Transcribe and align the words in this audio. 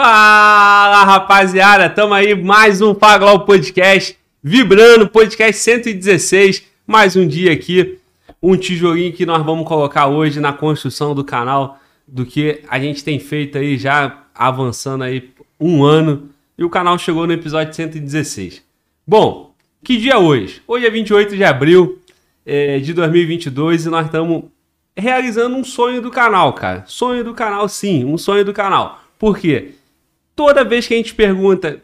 Fala 0.00 1.02
rapaziada, 1.02 1.90
tamo 1.90 2.14
aí, 2.14 2.32
mais 2.32 2.80
um 2.80 2.94
Faglau 2.94 3.44
Podcast, 3.44 4.16
vibrando, 4.40 5.08
podcast 5.08 5.60
116, 5.60 6.62
mais 6.86 7.16
um 7.16 7.26
dia 7.26 7.52
aqui, 7.52 7.98
um 8.40 8.56
tijolinho 8.56 9.12
que 9.12 9.26
nós 9.26 9.44
vamos 9.44 9.66
colocar 9.66 10.06
hoje 10.06 10.38
na 10.38 10.52
construção 10.52 11.16
do 11.16 11.24
canal, 11.24 11.80
do 12.06 12.24
que 12.24 12.62
a 12.68 12.78
gente 12.78 13.02
tem 13.02 13.18
feito 13.18 13.58
aí 13.58 13.76
já 13.76 14.22
avançando 14.32 15.02
aí 15.02 15.30
um 15.58 15.82
ano, 15.82 16.30
e 16.56 16.62
o 16.62 16.70
canal 16.70 16.96
chegou 16.96 17.26
no 17.26 17.32
episódio 17.32 17.74
116. 17.74 18.62
Bom, 19.04 19.52
que 19.82 19.96
dia 19.96 20.12
é 20.12 20.16
hoje? 20.16 20.62
Hoje 20.68 20.86
é 20.86 20.90
28 20.90 21.34
de 21.34 21.42
abril 21.42 21.98
é, 22.46 22.78
de 22.78 22.94
2022 22.94 23.86
e 23.86 23.88
nós 23.88 24.06
estamos 24.06 24.44
realizando 24.96 25.56
um 25.56 25.64
sonho 25.64 26.00
do 26.00 26.12
canal, 26.12 26.52
cara. 26.52 26.84
Sonho 26.86 27.24
do 27.24 27.34
canal, 27.34 27.68
sim, 27.68 28.04
um 28.04 28.16
sonho 28.16 28.44
do 28.44 28.52
canal. 28.52 29.02
Por 29.18 29.36
quê? 29.36 29.72
Toda 30.38 30.62
vez 30.62 30.86
que 30.86 30.94
a 30.94 30.96
gente 30.96 31.16
pergunta 31.16 31.82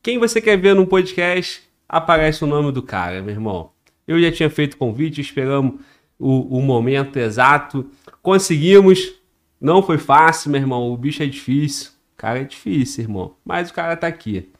quem 0.00 0.16
você 0.16 0.40
quer 0.40 0.56
ver 0.56 0.76
no 0.76 0.86
podcast, 0.86 1.60
aparece 1.88 2.44
o 2.44 2.46
nome 2.46 2.70
do 2.70 2.80
cara, 2.80 3.20
meu 3.20 3.34
irmão. 3.34 3.72
Eu 4.06 4.22
já 4.22 4.30
tinha 4.30 4.48
feito 4.48 4.76
convite, 4.76 5.20
esperamos 5.20 5.80
o, 6.16 6.56
o 6.56 6.62
momento 6.62 7.16
exato. 7.16 7.90
Conseguimos. 8.22 9.12
Não 9.60 9.82
foi 9.82 9.98
fácil, 9.98 10.52
meu 10.52 10.60
irmão. 10.60 10.88
O 10.92 10.96
bicho 10.96 11.20
é 11.20 11.26
difícil. 11.26 11.90
O 12.14 12.16
cara 12.16 12.38
é 12.38 12.44
difícil, 12.44 13.02
irmão. 13.02 13.34
Mas 13.44 13.70
o 13.70 13.74
cara 13.74 13.96
tá 13.96 14.06
aqui. 14.06 14.50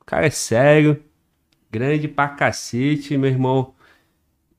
O 0.00 0.04
cara 0.04 0.26
é 0.26 0.30
sério. 0.30 1.00
Grande 1.70 2.08
pra 2.08 2.26
cacete, 2.26 3.16
meu 3.16 3.30
irmão. 3.30 3.72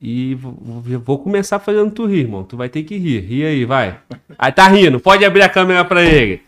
E 0.02 0.36
vou 0.36 1.20
começar 1.20 1.60
fazendo 1.60 1.92
tu 1.92 2.06
rir, 2.06 2.20
irmão. 2.20 2.46
Tu 2.46 2.56
vai 2.56 2.70
ter 2.70 2.84
que 2.84 2.98
rir. 2.98 3.20
Ri 3.20 3.46
aí, 3.46 3.66
vai. 3.66 4.00
Aí 4.40 4.54
tá 4.54 4.70
rindo. 4.70 5.02
Pode 5.02 5.26
abrir 5.26 5.42
a 5.42 5.50
câmera 5.50 5.84
pra 5.84 6.02
ele. 6.02 6.47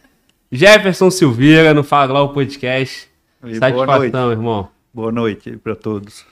Jefferson 0.51 1.11
Silveira 1.11 1.75
no 1.75 1.83
Fala 1.83 2.23
o 2.23 2.29
Podcast. 2.29 3.07
E 3.43 3.55
Satisfação, 3.55 4.31
irmão. 4.31 4.67
Boa 4.91 5.11
noite 5.11 5.55
para 5.57 5.75
todos. 5.75 6.25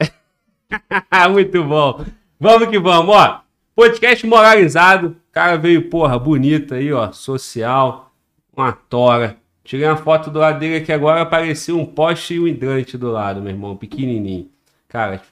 Muito 1.30 1.62
bom. 1.62 2.04
Vamos 2.40 2.68
que 2.68 2.76
vamos, 2.76 3.14
ó. 3.14 3.42
Podcast 3.72 4.26
moralizado. 4.26 5.16
O 5.28 5.32
cara 5.32 5.56
veio, 5.56 5.88
porra, 5.88 6.18
bonito 6.18 6.74
aí, 6.74 6.92
ó. 6.92 7.12
Social. 7.12 8.12
Uma 8.52 8.72
tora. 8.72 9.36
Tirei 9.62 9.86
uma 9.86 9.96
foto 9.96 10.28
do 10.28 10.40
lado 10.40 10.58
dele 10.58 10.78
aqui 10.78 10.92
agora, 10.92 11.22
apareceu 11.22 11.78
um 11.78 11.86
poste 11.86 12.34
e 12.34 12.40
um 12.40 12.48
hidrante 12.48 12.98
do 12.98 13.12
lado, 13.12 13.40
meu 13.40 13.52
irmão. 13.52 13.76
Pequenininho. 13.76 14.50
Cara, 14.88 15.22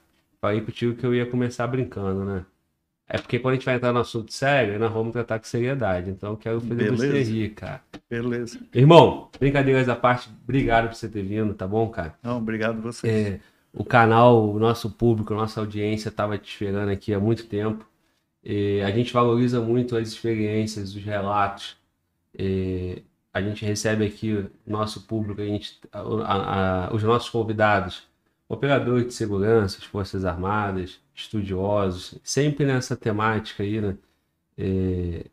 falei 0.41 0.61
contigo 0.61 0.95
que 0.95 1.05
eu 1.05 1.13
ia 1.13 1.27
começar 1.27 1.67
brincando, 1.67 2.25
né? 2.25 2.45
É 3.15 3.19
porque 3.19 3.39
quando 3.39 3.53
a 3.53 3.55
gente 3.55 3.65
vai 3.65 3.77
entrar 3.77 3.93
no 3.93 4.01
assunto 4.01 4.33
sério, 4.33 4.77
nós 4.79 4.93
vamos 4.93 5.13
tratar 5.13 5.39
com 5.39 5.45
seriedade. 5.45 6.11
Então 6.11 6.31
eu 6.33 6.37
quero 6.37 6.61
fazer 6.61 6.75
Beleza. 6.75 6.97
você 7.07 7.23
rir, 7.23 7.51
cara. 7.51 7.81
Beleza. 8.11 8.59
Irmão, 8.75 9.31
brincadeiras 9.39 9.89
à 9.89 9.95
parte, 9.95 10.29
obrigado 10.43 10.89
por 10.89 10.97
você 10.97 11.09
ter 11.09 11.23
vindo, 11.23 11.55
tá 11.55 11.67
bom, 11.67 11.89
cara? 11.91 12.15
Não, 12.23 12.39
obrigado 12.39 12.79
a 12.79 12.81
vocês. 12.81 13.27
É, 13.35 13.41
o 13.73 13.85
canal, 13.85 14.51
o 14.53 14.59
nosso 14.59 14.91
público, 14.91 15.33
a 15.33 15.37
nossa 15.37 15.61
audiência 15.61 16.09
estava 16.09 16.37
te 16.37 16.51
esperando 16.51 16.89
aqui 16.89 17.15
há 17.15 17.21
muito 17.21 17.47
tempo. 17.47 17.87
E 18.43 18.81
a 18.83 18.91
gente 18.91 19.13
valoriza 19.13 19.61
muito 19.61 19.97
as 19.97 20.09
experiências, 20.09 20.95
os 20.97 21.03
relatos. 21.03 21.77
E 22.37 23.01
a 23.33 23.41
gente 23.41 23.65
recebe 23.65 24.05
aqui 24.05 24.33
o 24.33 24.51
nosso 24.67 25.03
público, 25.07 25.41
a 25.41 25.45
gente, 25.45 25.79
a- 25.93 26.01
a- 26.01 26.87
a- 26.89 26.95
os 26.95 27.03
nossos 27.05 27.31
convidados, 27.31 28.09
operadores 28.49 29.07
de 29.07 29.15
segurança, 29.15 29.79
as 29.79 29.85
Forças 29.85 30.25
Armadas, 30.25 30.99
estudiosos, 31.15 32.19
sempre 32.23 32.67
nessa 32.67 32.97
temática 32.97 33.63
aí, 33.63 33.81
né? 33.81 33.97
É, 34.57 35.27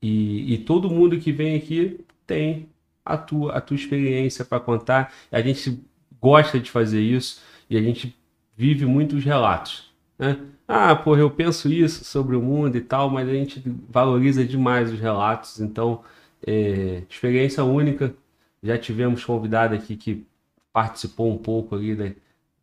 e, 0.00 0.54
e 0.54 0.58
todo 0.58 0.90
mundo 0.90 1.18
que 1.18 1.32
vem 1.32 1.56
aqui 1.56 2.04
tem 2.26 2.68
a 3.04 3.16
tua, 3.16 3.52
a 3.56 3.60
tua 3.60 3.76
experiência 3.76 4.44
para 4.44 4.60
contar. 4.60 5.12
A 5.30 5.40
gente 5.40 5.80
gosta 6.20 6.58
de 6.60 6.70
fazer 6.70 7.00
isso 7.00 7.42
e 7.70 7.76
a 7.76 7.82
gente 7.82 8.16
vive 8.56 8.84
muitos 8.86 9.24
relatos, 9.24 9.92
né? 10.18 10.38
Ah, 10.68 10.96
porra, 10.96 11.20
eu 11.20 11.30
penso 11.30 11.72
isso 11.72 12.04
sobre 12.04 12.34
o 12.34 12.42
mundo 12.42 12.76
e 12.76 12.80
tal, 12.80 13.08
mas 13.08 13.28
a 13.28 13.32
gente 13.32 13.62
valoriza 13.88 14.44
demais 14.44 14.92
os 14.92 14.98
relatos, 14.98 15.60
então, 15.60 16.02
é, 16.44 17.02
experiência 17.08 17.62
única. 17.64 18.14
Já 18.62 18.76
tivemos 18.76 19.24
convidado 19.24 19.74
aqui 19.74 19.96
que 19.96 20.26
participou 20.72 21.32
um 21.32 21.38
pouco 21.38 21.76
ali 21.76 21.94
da, 21.94 22.10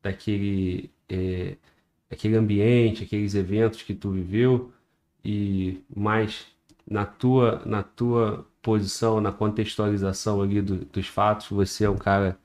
daquele, 0.02 0.92
é, 1.08 1.56
aquele 2.14 2.36
ambiente, 2.36 3.04
aqueles 3.04 3.36
eventos 3.36 3.82
que 3.82 3.94
tu 3.94 4.12
viveu 4.12 4.72
e 5.24 5.80
mais 5.96 6.46
na 6.90 7.06
tua, 7.06 7.62
na 7.66 7.84
tua 7.84 8.46
posição, 8.62 9.22
na 9.22 9.32
contextualização 9.32 10.42
ali 10.42 10.62
do- 10.62 10.86
dos 10.86 11.08
fatos, 11.08 11.48
você 11.48 11.86
é 11.86 11.90
um 11.90 11.98
cara 11.98 12.38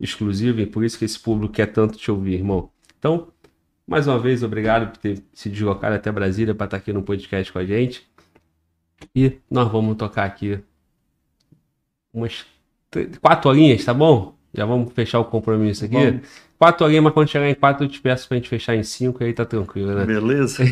exclusivo 0.00 0.60
e 0.60 0.66
por 0.66 0.84
isso 0.84 0.98
que 0.98 1.04
esse 1.04 1.18
público 1.18 1.54
quer 1.54 1.66
tanto 1.66 1.96
te 1.98 2.10
ouvir, 2.10 2.34
irmão. 2.34 2.70
Então, 2.98 3.28
mais 3.86 4.06
uma 4.06 4.18
vez, 4.18 4.42
obrigado 4.42 4.90
por 4.90 4.98
ter 4.98 5.22
se 5.32 5.48
deslocado 5.48 5.94
até 5.94 6.10
Brasília 6.10 6.54
para 6.54 6.66
estar 6.66 6.76
aqui 6.78 6.92
no 6.92 7.02
podcast 7.02 7.52
com 7.52 7.58
a 7.58 7.64
gente. 7.64 8.06
E 9.14 9.38
nós 9.50 9.70
vamos 9.70 9.96
tocar 9.96 10.24
aqui 10.24 10.60
umas 12.12 12.46
quatro 13.20 13.50
horinhas, 13.50 13.84
tá 13.84 13.94
bom? 13.94 14.36
Já 14.54 14.66
vamos 14.66 14.92
fechar 14.92 15.18
o 15.20 15.24
compromisso 15.24 15.84
aqui. 15.84 15.94
Vamos. 15.94 16.20
Quatro 16.58 16.86
horinhas, 16.86 17.04
mas 17.04 17.12
quando 17.12 17.28
chegar 17.28 17.48
em 17.48 17.54
quatro 17.54 17.84
eu 17.84 17.88
te 17.88 18.00
peço 18.00 18.28
pra 18.28 18.36
gente 18.36 18.48
fechar 18.48 18.76
em 18.76 18.82
cinco, 18.82 19.24
aí 19.24 19.32
tá 19.32 19.44
tranquilo, 19.44 19.94
né? 19.94 20.04
Beleza? 20.04 20.62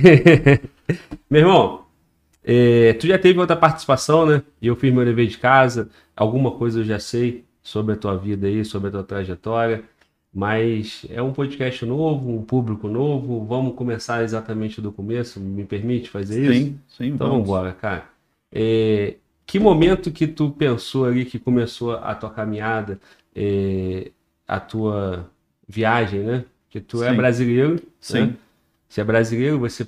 Meu 1.28 1.40
irmão, 1.40 1.84
é, 2.44 2.92
tu 2.94 3.06
já 3.06 3.18
teve 3.18 3.38
outra 3.38 3.56
participação, 3.56 4.26
né? 4.26 4.42
E 4.60 4.66
eu 4.66 4.76
fiz 4.76 4.92
meu 4.92 5.04
dever 5.04 5.26
de 5.26 5.38
casa. 5.38 5.88
Alguma 6.16 6.52
coisa 6.52 6.80
eu 6.80 6.84
já 6.84 6.98
sei 6.98 7.44
sobre 7.62 7.94
a 7.94 7.96
tua 7.96 8.16
vida 8.16 8.46
aí, 8.46 8.64
sobre 8.64 8.88
a 8.88 8.92
tua 8.92 9.04
trajetória. 9.04 9.82
Mas 10.32 11.04
é 11.10 11.20
um 11.20 11.32
podcast 11.32 11.84
novo, 11.84 12.30
um 12.30 12.42
público 12.42 12.88
novo. 12.88 13.44
Vamos 13.44 13.74
começar 13.74 14.22
exatamente 14.22 14.80
do 14.80 14.92
começo. 14.92 15.40
Me 15.40 15.64
permite 15.64 16.08
fazer 16.08 16.42
isso? 16.42 16.52
Sim, 16.52 16.80
sim, 16.88 17.06
Então 17.08 17.28
vamos. 17.28 17.46
vamos 17.48 17.48
embora, 17.48 17.72
cara. 17.72 18.04
É, 18.52 19.16
que 19.46 19.58
momento 19.58 20.12
que 20.12 20.26
tu 20.28 20.50
pensou 20.50 21.04
ali 21.04 21.24
que 21.24 21.38
começou 21.38 21.92
a 21.94 22.14
tua 22.14 22.30
caminhada, 22.30 23.00
é, 23.40 24.10
a 24.46 24.60
tua 24.60 25.30
viagem, 25.66 26.20
né? 26.20 26.44
Que 26.68 26.80
tu 26.80 27.02
é 27.02 27.10
Sim. 27.10 27.16
brasileiro, 27.16 27.82
Sim. 27.98 28.26
né? 28.26 28.36
Você 28.88 29.00
é 29.00 29.04
brasileiro, 29.04 29.58
você 29.58 29.86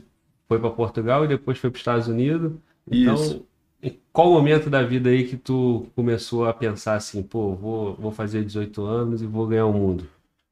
foi 0.49 0.59
para 0.59 0.71
Portugal 0.71 1.25
e 1.25 1.29
depois 1.29 1.59
foi 1.59 1.71
para 1.71 1.77
os 1.77 1.81
Estados 1.81 2.09
Unidos. 2.09 2.53
Então, 2.91 3.15
Isso. 3.15 3.47
em 3.83 3.99
qual 4.13 4.31
momento 4.33 4.71
da 4.71 4.83
vida 4.83 5.11
aí 5.11 5.27
que 5.27 5.37
tu 5.37 5.87
começou 5.95 6.47
a 6.47 6.55
pensar 6.55 6.95
assim, 6.95 7.23
pô, 7.23 7.55
vou, 7.55 7.95
vou 7.95 8.13
fazer 8.13 8.45
18 8.45 8.85
anos 8.85 9.23
e 9.23 9.27
vou 9.27 9.47
ganhar 9.47 9.67
o 9.67 9.73
mundo? 9.73 10.09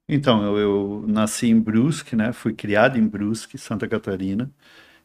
Então, 0.09 0.43
eu, 0.43 0.59
eu 0.59 1.05
nasci 1.07 1.49
em 1.49 1.61
Brusque, 1.61 2.17
né? 2.17 2.33
Fui 2.33 2.53
criado 2.53 2.99
em 2.99 3.07
Brusque, 3.07 3.57
Santa 3.57 3.87
Catarina. 3.87 4.51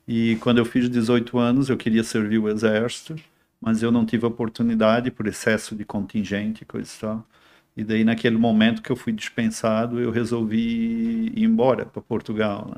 E 0.08 0.36
quando 0.38 0.58
eu 0.58 0.66
fiz 0.66 0.90
18 0.90 1.38
anos, 1.38 1.70
eu 1.70 1.78
queria 1.78 2.04
servir 2.04 2.40
o 2.40 2.50
exército, 2.50 3.16
mas 3.62 3.84
eu 3.84 3.92
não 3.92 4.06
tive 4.06 4.26
oportunidade 4.26 5.12
por 5.12 5.28
excesso 5.28 5.76
de 5.76 5.86
contingente 5.86 6.66
coisa 6.66 6.92
e 6.96 7.00
tal. 7.00 7.28
E 7.76 7.84
daí, 7.84 8.04
naquele 8.04 8.38
momento 8.38 8.82
que 8.82 8.92
eu 8.92 8.96
fui 8.96 9.12
dispensado, 9.12 10.00
eu 10.00 10.10
resolvi 10.12 11.32
ir 11.36 11.44
embora 11.44 11.86
para 11.86 12.02
Portugal, 12.02 12.70
né? 12.70 12.78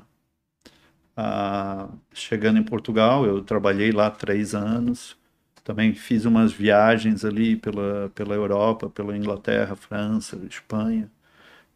Ah, 1.15 1.89
chegando 2.13 2.59
em 2.59 2.63
Portugal, 2.63 3.25
eu 3.25 3.41
trabalhei 3.43 3.91
lá 3.91 4.09
três 4.11 4.53
anos. 4.53 5.17
Também 5.63 5.93
fiz 5.93 6.25
umas 6.25 6.53
viagens 6.53 7.25
ali 7.25 7.55
pela, 7.55 8.09
pela 8.15 8.35
Europa, 8.35 8.89
pela 8.89 9.17
Inglaterra, 9.17 9.75
França, 9.75 10.39
Espanha 10.49 11.09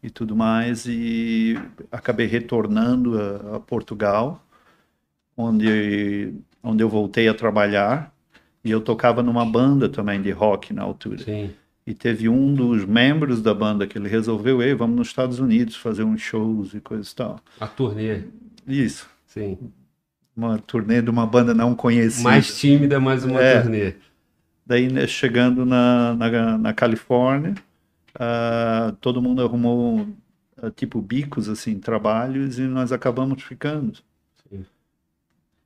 e 0.02 0.10
tudo 0.10 0.34
mais, 0.34 0.86
e 0.86 1.54
acabei 1.90 2.26
retornando 2.26 3.18
a, 3.20 3.56
a 3.56 3.60
Portugal, 3.60 4.44
onde, 5.36 6.34
onde 6.62 6.82
eu 6.82 6.88
voltei 6.88 7.28
a 7.28 7.34
trabalhar, 7.34 8.12
e 8.64 8.70
eu 8.70 8.80
tocava 8.80 9.22
numa 9.22 9.44
banda 9.44 9.88
também 9.88 10.20
de 10.20 10.30
rock 10.30 10.72
na 10.72 10.82
altura. 10.82 11.18
Sim. 11.18 11.54
E 11.86 11.92
teve 11.94 12.28
um 12.28 12.54
dos 12.54 12.84
membros 12.84 13.42
da 13.42 13.52
banda 13.52 13.86
que 13.86 13.98
ele 13.98 14.08
resolveu, 14.08 14.62
ei, 14.62 14.72
vamos 14.74 14.96
nos 14.96 15.08
Estados 15.08 15.40
Unidos 15.40 15.74
fazer 15.76 16.04
uns 16.04 16.20
shows 16.20 16.74
e 16.74 16.80
coisa 16.80 17.10
e 17.10 17.14
tal. 17.14 17.40
A 17.58 17.66
turnê, 17.66 18.22
Isso, 18.66 19.08
sim. 19.26 19.58
uma 20.36 20.58
turnê 20.58 21.02
de 21.02 21.10
uma 21.10 21.26
banda 21.26 21.52
não 21.52 21.74
conhecida. 21.74 22.22
Mais 22.22 22.56
tímida, 22.58 23.00
mas 23.00 23.24
uma 23.24 23.40
É. 23.42 23.60
turnê. 23.60 23.94
Daí, 24.64 24.88
né, 24.88 25.06
chegando 25.08 25.66
na, 25.66 26.14
na, 26.14 26.56
na 26.58 26.72
Califórnia, 26.72 27.54
ah, 28.14 28.94
todo 29.00 29.20
mundo 29.20 29.42
arrumou, 29.42 30.06
ah, 30.56 30.70
tipo, 30.70 31.00
bicos, 31.02 31.48
assim, 31.48 31.80
trabalhos, 31.80 32.60
e 32.60 32.62
nós 32.62 32.92
acabamos 32.92 33.42
ficando. 33.42 33.98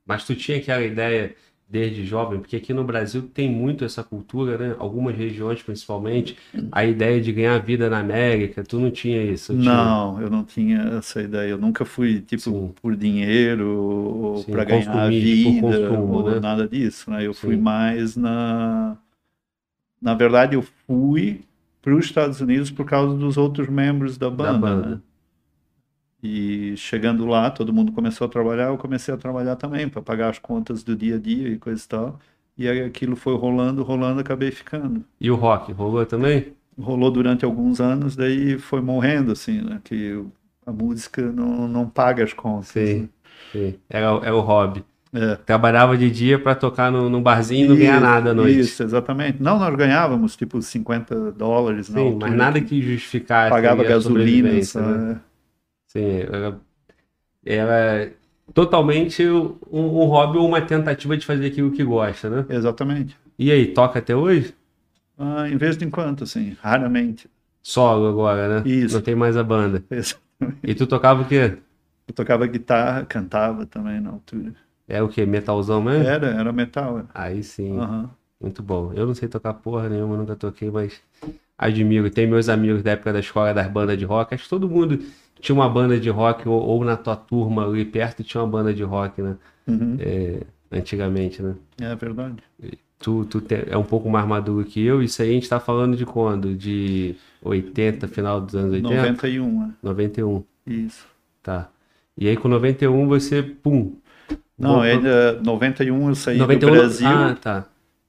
Mas 0.05 0.23
tu 0.23 0.33
tinha 0.35 0.57
aquela 0.57 0.83
ideia 0.83 1.35
desde 1.69 2.05
jovem, 2.05 2.39
porque 2.39 2.55
aqui 2.55 2.73
no 2.73 2.83
Brasil 2.83 3.23
tem 3.33 3.51
muito 3.51 3.83
essa 3.83 4.03
cultura, 4.03 4.57
né? 4.57 4.75
Algumas 4.79 5.15
regiões 5.15 5.61
principalmente, 5.61 6.37
a 6.71 6.85
ideia 6.85 7.19
de 7.19 7.31
ganhar 7.33 7.57
vida 7.59 7.89
na 7.89 7.99
América, 7.99 8.63
tu 8.63 8.79
não 8.79 8.89
tinha 8.89 9.21
isso? 9.21 9.51
eu 9.51 9.59
tinha. 9.59 9.73
Não, 9.73 10.21
eu 10.21 10.29
não 10.29 10.43
tinha 10.45 10.79
essa 10.97 11.21
ideia. 11.21 11.49
Eu 11.49 11.57
nunca 11.57 11.83
fui, 11.83 12.21
tipo, 12.21 12.43
Sim. 12.43 12.73
por 12.81 12.95
dinheiro 12.95 13.69
ou 13.69 14.43
para 14.45 14.63
ganhar 14.63 15.09
vida 15.09 15.61
consumo, 15.61 16.13
ou 16.13 16.31
né? 16.31 16.39
nada 16.39 16.67
disso, 16.67 17.11
né? 17.11 17.25
Eu 17.25 17.33
fui 17.33 17.55
Sim. 17.55 17.61
mais 17.61 18.15
na 18.15 18.97
na 20.01 20.13
verdade, 20.13 20.55
eu 20.55 20.63
fui 20.85 21.41
para 21.81 21.95
os 21.95 22.05
Estados 22.05 22.39
Unidos 22.39 22.69
por 22.69 22.85
causa 22.85 23.15
dos 23.15 23.37
outros 23.37 23.67
membros 23.67 24.17
da 24.17 24.29
banda. 24.29 24.53
Da 24.53 24.57
banda. 24.57 24.89
né? 24.89 25.01
E 26.21 26.75
chegando 26.77 27.25
lá, 27.25 27.49
todo 27.51 27.73
mundo 27.73 27.91
começou 27.91 28.25
a 28.25 28.29
trabalhar, 28.29 28.67
eu 28.67 28.77
comecei 28.77 29.13
a 29.13 29.17
trabalhar 29.17 29.55
também 29.55 29.87
para 29.87 30.01
pagar 30.01 30.29
as 30.29 30.39
contas 30.39 30.83
do 30.83 30.95
dia 30.95 31.15
a 31.15 31.19
dia 31.19 31.47
e 31.49 31.57
coisa 31.57 31.83
e 31.83 31.87
tal. 31.87 32.19
E 32.57 32.67
aí 32.67 32.81
aquilo 32.81 33.15
foi 33.15 33.35
rolando, 33.35 33.83
rolando, 33.83 34.19
acabei 34.19 34.49
ficando. 34.49 35.03
E 35.21 35.29
o 35.29 35.35
rock, 35.35 35.71
rolou 35.71 36.05
também? 36.05 36.53
Rolou 36.79 37.11
durante 37.11 37.45
alguns 37.45 37.79
anos, 37.79 38.15
daí 38.15 38.57
foi 38.57 38.81
morrendo, 38.81 39.31
assim, 39.31 39.61
né? 39.61 39.79
Que 39.83 40.23
a 40.65 40.71
música 40.71 41.21
não, 41.31 41.67
não 41.67 41.87
paga 41.87 42.23
as 42.23 42.33
contas. 42.33 42.69
Sim. 42.69 43.01
né? 43.01 43.09
Sim. 43.51 43.75
Era, 43.89 44.07
era 44.23 44.35
o 44.35 44.41
hobby. 44.41 44.83
É. 45.13 45.35
Trabalhava 45.35 45.97
de 45.97 46.11
dia 46.11 46.37
pra 46.37 46.53
tocar 46.53 46.91
no, 46.91 47.09
num 47.09 47.21
barzinho 47.21 47.65
e 47.65 47.69
não 47.69 47.75
ganhar 47.77 48.01
nada 48.01 48.31
à 48.31 48.33
noite. 48.33 48.59
Isso, 48.59 48.83
exatamente. 48.83 49.41
Não, 49.41 49.57
nós 49.57 49.73
ganhávamos 49.75 50.35
tipo 50.35 50.61
50 50.61 51.31
dólares 51.31 51.87
Sim, 51.87 51.99
altura 51.99 52.27
mas 52.27 52.37
nada 52.37 52.59
que 52.59 52.67
que 52.67 52.81
justificasse 52.81 53.49
pagava 53.49 53.83
gasolina. 53.83 54.51
né? 54.51 55.19
Sim, 55.99 56.19
era, 56.21 56.59
era 57.45 58.13
totalmente 58.53 59.27
um, 59.27 59.57
um 59.71 60.05
hobby 60.05 60.37
ou 60.37 60.47
uma 60.47 60.61
tentativa 60.61 61.17
de 61.17 61.25
fazer 61.25 61.47
aquilo 61.47 61.71
que 61.71 61.83
gosta, 61.83 62.29
né? 62.29 62.45
Exatamente. 62.49 63.17
E 63.37 63.51
aí, 63.51 63.67
toca 63.73 63.99
até 63.99 64.15
hoje? 64.15 64.53
Ah, 65.17 65.49
em 65.49 65.57
vez 65.57 65.77
de 65.77 65.85
em 65.85 65.89
quando, 65.89 66.23
assim, 66.23 66.55
raramente. 66.61 67.29
Solo 67.63 68.07
agora, 68.07 68.61
né? 68.61 68.69
Isso. 68.69 68.95
Não 68.95 69.01
tem 69.01 69.15
mais 69.15 69.35
a 69.35 69.43
banda. 69.43 69.83
Exatamente. 69.89 70.23
E 70.63 70.75
tu 70.75 70.87
tocava 70.87 71.21
o 71.23 71.27
quê? 71.27 71.57
Eu 72.07 72.13
tocava 72.13 72.45
guitarra, 72.47 73.05
cantava 73.05 73.65
também 73.65 73.99
na 73.99 74.11
altura. 74.11 74.53
É 74.87 75.01
o 75.01 75.09
quê? 75.09 75.25
Metalzão 75.25 75.81
mesmo? 75.81 76.03
Era, 76.05 76.27
era 76.27 76.53
metal. 76.53 76.99
é. 76.99 77.03
Aí 77.13 77.43
sim, 77.43 77.77
Aham. 77.77 78.09
muito 78.39 78.63
bom. 78.63 78.93
Eu 78.93 79.05
não 79.05 79.13
sei 79.13 79.27
tocar 79.27 79.53
porra 79.55 79.89
nenhuma, 79.89 80.15
nunca 80.15 80.35
toquei, 80.35 80.71
mas 80.71 81.01
admiro. 81.57 82.09
Tem 82.09 82.25
meus 82.27 82.47
amigos 82.47 82.81
da 82.83 82.91
época 82.91 83.11
da 83.11 83.19
escola 83.19 83.53
das 83.53 83.67
bandas 83.69 83.97
de 83.97 84.05
rock. 84.05 84.33
Acho 84.33 84.43
que 84.45 84.49
todo 84.49 84.69
mundo 84.69 84.99
tinha 85.39 85.55
uma 85.55 85.69
banda 85.69 85.99
de 85.99 86.09
rock, 86.09 86.47
ou, 86.47 86.59
ou 86.61 86.83
na 86.83 86.95
tua 86.97 87.15
turma 87.15 87.65
ali 87.65 87.85
perto 87.85 88.23
tinha 88.23 88.41
uma 88.43 88.49
banda 88.49 88.73
de 88.73 88.83
rock, 88.83 89.21
né? 89.21 89.35
Uhum. 89.67 89.97
É, 89.99 90.41
antigamente, 90.71 91.41
né? 91.41 91.55
É 91.81 91.95
verdade. 91.95 92.37
Tu, 92.99 93.25
tu 93.25 93.39
te- 93.41 93.65
é 93.69 93.77
um 93.77 93.83
pouco 93.83 94.09
mais 94.09 94.27
maduro 94.27 94.65
que 94.65 94.83
eu. 94.83 95.03
Isso 95.03 95.21
aí 95.21 95.29
a 95.29 95.33
gente 95.33 95.47
tá 95.47 95.59
falando 95.59 95.95
de 95.95 96.05
quando? 96.05 96.55
De 96.55 97.15
80, 97.43 98.07
final 98.07 98.41
dos 98.41 98.55
anos 98.55 98.73
80? 98.73 98.95
91, 98.95 99.63
é. 99.63 99.69
91, 99.83 100.43
Isso. 100.65 101.05
tá. 101.43 101.69
E 102.17 102.27
aí 102.27 102.35
com 102.35 102.47
91 102.47 103.07
você, 103.07 103.43
pum. 103.43 103.93
Não, 104.57 104.69
voltou- 104.81 104.81
ainda 104.83 105.39
91 105.43 106.09
eu 106.09 106.15
saí 106.15 106.37
91, 106.39 106.69
do 106.71 106.75
Brasil, 106.75 107.07
Ah, 107.07 107.35
tá. 107.39 107.65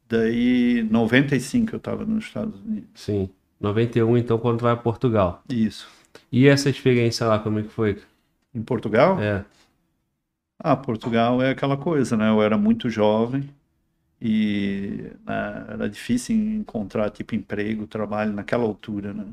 daí 0.08 0.86
95 0.90 1.74
eu 1.74 1.76
estava 1.76 2.04
nos 2.06 2.24
Estados 2.24 2.58
Unidos. 2.64 2.88
Sim. 2.94 3.28
91 3.60 4.16
então 4.16 4.38
quando 4.38 4.58
tu 4.58 4.62
vai 4.62 4.72
a 4.72 4.76
Portugal. 4.76 5.42
Isso. 5.50 5.86
E 6.30 6.46
essa 6.46 6.68
experiência 6.70 7.26
lá, 7.26 7.38
como 7.38 7.58
é 7.58 7.62
que 7.62 7.68
foi? 7.68 8.02
Em 8.54 8.62
Portugal? 8.62 9.18
É, 9.20 9.44
Ah, 10.58 10.76
Portugal 10.76 11.40
é 11.42 11.50
aquela 11.50 11.76
coisa, 11.76 12.16
né? 12.16 12.28
Eu 12.30 12.42
era 12.42 12.58
muito 12.58 12.90
jovem 12.90 13.48
e 14.20 15.12
né, 15.26 15.66
era 15.70 15.90
difícil 15.90 16.36
encontrar 16.36 17.10
tipo 17.10 17.34
emprego, 17.34 17.86
trabalho 17.86 18.32
naquela 18.32 18.64
altura, 18.64 19.14
né? 19.14 19.26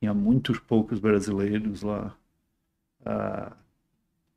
Tinha 0.00 0.14
muitos 0.14 0.58
poucos 0.60 1.00
brasileiros 1.00 1.82
lá. 1.82 2.16
Ah, 3.04 3.56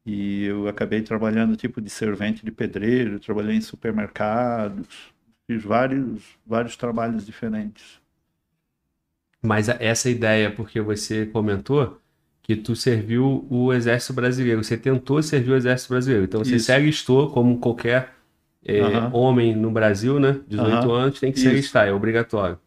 e 0.05 0.45
eu 0.45 0.67
acabei 0.69 1.01
trabalhando 1.03 1.57
tipo 1.57 1.81
de 1.81 1.89
servente 1.89 2.45
de 2.45 2.51
pedreiro, 2.51 3.19
trabalhei 3.19 3.57
em 3.57 3.61
supermercados, 3.61 5.13
fiz 5.47 5.63
vários 5.63 6.37
vários 6.45 6.77
trabalhos 6.77 7.25
diferentes. 7.25 8.01
Mas 9.43 9.67
essa 9.67 10.09
ideia, 10.09 10.49
porque 10.49 10.79
você 10.79 11.25
comentou 11.25 11.99
que 12.41 12.55
tu 12.55 12.75
serviu 12.75 13.45
o 13.49 13.73
Exército 13.73 14.13
Brasileiro, 14.13 14.63
você 14.63 14.77
tentou 14.77 15.21
servir 15.21 15.51
o 15.51 15.55
Exército 15.55 15.89
Brasileiro. 15.89 16.25
Então 16.25 16.43
você 16.43 16.55
Isso. 16.55 16.65
se 16.65 16.71
alistou 16.71 17.29
como 17.29 17.59
qualquer 17.59 18.13
é, 18.65 18.81
homem 19.11 19.55
no 19.55 19.69
Brasil, 19.69 20.19
né? 20.19 20.39
18 20.47 20.73
Aham. 20.73 20.91
anos, 20.93 21.19
tem 21.19 21.31
que 21.31 21.39
se 21.39 21.47
alistar, 21.47 21.87
é 21.87 21.93
obrigatório. 21.93 22.57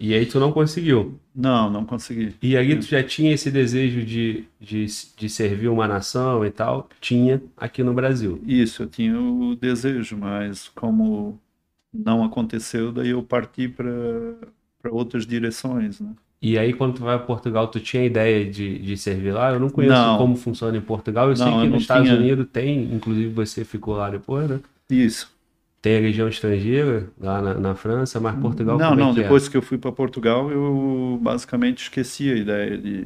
E 0.00 0.14
aí 0.14 0.26
tu 0.26 0.40
não 0.40 0.50
conseguiu. 0.50 1.18
Não, 1.34 1.70
não 1.70 1.84
consegui. 1.84 2.34
E 2.42 2.56
aí 2.56 2.76
tu 2.76 2.86
já 2.86 3.02
tinha 3.04 3.32
esse 3.32 3.50
desejo 3.50 4.04
de, 4.04 4.44
de, 4.58 4.86
de 5.16 5.28
servir 5.28 5.68
uma 5.68 5.86
nação 5.86 6.44
e 6.44 6.50
tal? 6.50 6.88
Tinha 7.00 7.40
aqui 7.56 7.84
no 7.84 7.94
Brasil. 7.94 8.42
Isso, 8.44 8.82
eu 8.82 8.88
tinha 8.88 9.18
o 9.20 9.54
desejo, 9.54 10.16
mas 10.16 10.68
como 10.68 11.38
não 11.92 12.24
aconteceu, 12.24 12.90
daí 12.90 13.10
eu 13.10 13.22
parti 13.22 13.68
para 13.68 13.94
para 14.82 14.92
outras 14.92 15.26
direções, 15.26 16.00
né? 16.00 16.10
E 16.40 16.58
aí, 16.58 16.72
quando 16.72 16.96
tu 16.96 17.04
vai 17.04 17.16
para 17.16 17.26
Portugal, 17.26 17.68
tu 17.68 17.78
tinha 17.78 18.04
ideia 18.04 18.44
de, 18.50 18.78
de 18.80 18.96
servir 18.96 19.30
lá? 19.32 19.52
Eu 19.52 19.60
não 19.60 19.70
conheço 19.70 19.94
Não. 19.94 20.18
como 20.18 20.34
funciona 20.36 20.76
em 20.76 20.80
Portugal. 20.80 21.28
Eu 21.28 21.36
sei 21.36 21.46
Não, 21.46 21.60
que 21.60 21.66
eu 21.66 21.70
nos 21.70 21.82
Estados 21.82 22.08
tinha. 22.08 22.18
Unidos 22.18 22.46
tem, 22.52 22.92
inclusive 22.92 23.28
você 23.32 23.64
ficou 23.64 23.94
lá 23.96 24.10
depois, 24.10 24.50
né? 24.50 24.60
Isso. 24.90 25.30
Tem 25.80 25.96
a 25.96 26.00
Legião 26.00 26.28
Estrangeira 26.28 27.08
lá 27.18 27.40
na, 27.42 27.54
na 27.54 27.74
França, 27.74 28.20
mas 28.20 28.38
Portugal 28.40 28.78
Não, 28.78 28.92
é 28.92 28.96
não, 28.96 29.10
é? 29.10 29.14
depois 29.14 29.48
que 29.48 29.56
eu 29.56 29.62
fui 29.62 29.78
para 29.78 29.90
Portugal, 29.92 30.50
eu 30.50 31.18
basicamente 31.20 31.82
esqueci 31.84 32.30
a 32.30 32.36
ideia 32.36 32.78
de, 32.78 33.04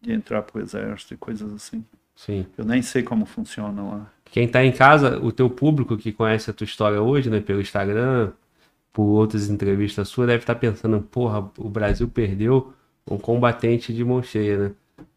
de 0.00 0.12
entrar 0.12 0.42
para 0.42 0.58
o 0.58 0.62
exército 0.62 1.14
e 1.14 1.16
coisas 1.16 1.52
assim. 1.52 1.84
sim. 2.14 2.46
Eu 2.56 2.64
nem 2.64 2.82
sei 2.82 3.02
como 3.02 3.24
funciona 3.24 3.82
lá. 3.82 4.12
Quem 4.30 4.48
tá 4.48 4.64
em 4.64 4.72
casa, 4.72 5.18
o 5.18 5.30
teu 5.32 5.48
público 5.50 5.96
que 5.96 6.12
conhece 6.12 6.50
a 6.50 6.54
tua 6.54 6.64
história 6.64 7.00
hoje, 7.02 7.28
né, 7.30 7.40
pelo 7.40 7.60
Instagram, 7.60 8.32
por 8.92 9.04
outras 9.04 9.48
entrevistas 9.50 10.08
suas, 10.08 10.28
deve 10.28 10.42
estar 10.42 10.54
pensando, 10.56 11.00
porra, 11.02 11.40
o 11.58 11.68
Brasil 11.68 12.08
perdeu 12.08 12.72
um 13.10 13.18
combatente 13.18 13.92
de 13.94 14.04
mão 14.04 14.22
cheia, 14.22 14.68
né? 14.70 14.74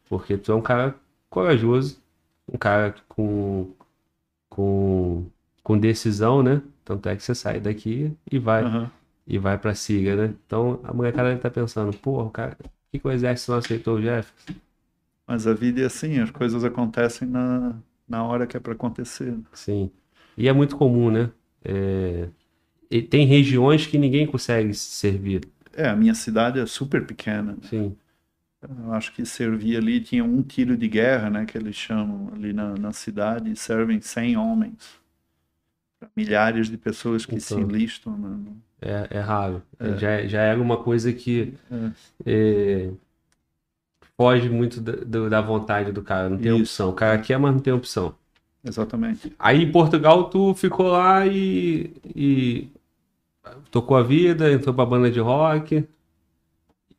Porque 0.10 0.38
tu 0.38 0.52
é 0.52 0.56
um 0.56 0.62
cara 0.62 0.96
corajoso, 1.30 2.00
um 2.52 2.58
cara 2.58 2.96
com, 3.10 3.72
com, 4.50 5.26
com 5.64 5.78
decisão, 5.80 6.44
né? 6.44 6.62
Tanto 6.86 7.10
é 7.10 7.16
que 7.16 7.24
você 7.24 7.36
sai 7.36 7.60
daqui 7.60 8.14
e 8.32 8.40
vai 8.40 8.64
Aham. 8.66 8.92
e 9.28 9.38
vai 9.40 9.58
pra 9.58 9.76
Síria, 9.76 10.16
né? 10.16 10.36
Então 10.48 10.80
a 10.84 10.94
molecada 10.94 11.30
deve 11.30 11.40
estar 11.40 11.52
pensando, 11.52 11.96
porra, 11.98 12.26
o 12.26 12.32
cara, 12.32 12.56
por 12.58 12.70
que, 12.92 13.00
que 13.00 13.08
o 13.08 13.12
exército 13.12 13.52
não 13.52 13.60
aceitou 13.60 13.96
o 13.98 14.02
Jefferson? 14.02 14.56
Mas 15.28 15.48
a 15.48 15.54
vida 15.54 15.82
é 15.82 15.86
assim, 15.86 16.20
as 16.20 16.32
coisas 16.32 16.64
acontecem 16.64 17.28
na, 17.28 17.76
na 18.08 18.24
hora 18.24 18.46
que 18.48 18.58
é 18.58 18.60
para 18.60 18.74
acontecer. 18.74 19.36
Sim. 19.54 19.92
E 20.38 20.48
é 20.48 20.54
muito 20.54 20.78
comum, 20.78 21.10
né? 21.12 21.32
É, 21.64 22.30
tem 23.10 23.26
regiões 23.26 23.86
que 23.88 23.98
ninguém 23.98 24.26
consegue 24.28 24.74
servir. 24.74 25.42
É, 25.74 25.90
a 25.90 25.96
minha 25.96 26.16
cidade 26.16 26.60
é 26.60 26.66
super 26.66 27.06
pequena. 27.06 27.58
Sim, 27.70 27.96
Eu 28.62 28.94
acho 28.94 29.14
que 29.14 29.26
servia 29.26 29.78
ali, 29.78 30.00
tinha 30.02 30.24
um 30.24 30.42
tiro 30.42 30.76
de 30.76 30.88
guerra, 30.88 31.30
né, 31.30 31.46
que 31.46 31.58
eles 31.58 31.76
chamam 31.76 32.32
ali 32.34 32.52
na, 32.54 32.76
na 32.76 32.92
cidade, 32.92 33.52
e 33.52 33.56
servem 33.56 34.02
100 34.02 34.38
homens. 34.38 35.00
Milhares 36.16 36.70
de 36.70 36.78
pessoas 36.78 37.26
que 37.26 37.40
se 37.40 37.54
Então. 37.54 37.70
enlistam. 37.70 38.18
Né? 38.18 38.54
é, 38.82 39.08
é 39.18 39.20
raro. 39.20 39.62
Já, 39.98 40.26
já 40.28 40.42
era 40.42 40.62
uma 40.62 40.82
coisa 40.82 41.12
que 41.14 41.54
É. 41.72 41.92
é, 42.26 42.92
foge 44.18 44.50
muito 44.50 44.82
da, 44.82 45.30
da 45.30 45.42
vontade 45.42 45.92
do 45.92 46.02
cara. 46.02 46.30
Não 46.30 46.38
tem 46.38 46.52
Isso. 46.54 46.62
opção. 46.62 46.90
O 46.90 46.94
cara 46.94 47.18
quer, 47.22 47.38
mas 47.38 47.54
não 47.54 47.60
tem 47.60 47.74
opção. 47.74 48.16
Exatamente. 48.64 49.32
Aí 49.38 49.64
em 49.64 49.72
Portugal 49.72 50.30
tu 50.30 50.54
ficou 50.56 50.88
lá 50.88 51.26
e, 51.28 51.94
e 52.16 52.70
tocou 53.72 53.98
a 53.98 54.04
vida, 54.04 54.52
entrou 54.52 54.74
pra 54.74 54.86
banda 54.86 55.10
de 55.10 55.20
rock 55.20 55.88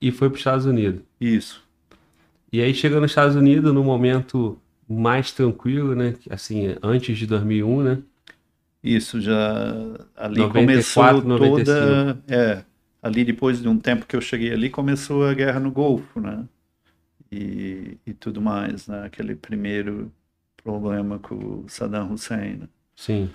e 0.00 0.12
foi 0.12 0.28
para 0.28 0.34
os 0.34 0.40
Estados 0.40 0.66
Unidos. 0.66 1.02
Isso. 1.20 1.64
E 2.52 2.60
aí 2.60 2.72
chega 2.74 3.00
nos 3.00 3.10
Estados 3.10 3.36
Unidos 3.36 3.72
no 3.72 3.82
momento 3.82 4.58
mais 4.88 5.32
tranquilo, 5.32 5.94
né? 5.94 6.14
Assim, 6.30 6.76
antes 6.82 7.18
de 7.18 7.26
2001, 7.26 7.82
né? 7.82 8.02
Isso, 8.82 9.20
já 9.20 9.74
ali 10.14 10.38
94, 10.38 11.22
começou 11.22 11.38
toda. 11.38 12.22
É, 12.28 12.64
ali 13.02 13.24
depois 13.24 13.60
de 13.60 13.68
um 13.68 13.78
tempo 13.78 14.06
que 14.06 14.14
eu 14.14 14.20
cheguei 14.20 14.52
ali, 14.52 14.70
começou 14.70 15.26
a 15.26 15.34
guerra 15.34 15.58
no 15.58 15.72
Golfo, 15.72 16.20
né? 16.20 16.46
E, 17.30 17.98
e 18.06 18.14
tudo 18.14 18.40
mais, 18.40 18.86
né? 18.86 19.04
Aquele 19.04 19.34
primeiro 19.34 20.12
problema 20.62 21.18
com 21.18 21.34
o 21.34 21.64
Saddam 21.68 22.12
Hussein. 22.12 22.56
né? 22.58 22.68
Sim, 22.94 23.30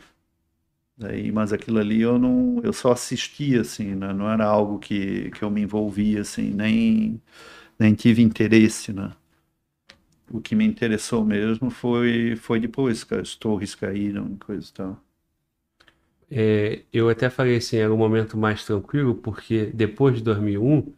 Daí, 0.97 1.31
mas 1.31 1.51
aquilo 1.51 1.79
ali 1.79 2.01
eu 2.01 2.19
não, 2.19 2.61
eu 2.63 2.71
só 2.73 2.91
assistia 2.91 3.61
assim, 3.61 3.95
né? 3.95 4.13
Não 4.13 4.29
era 4.29 4.45
algo 4.45 4.77
que, 4.79 5.31
que 5.31 5.43
eu 5.43 5.49
me 5.49 5.61
envolvia 5.61 6.21
assim, 6.21 6.51
nem 6.51 7.21
nem 7.79 7.93
tive 7.95 8.21
interesse, 8.23 8.93
né? 8.93 9.11
O 10.31 10.41
que 10.41 10.55
me 10.55 10.65
interessou 10.65 11.23
mesmo 11.23 11.69
foi 11.69 12.35
foi 12.35 12.59
depois 12.59 13.03
que 13.03 13.13
as 13.13 13.35
torres 13.35 13.75
caíram 13.75 14.35
coisa 14.37 14.67
e 14.67 14.73
tal. 14.73 14.99
É, 16.29 16.83
eu 16.93 17.09
até 17.09 17.29
falei 17.29 17.57
assim, 17.57 17.77
era 17.77 17.93
um 17.93 17.97
momento 17.97 18.37
mais 18.37 18.63
tranquilo, 18.65 19.15
porque 19.15 19.65
depois 19.67 20.15
de 20.17 20.23
2001, 20.23 20.93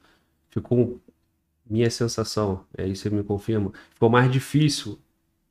ficou, 0.50 1.02
minha 1.70 1.90
sensação, 1.92 2.66
é 2.78 2.88
isso 2.88 3.12
me 3.12 3.24
confirma, 3.24 3.72
ficou 3.94 4.10
mais 4.10 4.32
difícil 4.32 5.00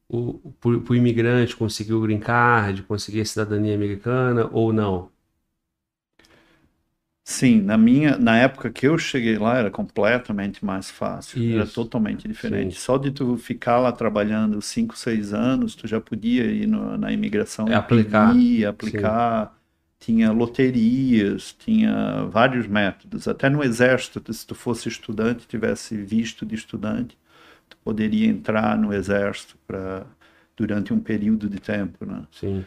o, 0.09 0.53
pro, 0.61 0.81
pro 0.83 0.95
imigrante 0.97 1.57
conseguir 1.57 1.95
o 1.95 2.01
green 2.03 2.21
card, 2.21 2.83
conseguir 2.85 3.21
a 3.23 3.25
cidadania 3.27 3.75
americana 3.75 4.49
ou 4.53 4.73
não? 4.73 5.11
Sim, 7.25 7.61
na 7.63 7.79
minha, 7.79 8.19
na 8.19 8.37
época 8.37 8.71
que 8.71 8.87
eu 8.87 8.99
cheguei 8.99 9.39
lá 9.39 9.57
era 9.57 9.71
completamente 9.71 10.65
mais 10.65 10.91
fácil, 10.91 11.45
era 11.49 11.65
Isso. 11.67 11.67
totalmente 11.67 12.27
diferente. 12.27 12.75
Sim. 12.75 12.81
Só 12.81 12.99
de 12.99 13.13
tu 13.13 13.37
ficar 13.37 13.79
lá 13.79 13.93
trabalhando 13.93 14.61
5, 14.61 14.97
6 14.99 15.33
anos, 15.33 15.77
tu 15.77 15.87
já 15.87 16.01
podia 16.01 16.45
ir 16.47 16.67
no- 16.67 16.99
na 16.99 17.13
imigração 17.13 17.67
É, 17.67 17.75
e 17.75 17.77
aplicar. 17.77 17.87
pedir, 17.87 18.67
aplicar. 18.67 19.57
Tinha 20.01 20.33
loterias, 20.33 21.53
tinha 21.57 22.25
vários 22.27 22.67
métodos. 22.67 23.29
Até 23.29 23.49
no 23.49 23.63
exército, 23.63 24.33
se 24.35 24.45
tu 24.45 24.55
fosse 24.57 24.89
estudante, 24.89 25.47
tivesse 25.47 25.97
visto 25.97 26.45
de 26.45 26.57
estudante, 26.57 27.17
tu 27.73 27.79
poderia 27.85 28.27
entrar 28.29 28.79
no 28.79 28.93
exército 28.93 29.57
para 29.67 30.07
durante 30.57 30.93
um 30.93 31.01
período 31.01 31.49
de 31.49 31.59
tempo, 31.61 32.05
né? 32.07 32.27
Sim. 32.31 32.65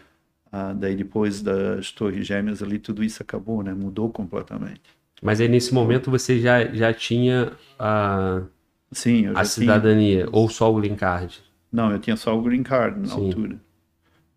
Ah, 0.52 0.74
daí 0.74 0.96
depois 0.96 1.41
das 1.41 1.91
Torres 1.91 2.26
Gêmeas 2.26 2.63
ali, 2.63 2.80
tudo 2.80 3.04
isso 3.04 3.22
acabou, 3.22 3.63
né? 3.63 3.74
Mudou 3.74 4.10
completamente. 4.12 4.82
Mas 5.22 5.41
aí 5.41 5.48
nesse 5.48 5.74
momento 5.74 6.12
você 6.12 6.39
já, 6.39 6.65
já 6.74 6.94
tinha 6.94 7.54
a, 7.80 8.44
Sim, 8.91 9.26
eu 9.26 9.34
já 9.34 9.41
a 9.41 9.44
tinha... 9.44 9.46
cidadania, 9.46 10.28
ou 10.32 10.50
só 10.50 10.72
o 10.72 10.80
green 10.80 10.96
card? 10.96 11.41
Não, 11.72 11.91
eu 11.91 12.00
tinha 12.00 12.15
só 12.15 12.38
o 12.38 12.41
green 12.41 12.63
card 12.63 13.00
na 13.00 13.08
Sim. 13.08 13.30
altura. 13.30 13.60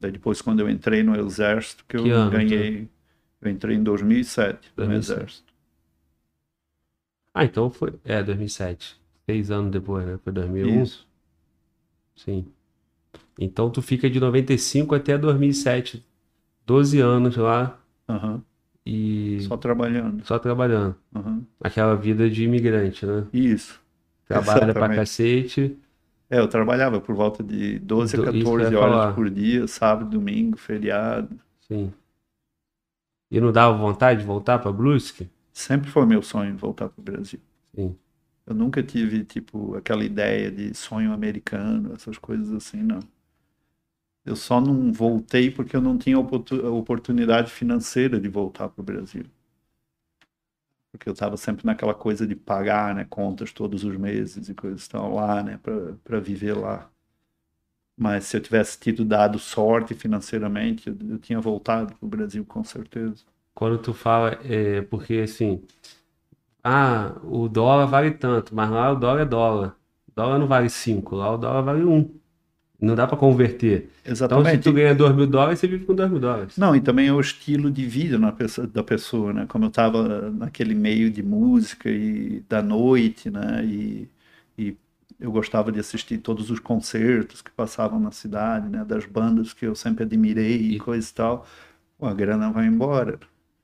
Daí 0.00 0.12
depois, 0.12 0.42
quando 0.42 0.60
eu 0.60 0.70
entrei 0.70 1.02
no 1.02 1.16
exército, 1.16 1.84
que 1.88 1.96
eu 1.96 2.04
Que 2.04 2.10
ano, 2.10 2.30
ganhei... 2.30 2.88
Eu 3.40 3.50
entrei 3.50 3.76
em 3.76 3.82
2007 3.82 4.68
no 4.76 4.86
2007. 4.86 5.20
exército. 5.20 5.52
Ah, 7.34 7.44
então 7.44 7.70
foi. 7.70 7.98
É, 8.04 8.22
2007. 8.22 8.97
Seis 9.28 9.50
anos 9.50 9.70
depois, 9.70 10.06
né? 10.06 10.18
Foi 10.24 10.32
2001? 10.32 10.82
Isso. 10.82 11.06
Sim. 12.16 12.46
Então 13.38 13.70
tu 13.70 13.82
fica 13.82 14.08
de 14.10 14.20
95 14.20 14.94
até 14.94 15.18
2007. 15.18 16.04
12 16.66 17.00
anos 17.00 17.36
lá 17.36 17.78
Aham. 18.08 18.42
e 18.84 19.38
Só 19.42 19.56
trabalhando. 19.56 20.24
só 20.26 20.38
trabalhando. 20.38 20.96
Aham. 21.14 21.46
Aquela 21.60 21.94
vida 21.96 22.28
de 22.30 22.44
imigrante, 22.44 23.06
né? 23.06 23.26
Isso. 23.32 23.80
Trabalha 24.26 24.60
pra 24.60 24.70
Exatamente. 24.70 24.96
cacete. 24.96 25.78
É, 26.30 26.38
eu 26.38 26.48
trabalhava 26.48 27.00
por 27.00 27.14
volta 27.14 27.42
de 27.42 27.78
12 27.78 28.16
a 28.16 28.18
Do- 28.18 28.24
isso 28.24 28.32
que 28.32 28.38
eu 28.38 28.42
14 28.44 28.72
ia 28.74 28.80
horas 28.80 28.90
falar. 28.92 29.14
por 29.14 29.30
dia, 29.30 29.66
sábado, 29.66 30.10
domingo, 30.10 30.58
feriado. 30.58 31.38
Sim. 31.60 31.92
E 33.30 33.40
não 33.40 33.50
dava 33.52 33.76
vontade 33.76 34.20
de 34.20 34.26
voltar 34.26 34.58
pra 34.58 34.70
Brusque? 34.72 35.30
Sempre 35.52 35.90
foi 35.90 36.04
meu 36.06 36.22
sonho 36.22 36.56
voltar 36.56 36.88
para 36.88 37.00
o 37.00 37.04
Brasil. 37.04 37.40
Sim. 37.74 37.96
Eu 38.48 38.54
nunca 38.56 38.82
tive, 38.82 39.24
tipo, 39.24 39.76
aquela 39.76 40.04
ideia 40.04 40.50
de 40.50 40.74
sonho 40.74 41.12
americano, 41.12 41.94
essas 41.94 42.18
coisas 42.18 42.52
assim, 42.52 42.82
não. 42.82 42.98
Eu 44.24 44.36
só 44.36 44.60
não 44.60 44.92
voltei 44.92 45.50
porque 45.50 45.74
eu 45.74 45.80
não 45.80 45.98
tinha 45.98 46.16
oportu- 46.16 46.64
oportunidade 46.72 47.50
financeira 47.50 48.20
de 48.20 48.28
voltar 48.28 48.68
para 48.68 48.80
o 48.80 48.84
Brasil. 48.84 49.24
Porque 50.92 51.08
eu 51.08 51.12
estava 51.14 51.36
sempre 51.38 51.64
naquela 51.64 51.94
coisa 51.94 52.26
de 52.26 52.34
pagar, 52.36 52.94
né, 52.94 53.04
contas 53.08 53.52
todos 53.54 53.84
os 53.84 53.96
meses 53.96 54.48
e 54.50 54.54
coisas 54.54 54.82
estão 54.82 55.14
lá, 55.14 55.42
né, 55.42 55.58
para 56.04 56.20
viver 56.20 56.52
lá. 56.54 56.90
Mas 57.96 58.24
se 58.26 58.36
eu 58.36 58.40
tivesse 58.40 58.78
tido 58.78 59.04
dado 59.04 59.38
sorte 59.38 59.94
financeiramente, 59.94 60.88
eu, 60.88 60.96
eu 61.10 61.18
tinha 61.18 61.40
voltado 61.40 61.94
para 61.94 62.06
o 62.06 62.08
Brasil 62.08 62.44
com 62.44 62.62
certeza. 62.62 63.24
Quando 63.54 63.78
tu 63.78 63.92
fala, 63.92 64.38
é 64.44 64.82
porque 64.82 65.14
assim, 65.14 65.62
ah, 66.68 67.16
o 67.24 67.48
dólar 67.48 67.86
vale 67.86 68.10
tanto, 68.12 68.54
mas 68.54 68.70
lá 68.70 68.90
o 68.92 68.96
dólar 68.96 69.22
é 69.22 69.24
dólar. 69.24 69.76
O 70.08 70.12
dólar 70.14 70.38
não 70.38 70.46
vale 70.46 70.68
5, 70.70 71.16
lá 71.16 71.32
o 71.34 71.38
dólar 71.38 71.62
vale 71.62 71.84
1. 71.84 72.10
Não 72.80 72.94
dá 72.94 73.06
pra 73.06 73.16
converter. 73.16 73.90
Então, 74.26 74.44
se 74.44 74.58
Exatamente. 74.58 74.62
tu 74.64 74.72
ganha 74.72 74.94
2 74.94 75.14
mil 75.14 75.26
dólares, 75.26 75.58
você 75.58 75.66
vive 75.66 75.84
com 75.86 75.94
2 75.94 76.10
mil 76.10 76.20
dólares. 76.20 76.56
Não, 76.56 76.74
e 76.76 76.80
também 76.80 77.08
é 77.08 77.12
o 77.12 77.20
estilo 77.20 77.70
de 77.70 77.86
vida 77.86 78.18
na 78.18 78.32
pessoa- 78.32 78.66
da 78.66 78.82
pessoa, 78.84 79.32
né? 79.32 79.46
Como 79.46 79.64
eu 79.64 79.68
estava 79.68 80.30
naquele 80.30 80.74
meio 80.74 81.10
de 81.10 81.22
música 81.22 81.88
e 81.90 82.40
da 82.48 82.62
noite, 82.62 83.30
né? 83.30 83.64
E, 83.64 84.08
e 84.58 84.76
eu 85.18 85.32
gostava 85.32 85.72
de 85.72 85.80
assistir 85.80 86.18
todos 86.18 86.50
os 86.50 86.60
concertos 86.60 87.42
que 87.42 87.50
passavam 87.50 87.98
na 88.00 88.10
cidade, 88.12 88.68
né? 88.68 88.84
Das 88.84 89.06
bandas 89.06 89.52
que 89.52 89.66
eu 89.66 89.74
sempre 89.74 90.04
admirei 90.04 90.56
e 90.72 90.74
E- 90.74 90.78
coisa 90.78 91.08
e 91.10 91.14
tal. 91.14 91.46
Pô, 91.98 92.06
a 92.06 92.14
grana 92.14 92.50
vai 92.52 92.66
embora. 92.66 93.18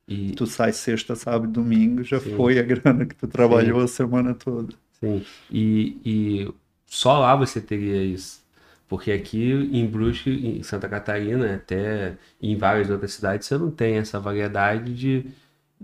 E, 0.08 0.18
Tu 0.36 0.46
sai 0.46 0.72
sexta, 0.72 1.16
sábado, 1.16 1.48
e 1.50 1.52
domingo, 1.52 2.02
já 2.04 2.20
Sim. 2.20 2.20
foi 2.20 2.58
a 2.58 2.62
grana 2.62 3.06
que 3.06 3.14
tu 3.16 3.26
trabalhou 3.28 3.80
a 3.80 3.88
semana 3.88 4.34
toda. 4.34 4.76
sim, 4.92 5.26
e, 5.50 6.00
e 6.46 6.54
só 6.86 7.18
lá 7.18 7.34
você 7.36 7.60
teria 7.60 8.02
isso. 8.02 8.42
Porque 8.88 9.10
aqui 9.12 9.50
em 9.52 9.86
Brusque, 9.86 10.30
em 10.30 10.62
Santa 10.62 10.88
Catarina, 10.88 11.56
até 11.56 12.16
em 12.40 12.56
várias 12.56 12.90
outras 12.90 13.12
cidades, 13.14 13.46
você 13.46 13.56
não 13.58 13.70
tem 13.70 13.96
essa 13.96 14.20
variedade 14.20 14.94
de, 14.94 15.30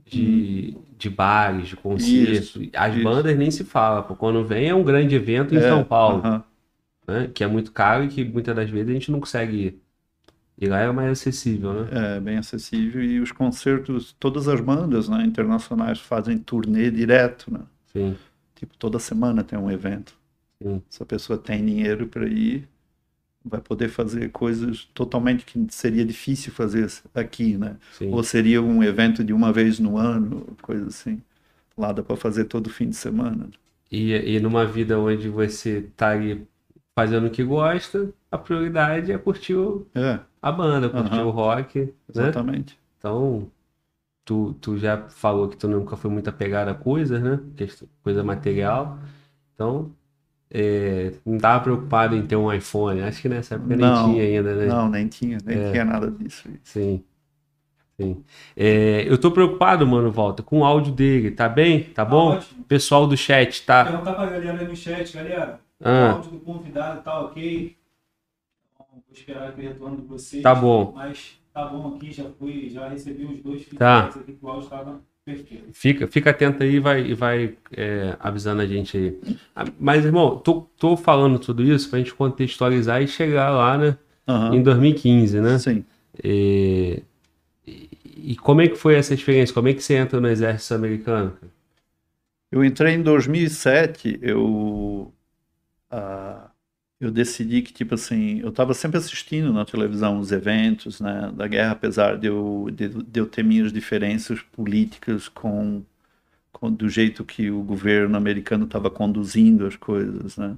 de, 0.06 0.78
de 0.98 1.10
bares, 1.10 1.68
de 1.68 1.76
concertos. 1.76 2.60
As 2.74 2.96
isso. 2.96 3.00
bandas 3.00 3.36
nem 3.38 3.50
se 3.50 3.64
fala, 3.64 4.02
pô. 4.02 4.16
Quando 4.16 4.44
vem 4.46 4.68
é 4.70 4.74
um 4.74 4.84
grande 4.84 5.14
evento 5.16 5.54
em 5.54 5.60
É, 5.60 5.60
São 5.62 5.84
Paulo. 5.84 6.32
aham. 6.32 6.44
né? 7.08 7.28
Que 7.34 7.44
é 7.44 7.46
muito 7.46 7.72
caro 7.72 8.04
e 8.04 8.08
que 8.08 8.24
muitas 8.24 8.56
das 8.56 8.70
vezes 8.70 8.90
a 8.90 8.94
gente 8.94 9.10
não 9.12 9.20
consegue 9.20 9.56
ir. 9.56 9.82
E 10.60 10.68
lá 10.68 10.78
é 10.78 10.92
mais 10.92 11.10
acessível, 11.10 11.72
né? 11.74 11.92
É 11.92 12.20
bem 12.20 12.38
acessível 12.38 13.02
e 13.02 13.18
os 13.20 13.32
concertos, 13.32 14.12
todas 14.18 14.46
as 14.48 14.60
bandas, 14.60 15.08
né, 15.08 15.24
internacionais 15.24 15.98
fazem 15.98 16.38
turnê 16.38 16.90
direto, 16.90 17.52
né? 17.52 17.60
Sim, 17.92 18.20
Tipo, 18.56 18.76
toda 18.78 18.98
semana 18.98 19.44
tem 19.44 19.58
um 19.58 19.70
evento. 19.70 20.18
sim, 20.62 20.84
Se 20.90 21.02
a 21.02 21.06
pessoa 21.06 21.38
tem 21.38 21.64
dinheiro 21.64 22.08
para 22.08 22.26
ir, 22.28 22.68
vai 23.44 23.60
poder 23.60 23.88
fazer 23.90 24.30
coisas 24.32 24.86
totalmente 24.94 25.44
que 25.46 25.66
seria 25.70 26.04
difícil 26.04 26.52
fazer 26.52 26.88
aqui, 27.14 27.56
né? 27.58 27.78
sim. 27.90 28.10
Ou 28.10 28.22
seria 28.24 28.62
um 28.62 28.82
evento 28.84 29.24
de 29.24 29.32
uma 29.32 29.52
vez 29.52 29.78
no 29.80 29.98
ano, 29.98 30.46
coisa 30.62 30.88
assim. 30.88 31.22
Lá 31.78 31.92
dá 31.92 32.02
para 32.02 32.16
fazer 32.16 32.46
todo 32.46 32.70
fim 32.70 32.90
de 32.90 32.96
semana. 32.96 33.50
E, 33.90 34.12
e 34.36 34.40
numa 34.40 34.64
vida 34.66 34.98
onde 34.98 35.28
você 35.28 35.82
tá 35.96 36.10
ali 36.10 36.46
fazendo 36.94 37.26
o 37.26 37.30
que 37.30 37.42
gosta, 37.44 38.12
a 38.30 38.38
prioridade 38.38 39.12
é 39.12 39.18
curtir 39.18 39.54
o- 39.54 39.86
É, 39.94 40.20
a 40.42 40.52
banda, 40.52 40.88
curtir 40.88 41.14
Aham. 41.14 41.26
o 41.26 41.30
rock, 41.30 41.80
né? 41.80 41.92
exatamente. 42.08 42.78
Então, 42.98 43.50
tu, 44.24 44.54
tu 44.60 44.78
já 44.78 45.08
falou 45.08 45.48
que 45.48 45.56
tu 45.56 45.68
nunca 45.68 45.96
foi 45.96 46.10
muito 46.10 46.28
apegado 46.30 46.68
a 46.68 46.74
coisas, 46.74 47.22
né? 47.22 47.40
Coisa 48.02 48.22
material. 48.24 48.98
Então, 49.54 49.92
é, 50.50 51.12
não 51.24 51.38
tava 51.38 51.62
preocupado 51.62 52.16
em 52.16 52.26
ter 52.26 52.36
um 52.36 52.52
iPhone. 52.52 53.02
Acho 53.02 53.22
que 53.22 53.28
nessa 53.28 53.56
época 53.56 53.76
nem 53.76 53.86
Não, 53.86 54.04
tinha 54.04 54.22
ainda, 54.24 54.54
né? 54.56 54.66
Não, 54.66 54.88
nem 54.88 55.08
tinha, 55.08 55.38
nem 55.44 55.58
tinha 55.70 55.84
nada 55.84 56.10
disso. 56.10 56.48
Sim. 56.64 57.04
Sim. 58.00 58.24
É, 58.56 59.04
eu 59.06 59.18
tô 59.18 59.30
preocupado, 59.30 59.86
mano, 59.86 60.10
Volta, 60.10 60.42
com 60.42 60.60
o 60.60 60.64
áudio 60.64 60.92
dele. 60.92 61.30
Tá 61.30 61.48
bem? 61.48 61.84
Tá 61.84 62.04
bom? 62.04 62.30
ótimo. 62.30 62.64
Pessoal 62.64 63.06
do 63.06 63.16
chat, 63.16 63.64
tá? 63.66 63.84
Perguntar 63.84 64.14
pra 64.14 64.26
galera 64.26 64.58
aí 64.60 64.66
no 64.68 64.74
chat, 64.74 65.12
galera. 65.14 65.60
O 65.80 65.86
Ah, 65.86 66.12
áudio 66.12 66.30
do 66.32 66.40
convidado 66.40 67.02
tá 67.02 67.20
ok. 67.20 67.76
Vou 69.10 69.18
esperar 69.18 69.48
aqui 69.48 69.60
o 69.60 69.64
retorno 69.64 69.96
de 70.00 70.06
vocês. 70.06 70.42
Tá 70.42 70.54
bom. 70.54 70.92
Mas 70.94 71.38
tá 71.52 71.64
bom 71.66 71.94
aqui, 71.96 72.12
já 72.12 72.24
fui, 72.38 72.70
já 72.70 72.88
recebi 72.88 73.24
os 73.24 73.42
dois 73.42 73.66
Tá. 73.76 74.06
aqui 74.06 74.32
que 74.34 74.44
o 74.44 74.48
áudio 74.48 74.64
estava 74.64 75.00
perfeito. 75.24 75.64
fica, 75.72 76.06
fica 76.06 76.30
atento 76.30 76.62
aí 76.62 76.74
e 76.76 76.80
vai, 76.80 77.00
e 77.02 77.14
vai 77.14 77.56
é, 77.76 78.16
avisando 78.20 78.62
a 78.62 78.66
gente 78.66 78.96
aí. 78.96 79.20
Ah, 79.54 79.64
Mas, 79.78 80.04
irmão, 80.04 80.38
tô, 80.38 80.62
tô 80.78 80.96
falando 80.96 81.38
tudo 81.38 81.62
isso 81.62 81.90
pra 81.90 81.98
gente 81.98 82.14
contextualizar 82.14 83.02
e 83.02 83.08
chegar 83.08 83.50
lá, 83.50 83.76
né? 83.76 83.98
Aham. 84.28 84.54
Em 84.56 84.62
2015, 84.62 85.40
né? 85.40 85.58
Sim. 85.58 85.84
E, 86.22 87.02
e- 87.66 87.88
e 88.32 88.36
como 88.36 88.60
é 88.60 88.68
que 88.68 88.76
foi 88.76 88.94
essa 88.96 89.14
experiência? 89.14 89.54
Como 89.54 89.68
é 89.68 89.74
que 89.74 89.82
você 89.82 89.94
entra 89.96 90.20
no 90.20 90.28
exército 90.28 90.74
americano? 90.74 91.36
Eu 92.50 92.64
entrei 92.64 92.94
em 92.94 93.02
2007, 93.02 94.18
eu, 94.22 95.12
ah, 95.90 96.49
eu 97.00 97.10
decidi 97.10 97.62
que, 97.62 97.72
tipo 97.72 97.94
assim, 97.94 98.40
eu 98.40 98.50
estava 98.50 98.74
sempre 98.74 98.98
assistindo 98.98 99.52
na 99.52 99.64
televisão 99.64 100.18
os 100.20 100.32
eventos, 100.32 101.00
né, 101.00 101.32
da 101.34 101.46
guerra, 101.48 101.72
apesar 101.72 102.18
de 102.18 102.26
eu, 102.28 102.68
de, 102.72 102.88
de 102.88 103.20
eu 103.20 103.26
ter 103.26 103.42
minhas 103.42 103.72
diferenças 103.72 104.42
políticas 104.42 105.28
com, 105.28 105.82
com 106.52 106.72
do 106.72 106.88
jeito 106.88 107.24
que 107.24 107.50
o 107.50 107.62
governo 107.62 108.16
americano 108.16 108.64
estava 108.66 108.90
conduzindo 108.90 109.66
as 109.66 109.76
coisas, 109.76 110.36
né, 110.38 110.56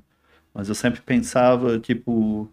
mas 0.54 0.68
eu 0.68 0.74
sempre 0.76 1.00
pensava, 1.02 1.78
tipo, 1.80 2.50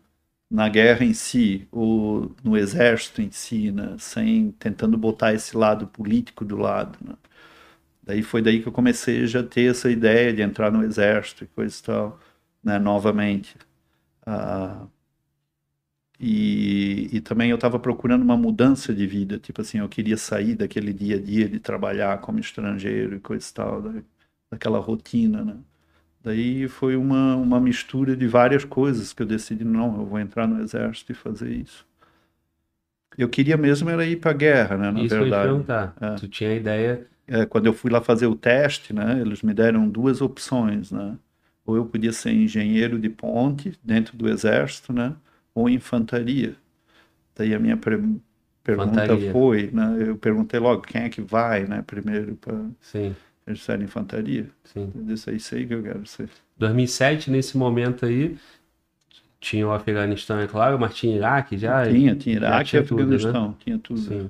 na 0.52 0.70
guerra 0.70 1.06
em 1.06 1.14
si, 1.14 1.68
ou 1.72 2.36
no 2.44 2.58
exército 2.58 3.22
em 3.22 3.32
si, 3.32 3.72
né, 3.72 3.96
sem, 4.00 4.52
tentando 4.54 4.98
botar 4.98 5.34
esse 5.34 5.58
lado 5.58 5.88
político 5.88 6.46
do 6.46 6.58
lado, 6.58 6.98
né. 7.06 7.16
Daí 8.04 8.24
foi 8.24 8.42
daí 8.42 8.62
que 8.62 8.68
eu 8.68 8.72
comecei 8.72 9.28
já 9.28 9.42
a 9.42 9.44
ter 9.44 9.72
essa 9.72 9.90
ideia 9.92 10.34
de 10.34 10.42
entrar 10.42 10.72
no 10.72 10.84
exército 10.84 11.44
e 11.44 11.48
coisa 11.48 11.78
e 11.80 11.84
tal, 11.84 12.20
né, 12.64 12.80
novamente. 12.80 13.56
Ah, 14.30 14.88
e, 16.20 17.10
e 17.14 17.22
também 17.22 17.50
eu 17.50 17.56
estava 17.56 17.80
procurando 17.80 18.22
uma 18.24 18.36
mudança 18.36 18.94
de 18.94 19.08
vida, 19.08 19.40
tipo 19.40 19.62
assim, 19.62 19.80
eu 19.80 19.88
queria 19.88 20.18
sair 20.18 20.54
daquele 20.56 20.92
dia 20.94 21.16
a 21.16 21.22
dia 21.22 21.48
de 21.48 21.60
trabalhar 21.60 22.20
como 22.20 22.40
estrangeiro 22.40 23.16
e 23.16 23.20
coisa 23.20 23.50
e 23.50 23.54
tal, 23.54 23.82
da, 23.82 24.02
daquela 24.52 24.80
rotina, 24.80 25.44
né. 25.44 25.56
Daí 26.22 26.68
foi 26.68 26.98
uma, 26.98 27.36
uma 27.38 27.60
mistura 27.62 28.16
de 28.16 28.28
várias 28.28 28.66
coisas 28.66 29.14
que 29.14 29.24
eu 29.24 29.28
decidi, 29.28 29.64
não, 29.64 30.00
eu 30.00 30.06
vou 30.06 30.20
entrar 30.20 30.48
no 30.48 30.62
exército 30.62 31.14
e 31.14 31.16
fazer 31.16 31.52
isso. 31.52 31.88
Eu 33.18 33.30
queria 33.30 33.56
mesmo 33.58 33.90
era 33.90 34.06
ir 34.06 34.18
para 34.18 34.32
a 34.32 34.34
guerra, 34.34 34.78
né, 34.78 34.92
na 34.92 35.04
Isso 35.04 35.16
verdade. 35.16 35.48
perguntar. 35.48 35.96
É. 36.02 36.16
Tu 36.16 36.28
tinha 36.28 36.50
a 36.52 36.56
ideia 36.56 37.08
é, 37.28 37.46
quando 37.46 37.68
eu 37.68 37.74
fui 37.74 37.92
lá 37.92 38.02
fazer 38.02 38.28
o 38.28 38.36
teste, 38.36 38.92
né, 38.92 39.22
eles 39.22 39.42
me 39.42 39.54
deram 39.54 39.88
duas 39.88 40.20
opções, 40.20 40.92
né? 40.92 41.18
Ou 41.70 41.76
eu 41.76 41.86
podia 41.86 42.12
ser 42.12 42.32
engenheiro 42.32 42.98
de 42.98 43.10
ponte 43.10 43.78
dentro 43.84 44.18
do 44.18 44.28
exército, 44.28 44.92
né? 44.92 45.16
Ou 45.54 45.70
infantaria. 45.70 46.56
Daí 47.36 47.54
a 47.54 47.60
minha 47.60 47.78
pre 47.78 47.98
pergunta 48.64 49.04
Infantaria. 49.04 49.32
foi, 49.32 49.70
né? 49.72 49.98
Eu 50.00 50.18
perguntei 50.18 50.60
logo 50.60 50.82
quem 50.82 51.04
é 51.04 51.10
que 51.10 51.22
vai, 51.22 51.66
né? 51.66 51.84
Primeiro 51.86 52.36
para 52.36 52.60
disseram 53.48 53.84
infantaria. 53.84 54.50
sim. 54.64 54.92
Eu 54.96 55.04
disse, 55.04 55.56
aí 55.56 55.68
que 55.68 55.74
eu 55.74 55.84
quero 55.84 56.06
ser. 56.08 56.30
2007, 56.58 57.30
nesse 57.30 57.56
momento 57.56 58.06
aí, 58.06 58.36
tinha 59.40 59.68
o 59.68 59.72
Afeganistão, 59.72 60.40
é 60.40 60.48
claro, 60.48 60.80
mas 60.80 60.96
tinha 60.96 61.16
Iraque 61.16 61.56
já? 61.56 61.88
Tinha, 61.88 62.16
tinha 62.16 62.36
Iraque 62.36 62.78
e 62.78 62.84
tudo, 62.84 63.06
né? 63.06 63.16
Afeganistão, 63.16 63.56
tinha 63.60 63.78
tudo. 63.78 64.00
Sim. 64.00 64.30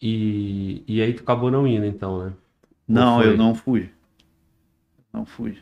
E, 0.00 0.84
e 0.86 1.02
aí 1.02 1.12
tu 1.12 1.22
acabou 1.22 1.50
não 1.50 1.66
indo, 1.66 1.84
então, 1.84 2.24
né? 2.24 2.32
Não, 2.86 3.20
eu 3.20 3.36
não 3.36 3.52
fui. 3.54 3.90
Não 5.12 5.24
fui. 5.24 5.58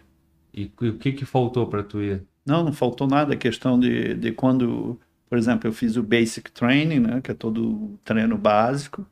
E, 0.52 0.70
o 0.80 0.98
que 0.98 1.12
que 1.12 1.24
faltou 1.24 1.66
para 1.66 1.82
tu 1.82 2.00
ir? 2.02 2.22
Não, 2.44 2.64
não 2.64 2.72
faltou 2.72 3.06
nada. 3.06 3.34
A 3.34 3.36
questão 3.36 3.78
de, 3.78 4.14
de 4.14 4.32
quando, 4.32 5.00
por 5.28 5.38
exemplo, 5.38 5.68
eu 5.68 5.72
fiz 5.72 5.96
o 5.96 6.02
Basic 6.02 6.50
Training, 6.52 7.00
né, 7.00 7.20
que 7.20 7.30
é 7.30 7.34
todo 7.34 7.64
o 7.64 7.98
treino 8.04 8.36
básico, 8.36 9.06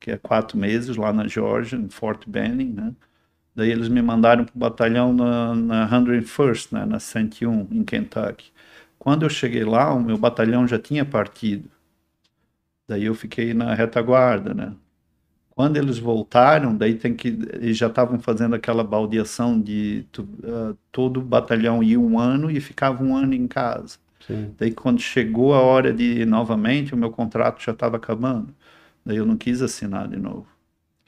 que 0.00 0.10
é 0.10 0.18
quatro 0.18 0.56
meses 0.58 0.96
lá 0.96 1.12
na 1.12 1.26
Georgia, 1.28 1.78
em 1.78 1.88
Fort 1.88 2.26
Benning, 2.28 2.72
né. 2.72 2.94
Daí 3.54 3.70
eles 3.70 3.88
me 3.88 4.00
mandaram 4.00 4.44
para 4.44 4.54
o 4.54 4.58
batalhão 4.58 5.12
na, 5.12 5.54
na 5.54 5.88
101st, 5.88 6.72
né, 6.72 6.84
na 6.86 7.00
101, 7.00 7.68
em 7.72 7.84
Kentucky. 7.84 8.52
Quando 8.98 9.24
eu 9.24 9.30
cheguei 9.30 9.64
lá, 9.64 9.92
o 9.92 10.00
meu 10.00 10.16
batalhão 10.16 10.66
já 10.66 10.78
tinha 10.78 11.04
partido. 11.04 11.68
Daí 12.88 13.04
eu 13.04 13.14
fiquei 13.14 13.52
na 13.54 13.74
retaguarda, 13.74 14.54
né. 14.54 14.74
Quando 15.58 15.76
eles 15.76 15.98
voltaram, 15.98 16.72
daí 16.76 16.94
tem 16.94 17.12
que 17.12 17.36
eles 17.54 17.76
já 17.76 17.88
estavam 17.88 18.20
fazendo 18.20 18.54
aquela 18.54 18.84
baldeação 18.84 19.60
de 19.60 20.06
ah, 20.44 20.72
todo 20.92 21.18
o 21.18 21.20
batalhão 21.20 21.82
ia 21.82 21.98
um 21.98 22.16
ano 22.16 22.48
e 22.48 22.60
ficava 22.60 23.02
um 23.02 23.16
ano 23.16 23.34
em 23.34 23.48
casa. 23.48 23.98
Sim. 24.24 24.54
Daí 24.56 24.70
quando 24.70 25.00
chegou 25.00 25.52
a 25.52 25.60
hora 25.60 25.92
de 25.92 26.20
ir 26.20 26.26
novamente, 26.28 26.94
o 26.94 26.96
meu 26.96 27.10
contrato 27.10 27.60
já 27.60 27.72
estava 27.72 27.96
acabando. 27.96 28.54
Daí 29.04 29.16
eu 29.16 29.26
não 29.26 29.36
quis 29.36 29.60
assinar 29.60 30.06
de 30.06 30.16
novo. 30.16 30.46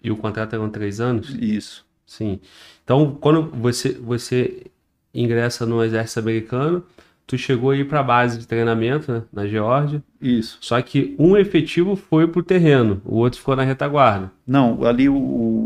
E 0.03 0.11
o 0.11 0.17
contrato 0.17 0.53
eram 0.53 0.69
três 0.69 1.01
anos? 1.01 1.31
Isso. 1.41 1.87
Sim. 2.05 2.41
Então, 2.83 3.17
quando 3.21 3.53
você, 3.53 3.93
você 3.93 4.67
ingressa 5.15 5.65
no 5.65 5.81
exército 5.85 6.19
americano, 6.19 6.85
tu 7.31 7.39
chegou 7.39 7.71
aí 7.71 7.85
para 7.85 8.01
a 8.01 8.03
base 8.03 8.41
de 8.41 8.47
treinamento, 8.47 9.13
né, 9.13 9.23
na 9.33 9.47
Geórgia, 9.47 10.03
Isso. 10.21 10.59
só 10.61 10.83
que 10.83 11.15
um 11.17 11.37
efetivo 11.37 11.95
foi 11.95 12.27
pro 12.27 12.43
terreno, 12.43 13.01
o 13.05 13.19
outro 13.19 13.39
ficou 13.39 13.55
na 13.55 13.63
retaguarda. 13.63 14.33
Não, 14.45 14.85
ali 14.85 15.09
o, 15.09 15.15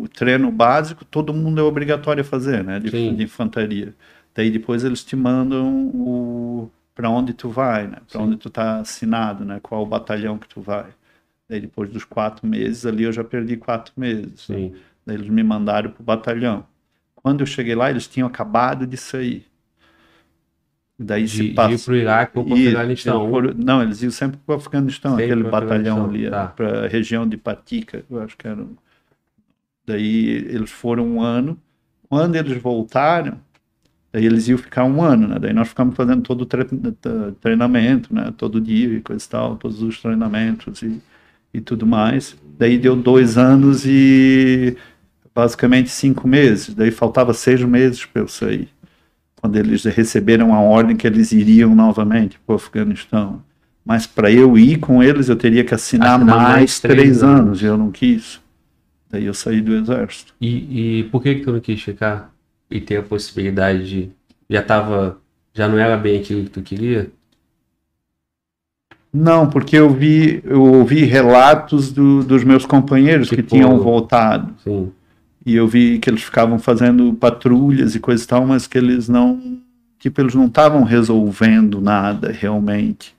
o 0.03 0.09
treino 0.15 0.53
básico 0.53 1.07
todo 1.07 1.33
mundo 1.33 1.59
é 1.59 1.65
obrigatório 1.65 2.21
a 2.21 2.25
fazer, 2.25 2.63
né? 2.63 2.79
De, 2.79 2.91
Sim. 2.91 3.15
de 3.15 3.23
infantaria. 3.23 3.95
Daí 4.35 4.51
depois 4.51 4.85
eles 4.85 5.03
te 5.03 5.17
mandam 5.17 5.87
o 5.95 6.71
para 6.95 7.09
onde 7.09 7.33
tu 7.33 7.49
vai, 7.49 7.89
né? 7.89 7.97
Para 8.13 8.21
onde 8.21 8.37
tu 8.37 8.51
tá 8.51 8.81
assinado, 8.81 9.43
né? 9.45 9.59
Qual 9.63 9.83
o 9.83 9.87
batalhão 9.87 10.37
que 10.37 10.47
tu 10.47 10.61
vai. 10.61 10.87
Daí 11.49 11.61
depois 11.61 11.89
dos 11.89 12.05
quatro 12.05 12.47
meses 12.47 12.85
ali 12.85 13.05
eu 13.05 13.13
já 13.13 13.25
perdi 13.25 13.57
quatro 13.57 13.93
meses. 13.97 14.47
né? 14.49 14.57
Sim. 14.57 14.75
Daí 15.07 15.17
eles 15.17 15.29
me 15.31 15.43
mandaram 15.43 15.91
pro 15.91 16.05
batalhão. 16.05 16.67
Quando 17.15 17.41
eu 17.41 17.47
cheguei 17.47 17.75
lá 17.75 17.89
eles 17.89 18.07
tinham 18.07 18.29
acabado 18.29 18.87
de 18.87 18.99
sair. 18.99 19.47
Daí 20.99 21.25
De, 21.25 21.29
se 21.29 21.37
de 21.39 21.45
ir 21.45 21.55
passa. 21.55 21.85
pro 21.85 21.97
Iraque 21.97 22.39
ou 22.39 22.45
pro 22.45 22.57
Isso, 22.57 22.69
Afeganistão. 22.69 23.31
não, 23.57 23.83
eles 23.83 24.03
iam 24.03 24.11
sempre 24.13 24.39
para 24.47 24.55
o 24.55 24.59
Afeganistão, 24.59 25.13
Sempre 25.13 25.25
aquele 25.25 25.43
batalhão 25.51 26.05
ali, 26.07 26.31
tá. 26.31 26.47
para 26.49 26.85
a 26.85 26.89
região 26.89 27.29
de 27.29 27.37
Patika, 27.37 28.05
eu 28.09 28.21
acho 28.23 28.37
que 28.37 28.47
era. 28.47 28.65
Daí 29.87 30.27
eles 30.49 30.71
foram 30.71 31.07
um 31.07 31.21
ano. 31.23 31.59
Quando 32.09 32.37
eles 32.37 32.61
voltaram, 32.63 33.39
daí 34.13 34.27
eles 34.27 34.49
iam 34.49 34.59
ficar 34.59 34.85
um 34.85 35.03
ano, 35.03 35.29
né? 35.29 35.39
Daí 35.41 35.53
nós 35.53 35.69
ficamos 35.69 35.97
fazendo 35.97 36.23
todo 36.23 36.43
o 36.43 36.47
tre- 36.47 36.67
treinamento, 37.41 38.15
né? 38.15 38.33
Todo 38.37 38.61
dia 38.61 38.89
e 38.95 39.01
coisa 39.03 39.25
e 39.25 39.29
tal, 39.29 39.57
todos 39.57 39.83
os 39.83 40.01
treinamentos 40.01 40.83
e, 40.83 41.01
e 41.53 41.61
tudo 41.61 41.87
mais. 41.87 42.37
Daí 42.59 42.79
deu 42.79 42.97
dois 42.97 43.39
anos 43.39 43.85
e 43.87 44.77
basicamente 45.35 45.91
cinco 45.91 46.29
meses. 46.29 46.75
Daí 46.75 46.91
faltava 46.91 47.35
seis 47.35 47.63
meses 47.63 48.05
para 48.07 48.23
eu 48.23 48.29
sair 48.29 48.69
quando 49.45 49.57
eles 49.57 49.85
receberam 49.85 50.55
a 50.55 50.61
ordem 50.61 50.97
que 50.97 51.07
eles 51.07 51.31
iriam 51.31 51.75
novamente 51.75 52.41
para 52.47 52.55
o 52.55 52.57
Afeganistão. 52.57 53.43
Mas 53.85 54.07
para 54.07 54.31
eu 54.33 54.57
ir 54.57 54.79
com 54.79 55.03
eles, 55.03 55.29
eu 55.29 55.37
teria 55.37 55.63
que 55.63 55.75
assinar, 55.75 56.15
Assinar 56.17 56.35
mais, 56.37 56.55
mais 56.55 56.81
três, 56.81 56.99
três 56.99 57.23
anos. 57.23 57.41
anos. 57.41 57.63
e 57.63 57.67
eu 57.67 57.77
não 57.77 57.91
quis. 57.91 58.41
Daí 59.11 59.27
eu 59.27 59.35
saí 59.35 59.61
do 59.61 59.75
exército. 59.75 60.33
E, 60.41 61.01
e 61.01 61.05
por 61.05 61.23
que 61.23 61.35
que 61.35 61.41
tu 61.43 61.53
não 61.53 61.61
quis 61.61 61.83
ficar 61.83 62.33
e 62.71 62.81
ter 62.81 62.97
a 62.97 63.03
possibilidade 63.03 63.87
de... 63.87 64.11
Já 64.49 64.63
tava... 64.63 65.19
Já 65.53 65.69
não 65.69 65.77
era 65.79 65.99
bem 65.99 66.19
aquilo 66.19 66.45
que 66.45 66.51
tu 66.51 66.63
queria? 66.63 67.11
Não, 69.13 69.47
porque 69.51 69.77
eu 69.77 69.91
vi, 69.91 70.41
eu 70.43 70.63
ouvi 70.63 71.05
relatos 71.05 71.93
do- 71.93 72.25
dos 72.25 72.43
meus 72.45 72.65
companheiros 72.65 73.29
que 73.29 73.37
Tipo- 73.37 73.51
tinham 73.51 73.79
voltado. 73.79 74.55
Sim. 74.65 74.91
E 75.47 75.55
eu 75.55 75.69
vi 75.69 75.99
que 75.99 76.09
eles 76.09 76.23
ficavam 76.23 76.59
fazendo 76.59 77.13
patrulhas 77.13 77.95
e 77.95 78.01
coisa 78.01 78.25
e 78.25 78.27
tal, 78.27 78.47
mas 78.47 78.67
que 78.67 78.79
eles 78.79 79.09
não, 79.09 79.59
tipo, 79.99 80.21
eles 80.21 80.35
não 80.35 80.47
estavam 80.47 80.83
resolvendo 80.85 81.81
nada 81.83 82.33
realmente. 82.33 83.15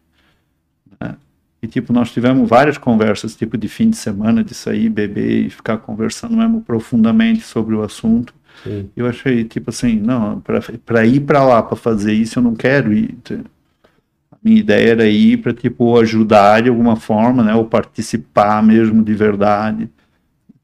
né? 1.00 1.16
E 1.62 1.68
tipo, 1.68 1.94
nós 1.94 2.12
tivemos 2.12 2.50
várias 2.50 2.80
conversas, 2.80 3.36
tipo, 3.36 3.58
de 3.58 3.68
fim 3.68 3.92
de 3.92 3.98
semana, 3.98 4.44
de 4.44 4.56
sair, 4.56 4.90
beber 4.90 5.46
e 5.46 5.50
ficar 5.52 5.78
conversando 5.78 6.36
mesmo 6.36 6.62
profundamente 6.62 7.42
sobre 7.42 7.76
o 7.76 7.84
assunto. 7.84 8.34
Sim. 8.64 8.90
Eu 8.96 9.06
achei, 9.06 9.44
tipo 9.44 9.70
assim, 9.70 10.00
não, 10.00 10.42
para 10.86 11.06
ir 11.06 11.20
para 11.20 11.44
lá 11.44 11.62
para 11.62 11.76
fazer 11.76 12.14
isso, 12.14 12.40
eu 12.40 12.44
não 12.44 12.56
quero 12.56 12.92
ir. 12.92 13.16
A 14.32 14.38
minha 14.44 14.60
ideia 14.60 14.92
era 14.92 15.08
ir 15.08 15.38
para, 15.38 15.54
tipo, 15.54 16.00
ajudar 16.00 16.64
de 16.64 16.70
alguma 16.70 16.96
forma, 16.96 17.44
né, 17.44 17.54
ou 17.54 17.66
participar 17.66 18.64
mesmo 18.64 19.04
de 19.04 19.14
verdade 19.14 19.90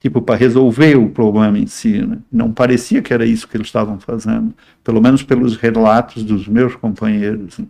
tipo, 0.02 0.22
para 0.22 0.36
resolver 0.36 0.98
o 0.98 1.08
problema 1.10 1.58
em 1.58 1.68
si. 1.68 2.02
Né? 2.06 2.18
Não 2.32 2.52
parecia 2.52 3.02
que 3.02 3.14
era 3.14 3.26
isso 3.26 3.48
que 3.48 3.56
eles 3.56 3.68
estavam 3.68 4.00
fazendo, 4.00 4.54
pelo 4.84 5.00
menos 5.02 5.24
pelos 5.24 5.56
relatos 5.56 6.24
dos 6.24 6.48
meus 6.48 6.76
companheiros. 6.76 7.60
né? 7.60 7.66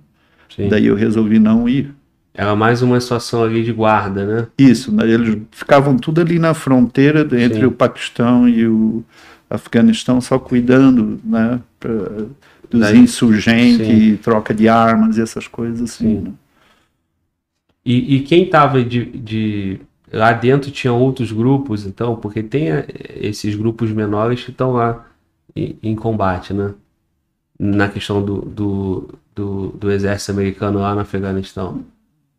Daí 0.69 0.87
eu 0.87 0.95
resolvi 0.95 1.37
não 1.37 1.69
ir. 1.69 1.93
Era 2.33 2.55
mais 2.55 2.81
uma 2.81 2.99
situação 3.01 3.43
ali 3.43 3.61
de 3.63 3.73
guarda, 3.73 4.25
né? 4.25 4.47
Isso, 4.57 4.91
né? 4.91 5.05
eles 5.09 5.37
ficavam 5.51 5.97
tudo 5.97 6.21
ali 6.21 6.39
na 6.39 6.53
fronteira 6.53 7.21
entre 7.21 7.59
Sim. 7.59 7.65
o 7.65 7.71
Paquistão 7.71 8.47
e 8.47 8.65
o 8.65 9.03
Afeganistão, 9.49 10.21
só 10.21 10.39
cuidando 10.39 11.19
né, 11.25 11.59
pra, 11.77 11.91
dos 12.69 12.79
Daí- 12.79 12.97
insurgentes, 12.99 13.85
sim. 13.85 14.15
troca 14.23 14.53
de 14.53 14.69
armas 14.69 15.17
e 15.17 15.21
essas 15.21 15.45
coisas 15.45 15.81
assim. 15.81 16.05
Sim. 16.05 16.21
né? 16.21 16.31
E, 17.85 18.15
e 18.15 18.19
quem 18.21 18.43
estava 18.43 18.81
de, 18.83 19.05
de- 19.05 19.79
lá 20.11 20.33
dentro 20.33 20.71
tinha 20.71 20.93
outros 20.93 21.31
grupos, 21.31 21.85
então, 21.85 22.15
porque 22.15 22.43
tem 22.43 22.69
eh, 22.71 22.85
esses 23.15 23.55
grupos 23.55 23.91
menores 23.91 24.43
que 24.43 24.51
estão 24.51 24.73
lá 24.73 25.05
em, 25.55 25.77
em 25.81 25.95
combate, 25.95 26.53
né? 26.53 26.73
Na 27.59 27.87
questão 27.87 28.23
do, 28.23 28.41
do, 28.41 29.09
do, 29.35 29.67
do 29.69 29.91
exército 29.91 30.31
americano 30.31 30.79
lá 30.79 30.93
no 30.95 31.01
Afeganistão. 31.01 31.83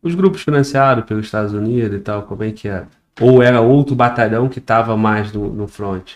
Os 0.01 0.15
grupos 0.15 0.41
financiados 0.41 1.05
pelos 1.05 1.25
Estados 1.25 1.53
Unidos 1.53 1.97
e 1.97 2.01
tal, 2.01 2.23
como 2.23 2.43
é 2.43 2.51
que 2.51 2.67
era? 2.67 2.87
Ou 3.21 3.41
era 3.41 3.61
outro 3.61 3.95
batalhão 3.95 4.49
que 4.49 4.59
estava 4.59 4.97
mais 4.97 5.31
no, 5.31 5.49
no 5.53 5.67
front? 5.67 6.11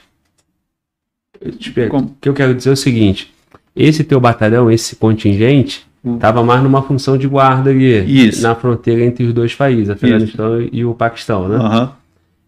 Eu 1.40 1.52
te 1.52 1.70
O 1.70 2.10
que 2.20 2.28
eu 2.28 2.34
quero 2.34 2.54
dizer 2.54 2.72
é 2.72 2.74
o 2.74 2.78
seguinte: 2.78 3.34
esse 3.76 4.04
teu 4.04 4.20
batalhão, 4.20 4.70
esse 4.70 4.96
contingente. 4.96 5.87
Estava 6.16 6.44
mais 6.44 6.62
numa 6.64 6.82
função 6.82 7.18
de 7.18 7.28
guarda 7.28 7.70
ali, 7.70 8.28
Isso. 8.28 8.42
na 8.42 8.56
fronteira 8.56 9.04
entre 9.04 9.26
os 9.26 9.34
dois 9.34 9.54
países, 9.54 9.90
Afeganistão 9.90 10.62
e 10.72 10.86
o 10.86 10.94
Paquistão, 10.94 11.48
né? 11.48 11.56
Aham. 11.58 11.92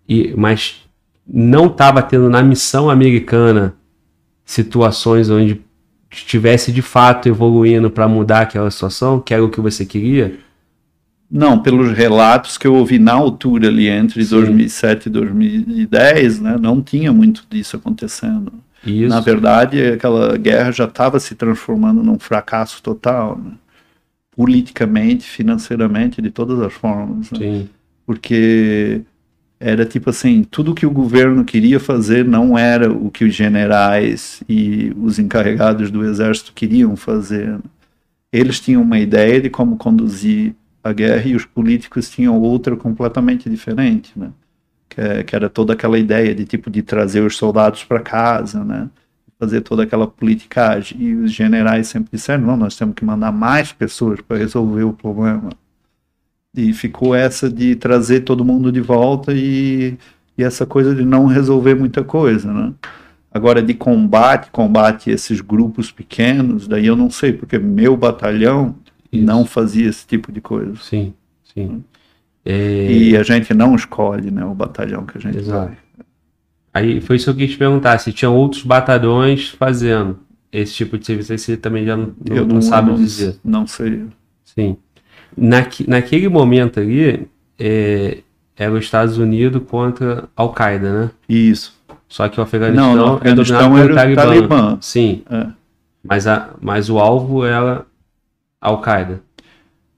E, 0.08 0.34
mas 0.36 0.82
não 1.28 1.68
estava 1.68 2.02
tendo 2.02 2.30
na 2.30 2.42
missão 2.42 2.90
americana 2.90 3.76
situações 4.44 5.30
onde 5.30 5.62
estivesse 6.12 6.72
de 6.72 6.82
fato 6.82 7.30
evoluindo 7.30 7.90
para 7.90 8.08
mudar 8.08 8.42
aquela 8.42 8.72
situação, 8.72 9.20
que 9.20 9.34
era 9.34 9.44
o 9.44 9.50
que 9.50 9.62
você 9.62 9.86
queria. 9.86 10.40
Não, 11.30 11.60
pelos 11.60 11.96
relatos 11.96 12.58
que 12.58 12.66
eu 12.66 12.74
ouvi 12.74 12.98
na 12.98 13.14
altura 13.14 13.68
ali 13.68 13.88
entre 13.88 14.24
Sim. 14.24 14.32
2007 14.32 15.06
e 15.06 15.10
2010, 15.12 16.40
né, 16.42 16.58
não 16.60 16.82
tinha 16.82 17.14
muito 17.14 17.46
disso 17.48 17.76
acontecendo. 17.76 18.52
Isso. 18.86 19.10
Na 19.10 19.20
verdade, 19.20 19.82
aquela 19.84 20.38
guerra 20.38 20.72
já 20.72 20.86
estava 20.86 21.20
se 21.20 21.36
transformando 21.36 22.04
num 22.04 22.18
fracasso 22.18 22.82
total, 22.82 23.38
né? 23.38 23.52
politicamente, 24.32 25.28
financeiramente, 25.30 26.22
de 26.22 26.32
todas 26.32 26.60
as 26.62 26.72
formas. 26.72 27.30
Né? 27.32 27.40
Sim, 27.40 27.70
Porque 28.06 29.02
era 29.60 29.86
tipo 29.86 30.10
assim, 30.10 30.44
tudo 30.44 30.74
que 30.74 30.86
o 30.86 30.92
governo 30.92 31.44
queria 31.44 31.80
fazer 31.80 32.24
não 32.24 32.58
era 32.58 32.90
o 32.92 33.12
que 33.12 33.26
os 33.26 33.36
generais 33.36 34.42
e 34.48 34.94
os 34.98 35.20
encarregados 35.20 35.92
do 35.92 36.06
exército 36.06 36.54
queriam 36.54 36.96
fazer. 36.96 37.50
né? 37.50 37.60
Eles 38.32 38.60
tinham 38.60 38.82
uma 38.82 39.00
ideia 39.00 39.42
de 39.42 39.50
como 39.50 39.76
conduzir 39.76 40.56
a 40.82 40.94
guerra 40.94 41.28
e 41.28 41.36
os 41.36 41.44
políticos 41.46 42.10
tinham 42.10 42.40
outra 42.40 42.78
completamente 42.78 43.50
diferente, 43.50 44.14
né? 44.16 44.32
Que, 44.90 45.00
é, 45.00 45.24
que, 45.24 45.36
era 45.36 45.50
toda 45.50 45.74
aquela 45.74 45.98
ideia 45.98 46.34
de 46.34 46.46
tipo 46.46 46.70
de 46.70 46.82
trazer 46.82 47.22
os 47.22 47.38
soldados 47.38 47.84
para 47.84 48.00
casa, 48.00 48.64
né? 48.64 48.90
Fazer 49.38 49.62
toda 49.62 49.84
aquela 49.84 50.08
politicagem. 50.08 51.00
E 51.00 51.16
os 51.16 51.32
generais 51.32 51.88
sempre 51.88 52.10
disseram: 52.12 52.48
não, 52.48 52.58
nós 52.58 52.76
temos 52.76 52.96
que 52.96 53.06
mandar 53.06 53.32
mais 53.32 53.72
pessoas 53.72 54.20
para 54.22 54.38
resolver 54.38 54.84
o 54.84 54.94
problema. 54.94 55.50
E 56.56 56.74
ficou 56.74 57.14
essa 57.16 57.50
de 57.50 57.76
trazer 57.76 58.22
todo 58.22 58.44
mundo 58.44 58.72
de 58.72 58.82
volta 58.82 59.34
e, 59.34 59.98
e 60.38 60.44
essa 60.44 60.66
coisa 60.66 60.96
de 60.96 61.06
não 61.06 61.28
resolver 61.28 61.76
muita 61.76 62.04
coisa, 62.04 62.52
né? 62.52 62.74
Agora, 63.32 63.62
de 63.62 63.76
combate, 63.76 64.50
combate 64.50 65.12
esses 65.12 65.40
grupos 65.40 65.92
pequenos, 65.92 66.68
daí 66.68 66.88
eu 66.88 66.96
não 66.96 67.12
sei, 67.12 67.32
porque 67.32 67.60
meu 67.60 67.96
batalhão 67.96 68.76
Isso. 69.12 69.24
não 69.24 69.46
fazia 69.46 69.88
esse 69.88 70.06
tipo 70.06 70.32
de 70.32 70.42
coisa. 70.42 70.76
Sim, 70.78 71.14
sim. 71.44 71.84
É... 71.86 71.99
E 72.46 73.16
a 73.18 73.24
gente 73.24 73.54
não 73.54 73.76
escolhe 73.76 74.32
né, 74.32 74.44
o 74.44 74.54
batalhão 74.54 75.06
que 75.06 75.18
a 75.18 75.22
gente 75.22 75.38
Exato. 75.38 75.68
vai. 75.68 75.78
Aí 76.74 77.02
foi 77.02 77.16
isso 77.16 77.26
que 77.26 77.32
eu 77.32 77.48
quis 77.48 77.52
te 77.52 77.58
perguntar, 77.58 77.98
se 77.98 78.14
tinham 78.14 78.36
outros 78.36 78.64
batalhões 78.64 79.50
fazendo 79.50 80.20
esse 80.52 80.74
tipo 80.74 80.98
de 80.98 81.06
serviço, 81.06 81.32
aí 81.32 81.38
você 81.38 81.58
também 81.58 81.86
já 81.86 81.96
não, 81.96 82.14
não, 82.28 82.46
não 82.46 82.62
sabe 82.62 82.90
não, 82.90 82.96
dizer. 82.96 83.40
Não 83.44 83.68
sei. 83.68 84.06
Sim. 84.44 84.78
Naque, 85.36 85.88
naquele 85.88 86.28
momento 86.28 86.80
ali, 86.80 87.28
é, 87.58 88.20
era 88.56 88.72
os 88.72 88.84
Estados 88.84 89.18
Unidos 89.18 89.62
contra 89.68 90.26
Al-Qaeda, 90.36 90.92
né? 90.92 91.12
Isso. 91.28 91.78
Só 92.08 92.28
que 92.28 92.40
o 92.40 92.44
Afeganistão, 92.44 92.96
não, 92.96 93.20
é 93.24 93.34
dominado 93.34 93.76
pelo 93.76 93.96
Talibã. 93.96 94.22
Talibã. 94.24 94.78
Sim. 94.82 95.24
É. 95.30 95.48
Mas, 96.04 96.26
a, 96.26 96.50
mas 96.60 96.90
o 96.90 96.98
alvo 96.98 97.46
era 97.46 97.86
Al-Qaeda. 98.60 99.22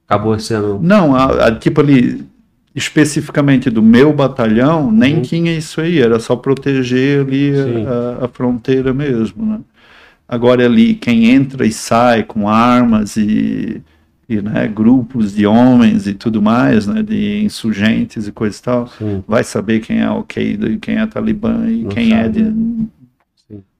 Acabou 0.06 0.38
sendo. 0.38 0.78
Não, 0.82 1.14
a, 1.14 1.46
a, 1.46 1.54
tipo 1.54 1.80
ali, 1.80 2.26
especificamente 2.74 3.68
do 3.70 3.82
meu 3.82 4.12
batalhão, 4.12 4.90
nem 4.90 5.16
uhum. 5.16 5.22
tinha 5.22 5.56
isso 5.56 5.80
aí, 5.80 6.00
era 6.00 6.18
só 6.18 6.36
proteger 6.36 7.20
ali 7.20 7.52
a, 7.86 8.24
a, 8.24 8.28
fronteira 8.28 8.94
mesmo, 8.94 9.44
né? 9.44 9.60
Agora 10.26 10.64
ali, 10.64 10.94
quem 10.94 11.26
entra 11.26 11.66
e 11.66 11.72
sai 11.72 12.22
com 12.22 12.48
armas 12.48 13.16
e 13.16 13.82
e 14.32 14.40
né, 14.40 14.66
grupos 14.66 15.34
de 15.34 15.46
homens 15.46 16.06
e 16.06 16.14
tudo 16.14 16.40
mais, 16.40 16.86
né, 16.86 17.02
de 17.02 17.42
insurgentes 17.42 18.26
e 18.26 18.32
coisa 18.32 18.58
e 18.58 18.62
tal, 18.62 18.88
Sim. 18.88 19.22
vai 19.26 19.44
saber 19.44 19.80
quem 19.80 19.98
é 19.98 20.04
Al-Qaeda 20.04 20.68
e 20.68 20.78
quem 20.78 20.96
é 20.96 21.06
Talibã 21.06 21.66
e 21.68 21.82
Não 21.82 21.90
quem 21.90 22.10
sabe. 22.10 22.24
é 22.24 22.28
de... 22.28 22.54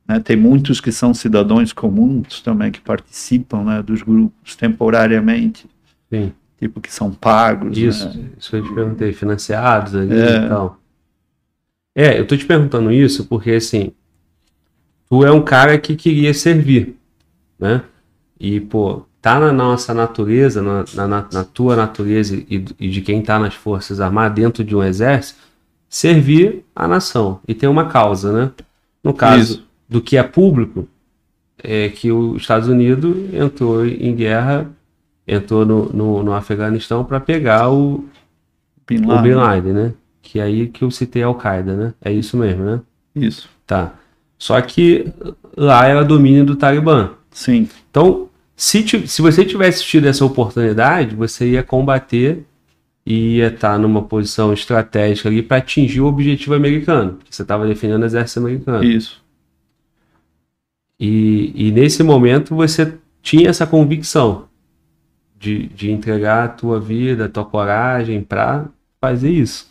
Né, 0.06 0.20
tem 0.20 0.36
muitos 0.36 0.80
que 0.80 0.90
são 0.90 1.14
cidadãos 1.14 1.72
comuns 1.72 2.40
também 2.42 2.70
que 2.70 2.80
participam 2.80 3.62
né, 3.64 3.82
dos 3.82 4.02
grupos 4.02 4.56
temporariamente. 4.56 5.66
Sim. 6.10 6.32
Tipo, 6.62 6.80
que 6.80 6.94
são 6.94 7.10
pagos. 7.10 7.76
Isso, 7.76 8.08
né? 8.16 8.26
isso 8.38 8.48
que 8.48 8.54
eu 8.54 8.62
te 8.62 8.72
perguntei, 8.72 9.12
financiados 9.12 9.96
ali 9.96 10.14
é. 10.14 10.36
e 10.36 10.48
tal. 10.48 10.78
É, 11.92 12.20
eu 12.20 12.24
tô 12.24 12.36
te 12.36 12.46
perguntando 12.46 12.92
isso 12.92 13.24
porque, 13.24 13.50
assim, 13.50 13.90
tu 15.10 15.26
é 15.26 15.32
um 15.32 15.42
cara 15.42 15.76
que 15.76 15.96
queria 15.96 16.32
servir, 16.32 16.96
né? 17.58 17.82
E, 18.38 18.60
pô, 18.60 19.02
tá 19.20 19.40
na 19.40 19.52
nossa 19.52 19.92
natureza, 19.92 20.62
na, 20.62 20.84
na, 20.94 21.26
na 21.32 21.42
tua 21.42 21.74
natureza 21.74 22.36
e, 22.36 22.64
e, 22.78 22.88
de 22.88 23.00
quem 23.00 23.18
está 23.18 23.40
nas 23.40 23.54
Forças 23.54 24.00
Armadas, 24.00 24.36
dentro 24.36 24.62
de 24.62 24.76
um 24.76 24.84
exército, 24.84 25.40
servir 25.88 26.64
a 26.76 26.86
nação 26.86 27.40
e 27.48 27.54
ter 27.54 27.66
uma 27.66 27.88
causa, 27.88 28.32
né? 28.32 28.52
No 29.02 29.12
caso 29.12 29.54
Isso. 29.54 29.68
do 29.88 30.00
que 30.00 30.16
é 30.16 30.22
público, 30.22 30.86
é 31.58 31.88
que 31.88 32.12
os 32.12 32.40
Estados 32.40 32.68
Unidos 32.68 33.16
entrou 33.34 33.84
em 33.84 34.14
guerra, 34.14 34.70
entrou 35.26 35.64
no, 35.64 35.92
no, 35.92 36.22
no 36.22 36.32
Afeganistão 36.32 37.04
para 37.04 37.20
pegar 37.20 37.70
o 37.70 38.04
Bin 38.86 39.06
Laden. 39.06 39.18
o 39.18 39.22
Bin 39.22 39.34
Laden, 39.34 39.72
né? 39.72 39.94
Que 40.20 40.40
é 40.40 40.42
aí 40.42 40.68
que 40.68 40.82
eu 40.84 40.90
citei 40.90 41.22
Al-Qaeda, 41.22 41.76
né? 41.76 41.94
É 42.00 42.12
isso 42.12 42.36
mesmo, 42.36 42.64
né? 42.64 42.80
Isso. 43.14 43.48
Tá. 43.66 43.94
Só 44.38 44.60
que 44.60 45.06
lá 45.56 45.86
era 45.86 46.04
domínio 46.04 46.44
do 46.44 46.56
Talibã. 46.56 47.10
Sim. 47.30 47.68
Então, 47.90 48.28
se, 48.56 48.84
se 49.06 49.22
você 49.22 49.44
tivesse 49.44 49.84
tido 49.84 50.06
essa 50.06 50.24
oportunidade, 50.24 51.14
você 51.14 51.50
ia 51.50 51.62
combater 51.62 52.44
e 53.04 53.36
ia 53.36 53.48
estar 53.48 53.78
numa 53.78 54.02
posição 54.02 54.52
estratégica 54.52 55.28
ali 55.28 55.42
para 55.42 55.58
atingir 55.58 56.00
o 56.00 56.06
objetivo 56.06 56.54
americano. 56.54 57.18
Você 57.28 57.42
estava 57.42 57.66
defendendo 57.66 58.02
o 58.02 58.06
exército 58.06 58.40
americano. 58.40 58.84
Isso. 58.84 59.22
E, 60.98 61.52
e 61.54 61.72
nesse 61.72 62.02
momento 62.02 62.54
você 62.54 62.94
tinha 63.20 63.48
essa 63.48 63.66
convicção 63.66 64.46
de, 65.42 65.66
de 65.66 65.90
entregar 65.90 66.44
a 66.44 66.48
tua 66.48 66.78
vida, 66.78 67.24
a 67.24 67.28
tua 67.28 67.44
coragem 67.44 68.22
para 68.22 68.66
fazer 69.00 69.30
isso. 69.30 69.66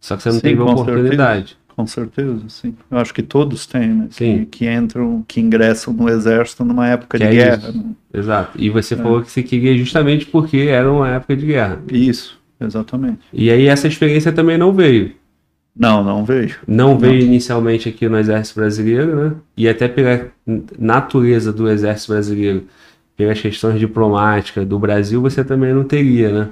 Só 0.00 0.16
que 0.16 0.22
você 0.22 0.28
não 0.28 0.36
Sim, 0.36 0.42
teve 0.42 0.60
a 0.60 0.64
oportunidade. 0.64 1.48
Certeza. 1.48 1.64
Com 1.74 1.86
certeza, 1.88 2.44
sim. 2.48 2.76
Eu 2.88 2.98
acho 2.98 3.12
que 3.12 3.20
todos 3.20 3.66
têm, 3.66 3.88
né? 3.88 4.06
Sim. 4.10 4.44
Que, 4.44 4.58
que 4.58 4.70
entram, 4.70 5.24
que 5.26 5.40
ingressam 5.40 5.92
no 5.92 6.08
exército 6.08 6.64
numa 6.64 6.86
época 6.86 7.18
que 7.18 7.24
de 7.24 7.30
é 7.30 7.34
guerra. 7.34 7.72
Né? 7.72 7.84
Exato. 8.12 8.52
E 8.56 8.70
você 8.70 8.94
é. 8.94 8.96
falou 8.96 9.20
que 9.22 9.30
você 9.32 9.42
queria 9.42 9.76
justamente 9.76 10.26
porque 10.26 10.58
era 10.58 10.90
uma 10.90 11.08
época 11.08 11.34
de 11.36 11.46
guerra. 11.46 11.82
Isso, 11.90 12.40
exatamente. 12.60 13.18
E 13.32 13.50
aí 13.50 13.66
essa 13.66 13.88
experiência 13.88 14.30
também 14.30 14.56
não 14.56 14.72
veio. 14.72 15.12
Não, 15.76 16.04
não 16.04 16.24
veio. 16.24 16.54
Não 16.68 16.96
veio 16.96 17.18
não. 17.18 17.26
inicialmente 17.26 17.88
aqui 17.88 18.08
no 18.08 18.16
Exército 18.16 18.60
Brasileiro, 18.60 19.16
né? 19.16 19.32
E 19.56 19.68
até 19.68 19.88
pela 19.88 20.28
natureza 20.78 21.52
do 21.52 21.68
Exército 21.68 22.12
Brasileiro, 22.12 22.68
pelas 23.16 23.40
questões 23.40 23.78
diplomáticas 23.78 24.66
do 24.66 24.78
Brasil, 24.78 25.20
você 25.20 25.44
também 25.44 25.72
não 25.72 25.84
teria, 25.84 26.30
né? 26.30 26.48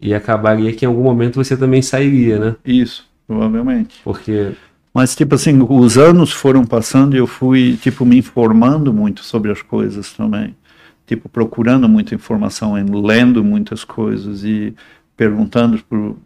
E 0.00 0.12
acabaria 0.12 0.72
que 0.72 0.84
em 0.84 0.88
algum 0.88 1.02
momento 1.02 1.36
você 1.36 1.56
também 1.56 1.80
sairia, 1.80 2.38
né? 2.38 2.56
Isso. 2.64 3.06
Provavelmente. 3.26 4.00
Porque. 4.04 4.52
Mas, 4.92 5.14
tipo 5.16 5.34
assim, 5.34 5.64
os 5.68 5.96
anos 5.96 6.32
foram 6.32 6.64
passando 6.64 7.14
e 7.14 7.18
eu 7.18 7.26
fui, 7.26 7.78
tipo, 7.80 8.04
me 8.04 8.18
informando 8.18 8.92
muito 8.92 9.24
sobre 9.24 9.50
as 9.50 9.62
coisas 9.62 10.12
também. 10.12 10.54
Tipo, 11.06 11.28
procurando 11.28 11.88
muita 11.88 12.14
informação, 12.14 12.74
lendo 12.74 13.42
muitas 13.42 13.84
coisas 13.84 14.44
e 14.44 14.74
perguntando 15.16 15.82
por, 15.88 16.16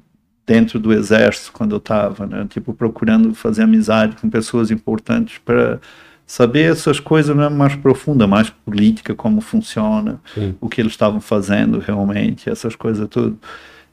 dentro 0.45 0.81
do 0.81 0.93
exército 0.93 1.53
quando 1.53 1.73
eu 1.73 1.79
estava, 1.79 2.27
né? 2.27 2.47
Tipo, 2.49 2.75
procurando 2.75 3.35
fazer 3.35 3.63
amizade 3.63 4.17
com 4.17 4.29
pessoas 4.29 4.71
importantes 4.71 5.39
para 5.39 5.79
saber 6.27 6.73
essas 6.73 6.99
coisas 6.99 7.35
né, 7.37 7.49
mais 7.49 7.77
profundas, 7.77 8.29
mais 8.29 8.51
política, 8.51 9.15
como 9.15 9.41
funciona, 9.41 10.21
Sim. 10.35 10.57
o 10.61 10.69
que 10.69 10.81
eles 10.81 10.93
estavam 10.93 11.21
fazendo 11.21 11.79
realmente, 11.79 12.51
essas 12.51 12.75
coisas 12.75 13.09
tudo. 13.09 13.39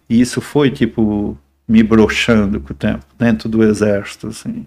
E 0.10 0.20
isso 0.20 0.42
foi, 0.42 0.72
tipo, 0.72 1.38
me 1.68 1.84
broxando 1.84 2.60
com 2.60 2.74
o 2.74 2.76
tempo, 2.76 3.06
dentro 3.18 3.48
do 3.48 3.64
exército, 3.64 4.28
assim. 4.28 4.66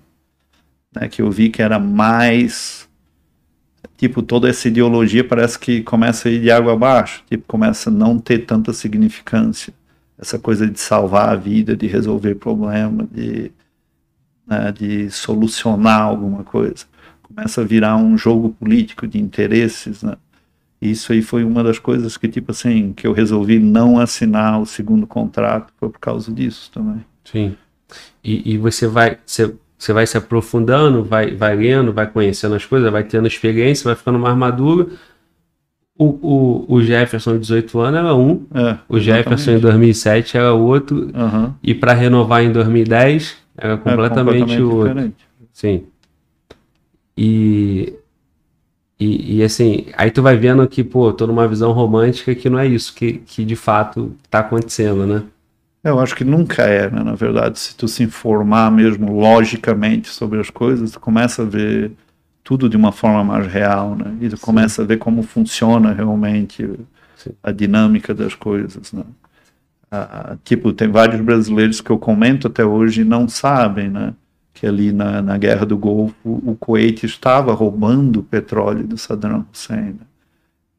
Né, 0.95 1.09
que 1.09 1.21
eu 1.21 1.31
vi 1.31 1.51
que 1.51 1.61
era 1.61 1.79
mais. 1.79 2.89
Tipo, 3.97 4.23
toda 4.23 4.49
essa 4.49 4.69
ideologia 4.69 5.25
parece 5.25 5.59
que 5.59 5.83
começa 5.83 6.29
a 6.29 6.33
ir 6.33 6.41
de 6.41 6.51
água 6.51 6.75
abaixo, 6.75 7.25
tipo, 7.29 7.45
começa 7.47 7.91
a 7.91 7.93
não 7.93 8.19
ter 8.19 8.41
tanta 8.41 8.73
significância. 8.73 9.73
Essa 10.19 10.39
coisa 10.39 10.67
de 10.67 10.79
salvar 10.79 11.31
a 11.31 11.37
vida, 11.37 11.77
de 11.77 11.87
resolver 11.87 12.37
problema, 12.37 13.07
de, 13.11 13.51
né, 14.47 14.73
de 14.73 15.11
solucionar 15.11 16.03
alguma 16.03 16.45
coisa. 16.45 16.87
Começa 17.27 17.61
a 17.61 17.65
virar 17.65 17.97
um 17.97 18.17
jogo 18.17 18.51
político 18.51 19.07
de 19.07 19.19
interesses, 19.19 20.03
né? 20.03 20.15
Isso 20.81 21.13
aí 21.13 21.23
foi 21.23 21.43
uma 21.43 21.65
das 21.65 21.79
coisas 21.79 22.17
que, 22.17 22.29
tipo 22.29 22.53
assim, 22.53 22.93
que 22.93 23.05
eu 23.05 23.13
resolvi 23.13 23.59
não 23.59 23.99
assinar 23.99 24.61
o 24.61 24.67
segundo 24.67 25.07
contrato, 25.07 25.73
foi 25.77 25.89
por 25.89 25.99
causa 25.99 26.31
disso 26.33 26.71
também. 26.73 27.05
Sim. 27.25 27.57
E, 28.23 28.53
e 28.53 28.59
você 28.59 28.87
vai, 28.87 29.19
você, 29.27 29.53
você 29.77 29.93
vai 29.93 30.07
se 30.07 30.17
aprofundando, 30.17 31.03
vai, 31.03 31.35
vai 31.35 31.57
lendo, 31.57 31.93
vai 31.93 32.07
conhecendo 32.07 32.55
as 32.55 32.65
coisas, 32.65 32.93
vai 32.93 33.03
tendo 33.03 33.27
experiência, 33.27 33.85
vai 33.85 33.97
ficando 33.97 34.19
mais 34.21 34.37
maduro. 34.37 34.93
O, 35.99 36.05
o, 36.05 36.75
o 36.75 36.83
Jefferson, 36.83 37.33
de 37.33 37.41
18 37.41 37.81
anos, 37.81 38.01
era 38.01 38.15
um. 38.15 38.47
É, 38.55 38.77
o 38.89 39.01
Jefferson, 39.01 39.53
em 39.53 39.59
2007, 39.59 40.37
era 40.37 40.53
outro. 40.53 41.11
Uhum. 41.15 41.55
E 41.61 41.75
para 41.75 41.95
renovar 41.95 42.45
em 42.45 42.53
2010, 42.53 43.37
era 43.57 43.77
completamente, 43.79 44.43
é 44.43 44.45
completamente 44.45 44.63
outro. 44.63 44.89
Diferente. 44.89 45.27
Sim. 45.53 45.85
E 47.17 47.95
e, 48.99 49.39
e, 49.39 49.43
assim, 49.43 49.87
aí 49.95 50.11
tu 50.11 50.23
vai 50.23 50.37
vendo 50.37 50.67
que, 50.67 50.83
pô, 50.83 51.13
tô 51.13 51.27
numa 51.27 51.47
visão 51.47 51.73
romântica 51.73 52.35
que 52.35 52.49
não 52.49 52.59
é 52.59 52.67
isso 52.67 52.95
que, 52.95 53.19
que 53.19 53.45
de 53.45 53.55
fato 53.55 54.17
tá 54.31 54.39
acontecendo, 54.39 55.07
né? 55.07 55.23
Eu 55.85 56.01
acho 56.01 56.17
que 56.17 56.25
nunca 56.25 56.63
é, 56.63 56.91
né? 56.91 57.03
Na 57.05 57.15
verdade, 57.15 57.59
se 57.59 57.77
tu 57.77 57.87
se 57.87 58.03
informar 58.03 58.71
mesmo 58.73 59.13
logicamente 59.13 60.09
sobre 60.09 60.41
as 60.41 60.49
coisas, 60.49 60.93
tu 60.93 61.01
começa 61.01 61.43
a 61.43 61.45
ver 61.45 61.93
tudo 62.43 62.69
de 62.71 62.77
uma 62.77 62.91
forma 62.91 63.23
mais 63.23 63.47
real, 63.47 63.95
né? 63.95 64.17
E 64.21 64.29
tu 64.31 64.37
Sim. 64.39 64.43
começa 64.47 64.83
a 64.83 64.85
ver 64.87 64.97
como 64.97 65.23
funciona 65.23 65.93
realmente 65.93 66.69
Sim. 67.17 67.33
a 67.43 67.53
dinâmica 67.53 68.15
das 68.15 68.35
coisas, 68.35 68.93
né? 68.93 69.05
Ah, 69.91 70.37
tipo, 70.43 70.73
tem 70.73 70.89
vários 70.89 71.21
brasileiros 71.21 71.81
que 71.81 71.91
eu 71.91 71.99
comento 71.99 72.47
até 72.47 72.65
hoje 72.65 73.03
e 73.03 73.05
não 73.05 73.29
sabem, 73.29 73.91
né? 73.91 74.15
Que 74.57 74.67
ali 74.67 74.91
na, 74.91 75.21
na 75.21 75.37
Guerra 75.37 75.67
do 75.67 75.77
Golfo 75.77 76.15
o 76.25 76.57
Kuwait 76.59 77.05
estava 77.05 77.53
roubando 77.53 78.21
o 78.21 78.23
petróleo 78.23 78.87
do 78.87 78.97
Saddam 78.97 79.45
Hussein. 79.53 79.93
Né? 79.93 80.07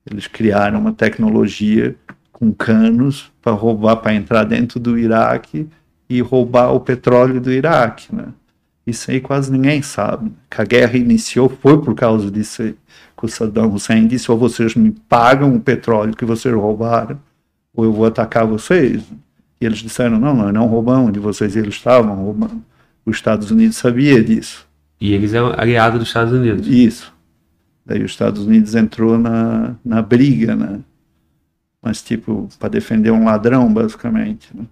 Eles 0.09 0.25
criaram 0.25 0.79
uma 0.79 0.91
tecnologia 0.91 1.95
com 2.31 2.51
canos 2.51 3.31
para 3.39 3.51
roubar, 3.51 3.97
para 3.97 4.15
entrar 4.15 4.45
dentro 4.45 4.79
do 4.79 4.97
Iraque 4.97 5.69
e 6.09 6.21
roubar 6.21 6.73
o 6.73 6.79
petróleo 6.79 7.39
do 7.39 7.51
Iraque, 7.51 8.13
né? 8.13 8.25
Isso 8.85 9.11
aí 9.11 9.19
quase 9.19 9.51
ninguém 9.51 9.81
sabe. 9.81 10.31
Que 10.49 10.61
a 10.61 10.65
guerra 10.65 10.97
iniciou 10.97 11.47
foi 11.49 11.79
por 11.79 11.93
causa 11.93 12.31
disso 12.31 12.63
aí. 12.63 12.75
Que 13.15 13.25
o 13.25 13.27
Saddam 13.27 13.71
Hussein 13.71 14.07
disse: 14.07 14.31
ou 14.31 14.37
vocês 14.37 14.75
me 14.75 14.91
pagam 14.91 15.53
o 15.53 15.59
petróleo 15.59 16.15
que 16.15 16.25
vocês 16.25 16.55
roubaram, 16.55 17.19
ou 17.75 17.85
eu 17.85 17.93
vou 17.93 18.05
atacar 18.05 18.47
vocês. 18.47 19.03
E 19.59 19.65
eles 19.65 19.79
disseram: 19.79 20.17
não, 20.19 20.33
nós 20.33 20.53
não 20.53 20.67
roubamos 20.67 21.11
de 21.11 21.19
vocês, 21.19 21.55
e 21.55 21.59
eles 21.59 21.75
estavam 21.75 22.15
roubando. 22.15 22.63
Os 23.07 23.15
Estados 23.15 23.49
Unidos 23.51 23.77
sabia 23.77 24.21
disso. 24.21 24.67
E 24.99 25.13
eles 25.13 25.33
eram 25.33 25.53
aliados 25.57 25.97
dos 25.97 26.09
Estados 26.09 26.33
Unidos. 26.33 26.67
Isso. 26.67 27.13
Daí 27.85 28.03
os 28.03 28.11
Estados 28.11 28.45
Unidos 28.45 28.75
entrou 28.75 29.17
na, 29.17 29.75
na 29.83 30.01
briga, 30.01 30.57
né? 30.57 30.81
Mas, 31.81 32.01
tipo, 32.01 32.49
para 32.59 32.67
defender 32.67 33.11
um 33.11 33.23
ladrão, 33.23 33.73
basicamente. 33.73 34.49
Né? 34.53 34.65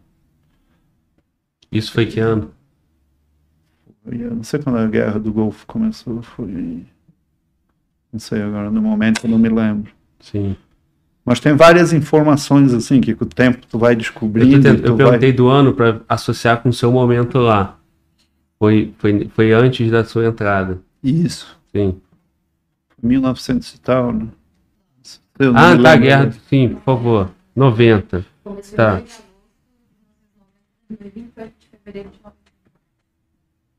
Isso 1.71 1.93
foi 1.93 2.07
que 2.07 2.19
ano? 2.19 2.51
Eu 4.05 4.35
não 4.35 4.43
sei 4.43 4.59
quando 4.59 4.79
a 4.79 4.87
guerra 4.87 5.17
do 5.17 5.31
Golfo 5.31 5.65
começou, 5.65 6.21
foi. 6.21 6.83
Não 8.11 8.19
sei 8.19 8.41
agora, 8.41 8.69
no 8.69 8.81
momento 8.81 9.21
eu 9.23 9.29
não 9.29 9.39
me 9.39 9.47
lembro. 9.47 9.93
Sim. 10.19 10.57
Mas 11.23 11.39
tem 11.39 11.55
várias 11.55 11.93
informações 11.93 12.73
assim 12.73 12.99
que 12.99 13.15
com 13.15 13.23
o 13.23 13.27
tempo 13.27 13.65
tu 13.65 13.79
vai 13.79 13.95
descobrindo. 13.95 14.57
Eu, 14.57 14.61
tent... 14.61 14.85
eu 14.85 14.97
perguntei 14.97 15.29
vai... 15.29 15.37
do 15.37 15.47
ano 15.47 15.73
para 15.73 16.01
associar 16.09 16.61
com 16.61 16.67
o 16.67 16.73
seu 16.73 16.91
momento 16.91 17.37
lá. 17.37 17.79
Foi, 18.57 18.93
foi, 18.97 19.29
foi 19.33 19.51
antes 19.51 19.91
da 19.91 20.03
sua 20.03 20.25
entrada. 20.25 20.79
Isso. 21.03 21.57
Sim. 21.71 21.99
1900 23.01 23.73
e 23.73 23.79
tal, 23.81 24.11
né? 24.11 24.27
ah, 25.53 25.77
tá, 25.81 25.95
guerra. 25.97 26.31
Sim, 26.49 26.69
por 26.69 26.81
favor. 26.81 27.31
90. 27.55 28.25
Tá. 28.75 29.01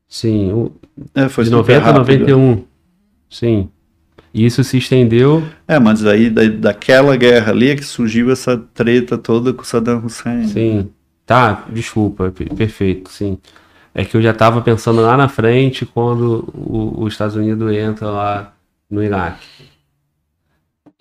Sim, 0.08 0.52
o, 0.52 0.72
é, 1.14 1.28
foi 1.28 1.44
de 1.44 1.50
90 1.50 1.88
a 1.88 1.92
91. 1.92 2.64
Sim. 3.28 3.68
E 4.32 4.44
isso 4.44 4.62
se 4.62 4.78
estendeu. 4.78 5.42
É, 5.66 5.78
mas 5.78 6.04
aí 6.04 6.30
da, 6.30 6.46
daquela 6.48 7.16
guerra 7.16 7.52
ali 7.52 7.70
é 7.70 7.76
que 7.76 7.84
surgiu 7.84 8.30
essa 8.30 8.56
treta 8.56 9.16
toda 9.18 9.52
com 9.52 9.64
Saddam 9.64 10.04
Hussein. 10.04 10.46
Sim. 10.46 10.90
Tá, 11.24 11.64
desculpa, 11.72 12.32
perfeito, 12.56 13.10
sim. 13.10 13.38
É 13.99 14.05
que 14.05 14.14
eu 14.14 14.20
já 14.20 14.32
estava 14.32 14.61
pensando 14.61 15.01
lá 15.01 15.16
na 15.16 15.26
frente 15.26 15.86
quando 15.86 16.47
o, 16.55 17.03
os 17.03 17.14
Estados 17.14 17.34
Unidos 17.34 17.74
entra 17.74 18.11
lá 18.11 18.53
no 18.90 19.03
Iraque. 19.03 19.49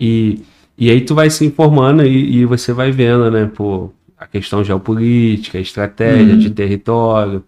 E, 0.00 0.40
e 0.78 0.90
aí 0.90 1.02
tu 1.02 1.14
vai 1.14 1.28
se 1.28 1.44
informando 1.44 2.02
e, 2.06 2.38
e 2.38 2.46
você 2.46 2.72
vai 2.72 2.90
vendo, 2.90 3.30
né, 3.30 3.50
pô, 3.54 3.92
a 4.16 4.26
questão 4.26 4.64
geopolítica, 4.64 5.58
a 5.58 5.60
estratégia 5.60 6.32
uhum. 6.32 6.38
de 6.38 6.48
território, 6.48 7.44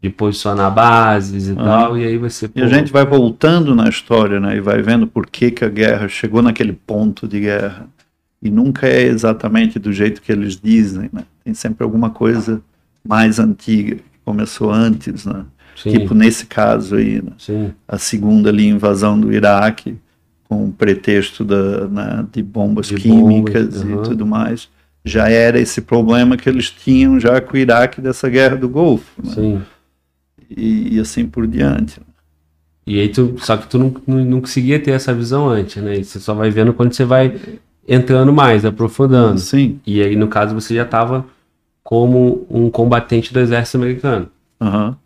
de 0.00 0.08
posicionar 0.08 0.72
bases 0.72 1.48
e 1.48 1.50
uhum. 1.50 1.56
tal, 1.56 1.98
e 1.98 2.06
aí 2.06 2.16
você... 2.16 2.48
Pô... 2.48 2.58
E 2.58 2.62
a 2.62 2.66
gente 2.66 2.90
vai 2.90 3.04
voltando 3.04 3.74
na 3.74 3.90
história, 3.90 4.40
né, 4.40 4.56
e 4.56 4.60
vai 4.62 4.80
vendo 4.80 5.06
por 5.06 5.26
que, 5.26 5.50
que 5.50 5.62
a 5.62 5.68
guerra 5.68 6.08
chegou 6.08 6.40
naquele 6.40 6.72
ponto 6.72 7.28
de 7.28 7.40
guerra. 7.40 7.86
E 8.42 8.50
nunca 8.50 8.86
é 8.86 9.02
exatamente 9.02 9.78
do 9.78 9.92
jeito 9.92 10.22
que 10.22 10.32
eles 10.32 10.58
dizem, 10.58 11.10
né? 11.12 11.24
Tem 11.44 11.52
sempre 11.52 11.84
alguma 11.84 12.10
coisa 12.10 12.62
mais 13.06 13.38
antiga, 13.38 13.98
começou 14.26 14.72
antes, 14.72 15.24
né? 15.24 15.44
Sim. 15.76 15.92
Tipo 15.92 16.14
nesse 16.14 16.46
caso 16.46 16.96
aí, 16.96 17.22
né? 17.22 17.70
a 17.86 17.96
segunda 17.96 18.50
ali, 18.50 18.66
invasão 18.66 19.18
do 19.18 19.32
Iraque, 19.32 19.96
com 20.48 20.66
o 20.66 20.72
pretexto 20.72 21.44
da, 21.44 21.86
né, 21.86 22.26
de 22.32 22.42
bombas 22.42 22.88
de 22.88 22.96
químicas 22.96 23.82
bombas, 23.82 23.82
e 23.82 23.94
uhum. 23.94 24.02
tudo 24.02 24.26
mais, 24.26 24.68
já 25.04 25.28
era 25.28 25.60
esse 25.60 25.80
problema 25.80 26.36
que 26.36 26.48
eles 26.48 26.70
tinham 26.70 27.20
já 27.20 27.40
com 27.40 27.54
o 27.54 27.56
Iraque 27.56 28.00
dessa 28.00 28.28
guerra 28.28 28.56
do 28.56 28.68
Golfo. 28.68 29.22
Né? 29.22 29.34
Sim. 29.34 29.62
E, 30.50 30.96
e, 30.96 31.00
assim 31.00 31.26
por 31.26 31.46
diante. 31.46 32.00
Né? 32.00 32.06
E 32.86 33.00
aí 33.00 33.08
tu, 33.08 33.34
só 33.38 33.56
que 33.56 33.68
tu 33.68 33.78
não, 33.78 33.94
não, 34.06 34.24
não, 34.24 34.40
conseguia 34.40 34.78
ter 34.80 34.92
essa 34.92 35.12
visão 35.12 35.48
antes, 35.48 35.82
né? 35.82 35.98
E 35.98 36.04
você 36.04 36.20
só 36.20 36.34
vai 36.34 36.50
vendo 36.50 36.72
quando 36.72 36.92
você 36.92 37.04
vai 37.04 37.36
entrando 37.86 38.32
mais, 38.32 38.64
aprofundando. 38.64 39.40
Sim. 39.40 39.80
E 39.84 40.00
aí, 40.00 40.14
no 40.14 40.28
caso, 40.28 40.54
você 40.54 40.74
já 40.74 40.84
estava 40.84 41.26
como 41.86 42.44
um 42.50 42.68
combatente 42.68 43.32
do 43.32 43.38
exército 43.38 43.76
americano. 43.76 44.28
Uhum. 44.60 44.96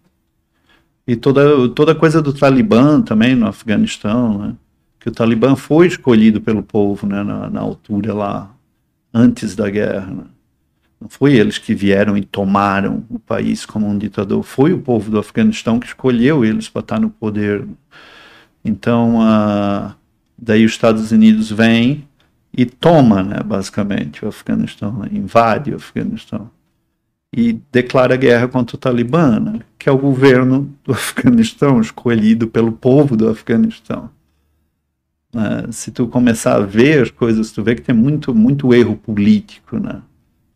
E 1.06 1.14
toda, 1.14 1.68
toda 1.68 1.94
coisa 1.94 2.22
do 2.22 2.32
Talibã 2.32 3.02
também 3.02 3.34
no 3.34 3.46
Afeganistão, 3.46 4.38
né? 4.38 4.54
Que 4.98 5.10
o 5.10 5.12
Talibã 5.12 5.54
foi 5.54 5.88
escolhido 5.88 6.40
pelo 6.40 6.62
povo, 6.62 7.06
né? 7.06 7.22
Na, 7.22 7.50
na 7.50 7.60
altura 7.60 8.14
lá, 8.14 8.50
antes 9.12 9.54
da 9.54 9.68
guerra, 9.68 10.06
né? 10.06 10.24
Não 10.98 11.10
foi 11.10 11.34
eles 11.34 11.58
que 11.58 11.74
vieram 11.74 12.16
e 12.16 12.24
tomaram 12.24 13.04
o 13.10 13.18
país 13.18 13.66
como 13.66 13.86
um 13.86 13.98
ditador, 13.98 14.42
foi 14.42 14.72
o 14.72 14.80
povo 14.80 15.10
do 15.10 15.18
Afeganistão 15.18 15.78
que 15.78 15.86
escolheu 15.86 16.46
eles 16.46 16.70
para 16.70 16.80
estar 16.80 16.98
no 16.98 17.10
poder. 17.10 17.68
Então, 18.64 19.18
uh, 19.18 19.94
daí 20.36 20.64
os 20.64 20.72
Estados 20.72 21.12
Unidos 21.12 21.50
vêm 21.50 22.08
e 22.56 22.64
toma, 22.64 23.22
né, 23.22 23.40
basicamente, 23.44 24.24
o 24.24 24.28
Afeganistão, 24.28 24.92
né? 24.94 25.10
invade 25.12 25.72
o 25.72 25.76
Afeganistão 25.76 26.50
e 27.34 27.52
declara 27.70 28.16
guerra 28.16 28.48
contra 28.48 28.76
o 28.76 28.78
Talibã, 28.78 29.38
né, 29.38 29.60
que 29.78 29.88
é 29.88 29.92
o 29.92 29.98
governo 29.98 30.74
do 30.84 30.92
Afeganistão, 30.92 31.80
escolhido 31.80 32.48
pelo 32.48 32.72
povo 32.72 33.16
do 33.16 33.28
Afeganistão. 33.28 34.10
Uh, 35.32 35.72
se 35.72 35.92
tu 35.92 36.08
começar 36.08 36.56
a 36.56 36.66
ver 36.66 37.02
as 37.02 37.10
coisas, 37.10 37.52
tu 37.52 37.62
vê 37.62 37.76
que 37.76 37.82
tem 37.82 37.94
muito, 37.94 38.34
muito 38.34 38.74
erro 38.74 38.96
político, 38.96 39.78
né? 39.78 40.02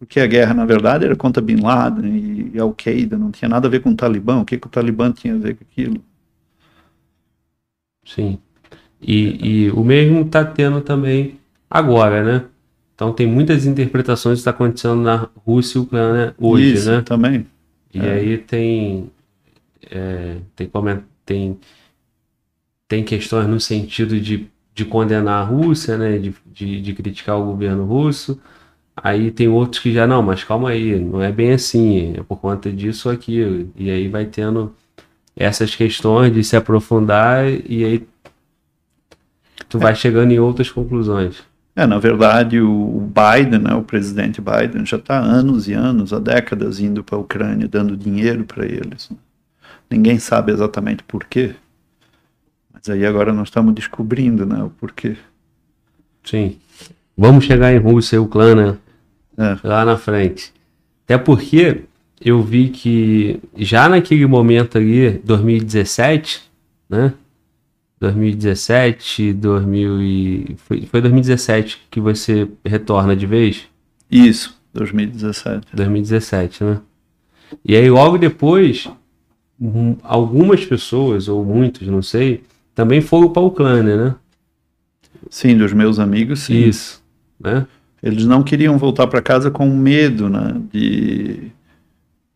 Porque 0.01 0.19
a 0.19 0.27
guerra, 0.27 0.53
na 0.53 0.67
verdade, 0.67 1.05
era 1.05 1.15
contra 1.15 1.41
Bin 1.41 1.61
Laden 1.61 2.51
e 2.53 2.59
Al-Qaeda, 2.59 3.17
não 3.17 3.31
tinha 3.31 3.49
nada 3.49 3.69
a 3.69 3.71
ver 3.71 3.81
com 3.81 3.91
o 3.91 3.95
Talibã. 3.95 4.41
O 4.41 4.45
que, 4.45 4.59
que 4.59 4.67
o 4.67 4.71
Talibã 4.71 5.13
tinha 5.13 5.35
a 5.35 5.39
ver 5.39 5.55
com 5.55 5.65
aquilo? 5.65 6.03
Sim. 8.05 8.39
E, 9.01 9.67
e 9.67 9.71
o 9.71 9.85
mesmo 9.85 10.23
está 10.23 10.45
tendo 10.45 10.81
também 10.81 11.39
agora, 11.71 12.25
né? 12.25 12.45
Então 12.95 13.13
tem 13.13 13.27
muitas 13.27 13.67
interpretações 13.67 14.39
que 14.39 14.41
está 14.41 14.51
acontecendo 14.51 15.03
na 15.03 15.29
Rússia 15.45 15.79
e 15.79 15.81
Ucrânia 15.81 16.35
hoje, 16.39 16.75
Isso, 16.75 16.91
né? 16.91 17.03
também. 17.03 17.47
E 17.93 17.99
é. 17.99 18.13
aí 18.13 18.39
tem, 18.39 19.11
é, 19.91 20.37
tem, 20.55 20.71
tem, 21.25 21.59
tem 22.89 23.05
questões 23.05 23.49
no 23.49 23.61
sentido 23.61 24.21
de, 24.21 24.49
de 24.75 24.85
condenar 24.85 25.43
a 25.43 25.45
Rússia, 25.45 25.97
né? 25.97 26.19
De, 26.19 26.35
de, 26.47 26.81
de 26.81 26.95
criticar 26.95 27.39
o 27.39 27.47
governo 27.47 27.85
russo. 27.85 28.41
Aí 28.97 29.31
tem 29.33 29.49
outros 29.49 29.83
que 29.83 29.93
já, 29.93 30.07
não, 30.07 30.23
mas 30.23 30.45
calma 30.45 30.71
aí, 30.71 30.99
não 30.99 31.21
é 31.21 31.33
bem 31.33 31.53
assim, 31.53 32.15
é 32.17 32.23
por 32.23 32.39
conta 32.39 32.73
disso 32.73 33.09
ou 33.09 33.15
aquilo. 33.15 33.71
E 33.77 33.91
aí 33.91 34.07
vai 34.07 34.25
tendo 34.25 34.73
essas 35.37 35.75
questões 35.75 36.33
de 36.33 36.45
se 36.45 36.57
aprofundar 36.57 37.45
e 37.49 37.85
aí 37.85 38.07
tu 39.69 39.79
vai 39.81 39.97
chegando 39.97 40.31
em 40.31 40.39
outras 40.39 40.71
conclusões. 40.71 41.43
É, 41.77 41.87
na 41.87 41.99
verdade, 41.99 42.61
o 42.61 43.01
Biden, 43.01 43.59
né, 43.59 43.75
o 43.75 43.83
presidente 43.83 44.41
Biden, 44.41 44.87
já 44.87 44.97
está 44.97 45.19
há 45.19 45.23
anos 45.23 45.67
e 45.67 45.73
anos, 45.73 46.13
há 46.13 46.21
décadas, 46.21 46.79
indo 46.79 47.03
para 47.03 47.17
a 47.17 47.21
Ucrânia, 47.21 47.67
dando 47.67 47.97
dinheiro 47.97 48.45
para 48.45 48.65
eles. 48.65 49.11
Né? 49.11 49.17
Ninguém 49.91 50.19
sabe 50.19 50.53
exatamente 50.53 51.03
por 51.03 51.25
quê. 51.25 51.55
Mas 52.73 52.89
aí 52.89 53.05
agora 53.05 53.33
nós 53.33 53.49
estamos 53.49 53.75
descobrindo 53.75 54.47
né, 54.47 54.63
o 54.63 54.71
porquê. 54.71 55.17
Sim. 56.23 56.59
Vamos 57.17 57.45
chegar 57.45 57.73
em 57.73 57.79
Rússia 57.79 58.17
e 58.17 58.19
Ucrânia 58.21 58.79
é. 59.37 59.59
lá 59.65 59.85
na 59.85 59.97
frente. 59.97 60.53
Até 61.05 61.19
porque 61.19 61.83
eu 62.21 62.43
vi 62.43 62.69
que 62.69 63.41
já 63.57 63.89
naquele 63.89 64.27
momento 64.27 64.79
ali, 64.79 65.21
2017, 65.25 66.43
né? 66.89 67.13
2017, 68.05 69.33
2000 69.33 70.03
e... 70.03 70.57
foi, 70.59 70.83
foi 70.83 71.01
2017 71.01 71.87
que 71.91 72.01
você 72.01 72.49
retorna 72.65 73.17
de 73.17 73.27
vez? 73.27 73.67
Isso, 74.11 74.59
2017. 74.75 75.67
2017, 75.73 76.65
né? 76.65 76.81
E 77.65 77.75
aí 77.75 77.89
logo 77.89 78.19
depois, 78.19 78.89
algumas 80.03 80.65
pessoas, 80.65 81.29
ou 81.29 81.45
muitos, 81.45 81.87
não 81.89 82.03
sei, 82.03 82.43
também 82.75 83.01
foram 83.01 83.31
para 83.31 83.43
a 83.43 83.47
Ucrânia, 83.47 83.97
né? 83.97 84.15
Sim, 85.31 85.57
dos 85.57 85.73
meus 85.73 85.99
amigos, 85.99 86.41
sim. 86.41 86.69
Isso, 86.69 87.03
né? 87.41 87.67
Eles 88.03 88.27
não 88.27 88.43
queriam 88.43 88.77
voltar 88.77 89.07
para 89.07 89.23
casa 89.23 89.51
com 89.51 89.67
medo, 89.71 90.29
né? 90.29 90.61
De... 90.71 91.51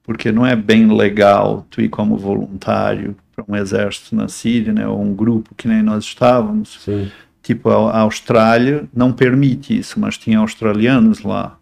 Porque 0.03 0.33
não 0.33 0.47
é 0.47 0.57
bem 0.57 0.91
legal 0.91 1.67
tu 1.69 1.83
ir 1.83 1.91
como 1.91 2.17
voluntário 2.17 3.15
para 3.43 3.55
um 3.55 3.57
exército 3.57 4.15
na 4.15 4.29
Síria, 4.29 4.73
né? 4.73 4.87
Ou 4.87 5.01
um 5.01 5.15
grupo 5.15 5.55
que 5.55 5.69
nem 5.69 5.83
nós 5.83 6.05
estávamos. 6.05 6.81
Sim. 6.85 7.11
Tipo, 7.43 7.71
a 7.71 8.01
Austrália 8.01 8.89
não 8.93 9.13
permite 9.13 9.79
isso, 9.79 9.99
mas 9.99 10.19
tinha 10.19 10.39
australianos 10.39 11.23
lá. 11.23 11.59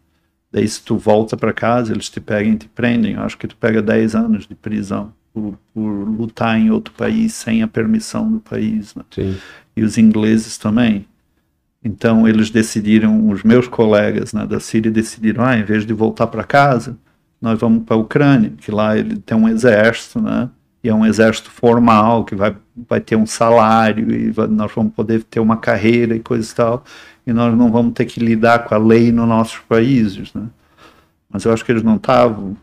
Daí 0.51 0.67
se 0.67 0.83
tu 0.83 0.97
volta 0.97 1.37
para 1.37 1.53
casa, 1.53 1.93
eles 1.93 2.09
te 2.09 2.21
pegam 2.21 2.55
e 2.55 2.57
te 2.57 2.69
prendem. 2.69 3.15
Eu 3.15 3.23
acho 3.23 3.37
que 3.37 3.47
tu 3.47 3.57
pega 3.57 3.83
10 3.83 4.15
anos 4.15 4.47
de 4.47 4.55
prisão 4.55 5.13
por, 5.33 5.59
por 5.73 5.91
lutar 5.91 6.59
em 6.59 6.71
outro 6.71 6.95
país 6.95 7.35
sem 7.35 7.63
a 7.63 7.69
permissão 7.69 8.31
do 8.31 8.41
país. 8.41 8.95
Né? 8.95 9.03
Sim. 9.11 9.37
E 9.77 9.83
os 9.83 9.99
ingleses 9.99 10.57
também. 10.57 11.07
Então 11.85 12.27
eles 12.27 12.51
decidiram, 12.51 13.29
os 13.29 13.45
meus 13.45 13.69
colegas 13.69 14.33
né, 14.33 14.47
da 14.47 14.59
Síria 14.59 14.91
decidiram, 14.91 15.45
ah, 15.45 15.57
em 15.57 15.63
vez 15.63 15.87
de 15.87 15.93
voltar 15.93 16.27
para 16.27 16.43
casa, 16.43 16.97
nós 17.41 17.61
vamos 17.61 17.85
para 17.85 17.95
a 17.95 17.99
Ucrânia, 17.99 18.53
que 18.59 18.73
lá 18.73 18.97
ele 18.97 19.19
tem 19.19 19.37
um 19.37 19.49
exército, 19.49 20.21
né? 20.21 20.49
E 20.87 20.89
é 20.89 20.95
um 20.95 21.05
exército 21.05 21.51
formal, 21.51 22.25
que 22.25 22.37
vai, 22.37 22.55
vai 22.89 23.01
ter 23.01 23.17
um 23.17 23.27
salário, 23.27 24.09
e 24.15 24.31
vai, 24.31 24.47
nós 24.47 24.71
vamos 24.73 24.95
poder 24.95 25.25
ter 25.25 25.41
uma 25.41 25.57
carreira 25.57 26.15
e 26.15 26.21
coisa 26.21 26.49
e 26.49 26.55
tal, 26.55 26.85
e 27.27 27.33
nós 27.33 27.59
não 27.59 27.73
vamos 27.73 27.93
ter 27.93 28.05
que 28.05 28.21
lidar 28.21 28.61
com 28.61 28.73
a 28.73 28.79
lei 28.79 29.11
nos 29.11 29.27
nossos 29.27 29.59
países, 29.69 30.33
né? 30.33 30.45
Mas 31.29 31.45
eu 31.45 31.53
acho 31.53 31.65
que 31.65 31.73
eles 31.73 31.83
não 31.83 31.97
estavam 31.97 32.57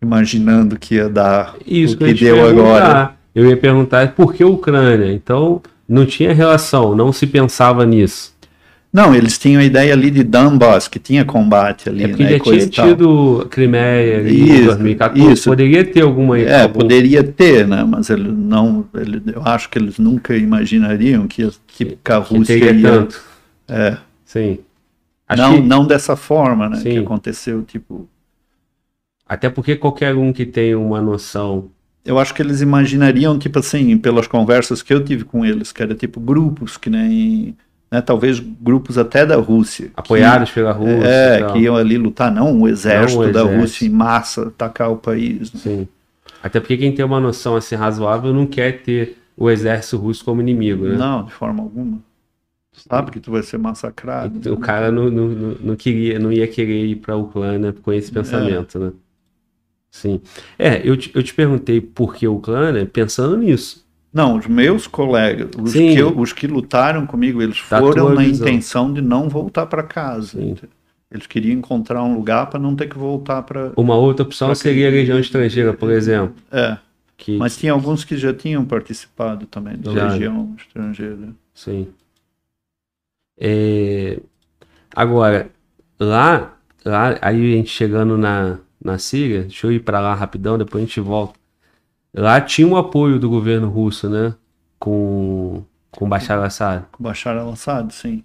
imaginando 0.00 0.78
que 0.78 0.94
ia 0.94 1.08
dar 1.08 1.56
Isso 1.66 1.96
o 1.96 1.98
que, 1.98 2.14
que 2.14 2.24
deu 2.24 2.48
agora. 2.48 3.16
Eu 3.34 3.44
ia 3.44 3.56
perguntar 3.56 4.12
por 4.12 4.32
que 4.32 4.44
Ucrânia? 4.44 5.12
Então, 5.12 5.60
não 5.88 6.06
tinha 6.06 6.32
relação, 6.32 6.94
não 6.94 7.12
se 7.12 7.26
pensava 7.26 7.84
nisso. 7.84 8.32
Não, 8.92 9.14
eles 9.14 9.38
tinham 9.38 9.60
a 9.60 9.64
ideia 9.64 9.92
ali 9.92 10.10
de 10.10 10.24
Donbass, 10.24 10.88
que 10.88 10.98
tinha 10.98 11.24
combate 11.24 11.88
ali, 11.88 12.02
É 12.04 12.08
porque 12.08 12.24
né? 12.24 12.30
já 12.32 12.40
tinha 12.40 12.66
tido 12.68 13.46
Crimeia 13.48 14.18
ali 14.18 14.40
em 14.40 14.54
Isso, 14.56 14.64
2014. 14.66 15.32
isso. 15.32 15.48
Poderia 15.50 15.84
ter 15.84 16.00
alguma 16.00 16.36
É, 16.38 16.62
algum- 16.62 16.80
poderia 16.80 17.22
ter, 17.22 17.68
né? 17.68 17.84
Mas 17.84 18.10
ele 18.10 18.28
não, 18.32 18.84
ele, 18.94 19.22
eu 19.32 19.42
acho 19.44 19.68
que 19.70 19.78
eles 19.78 19.96
nunca 19.98 20.36
imaginariam 20.36 21.28
que, 21.28 21.48
que, 21.68 21.84
que 22.02 22.12
a 22.12 22.20
que 22.20 22.34
Rússia 22.34 22.58
teria 22.58 22.72
ia, 22.72 22.90
tanto. 22.90 23.20
é, 23.68 23.96
Sim. 24.24 24.58
Acho 25.28 25.40
não, 25.42 25.54
que- 25.54 25.60
não 25.68 25.86
dessa 25.86 26.16
forma, 26.16 26.68
né? 26.68 26.76
Sim. 26.78 26.90
Que 26.90 26.98
aconteceu, 26.98 27.62
tipo, 27.62 28.08
Até 29.24 29.48
porque 29.48 29.76
qualquer 29.76 30.16
um 30.16 30.32
que 30.32 30.44
tenha 30.44 30.76
uma 30.76 31.00
noção. 31.00 31.70
eu 32.04 32.18
acho 32.18 32.34
que 32.34 32.42
eles 32.42 32.60
imaginariam, 32.60 33.38
tipo 33.38 33.60
assim, 33.60 33.96
pelas 33.96 34.26
conversas 34.26 34.82
que 34.82 34.92
eu 34.92 35.04
tive 35.04 35.22
com 35.22 35.44
eles, 35.46 35.70
que 35.70 35.80
era 35.80 35.94
tipo 35.94 36.18
grupos 36.18 36.76
que 36.76 36.90
nem, 36.90 37.56
né? 37.90 38.00
Talvez 38.00 38.38
grupos 38.38 38.96
até 38.98 39.24
da 39.26 39.36
Rússia, 39.36 39.86
que- 39.86 39.92
Apoiados 39.96 40.50
pela 40.50 40.72
Rússia. 40.72 41.04
é, 41.06 41.52
que 41.52 41.58
iam 41.60 41.76
ali 41.76 41.96
lutar, 41.98 42.32
não 42.32 42.60
o 42.62 42.68
exército 42.68 43.20
Não 43.22 43.28
o 43.28 43.32
da 43.32 43.40
exército. 43.40 43.60
Rússia 43.60 43.86
em 43.86 43.90
massa 43.90 44.42
atacar 44.48 44.90
o 44.90 44.96
país. 44.96 45.52
né? 45.52 45.60
Sim. 45.60 45.88
Até 46.42 46.58
porque 46.60 46.76
quem 46.76 46.94
tem 46.94 47.04
uma 47.04 47.20
noção 47.20 47.56
assim 47.56 47.74
razoável 47.74 48.32
não 48.32 48.46
quer 48.46 48.82
ter 48.82 49.18
o 49.36 49.50
exército 49.50 49.96
russo 49.96 50.24
como 50.24 50.40
inimigo, 50.40 50.84
né? 50.86 50.96
Não, 50.96 51.24
de 51.24 51.32
forma 51.32 51.62
alguma. 51.62 51.98
Sabe 52.72 53.10
que 53.10 53.20
tu 53.20 53.30
vai 53.32 53.42
ser 53.42 53.58
massacrado. 53.58 54.52
O 54.54 54.56
cara 54.56 54.90
não, 54.92 55.10
não, 55.10 55.28
não, 55.60 55.76
queria, 55.76 56.18
não 56.18 56.32
ia 56.32 56.46
querer 56.46 56.86
ir 56.86 56.96
para 56.96 57.14
a 57.14 57.16
Ucrânia 57.16 57.74
com 57.82 57.92
esse 57.92 58.10
pensamento, 58.12 58.78
né? 58.78 58.92
Sim. 59.90 60.20
É, 60.58 60.80
eu 60.88 60.96
te, 60.96 61.10
eu 61.14 61.22
te 61.22 61.34
perguntei 61.34 61.80
por 61.80 62.14
que 62.14 62.26
Ucrânia 62.28 62.86
pensando 62.86 63.36
nisso. 63.36 63.84
Não, 64.12 64.36
os 64.36 64.46
meus 64.46 64.86
colegas, 64.86 65.50
os 65.60 65.70
Sim. 65.70 65.94
que, 65.94 66.02
os 66.02 66.32
que 66.32 66.46
lutaram 66.46 67.06
comigo, 67.06 67.40
eles 67.40 67.62
Da 67.70 67.78
foram 67.78 68.06
tua 68.06 68.14
na 68.14 68.22
visão. 68.22 68.46
intenção 68.48 68.92
de 68.92 69.00
não 69.00 69.28
voltar 69.28 69.66
para 69.66 69.82
casa. 69.82 70.38
Sim. 70.40 70.56
Eles 71.10 71.26
queriam 71.26 71.58
encontrar 71.58 72.02
um 72.04 72.14
lugar 72.14 72.46
para 72.50 72.58
não 72.60 72.74
ter 72.76 72.88
que 72.88 72.96
voltar 72.98 73.42
para. 73.42 73.72
Uma 73.76 73.96
outra 73.96 74.24
opção 74.24 74.54
seria 74.54 74.88
a 74.88 74.90
Legião 74.90 75.18
Estrangeira, 75.18 75.72
por 75.72 75.90
exemplo. 75.90 76.34
É, 76.52 76.76
Que, 77.16 77.36
mas 77.36 77.56
tinha 77.56 77.72
alguns 77.72 78.04
que 78.04 78.16
já 78.16 78.32
tinham 78.32 78.64
participado 78.64 79.46
também 79.46 79.76
da 79.76 79.92
Já. 79.92 80.08
Legião 80.08 80.54
Estrangeira. 80.56 81.28
Sim. 81.54 81.88
É, 83.38 84.18
Agora, 84.94 85.48
lá, 85.98 86.56
lá, 86.84 87.16
aí 87.22 87.52
a 87.54 87.56
gente 87.56 87.70
chegando 87.70 88.18
na, 88.18 88.58
na 88.82 88.98
Síria, 88.98 89.42
deixa 89.42 89.66
eu 89.66 89.72
ir 89.72 89.80
para 89.80 90.00
lá 90.00 90.14
rapidão, 90.14 90.58
depois 90.58 90.82
a 90.82 90.86
gente 90.86 91.00
volta. 91.00 91.38
Lá 92.12 92.40
tinha 92.40 92.66
o 92.66 92.76
apoio 92.76 93.18
do 93.18 93.28
governo 93.28 93.68
russo, 93.68 94.08
né? 94.08 94.34
Com, 94.78 95.64
com 95.90 96.08
Bashar 96.08 96.38
al-Assad. 96.38 96.84
Com 96.92 97.02
Bashar 97.04 97.36
al-Assad, 97.36 97.92
sim. 97.94 98.24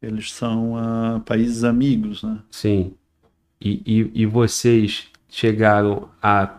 Eles 0.00 0.32
são 0.32 0.76
ah, 0.76 1.20
países 1.24 1.64
amigos, 1.64 2.22
né? 2.22 2.38
Sim. 2.50 2.94
E, 3.60 3.82
e, 3.86 4.22
e 4.22 4.26
vocês 4.26 5.08
chegaram 5.28 6.08
a, 6.22 6.58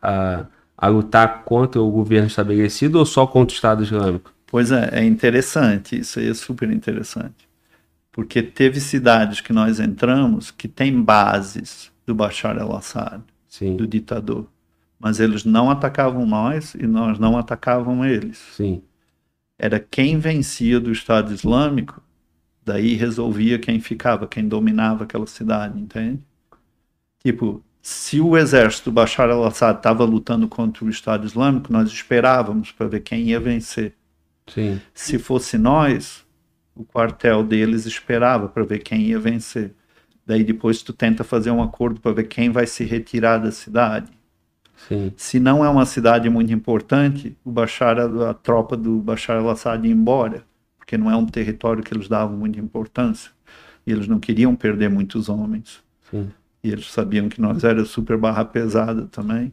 a, 0.00 0.46
a 0.76 0.88
lutar 0.88 1.42
contra 1.44 1.82
o 1.82 1.90
governo 1.90 2.28
estabelecido 2.28 2.98
ou 2.98 3.04
só 3.04 3.26
contra 3.26 3.52
o 3.52 3.56
Estado 3.56 3.82
Islâmico? 3.82 4.32
Pois 4.46 4.70
é, 4.70 5.00
é 5.00 5.04
interessante, 5.04 5.98
isso 5.98 6.20
aí 6.20 6.28
é 6.28 6.34
super 6.34 6.70
interessante. 6.70 7.48
Porque 8.12 8.40
teve 8.40 8.80
cidades 8.80 9.40
que 9.40 9.52
nós 9.52 9.80
entramos 9.80 10.52
que 10.52 10.68
têm 10.68 11.02
bases 11.02 11.90
do 12.06 12.14
Bashar 12.14 12.56
al-Assad, 12.56 13.20
do 13.76 13.86
ditador. 13.86 14.46
Mas 15.04 15.20
eles 15.20 15.44
não 15.44 15.70
atacavam 15.70 16.24
nós 16.24 16.74
e 16.74 16.86
nós 16.86 17.18
não 17.18 17.36
atacavam 17.36 18.06
eles. 18.06 18.38
sim, 18.38 18.82
Era 19.58 19.78
quem 19.78 20.18
vencia 20.18 20.80
do 20.80 20.90
Estado 20.90 21.30
Islâmico, 21.30 22.02
daí 22.64 22.94
resolvia 22.94 23.58
quem 23.58 23.78
ficava, 23.80 24.26
quem 24.26 24.48
dominava 24.48 25.04
aquela 25.04 25.26
cidade, 25.26 25.78
entende? 25.78 26.22
Tipo, 27.22 27.62
se 27.82 28.18
o 28.18 28.34
exército 28.34 28.90
do 28.90 28.94
Bashar 28.94 29.28
al-Assad 29.28 29.76
estava 29.76 30.04
lutando 30.04 30.48
contra 30.48 30.82
o 30.86 30.88
Estado 30.88 31.26
Islâmico, 31.26 31.70
nós 31.70 31.90
esperávamos 31.90 32.72
para 32.72 32.88
ver 32.88 33.00
quem 33.00 33.24
ia 33.24 33.38
vencer. 33.38 33.94
sim, 34.48 34.80
Se 34.94 35.18
fosse 35.18 35.58
nós, 35.58 36.24
o 36.74 36.82
quartel 36.82 37.44
deles 37.44 37.84
esperava 37.84 38.48
para 38.48 38.64
ver 38.64 38.78
quem 38.78 39.02
ia 39.02 39.18
vencer. 39.18 39.74
Daí 40.26 40.42
depois 40.42 40.82
tu 40.82 40.94
tenta 40.94 41.22
fazer 41.22 41.50
um 41.50 41.62
acordo 41.62 42.00
para 42.00 42.12
ver 42.12 42.24
quem 42.24 42.50
vai 42.50 42.66
se 42.66 42.84
retirar 42.84 43.36
da 43.36 43.52
cidade. 43.52 44.10
Sim, 44.88 45.12
Se 45.16 45.40
não 45.40 45.64
é 45.64 45.68
uma 45.68 45.86
cidade 45.86 46.28
muito 46.28 46.52
importante, 46.52 47.36
o 47.44 47.50
Bashar, 47.50 47.98
a 47.98 48.34
tropa 48.34 48.76
do 48.76 48.98
Bashar 48.98 49.38
al-Assad 49.38 49.86
ia 49.86 49.92
embora, 49.92 50.44
porque 50.78 50.96
não 50.98 51.10
é 51.10 51.16
um 51.16 51.26
território 51.26 51.82
que 51.82 51.94
eles 51.94 52.08
davam 52.08 52.36
muita 52.36 52.58
importância. 52.60 53.30
E 53.86 53.92
eles 53.92 54.08
não 54.08 54.18
queriam 54.18 54.54
perder 54.54 54.88
muitos 54.90 55.28
homens. 55.28 55.82
sim. 56.10 56.30
E 56.62 56.70
eles 56.70 56.90
sabiam 56.90 57.28
que 57.28 57.42
nós 57.42 57.62
era 57.62 57.84
super 57.84 58.16
barra 58.16 58.42
pesada 58.44 59.06
também. 59.06 59.52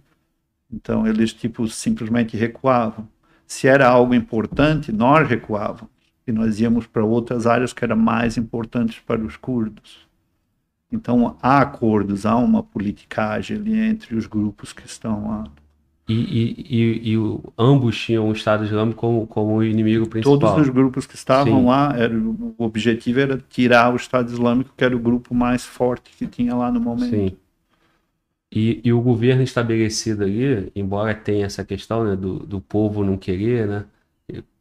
Então 0.72 1.06
eles 1.06 1.34
tipo 1.34 1.68
simplesmente 1.68 2.38
recuavam. 2.38 3.08
Se 3.46 3.68
era 3.68 3.88
algo 3.88 4.14
importante, 4.16 4.94
nós 4.94 5.28
recuávamos 5.28 5.90
e 6.26 6.32
nós 6.32 6.60
íamos 6.62 6.88
para 6.88 7.04
outras 7.04 7.46
áreas 7.46 7.74
que 7.74 7.84
eram 7.84 7.98
mais 7.98 8.38
importantes 8.38 9.00
para 9.00 9.22
os 9.22 9.36
curdos. 9.36 10.08
Então 10.92 11.38
há 11.42 11.60
acordos, 11.60 12.26
há 12.26 12.36
uma 12.36 12.62
politicagem 12.62 13.58
ali 13.58 13.80
entre 13.80 14.16
os 14.16 14.28
grupos 14.28 14.74
que 14.74 14.86
estão 14.86 15.28
lá. 15.28 15.44
E, 16.08 16.14
e, 16.14 16.66
e, 16.70 17.14
e 17.14 17.40
ambos 17.58 17.98
tinham 17.98 18.28
o 18.28 18.34
Estado 18.34 18.66
Islâmico 18.66 19.00
como, 19.00 19.26
como 19.28 19.56
o 19.58 19.64
inimigo 19.64 20.10
principal. 20.10 20.38
Todos 20.38 20.68
os 20.68 20.70
grupos 20.70 21.06
que 21.06 21.16
estavam 21.16 21.62
Sim. 21.62 21.66
lá, 21.68 21.94
era, 21.96 22.14
o 22.14 22.54
objetivo 22.58 23.20
era 23.20 23.42
tirar 23.50 23.94
o 23.94 23.96
Estado 23.96 24.30
Islâmico, 24.30 24.74
que 24.76 24.84
era 24.84 24.96
o 24.96 25.00
grupo 25.00 25.34
mais 25.34 25.66
forte 25.66 26.12
que 26.18 26.28
tinha 26.28 26.54
lá 26.54 26.70
no 26.70 26.82
momento. 26.82 27.12
Sim. 27.12 27.38
E, 28.54 28.82
e 28.84 28.92
o 28.92 29.00
governo 29.00 29.42
estabelecido 29.42 30.24
ali, 30.24 30.70
embora 30.76 31.16
tenha 31.16 31.46
essa 31.46 31.64
questão 31.64 32.04
né, 32.04 32.18
do, 32.18 32.40
do 32.40 32.60
povo 32.60 33.06
não 33.06 33.16
querer, 33.16 33.66
né, 33.66 33.86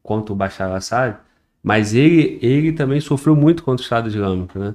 contra 0.01 0.33
o 0.33 0.37
Bashar 0.37 0.68
al-Assad, 0.68 1.18
mas 1.61 1.93
ele, 1.93 2.39
ele 2.41 2.72
também 2.72 3.01
sofreu 3.01 3.35
muito 3.35 3.64
contra 3.64 3.83
o 3.83 3.85
Estado 3.85 4.09
Islâmico, 4.09 4.57
né? 4.59 4.74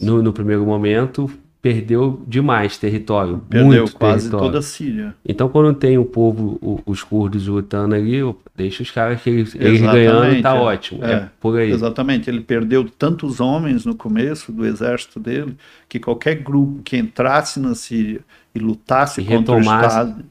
No, 0.00 0.22
no 0.22 0.32
primeiro 0.32 0.64
momento, 0.66 1.30
perdeu 1.60 2.20
demais 2.26 2.76
território, 2.76 3.38
Perdeu 3.48 3.66
muito 3.66 3.92
quase 3.94 4.22
território. 4.24 4.46
toda 4.46 4.58
a 4.58 4.62
Síria. 4.62 5.14
Então, 5.24 5.48
quando 5.48 5.72
tem 5.78 5.96
o 5.96 6.04
povo, 6.04 6.58
o- 6.60 6.80
os 6.84 7.04
curdos 7.04 7.46
lutando 7.46 7.94
ali, 7.94 8.18
deixa 8.56 8.82
os 8.82 8.90
caras 8.90 9.22
que 9.22 9.30
eles, 9.30 9.54
eles 9.54 9.80
ganhando, 9.80 10.42
tá 10.42 10.56
é. 10.56 10.60
ótimo. 10.60 11.04
É, 11.04 11.12
É, 11.12 11.28
por 11.40 11.56
aí. 11.58 11.70
Exatamente, 11.70 12.28
ele 12.28 12.40
perdeu 12.40 12.84
tantos 12.88 13.38
homens 13.38 13.84
no 13.84 13.94
começo 13.94 14.50
do 14.50 14.66
exército 14.66 15.20
dele 15.20 15.56
que 15.88 16.00
qualquer 16.00 16.36
grupo 16.42 16.82
que 16.82 16.96
entrasse 16.96 17.60
na 17.60 17.76
Síria 17.76 18.20
e 18.52 18.58
lutasse 18.58 19.20
E 19.20 19.24
contra 19.24 19.54
o 19.54 19.58
retomasse. 19.58 19.86
Estado, 19.86 20.24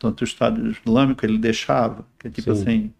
contra 0.00 0.24
o 0.24 0.28
Estado 0.28 0.70
Islâmico, 0.70 1.26
ele 1.26 1.38
deixava. 1.38 2.04
Que 2.20 2.28
é 2.28 2.30
tipo 2.30 2.54
Sim. 2.54 2.62
assim, 2.62 2.90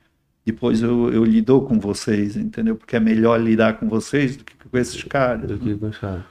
depois 0.53 0.83
eu, 0.83 1.13
eu 1.13 1.25
lido 1.25 1.61
com 1.63 1.79
vocês, 1.79 2.37
entendeu? 2.37 2.75
Porque 2.77 2.97
é 2.97 3.01
melhor 3.01 3.41
lidar 3.41 3.79
com 3.79 3.89
vocês 3.89 4.37
do 4.37 4.45
que 4.45 4.55
com 4.57 4.77
esses 4.79 5.03
caras. 5.05 5.47
do 5.49 5.55
né? 5.57 5.61
que 5.63 5.75
com 5.79 5.89
os 5.89 5.99
caras. 5.99 6.25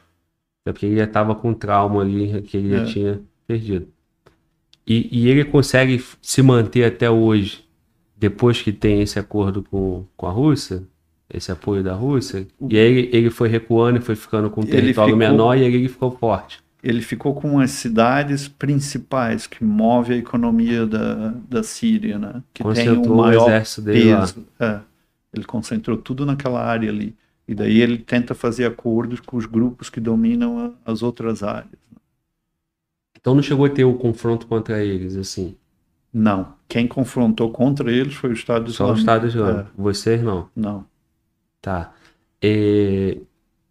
É 0.65 0.71
porque 0.71 0.85
ele 0.85 0.97
já 0.97 1.05
estava 1.05 1.33
com 1.35 1.53
trauma 1.53 2.01
ali 2.01 2.41
que 2.41 2.57
ele 2.57 2.69
já 2.71 2.81
É. 2.81 2.85
tinha 2.85 3.21
perdido. 3.47 3.87
E, 4.85 5.07
e 5.11 5.29
ele 5.29 5.43
consegue 5.45 6.03
se 6.21 6.41
manter 6.41 6.83
até 6.85 7.09
hoje, 7.09 7.63
depois 8.15 8.61
que 8.61 8.71
tem 8.71 9.01
esse 9.01 9.19
acordo 9.19 9.61
com, 9.63 10.05
com 10.15 10.25
a 10.27 10.31
Rússia, 10.31 10.83
esse 11.33 11.51
apoio 11.51 11.83
da 11.83 11.93
Rússia, 11.93 12.47
e 12.69 12.77
aí 12.77 12.85
ele, 12.85 13.09
ele 13.11 13.29
foi 13.29 13.49
recuando 13.49 13.97
e 13.99 14.01
foi 14.01 14.15
ficando 14.15 14.49
com 14.49 14.61
um 14.61 14.65
território 14.65 15.13
ficou- 15.13 15.29
menor 15.29 15.55
e 15.57 15.63
aí 15.65 15.73
ele 15.73 15.89
ficou 15.89 16.11
forte. 16.11 16.59
Ele 16.83 17.01
ficou 17.01 17.33
com 17.33 17.59
as 17.59 17.71
cidades 17.71 18.47
principais 18.47 19.47
que 19.47 19.63
movem 19.63 20.17
a 20.17 20.19
economia 20.19 20.85
da, 20.85 21.29
da 21.49 21.63
Síria, 21.63 22.19
né? 22.19 22.43
Que 22.53 22.63
tem 22.63 22.71
Concentrou 22.71 23.07
o 23.07 23.13
o 23.13 23.17
maior 23.17 23.47
exército 23.47 23.81
dele 23.81 24.15
peso. 24.15 24.47
É. 24.59 24.79
Ele 25.33 25.43
concentrou 25.45 25.97
tudo 25.97 26.25
naquela 26.25 26.63
área 26.63 26.89
ali. 26.89 27.15
E 27.47 27.55
daí 27.55 27.81
ele 27.81 27.97
tenta 27.97 28.35
fazer 28.35 28.65
acordos 28.65 29.19
com 29.19 29.37
os 29.37 29.45
grupos 29.45 29.89
que 29.89 29.99
dominam 29.99 30.59
a- 30.85 30.91
as 30.91 31.01
outras 31.01 31.41
áreas. 31.43 31.71
Então 33.19 33.33
não 33.35 33.41
chegou 33.41 33.65
a 33.65 33.69
ter 33.69 33.83
o 33.83 33.95
confronto 33.95 34.47
contra 34.47 34.83
eles, 34.83 35.15
assim. 35.17 35.55
Não. 36.13 36.53
Quem 36.67 36.87
confrontou 36.87 37.51
contra 37.51 37.91
eles 37.91 38.13
foi 38.13 38.29
o 38.29 38.33
Estado 38.33 38.71
Só 38.71 38.83
o 38.91 38.93
Islâmico. 38.95 38.99
Estado 38.99 39.27
Islâmico. 39.27 39.69
É, 39.77 39.81
Vocês 39.81 40.21
não. 40.23 40.49
não. 40.55 40.85
Tá. 41.61 41.93
É, 42.41 43.17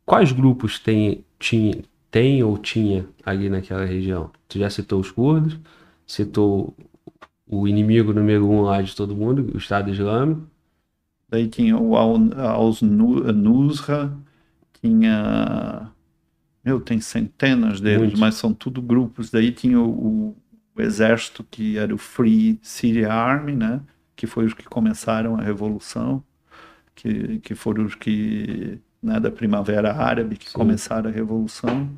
Quais 0.04 0.30
grupos 0.32 0.78
tem, 0.78 1.24
tinha, 1.38 1.82
tem 2.10 2.42
ou 2.42 2.56
tinha 2.58 3.06
ali 3.24 3.48
naquela 3.50 3.84
região? 3.84 4.30
Tu 4.48 4.58
já 4.58 4.70
citou 4.70 5.00
os 5.00 5.10
curdos, 5.10 5.58
citou 6.06 6.74
o 7.46 7.66
inimigo 7.68 8.12
número 8.12 8.48
um 8.48 8.62
lá 8.62 8.82
de 8.82 8.94
todo 8.94 9.16
mundo, 9.16 9.50
o 9.54 9.58
Estado 9.58 9.90
Islâmico. 9.90 10.48
Daí 11.28 11.48
tinha 11.48 11.76
o 11.76 11.96
Al-Nusra, 11.96 14.16
tinha. 14.80 15.90
Meu, 16.64 16.80
tem 16.80 17.00
centenas 17.00 17.80
deles, 17.80 17.98
Muitos. 17.98 18.14
mas 18.14 18.34
são 18.36 18.52
tudo 18.54 18.82
grupos. 18.82 19.30
Daí 19.30 19.52
tinha 19.52 19.80
o, 19.80 20.36
o 20.76 20.82
exército 20.82 21.44
que 21.44 21.78
era 21.78 21.94
o 21.94 21.98
Free 21.98 22.58
Syria 22.62 23.12
Army, 23.12 23.54
né? 23.54 23.80
Que 24.16 24.26
foi 24.26 24.46
os 24.46 24.54
que 24.54 24.64
começaram 24.64 25.36
a 25.36 25.42
revolução, 25.42 26.24
que, 26.94 27.38
que 27.40 27.54
foram 27.54 27.84
os 27.86 27.94
que, 27.94 28.80
né, 29.06 29.20
da 29.20 29.30
Primavera 29.30 29.94
Árabe, 29.94 30.36
que 30.36 30.50
Sim. 30.50 30.58
começaram 30.58 31.10
a 31.10 31.12
revolução. 31.12 31.88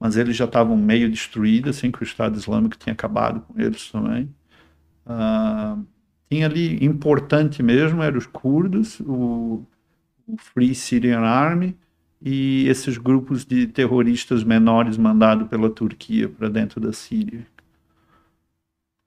Mas 0.00 0.16
eles 0.16 0.36
já 0.36 0.44
estavam 0.46 0.76
meio 0.76 1.10
destruídos, 1.10 1.76
assim, 1.76 1.90
que 1.90 2.02
o 2.02 2.04
Estado 2.04 2.36
Islâmico 2.38 2.76
tinha 2.78 2.92
acabado 2.92 3.40
com 3.42 3.60
eles 3.60 3.90
também. 3.90 4.28
Ah, 5.06 5.78
tinha 6.30 6.46
ali, 6.46 6.84
importante 6.84 7.62
mesmo, 7.62 8.02
eram 8.02 8.18
os 8.18 8.26
curdos, 8.26 9.00
o, 9.00 9.64
o 10.26 10.36
Free 10.38 10.74
Syrian 10.74 11.20
Army 11.20 11.76
e 12.22 12.66
esses 12.68 12.98
grupos 12.98 13.44
de 13.44 13.66
terroristas 13.66 14.44
menores 14.44 14.96
mandados 14.98 15.48
pela 15.48 15.70
Turquia 15.70 16.28
para 16.28 16.48
dentro 16.48 16.80
da 16.80 16.92
Síria. 16.92 17.46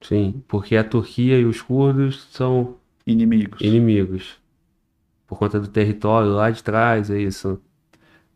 Sim, 0.04 0.44
porque 0.48 0.76
a 0.76 0.84
Turquia 0.84 1.40
e 1.40 1.46
os 1.46 1.62
curdos 1.62 2.28
são 2.32 2.78
Inimigos. 3.06 3.62
inimigos. 3.62 4.41
Por 5.32 5.40
conta 5.40 5.62
do 5.62 5.70
território 5.70 6.30
lá 6.34 6.52
de 6.52 6.62
trás, 6.62 7.10
é 7.10 7.18
isso. 7.18 7.64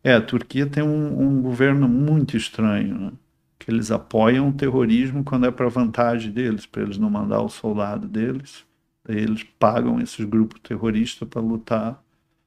É, 0.02 0.14
a 0.14 0.20
Turquia 0.20 0.66
tem 0.66 0.82
um, 0.82 1.20
um 1.20 1.42
governo 1.42 1.88
muito 1.88 2.36
estranho, 2.36 2.98
né? 2.98 3.12
Que 3.58 3.70
eles 3.70 3.90
apoiam 3.90 4.48
o 4.48 4.52
terrorismo 4.52 5.24
quando 5.24 5.46
é 5.46 5.50
para 5.50 5.68
vantagem 5.68 6.30
deles, 6.32 6.66
para 6.66 6.82
eles 6.82 6.98
não 6.98 7.10
mandar 7.10 7.40
o 7.42 7.48
soldado 7.48 8.06
deles. 8.08 8.64
Daí 9.04 9.18
eles 9.18 9.42
pagam 9.58 10.00
esses 10.00 10.24
grupos 10.24 10.60
terroristas 10.60 11.28
para 11.28 11.40
lutar 11.40 12.02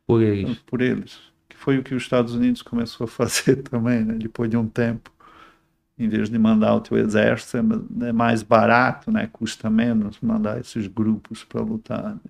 Por 0.06 0.22
eles. 0.22 0.58
por 0.66 0.82
eles. 0.82 1.20
Que 1.48 1.58
foi 1.58 1.78
o 1.78 1.84
que 1.84 1.94
os 1.96 2.04
Estados 2.04 2.34
Unidos 2.34 2.62
começou 2.64 3.06
a 3.06 3.08
fazer 3.08 3.58
também, 3.64 4.04
né? 4.06 4.16
Depois 4.16 4.50
de 4.50 4.58
um 4.58 4.68
tempo. 4.68 5.12
Em 5.98 6.10
vez 6.10 6.30
de 6.30 6.40
mandar 6.40 6.76
o 6.76 6.82
teu 6.82 6.98
exército, 6.98 7.58
é 7.58 8.10
é 8.10 8.14
mais 8.14 8.44
barato, 8.44 9.12
né? 9.12 9.28
Custa 9.28 9.70
menos 9.70 10.20
mandar 10.22 10.60
esses 10.60 10.88
grupos 10.88 11.44
para 11.44 11.62
lutar. 11.62 12.16
né? 12.16 12.22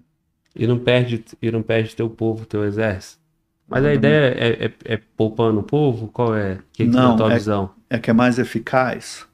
E 0.55 0.65
não 0.67 0.79
perde, 0.79 1.23
e 1.41 1.51
não 1.51 1.61
perde 1.61 1.95
teu 1.95 2.09
povo, 2.09 2.45
teu 2.45 2.63
exército. 2.65 3.19
Mas 3.67 3.85
a 3.85 3.93
ideia 3.93 4.33
é, 4.35 4.65
é, 4.65 4.73
é 4.85 4.99
poupando 5.15 5.59
o 5.59 5.63
povo? 5.63 6.07
Qual 6.07 6.35
é? 6.35 6.59
Que 6.73 6.85
que 6.85 6.89
Não, 6.89 7.11
é 7.11 7.13
a 7.13 7.17
tua 7.17 7.31
é- 7.31 7.35
visão? 7.35 7.69
É 7.89 7.99
que 7.99 8.09
é 8.09 8.13
mais 8.13 8.39
eficaz. 8.39 9.27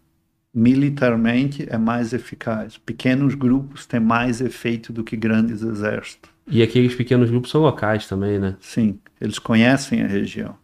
Militarmente 0.54 1.66
é 1.70 1.78
mais 1.78 2.14
eficaz. 2.14 2.78
Pequenos 2.78 3.36
grupos 3.36 3.86
têm 3.86 4.00
mais 4.00 4.42
efeito 4.42 4.94
do 4.94 5.04
que 5.04 5.16
grandes 5.18 5.62
exércitos. 5.62 6.30
E 6.48 6.62
aqueles 6.62 6.96
pequenos 6.96 7.30
grupos 7.30 7.50
são 7.50 7.62
locais 7.62 8.08
também, 8.08 8.40
né? 8.40 8.56
Sim, 8.60 9.00
eles 9.20 9.40
conhecem 9.40 10.04
a 10.04 10.08
região. 10.08 10.56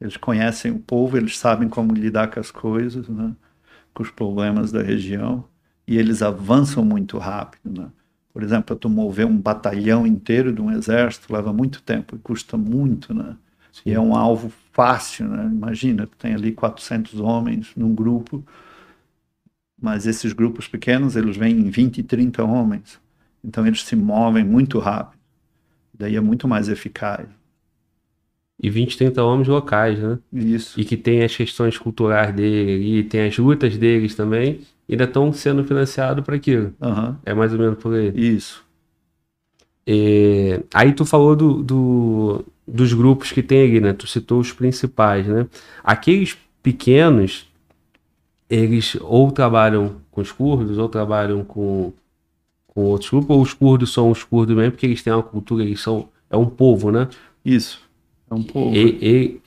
Eles 0.00 0.16
conhecem 0.16 0.72
o 0.72 0.78
povo, 0.78 1.16
eles 1.16 1.38
sabem 1.38 1.68
como 1.68 1.92
lidar 1.92 2.30
com 2.30 2.40
as 2.40 2.50
coisas, 2.50 3.08
né? 3.08 3.34
com 3.94 4.02
os 4.02 4.10
problemas 4.10 4.70
da 4.70 4.82
região, 4.82 5.44
e 5.86 5.96
eles 5.96 6.20
avançam 6.20 6.84
muito 6.84 7.16
rápido. 7.16 7.80
Né? 7.80 7.88
Por 8.36 8.42
exemplo, 8.42 8.64
para 8.64 8.76
tu 8.76 8.90
mover 8.90 9.24
um 9.24 9.38
batalhão 9.38 10.06
inteiro 10.06 10.52
de 10.52 10.60
um 10.60 10.70
exército 10.70 11.32
leva 11.32 11.54
muito 11.54 11.80
tempo 11.82 12.16
e 12.16 12.18
custa 12.18 12.54
muito, 12.58 13.14
né? 13.14 13.34
E 13.82 13.94
é 13.94 13.98
um 13.98 14.14
alvo 14.14 14.52
fácil, 14.72 15.26
né? 15.26 15.46
Imagina, 15.46 16.06
tu 16.06 16.18
tem 16.18 16.34
ali 16.34 16.52
400 16.52 17.18
homens 17.18 17.72
num 17.74 17.94
grupo, 17.94 18.44
mas 19.80 20.06
esses 20.06 20.34
grupos 20.34 20.68
pequenos, 20.68 21.16
eles 21.16 21.34
vêm 21.34 21.58
em 21.60 21.70
20, 21.70 22.02
30 22.02 22.44
homens. 22.44 23.00
Então 23.42 23.66
eles 23.66 23.82
se 23.82 23.96
movem 23.96 24.44
muito 24.44 24.78
rápido. 24.80 25.18
Daí 25.98 26.14
é 26.14 26.20
muito 26.20 26.46
mais 26.46 26.68
eficaz. 26.68 27.26
E 28.62 28.70
20, 28.70 28.96
30 28.96 29.22
homens 29.22 29.48
locais, 29.48 29.98
né? 29.98 30.18
Isso. 30.32 30.80
E 30.80 30.84
que 30.84 30.96
tem 30.96 31.22
as 31.22 31.36
questões 31.36 31.76
culturais 31.78 32.34
dele 32.34 32.98
e 33.00 33.04
tem 33.04 33.26
as 33.28 33.36
lutas 33.38 33.76
deles 33.76 34.14
também, 34.14 34.60
ainda 34.88 35.04
estão 35.04 35.32
sendo 35.32 35.62
financiados 35.64 36.24
para 36.24 36.36
aquilo. 36.36 36.72
Aham. 36.80 37.18
É 37.24 37.34
mais 37.34 37.52
ou 37.52 37.58
menos 37.58 37.78
por 37.78 37.94
aí. 37.94 38.12
Isso. 38.14 38.64
É, 39.86 40.62
aí 40.74 40.92
tu 40.92 41.04
falou 41.04 41.36
do, 41.36 41.62
do- 41.62 42.44
dos 42.66 42.92
grupos 42.92 43.30
que 43.32 43.42
tem 43.42 43.62
ali, 43.68 43.80
né? 43.80 43.92
Tu 43.92 44.06
citou 44.06 44.40
os 44.40 44.52
principais, 44.52 45.26
né? 45.26 45.46
Aqueles 45.84 46.36
pequenos, 46.62 47.46
eles 48.48 48.96
ou 49.00 49.30
trabalham 49.32 49.96
com 50.10 50.20
os 50.20 50.32
curdos, 50.32 50.78
ou 50.78 50.88
trabalham 50.88 51.44
com, 51.44 51.92
com 52.68 52.82
outros 52.84 53.10
grupos, 53.10 53.30
ou 53.36 53.42
os 53.42 53.54
curdos 53.54 53.92
são 53.92 54.10
os 54.10 54.24
curdos 54.24 54.56
mesmo, 54.56 54.72
porque 54.72 54.86
eles 54.86 55.02
têm 55.02 55.12
uma 55.12 55.22
cultura, 55.24 55.64
eles 55.64 55.80
são. 55.80 56.08
É 56.30 56.36
um 56.36 56.46
povo, 56.50 56.92
né? 56.92 57.08
Isso. 57.44 57.80
Um. 58.36 58.74
E, 58.74 58.98
e 59.02 59.40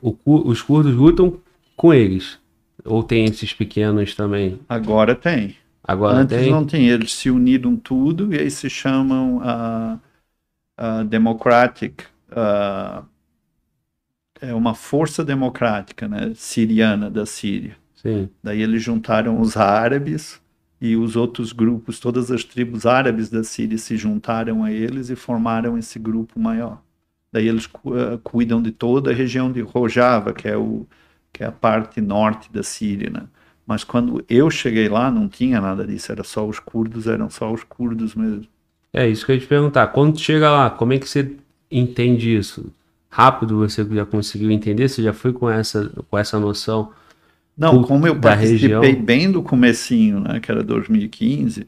o 0.00 0.16
os 0.24 0.62
curdos 0.62 0.94
lutam 0.94 1.38
com 1.76 1.92
eles. 1.92 2.38
Ou 2.84 3.02
tem 3.02 3.24
esses 3.24 3.52
pequenos 3.52 4.14
também? 4.14 4.58
Agora 4.68 5.14
tem. 5.14 5.56
Agora 5.84 6.18
Antes 6.18 6.36
tem? 6.38 6.50
não 6.50 6.64
tem. 6.64 6.88
Eles 6.88 7.12
se 7.14 7.30
uniram 7.30 7.76
tudo 7.76 8.34
e 8.34 8.38
aí 8.38 8.50
se 8.50 8.68
chamam 8.70 9.40
a 9.42 9.98
Democratic. 11.04 12.02
ah, 12.30 13.04
é 14.40 14.52
uma 14.52 14.74
força 14.74 15.24
democrática, 15.24 16.08
né? 16.08 16.32
Siriana 16.34 17.08
da 17.10 17.24
Síria. 17.24 17.76
Sim. 17.94 18.28
Daí 18.42 18.60
eles 18.60 18.82
juntaram 18.82 19.40
os 19.40 19.56
árabes 19.56 20.40
e 20.80 20.96
os 20.96 21.14
outros 21.14 21.52
grupos, 21.52 22.00
todas 22.00 22.30
as 22.30 22.42
tribos 22.42 22.84
árabes 22.84 23.30
da 23.30 23.44
Síria 23.44 23.78
se 23.78 23.96
juntaram 23.96 24.64
a 24.64 24.72
eles 24.72 25.10
e 25.10 25.16
formaram 25.16 25.78
esse 25.78 25.98
grupo 25.98 26.40
maior. 26.40 26.82
Daí 27.32 27.48
eles 27.48 27.66
eh, 27.66 28.18
cuidam 28.22 28.60
de 28.60 28.70
toda 28.70 29.10
a 29.10 29.14
região 29.14 29.50
de 29.50 29.62
Rojava, 29.62 30.34
que 30.34 30.46
é, 30.46 30.56
o, 30.56 30.86
que 31.32 31.42
é 31.42 31.46
a 31.46 31.52
parte 31.52 32.00
norte 32.00 32.52
da 32.52 32.62
Síria, 32.62 33.08
né? 33.08 33.22
Mas 33.66 33.84
quando 33.84 34.22
eu 34.28 34.50
cheguei 34.50 34.88
lá, 34.88 35.10
não 35.10 35.28
tinha 35.28 35.60
nada 35.60 35.86
disso, 35.86 36.12
era 36.12 36.22
só 36.22 36.46
os 36.46 36.58
curdos, 36.58 37.06
eram 37.06 37.30
só 37.30 37.50
os 37.50 37.64
curdos 37.64 38.14
mesmo. 38.14 38.46
É 38.92 39.08
isso 39.08 39.24
que 39.24 39.32
eu 39.32 39.36
ia 39.36 39.40
te 39.40 39.46
perguntar. 39.46 39.86
Quando 39.88 40.18
chega 40.18 40.50
lá, 40.50 40.68
como 40.68 40.92
é 40.92 40.98
que 40.98 41.08
você 41.08 41.34
entende 41.70 42.36
isso? 42.36 42.70
Rápido 43.08 43.58
você 43.58 43.84
já 43.84 44.04
conseguiu 44.04 44.50
entender? 44.50 44.88
Você 44.88 45.02
já 45.02 45.12
foi 45.12 45.32
com 45.32 45.48
essa, 45.48 45.90
com 46.10 46.18
essa 46.18 46.38
noção? 46.38 46.92
Não, 47.56 47.82
como 47.82 48.06
eu 48.06 48.18
participei 48.18 48.76
região. 48.76 49.02
bem 49.02 49.30
do 49.30 49.42
comecinho, 49.42 50.20
né, 50.20 50.40
que 50.40 50.50
era 50.50 50.62
2015, 50.62 51.66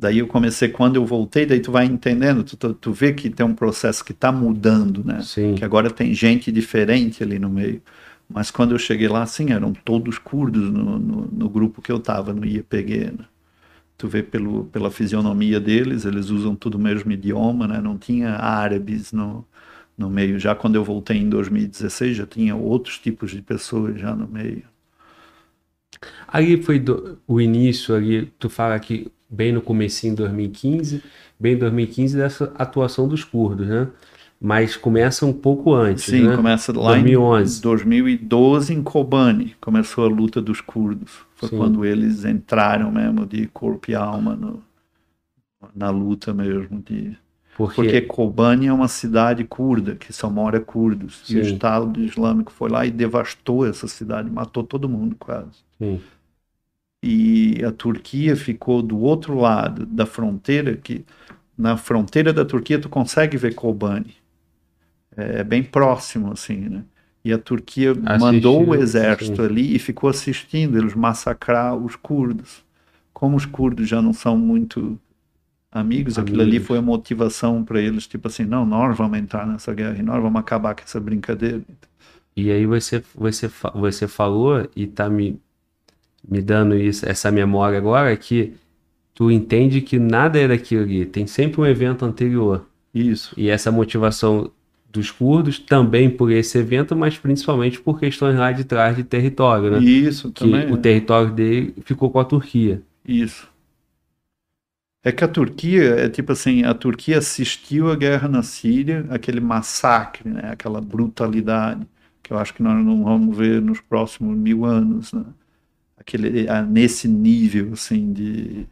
daí 0.00 0.18
eu 0.18 0.26
comecei, 0.26 0.68
quando 0.68 0.96
eu 0.96 1.04
voltei, 1.06 1.46
daí 1.46 1.60
tu 1.60 1.70
vai 1.72 1.86
entendendo, 1.86 2.42
tu, 2.44 2.56
tu, 2.56 2.74
tu 2.74 2.92
vê 2.92 3.12
que 3.12 3.30
tem 3.30 3.44
um 3.46 3.54
processo 3.54 4.04
que 4.04 4.12
está 4.12 4.32
mudando, 4.32 5.04
né, 5.04 5.20
Sim. 5.22 5.54
que 5.54 5.64
agora 5.64 5.90
tem 5.90 6.14
gente 6.14 6.50
diferente 6.52 7.22
ali 7.22 7.38
no 7.38 7.50
meio, 7.50 7.82
mas 8.28 8.50
quando 8.50 8.72
eu 8.74 8.78
cheguei 8.78 9.08
lá, 9.08 9.26
sim, 9.26 9.50
eram 9.52 9.72
todos 9.72 10.18
curdos 10.18 10.70
no, 10.70 10.98
no, 10.98 11.26
no 11.32 11.48
grupo 11.48 11.82
que 11.82 11.92
eu 11.92 11.96
estava, 11.98 12.32
no 12.32 12.44
IEPG, 12.46 13.12
né. 13.18 13.24
Tu 13.98 14.08
vê 14.08 14.22
pelo, 14.22 14.64
pela 14.66 14.90
fisionomia 14.90 15.60
deles, 15.60 16.04
eles 16.06 16.30
usam 16.30 16.56
tudo 16.56 16.76
o 16.76 16.80
mesmo 16.80 17.12
idioma, 17.12 17.68
né, 17.68 17.80
não 17.80 17.98
tinha 17.98 18.30
árabes 18.36 19.12
no, 19.12 19.44
no 19.98 20.10
meio, 20.10 20.38
já 20.38 20.54
quando 20.54 20.76
eu 20.76 20.84
voltei 20.84 21.18
em 21.18 21.28
2016, 21.28 22.16
já 22.16 22.26
tinha 22.26 22.56
outros 22.56 22.98
tipos 22.98 23.30
de 23.32 23.42
pessoas 23.42 24.00
já 24.00 24.14
no 24.14 24.28
meio. 24.28 24.64
Ali 26.26 26.62
foi 26.62 26.78
do- 26.78 27.20
o 27.26 27.40
início 27.40 27.94
ali, 27.94 28.26
tu 28.38 28.48
fala 28.48 28.78
que 28.80 29.10
bem 29.30 29.52
no 29.52 29.62
comecinho 29.62 30.12
em 30.12 30.16
2015, 30.16 31.02
bem 31.38 31.54
em 31.54 31.58
2015 31.58 32.16
dessa 32.16 32.52
atuação 32.56 33.08
dos 33.08 33.24
curdos, 33.24 33.66
né? 33.68 33.88
Mas 34.42 34.74
começa 34.76 35.26
um 35.26 35.32
pouco 35.34 35.74
antes, 35.74 36.04
Sim, 36.04 36.26
né? 36.28 36.34
começa 36.36 36.72
lá 36.72 36.92
2011. 36.92 37.58
em 37.58 37.62
2012 37.62 38.72
em 38.74 38.82
Kobani, 38.82 39.54
começou 39.60 40.04
a 40.04 40.08
luta 40.08 40.40
dos 40.40 40.60
curdos. 40.62 41.12
Foi 41.34 41.48
Sim. 41.50 41.58
quando 41.58 41.84
eles 41.84 42.24
entraram 42.24 42.90
mesmo 42.90 43.26
de 43.26 43.46
corpo 43.48 43.90
e 43.90 43.94
alma 43.94 44.34
no- 44.34 44.62
na 45.74 45.90
luta 45.90 46.32
mesmo 46.32 46.80
de 46.82 47.16
Porque, 47.54 47.74
porque 47.76 48.00
Kobani 48.00 48.66
é 48.66 48.72
uma 48.72 48.88
cidade 48.88 49.44
curda 49.44 49.94
que 49.94 50.12
só 50.12 50.30
mora 50.30 50.58
curdos 50.60 51.22
e 51.28 51.38
o 51.38 51.44
Sim. 51.44 51.52
Estado 51.52 52.00
Islâmico 52.00 52.50
foi 52.50 52.70
lá 52.70 52.86
e 52.86 52.90
devastou 52.90 53.66
essa 53.66 53.86
cidade, 53.86 54.30
matou 54.30 54.64
todo 54.64 54.88
mundo 54.88 55.14
quase. 55.18 55.58
sim, 55.78 56.00
e 57.02 57.64
a 57.64 57.72
Turquia 57.72 58.36
ficou 58.36 58.82
do 58.82 58.98
outro 58.98 59.34
lado 59.34 59.86
da 59.86 60.04
fronteira, 60.04 60.76
que 60.76 61.04
na 61.56 61.76
fronteira 61.76 62.32
da 62.32 62.44
Turquia 62.44 62.78
tu 62.78 62.88
consegue 62.88 63.36
ver 63.36 63.54
Kobani. 63.54 64.14
É 65.16 65.42
bem 65.42 65.62
próximo, 65.62 66.32
assim, 66.32 66.56
né? 66.56 66.84
E 67.24 67.32
a 67.32 67.38
Turquia 67.38 67.94
mandou 67.94 68.68
o 68.68 68.74
exército 68.74 69.36
sim. 69.36 69.48
ali 69.48 69.76
e 69.76 69.78
ficou 69.78 70.08
assistindo 70.08 70.78
eles 70.78 70.94
massacrar 70.94 71.76
os 71.76 71.96
curdos. 71.96 72.64
Como 73.12 73.36
os 73.36 73.44
curdos 73.44 73.88
já 73.88 74.00
não 74.00 74.14
são 74.14 74.38
muito 74.38 74.98
amigos, 75.70 76.18
aquilo 76.18 76.40
ali 76.40 76.52
Amigos. 76.52 76.66
foi 76.66 76.78
a 76.78 76.82
motivação 76.82 77.62
para 77.62 77.80
eles, 77.80 78.06
tipo 78.06 78.26
assim, 78.28 78.44
não, 78.44 78.64
nós 78.64 78.96
vamos 78.96 79.18
entrar 79.18 79.46
nessa 79.46 79.72
guerra 79.74 79.98
e 79.98 80.02
nós 80.02 80.20
vamos 80.22 80.40
acabar 80.40 80.74
com 80.74 80.82
essa 80.82 80.98
brincadeira. 80.98 81.62
E 82.34 82.50
aí 82.50 82.64
você, 82.64 83.02
você, 83.14 83.50
você 83.74 84.08
falou 84.08 84.68
e 84.74 84.86
tá 84.86 85.10
me, 85.10 85.38
me 86.26 86.40
dando 86.40 86.76
isso, 86.76 87.08
essa 87.08 87.30
memória 87.30 87.78
agora 87.78 88.16
que 88.16 88.54
tu 89.14 89.30
entende 89.30 89.80
que 89.80 89.98
nada 89.98 90.38
é 90.38 90.48
daquilo 90.48 90.82
ali, 90.82 91.04
tem 91.04 91.26
sempre 91.26 91.60
um 91.60 91.66
evento 91.66 92.04
anterior. 92.04 92.66
Isso. 92.94 93.34
E 93.36 93.48
essa 93.48 93.70
motivação 93.70 94.50
dos 94.90 95.10
curdos 95.10 95.58
também 95.58 96.10
por 96.10 96.32
esse 96.32 96.58
evento, 96.58 96.96
mas 96.96 97.16
principalmente 97.16 97.80
por 97.80 97.98
questões 97.98 98.36
lá 98.36 98.50
de 98.50 98.64
trás 98.64 98.96
de 98.96 99.04
território, 99.04 99.70
né? 99.70 99.78
Isso 99.78 100.32
Que 100.32 100.44
também. 100.44 100.72
o 100.72 100.76
território 100.76 101.30
dele 101.30 101.74
ficou 101.84 102.10
com 102.10 102.18
a 102.18 102.24
Turquia. 102.24 102.82
Isso. 103.06 103.48
É 105.02 105.10
que 105.12 105.24
a 105.24 105.28
Turquia, 105.28 105.94
é 105.94 106.08
tipo 106.08 106.32
assim, 106.32 106.64
a 106.64 106.74
Turquia 106.74 107.18
assistiu 107.18 107.90
à 107.90 107.96
guerra 107.96 108.28
na 108.28 108.42
Síria, 108.42 109.06
aquele 109.08 109.40
massacre, 109.40 110.28
né, 110.28 110.50
aquela 110.50 110.80
brutalidade, 110.80 111.86
que 112.22 112.32
eu 112.32 112.38
acho 112.38 112.52
que 112.52 112.62
nós 112.62 112.84
não 112.84 113.04
vamos 113.04 113.36
ver 113.36 113.62
nos 113.62 113.80
próximos 113.80 114.36
mil 114.36 114.64
anos, 114.64 115.12
né? 115.12 115.24
Aquele, 116.10 116.48
ah, 116.48 116.60
nesse 116.60 117.06
nível, 117.06 117.74
assim, 117.74 118.12
de, 118.12 118.66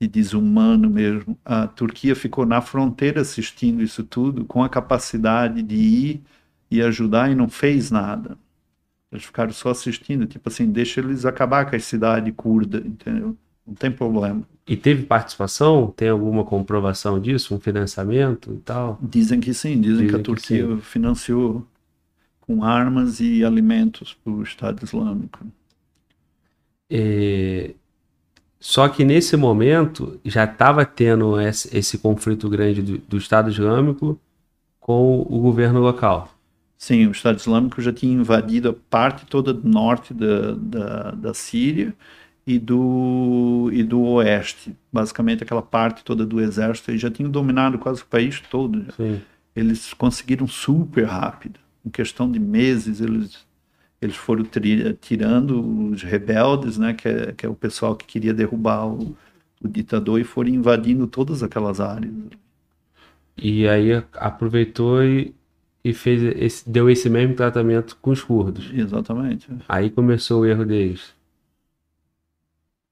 de 0.00 0.06
desumano 0.06 0.88
mesmo. 0.88 1.36
A 1.44 1.66
Turquia 1.66 2.14
ficou 2.14 2.46
na 2.46 2.60
fronteira 2.60 3.20
assistindo 3.20 3.82
isso 3.82 4.04
tudo, 4.04 4.44
com 4.44 4.62
a 4.62 4.68
capacidade 4.68 5.60
de 5.62 5.74
ir 5.74 6.22
e 6.70 6.80
ajudar 6.80 7.28
e 7.28 7.34
não 7.34 7.48
fez 7.48 7.90
nada. 7.90 8.38
Eles 9.10 9.24
ficaram 9.24 9.50
só 9.50 9.70
assistindo, 9.70 10.26
tipo 10.26 10.48
assim, 10.48 10.70
deixa 10.70 11.00
eles 11.00 11.24
acabar 11.24 11.68
com 11.68 11.74
a 11.74 11.80
cidade 11.80 12.30
curda, 12.30 12.78
entendeu? 12.78 13.36
Não 13.66 13.74
tem 13.74 13.90
problema. 13.90 14.42
E 14.64 14.76
teve 14.76 15.06
participação? 15.06 15.92
Tem 15.96 16.08
alguma 16.08 16.44
comprovação 16.44 17.20
disso? 17.20 17.52
Um 17.52 17.58
financiamento 17.58 18.52
e 18.54 18.58
tal? 18.58 18.96
Dizem 19.02 19.40
que 19.40 19.52
sim, 19.52 19.80
dizem, 19.80 20.06
que 20.06 20.12
Dizem 20.12 20.14
a 20.14 20.18
que 20.18 20.22
Turquia 20.22 20.76
financiou 20.78 21.66
com 22.42 22.62
armas 22.62 23.18
e 23.18 23.44
alimentos 23.44 24.14
para 24.22 24.32
o 24.32 24.42
Estado 24.42 24.84
Islâmico. 24.84 25.44
É, 26.90 27.74
Só 28.60 28.88
que 28.88 29.04
nesse 29.04 29.36
momento 29.36 30.20
já 30.24 30.44
estava 30.44 30.84
tendo 30.84 31.40
esse, 31.40 31.76
esse 31.76 31.98
conflito 31.98 32.48
grande 32.48 32.82
do, 32.82 32.98
do 32.98 33.16
Estado 33.18 33.50
Islâmico 33.50 34.20
com 34.80 35.20
o 35.22 35.40
governo 35.40 35.80
local. 35.80 36.32
Sim, 36.76 37.06
o 37.06 37.10
Estado 37.12 37.38
Islâmico 37.38 37.80
já 37.82 37.92
tinha 37.92 38.12
invadido 38.14 38.68
a 38.70 38.74
parte 38.74 39.26
toda 39.26 39.52
do 39.52 39.68
norte 39.68 40.14
da, 40.14 40.52
da, 40.54 41.10
da 41.12 41.34
Síria 41.34 41.94
e 42.46 42.58
do, 42.58 43.70
e 43.72 43.82
do 43.82 44.00
oeste. 44.02 44.76
Basicamente, 44.92 45.42
aquela 45.42 45.62
parte 45.62 46.04
toda 46.04 46.24
do 46.24 46.40
exército. 46.40 46.90
Eles 46.90 47.00
já 47.02 47.10
tinham 47.10 47.30
dominado 47.30 47.78
quase 47.78 48.02
o 48.02 48.06
país 48.06 48.40
todo. 48.40 48.86
Sim. 48.96 49.22
Eles 49.54 49.92
conseguiram 49.94 50.46
super 50.46 51.04
rápido. 51.04 51.60
Em 51.84 51.90
questão 51.90 52.30
de 52.30 52.38
meses, 52.38 53.00
eles, 53.00 53.46
eles 54.00 54.16
foram 54.16 54.46
tirando 55.00 55.90
os 55.90 56.02
rebeldes, 56.02 56.78
né, 56.78 56.94
que, 56.94 57.08
é, 57.08 57.32
que 57.32 57.44
é 57.44 57.48
o 57.48 57.54
pessoal 57.54 57.96
que 57.96 58.06
queria 58.06 58.32
derrubar 58.32 58.86
o, 58.86 59.16
o 59.60 59.68
ditador, 59.68 60.20
e 60.20 60.24
foram 60.24 60.50
invadindo 60.50 61.06
todas 61.06 61.42
aquelas 61.42 61.80
áreas. 61.80 62.12
E 63.36 63.68
aí 63.68 63.92
aproveitou 64.14 65.02
e, 65.02 65.34
e 65.84 65.92
fez 65.92 66.22
esse, 66.36 66.68
deu 66.68 66.90
esse 66.90 67.08
mesmo 67.08 67.34
tratamento 67.34 67.96
com 68.00 68.10
os 68.10 68.22
curdos. 68.22 68.70
Exatamente. 68.72 69.48
Aí 69.68 69.90
começou 69.90 70.42
o 70.42 70.46
erro 70.46 70.64
deles. 70.64 71.14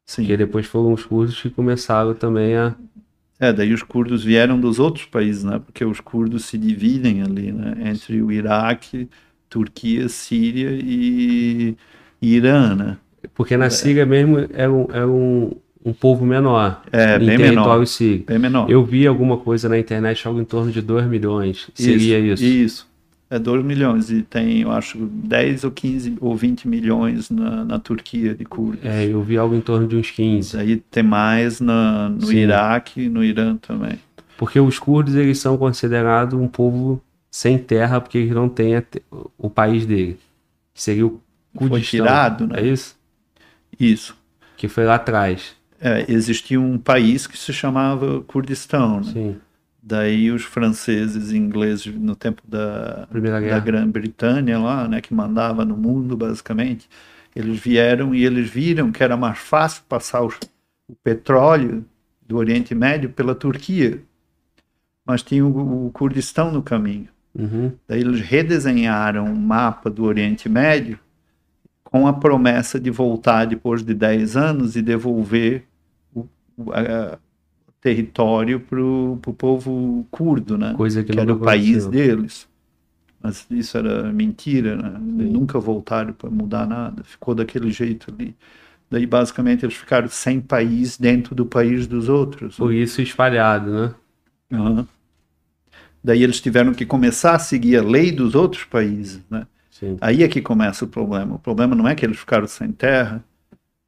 Sim. 0.05 0.23
Porque 0.23 0.37
depois 0.37 0.67
foram 0.67 0.93
os 0.93 1.05
curdos 1.05 1.41
que 1.41 1.51
começaram 1.51 2.15
também 2.15 2.57
a. 2.57 2.77
É, 3.39 3.53
daí 3.53 3.75
os 3.75 3.83
curdos 3.83 4.25
vieram 4.25 4.59
dos 4.59 4.79
outros 4.79 5.05
países, 5.05 5.45
né? 5.45 5.59
Porque 5.59 5.85
os 5.85 6.01
curdos 6.01 6.47
se 6.47 6.57
dividem 6.57 7.23
ali, 7.23 7.53
né? 7.53 7.91
Entre 7.91 8.23
o 8.23 8.31
Iraque, 8.31 9.11
Turquia, 9.49 10.09
Síria 10.09 10.71
e, 10.73 11.77
e 12.21 12.35
Irã, 12.35 12.75
né? 12.75 12.97
Porque 13.35 13.57
na 13.57 13.71
Síria 13.71 14.07
mesmo 14.07 14.39
era 14.53 14.73
um, 14.73 14.87
era 14.93 15.09
um, 15.09 15.53
um 15.85 15.93
povo 15.93 16.25
menor. 16.27 16.83
É, 16.93 17.17
em 17.17 17.27
bem 17.27 17.39
menor. 17.39 17.87
sírio. 17.87 18.25
Bem 18.27 18.39
menor. 18.39 18.71
Eu 18.71 18.85
vi 18.85 19.07
alguma 19.07 19.37
coisa 19.37 19.69
na 19.69 19.79
internet, 19.79 20.27
algo 20.27 20.41
em 20.41 20.45
torno 20.45 20.71
de 20.71 20.81
2 20.83 21.07
milhões. 21.07 21.71
Seria 21.75 22.19
isso. 22.19 22.45
Isso. 22.45 22.97
É 23.29 23.39
2 23.39 23.65
milhões. 23.65 24.11
E 24.11 24.23
tem, 24.23 24.63
eu 24.63 24.71
acho, 24.71 24.99
10 24.99 25.65
ou 25.65 25.71
15 25.71 26.17
ou 26.21 26.37
20 26.37 26.69
milhões 26.69 27.31
na, 27.31 27.65
na 27.65 27.79
Turquia 27.79 28.35
de 28.35 28.45
curdos. 28.45 28.85
É, 28.85 29.05
eu 29.07 29.23
vi 29.23 29.37
algo 29.37 29.55
em 29.55 29.61
torno 29.61 29.87
de 29.87 29.97
uns 29.97 30.11
15. 30.11 30.57
Aí 30.59 30.77
tem 30.91 31.03
mais 31.03 31.61
na, 31.61 32.09
no 32.09 32.27
Sim. 32.27 32.39
Iraque 32.39 33.03
e 33.03 33.09
no 33.09 33.23
Irã 33.23 33.57
também. 33.57 33.99
Porque 34.37 34.61
os 34.61 34.79
curdos, 34.79 35.15
eles 35.15 35.39
são 35.39 35.57
considerados 35.57 36.39
um 36.39 36.47
povo 36.47 37.03
sem 37.37 37.59
terra, 37.59 38.01
porque 38.01 38.17
eles 38.17 38.33
não 38.35 38.49
têm 38.49 38.77
a 38.77 38.83
te- 38.83 39.03
o 39.37 39.51
país 39.51 39.85
dele. 39.85 40.19
Que 40.73 40.81
seria 40.83 41.07
o 41.07 41.21
Foi 41.55 41.69
Kurdistão. 41.69 42.01
tirado, 42.01 42.47
né? 42.47 42.61
É 42.61 42.67
isso? 42.67 42.97
Isso. 43.79 44.17
Que 44.57 44.69
foi 44.69 44.85
lá 44.87 44.95
atrás. 44.95 45.55
É, 45.79 46.11
existia 46.11 46.59
um 46.59 46.79
país 46.79 47.27
que 47.27 47.37
se 47.37 47.53
chamava 47.53 48.23
Kurdistão, 48.23 49.01
né? 49.01 49.13
Sim. 49.13 49.37
Daí 49.83 50.31
os 50.31 50.45
franceses 50.45 51.31
e 51.31 51.37
ingleses, 51.37 51.95
no 51.95 52.17
tempo 52.17 52.41
da, 52.49 53.05
da. 53.05 53.61
Grã-Bretanha 53.61 54.59
lá, 54.59 54.89
né, 54.89 55.03
que 55.03 55.13
mandava 55.13 55.63
no 55.63 55.77
mundo 55.77 56.17
basicamente, 56.17 56.89
eles 57.35 57.61
vieram 57.61 58.15
e 58.15 58.25
eles 58.25 58.49
viram 58.49 58.91
que 58.91 59.03
era 59.05 59.15
mais 59.17 59.39
fácil 59.39 59.85
passar 59.87 60.23
os- 60.23 60.39
o 60.89 60.95
petróleo 61.05 61.85
do 62.27 62.39
Oriente 62.39 62.75
Médio 62.75 63.11
pela 63.11 63.35
Turquia, 63.35 64.03
mas 65.05 65.23
tinha 65.23 65.45
o, 65.47 65.87
o 65.87 65.91
Kurdistão 65.93 66.51
no 66.51 66.63
caminho. 66.63 67.09
Uhum. 67.39 67.73
Daí 67.89 68.01
eles 68.01 68.21
redesenharam 68.21 69.27
um 69.27 69.37
mapa 69.37 69.91
do 69.91 70.05
Oriente 70.05 70.49
Médio 70.49 70.99
com 71.85 72.07
a 72.07 72.13
promessa 72.13 72.81
de 72.81 72.91
voltar 72.91 73.47
depois 73.47 73.83
de 73.85 73.95
10 73.95 74.37
anos 74.37 74.77
e 74.77 74.83
devolver 74.83 75.65
o, 76.15 76.27
o 76.57 76.73
a- 76.73 77.19
território 77.81 78.61
para 78.61 78.81
o 78.83 79.19
povo 79.39 80.07
curdo, 80.11 80.59
né? 80.59 80.75
Coisa 80.77 81.03
que, 81.05 81.13
que 81.13 81.21
era 81.21 81.33
o 81.33 81.41
país 81.41 81.87
deles. 81.87 82.49
Mas 83.23 83.47
isso 83.51 83.77
era 83.79 84.13
mentira, 84.13 84.77
né? 84.77 85.01
Eles 85.19 85.33
nunca 85.33 85.59
voltaram 85.59 86.13
para 86.13 86.31
mudar 86.31 86.67
nada, 86.67 87.05
ficou 87.05 87.35
daquele 87.35 87.71
jeito 87.71 88.13
ali. 88.13 88.37
Daí, 88.91 89.07
basicamente, 89.07 89.65
eles 89.65 89.77
ficaram 89.77 90.09
sem 90.09 90.41
país 90.41 90.99
dentro 90.99 91.35
do 91.35 91.47
país 91.47 91.87
dos 91.87 92.09
outros. 92.09 92.57
Por 92.57 92.73
isso 92.73 93.03
espalhado, 93.03 93.71
né? 93.73 93.95
Aham. 94.53 94.87
Daí 96.07 96.23
eles 96.23 96.41
tiveram 96.41 96.73
que 96.73 96.87
começar 96.87 97.35
a 97.35 97.39
seguir 97.41 97.79
a 97.79 97.83
lei 97.83 98.13
dos 98.13 98.37
outros 98.37 98.63
países, 98.63 99.21
né? 99.29 99.45
Sim. 99.73 99.99
Aí 100.01 100.23
é 100.23 100.29
que 100.29 100.41
começa 100.41 100.85
o 100.85 100.89
problema. 100.89 101.35
O 101.35 101.39
problema 101.41 101.75
não 101.75 101.89
é 101.89 101.97
que 101.97 102.07
eles 102.07 102.17
ficaram 102.17 102.47
sem 102.47 102.71
terra, 102.71 103.25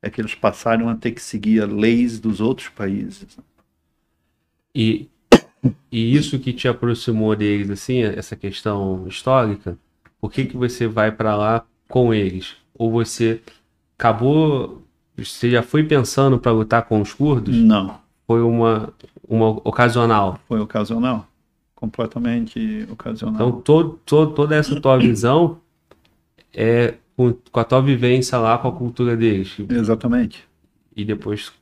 é 0.03 0.11
que 0.11 0.21
eles 0.21 0.35
passaram 0.35 0.89
a 0.89 0.97
ter 0.97 1.13
que 1.13 1.23
seguir 1.23 1.63
as 1.63 1.71
leis 1.71 2.19
dos 2.19 2.41
outros 2.41 2.71
países. 2.71 3.39
E, 4.75 5.09
e 5.93 6.17
isso 6.17 6.41
que 6.41 6.53
te 6.53 6.67
aproximou 6.67 7.37
deles, 7.37 7.71
assim, 7.71 8.03
essa 8.03 8.35
questão 8.35 9.07
histórica, 9.07 9.79
por 10.21 10.33
que 10.33 10.45
que 10.45 10.57
você 10.57 10.89
vai 10.89 11.13
para 11.13 11.37
lá 11.37 11.65
com 11.89 12.13
eles? 12.13 12.57
Ou 12.75 12.91
você 12.91 13.41
acabou, 13.97 14.83
você 15.17 15.53
já 15.53 15.63
foi 15.63 15.85
pensando 15.85 16.37
para 16.37 16.51
lutar 16.51 16.83
com 16.83 17.01
os 17.01 17.15
curdos? 17.15 17.57
Não, 17.57 17.97
Foi 18.27 18.43
uma, 18.43 18.93
uma 19.29 19.51
ocasional. 19.51 20.41
foi 20.49 20.59
ocasional. 20.59 21.29
Completamente 21.79 22.89
ocasional. 22.91 23.35
Então, 23.37 23.61
todo, 23.61 24.01
todo, 24.05 24.35
toda 24.35 24.57
essa 24.57 24.81
tua 24.81 24.99
visão 24.99 25.61
é 26.53 26.95
com, 27.17 27.33
com 27.33 27.61
a 27.61 27.65
tua 27.65 27.81
vivência 27.81 28.37
lá 28.37 28.59
com 28.59 28.67
a 28.67 28.73
cultura 28.73 29.17
deles. 29.17 29.57
Exatamente. 29.71 30.45
E 30.97 31.05
depois 31.05 31.53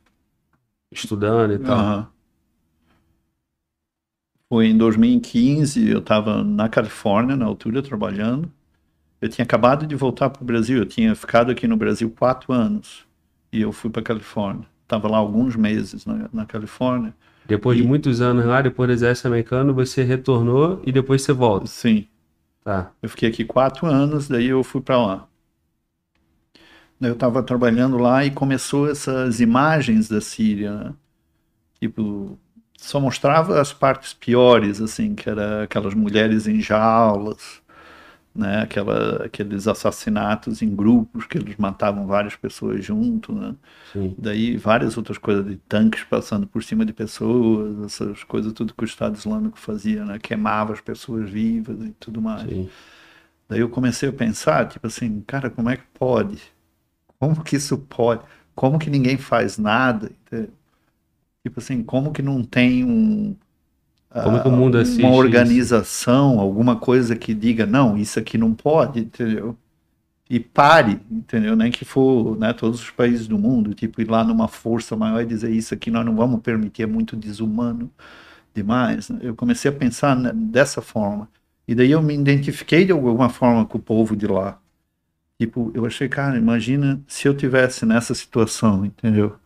estudando 0.91 1.53
e 1.53 1.59
tal. 1.59 1.79
Aham. 1.79 2.09
Foi 4.49 4.69
em 4.69 4.79
2015, 4.79 5.87
eu 5.87 5.99
estava 5.99 6.43
na 6.43 6.67
Califórnia, 6.67 7.37
na 7.37 7.45
altura, 7.45 7.83
trabalhando. 7.83 8.51
Eu 9.21 9.29
tinha 9.29 9.45
acabado 9.45 9.87
de 9.87 9.95
voltar 9.95 10.31
para 10.31 10.43
o 10.43 10.47
Brasil, 10.47 10.79
eu 10.79 10.87
tinha 10.87 11.15
ficado 11.15 11.51
aqui 11.51 11.67
no 11.67 11.77
Brasil 11.77 12.09
quatro 12.17 12.55
anos. 12.55 13.05
E 13.53 13.61
eu 13.61 13.71
fui 13.71 13.91
para 13.91 14.01
a 14.01 14.05
Califórnia. 14.05 14.67
Estava 14.83 15.09
lá 15.09 15.19
alguns 15.19 15.57
meses 15.57 16.07
na, 16.07 16.31
na 16.33 16.47
Califórnia. 16.47 17.15
Depois 17.49 17.77
de 17.79 17.83
E- 17.83 17.87
muitos 17.87 18.21
anos 18.21 18.45
lá, 18.45 18.63
depois 18.63 18.89
do 18.89 18.93
exército 18.95 19.29
americano, 19.29 19.75
você 19.75 20.03
retornou 20.05 20.83
e 20.87 20.93
depois 20.93 21.23
você 21.23 21.33
volta. 21.33 21.67
Sim, 21.67 22.09
Tá. 22.65 22.93
eu 23.03 23.09
fiquei 23.09 23.29
aqui 23.31 23.45
quatro 23.45 23.87
anos, 23.87 24.29
daí 24.29 24.47
eu 24.49 24.65
fui 24.65 24.81
para 24.83 24.99
lá. 24.99 25.29
Eu 27.01 27.13
estava 27.13 27.43
trabalhando 27.43 27.99
lá 27.99 28.25
e 28.25 28.31
começou 28.31 28.91
essas 28.91 29.41
imagens 29.41 30.09
da 30.09 30.21
Síria, 30.21 30.73
né? 30.73 30.95
Tipo, 31.81 32.39
só 32.79 33.01
mostrava 33.01 33.61
as 33.61 33.73
partes 33.73 34.15
piores, 34.15 34.81
assim, 34.81 35.15
que 35.15 35.29
era 35.31 35.65
aquelas 35.65 35.95
mulheres 35.95 36.47
em 36.49 36.61
jaulas, 36.61 37.63
né? 38.37 38.63
Aquela, 38.63 39.25
aqueles 39.25 39.67
assassinatos 39.67 40.63
em 40.63 40.75
grupos 40.75 41.27
que 41.27 41.39
eles 41.39 41.57
matavam 41.57 42.07
várias 42.07 42.37
pessoas 42.37 42.85
junto, 42.85 43.33
né? 43.33 43.55
Daí 44.19 44.57
várias 44.57 44.97
outras 44.97 45.19
coisas 45.19 45.47
de 45.47 45.57
tanques 45.57 46.05
passando 46.05 46.47
por 46.47 46.63
cima 46.63 46.85
de 46.85 46.93
pessoas, 46.93 47.85
essas 47.85 48.23
coisas 48.25 48.53
tudo 48.53 48.75
que 48.75 48.85
o 48.85 48.87
Estado 48.87 49.17
Islâmico 49.17 49.59
fazia, 49.59 50.05
né? 50.05 50.19
Queimava 50.19 50.73
as 50.73 50.81
pessoas 50.81 51.31
vivas 51.31 51.81
e 51.85 51.91
tudo 51.93 52.21
mais. 52.21 52.49
Sim. 52.49 52.69
Daí 53.49 53.61
eu 53.61 53.69
comecei 53.69 54.09
a 54.09 54.13
pensar, 54.13 54.69
tipo 54.69 54.87
assim, 54.87 55.21
cara, 55.27 55.49
como 55.49 55.71
é 55.71 55.77
que 55.77 55.85
pode? 55.95 56.41
Como 57.19 57.43
que 57.43 57.57
isso 57.57 57.79
pode? 57.79 58.23
Como 58.55 58.79
que 58.79 58.91
ninguém 58.91 59.17
faz 59.17 59.57
nada? 59.57 60.11
Tipo 61.43 61.61
assim, 61.61 61.83
como 61.83 62.13
que 62.13 62.23
não 62.23 62.43
tem 62.43 62.85
um 62.85 63.37
como 64.23 64.41
que 64.41 64.49
o 64.49 64.53
mundo 64.53 64.79
assiste 64.79 65.03
uma 65.03 65.15
organização, 65.15 66.33
isso? 66.33 66.41
alguma 66.41 66.77
coisa 66.77 67.17
que 67.17 67.35
diga, 67.35 67.67
não, 67.67 67.97
isso 67.97 68.19
aqui 68.19 68.39
não 68.39 68.55
pode, 68.55 69.01
entendeu? 69.01 69.57
E 70.29 70.41
pare, 70.41 71.01
entendeu? 71.11 71.55
Nem 71.55 71.71
que 71.71 71.85
for 71.85 72.37
né, 72.39 72.53
todos 72.53 72.81
os 72.81 72.91
países 72.91 73.29
do 73.29 73.39
mundo, 73.39 73.75
tipo, 73.75 74.01
ir 74.01 74.11
lá 74.11 74.25
numa 74.25 74.49
força 74.49 74.97
maior 74.97 75.23
e 75.23 75.27
dizer 75.27 75.51
isso 75.51 75.73
aqui 75.73 75.91
nós 75.91 76.05
não 76.05 76.17
vamos 76.17 76.41
permitir, 76.41 76.83
é 76.83 76.87
muito 76.87 77.17
desumano 77.17 77.91
demais. 78.55 79.09
Né? 79.09 79.21
Eu 79.23 79.37
comecei 79.37 79.71
a 79.71 79.75
pensar 79.75 80.17
dessa 80.33 80.81
forma. 80.83 81.29
E 81.69 81.75
daí 81.75 81.91
eu 81.91 82.03
me 82.03 82.15
identifiquei 82.15 82.85
de 82.85 82.93
alguma 82.93 83.29
forma 83.29 83.65
com 83.67 83.79
o 83.79 83.81
povo 83.81 84.17
de 84.17 84.27
lá. 84.27 84.59
Tipo, 85.39 85.71
eu 85.75 85.85
achei, 85.85 86.09
cara, 86.09 86.39
imagina 86.39 87.01
se 87.07 87.29
eu 87.29 87.35
tivesse 87.37 87.85
nessa 87.85 88.15
situação, 88.15 88.85
entendeu? 88.87 89.37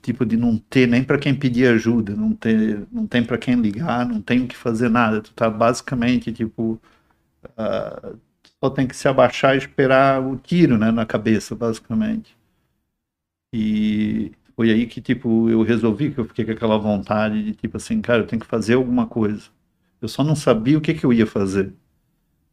Tipo 0.00 0.24
de 0.26 0.36
não 0.36 0.58
ter 0.58 0.86
nem 0.88 1.04
para 1.04 1.18
quem 1.18 1.34
pedir 1.34 1.68
ajuda, 1.68 2.14
não 2.14 2.34
ter, 2.34 2.86
não 2.92 3.06
tem 3.06 3.24
para 3.24 3.38
quem 3.38 3.54
ligar, 3.56 4.06
não 4.06 4.20
tem 4.22 4.42
o 4.44 4.48
que 4.48 4.56
fazer 4.56 4.88
nada. 4.88 5.20
Tu 5.22 5.32
tá 5.34 5.50
basicamente 5.50 6.32
tipo 6.32 6.80
uh, 7.44 8.18
só 8.62 8.70
tem 8.70 8.86
que 8.86 8.96
se 8.96 9.08
abaixar 9.08 9.54
e 9.54 9.58
esperar 9.58 10.22
o 10.22 10.36
tiro, 10.38 10.78
né, 10.78 10.90
na 10.90 11.06
cabeça, 11.06 11.54
basicamente. 11.54 12.36
E 13.54 14.32
foi 14.56 14.70
aí 14.70 14.86
que 14.86 15.00
tipo 15.00 15.48
eu 15.50 15.62
resolvi 15.62 16.12
que 16.12 16.18
eu 16.20 16.24
fiquei 16.26 16.44
com 16.44 16.52
aquela 16.52 16.78
vontade 16.78 17.42
de 17.42 17.54
tipo 17.54 17.76
assim, 17.76 18.00
cara, 18.00 18.22
eu 18.22 18.26
tenho 18.26 18.40
que 18.40 18.46
fazer 18.46 18.74
alguma 18.74 19.06
coisa. 19.06 19.50
Eu 20.00 20.08
só 20.08 20.24
não 20.24 20.34
sabia 20.36 20.78
o 20.78 20.80
que 20.80 20.94
que 20.94 21.04
eu 21.06 21.12
ia 21.12 21.26
fazer 21.26 21.74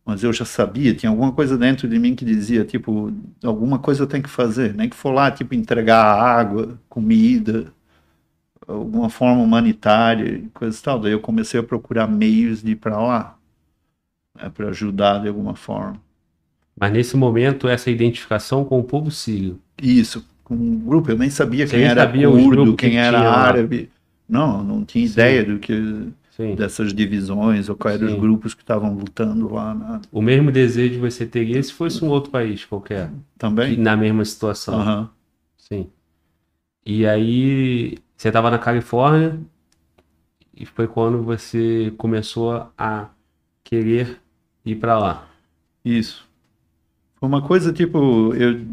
mas 0.09 0.23
eu 0.23 0.33
já 0.33 0.43
sabia, 0.43 0.95
tinha 0.95 1.11
alguma 1.11 1.31
coisa 1.31 1.55
dentro 1.55 1.87
de 1.87 1.99
mim 1.99 2.15
que 2.15 2.25
dizia, 2.25 2.65
tipo, 2.65 3.13
alguma 3.43 3.77
coisa 3.77 4.01
eu 4.01 4.07
tenho 4.07 4.23
que 4.23 4.29
fazer, 4.29 4.73
nem 4.73 4.89
que 4.89 4.95
for 4.95 5.11
lá, 5.11 5.29
tipo, 5.29 5.53
entregar 5.53 6.03
água, 6.03 6.79
comida, 6.89 7.71
alguma 8.67 9.07
forma 9.07 9.43
humanitária, 9.43 10.41
coisa 10.51 10.75
e 10.75 10.81
tal. 10.81 10.99
Daí 10.99 11.11
eu 11.11 11.19
comecei 11.19 11.59
a 11.59 11.63
procurar 11.63 12.07
meios 12.07 12.63
de 12.63 12.71
ir 12.71 12.77
para 12.77 12.97
lá, 12.97 13.37
né, 14.35 14.49
para 14.49 14.69
ajudar 14.69 15.19
de 15.19 15.27
alguma 15.27 15.53
forma. 15.55 16.01
Mas 16.75 16.91
nesse 16.91 17.15
momento, 17.15 17.67
essa 17.67 17.91
identificação 17.91 18.65
com 18.65 18.79
o 18.79 18.83
povo 18.83 19.11
sírio. 19.11 19.59
Isso, 19.79 20.25
com 20.43 20.55
um 20.55 20.79
grupo, 20.79 21.11
eu 21.11 21.17
nem 21.19 21.29
sabia 21.29 21.67
Você 21.67 21.75
quem 21.75 21.85
era 21.85 22.01
sabia 22.01 22.27
curdo, 22.27 22.75
quem 22.75 22.97
era 22.97 23.29
árabe. 23.29 23.91
Não, 24.27 24.63
não 24.63 24.83
tinha 24.83 25.05
Sim. 25.05 25.13
ideia 25.13 25.45
do 25.45 25.59
que 25.59 26.07
Sim. 26.39 26.55
dessas 26.55 26.93
divisões, 26.93 27.67
ou 27.67 27.75
quais 27.75 28.01
eram 28.01 28.13
os 28.13 28.17
grupos 28.17 28.53
que 28.53 28.61
estavam 28.61 28.93
lutando 28.93 29.53
lá. 29.53 29.73
Na... 29.73 30.01
O 30.09 30.21
mesmo 30.21 30.53
desejo 30.53 30.97
você 31.01 31.25
teria 31.25 31.61
se 31.61 31.73
fosse 31.73 32.03
um 32.03 32.07
outro 32.07 32.31
país 32.31 32.63
qualquer. 32.63 33.11
Também? 33.37 33.75
Na 33.75 33.97
mesma 33.97 34.23
situação. 34.23 34.79
Uhum. 34.79 35.07
Sim. 35.57 35.89
E 36.85 37.05
aí, 37.05 37.97
você 38.15 38.29
estava 38.29 38.49
na 38.49 38.57
Califórnia, 38.57 39.37
e 40.55 40.65
foi 40.65 40.87
quando 40.87 41.21
você 41.21 41.93
começou 41.97 42.71
a 42.77 43.09
querer 43.61 44.21
ir 44.63 44.77
para 44.77 44.97
lá. 44.97 45.27
Isso. 45.83 46.25
Foi 47.15 47.27
uma 47.27 47.41
coisa 47.41 47.73
tipo, 47.73 48.33
eu, 48.33 48.65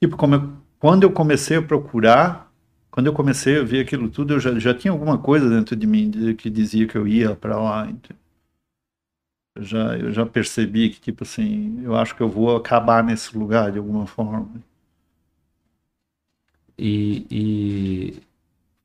tipo 0.00 0.16
como 0.16 0.34
eu, 0.34 0.50
quando 0.76 1.04
eu 1.04 1.12
comecei 1.12 1.56
a 1.56 1.62
procurar 1.62 2.51
quando 2.92 3.06
eu 3.06 3.14
comecei 3.14 3.58
a 3.58 3.64
ver 3.64 3.80
aquilo 3.80 4.10
tudo, 4.10 4.34
eu 4.34 4.38
já, 4.38 4.56
já 4.58 4.74
tinha 4.74 4.92
alguma 4.92 5.16
coisa 5.16 5.48
dentro 5.48 5.74
de 5.74 5.86
mim 5.86 6.10
que 6.36 6.50
dizia 6.50 6.86
que 6.86 6.94
eu 6.94 7.08
ia 7.08 7.34
para 7.34 7.56
lá. 7.56 7.90
Eu 9.56 9.64
já, 9.64 9.96
eu 9.96 10.12
já 10.12 10.26
percebi 10.26 10.90
que, 10.90 11.00
tipo 11.00 11.24
assim, 11.24 11.80
eu 11.82 11.96
acho 11.96 12.14
que 12.14 12.22
eu 12.22 12.28
vou 12.28 12.54
acabar 12.54 13.02
nesse 13.02 13.36
lugar 13.36 13.72
de 13.72 13.78
alguma 13.78 14.06
forma. 14.06 14.46
E, 16.78 17.26
e 17.30 18.22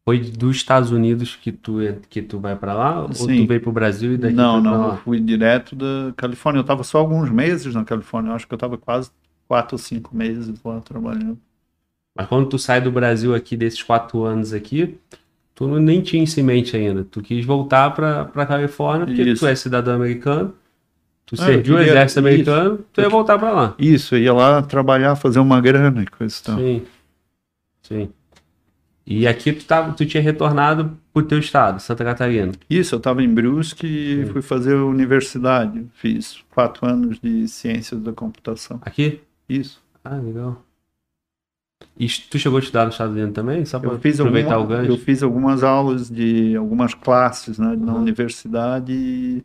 foi 0.06 0.20
dos 0.20 0.56
Estados 0.56 0.90
Unidos 0.90 1.36
que 1.36 1.52
tu, 1.52 1.80
que 2.10 2.22
tu 2.22 2.40
vai 2.40 2.56
para 2.56 2.74
lá? 2.74 3.14
Sim. 3.14 3.22
Ou 3.24 3.28
tu 3.28 3.48
veio 3.48 3.60
para 3.60 3.70
o 3.70 3.74
Brasil 3.74 4.14
e 4.14 4.18
daqui 4.18 4.36
Não, 4.36 4.62
não, 4.62 4.92
eu 4.92 4.98
fui 5.00 5.20
direto 5.20 5.76
da 5.76 6.14
Califórnia. 6.16 6.60
Eu 6.60 6.62
estava 6.62 6.82
só 6.86 7.00
alguns 7.00 7.30
meses 7.30 7.76
na 7.76 7.84
Califórnia. 7.84 8.30
Eu 8.30 8.36
acho 8.36 8.48
que 8.48 8.54
eu 8.54 8.58
estava 8.58 8.78
quase 8.78 9.12
quatro 9.50 9.76
ou 9.76 9.80
cinco 9.80 10.16
meses 10.16 10.64
lá 10.64 10.80
trabalhando. 10.80 11.38
Mas 12.18 12.28
quando 12.28 12.50
tu 12.50 12.58
sai 12.58 12.82
do 12.82 12.92
Brasil 12.92 13.36
aqui, 13.36 13.56
desses 13.56 13.84
quatro 13.84 14.24
anos 14.24 14.52
aqui, 14.52 14.98
tu 15.54 15.68
nem 15.80 16.02
tinha 16.02 16.24
isso 16.24 16.40
em 16.40 16.44
mente 16.44 16.76
ainda. 16.76 17.04
Tu 17.04 17.22
quis 17.22 17.46
voltar 17.46 17.92
para 17.92 18.26
pra 18.26 18.46
Califórnia, 18.46 19.06
porque 19.06 19.22
isso. 19.22 19.46
tu 19.46 19.48
é 19.48 19.56
cidadão 19.56 19.96
americano, 19.96 20.54
tu 21.26 21.36
ah, 21.36 21.46
serviu 21.46 21.76
o 21.76 21.80
exército 21.80 22.20
americano, 22.20 22.76
isso. 22.76 22.86
tu 22.92 23.02
ia 23.02 23.10
voltar 23.10 23.38
para 23.38 23.52
lá. 23.52 23.76
Isso, 23.78 24.16
eu 24.16 24.20
ia 24.20 24.34
lá 24.34 24.62
trabalhar, 24.62 25.16
fazer 25.16 25.40
uma 25.40 25.62
grana 25.62 26.02
e 26.02 26.08
coisa 26.08 26.36
e 26.40 26.44
tal. 26.44 26.58
Sim, 26.58 26.82
sim. 27.84 28.10
E 29.10 29.26
aqui 29.26 29.54
tu, 29.54 29.64
tava, 29.64 29.94
tu 29.94 30.06
tinha 30.06 30.22
retornado 30.22 30.98
pro 31.14 31.24
teu 31.24 31.40
estado, 31.40 31.80
Santa 31.80 32.04
Catarina. 32.04 32.52
Isso, 32.70 32.94
eu 32.94 32.98
estava 32.98 33.24
em 33.24 33.34
Brusque 33.34 33.88
e 33.88 34.26
sim. 34.26 34.34
fui 34.34 34.42
fazer 34.42 34.76
universidade. 34.76 35.86
Fiz 35.94 36.44
quatro 36.50 36.86
anos 36.86 37.18
de 37.22 37.48
ciências 37.48 38.02
da 38.02 38.12
computação. 38.12 38.82
Aqui? 38.84 39.22
Isso. 39.48 39.82
Ah, 40.04 40.18
legal. 40.18 40.62
E 42.00 42.08
tu 42.08 42.38
chegou 42.38 42.58
a 42.58 42.62
estudar 42.62 42.86
nos 42.86 42.94
Estados 42.94 43.16
Unidos 43.16 43.34
também? 43.34 43.66
Só 43.66 43.80
para 43.80 43.94
aproveitar 43.94 44.56
alguma, 44.56 44.76
o 44.76 44.80
gancho? 44.80 44.92
Eu 44.92 44.98
fiz 44.98 45.24
algumas 45.24 45.64
aulas 45.64 46.10
de 46.10 46.56
algumas 46.56 46.94
classes 46.94 47.58
né, 47.58 47.76
na 47.76 47.96
universidade 47.96 48.94
e 48.94 49.44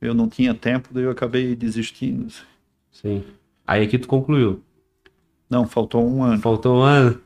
eu 0.00 0.12
não 0.12 0.28
tinha 0.28 0.52
tempo, 0.54 0.88
daí 0.92 1.04
eu 1.04 1.10
acabei 1.10 1.54
desistindo. 1.54 2.32
Sim. 2.90 3.22
Aí 3.66 3.84
aqui 3.84 3.98
tu 3.98 4.08
concluiu? 4.08 4.60
Não, 5.48 5.66
faltou 5.66 6.04
um 6.08 6.22
ano. 6.24 6.40
Faltou 6.40 6.80
um 6.80 6.82
ano? 6.82 7.20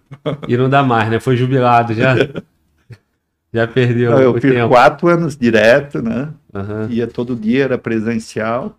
E 0.47 0.57
não 0.57 0.69
dá 0.69 0.83
mais, 0.83 1.11
né? 1.11 1.19
Foi 1.19 1.37
jubilado 1.37 1.95
já. 1.95 2.15
já 3.53 3.67
perdeu 3.67 4.11
não, 4.11 4.21
Eu 4.21 4.35
fiz 4.35 4.53
tempo. 4.53 4.69
quatro 4.69 5.09
anos 5.09 5.37
direto, 5.37 6.03
né? 6.03 6.33
Uhum. 6.53 6.91
Ia 6.91 7.07
todo 7.07 7.35
dia, 7.35 7.65
era 7.65 7.79
presencial. 7.79 8.79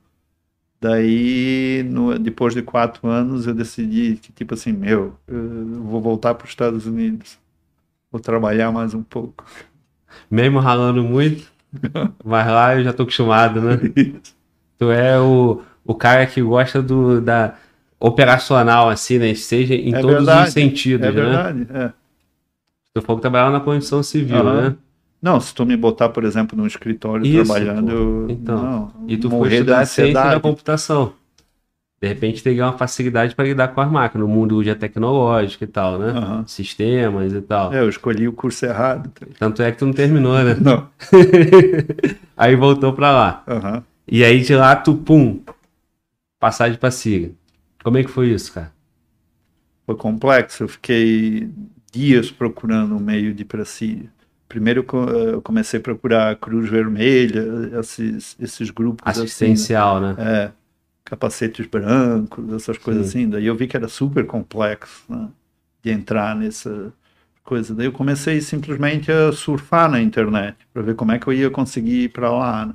Daí, 0.82 1.84
no, 1.90 2.18
depois 2.18 2.54
de 2.54 2.62
quatro 2.62 3.08
anos, 3.10 3.46
eu 3.46 3.54
decidi 3.54 4.16
que, 4.16 4.32
tipo 4.32 4.54
assim, 4.54 4.72
meu, 4.72 5.16
eu 5.28 5.84
vou 5.84 6.02
voltar 6.02 6.34
para 6.36 6.46
os 6.46 6.52
Estados 6.52 6.86
Unidos. 6.86 7.38
Vou 8.10 8.22
trabalhar 8.22 8.72
mais 8.72 8.94
um 8.94 9.04
pouco. 9.04 9.46
Mesmo 10.32 10.60
ralando 10.60 11.04
muito, 11.04 11.52
mas 12.24 12.48
lá 12.48 12.78
eu 12.78 12.84
já 12.84 12.94
tô 12.94 13.04
acostumado, 13.04 13.62
né? 13.62 13.78
Isso. 13.96 14.36
Tu 14.78 14.90
é 14.90 15.20
o, 15.20 15.62
o 15.84 15.94
cara 15.94 16.26
que 16.26 16.42
gosta 16.42 16.82
do, 16.82 17.20
da 17.20 17.56
operacional, 18.00 18.90
assim, 18.90 19.18
né? 19.18 19.36
Seja 19.36 19.76
em 19.76 19.94
é 19.94 20.00
todos 20.00 20.16
verdade, 20.16 20.48
os 20.48 20.54
sentidos, 20.54 21.06
é 21.06 21.12
né? 21.12 21.22
Verdade, 21.22 21.68
é. 21.74 21.92
Tu 22.94 23.02
falou 23.02 23.18
que 23.18 23.22
trabalhava 23.22 23.52
na 23.52 23.60
condição 23.60 24.02
civil, 24.02 24.38
uhum. 24.38 24.62
né? 24.62 24.76
Não, 25.22 25.40
se 25.40 25.54
tu 25.54 25.66
me 25.66 25.76
botar, 25.76 26.10
por 26.10 26.24
exemplo, 26.24 26.58
no 26.58 26.66
escritório 26.66 27.26
Isso, 27.26 27.44
trabalhando, 27.44 27.92
eu, 27.92 28.28
então, 28.30 28.64
não, 28.64 28.94
e 29.08 29.18
tu 29.18 29.30
foi 29.30 29.54
estudar 29.54 29.86
ciência 29.86 30.14
da 30.14 30.40
computação. 30.40 31.14
De 32.02 32.08
repente 32.08 32.42
teria 32.42 32.64
uma 32.64 32.78
facilidade 32.78 33.36
para 33.36 33.44
lidar 33.44 33.68
com 33.70 33.82
as 33.82 33.92
máquinas, 33.92 34.26
no 34.26 34.34
mundo 34.34 34.64
já 34.64 34.74
tecnológico 34.74 35.66
e 35.66 35.68
tal, 35.68 36.00
né? 36.00 36.14
Uhum. 36.14 36.48
Sistemas 36.48 37.34
e 37.34 37.42
tal. 37.42 37.74
É, 37.74 37.82
eu 37.82 37.90
escolhi 37.90 38.26
o 38.26 38.32
curso 38.32 38.66
errado. 38.66 39.12
Tanto 39.38 39.62
é 39.62 39.70
que 39.70 39.80
tu 39.80 39.86
não 39.86 39.92
terminou, 39.92 40.42
né? 40.42 40.56
Não. 40.62 40.88
aí 42.38 42.56
voltou 42.56 42.94
para 42.94 43.12
lá. 43.12 43.44
Uhum. 43.46 43.84
E 44.08 44.24
aí 44.24 44.40
de 44.40 44.56
lá 44.56 44.78
tu, 44.78 44.96
pum, 44.96 45.42
passagem 46.40 46.78
para 46.78 46.90
Síria. 46.90 47.32
Como 47.84 47.98
é 47.98 48.04
que 48.04 48.10
foi 48.10 48.30
isso, 48.30 48.54
cara? 48.54 48.72
Foi 49.86 49.96
complexo. 49.96 50.64
Eu 50.64 50.70
fiquei 50.70 51.50
dias 51.92 52.32
procurando 52.32 52.96
um 52.96 53.00
meio 53.00 53.34
de 53.34 53.42
ir 53.42 53.46
para 53.46 53.66
Síria 53.66 54.10
primeiro 54.50 54.82
eh, 54.82 55.34
eu 55.36 55.42
comecei 55.42 55.80
a 55.80 55.84
procurar 55.84 56.36
Cruz 56.36 56.68
Vermelha, 56.68 57.46
esses, 57.80 58.36
esses 58.40 58.70
grupos. 58.72 59.04
Assim, 59.06 59.22
Assistencial, 59.22 60.04
assim, 60.04 60.22
né? 60.22 60.44
É, 60.46 60.52
capacetes 61.06 61.68
brancos, 61.68 62.52
essas 62.54 62.78
coisas 62.80 63.08
Sim. 63.08 63.20
assim. 63.20 63.30
Daí 63.30 63.46
eu 63.46 63.56
vi 63.56 63.68
que 63.68 63.78
era 63.78 63.88
super 63.88 64.26
complexo 64.26 65.04
né, 65.08 65.30
de 65.84 65.92
entrar 65.92 66.36
nessa 66.36 66.92
coisa. 67.44 67.76
Daí 67.76 67.86
eu 67.86 67.92
comecei 67.92 68.42
simplesmente 68.42 69.12
a 69.12 69.32
surfar 69.32 69.90
na 69.90 70.02
internet 70.02 70.58
para 70.74 70.82
ver 70.82 70.96
como 70.96 71.12
é 71.12 71.20
que 71.20 71.28
eu 71.28 71.34
ia 71.34 71.52
conseguir 71.52 72.06
ir 72.06 72.10
para 72.10 72.32
lá. 72.32 72.66
Né? 72.66 72.74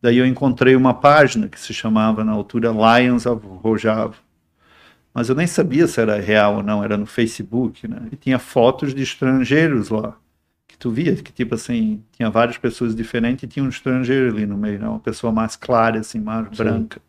Daí 0.00 0.18
eu 0.18 0.26
encontrei 0.26 0.76
uma 0.76 0.94
página 0.94 1.48
que 1.48 1.58
se 1.58 1.74
chamava 1.74 2.22
na 2.22 2.32
altura 2.32 2.70
Lions 2.70 3.26
of 3.26 3.44
Rojava. 3.44 4.14
Mas 5.12 5.30
eu 5.30 5.34
nem 5.34 5.46
sabia 5.46 5.88
se 5.88 5.98
era 6.00 6.20
real 6.20 6.56
ou 6.56 6.62
não, 6.62 6.84
era 6.84 6.96
no 6.96 7.06
Facebook, 7.06 7.88
né? 7.88 8.02
E 8.12 8.16
tinha 8.16 8.38
fotos 8.38 8.94
de 8.94 9.02
estrangeiros 9.02 9.88
lá 9.88 10.14
que 10.76 10.80
tu 10.80 10.90
via 10.90 11.16
que 11.16 11.32
tipo 11.32 11.54
assim 11.54 12.02
tinha 12.12 12.30
várias 12.30 12.58
pessoas 12.58 12.94
diferentes 12.94 13.42
e 13.44 13.46
tinha 13.46 13.64
um 13.64 13.68
estrangeiro 13.68 14.34
ali 14.34 14.46
no 14.46 14.56
meio, 14.56 14.78
né? 14.78 14.88
uma 14.88 15.00
pessoa 15.00 15.32
mais 15.32 15.56
clara 15.56 16.00
assim, 16.00 16.20
mais 16.20 16.46
Sim. 16.48 16.56
branca. 16.56 17.00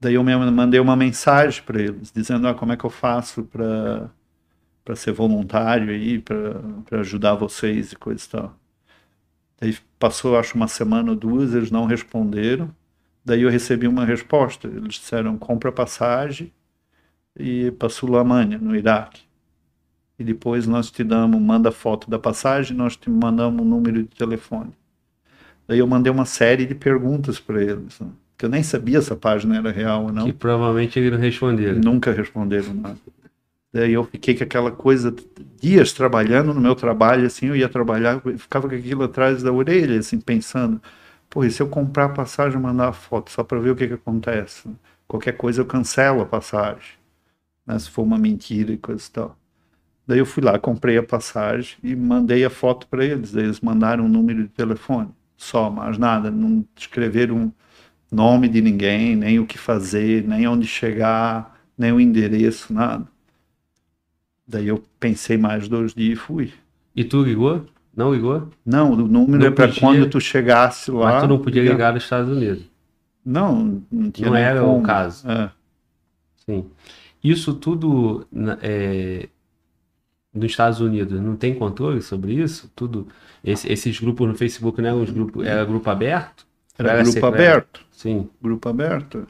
Daí 0.00 0.14
eu 0.14 0.24
mesmo 0.24 0.50
mandei 0.52 0.80
uma 0.80 0.96
mensagem 0.96 1.62
para 1.62 1.80
eles 1.80 2.12
dizendo 2.12 2.46
ah, 2.48 2.54
como 2.54 2.72
é 2.72 2.76
que 2.76 2.84
eu 2.84 2.90
faço 2.90 3.44
para 3.44 4.10
para 4.84 4.94
ser 4.94 5.10
voluntário 5.12 5.90
aí, 5.90 6.20
para 6.20 7.00
ajudar 7.00 7.34
vocês 7.34 7.90
e 7.90 7.96
coisa 7.96 8.24
e 8.24 8.28
tal. 8.28 8.56
Daí 9.60 9.76
passou 9.98 10.38
acho 10.38 10.54
uma 10.54 10.68
semana 10.68 11.10
ou 11.10 11.16
duas, 11.16 11.54
eles 11.54 11.72
não 11.72 11.86
responderam. 11.86 12.70
Daí 13.24 13.42
eu 13.42 13.50
recebi 13.50 13.88
uma 13.88 14.04
resposta. 14.04 14.68
Eles 14.68 14.94
disseram: 14.94 15.36
compra 15.36 15.72
passagem 15.72 16.52
e 17.36 17.72
para 17.72 17.88
Sulamânia, 17.88 18.58
no 18.58 18.76
Iraque. 18.76 19.25
E 20.18 20.24
depois 20.24 20.66
nós 20.66 20.90
te 20.90 21.04
damos, 21.04 21.40
manda 21.40 21.70
foto 21.70 22.10
da 22.10 22.18
passagem, 22.18 22.76
nós 22.76 22.96
te 22.96 23.10
mandamos 23.10 23.60
um 23.60 23.68
número 23.68 24.02
de 24.02 24.08
telefone. 24.08 24.72
Daí 25.68 25.78
eu 25.78 25.86
mandei 25.86 26.10
uma 26.10 26.24
série 26.24 26.64
de 26.64 26.74
perguntas 26.74 27.38
para 27.38 27.62
eles, 27.62 28.00
né? 28.00 28.08
que 28.38 28.44
eu 28.44 28.48
nem 28.48 28.62
sabia 28.62 29.00
se 29.00 29.12
a 29.12 29.16
página 29.16 29.56
era 29.56 29.70
real 29.70 30.04
ou 30.04 30.12
não. 30.12 30.26
Que 30.26 30.32
provavelmente 30.32 30.98
eles 30.98 31.12
não 31.12 31.18
responderam. 31.18 31.80
Nunca 31.80 32.12
responderam 32.12 32.74
nada. 32.74 32.98
Daí 33.72 33.92
eu 33.92 34.04
fiquei 34.04 34.34
com 34.34 34.44
aquela 34.44 34.70
coisa, 34.70 35.14
dias 35.60 35.92
trabalhando 35.92 36.54
no 36.54 36.60
meu 36.60 36.74
trabalho, 36.74 37.26
assim, 37.26 37.46
eu 37.46 37.56
ia 37.56 37.68
trabalhar, 37.68 38.22
eu 38.24 38.38
ficava 38.38 38.68
com 38.68 38.74
aquilo 38.74 39.02
atrás 39.02 39.42
da 39.42 39.52
orelha, 39.52 39.98
assim, 39.98 40.18
pensando, 40.20 40.80
pô, 41.28 41.44
e 41.44 41.50
se 41.50 41.62
eu 41.62 41.68
comprar 41.68 42.06
a 42.06 42.08
passagem 42.10 42.58
e 42.58 42.62
mandar 42.62 42.88
a 42.88 42.92
foto 42.92 43.30
só 43.30 43.44
para 43.44 43.58
ver 43.58 43.70
o 43.70 43.76
que, 43.76 43.86
que 43.86 43.94
acontece? 43.94 44.68
Qualquer 45.06 45.32
coisa 45.32 45.60
eu 45.60 45.66
cancelo 45.66 46.22
a 46.22 46.26
passagem, 46.26 46.92
né, 47.66 47.78
se 47.78 47.90
for 47.90 48.02
uma 48.02 48.18
mentira 48.18 48.72
e 48.72 48.78
coisa 48.78 49.04
e 49.06 49.10
tal. 49.10 49.36
Daí 50.06 50.18
eu 50.18 50.26
fui 50.26 50.42
lá, 50.42 50.58
comprei 50.58 50.96
a 50.96 51.02
passagem 51.02 51.76
e 51.82 51.96
mandei 51.96 52.44
a 52.44 52.50
foto 52.50 52.86
para 52.86 53.04
eles. 53.04 53.32
Daí 53.32 53.44
eles 53.44 53.60
mandaram 53.60 54.04
um 54.04 54.08
número 54.08 54.44
de 54.44 54.48
telefone, 54.50 55.08
só, 55.36 55.68
mais 55.68 55.98
nada. 55.98 56.30
Não 56.30 56.64
escreveram 56.76 57.52
nome 58.10 58.48
de 58.48 58.60
ninguém, 58.60 59.16
nem 59.16 59.40
o 59.40 59.46
que 59.46 59.58
fazer, 59.58 60.22
nem 60.26 60.46
onde 60.46 60.66
chegar, 60.66 61.58
nem 61.76 61.92
o 61.92 62.00
endereço, 62.00 62.72
nada. 62.72 63.06
Daí 64.46 64.68
eu 64.68 64.82
pensei 65.00 65.36
mais 65.36 65.68
dois 65.68 65.92
dias 65.92 66.12
e 66.12 66.20
fui. 66.20 66.52
E 66.94 67.02
tu 67.02 67.24
ligou? 67.24 67.66
Não 67.94 68.14
ligou? 68.14 68.48
Não, 68.64 68.92
o 68.92 68.96
número 68.96 69.38
Não 69.38 69.46
é 69.46 69.50
para 69.50 69.72
quando 69.72 70.08
tu 70.08 70.20
chegasse 70.20 70.90
lá. 70.90 71.12
Mas 71.12 71.22
tu 71.22 71.28
não 71.28 71.38
podia 71.40 71.62
ligar. 71.62 71.92
nos 71.92 72.04
Estados 72.04 72.30
Unidos. 72.30 72.62
Não, 73.24 73.82
não 73.90 74.10
tinha 74.10 74.28
Não 74.28 74.36
era 74.36 74.60
como. 74.60 74.78
o 74.78 74.82
caso. 74.82 75.28
É. 75.28 75.50
Sim. 76.36 76.66
Isso 77.24 77.54
tudo 77.54 78.24
é, 78.62 79.28
nos 80.36 80.50
Estados 80.52 80.80
Unidos 80.80 81.20
não 81.20 81.36
tem 81.36 81.54
controle 81.54 82.00
sobre 82.02 82.34
isso? 82.34 82.70
Tudo. 82.76 83.06
esse- 83.44 83.70
esses 83.72 84.00
grupos 84.00 84.26
no 84.28 84.34
Facebook 84.34 84.80
não 84.82 84.88
eram 84.88 85.02
os 85.02 85.10
grupos, 85.10 85.46
era 85.46 85.64
grupo 85.64 85.88
aberto? 85.88 86.44
Era 86.78 86.90
Era 86.90 87.02
grupo 87.02 87.12
secreto? 87.14 87.34
aberto. 87.34 87.80
Sim. 87.92 88.28
Grupo 88.42 88.68
aberto. 88.68 89.26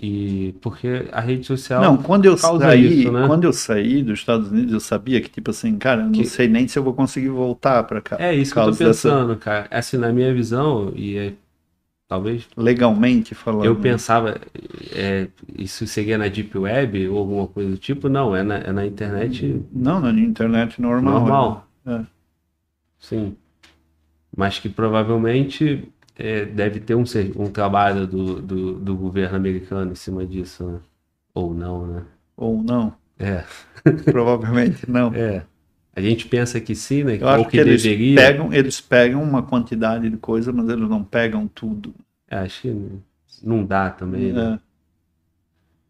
E 0.00 0.54
porque 0.60 1.08
a 1.10 1.20
rede 1.20 1.44
social. 1.44 1.82
Não, 1.82 1.96
quando 1.96 2.24
eu 2.24 2.36
saí, 2.38 3.00
isso, 3.02 3.10
né? 3.12 3.26
quando 3.26 3.44
eu 3.44 3.52
saí 3.52 4.00
dos 4.02 4.20
Estados 4.20 4.48
Unidos, 4.50 4.72
eu 4.72 4.78
sabia 4.80 5.20
que 5.20 5.28
tipo 5.28 5.50
assim, 5.50 5.76
cara, 5.76 6.02
eu 6.02 6.04
não 6.06 6.12
Que- 6.12 6.24
sei 6.24 6.46
nem 6.46 6.68
se 6.68 6.78
eu 6.78 6.84
vou 6.84 6.94
conseguir 6.94 7.30
voltar 7.30 7.82
para 7.82 8.00
cá. 8.00 8.16
É 8.20 8.32
isso 8.32 8.52
que 8.52 8.58
eu 8.58 8.62
tô 8.62 8.66
causa 8.68 8.84
dessa- 8.84 9.08
pensando, 9.08 9.36
cara. 9.36 9.66
Assim, 9.70 9.96
na 9.96 10.12
minha 10.12 10.32
visão, 10.32 10.92
e 10.94 11.16
é- 11.16 11.32
talvez 12.08 12.48
legalmente 12.56 13.34
falando. 13.34 13.66
eu 13.66 13.76
pensava, 13.76 14.40
é, 14.92 15.28
isso 15.56 15.86
seria 15.86 16.16
na 16.16 16.26
Deep 16.26 16.56
Web 16.56 17.08
ou 17.08 17.18
alguma 17.18 17.46
coisa 17.46 17.70
do 17.70 17.76
tipo? 17.76 18.08
Não, 18.08 18.34
é 18.34 18.42
na, 18.42 18.56
é 18.56 18.72
na 18.72 18.86
internet 18.86 19.62
Não, 19.70 20.00
na 20.00 20.10
internet 20.10 20.80
normal. 20.80 21.20
normal. 21.20 21.68
né? 21.84 22.06
Sim. 22.98 23.36
Mas 24.34 24.58
que 24.58 24.68
provavelmente 24.68 25.92
é, 26.16 26.44
deve 26.46 26.80
ter 26.80 26.94
um, 26.94 27.04
um 27.36 27.50
trabalho 27.50 28.06
do, 28.06 28.40
do, 28.40 28.72
do 28.78 28.96
governo 28.96 29.36
americano 29.36 29.92
em 29.92 29.94
cima 29.94 30.24
disso, 30.26 30.66
né? 30.66 30.78
Ou 31.34 31.54
não, 31.54 31.86
né? 31.86 32.02
Ou 32.36 32.62
não. 32.62 32.94
É, 33.18 33.44
Provavelmente 34.10 34.90
não. 34.90 35.12
é. 35.14 35.44
A 35.94 36.00
gente 36.00 36.26
pensa 36.28 36.60
que 36.60 36.74
sim, 36.74 37.04
né? 37.04 37.18
Eu 37.20 37.28
Ou 37.28 37.28
acho 37.28 37.44
que, 37.46 37.50
que 37.52 37.56
eles 37.58 37.82
deveria. 37.82 38.14
pegam, 38.16 38.52
eles 38.52 38.80
pegam 38.80 39.22
uma 39.22 39.42
quantidade 39.42 40.08
de 40.08 40.16
coisa, 40.16 40.52
mas 40.52 40.68
eles 40.68 40.88
não 40.88 41.02
pegam 41.02 41.48
tudo. 41.48 41.94
É, 42.30 42.36
acho 42.38 42.62
que 42.62 42.74
não 43.42 43.64
dá 43.64 43.90
também, 43.90 44.32
né? 44.32 44.54
É. 44.54 44.68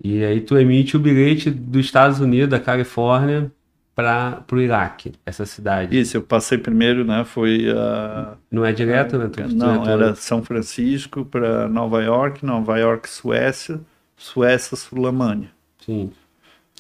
E 0.02 0.24
aí 0.24 0.40
tu 0.40 0.56
emite 0.56 0.96
o 0.96 1.00
bilhete 1.00 1.50
dos 1.50 1.84
Estados 1.84 2.20
Unidos, 2.20 2.48
da 2.50 2.60
Califórnia, 2.60 3.50
para 3.94 4.44
o 4.52 4.60
Iraque, 4.60 5.12
essa 5.26 5.44
cidade. 5.44 5.98
Isso, 5.98 6.16
eu 6.16 6.22
passei 6.22 6.56
primeiro, 6.56 7.04
né? 7.04 7.24
Foi 7.24 7.68
a 7.70 8.36
Não 8.50 8.64
é 8.64 8.72
direto, 8.72 9.18
né? 9.18 9.28
Tu- 9.28 9.42
Não, 9.54 9.82
tu- 9.82 9.90
era 9.90 10.14
São 10.14 10.42
Francisco 10.42 11.24
para 11.24 11.68
Nova 11.68 12.00
York, 12.02 12.46
Nova 12.46 12.78
York, 12.78 13.08
Suécia, 13.08 13.80
Suécia, 14.16 14.76
Sulamânia. 14.76 15.50
Sim. 15.84 16.12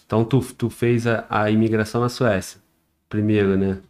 Então 0.06 0.24
tu, 0.24 0.40
tu 0.54 0.70
fez 0.70 1.06
a, 1.06 1.26
a 1.28 1.50
imigração 1.50 2.00
na 2.00 2.08
Suécia, 2.08 2.60
primeiro, 3.08 3.56
né? 3.56 3.80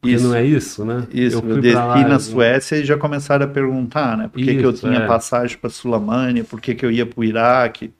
Porque 0.00 0.14
Isso. 0.14 0.20
não 0.20 0.34
é 0.34 0.44
isso, 0.44 0.84
né? 0.84 1.06
Isso, 1.12 1.44
eu, 1.46 1.48
fui 1.48 1.60
desci 1.60 1.72
lá, 1.72 2.04
na 2.04 2.18
eu- 2.18 2.20
Suécia 2.20 2.76
e 2.76 2.84
já 2.84 2.96
começaram 2.98 3.46
a 3.46 3.48
perguntar, 3.48 4.16
né? 4.18 4.28
Por 4.28 4.40
que, 4.40 4.54
que 4.54 4.64
eu 4.64 4.72
Isso, 4.72 4.86
tinha 4.86 5.00
é. 5.00 5.06
passagem 5.06 5.58
para 5.58 5.70
Sulamânia, 5.70 6.44
por 6.44 6.60
que, 6.60 6.74
que 6.74 6.84
eu 6.86 6.90
ia 6.92 7.06
para 7.06 7.20
o 7.20 7.24
Iraque, 7.24 7.92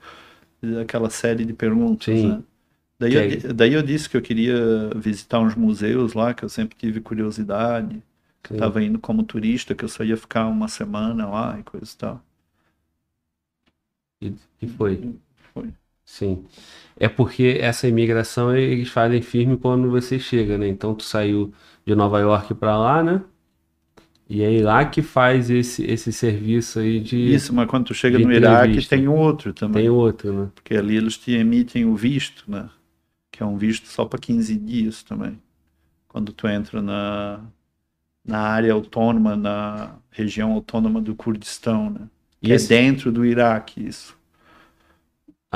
aquela 0.83 1.11
série 1.11 1.45
de 1.45 1.53
perguntas, 1.53 2.23
Sim. 2.23 2.25
né? 2.25 2.43
Daí 2.99 3.15
eu, 3.15 3.55
daí 3.55 3.75
eu 3.75 3.83
disse 3.83 4.09
que 4.11 4.17
eu 4.17 4.23
queria 4.23 4.91
visitar 4.97 5.41
uns 5.41 5.55
museus 5.57 6.15
lá, 6.15 6.35
que 6.35 6.45
eu 6.45 6.49
sempre 6.51 6.77
tive 6.79 7.01
curiosidade, 7.01 8.03
que 8.43 8.53
eu 8.53 8.55
Sim. 8.55 8.57
estava 8.57 8.83
indo 8.83 8.99
como 9.01 9.25
turista, 9.25 9.75
que 9.75 9.85
eu 9.85 9.89
só 9.89 10.05
ia 10.05 10.17
ficar 10.17 10.47
uma 10.49 10.69
semana 10.69 11.29
lá 11.29 11.59
e 11.61 11.65
coisa 11.65 11.93
e 11.95 11.97
tal. 11.99 12.23
E, 14.21 14.35
e 14.61 14.67
foi. 14.67 15.15
Foi. 15.53 15.73
Sim. 16.05 16.45
É 16.97 17.09
porque 17.09 17.59
essa 17.61 17.89
imigração 17.89 18.57
eles 18.57 18.89
fazem 18.89 19.21
firme 19.23 19.57
quando 19.57 19.91
você 19.91 20.19
chega, 20.19 20.57
né? 20.59 20.69
Então 20.69 20.95
tu 20.95 21.03
saiu 21.03 21.53
de 21.87 21.95
Nova 21.95 22.21
York 22.21 22.55
para 22.55 22.79
lá, 22.79 23.03
né? 23.03 23.23
E 24.29 24.43
é 24.43 24.63
lá 24.63 24.85
que 24.87 25.03
faz 25.03 25.51
esse, 25.51 25.85
esse 25.85 26.13
serviço 26.13 26.79
aí 26.79 26.99
de. 26.99 27.35
Isso, 27.35 27.53
mas 27.55 27.69
quando 27.69 27.87
tu 27.87 27.95
chega 27.95 28.19
no 28.19 28.33
Iraque 28.33 28.87
tem 28.87 29.07
outro 29.07 29.53
também. 29.53 29.83
Tem 29.83 29.91
outro, 29.91 30.33
né? 30.33 30.51
Porque 30.55 30.75
ali 30.75 30.97
eles 30.97 31.19
te 31.19 31.33
emitem 31.33 31.85
o 31.85 31.95
visto, 31.95 32.51
né? 32.51 32.71
Que 33.31 33.43
é 33.43 33.47
um 33.47 33.57
visto 33.59 33.87
só 33.89 34.05
para 34.05 34.19
15 34.19 34.57
dias 34.57 35.03
também. 35.03 35.39
Quando 36.09 36.33
tu 36.33 36.49
entra 36.49 36.83
na, 36.83 37.41
na 38.27 38.41
área 38.41 38.73
autônoma, 38.73 39.37
na 39.37 39.97
região 40.11 40.53
autônoma 40.53 41.01
do 41.03 41.15
Kurdistão, 41.15 41.91
né? 41.91 42.09
E 42.41 42.47
Que 42.49 42.53
esse- 42.53 42.73
é 42.75 42.79
dentro 42.83 43.13
do 43.13 43.25
Iraque, 43.25 43.87
isso. 43.87 44.17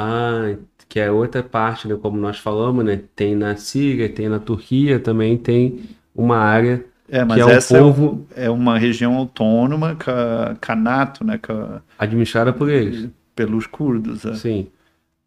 Ah, 0.01 0.57
que 0.89 1.01
é 1.01 1.11
outra 1.11 1.43
parte, 1.43 1.89
né? 1.89 1.97
Como 1.97 2.17
nós 2.19 2.39
falamos, 2.39 2.85
né? 2.85 3.03
Tem 3.17 3.35
na 3.35 3.57
Síria, 3.57 4.09
tem 4.09 4.29
na 4.29 4.39
Turquia, 4.39 5.01
também 5.01 5.37
tem 5.37 5.81
uma 6.15 6.39
área 6.39 6.85
É, 7.09 7.25
mas 7.25 7.41
é 7.41 7.45
o 7.45 7.51
essa 7.51 7.79
povo- 7.79 8.27
é, 8.37 8.43
um- 8.43 8.45
é 8.47 8.51
uma 8.51 8.79
região 8.79 9.15
autônoma, 9.17 9.97
ca- 9.97 10.57
canato, 10.61 11.25
né? 11.25 11.39
ca- 11.39 11.83
administrada 11.99 12.53
por 12.53 12.69
eles. 12.69 13.09
pelos 13.35 13.67
curdos. 13.67 14.25
é. 14.25 14.35
Sim. 14.35 14.69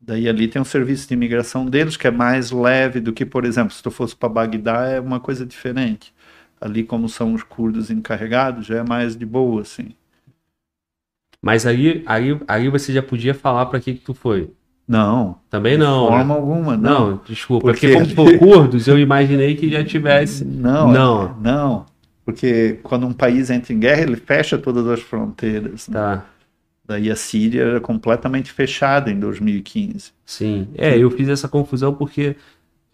Daí 0.02 0.28
ali 0.30 0.48
tem 0.48 0.62
um 0.62 0.66
serviço 0.66 1.08
de 1.08 1.14
imigração 1.14 1.66
deles 1.66 1.98
que 1.98 2.08
é 2.08 2.12
mais 2.12 2.52
leve 2.52 3.00
do 3.00 3.14
que, 3.14 3.26
por 3.26 3.46
exemplo, 3.46 3.74
se 3.74 3.84
tu 3.84 3.92
fosse 3.92 4.16
para 4.16 4.30
Bagdá 4.30 4.88
é 4.88 5.00
uma 5.00 5.20
coisa 5.20 5.46
diferente. 5.46 6.14
Ali, 6.60 6.84
como 6.84 7.10
são 7.10 7.34
os 7.34 7.44
curdos 7.44 7.90
encarregados, 7.92 8.66
já 8.68 8.78
é 8.80 8.84
mais 8.84 9.16
de 9.16 9.26
boa, 9.26 9.62
assim. 9.62 9.90
Mas 11.42 11.66
aí, 11.66 12.04
aí, 12.08 12.40
aí 12.48 12.70
você 12.70 12.94
já 12.94 13.02
podia 13.04 13.34
falar 13.34 13.66
para 13.68 13.80
que 13.80 13.94
que 13.96 14.02
tu 14.02 14.14
foi. 14.14 14.52
Não, 14.92 15.38
Também 15.50 15.74
de 15.74 15.80
não. 15.80 16.04
né? 16.10 16.18
forma 16.18 16.34
alguma, 16.36 16.78
não. 16.78 17.10
Não, 17.12 17.22
desculpa. 17.26 17.68
Porque- 17.72 17.88
Porque 17.94 18.14
como 18.16 18.30
for 18.30 18.38
curdos, 18.40 18.88
eu 18.88 19.00
imaginei 19.00 19.56
que 19.56 19.70
já 19.70 19.84
tivesse. 19.84 20.44
Não, 20.46 20.92
Não. 20.92 21.36
não. 21.42 21.86
Porque 22.26 22.80
quando 22.84 23.08
um 23.08 23.14
país 23.14 23.50
entra 23.50 23.74
em 23.74 23.80
guerra, 23.80 24.02
ele 24.02 24.16
fecha 24.16 24.58
todas 24.58 24.86
as 24.88 25.00
fronteiras. 25.02 25.88
né? 25.88 25.94
Tá. 26.00 26.26
Daí 26.86 27.10
a 27.10 27.16
Síria 27.16 27.62
era 27.64 27.80
completamente 27.80 28.52
fechada 28.52 29.10
em 29.10 29.20
2015. 29.20 30.12
Sim. 30.26 30.68
É, 30.78 30.98
eu 30.98 31.10
fiz 31.10 31.30
essa 31.30 31.48
confusão 31.48 31.94
porque 31.94 32.36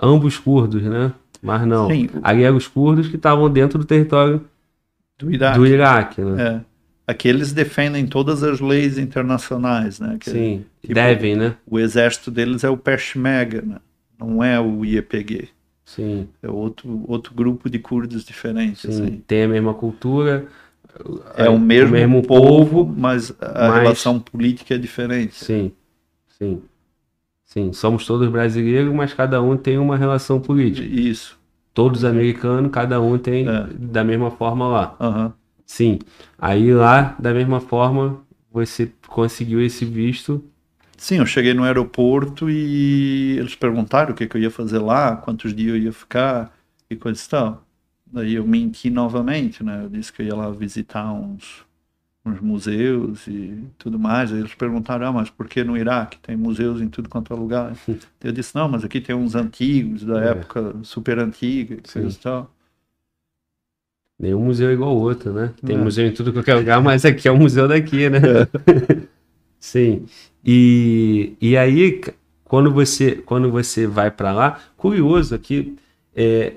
ambos 0.02 0.38
curdos, 0.38 0.84
né? 0.84 1.12
Mas 1.41 1.66
não. 1.68 1.89
Sim. 1.89 2.10
Ali 2.22 2.43
eram 2.43 2.58
os 2.58 2.68
curdos 2.68 3.08
que 3.08 3.16
estavam 3.16 3.50
dentro 3.50 3.80
do 3.80 3.86
território 3.86 4.41
Do 5.18 5.32
Iraque. 5.32 5.58
do 5.58 5.66
Iraque, 5.66 6.22
né? 6.22 6.43
É. 6.43 6.62
Aqueles 7.08 7.53
defendem 7.53 8.05
todas 8.05 8.43
as 8.43 8.60
leis 8.60 8.97
internacionais, 8.97 9.97
né? 9.99 10.18
Que 10.20 10.30
Sim. 10.30 10.66
tipo- 10.82 10.93
Devem, 10.93 11.38
né? 11.38 11.55
O 11.66 11.80
exército 11.80 12.30
deles 12.30 12.64
é 12.66 12.70
o 12.70 12.76
Peshmerga, 12.78 13.62
né? 13.62 13.78
Não 14.20 14.43
é 14.43 14.60
o 14.60 14.84
IEPG. 14.84 15.47
Sim. 15.86 16.28
É 16.43 16.49
outro, 16.49 17.05
outro 17.08 17.34
grupo 17.34 17.70
de 17.70 17.80
curdos 17.80 18.26
diferentes. 18.26 18.82
Sim. 18.82 18.89
assim. 18.89 19.24
Tem 19.26 19.43
a 19.43 19.47
mesma 19.47 19.74
cultura. 19.74 20.47
É 21.38 21.47
o 21.47 21.58
mesmo, 21.60 22.22
povo, 22.24 22.86
mas 22.86 23.32
a 23.39 23.70
mas- 23.70 23.76
relação 23.82 24.20
política 24.20 24.74
é 24.76 24.78
diferente. 24.78 25.36
Sim. 25.36 25.72
Sim. 26.38 26.62
Sim. 27.45 27.72
Somos 27.72 28.05
todos 28.05 28.28
brasileiros, 28.30 28.93
mas 28.93 29.14
cada 29.14 29.41
um 29.41 29.55
tem 29.55 29.78
uma 29.78 29.95
relação 29.95 30.41
política. 30.41 30.86
Isso. 30.86 31.38
Todos 31.74 32.03
americanos, 32.03 32.72
cada 32.72 32.99
um 32.99 33.18
tem 33.18 33.47
É. 33.47 33.68
da 33.80 34.03
mesma 34.03 34.30
forma 34.32 34.68
lá. 34.68 34.95
Aham. 34.99 35.34
Sim. 35.68 35.99
Aí 36.39 36.74
lá, 36.74 37.15
da 37.20 37.34
mesma 37.34 37.59
forma, 37.59 38.22
você 38.51 38.91
conseguiu 39.07 39.61
esse 39.61 39.86
visto. 39.86 40.43
Sim, 40.97 41.18
eu 41.18 41.26
cheguei 41.26 41.53
no 41.53 41.63
aeroporto 41.63 42.49
e 42.49 43.38
eles 43.38 43.53
perguntaram 43.53 44.13
o 44.13 44.15
que, 44.15 44.26
que 44.28 44.36
eu 44.38 44.41
ia 44.41 44.49
fazer 44.49 44.80
lá, 44.80 45.15
quantos 45.18 45.53
dias 45.53 45.76
eu 45.76 45.78
ia 45.78 45.93
ficar 45.93 46.51
e 46.89 46.95
coisa 46.95 47.22
e 47.24 47.30
tal. 47.30 47.63
Daí 48.11 48.36
eu 48.36 48.47
menti 48.47 48.89
novamente, 48.89 49.63
né? 49.63 49.84
Eu 49.84 49.89
disse 49.89 50.11
que 50.11 50.22
eu 50.22 50.26
ia 50.26 50.36
lá 50.36 50.49
visitar 50.49 51.11
uns, 51.11 51.65
uns 52.26 52.39
museus 52.39 53.28
e 53.28 53.63
tudo 53.78 53.99
mais. 53.99 54.32
Aí 54.32 54.39
eles 54.39 54.55
perguntaram, 54.55 55.07
ah, 55.07 55.11
mas 55.11 55.30
por 55.30 55.47
que 55.47 55.63
no 55.63 55.78
Iraque? 55.78 56.18
Tem 56.20 56.36
museus 56.38 56.82
em 56.82 56.88
tudo 56.89 57.09
quanto 57.09 57.34
é 57.34 57.36
lugar. 57.36 57.76
Eu 58.24 58.32
disse, 58.32 58.55
não, 58.55 58.68
mas 58.68 58.84
aqui 58.84 58.99
tem 58.99 59.15
uns 59.15 59.36
antigos, 59.36 60.03
da 60.03 60.24
É. 60.24 60.30
época 60.30 60.76
super 60.84 61.20
antiga, 61.20 61.78
Sim. 61.84 62.01
coisa 62.01 62.18
e 62.18 62.22
tal. 62.22 62.57
Nenhum 64.20 64.41
museu 64.41 64.70
é 64.70 64.74
igual 64.74 64.89
ao 64.89 64.97
outro, 64.97 65.32
né? 65.32 65.53
Tem 65.63 65.76
É. 65.76 65.80
museu 65.80 66.07
em 66.07 66.11
tudo 66.11 66.34
qualquer 66.34 66.55
lugar, 66.55 66.82
mas 66.82 67.05
aqui 67.05 67.28
é 67.28 67.32
o 67.32 67.38
museu 67.38 67.68
daqui, 67.68 68.09
né? 68.09 68.20
Sim. 69.59 70.05
E, 70.43 71.34
e 71.39 71.55
aí, 71.57 72.01
quando 72.43 72.72
você, 72.72 73.15
quando 73.15 73.51
você 73.51 73.86
vai 73.86 74.09
para 74.09 74.32
lá, 74.32 74.59
curioso 74.76 75.36
aqui, 75.36 75.76
é, 76.15 76.53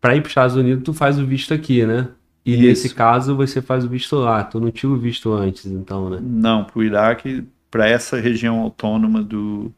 para 0.00 0.14
ir 0.14 0.20
para 0.20 0.26
os 0.26 0.30
Estados 0.30 0.56
Unidos, 0.56 0.84
tu 0.84 0.92
faz 0.92 1.18
o 1.18 1.24
visto 1.26 1.54
aqui, 1.54 1.86
né? 1.86 2.08
E 2.44 2.52
Isso. 2.54 2.62
nesse 2.62 2.94
caso, 2.94 3.36
você 3.36 3.60
faz 3.62 3.84
o 3.84 3.88
visto 3.88 4.16
lá. 4.16 4.42
Tu 4.44 4.60
não 4.60 4.70
tira 4.70 4.92
o 4.92 4.96
visto 4.96 5.32
antes, 5.32 5.66
então, 5.66 6.10
né? 6.10 6.18
Não, 6.20 6.64
para 6.64 6.78
o 6.78 6.82
Iraque, 6.82 7.44
para 7.70 7.88
essa 7.88 8.18
região 8.18 8.58
autônoma 8.60 9.22
do, 9.22 9.70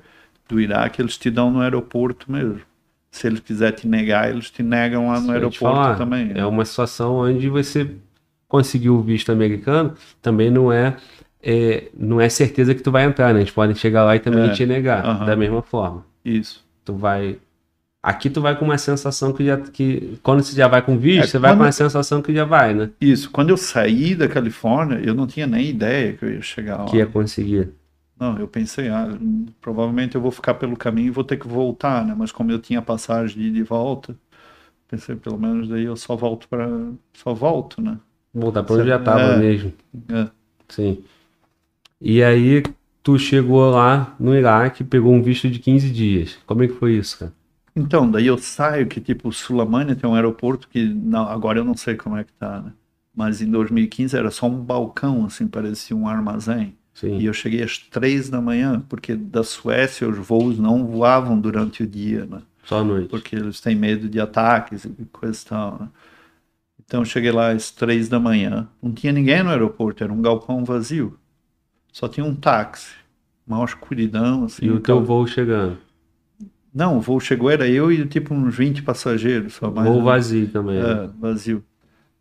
do 0.48 0.60
Iraque, 0.60 1.02
eles 1.02 1.16
te 1.16 1.30
dão 1.30 1.50
no 1.50 1.60
aeroporto 1.60 2.30
mesmo. 2.30 2.60
Se 3.10 3.26
eles 3.26 3.40
quiserem 3.40 3.74
te 3.76 3.88
negar, 3.88 4.30
eles 4.30 4.50
te 4.50 4.62
negam 4.62 5.08
lá 5.08 5.18
no 5.20 5.26
te 5.26 5.32
aeroporto 5.32 5.58
falar. 5.58 5.96
também. 5.98 6.32
É 6.34 6.46
uma 6.46 6.64
situação 6.64 7.16
onde 7.16 7.48
você 7.48 7.90
conseguiu 8.48 8.96
o 8.96 9.02
visto 9.02 9.30
americano, 9.32 9.94
também 10.22 10.50
não 10.50 10.72
é, 10.72 10.96
é, 11.42 11.88
não 11.96 12.20
é 12.20 12.28
certeza 12.28 12.74
que 12.74 12.82
tu 12.82 12.90
vai 12.90 13.04
entrar, 13.04 13.32
né? 13.34 13.40
Eles 13.40 13.50
podem 13.50 13.74
chegar 13.74 14.04
lá 14.04 14.14
e 14.16 14.20
também 14.20 14.48
É. 14.48 14.52
te 14.52 14.64
negar, 14.66 15.04
Aham. 15.04 15.26
da 15.26 15.36
mesma 15.36 15.62
forma. 15.62 16.04
Isso. 16.24 16.64
Tu 16.84 16.94
vai. 16.94 17.36
Aqui 18.02 18.30
tu 18.30 18.40
vai 18.40 18.56
com 18.56 18.64
uma 18.64 18.78
sensação 18.78 19.32
que 19.32 19.44
já. 19.44 19.56
Que, 19.58 20.18
quando 20.22 20.42
você 20.42 20.56
já 20.56 20.66
vai 20.68 20.80
com 20.80 20.96
visto, 20.96 21.24
É, 21.24 21.26
você 21.26 21.38
vai 21.38 21.54
com 21.54 21.62
uma 21.62 21.72
sensação 21.72 22.22
que 22.22 22.32
já 22.32 22.44
vai, 22.44 22.72
né? 22.74 22.90
Isso. 23.00 23.30
Quando 23.30 23.50
eu 23.50 23.56
saí 23.58 24.14
da 24.14 24.26
Califórnia, 24.26 25.00
eu 25.04 25.14
não 25.14 25.26
tinha 25.26 25.46
nem 25.46 25.68
ideia 25.68 26.12
que 26.14 26.24
eu 26.24 26.32
ia 26.32 26.40
chegar 26.42 26.78
lá. 26.78 26.84
Que 26.86 26.96
ia 26.96 27.06
conseguir. 27.06 27.68
Não, 28.20 28.38
eu 28.38 28.46
pensei, 28.46 28.90
ah, 28.90 29.08
provavelmente 29.62 30.14
eu 30.14 30.20
vou 30.20 30.30
ficar 30.30 30.52
pelo 30.52 30.76
caminho 30.76 31.08
e 31.08 31.10
vou 31.10 31.24
ter 31.24 31.38
que 31.38 31.48
voltar, 31.48 32.04
né? 32.04 32.14
Mas 32.16 32.30
como 32.30 32.52
eu 32.52 32.58
tinha 32.58 32.82
passagem 32.82 33.34
de 33.38 33.48
ida 33.48 33.58
e 33.58 33.62
volta, 33.62 34.14
pensei, 34.86 35.16
pelo 35.16 35.38
menos 35.38 35.70
daí 35.70 35.84
eu 35.84 35.96
só 35.96 36.14
volto 36.14 36.46
para, 36.46 36.68
só 37.14 37.32
volto, 37.32 37.80
né? 37.80 37.98
Voltar 38.34 38.62
pra 38.62 38.76
onde 38.76 38.88
já 38.88 38.98
tava 38.98 39.22
É. 39.22 39.38
mesmo. 39.38 39.72
É. 40.10 40.28
Sim. 40.68 41.02
E 41.98 42.22
aí, 42.22 42.62
tu 43.02 43.18
chegou 43.18 43.70
lá 43.70 44.14
no 44.20 44.34
Iraque, 44.36 44.84
pegou 44.84 45.14
um 45.14 45.22
visto 45.22 45.48
de 45.48 45.58
15 45.58 45.90
dias. 45.90 46.36
Como 46.46 46.62
é 46.62 46.68
que 46.68 46.74
foi 46.74 46.96
isso, 46.96 47.18
cara? 47.18 47.32
Então, 47.74 48.10
daí 48.10 48.26
eu 48.26 48.36
saio 48.36 48.86
que 48.86 49.00
tipo 49.00 49.32
Sulamânia 49.32 49.96
tem 49.96 50.08
um 50.08 50.14
aeroporto 50.14 50.68
que 50.68 50.84
não, 50.84 51.26
agora 51.26 51.58
eu 51.58 51.64
não 51.64 51.76
sei 51.76 51.94
como 51.94 52.16
é 52.18 52.24
que 52.24 52.32
tá, 52.34 52.60
né? 52.60 52.72
Mas 53.14 53.40
em 53.40 53.50
2015 53.50 54.14
era 54.16 54.30
só 54.30 54.46
um 54.46 54.60
balcão, 54.62 55.24
assim, 55.24 55.46
parecia 55.48 55.96
um 55.96 56.06
armazém. 56.06 56.76
Sim. 57.00 57.18
E 57.18 57.24
eu 57.24 57.32
cheguei 57.32 57.62
às 57.62 57.78
três 57.78 58.28
da 58.28 58.40
manhã, 58.42 58.84
porque 58.88 59.14
da 59.16 59.42
Suécia 59.42 60.06
os 60.06 60.18
voos 60.18 60.58
não 60.58 60.86
voavam 60.86 61.40
durante 61.40 61.82
o 61.82 61.86
dia, 61.86 62.26
né? 62.26 62.42
Só 62.64 62.80
à 62.80 62.84
noite. 62.84 63.08
porque 63.08 63.34
eles 63.34 63.58
têm 63.60 63.74
medo 63.74 64.06
de 64.08 64.20
ataques 64.20 64.84
e 64.84 64.90
coisa 65.10 65.40
e 65.42 65.48
tal. 65.48 65.78
Né? 65.80 65.88
Então 66.84 67.00
eu 67.00 67.04
cheguei 67.06 67.32
lá 67.32 67.52
às 67.52 67.70
três 67.70 68.08
da 68.08 68.20
manhã, 68.20 68.68
não 68.82 68.92
tinha 68.92 69.12
ninguém 69.12 69.42
no 69.42 69.48
aeroporto, 69.50 70.04
era 70.04 70.12
um 70.12 70.20
galpão 70.20 70.62
vazio. 70.64 71.16
Só 71.92 72.06
tinha 72.06 72.24
um 72.24 72.34
táxi, 72.34 72.92
uma 73.46 73.64
escuridão, 73.64 74.44
assim. 74.44 74.66
E 74.66 74.70
o 74.70 74.74
teu 74.74 74.96
aquela- 74.96 75.00
voo 75.00 75.26
chegando. 75.26 75.78
Não, 76.72 76.98
o 76.98 77.00
voo 77.00 77.18
chegou, 77.18 77.50
era 77.50 77.66
eu 77.68 77.90
e 77.90 78.06
tipo 78.06 78.32
uns 78.34 78.54
20 78.56 78.82
passageiros, 78.82 79.54
só 79.54 79.70
mais. 79.70 79.88
Voo 79.88 80.02
vazio 80.04 80.46
também. 80.48 80.80
né? 80.80 81.04
É, 81.04 81.10
vazio. 81.18 81.64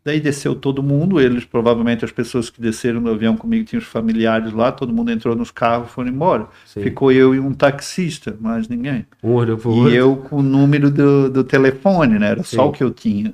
Daí 0.04 0.20
desceu 0.20 0.56
todo 0.56 0.82
mundo, 0.82 1.20
eles, 1.20 1.43
provavelmente 1.43 2.06
as 2.06 2.12
pessoas 2.12 2.50
que 2.50 2.62
desceram 2.62 3.04
do 3.04 3.10
avião 3.10 3.36
comigo 3.36 3.66
tinham 3.66 3.82
os 3.82 3.88
familiares 3.88 4.54
lá, 4.54 4.72
todo 4.72 4.93
mundo 4.93 5.12
entrou 5.12 5.36
nos 5.36 5.52
carros 5.52 5.89
e 5.89 5.91
foram 5.91 6.10
embora. 6.10 6.47
Sim. 6.66 6.82
Ficou 6.82 7.12
eu 7.12 7.36
e 7.36 7.39
um 7.39 7.54
taxista, 7.54 8.36
mais 8.39 8.68
ninguém. 8.68 9.06
Olhou 9.22 9.58
pro 9.58 9.89
E 9.89 9.95
eu 9.95 10.16
com 10.16 10.38
o 10.38 10.43
número 10.43 10.89
do, 10.89 11.30
do 11.30 11.43
telefone, 11.43 12.18
né? 12.18 12.30
Era 12.30 12.43
só 12.43 12.64
Sim. 12.64 12.70
o 12.70 12.72
que 12.72 12.84
eu 12.84 12.91
tinha 12.91 13.34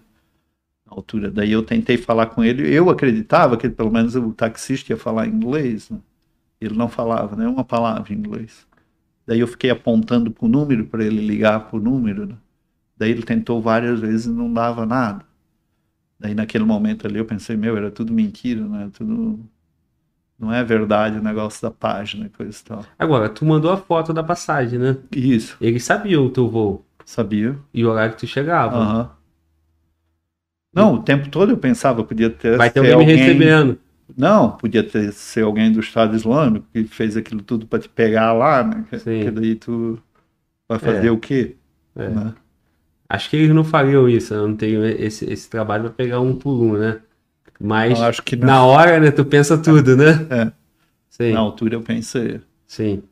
na 0.86 0.95
altura. 0.95 1.30
Daí 1.30 1.51
eu 1.51 1.61
tentei 1.61 1.97
falar 1.97 2.28
com 2.28 2.43
ele. 2.43 2.68
Eu 2.74 2.89
acreditava 2.89 3.57
que 3.57 3.70
pelo 3.70 3.91
menos 3.91 4.16
o 4.16 4.34
taxista 4.34 4.91
ia 4.91 4.97
falar 4.97 5.28
inglês. 5.28 5.89
Né? 5.91 5.99
Ele 6.59 6.76
não 6.76 6.89
falava 6.89 7.36
nenhuma 7.36 7.63
palavra 7.63 8.11
em 8.11 8.18
inglês. 8.18 8.66
Daí 9.28 9.39
eu 9.39 9.47
fiquei 9.47 9.70
apontando 9.70 10.32
pro 10.32 10.47
número 10.47 10.86
para 10.86 11.03
ele 11.03 11.26
ligar 11.26 11.68
pro 11.68 11.80
número. 11.80 12.26
Né? 12.26 12.36
Daí 12.97 13.11
ele 13.11 13.24
tentou 13.24 13.61
várias 13.61 13.99
vezes 13.99 14.26
e 14.26 14.30
não 14.30 14.51
dava 14.51 14.86
nada. 14.86 15.24
Daí 16.20 16.34
naquele 16.34 16.63
momento 16.63 17.05
ali 17.05 17.18
eu 17.18 17.26
pensei, 17.26 17.55
meu, 17.57 17.76
era 17.78 17.91
tudo 17.91 18.13
mentira, 18.13 18.66
né? 18.68 18.89
Tudo 18.93 19.39
não 20.38 20.51
é 20.53 20.63
verdade 20.63 21.18
o 21.18 21.24
negócio 21.24 21.61
da 21.61 21.72
página, 21.72 22.30
coisa 22.30 22.57
e 22.59 22.63
tal. 22.63 22.86
Agora, 22.99 23.30
tu 23.30 23.45
mandou 23.45 23.72
a 23.72 23.78
foto 23.78 24.13
da 24.13 24.24
passagem, 24.24 24.78
né? 24.80 24.97
Isso, 25.11 25.57
Eles 25.61 25.84
sabiam 25.84 26.26
o 26.26 26.30
teu 26.30 26.49
voo 26.49 26.86
sabia. 27.05 27.57
e 27.74 27.86
o 27.86 27.89
horário 27.89 28.13
que 28.16 28.20
tu 28.22 28.28
chegava. 28.28 28.76
Aham. 28.76 29.11
Não, 30.74 30.95
o 30.95 31.03
tempo 31.03 31.30
todo 31.30 31.51
eu 31.53 31.57
pensava, 31.57 32.03
podia 32.03 32.30
ter 32.30 32.57
Vai 32.57 32.70
ter 32.70 32.82
ser 32.82 32.93
alguém 32.93 33.07
me 33.07 33.16
recebendo. 33.16 33.80
Não, 34.18 34.51
podia 34.57 34.84
ter 34.84 35.11
ser 35.13 35.43
alguém 35.43 35.72
do 35.72 35.80
Estado 35.80 36.16
Islâmico 36.16 36.68
que 36.74 36.84
fez 36.84 37.16
aquilo 37.18 37.41
tudo 37.41 37.66
para 37.66 37.80
te 37.80 37.89
pegar 37.89 38.34
lá, 38.34 38.63
né? 38.63 38.86
Que, 38.89 38.99
Sim. 38.99 39.20
que 39.22 39.32
daí 39.32 39.55
tu 39.55 39.97
vai 40.68 40.78
fazer 40.80 41.07
É. 41.07 41.11
o 41.11 41.18
quê? 41.18 41.55
É. 41.95 42.09
Né? 42.09 42.34
Acho 43.10 43.30
que 43.30 43.38
eles 43.38 43.53
não 43.56 43.64
fariam 43.64 44.10
isso. 44.10 44.34
Eu 44.34 44.47
não 44.47 44.56
tenho 44.56 44.86
esse, 44.86 45.26
esse 45.32 45.49
trabalho 45.49 45.84
pra 45.86 45.93
pegar 45.93 46.20
um 46.22 46.36
por 46.36 46.53
um, 46.62 46.78
né? 46.78 47.01
Mas 47.60 47.99
Eu 47.99 48.06
acho 48.06 48.24
que 48.24 48.36
não. 48.36 48.47
na 48.47 48.66
hora, 48.66 48.99
né? 48.99 49.12
Tu 49.12 49.24
pensa 49.26 49.58
tudo, 49.58 49.95
né? 49.95 50.28
É. 50.30 50.51
Sim, 51.10 51.32
Na 51.34 51.39
altura 51.39 51.76
eu 51.76 51.82
pensei. 51.82 52.41
sim. 52.68 53.03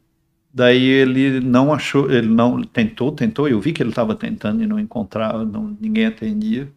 Daí 0.53 0.83
ele 0.85 1.39
não 1.39 1.73
achou, 1.73 2.11
ele 2.11 2.27
não 2.27 2.61
tentou, 2.63 3.11
tentou, 3.11 3.47
eu 3.49 3.59
vi 3.59 3.73
que 3.73 3.81
ele 3.81 3.89
estava 3.89 4.15
tentando 4.15 4.61
e 4.63 4.67
não 4.67 4.79
encontrava, 4.79 5.43
não, 5.45 5.75
ninguém 5.81 6.05
atendia. 6.05 6.71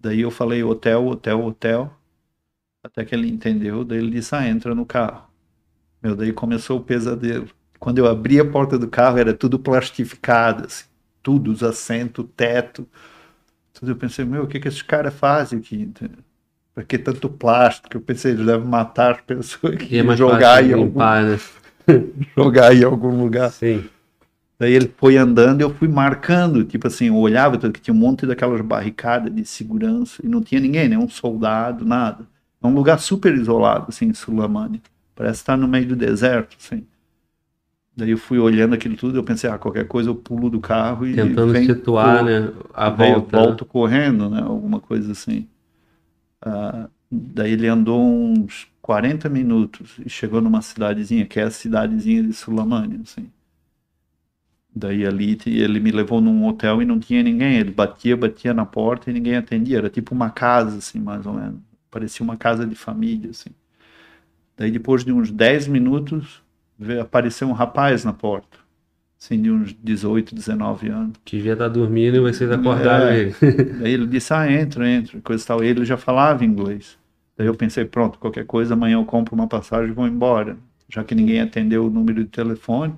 Daí 0.00 0.20
eu 0.22 0.30
falei 0.32 0.64
hotel, 0.64 1.06
hotel, 1.06 1.44
hotel, 1.44 1.92
até 2.82 3.04
que 3.04 3.14
ele 3.14 3.28
entendeu. 3.28 3.84
Daí 3.84 3.98
ele 3.98 4.10
disse: 4.10 4.34
Ah, 4.34 4.48
entra 4.48 4.74
no 4.74 4.86
carro. 4.86 5.24
Meu, 6.02 6.16
daí 6.16 6.32
começou 6.32 6.78
o 6.78 6.82
pesadelo. 6.82 7.48
Quando 7.78 7.98
eu 7.98 8.06
abri 8.08 8.40
a 8.40 8.44
porta 8.44 8.78
do 8.78 8.88
carro, 8.88 9.18
era 9.18 9.34
tudo 9.34 9.58
plastificado, 9.58 10.66
assim, 10.66 10.86
tudo, 11.22 11.50
os 11.50 11.62
assentos, 11.62 12.24
o 12.24 12.28
teto, 12.28 12.86
tudo. 13.72 13.92
Eu 13.92 13.96
pensei: 13.96 14.24
Meu, 14.24 14.44
o 14.44 14.46
que 14.46 14.60
que 14.60 14.68
esses 14.68 14.82
caras 14.82 15.14
fazem 15.14 15.58
aqui? 15.58 15.90
Por 16.74 16.84
que 16.84 16.98
tanto 16.98 17.28
plástico? 17.28 17.96
Eu 17.96 18.00
pensei: 18.00 18.32
Eles 18.32 18.46
devem 18.46 18.66
matar 18.66 19.12
as 19.12 19.20
pessoas 19.20 19.74
E 19.74 19.76
aqui 19.76 19.98
é 19.98 20.04
e 20.04 20.16
jogar 20.16 20.62
em, 20.62 20.68
de 20.68 20.74
algum, 20.74 20.86
limpar, 20.86 21.24
né? 21.24 21.38
jogar 22.36 22.74
em 22.74 22.84
algum 22.84 23.22
lugar. 23.22 23.50
Sim. 23.50 23.84
Daí 24.58 24.74
ele 24.74 24.92
foi 24.98 25.16
andando, 25.16 25.62
eu 25.62 25.72
fui 25.72 25.88
marcando, 25.88 26.62
tipo 26.64 26.86
assim, 26.86 27.06
eu 27.06 27.16
olhava 27.16 27.56
que 27.56 27.80
tinha 27.80 27.94
um 27.94 27.96
monte 27.96 28.26
daquelas 28.26 28.60
barricadas 28.60 29.34
de 29.34 29.42
segurança 29.46 30.20
e 30.22 30.28
não 30.28 30.42
tinha 30.42 30.60
ninguém, 30.60 30.86
nenhum 30.86 31.08
soldado, 31.08 31.82
nada. 31.82 32.26
É 32.62 32.66
um 32.66 32.74
lugar 32.74 33.00
super 33.00 33.34
isolado, 33.34 33.86
assim, 33.88 34.04
em 34.04 34.12
Sulamânia. 34.12 34.78
Parece 35.14 35.40
estar 35.40 35.56
no 35.56 35.66
meio 35.66 35.86
do 35.88 35.96
deserto, 35.96 36.58
assim. 36.60 36.84
Daí 38.00 38.10
eu 38.10 38.18
fui 38.18 38.38
olhando 38.38 38.74
aquilo 38.74 38.96
tudo, 38.96 39.18
eu 39.18 39.24
pensei, 39.24 39.50
ah, 39.50 39.58
qualquer 39.58 39.86
coisa 39.86 40.10
eu 40.10 40.14
pulo 40.16 40.48
do 40.50 40.60
carro 40.60 41.06
e 41.06 41.12
Tentando 41.14 41.52
venho 41.52 41.66
situar, 41.66 42.24
pro- 42.24 42.24
né? 42.24 42.52
A 42.74 42.88
volta. 42.90 43.36
né? 43.36 43.42
volto 43.42 43.64
correndo, 43.66 44.30
né? 44.30 44.40
Alguma 44.42 44.80
coisa 44.80 45.12
assim. 45.12 45.48
Ah, 46.42 46.88
daí 47.10 47.52
ele 47.52 47.66
andou 47.68 48.02
uns 48.02 48.68
40 48.82 49.28
minutos 49.28 49.98
e 50.04 50.08
chegou 50.10 50.40
numa 50.40 50.62
cidadezinha, 50.62 51.26
que 51.26 51.40
é 51.40 51.44
a 51.44 51.50
cidadezinha 51.50 52.22
de 52.22 52.32
Sulamânia, 52.32 53.00
assim. 53.02 53.30
Daí 54.74 55.04
ali 55.04 55.36
ele 55.46 55.80
me 55.80 55.90
levou 55.90 56.20
num 56.20 56.46
hotel 56.46 56.80
e 56.80 56.84
não 56.84 56.98
tinha 56.98 57.22
ninguém. 57.22 57.56
Ele 57.58 57.70
batia, 57.72 58.16
batia 58.16 58.54
na 58.54 58.64
porta 58.64 59.10
e 59.10 59.12
ninguém 59.12 59.36
atendia. 59.36 59.78
Era 59.78 59.90
tipo 59.90 60.14
uma 60.14 60.30
casa, 60.30 60.78
assim, 60.78 60.98
mais 61.00 61.26
ou 61.26 61.34
menos. 61.34 61.60
Parecia 61.90 62.22
uma 62.24 62.36
casa 62.36 62.66
de 62.66 62.74
família, 62.76 63.30
assim. 63.30 63.50
Daí 64.56 64.70
depois 64.70 65.04
de 65.04 65.12
uns 65.12 65.30
10 65.30 65.66
minutos, 65.66 66.42
apareceu 67.00 67.48
um 67.48 67.52
rapaz 67.52 68.04
na 68.04 68.12
porta. 68.12 68.58
Assim, 69.20 69.40
de 69.40 69.50
uns 69.50 69.74
18, 69.82 70.34
19 70.34 70.88
anos. 70.88 71.12
Devia 71.26 71.52
estar 71.52 71.68
dormindo 71.68 72.16
e 72.16 72.20
vocês 72.20 72.50
acordaram 72.50 73.08
É. 73.08 73.20
ele. 73.20 73.34
Daí 73.78 73.92
ele 73.92 74.06
disse, 74.06 74.32
ah, 74.32 74.50
entra, 74.50 74.88
entra, 74.88 75.18
e 75.18 75.20
coisa 75.20 75.46
tal. 75.46 75.62
Ele 75.62 75.84
já 75.84 75.98
falava 75.98 76.42
inglês. 76.44 76.96
Daí 77.36 77.46
eu 77.46 77.54
pensei, 77.54 77.84
pronto, 77.84 78.18
qualquer 78.18 78.46
coisa, 78.46 78.72
amanhã 78.74 78.94
eu 78.94 79.04
compro 79.04 79.34
uma 79.34 79.46
passagem 79.46 79.90
e 79.90 79.94
vou 79.94 80.06
embora. 80.08 80.56
Já 80.88 81.04
que 81.04 81.14
ninguém 81.14 81.40
atendeu 81.40 81.86
o 81.86 81.90
número 81.90 82.24
de 82.24 82.30
telefone. 82.30 82.94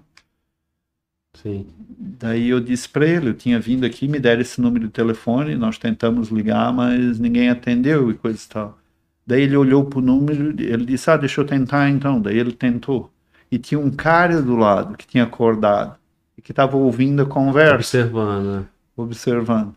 Sim. 1.34 1.66
Daí 1.98 2.48
eu 2.50 2.60
disse 2.60 2.88
para 2.88 3.06
ele, 3.06 3.30
eu 3.30 3.34
tinha 3.34 3.58
vindo 3.58 3.84
aqui, 3.84 4.06
me 4.06 4.20
deram 4.20 4.42
esse 4.42 4.60
número 4.60 4.86
de 4.86 4.92
telefone, 4.92 5.54
nós 5.56 5.78
tentamos 5.78 6.28
ligar, 6.28 6.72
mas 6.72 7.18
ninguém 7.18 7.48
atendeu 7.48 8.10
e 8.10 8.14
coisa 8.14 8.38
e 8.44 8.48
tal. 8.48 8.78
Daí 9.26 9.42
ele 9.42 9.56
olhou 9.56 9.84
pro 9.84 10.00
número, 10.00 10.50
ele 10.60 10.84
disse, 10.84 11.10
ah, 11.10 11.16
deixa 11.16 11.40
eu 11.40 11.44
tentar 11.46 11.88
então. 11.88 12.20
Daí 12.20 12.38
ele 12.38 12.52
tentou. 12.52 13.10
E 13.52 13.58
tinha 13.58 13.78
um 13.78 13.90
cara 13.90 14.40
do 14.42 14.56
lado 14.56 14.96
que 14.96 15.06
tinha 15.06 15.24
acordado 15.24 15.94
e 16.38 16.42
que 16.42 16.52
estava 16.52 16.76
ouvindo 16.76 17.22
a 17.22 17.26
conversa 17.26 17.74
Observando, 17.98 18.44
né? 18.60 18.64
observando. 18.96 19.74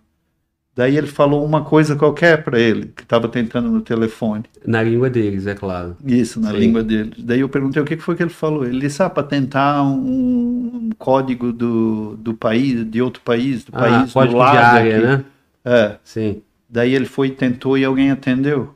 Daí 0.76 0.98
ele 0.98 1.08
falou 1.08 1.46
uma 1.46 1.64
coisa 1.64 1.96
qualquer 1.96 2.44
para 2.44 2.60
ele, 2.60 2.88
que 2.96 3.04
estava 3.04 3.30
tentando 3.30 3.70
no 3.70 3.82
telefone. 3.82 4.44
Na 4.66 4.84
língua 4.84 5.10
deles, 5.10 5.48
é 5.48 5.56
claro. 5.56 5.96
Isso, 6.06 6.40
na 6.42 6.52
Sim. 6.52 6.58
língua 6.58 6.84
deles. 6.84 7.14
Daí 7.24 7.40
eu 7.40 7.48
perguntei 7.48 7.82
o 7.82 7.86
que 7.86 7.96
foi 7.96 8.16
que 8.16 8.24
ele 8.24 8.30
falou. 8.30 8.66
Ele 8.66 8.80
disse, 8.82 9.02
ah, 9.02 9.10
para 9.10 9.24
tentar 9.24 9.84
um, 9.84 9.96
um 9.96 10.90
código 10.98 11.54
do, 11.54 12.18
do 12.18 12.34
país, 12.34 12.84
de 12.90 13.02
outro 13.02 13.22
país, 13.24 13.64
do 13.64 13.72
Ah, 13.74 13.80
país 13.80 14.14
do 14.14 14.36
lado 14.38 14.52
de 14.52 14.58
área, 14.58 14.98
aqui. 14.98 15.06
né? 15.08 15.26
É. 15.64 15.98
Sim. 16.04 16.42
Daí 16.70 16.94
ele 16.94 17.06
foi 17.06 17.30
tentou 17.30 17.78
e 17.78 17.86
alguém 17.86 18.12
atendeu. 18.12 18.76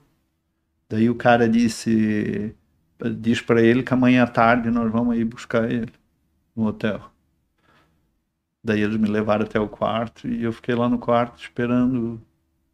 Daí 0.89 1.09
o 1.09 1.15
cara 1.15 1.49
disse, 1.49 2.55
diz 3.17 3.41
para 3.41 3.61
ele 3.61 3.84
que 3.84 3.93
amanhã 3.93 4.23
à 4.23 4.27
tarde 4.27 4.69
nós 4.69 4.91
vamos 4.91 5.17
ir 5.17 5.23
buscar 5.23 5.69
ele 5.71 5.91
no 6.55 6.67
hotel. 6.67 7.01
Daí 8.63 8.81
eles 8.81 8.97
me 8.97 9.07
levaram 9.07 9.45
até 9.45 9.59
o 9.59 9.67
quarto 9.67 10.27
e 10.27 10.43
eu 10.43 10.51
fiquei 10.51 10.76
lá 10.76 10.89
no 10.89 10.99
quarto 10.99 11.41
esperando 11.41 12.21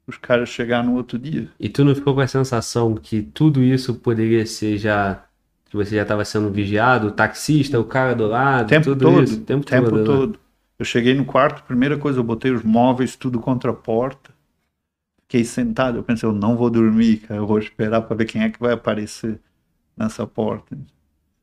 os 0.07 0.17
caras 0.17 0.49
chegar 0.49 0.83
no 0.83 0.95
outro 0.95 1.17
dia. 1.17 1.49
E 1.59 1.69
tu 1.69 1.83
não 1.83 1.93
ficou 1.93 2.15
com 2.15 2.21
a 2.21 2.27
sensação 2.27 2.95
que 2.95 3.21
tudo 3.21 3.61
isso 3.61 3.93
poderia 3.95 4.45
ser 4.45 4.77
já. 4.77 5.23
Que 5.65 5.75
você 5.75 5.95
já 5.95 6.03
estava 6.03 6.23
sendo 6.23 6.49
vigiado? 6.51 7.07
O 7.07 7.11
taxista, 7.11 7.79
o 7.79 7.83
cara 7.83 8.15
do 8.15 8.27
lado, 8.27 8.67
tempo 8.67 8.85
tudo 8.85 9.05
todo, 9.05 9.23
isso? 9.23 9.35
O 9.35 9.43
tempo, 9.43 9.65
tempo 9.65 9.89
todo. 9.89 9.97
né? 9.97 10.05
todo. 10.05 10.39
Eu 10.77 10.85
cheguei 10.85 11.13
no 11.13 11.25
quarto, 11.25 11.63
primeira 11.63 11.97
coisa, 11.97 12.19
eu 12.19 12.23
botei 12.23 12.51
os 12.51 12.61
móveis 12.61 13.15
tudo 13.15 13.39
contra 13.39 13.71
a 13.71 13.73
porta. 13.73 14.33
Fiquei 15.23 15.43
sentado, 15.43 15.97
eu 15.97 16.03
pensei, 16.03 16.27
eu 16.27 16.33
não 16.33 16.55
vou 16.55 16.69
dormir, 16.69 17.17
cara, 17.17 17.39
eu 17.39 17.47
vou 17.47 17.57
esperar 17.57 18.01
para 18.01 18.15
ver 18.15 18.25
quem 18.25 18.43
é 18.43 18.49
que 18.49 18.59
vai 18.59 18.73
aparecer 18.73 19.39
nessa 19.97 20.25
porta. 20.27 20.77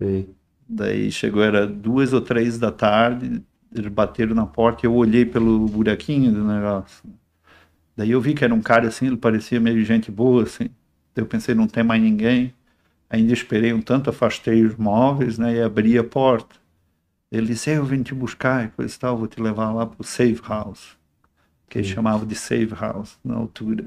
Sim. 0.00 0.28
Daí 0.68 1.10
chegou, 1.10 1.42
era 1.42 1.66
duas 1.66 2.12
ou 2.12 2.20
três 2.20 2.58
da 2.58 2.70
tarde, 2.72 3.42
eles 3.74 3.90
bateram 3.92 4.34
na 4.34 4.46
porta 4.46 4.84
e 4.84 4.88
eu 4.88 4.94
olhei 4.94 5.24
pelo 5.24 5.66
buraquinho 5.66 6.32
do 6.32 6.44
negócio. 6.44 7.02
Daí 7.96 8.10
eu 8.10 8.20
vi 8.20 8.34
que 8.34 8.44
era 8.44 8.54
um 8.54 8.60
cara 8.60 8.88
assim, 8.88 9.06
ele 9.06 9.16
parecia 9.16 9.60
meio 9.60 9.84
gente 9.84 10.10
boa, 10.10 10.44
assim. 10.44 10.70
Daí 11.14 11.22
eu 11.22 11.26
pensei, 11.26 11.54
não 11.54 11.66
tem 11.66 11.82
mais 11.84 12.02
ninguém. 12.02 12.54
Ainda 13.10 13.32
esperei 13.32 13.72
um 13.72 13.82
tanto, 13.82 14.08
afastei 14.10 14.64
os 14.64 14.76
móveis, 14.76 15.38
né, 15.38 15.54
e 15.56 15.62
abri 15.62 15.98
a 15.98 16.04
porta. 16.04 16.56
Ele 17.30 17.48
disse, 17.48 17.70
"Ei, 17.70 17.78
eu 17.78 17.84
vim 17.84 18.02
te 18.02 18.14
buscar 18.14 18.64
e 18.66 18.68
coisa 18.70 18.94
e 18.94 18.98
tal, 18.98 19.16
vou 19.18 19.26
te 19.26 19.40
levar 19.40 19.72
lá 19.72 19.86
pro 19.86 20.04
safe 20.04 20.40
house. 20.48 20.96
Que 21.68 21.78
eles 21.78 21.88
Sim. 21.88 21.94
chamavam 21.94 22.26
de 22.26 22.34
safe 22.34 22.74
house 22.74 23.18
na 23.24 23.36
altura, 23.36 23.86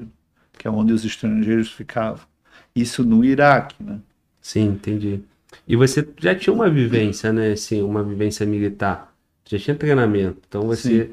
que 0.58 0.68
é 0.68 0.70
onde 0.70 0.92
os 0.92 1.04
estrangeiros 1.04 1.70
ficavam. 1.72 2.26
Isso 2.74 3.04
no 3.04 3.24
Iraque, 3.24 3.82
né? 3.82 4.00
Sim, 4.46 4.66
entendi. 4.68 5.20
E 5.66 5.74
você 5.74 6.06
já 6.18 6.32
tinha 6.32 6.54
uma 6.54 6.70
vivência, 6.70 7.32
né? 7.32 7.50
Assim, 7.50 7.82
uma 7.82 8.00
vivência 8.04 8.46
militar. 8.46 9.12
Já 9.44 9.58
tinha 9.58 9.74
treinamento. 9.76 10.40
Então 10.48 10.62
você, 10.62 11.10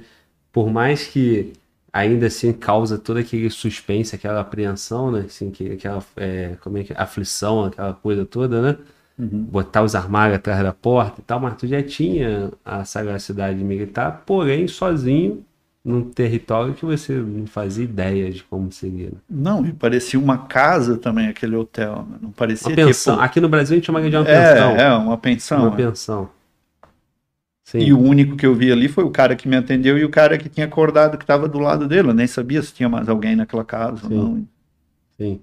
por 0.51 0.69
mais 0.69 1.07
que 1.07 1.51
ainda 1.91 2.27
assim 2.27 2.53
causa 2.53 2.95
todo 2.99 3.18
aquele 3.18 3.49
suspense, 3.49 4.15
aquela 4.15 4.41
apreensão, 4.41 5.11
né? 5.11 5.22
Assim, 5.22 5.49
que, 5.49 5.72
aquela 5.72 6.05
é, 6.15 6.57
como 6.61 6.77
é 6.77 6.84
que 6.84 6.93
aflição, 6.93 7.65
aquela 7.65 7.93
coisa 7.93 8.23
toda, 8.23 8.61
né? 8.61 8.77
Botar 9.18 9.81
os 9.84 9.95
armários 9.95 10.38
atrás 10.38 10.61
da 10.64 10.73
porta 10.73 11.19
e 11.22 11.23
tal, 11.23 11.39
mas 11.39 11.57
tu 11.57 11.65
já 11.68 11.81
tinha 11.81 12.51
a 12.64 12.85
sagacidade 12.85 13.64
militar, 13.64 14.23
porém 14.27 14.68
sozinho 14.68 15.43
num 15.84 16.10
território 16.10 16.73
que 16.73 16.85
você 16.85 17.14
não 17.14 17.45
fazia 17.45 17.84
ideia 17.84 18.31
de 18.31 18.43
como 18.43 18.72
seria. 18.72 19.07
né? 19.07 19.18
Não, 19.30 19.65
e 19.65 19.73
parecia 19.73 20.19
uma 20.19 20.38
casa 20.38 20.97
também 20.97 21.27
aquele 21.27 21.55
hotel, 21.55 22.07
né? 22.10 22.18
Não 22.22 22.31
parecia 22.31 22.69
Uma 22.69 22.76
pensão. 22.76 23.15
tipo... 23.15 23.26
Aqui 23.26 23.41
no 23.41 23.49
Brasil 23.49 23.73
a 23.73 23.77
gente 23.77 23.85
chama 23.85 24.01
de 24.01 24.15
uma 24.15 24.23
pensão. 24.23 24.72
É, 24.77 24.81
é, 24.81 24.93
uma 24.93 25.18
pensão. 25.18 25.60
Uma 25.60 25.73
é. 25.73 25.76
pensão. 25.76 26.30
Sim. 27.65 27.80
E 27.80 27.93
o 27.93 27.99
único 27.99 28.35
que 28.38 28.45
eu 28.45 28.53
vi 28.53 28.72
ali 28.72 28.88
foi 28.88 29.03
o 29.03 29.10
cara 29.10 29.35
que 29.35 29.47
me 29.47 29.55
atendeu 29.55 29.97
e 29.97 30.05
o 30.05 30.10
cara 30.10 30.38
que 30.38 30.47
tinha 30.47 30.65
acordado 30.65 31.18
que 31.18 31.23
estava 31.23 31.47
do 31.47 31.60
lado 31.60 31.88
dele. 31.88 32.10
Eu 32.10 32.14
nem 32.14 32.27
sabia 32.27 32.61
se 32.61 32.73
tinha 32.73 32.88
mais 32.88 33.10
alguém 33.10 33.35
naquela 33.35 33.65
casa 33.65 34.07
Sim. 34.07 34.18
ou 34.18 34.23
não. 34.23 34.47
Sim. 35.18 35.41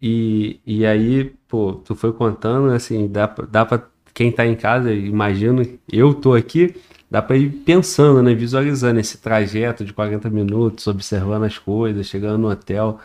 E, 0.00 0.60
e 0.66 0.84
aí, 0.84 1.32
pô, 1.48 1.72
tu 1.74 1.94
foi 1.94 2.12
contando, 2.12 2.70
assim, 2.72 3.08
dá, 3.08 3.26
dá 3.50 3.64
pra 3.64 3.82
quem 4.12 4.30
tá 4.30 4.46
em 4.46 4.54
casa, 4.54 4.92
imagino, 4.92 5.62
eu 5.90 6.14
tô 6.14 6.34
aqui, 6.34 6.74
dá 7.14 7.22
pra 7.22 7.36
ir 7.36 7.48
pensando, 7.48 8.20
né, 8.20 8.34
visualizando 8.34 8.98
esse 8.98 9.18
trajeto 9.18 9.84
de 9.84 9.92
40 9.92 10.28
minutos, 10.28 10.84
observando 10.88 11.44
as 11.44 11.56
coisas, 11.56 12.08
chegando 12.08 12.38
no 12.38 12.50
hotel. 12.50 12.98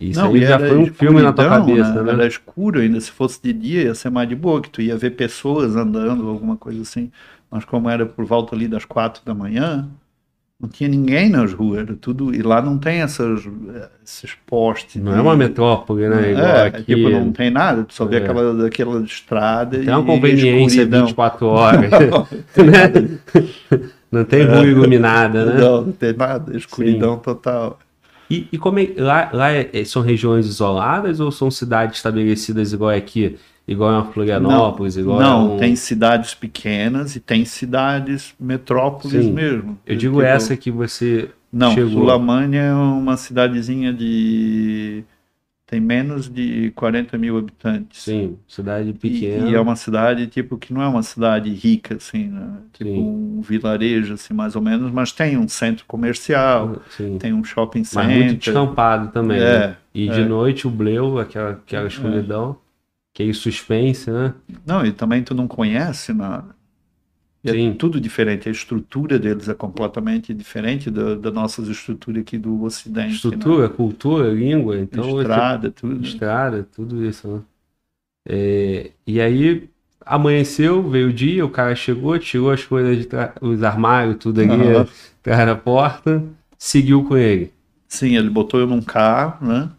Isso 0.00 0.18
não, 0.18 0.32
aí 0.32 0.40
já 0.40 0.58
foi 0.58 0.78
um 0.78 0.86
filme 0.86 1.20
na 1.20 1.30
tua 1.30 1.46
cabeça, 1.46 2.02
né? 2.02 2.12
Era 2.12 2.26
escuro 2.26 2.80
ainda. 2.80 2.98
Se 2.98 3.10
fosse 3.10 3.38
de 3.42 3.52
dia 3.52 3.82
ia 3.82 3.94
ser 3.94 4.08
mais 4.08 4.26
de 4.26 4.34
boa, 4.34 4.62
que 4.62 4.70
tu 4.70 4.80
ia 4.80 4.96
ver 4.96 5.10
pessoas 5.10 5.76
andando, 5.76 6.30
alguma 6.30 6.56
coisa 6.56 6.80
assim. 6.80 7.12
Mas 7.50 7.62
como 7.66 7.90
era 7.90 8.06
por 8.06 8.24
volta 8.24 8.56
ali 8.56 8.66
das 8.66 8.86
quatro 8.86 9.22
da 9.22 9.34
manhã, 9.34 9.86
não 10.60 10.68
tinha 10.68 10.88
ninguém 10.90 11.28
nas 11.30 11.52
ruas. 11.52 11.80
Era 11.80 11.94
tudo... 11.94 12.34
E 12.34 12.42
lá 12.42 12.60
não 12.60 12.76
tem 12.78 13.00
essas, 13.00 13.48
esses 14.04 14.32
postes. 14.46 15.00
Não 15.02 15.12
de- 15.12 15.18
é 15.18 15.22
uma 15.22 15.36
metrópole, 15.36 16.08
né? 16.08 16.32
Igual 16.32 16.46
É, 16.46 16.66
aqui. 16.66 16.82
tipo, 16.94 17.08
não 17.08 17.32
tem 17.32 17.50
nada, 17.50 17.84
tu 17.84 17.94
só 17.94 18.04
vê 18.04 18.16
É. 18.16 18.18
aquela, 18.18 18.66
aquela 18.66 19.00
estrada 19.02 19.78
Tem 19.78 19.88
uma 19.88 20.04
conveniência 20.04 20.82
escuridão. 20.82 21.06
24 21.06 21.46
horas, 21.48 21.90
né? 21.90 23.18
Não 24.10 24.24
tem 24.24 24.44
rua 24.44 24.66
iluminada, 24.66 25.44
né? 25.46 25.60
Não, 25.60 25.82
não 25.82 25.92
tem 25.92 26.12
nada, 26.12 26.56
escuridão 26.56 27.16
total. 27.16 27.78
E, 28.28 28.46
e 28.52 28.58
como 28.58 28.78
é, 28.78 28.88
lá, 28.96 29.30
lá 29.32 29.52
é- 29.52 29.70
é- 29.72 29.84
são 29.84 30.02
regiões 30.02 30.46
isoladas 30.46 31.20
ou 31.20 31.30
são 31.32 31.50
cidades 31.50 31.96
estabelecidas 31.96 32.72
igual 32.72 32.90
aqui? 32.90 33.36
Igual 33.68 34.00
a 34.00 34.04
Florianópolis, 34.04 34.96
igual 34.96 35.20
Não, 35.20 35.52
a 35.52 35.54
um... 35.54 35.56
tem 35.58 35.76
cidades 35.76 36.34
pequenas 36.34 37.14
e 37.14 37.20
tem 37.20 37.44
cidades 37.44 38.34
metrópoles 38.40 39.24
Sim. 39.24 39.32
mesmo. 39.32 39.78
Eu 39.86 39.96
digo 39.96 40.16
Tipo, 40.16 40.26
essa 40.26 40.56
que 40.56 40.70
você 40.70 41.30
Não, 41.52 41.72
chegou. 41.72 41.92
Sulamânia 42.00 42.60
é 42.60 42.74
uma 42.74 43.16
cidadezinha 43.16 43.92
de. 43.92 45.04
tem 45.66 45.78
menos 45.80 46.28
de 46.28 46.72
40 46.74 47.16
mil 47.16 47.38
habitantes. 47.38 48.02
Sim, 48.02 48.36
cidade 48.48 48.90
E, 48.90 48.92
pequena. 48.92 49.48
e 49.48 49.54
é 49.54 49.60
uma 49.60 49.76
cidade, 49.76 50.26
tipo, 50.26 50.58
que 50.58 50.72
não 50.74 50.82
é 50.82 50.88
uma 50.88 51.02
cidade 51.04 51.48
rica, 51.50 51.94
assim, 51.94 52.26
né? 52.26 52.48
Tipo 52.72 52.90
Sim. 52.90 52.98
um 52.98 53.40
vilarejo, 53.40 54.14
assim, 54.14 54.34
mais 54.34 54.56
ou 54.56 54.62
menos, 54.62 54.90
mas 54.90 55.12
tem 55.12 55.36
um 55.38 55.46
centro 55.46 55.84
comercial, 55.86 56.82
Sim. 56.90 57.18
tem 57.18 57.32
um 57.32 57.44
shopping 57.44 57.84
Mas 57.94 58.06
muito 58.08 58.18
center. 58.30 58.36
descampado 58.38 59.12
também. 59.12 59.38
É, 59.38 59.58
né? 59.68 59.76
E 59.94 60.08
de 60.08 60.22
é. 60.22 60.24
noite 60.24 60.66
o 60.66 60.70
bleu, 60.70 61.20
aquela, 61.20 61.50
aquela 61.50 61.86
escuridão, 61.86 62.56
aquele 63.14 63.34
suspense, 63.34 64.10
né? 64.10 64.34
Não, 64.66 64.84
e 64.84 64.92
também 64.92 65.22
tu 65.22 65.34
não 65.34 65.48
conhece 65.48 66.12
nada. 66.12 66.54
E 67.42 67.50
Sim. 67.50 67.70
É 67.70 67.74
tudo 67.74 68.00
diferente. 68.00 68.48
A 68.48 68.52
estrutura 68.52 69.18
deles 69.18 69.48
é 69.48 69.54
completamente 69.54 70.34
diferente 70.34 70.90
da, 70.90 71.14
da 71.14 71.30
nossa 71.30 71.62
estrutura 71.62 72.20
aqui 72.20 72.36
do 72.36 72.62
Ocidente. 72.62 73.14
Estrutura, 73.14 73.68
cultura, 73.68 74.30
língua, 74.32 74.76
né? 74.76 74.82
então 74.82 75.20
Estrada, 75.20 75.70
tudo. 75.70 76.02
estrada, 76.04 76.62
tudo 76.64 77.04
isso, 77.04 77.28
né? 77.28 77.42
É, 78.28 78.92
e 79.06 79.20
aí 79.20 79.68
amanheceu, 80.04 80.88
veio 80.88 81.08
o 81.08 81.12
dia, 81.12 81.44
o 81.44 81.50
cara 81.50 81.74
chegou, 81.74 82.18
tirou 82.18 82.50
as 82.50 82.64
coisas 82.64 83.06
os 83.40 83.62
armários, 83.62 84.16
tudo 84.18 84.40
ali, 84.40 84.68
Aham. 84.72 84.86
atrás 85.20 85.46
da 85.46 85.56
porta, 85.56 86.22
seguiu 86.58 87.04
com 87.04 87.16
ele. 87.16 87.52
Sim, 87.88 88.16
ele 88.16 88.30
botou 88.30 88.58
eu 88.60 88.66
num 88.66 88.80
carro, 88.80 89.46
né? 89.46 89.70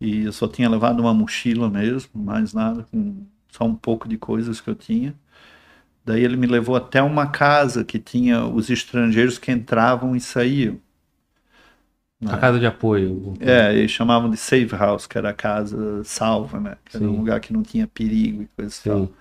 E 0.00 0.24
eu 0.24 0.32
só 0.32 0.48
tinha 0.48 0.68
levado 0.68 1.00
uma 1.00 1.12
mochila 1.12 1.68
mesmo, 1.68 2.10
mais 2.14 2.54
nada, 2.54 2.84
com 2.90 3.26
só 3.48 3.64
um 3.64 3.74
pouco 3.74 4.08
de 4.08 4.16
coisas 4.16 4.60
que 4.60 4.70
eu 4.70 4.74
tinha. 4.74 5.14
Daí 6.04 6.24
ele 6.24 6.36
me 6.36 6.46
levou 6.46 6.74
até 6.74 7.02
uma 7.02 7.26
casa 7.26 7.84
que 7.84 7.98
tinha 7.98 8.44
os 8.44 8.70
estrangeiros 8.70 9.38
que 9.38 9.52
entravam 9.52 10.16
e 10.16 10.20
saíam. 10.20 10.78
A 12.26 12.36
casa 12.36 12.58
de 12.58 12.66
apoio. 12.66 13.34
É, 13.40 13.74
eles 13.74 13.90
chamavam 13.90 14.30
de 14.30 14.36
safe 14.36 14.74
house, 14.76 15.06
que 15.06 15.16
era 15.16 15.30
a 15.30 15.34
casa 15.34 16.04
salva, 16.04 16.60
né? 16.60 16.76
Que 16.84 16.96
era 16.96 17.06
Sim. 17.06 17.12
um 17.12 17.16
lugar 17.16 17.40
que 17.40 17.52
não 17.52 17.62
tinha 17.62 17.86
perigo 17.86 18.42
e 18.42 18.46
coisa 18.56 18.74
e 18.78 18.88
tal. 18.88 19.06
Sim. 19.06 19.12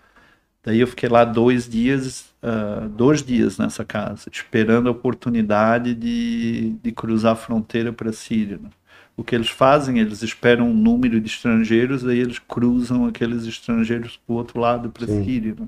Daí 0.64 0.80
eu 0.82 0.88
fiquei 0.88 1.08
lá 1.08 1.24
dois 1.24 1.68
dias, 1.70 2.34
ah, 2.44 2.88
dois 2.90 3.24
dias 3.24 3.58
nessa 3.58 3.86
casa, 3.86 4.30
esperando 4.32 4.90
a 4.90 4.92
oportunidade 4.92 5.96
de, 5.96 6.72
de 6.84 6.92
cruzar 6.92 7.34
a 7.34 7.36
fronteira 7.36 7.94
para 7.94 8.10
a 8.10 8.14
Síria. 8.14 8.58
né? 8.58 8.70
O 9.20 9.24
que 9.24 9.36
eles 9.36 9.50
fazem, 9.50 10.00
eles 10.00 10.24
esperam 10.24 10.70
um 10.70 10.74
número 10.74 11.20
de 11.20 11.28
estrangeiros, 11.28 12.04
daí 12.04 12.20
eles 12.20 12.40
cruzam 12.40 13.06
aqueles 13.06 13.46
estrangeiros 13.46 14.18
para 14.26 14.34
o 14.34 14.38
outro 14.38 14.60
lado, 14.62 14.90
para. 14.90 15.06
Síria. 15.06 15.56
né? 15.60 15.68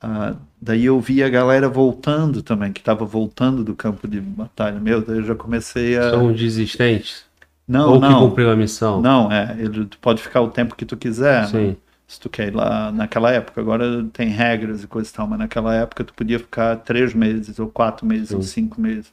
Ah, 0.00 0.36
daí 0.62 0.84
eu 0.84 1.00
vi 1.00 1.20
a 1.24 1.28
galera 1.28 1.68
voltando 1.68 2.40
também, 2.40 2.72
que 2.72 2.78
estava 2.78 3.04
voltando 3.04 3.64
do 3.64 3.74
campo 3.74 4.06
de 4.06 4.20
batalha. 4.20 4.78
Meu, 4.78 5.02
daí 5.02 5.16
eu 5.18 5.24
já 5.24 5.34
comecei 5.34 5.98
a... 5.98 6.10
São 6.10 6.32
desistentes? 6.32 7.24
Não, 7.66 7.94
Ou 7.94 8.00
que 8.00 8.08
não, 8.08 8.28
cumpriu 8.28 8.50
a 8.50 8.56
missão? 8.56 9.02
não, 9.02 9.30
é, 9.32 9.56
ele, 9.58 9.86
tu 9.86 9.98
pode 9.98 10.22
ficar 10.22 10.40
o 10.40 10.48
tempo 10.48 10.76
que 10.76 10.84
tu 10.86 10.96
quiser, 10.96 11.42
né? 11.42 11.46
Sim. 11.48 11.76
se 12.06 12.20
tu 12.20 12.30
quer 12.30 12.48
ir 12.48 12.54
lá 12.54 12.92
naquela 12.92 13.32
época. 13.32 13.60
Agora 13.60 14.04
tem 14.12 14.28
regras 14.28 14.84
e 14.84 14.86
coisa 14.86 15.10
e 15.10 15.12
tal, 15.12 15.26
mas 15.26 15.38
naquela 15.40 15.74
época 15.74 16.04
tu 16.04 16.14
podia 16.14 16.38
ficar 16.38 16.76
três 16.76 17.12
meses, 17.12 17.58
ou 17.58 17.66
quatro 17.68 18.06
meses, 18.06 18.32
ou 18.32 18.40
Sim. 18.42 18.48
cinco 18.62 18.80
meses. 18.80 19.12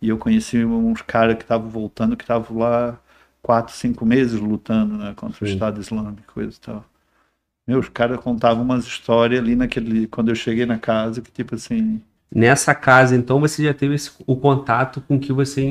E 0.00 0.08
eu 0.08 0.18
conheci 0.18 0.64
uns 0.64 1.02
caras 1.02 1.36
que 1.36 1.42
estavam 1.42 1.68
voltando, 1.68 2.16
que 2.16 2.24
estavam 2.24 2.58
lá 2.58 2.98
quatro, 3.42 3.74
cinco 3.74 4.04
meses 4.04 4.38
lutando 4.40 4.96
né, 4.96 5.14
contra 5.16 5.44
o 5.44 5.46
Sim. 5.46 5.54
Estado 5.54 5.80
Islâmico 5.80 6.20
e 6.20 6.32
coisa 6.32 6.56
e 6.56 6.60
tal. 6.60 6.84
Meu, 7.66 7.80
os 7.80 7.88
caras 7.88 8.20
contavam 8.20 8.62
umas 8.62 8.84
histórias 8.86 9.40
ali 9.40 9.56
naquele. 9.56 10.06
Quando 10.06 10.28
eu 10.28 10.34
cheguei 10.34 10.66
na 10.66 10.78
casa, 10.78 11.20
que 11.20 11.30
tipo 11.30 11.54
assim. 11.54 12.00
Nessa 12.32 12.74
casa, 12.74 13.16
então, 13.16 13.40
você 13.40 13.62
já 13.64 13.72
teve 13.74 13.94
esse- 13.94 14.10
o 14.26 14.36
contato 14.36 15.00
com 15.00 15.16
o 15.16 15.20
que 15.20 15.32
você 15.32 15.62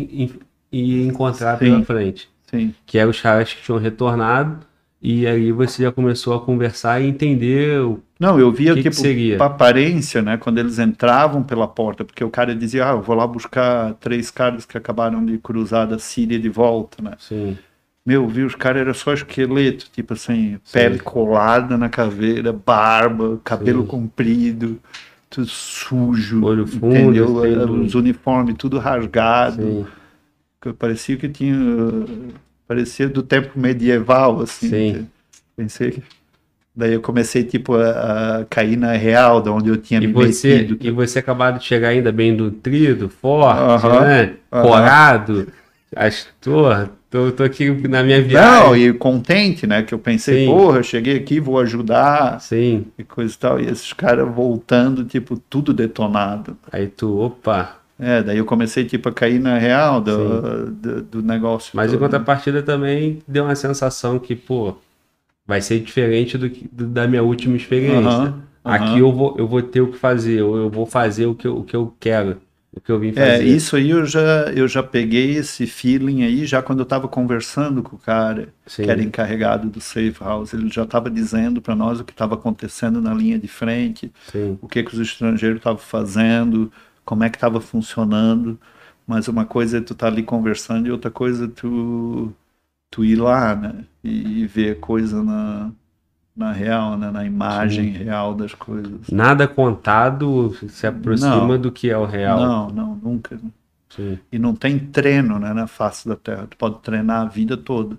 e 0.72 1.07
encontrar 1.07 1.57
Sim. 1.57 1.65
pela 1.65 1.85
frente. 1.85 2.30
Sim. 2.49 2.73
Que 2.85 2.97
eram 2.97 3.11
os 3.11 3.22
caras 3.22 3.53
que 3.53 3.61
tinham 3.61 3.77
retornado, 3.80 4.65
e 5.06 5.27
aí 5.27 5.52
você 5.52 5.84
já 5.84 5.91
começou 5.91 6.34
a 6.34 6.41
conversar 6.41 6.99
e 7.02 7.07
entender 7.07 7.80
o 7.82 7.99
Não, 8.19 8.40
eu 8.40 8.52
via 8.52 8.73
que, 8.73 8.84
que 8.84 8.91
seria. 8.91 9.41
a 9.41 9.45
aparência, 9.45 10.22
né, 10.22 10.38
quando 10.38 10.57
eles 10.57 10.80
entravam 10.80 11.44
pela 11.44 11.68
porta, 11.68 12.03
porque 12.06 12.23
o 12.23 12.30
cara 12.30 12.56
dizia, 12.56 12.90
ah, 12.90 12.94
eu 12.94 13.02
vou 13.02 13.15
lá 13.15 13.27
buscar 13.27 13.94
três 13.95 14.32
caras 14.32 14.65
que 14.65 14.77
acabaram 14.77 15.23
de 15.26 15.38
cruzar 15.38 15.88
da 15.88 15.99
Síria 15.99 16.40
de 16.40 16.49
volta, 16.49 17.03
né? 17.03 17.18
Sim, 17.19 17.57
Meu, 18.06 18.27
vi 18.27 18.44
os 18.44 18.56
caras 18.56 18.82
era 18.82 18.94
só 18.94 19.14
esqueleto, 19.14 19.90
tipo 19.91 20.14
assim, 20.14 20.60
pele 20.72 20.99
colada 20.99 21.77
na 21.77 21.90
caveira, 21.90 22.53
barba, 22.53 23.40
cabelo 23.44 23.82
Sim. 23.82 23.88
comprido, 23.88 24.80
tudo 25.30 25.48
sujo, 25.48 26.44
Olho 26.44 26.68
fundo, 26.68 26.88
entendeu? 26.88 27.36
Os 27.82 27.95
uniformes 27.95 28.56
tudo 28.57 28.77
rasgado, 28.80 29.61
sim, 29.61 29.86
que 30.61 30.73
parecia 30.73 31.18
que 31.18 31.27
tinha, 31.30 31.56
parecia 32.68 33.08
do 33.10 33.24
tempo 33.24 33.58
medieval, 33.60 34.42
assim. 34.42 34.70
Sim. 34.70 35.08
Pensei 35.56 35.92
que 35.92 36.04
Daí 36.78 36.94
eu 36.94 37.02
comecei, 37.02 37.44
tipo, 37.44 37.76
a, 37.76 38.40
a 38.40 38.46
cair 38.46 38.76
na 38.76 38.92
real, 38.94 39.42
da 39.42 39.50
onde 39.52 39.70
eu 39.70 39.78
tinha 39.78 40.02
E 40.02 40.08
me 40.08 40.14
você, 40.14 40.58
metido. 40.60 40.78
e 40.86 40.92
você 40.92 41.20
acabado 41.20 41.58
de 41.60 41.64
chegar 41.66 41.90
ainda 41.90 42.12
bem 42.12 42.34
nutrido, 42.34 43.08
forte, 43.08 43.62
Aham, 43.62 44.02
né? 44.02 44.34
aham. 44.52 44.62
Corado. 44.64 45.48
Acho, 45.96 46.28
tô, 46.42 46.64
tô, 47.10 47.32
tô 47.32 47.44
aqui 47.44 47.70
na 47.88 48.04
minha 48.04 48.22
viagem. 48.22 48.64
Não, 48.66 48.76
e 48.76 48.94
contente, 48.94 49.66
né? 49.66 49.84
Que 49.84 49.94
eu 49.94 50.00
pensei, 50.00 50.36
Sim. 50.36 50.46
porra, 50.48 50.80
eu 50.80 50.84
cheguei 50.84 51.16
aqui, 51.16 51.40
vou 51.40 51.58
ajudar 51.60 52.42
Sim. 52.42 52.88
e 52.98 53.04
coisa 53.06 53.34
e 53.34 53.38
tal. 53.38 53.60
E 53.62 53.68
esses 53.68 53.94
caras 53.94 54.28
voltando, 54.34 55.06
tipo, 55.06 55.38
tudo 55.50 55.74
detonado. 55.74 56.58
Aí 56.70 56.88
tu, 56.88 57.18
opa. 57.18 57.78
É, 57.98 58.22
daí 58.22 58.38
eu 58.38 58.46
comecei, 58.46 58.86
tipo, 58.86 59.08
a 59.10 59.14
cair 59.14 59.40
na 59.40 59.58
real 59.58 60.02
do, 60.02 60.70
do, 60.72 61.02
do 61.04 61.24
negócio. 61.24 61.72
Mas 61.76 61.88
em 61.94 61.98
todo, 61.98 62.02
né? 62.04 62.10
contrapartida 62.10 62.62
também 62.62 63.22
deu 63.28 63.46
uma 63.46 63.56
sensação 63.56 64.20
que, 64.20 64.36
pô, 64.36 64.76
vai 65.48 65.62
ser 65.62 65.80
diferente 65.82 66.38
do, 66.38 66.50
que- 66.50 66.68
do- 66.72 66.88
da 66.88 67.08
minha 67.08 67.24
última 67.24 67.56
experiência. 67.56 68.06
Aham, 68.06 68.44
aham. 68.66 68.76
Aqui 68.76 69.00
eu 69.00 69.12
vou, 69.12 69.36
eu 69.38 69.48
vou 69.48 69.62
ter 69.62 69.82
o 69.82 69.92
que 69.92 69.98
fazer, 69.98 70.42
ou 70.42 70.58
eu 70.58 70.70
vou 70.70 70.86
fazer 70.86 71.26
o 71.28 71.36
que 71.36 71.48
eu, 71.48 71.58
o 71.60 71.64
que 71.64 71.76
eu 71.76 71.96
quero, 72.00 72.42
o 72.76 72.82
que 72.82 72.92
eu 72.92 73.00
vim 73.00 73.14
É, 73.16 73.38
fazer. 73.38 73.48
isso 73.48 73.76
aí 73.76 73.90
eu 73.92 74.06
já, 74.06 74.52
eu 74.54 74.68
já 74.68 74.84
peguei 74.84 75.36
esse 75.38 75.66
feeling 75.68 76.24
aí 76.24 76.46
já 76.46 76.62
quando 76.62 76.80
eu 76.80 76.86
tava 76.86 77.08
conversando 77.08 77.82
com 77.82 77.96
o 77.96 78.00
cara 78.00 78.54
Sim. 78.68 78.84
que 78.84 78.92
era 78.92 79.02
encarregado 79.04 79.70
do 79.70 79.80
safe 79.80 80.16
house. 80.20 80.54
Ele 80.54 80.70
já 80.70 80.84
estava 80.84 81.10
dizendo 81.10 81.62
para 81.62 81.76
nós 81.76 82.00
o 82.00 82.04
que 82.04 82.12
estava 82.12 82.36
acontecendo 82.36 83.02
na 83.02 83.14
linha 83.14 83.40
de 83.40 83.48
frente, 83.48 84.12
Sim, 84.32 84.60
o 84.62 84.68
que, 84.68 84.84
que 84.84 84.94
os 84.94 85.00
estrangeiros 85.00 85.58
estavam 85.60 85.78
fazendo, 85.80 86.72
como 87.06 87.23
é 87.23 87.30
que 87.30 87.38
estava 87.38 87.61
funcionando. 87.61 88.60
Mas 89.07 89.27
uma 89.27 89.45
coisa 89.45 89.77
é 89.77 89.82
tu 89.82 89.94
estar 89.94 90.07
ali 90.07 90.23
conversando 90.23 90.88
e 90.88 90.91
outra 90.91 91.11
coisa 91.11 91.45
é 91.45 91.48
tu, 91.48 92.34
tu 92.91 93.06
ir 93.06 93.15
lá, 93.18 93.56
né? 93.56 93.86
E, 94.03 94.41
e 94.41 94.48
ver 94.48 94.77
a 94.77 94.80
coisa 94.80 95.23
na, 95.23 95.72
na 96.36 96.52
real, 96.52 96.98
né? 96.98 97.11
Na 97.11 97.26
imagem 97.26 97.90
real 97.91 98.34
das 98.36 98.53
coisas. 98.53 99.10
Nada 99.11 99.48
contado 99.48 100.53
se 100.69 100.88
aproxima 100.88 101.57
Não. 101.57 101.61
do 101.61 101.72
que 101.72 101.90
é 101.90 101.98
o 101.98 102.06
real. 102.06 102.40
Não, 102.40 102.69
não, 102.69 102.95
nunca. 102.95 103.40
Sim, 103.90 104.19
E 104.32 104.38
não 104.38 104.56
tem 104.56 104.77
treino, 104.80 105.40
né, 105.40 105.53
na 105.53 105.68
face 105.68 106.07
da 106.07 106.15
Terra. 106.15 106.48
Tu 106.48 106.57
pode 106.57 106.80
treinar 106.82 107.22
a 107.22 107.26
vida 107.26 107.56
toda. 107.56 107.98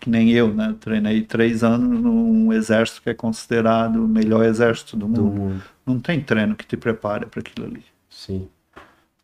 Que 0.00 0.10
nem 0.10 0.30
eu, 0.30 0.54
né? 0.54 0.76
Treinei 0.78 1.22
três 1.22 1.64
anos 1.64 2.00
num 2.00 2.52
exército 2.52 3.02
que 3.02 3.10
é 3.10 3.14
considerado 3.14 4.04
o 4.04 4.08
melhor 4.08 4.44
exército 4.44 4.96
do 4.96 5.08
do 5.08 5.22
mundo. 5.22 5.40
mundo. 5.40 5.64
Não 5.86 5.98
tem 5.98 6.22
treino 6.22 6.54
que 6.54 6.66
te 6.66 6.76
prepare 6.76 7.26
para 7.26 7.40
aquilo 7.40 7.66
ali. 7.66 7.82
Sim. 8.18 8.48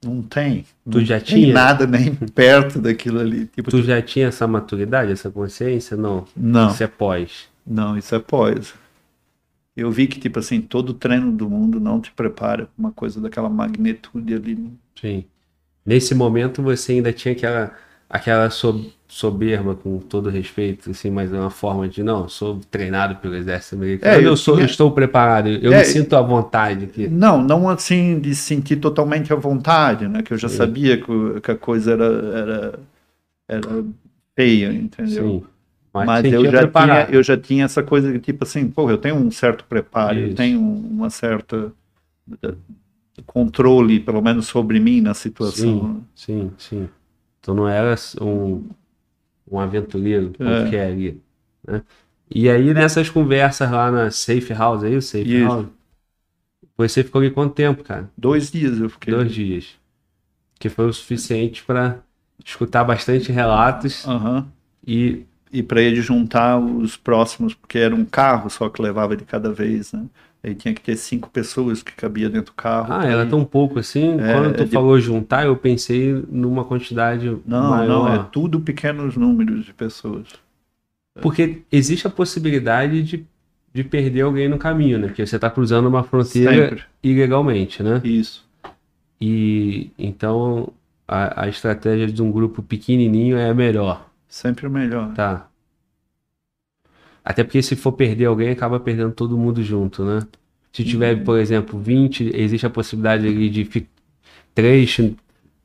Não 0.05 0.23
tem. 0.23 0.65
Tu 0.89 0.99
não 0.99 1.05
já 1.05 1.19
tem 1.19 1.27
tinha? 1.43 1.53
nada 1.55 1.85
nem 1.87 2.15
perto 2.33 2.79
daquilo 2.81 3.19
ali. 3.19 3.47
Tipo, 3.47 3.71
Tu 3.71 3.83
já 3.83 4.01
tinha 4.01 4.29
essa 4.29 4.47
maturidade, 4.47 5.11
essa 5.11 5.31
consciência? 5.31 5.97
Não. 5.97 6.25
Não, 6.37 6.71
Isso 6.71 6.83
é 6.85 6.87
pós. 6.87 7.49
não, 7.67 7.99
isso 7.99 8.15
é 8.15 8.19
pós. 8.21 8.73
Eu 9.77 9.91
vi 9.91 10.07
que, 10.07 10.21
tipo 10.21 10.39
assim, 10.39 10.61
todo 10.61 10.95
treino 10.95 11.33
do 11.33 11.51
mundo 11.51 11.81
não 11.81 12.01
te 12.01 12.13
prepara 12.13 12.67
para 12.67 12.73
uma 12.79 12.93
coisa 12.93 13.21
daquela 13.21 13.49
magnitude 13.49 14.33
ali. 14.35 14.71
Sim. 15.01 15.25
Nesse 15.85 16.15
momento 16.15 16.63
você 16.63 16.93
ainda 16.93 17.13
tinha 17.13 17.33
aquela, 17.33 17.75
aquela 18.09 18.51
so- 18.51 18.91
soberba, 19.09 19.75
com 19.75 19.99
todo 19.99 20.29
respeito, 20.29 20.91
assim, 20.91 21.11
mas 21.11 21.33
é 21.33 21.39
uma 21.39 21.51
forma 21.51 21.89
de, 21.89 22.03
não, 22.03 22.23
eu 22.23 22.29
sou 22.29 22.61
treinado 22.71 23.17
pelo 23.17 23.35
exército 23.37 23.77
americano, 23.77 24.15
É, 24.15 24.19
eu, 24.19 24.31
eu 24.31 24.37
sou, 24.37 24.55
tinha- 24.55 24.67
eu 24.67 24.71
estou 24.71 24.91
preparado, 24.93 25.49
eu 25.49 25.73
É, 25.73 25.79
me 25.79 25.85
sinto 25.85 26.17
à 26.17 26.21
vontade 26.23 26.85
aqui. 26.87 27.09
Não, 27.09 27.43
não 27.43 27.69
assim 27.69 28.19
de 28.19 28.35
sentir 28.35 28.77
totalmente 28.77 29.33
à 29.33 29.37
vontade, 29.37 30.09
né? 30.09 30.23
Que 30.23 30.33
eu 30.33 30.39
já 30.39 30.49
Sim. 30.49 30.57
sabia 30.57 30.97
que, 31.01 31.41
que 31.43 31.51
a 31.51 31.57
coisa 31.57 31.93
era, 31.93 32.05
era, 32.05 32.79
era 33.49 33.85
feia, 34.37 34.73
entendeu? 34.73 35.25
Sim. 35.25 35.45
Mas, 35.93 36.07
Mas 36.07 36.25
eu 36.33 36.45
já, 36.51 36.67
tinha, 36.69 37.07
eu 37.11 37.23
já 37.23 37.37
tinha 37.37 37.65
essa 37.65 37.83
coisa 37.83 38.13
que, 38.13 38.19
tipo 38.21 38.45
assim, 38.45 38.69
pô, 38.69 38.91
eu 38.91 38.99
tenho 38.99 39.17
um 39.17 39.31
certo 39.31 39.65
preparo, 39.65 40.19
eu 40.19 40.27
Isso. 40.29 40.37
tenho 40.37 40.61
uma 40.61 41.09
certa 41.11 41.73
eh, 42.43 42.55
controle, 43.27 44.01
pelo 44.01 44.23
menos 44.23 44.47
sobre 44.49 44.81
mim 44.81 45.01
na 45.01 45.15
situação. 45.15 46.05
Sim, 46.15 46.53
sim. 46.59 46.89
Tu 47.45 47.55
não 47.55 47.69
era 47.69 47.95
um, 48.21 48.69
um 49.51 49.59
aventureiro 49.61 50.33
É. 50.41 50.45
qualquer 50.45 50.89
ali, 50.93 51.23
né? 51.67 51.83
E 52.35 52.49
aí 52.51 52.75
nessas 52.75 53.11
conversas 53.11 53.71
lá 53.71 53.91
na 53.91 54.11
Safe 54.11 54.53
House, 54.55 54.83
aí 54.85 54.97
o 54.97 55.03
Safe 55.03 55.29
Isso. 55.29 55.47
House, 55.49 55.69
você 56.77 57.03
ficou 57.05 57.21
ali 57.21 57.31
quanto 57.31 57.55
tempo, 57.55 57.83
cara? 57.85 58.11
Dois 58.17 58.51
dias 58.51 58.79
eu 58.79 58.89
fiquei. 58.89 59.13
Dois 59.15 59.33
dias. 59.33 59.77
Que 60.59 60.69
foi 60.69 60.87
o 60.87 60.93
suficiente 60.93 61.63
para 61.65 62.03
escutar 62.45 62.85
bastante 62.85 63.31
relatos 63.31 64.07
Aham. 64.09 64.53
e 64.87 65.25
E 65.53 65.63
para 65.63 65.81
ele 65.83 66.03
juntar 66.03 66.59
os 66.59 66.97
próximos, 66.97 67.55
porque 67.55 67.79
era 67.79 67.95
um 67.95 68.05
carro 68.05 68.51
só 68.51 68.69
que 68.69 68.83
levava 68.83 69.17
de 69.17 69.25
cada 69.25 69.53
vez, 69.53 69.93
né? 69.93 70.07
Aí 70.45 70.55
tinha 70.55 70.75
que 70.75 70.81
ter 70.83 70.95
cinco 70.97 71.31
pessoas 71.31 71.83
que 71.83 71.93
cabia 71.93 72.29
dentro 72.29 72.53
do 72.53 72.57
carro. 72.57 72.93
Ah, 72.93 73.07
era 73.07 73.25
tão 73.25 73.45
pouco 73.47 73.79
assim? 73.79 74.21
É, 74.21 74.33
Quando 74.33 74.55
tu 74.55 74.63
é 74.63 74.67
de- 74.67 74.73
falou 74.73 75.01
juntar, 75.01 75.47
eu 75.47 75.57
pensei 75.57 76.13
numa 76.29 76.65
quantidade 76.67 77.27
Não, 77.47 77.71
maior. 77.71 77.89
não, 77.89 78.09
é 78.15 78.29
tudo 78.31 78.61
pequenos 78.61 79.17
números 79.17 79.65
de 79.65 79.73
pessoas. 79.73 80.29
Porque 81.23 81.63
existe 81.73 82.07
a 82.07 82.11
possibilidade 82.11 83.03
de, 83.03 83.25
de 83.73 83.85
perder 83.85 84.23
alguém 84.23 84.49
no 84.49 84.59
caminho, 84.59 84.99
né? 84.99 85.07
Porque 85.07 85.25
você 85.27 85.37
está 85.37 85.49
cruzando 85.49 85.89
uma 85.89 86.03
fronteira 86.05 86.69
Sempre. 86.69 86.85
ilegalmente, 87.03 87.83
né? 87.83 88.01
Isso. 88.05 88.45
E 89.21 89.91
então 89.99 90.73
a, 91.09 91.45
a 91.45 91.49
estratégia 91.49 92.07
de 92.07 92.23
um 92.23 92.31
grupo 92.31 92.63
pequenininho 92.63 93.37
é 93.37 93.49
a 93.49 93.55
melhor, 93.55 94.11
Sempre 94.29 94.67
o 94.67 94.71
melhor. 94.71 95.15
tá? 95.15 95.49
Até 97.25 97.45
porque 97.45 97.63
se 97.63 97.77
for 97.77 97.93
perder 97.93 98.27
alguém, 98.27 98.51
acaba 98.51 98.81
perdendo 98.81 99.13
todo 99.13 99.39
mundo 99.39 99.63
junto, 99.63 100.05
né? 100.05 100.21
Se 100.73 100.85
tiver, 100.85 101.17
Uhum. 101.19 101.25
por 101.25 101.39
exemplo, 101.39 101.79
20, 101.81 102.31
existe 102.35 102.67
a 102.67 102.71
possibilidade 102.71 103.27
ali 103.27 103.49
de 103.51 103.65
fi- 103.65 103.89
três 104.55 104.97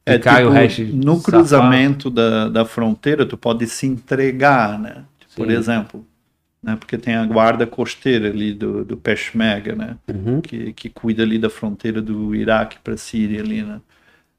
É 0.05 0.17
ficar 0.17 0.41
e 0.41 0.45
o 0.45 0.49
tipo, 0.49 0.53
resto 0.53 0.81
no 0.95 1.21
cruzamento 1.21 2.09
da, 2.09 2.49
da 2.49 2.65
fronteira, 2.65 3.25
tu 3.25 3.37
pode 3.37 3.67
se 3.67 3.85
entregar, 3.85 4.79
né? 4.79 5.05
Por 5.35 5.45
Sim. 5.45 5.51
exemplo, 5.51 6.05
né? 6.63 6.75
Porque 6.75 6.97
tem 6.97 7.15
a 7.15 7.25
guarda 7.25 7.67
costeira 7.67 8.29
ali 8.29 8.53
do, 8.53 8.85
do 8.85 8.97
Peshmerga, 8.97 9.75
né? 9.75 9.97
Uhum, 10.09 10.41
Que, 10.41 10.73
que 10.73 10.89
cuida 10.89 11.23
ali 11.23 11.37
da 11.39 11.49
fronteira 11.49 12.01
do 12.01 12.35
Iraque 12.35 12.79
para 12.83 12.97
Síria 12.97 13.41
ali, 13.41 13.63
né? 13.63 13.81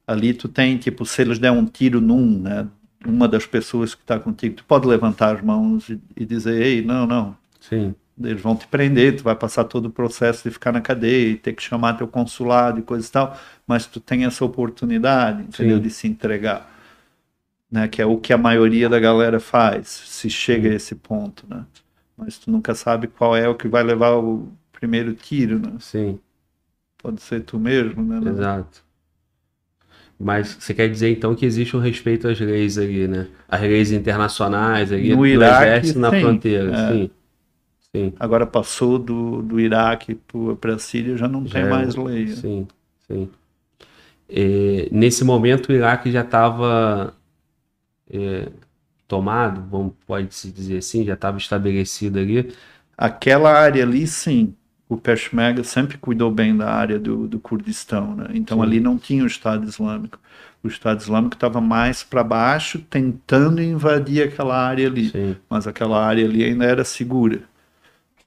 Ali 0.06 0.34
tu 0.34 0.48
tem, 0.48 0.78
tipo, 0.78 1.06
se 1.06 1.22
eles 1.22 1.38
der 1.38 1.52
um 1.52 1.66
tiro 1.66 2.00
num, 2.00 2.40
né? 2.40 2.68
Uma 3.06 3.26
das 3.26 3.46
pessoas 3.46 3.94
que 3.94 4.02
está 4.02 4.18
contigo, 4.18 4.56
tu 4.56 4.64
pode 4.64 4.86
levantar 4.86 5.36
as 5.36 5.42
mãos 5.42 5.88
e, 5.88 5.98
e 6.16 6.26
dizer, 6.26 6.60
ei, 6.60 6.82
não, 6.82 7.06
não, 7.06 7.36
sim, 7.58 7.94
eles 8.28 8.42
vão 8.42 8.54
te 8.54 8.66
prender, 8.66 9.16
tu 9.16 9.22
vai 9.22 9.34
passar 9.34 9.64
todo 9.64 9.86
o 9.86 9.90
processo 9.90 10.46
de 10.46 10.52
ficar 10.52 10.72
na 10.72 10.80
cadeia 10.80 11.30
e 11.30 11.36
ter 11.36 11.54
que 11.54 11.62
chamar 11.62 11.94
teu 11.94 12.06
consulado 12.06 12.78
e 12.78 12.82
coisa 12.82 13.06
e 13.06 13.10
tal, 13.10 13.38
mas 13.66 13.86
tu 13.86 13.98
tem 14.00 14.24
essa 14.24 14.44
oportunidade, 14.44 15.42
entendeu, 15.42 15.76
Sim. 15.78 15.82
de 15.82 15.90
se 15.90 16.06
entregar, 16.06 16.70
né, 17.70 17.88
que 17.88 18.02
é 18.02 18.06
o 18.06 18.18
que 18.18 18.32
a 18.32 18.38
maioria 18.38 18.88
da 18.88 19.00
galera 19.00 19.40
faz, 19.40 19.88
se 19.88 20.28
chega 20.28 20.68
a 20.68 20.74
esse 20.74 20.94
ponto, 20.94 21.46
né, 21.48 21.64
mas 22.16 22.38
tu 22.38 22.50
nunca 22.50 22.74
sabe 22.74 23.06
qual 23.06 23.34
é 23.34 23.48
o 23.48 23.54
que 23.54 23.68
vai 23.68 23.82
levar 23.82 24.16
o 24.16 24.48
primeiro 24.72 25.14
tiro, 25.14 25.58
né, 25.58 25.72
sim, 25.78 26.18
pode 26.98 27.22
ser 27.22 27.42
tu 27.42 27.58
mesmo, 27.58 28.02
né, 28.02 28.30
exato. 28.30 28.84
Mas 30.20 30.56
você 30.60 30.74
quer 30.74 30.88
dizer 30.90 31.10
então 31.10 31.34
que 31.34 31.46
existe 31.46 31.76
um 31.76 31.80
respeito 31.80 32.28
às 32.28 32.38
leis 32.40 32.78
ali, 32.78 33.08
né? 33.08 33.28
As 33.48 33.60
leis 33.62 33.92
internacionais 33.92 34.92
ali, 34.92 35.16
No 35.16 35.26
do 35.30 35.42
Iraque, 35.42 35.42
exército 35.42 35.98
na 35.98 36.12
sim. 36.12 36.12
fronteira, 36.12 36.74
É. 36.74 36.76
sim. 36.76 37.10
Sim, 37.94 38.12
agora 38.18 38.46
passou 38.46 38.98
do, 39.00 39.42
do 39.42 39.58
Iraque 39.60 40.14
para 40.60 40.74
a 40.74 40.78
Síria, 40.78 41.16
já 41.16 41.26
não 41.28 41.44
Já 41.44 41.58
tem 41.58 41.64
é- 41.64 41.64
mais 41.64 41.96
lei, 41.96 42.36
né? 42.36 42.42
sim, 42.42 42.68
sim. 43.06 43.30
É, 44.28 44.88
nesse 44.92 45.24
momento 45.24 45.70
o 45.70 45.72
Iraque 45.72 46.10
já 46.10 46.22
estava 46.22 47.14
tomado, 49.08 49.62
vamos, 49.68 49.94
pode-se 50.06 50.50
dizer 50.52 50.78
assim, 50.78 51.04
já 51.04 51.14
estava 51.14 51.38
estabelecido 51.38 52.18
ali. 52.18 52.54
Aquela 52.96 53.50
área 53.52 53.82
ali, 53.82 54.06
sim. 54.06 54.54
O 54.90 54.96
Peshmerga 54.96 55.62
sempre 55.62 55.96
cuidou 55.96 56.32
bem 56.32 56.56
da 56.56 56.68
área 56.68 56.98
do, 56.98 57.28
do 57.28 57.38
Kurdistão, 57.38 58.16
né? 58.16 58.26
Então 58.34 58.58
Sim. 58.58 58.64
ali 58.64 58.80
não 58.80 58.98
tinha 58.98 59.22
o 59.22 59.26
Estado 59.26 59.64
Islâmico. 59.64 60.18
O 60.64 60.66
Estado 60.66 61.00
Islâmico 61.00 61.34
estava 61.34 61.60
mais 61.60 62.02
para 62.02 62.24
baixo, 62.24 62.80
tentando 62.90 63.62
invadir 63.62 64.24
aquela 64.24 64.60
área 64.60 64.88
ali. 64.88 65.10
Sim. 65.10 65.36
Mas 65.48 65.68
aquela 65.68 66.04
área 66.04 66.24
ali 66.24 66.42
ainda 66.42 66.64
era 66.64 66.82
segura, 66.82 67.42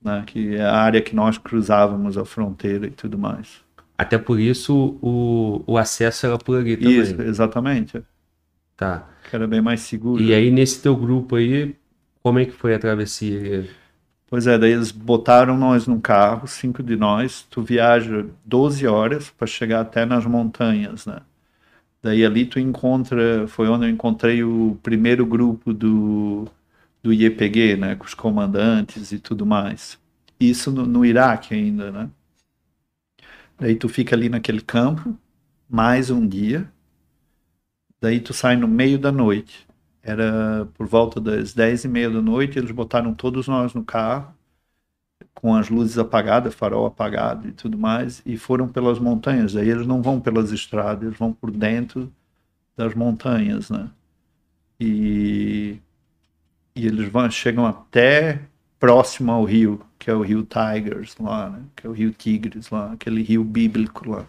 né? 0.01 0.23
que 0.25 0.55
é 0.55 0.63
a 0.63 0.73
área 0.73 1.01
que 1.01 1.13
nós 1.13 1.37
cruzávamos 1.37 2.17
a 2.17 2.23
fronteira 2.23 2.87
e 2.87 2.91
tudo 2.91 3.17
mais. 3.17 3.61
Até 3.97 4.17
por 4.17 4.39
isso 4.39 4.97
o, 5.01 5.61
o 5.67 5.77
acesso 5.77 6.25
era 6.25 6.37
por 6.37 6.57
ali 6.57 6.77
também. 6.77 6.97
Isso, 6.97 7.21
exatamente. 7.21 8.01
Tá. 8.77 9.05
Que 9.29 9.35
era 9.35 9.45
bem 9.45 9.61
mais 9.61 9.81
seguro. 9.81 10.23
E 10.23 10.33
aí, 10.33 10.49
nesse 10.49 10.81
teu 10.81 10.95
grupo 10.95 11.35
aí, 11.35 11.75
como 12.21 12.39
é 12.39 12.45
que 12.45 12.53
foi 12.53 12.73
a 12.73 12.79
travessia? 12.79 13.67
Pois 14.33 14.47
é, 14.47 14.57
daí 14.57 14.71
eles 14.71 14.91
botaram 14.91 15.55
nós 15.55 15.85
num 15.85 16.01
carro, 16.01 16.47
cinco 16.47 16.81
de 16.81 16.95
nós, 16.95 17.45
tu 17.51 17.61
viaja 17.61 18.25
12 18.43 18.87
horas 18.87 19.29
para 19.29 19.45
chegar 19.45 19.81
até 19.81 20.07
nas 20.07 20.25
montanhas, 20.25 21.05
né? 21.05 21.19
Daí 22.01 22.25
ali 22.25 22.43
tu 22.43 22.59
encontra, 22.59 23.47
foi 23.47 23.69
onde 23.69 23.85
eu 23.85 23.89
encontrei 23.91 24.43
o 24.43 24.75
primeiro 24.81 25.23
grupo 25.23 25.71
do, 25.71 26.47
do 27.03 27.13
IEPG, 27.13 27.77
né, 27.77 27.95
com 27.95 28.05
os 28.05 28.15
comandantes 28.15 29.11
e 29.11 29.19
tudo 29.19 29.45
mais. 29.45 29.99
Isso 30.39 30.71
no, 30.71 30.83
no 30.87 31.05
Iraque 31.05 31.53
ainda, 31.53 31.91
né? 31.91 32.09
Daí 33.59 33.75
tu 33.75 33.87
fica 33.87 34.15
ali 34.15 34.29
naquele 34.29 34.61
campo, 34.61 35.15
mais 35.69 36.09
um 36.09 36.27
dia, 36.27 36.67
daí 38.01 38.19
tu 38.19 38.33
sai 38.33 38.55
no 38.55 38.67
meio 38.67 38.97
da 38.97 39.11
noite. 39.11 39.67
Era 40.03 40.67
por 40.75 40.87
volta 40.87 41.19
das 41.21 41.53
dez 41.53 41.85
e 41.85 41.87
meia 41.89 42.09
da 42.11 42.21
noite, 42.21 42.59
eles 42.59 42.71
botaram 42.71 43.13
todos 43.15 43.47
nós 43.47 43.73
no 43.73 43.83
carro, 43.83 44.33
com 45.33 45.55
as 45.55 45.69
luzes 45.69 45.97
apagadas, 45.97 46.53
farol 46.55 46.85
apagado 46.85 47.47
e 47.47 47.51
tudo 47.51 47.77
mais, 47.77 48.21
e 48.25 48.37
foram 48.37 48.67
pelas 48.67 48.99
montanhas. 48.99 49.55
Aí 49.55 49.69
eles 49.69 49.87
não 49.87 50.01
vão 50.01 50.19
pelas 50.19 50.51
estradas, 50.51 51.03
eles 51.05 51.17
vão 51.17 51.33
por 51.33 51.51
dentro 51.51 52.11
das 52.77 52.95
montanhas, 52.95 53.69
né? 53.69 53.89
E, 54.79 55.77
e 56.75 56.87
eles 56.87 57.09
vão, 57.09 57.29
chegam 57.31 57.65
até 57.65 58.41
próximo 58.79 59.31
ao 59.31 59.43
rio, 59.45 59.81
que 59.99 60.09
é 60.09 60.13
o 60.13 60.21
rio 60.21 60.43
Tigers 60.45 61.15
lá, 61.19 61.49
né? 61.49 61.63
Que 61.75 61.87
é 61.87 61.89
o 61.89 61.93
rio 61.93 62.11
Tigres 62.11 62.69
lá, 62.69 62.93
aquele 62.93 63.21
rio 63.23 63.43
bíblico 63.43 64.09
lá. 64.09 64.25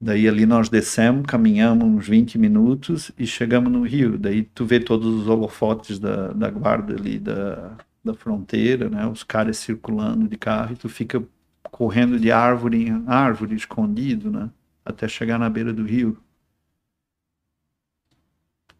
Daí 0.00 0.26
ali 0.28 0.46
nós 0.46 0.68
descemos, 0.70 1.26
caminhamos 1.26 1.84
uns 1.86 2.08
20 2.08 2.38
minutos 2.38 3.12
e 3.18 3.26
chegamos 3.26 3.70
no 3.70 3.82
rio. 3.82 4.16
Daí 4.18 4.42
tu 4.44 4.64
vê 4.64 4.80
todos 4.80 5.06
os 5.06 5.28
holofotes 5.28 5.98
da, 5.98 6.28
da 6.32 6.50
guarda 6.50 6.94
ali 6.94 7.18
da, 7.18 7.76
da 8.02 8.14
fronteira, 8.14 8.88
né? 8.88 9.06
Os 9.06 9.22
caras 9.22 9.58
circulando 9.58 10.26
de 10.26 10.38
carro 10.38 10.72
e 10.72 10.76
tu 10.76 10.88
fica 10.88 11.22
correndo 11.70 12.18
de 12.18 12.32
árvore 12.32 12.88
em 12.88 13.04
árvore, 13.06 13.54
escondido, 13.54 14.30
né? 14.30 14.50
Até 14.84 15.06
chegar 15.06 15.38
na 15.38 15.50
beira 15.50 15.72
do 15.72 15.84
rio. 15.84 16.16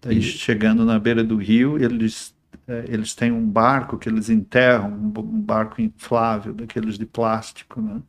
Daí 0.00 0.20
E- 0.20 0.22
chegando 0.22 0.84
na 0.84 0.98
beira 0.98 1.22
do 1.24 1.36
rio, 1.36 1.78
eles 1.82 2.34
eh, 2.66 2.84
eles 2.88 3.14
têm 3.14 3.30
um 3.32 3.46
barco 3.48 3.98
que 3.98 4.08
eles 4.08 4.28
enterram, 4.30 4.88
um 4.90 5.06
um 5.20 5.40
barco 5.42 5.80
inflável, 5.80 6.54
daqueles 6.54 6.98
de 6.98 7.06
plástico, 7.06 7.80
né? 7.80 8.02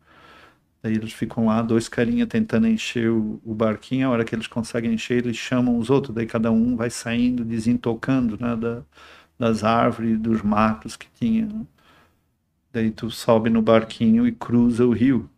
Daí 0.82 0.94
eles 0.95 1.14
ficam 1.14 1.45
lá, 1.48 1.62
dois 1.62 1.88
carinha 1.90 2.26
tentando 2.28 2.68
encher 2.68 3.12
o, 3.12 3.40
o 3.45 3.53
barquinho, 3.53 4.08
a 4.08 4.12
hora 4.12 4.26
que 4.26 4.34
eles 4.36 4.48
conseguem 4.48 4.94
encher, 4.94 5.20
eles 5.26 5.38
chamam 5.38 5.78
os 5.78 5.90
outros, 5.91 6.16
daí 6.16 6.26
cada 6.26 6.52
um 6.52 6.76
vai 6.76 6.90
saindo, 6.90 7.45
desentocando, 7.45 8.38
né, 8.40 8.56
da, 8.56 8.84
das 9.40 9.64
árvores, 9.64 10.20
dos 10.20 10.41
matos 10.44 10.95
que 10.98 11.08
tinha. 11.20 11.45
né? 11.48 11.66
Daí 12.74 12.91
tu 12.91 13.10
sobe 13.10 13.49
no 13.49 13.62
barquinho 13.62 14.28
e 14.28 14.32
cruza 14.34 14.86
o 14.86 14.91
rio. 14.91 15.30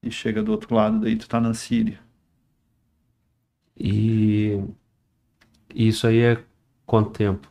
E 0.00 0.12
chega 0.12 0.44
do 0.44 0.52
outro 0.52 0.76
lado, 0.76 1.00
daí 1.00 1.16
tu 1.16 1.28
tá 1.28 1.40
na 1.40 1.54
Síria. 1.54 1.98
E 3.76 4.62
isso 5.74 6.06
aí 6.06 6.18
é 6.20 6.44
quanto 6.86 7.10
tempo? 7.12 7.48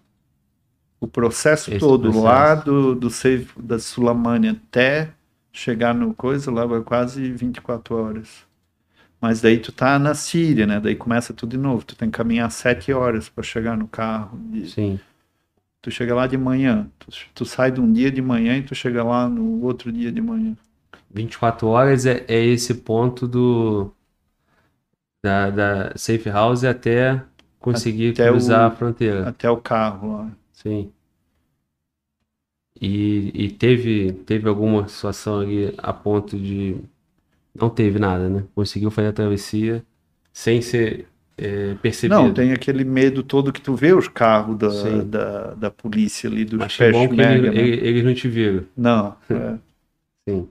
O 1.02 1.08
processo 1.08 1.72
Esse 1.72 1.78
todo, 1.78 2.12
processo. 2.12 2.22
lá 2.22 2.56
do, 2.56 2.96
do 2.96 3.10
Seif, 3.10 3.60
da 3.60 3.80
Sulamânia 3.80 4.52
até 4.52 5.14
chegar 5.52 5.94
no 5.94 6.14
coisa, 6.14 6.52
leva 6.52 6.82
quase 6.84 7.32
24 7.32 7.96
horas. 7.96 8.46
Mas 9.22 9.42
daí 9.42 9.60
tu 9.60 9.72
tá 9.72 10.00
na 10.00 10.16
Síria, 10.16 10.68
né? 10.68 10.80
Daí 10.80 10.96
começa 10.96 11.34
tudo 11.34 11.52
de 11.52 11.58
novo. 11.58 11.86
Tu 11.86 11.96
tem 11.96 12.10
que 12.12 12.18
caminhar 12.18 12.52
sete 12.52 12.94
horas 12.94 13.30
para 13.30 13.44
chegar 13.44 13.78
no 13.78 13.88
carro. 13.88 14.40
Sim. 14.64 15.00
tu 15.82 15.92
chega 15.92 16.16
lá 16.16 16.26
de 16.28 16.38
manhã. 16.38 16.90
Tu, 17.00 17.12
tu 17.36 17.46
sai 17.46 17.72
de 17.72 17.80
um 17.80 17.92
dia 17.92 18.12
de 18.12 18.22
manhã 18.22 18.58
e 18.58 18.64
tu 18.64 18.74
chega 18.76 19.04
lá 19.04 19.28
no 19.30 19.62
outro 19.64 19.92
dia 19.92 20.12
de 20.12 20.22
manhã. 20.22 20.56
24 21.10 21.68
horas 21.68 22.06
é, 22.06 22.26
é 22.28 22.44
esse 22.46 22.74
ponto 22.76 23.28
do 23.28 23.94
da, 25.24 25.50
da 25.50 25.98
safe 25.98 26.30
house 26.30 26.64
até 26.64 27.24
conseguir 27.60 28.14
Até 28.14 28.30
cruzar 28.30 28.62
o- 28.62 28.74
a 28.74 28.76
fronteira. 28.76 29.30
Até 29.30 29.50
o 29.50 29.58
carro 29.62 30.14
lá. 30.18 30.32
Sim. 30.54 30.94
E, 32.80 33.32
e 33.46 33.52
teve, 33.52 34.14
teve 34.26 34.48
alguma 34.50 34.88
situação 34.88 35.40
ali 35.42 35.74
a 35.78 35.94
ponto 35.94 36.38
de. 36.38 36.78
Não 37.56 37.70
teve 37.70 38.00
nada, 38.00 38.30
né? 38.30 38.46
Conseguiu 38.56 38.92
fazer 38.92 39.10
a 39.10 39.14
travessia 39.14 39.86
sem 40.34 40.62
ser 40.62 41.08
é, 41.38 41.76
percebido. 41.76 42.18
Não, 42.18 42.34
tem 42.34 42.52
aquele 42.52 42.84
medo 42.84 43.24
todo 43.24 43.54
que 43.54 43.62
tu 43.62 43.76
vê 43.76 43.94
os 43.94 44.08
carros 44.08 44.58
da, 44.58 44.68
Sim. 44.72 45.04
da, 45.04 45.54
da 45.56 45.72
polícia 45.72 46.30
ali, 46.30 46.44
dos 46.46 46.60
Mas 46.60 46.76
que 46.78 46.84
bom 46.84 47.14
ele- 47.14 47.52
né? 47.52 47.74
ele- 47.74 47.88
eles 47.88 48.04
não 48.04 48.14
te 48.14 48.28
viram. 48.30 48.66
Não, 48.76 49.18
é. 49.30 49.58
Sim. 50.28 50.50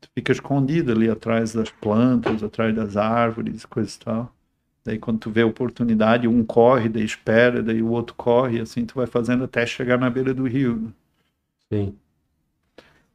tu 0.00 0.08
fica 0.14 0.32
escondido 0.32 0.92
ali 0.92 1.08
atrás 1.08 1.52
das 1.52 1.70
plantas, 1.70 2.42
atrás 2.42 2.74
das 2.74 2.96
árvores, 2.96 3.64
coisa 3.64 3.94
e 3.94 3.98
tal. 4.04 4.36
Daí 4.84 4.98
quando 4.98 5.18
tu 5.20 5.30
vê 5.30 5.42
a 5.42 5.46
oportunidade, 5.46 6.28
um 6.28 6.44
corre, 6.44 6.88
daí 6.88 7.04
espera, 7.04 7.62
daí 7.62 7.82
o 7.82 7.90
outro 7.90 8.14
corre, 8.16 8.58
e 8.58 8.60
assim 8.60 8.86
tu 8.86 8.94
vai 8.96 9.06
fazendo 9.06 9.44
até 9.44 9.66
chegar 9.66 9.98
na 9.98 10.10
beira 10.10 10.34
do 10.34 10.44
rio. 10.46 10.92
Né? 11.70 11.78
Sim. 11.78 11.98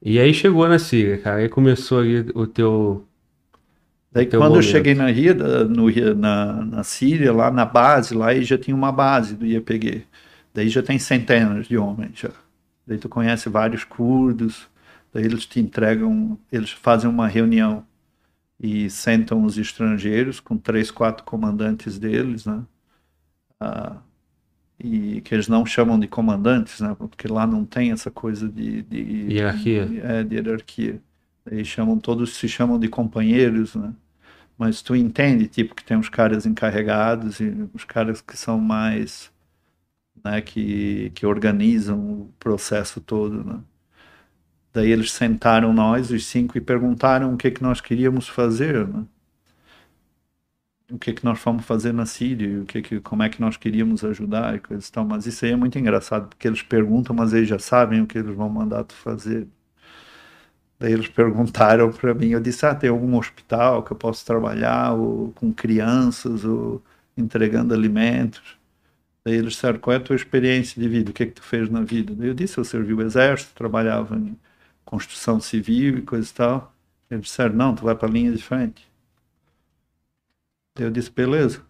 E 0.02 0.19
aí 0.19 0.34
chegou 0.34 0.68
na 0.68 0.80
Síria, 0.80 1.19
cara. 1.22 1.38
Aí 1.41 1.49
começou 1.49 1.99
ali 1.99 2.19
o 2.36 2.48
teu. 2.48 3.07
Daí 4.11 4.26
Teu 4.30 4.41
quando 4.41 4.57
eu 4.57 4.61
momento. 4.61 4.64
cheguei 4.64 4.94
na, 4.94 5.07
Ria, 5.07 5.34
no, 5.34 5.90
na, 6.15 6.65
na 6.65 6.84
Síria, 6.84 7.32
lá 7.32 7.49
na 7.49 7.65
base, 7.65 8.14
lá 8.14 8.34
e 8.34 8.44
já 8.44 8.57
tinha 8.57 8.76
uma 8.76 8.91
base 8.91 9.36
do 9.36 9.45
IEPG. 9.45 10.06
Daí 10.53 10.68
já 10.69 10.84
tem 10.84 10.99
centenas 10.99 11.68
de 11.68 11.78
homens 11.78 12.19
já. 12.19 12.32
Daí 12.86 12.98
tu 12.98 13.07
conhece 13.07 13.48
vários 13.49 13.84
curdos, 13.86 14.68
daí 15.14 15.23
eles 15.26 15.45
te 15.45 15.60
entregam, 15.61 16.38
eles 16.52 16.72
fazem 16.72 17.10
uma 17.10 17.28
reunião 17.28 17.86
e 18.60 18.90
sentam 18.90 19.45
os 19.45 19.57
estrangeiros 19.57 20.40
com 20.40 20.57
três, 20.57 20.91
quatro 20.91 21.26
comandantes 21.26 21.99
deles, 21.99 22.45
né? 22.45 22.64
Ah, 23.60 23.98
e 24.84 25.22
que 25.22 25.34
eles 25.36 25.48
não 25.48 25.66
chamam 25.66 25.99
de 25.99 26.08
comandantes, 26.08 26.80
né? 26.82 26.95
Porque 26.98 27.28
lá 27.28 27.45
não 27.48 27.66
tem 27.66 27.91
essa 27.91 28.12
coisa 28.12 28.48
de, 28.49 28.82
de 28.84 29.34
Hierarquia. 29.34 29.90
é, 30.03 30.24
de 30.24 30.36
hierarquia. 30.36 31.02
Eles 31.45 31.68
chamam 31.68 31.98
todos 31.99 32.36
se 32.36 32.48
chamam 32.48 32.80
de 32.80 32.88
companheiros, 32.88 33.76
né? 33.76 33.94
Mas 34.58 34.82
tu 34.82 34.95
entende, 34.95 35.48
tipo, 35.48 35.76
que 35.76 35.84
tem 35.84 35.98
os 35.98 36.10
caras 36.10 36.45
encarregados 36.45 37.40
e 37.40 37.70
os 37.74 37.84
caras 37.84 38.22
que 38.22 38.38
são 38.38 38.60
mais, 38.60 39.32
né, 40.24 40.41
que, 40.41 41.12
que 41.16 41.26
organizam 41.26 41.99
o 41.99 42.34
processo 42.40 43.02
todo, 43.02 43.44
né? 43.44 43.60
Daí 44.74 44.90
eles 44.91 45.12
sentaram 45.12 45.74
nós, 45.74 46.12
os 46.12 46.26
cinco, 46.26 46.58
e 46.58 46.62
perguntaram 46.62 47.34
o 47.34 47.38
que 47.38 47.52
que 47.52 47.62
nós 47.62 47.82
queríamos 47.82 48.28
fazer, 48.28 48.88
né? 48.88 49.06
O 50.91 50.97
que 50.99 51.13
que 51.13 51.23
nós 51.26 51.39
fomos 51.39 51.65
fazer 51.65 51.93
na 51.93 52.05
Síria, 52.05 52.61
o 52.61 52.65
que 52.65 52.81
que, 52.81 52.99
como 52.99 53.23
é 53.23 53.30
que 53.30 53.39
nós 53.41 53.57
queríamos 53.57 54.03
ajudar 54.03 54.55
e 54.55 54.59
coisas 54.59 54.88
e 54.89 54.91
tal. 54.91 55.05
Mas 55.05 55.26
isso 55.26 55.45
aí 55.45 55.51
é 55.51 55.55
muito 55.55 55.77
engraçado, 55.80 56.27
porque 56.30 56.47
eles 56.47 56.61
perguntam, 56.61 57.15
mas 57.15 57.34
eles 57.34 57.47
já 57.49 57.59
sabem 57.59 58.01
o 58.01 58.07
que 58.07 58.18
eles 58.18 58.35
vão 58.35 58.49
mandar 58.49 58.84
tu 58.84 58.93
fazer. 58.95 59.47
Daí 60.80 60.93
eles 60.93 61.07
perguntaram 61.07 61.91
para 61.91 62.13
mim, 62.13 62.30
eu 62.30 62.39
disse, 62.41 62.65
ah, 62.65 62.73
tem 62.76 62.89
algum 62.89 63.18
hospital 63.18 63.84
que 63.84 63.91
eu 63.93 63.97
posso 63.97 64.26
trabalhar, 64.26 64.93
ou 64.93 65.31
com 65.34 65.53
crianças, 65.53 66.43
ou 66.43 66.84
entregando 67.15 67.73
alimentos. 67.73 68.57
Daí 69.26 69.35
eles 69.35 69.53
disseram, 69.53 69.80
qual 69.80 69.95
é 69.95 69.97
a 69.97 70.01
tua 70.01 70.15
experiência 70.15 70.81
de 70.81 70.89
vida? 70.89 71.11
O 71.11 71.13
que 71.13 71.23
é 71.23 71.26
que 71.27 71.34
tu 71.34 71.43
fez 71.43 71.69
na 71.69 71.81
vida? 71.84 72.15
Daí 72.15 72.30
eu 72.30 72.34
disse, 72.34 72.57
eu 72.57 72.65
servi 72.65 72.93
o 72.93 73.01
exército, 73.01 73.53
trabalhava 73.55 74.18
em 74.18 74.38
construção 74.85 75.39
civil 75.39 75.99
e 75.99 76.01
coisa 76.03 76.30
e 76.30 76.34
tal. 76.34 76.76
Eles 77.09 77.26
disseram, 77.26 77.55
não, 77.55 77.76
tu 77.76 77.84
vai 77.85 77.95
para 77.95 78.09
a 78.09 78.11
linha 78.11 78.31
de 78.34 78.43
frente. 78.43 78.90
Eu 80.84 80.91
disse, 80.91 81.12
beleza. 81.12 81.62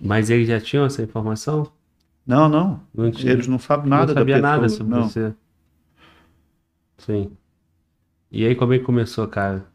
Mas 0.00 0.30
eles 0.30 0.48
já 0.48 0.60
tinham 0.60 0.84
essa 0.84 1.02
informação? 1.02 1.70
Não, 2.26 2.48
não, 2.48 2.80
Não 2.94 3.10
tinha. 3.10 3.32
eles 3.32 3.46
não 3.46 3.58
sabem 3.58 3.88
nada 3.88 4.14
não 4.14 4.14
da 4.14 4.20
sabia 4.20 4.36
pessoa. 4.36 4.56
nada 4.56 4.68
sobre 4.68 4.94
não. 4.94 5.02
você. 5.02 5.34
Sim. 6.98 7.36
E 8.30 8.44
aí 8.46 8.54
como 8.54 8.72
é 8.74 8.78
que 8.78 8.84
começou, 8.84 9.26
cara? 9.28 9.66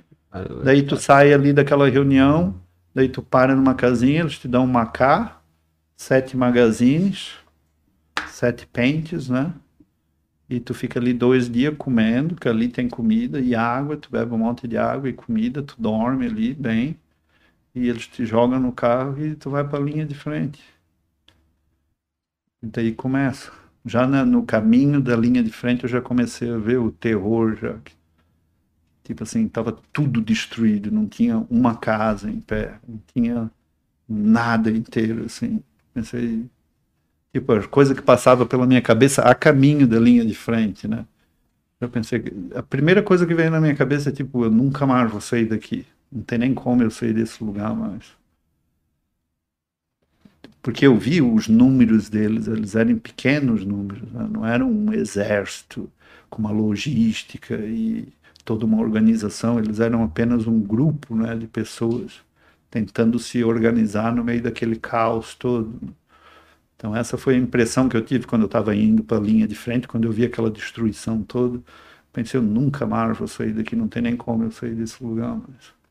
Daí 0.64 0.84
tu 0.84 0.98
sai 0.98 1.34
ali 1.34 1.54
daquela 1.54 1.90
reunião, 1.90 2.60
daí 2.94 3.08
tu 3.10 3.22
para 3.22 3.56
numa 3.56 3.76
casinha, 3.76 4.22
eles 4.22 4.38
te 4.40 4.48
dão 4.48 4.64
um 4.64 4.68
macá, 4.68 5.42
sete 5.96 6.36
magazines, 6.36 7.34
sete 8.28 8.68
pentes, 8.68 9.30
né? 9.30 9.54
E 10.50 10.60
tu 10.60 10.74
fica 10.74 11.00
ali 11.00 11.14
dois 11.14 11.50
dias 11.50 11.76
comendo, 11.78 12.36
que 12.36 12.48
ali 12.48 12.68
tem 12.68 12.90
comida 12.90 13.40
e 13.40 13.56
água, 13.56 13.98
tu 13.98 14.10
bebe 14.12 14.34
um 14.34 14.38
monte 14.40 14.68
de 14.68 14.78
água 14.78 15.10
e 15.10 15.14
comida, 15.14 15.64
tu 15.64 15.76
dorme 15.80 16.26
ali 16.28 16.54
bem. 16.54 16.98
E 17.76 17.88
eles 17.90 18.08
te 18.08 18.26
jogam 18.26 18.60
no 18.60 18.72
carro 18.72 19.20
e 19.24 19.36
tu 19.36 19.50
vai 19.50 19.68
para 19.68 19.80
a 19.80 19.82
linha 19.82 20.06
de 20.06 20.16
frente. 20.16 20.64
E 22.64 22.68
daí 22.68 22.94
começa. 22.95 23.52
Já 23.86 24.08
na, 24.08 24.26
no 24.26 24.44
caminho 24.44 25.00
da 25.02 25.16
linha 25.16 25.44
de 25.44 25.52
frente 25.52 25.84
eu 25.84 25.90
já 25.90 26.02
comecei 26.02 26.50
a 26.50 26.58
ver 26.58 26.78
o 26.80 26.91
terror 26.91 27.56
já. 27.56 27.78
Tipo 29.04 29.24
assim, 29.24 29.45
estava 29.45 29.72
tudo 29.91 30.22
destruído, 30.22 30.90
não 30.91 31.08
tinha 31.08 31.40
uma 31.50 31.76
casa 31.76 32.30
em 32.30 32.40
pé, 32.40 32.80
não 32.88 33.02
tinha 33.14 33.52
nada 34.08 34.72
inteiro, 34.72 35.26
assim. 35.26 35.64
Pensei, 35.94 36.45
tipo, 37.34 37.52
a 37.54 37.68
coisa 37.68 37.95
que 37.95 38.02
passava 38.02 38.45
pela 38.45 38.68
minha 38.68 38.82
cabeça 38.82 39.24
a 39.24 39.36
caminho 39.36 39.88
da 39.88 40.00
linha 40.00 40.26
de 40.26 40.36
frente, 40.36 40.88
né? 40.88 41.06
Eu 41.82 41.90
pensei, 41.90 42.24
a 42.56 42.64
primeira 42.64 43.04
coisa 43.04 43.26
que 43.28 43.36
veio 43.36 43.52
na 43.52 43.62
minha 43.62 43.76
cabeça 43.76 44.10
é 44.10 44.14
tipo, 44.14 44.45
eu 44.45 44.52
nunca 44.52 44.88
mais 44.88 45.12
vou 45.12 45.22
sair 45.22 45.45
daqui. 45.48 45.86
Não 46.14 46.22
tem 46.23 46.38
nem 46.38 46.53
como 46.53 46.84
eu 46.84 46.91
sair 46.91 47.14
desse 47.14 47.44
lugar 47.44 47.76
mais. 47.76 48.15
Porque 50.61 50.85
eu 50.85 50.98
vi 50.98 51.22
os 51.22 51.48
números 51.48 52.10
deles, 52.10 52.48
eles 52.48 52.76
eram 52.76 52.98
pequenos 52.98 53.65
números, 53.65 54.10
né? 54.11 54.27
não 54.31 54.45
eram 54.45 54.72
um 54.72 54.94
exército 54.94 55.91
com 56.30 56.40
uma 56.40 56.52
logística 56.52 57.56
e 57.57 58.07
toda 58.45 58.65
uma 58.65 58.80
organização, 58.80 59.60
eles 59.60 59.80
eram 59.80 60.03
apenas 60.03 60.48
um 60.48 60.60
grupo 60.61 61.15
né, 61.15 61.35
de 61.35 61.48
pessoas 61.48 62.22
tentando 62.69 63.19
se 63.19 63.44
organizar 63.44 64.14
no 64.15 64.23
meio 64.23 64.41
daquele 64.41 64.76
caos 64.77 65.35
todo. 65.35 65.80
Então 66.76 66.95
essa 66.95 67.18
foi 67.18 67.35
a 67.35 67.38
impressão 67.38 67.90
que 67.90 67.98
eu 67.98 68.03
tive 68.03 68.27
quando 68.27 68.44
eu 68.44 68.48
estava 68.48 68.76
indo 68.76 69.03
para 69.03 69.18
a 69.18 69.22
linha 69.22 69.48
de 69.48 69.56
frente, 69.56 69.88
quando 69.88 70.06
eu 70.06 70.11
vi 70.11 70.26
aquela 70.26 70.49
destruição 70.52 71.23
toda. 71.23 71.61
Pensei, 72.11 72.40
eu 72.40 72.44
nunca 72.44 72.85
mais 72.85 73.18
vou 73.18 73.27
sair 73.27 73.53
daqui, 73.53 73.76
não 73.76 73.88
tem 73.88 74.02
nem 74.02 74.15
como 74.18 74.44
eu 74.44 74.52
sair 74.52 74.76
desse 74.76 75.03
lugar. 75.03 75.35
Mas... 75.48 75.83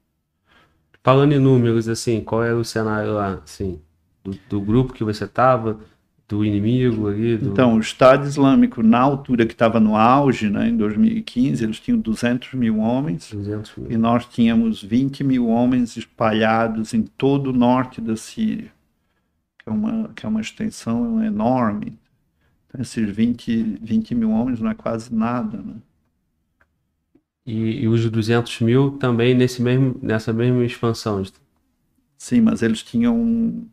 Falando 1.02 1.32
em 1.32 1.38
números, 1.38 1.88
assim, 1.88 2.20
qual 2.20 2.44
era 2.44 2.56
o 2.56 2.64
cenário 2.64 3.14
lá, 3.14 3.40
assim, 3.42 3.80
do, 4.22 4.38
do 4.48 4.60
grupo 4.60 4.92
que 4.92 5.02
você 5.02 5.24
estava, 5.24 5.80
do 6.28 6.44
inimigo 6.44 7.08
ali? 7.08 7.36
Do... 7.36 7.50
Então, 7.50 7.74
o 7.74 7.80
Estado 7.80 8.24
Islâmico, 8.24 8.82
na 8.84 9.00
altura 9.00 9.44
que 9.44 9.52
estava 9.52 9.80
no 9.80 9.96
auge, 9.96 10.48
né, 10.48 10.68
em 10.68 10.76
2015, 10.76 11.64
eles 11.64 11.80
tinham 11.80 11.98
200 11.98 12.54
mil 12.54 12.78
homens 12.78 13.30
200 13.32 13.76
mil. 13.76 13.90
e 13.90 13.96
nós 13.96 14.26
tínhamos 14.26 14.80
20 14.80 15.24
mil 15.24 15.48
homens 15.48 15.96
espalhados 15.96 16.94
em 16.94 17.02
todo 17.02 17.48
o 17.48 17.52
norte 17.52 18.00
da 18.00 18.16
Síria, 18.16 18.72
que 19.58 19.68
é 19.68 19.72
uma, 19.72 20.08
que 20.14 20.24
é 20.24 20.28
uma 20.28 20.40
extensão 20.40 21.22
enorme. 21.24 21.98
Então, 22.68 22.80
esses 22.80 23.10
20, 23.10 23.78
20 23.82 24.14
mil 24.14 24.30
homens 24.30 24.60
não 24.60 24.70
é 24.70 24.74
quase 24.74 25.12
nada, 25.12 25.58
né? 25.58 25.74
E, 27.44 27.82
e 27.82 27.88
os 27.88 28.08
200 28.08 28.60
mil 28.60 28.92
também 28.92 29.34
nesse 29.34 29.60
mesmo, 29.60 29.98
nessa 30.00 30.32
mesma 30.32 30.64
expansão. 30.64 31.22
Sim, 32.16 32.40
mas 32.40 32.62
eles 32.62 32.82
tinham 32.82 33.66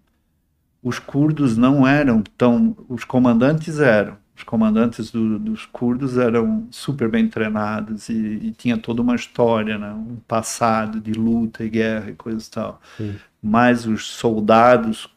os 0.82 0.98
curdos 0.98 1.58
não 1.58 1.86
eram 1.86 2.24
tão. 2.38 2.76
Os 2.88 3.04
comandantes 3.04 3.80
eram. 3.80 4.18
Os 4.36 4.44
comandantes 4.44 5.12
do, 5.12 5.38
dos 5.38 5.66
curdos 5.66 6.18
eram 6.18 6.66
super 6.72 7.10
bem 7.10 7.28
treinados 7.28 8.08
e, 8.08 8.14
e, 8.14 8.52
tinha 8.52 8.78
toda 8.78 9.02
uma 9.02 9.14
história, 9.14 9.78
né? 9.78 9.92
um 9.92 10.16
passado 10.26 11.02
de 11.02 11.12
luta 11.12 11.66
e 11.66 11.70
guerra 11.70 12.12
e 12.12 12.16
coisas 12.16 12.48
e 12.48 12.52
tal. 12.52 12.82
Sim. 12.96 13.16
Mas 13.44 13.86
os 13.86 14.08
soldados 14.08 15.10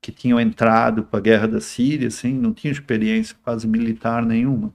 que 0.00 0.10
tinham 0.10 0.40
entrado 0.40 1.02
para 1.02 1.18
a 1.18 1.22
guerra 1.22 1.46
da 1.46 1.60
Síria, 1.60 2.08
assim, 2.08 2.32
não 2.32 2.54
tinham 2.54 2.72
experiência 2.72 3.36
quase 3.44 3.68
militar 3.68 4.24
nenhuma. 4.24 4.72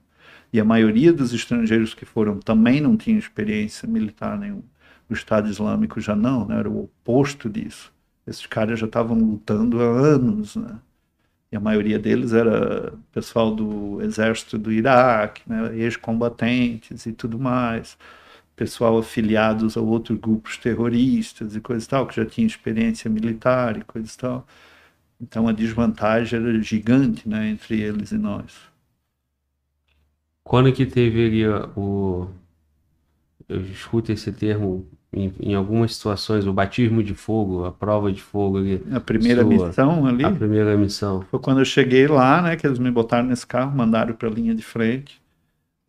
E 0.52 0.60
a 0.60 0.64
maioria 0.64 1.12
dos 1.12 1.32
estrangeiros 1.32 1.94
que 1.94 2.04
foram 2.04 2.38
também 2.40 2.80
não 2.80 2.96
tinham 2.96 3.18
experiência 3.18 3.88
militar 3.88 4.38
nenhuma. 4.38 4.64
O 5.08 5.12
Estado 5.12 5.48
Islâmico 5.48 6.00
já 6.00 6.14
não, 6.16 6.46
né? 6.46 6.58
era 6.58 6.68
o 6.68 6.84
oposto 6.84 7.48
disso. 7.48 7.92
Esses 8.26 8.46
caras 8.46 8.78
já 8.78 8.86
estavam 8.86 9.18
lutando 9.18 9.80
há 9.80 9.84
anos, 9.84 10.56
né? 10.56 10.78
E 11.52 11.56
a 11.56 11.60
maioria 11.60 11.98
deles 11.98 12.32
era 12.32 12.92
pessoal 13.12 13.54
do 13.54 14.00
exército 14.02 14.56
do 14.56 14.72
Iraque, 14.72 15.42
né? 15.46 15.76
ex-combatentes 15.76 17.06
e 17.06 17.12
tudo 17.12 17.38
mais. 17.38 17.98
Pessoal 18.54 18.98
afiliados 18.98 19.76
a 19.76 19.80
outros 19.80 20.18
grupos 20.18 20.56
terroristas 20.58 21.56
e 21.56 21.60
coisa 21.60 21.84
e 21.84 21.88
tal, 21.88 22.06
que 22.06 22.16
já 22.16 22.26
tinha 22.26 22.46
experiência 22.46 23.10
militar 23.10 23.76
e 23.76 23.82
coisa 23.82 24.12
e 24.12 24.16
tal. 24.16 24.46
Então 25.20 25.48
a 25.48 25.52
desvantagem 25.52 26.40
era 26.40 26.62
gigante 26.62 27.28
né, 27.28 27.48
entre 27.50 27.80
eles 27.80 28.12
e 28.12 28.18
nós. 28.18 28.69
Quando 30.50 30.72
que 30.72 30.84
teve 30.84 31.26
ali 31.26 31.46
o. 31.76 32.26
Eu 33.48 33.60
escuto 33.60 34.10
esse 34.10 34.32
termo 34.32 34.84
em, 35.12 35.32
em, 35.38 35.54
algumas 35.54 35.94
situações, 35.94 36.44
o 36.44 36.52
batismo 36.52 37.04
de 37.04 37.14
fogo, 37.14 37.64
a 37.64 37.70
prova 37.70 38.10
de 38.10 38.20
fogo 38.20 38.58
ali. 38.58 38.82
A 38.90 38.98
primeira 38.98 39.42
sua, 39.42 39.68
missão 39.68 40.06
ali? 40.06 40.24
A 40.24 40.32
primeira 40.32 40.76
missão. 40.76 41.24
Foi 41.30 41.38
quando 41.38 41.60
eu 41.60 41.64
cheguei 41.64 42.08
lá, 42.08 42.42
né, 42.42 42.56
que 42.56 42.66
eles 42.66 42.80
me 42.80 42.90
botaram 42.90 43.28
nesse 43.28 43.46
carro, 43.46 43.76
mandaram 43.76 44.12
para 44.12 44.26
a 44.28 44.32
linha 44.32 44.52
de 44.52 44.62
frente. 44.64 45.22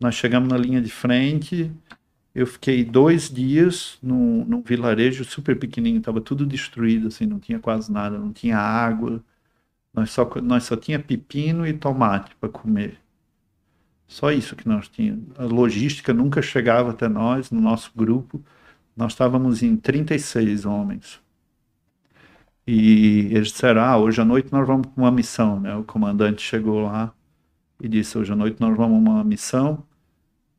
Nós 0.00 0.14
chegamos 0.14 0.48
na 0.48 0.56
linha 0.56 0.80
de 0.80 0.92
frente, 0.92 1.68
eu 2.32 2.46
fiquei 2.46 2.84
dois 2.84 3.28
dias 3.28 3.98
num, 4.00 4.44
num 4.44 4.62
vilarejo 4.62 5.24
super 5.24 5.58
pequenininho, 5.58 5.98
estava 5.98 6.20
tudo 6.20 6.46
destruído, 6.46 7.08
assim, 7.08 7.26
não 7.26 7.40
tinha 7.40 7.58
quase 7.58 7.90
nada, 7.90 8.16
não 8.16 8.32
tinha 8.32 8.58
água. 8.58 9.20
Nós 9.92 10.12
só, 10.12 10.30
nós 10.40 10.62
só 10.62 10.76
tinha 10.76 11.00
pepino 11.00 11.66
e 11.66 11.72
tomate 11.72 12.30
para 12.36 12.48
comer. 12.48 13.01
Só 14.12 14.30
isso 14.30 14.54
que 14.54 14.68
nós 14.68 14.88
tínhamos. 14.88 15.24
A 15.38 15.44
logística 15.44 16.12
nunca 16.12 16.42
chegava 16.42 16.90
até 16.90 17.08
nós, 17.08 17.50
no 17.50 17.60
nosso 17.60 17.90
grupo 17.96 18.44
nós 18.94 19.12
estávamos 19.12 19.62
em 19.62 19.74
36 19.74 20.66
homens. 20.66 21.18
E 22.66 23.28
eles 23.30 23.48
disseram: 23.48 23.80
Ah, 23.80 23.96
hoje 23.96 24.20
à 24.20 24.24
noite 24.24 24.52
nós 24.52 24.66
vamos 24.66 24.86
para 24.86 25.02
uma 25.02 25.10
missão. 25.10 25.58
Né? 25.58 25.74
O 25.74 25.82
comandante 25.82 26.42
chegou 26.42 26.82
lá 26.82 27.10
e 27.80 27.88
disse: 27.88 28.18
Hoje 28.18 28.30
à 28.30 28.36
noite 28.36 28.60
nós 28.60 28.76
vamos 28.76 28.98
uma 28.98 29.24
missão. 29.24 29.82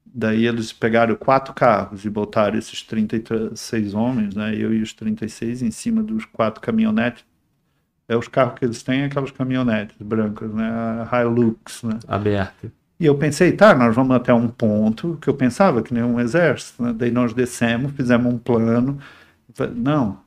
Daí 0.03 0.47
eles 0.47 0.73
pegaram 0.73 1.15
quatro 1.15 1.53
carros 1.53 2.05
e 2.05 2.09
botaram 2.09 2.57
esses 2.57 2.81
36 2.81 3.93
homens, 3.93 4.35
né? 4.35 4.55
eu 4.55 4.73
e 4.73 4.81
os 4.81 4.93
36, 4.93 5.61
em 5.61 5.71
cima 5.71 6.01
dos 6.01 6.25
quatro 6.25 6.59
caminhonetes. 6.59 7.23
É 8.07 8.17
os 8.17 8.27
carros 8.27 8.59
que 8.59 8.65
eles 8.65 8.81
têm, 8.81 9.03
aquelas 9.05 9.31
caminhonetes 9.31 9.95
brancas, 9.99 10.51
né? 10.53 11.07
Hilux, 11.21 11.83
né? 11.83 11.99
Aberta. 12.07 12.71
E 13.03 13.05
eu 13.05 13.17
pensei, 13.17 13.51
tá, 13.51 13.75
nós 13.75 13.93
vamos 13.93 14.15
até 14.15 14.33
um 14.33 14.47
ponto 14.47 15.17
que 15.21 15.29
eu 15.29 15.33
pensava 15.35 15.83
que 15.83 15.93
nem 15.93 16.01
um 16.01 16.21
exército. 16.21 16.81
Né? 16.81 16.93
Daí 16.93 17.11
nós 17.11 17.33
descemos, 17.33 17.91
fizemos 17.91 18.33
um 18.33 18.37
plano. 18.37 18.97
Não, 19.75 20.23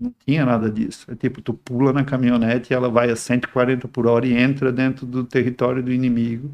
não 0.00 0.12
tinha 0.26 0.44
nada 0.44 0.68
disso. 0.68 1.08
É 1.08 1.14
tipo, 1.14 1.40
tu 1.40 1.54
pula 1.54 1.92
na 1.92 2.04
caminhonete 2.04 2.72
e 2.72 2.74
ela 2.74 2.90
vai 2.90 3.10
a 3.10 3.16
140 3.16 3.86
por 3.86 4.08
hora 4.08 4.26
e 4.26 4.34
entra 4.36 4.72
dentro 4.72 5.06
do 5.06 5.22
território 5.22 5.84
do 5.84 5.92
inimigo 5.92 6.52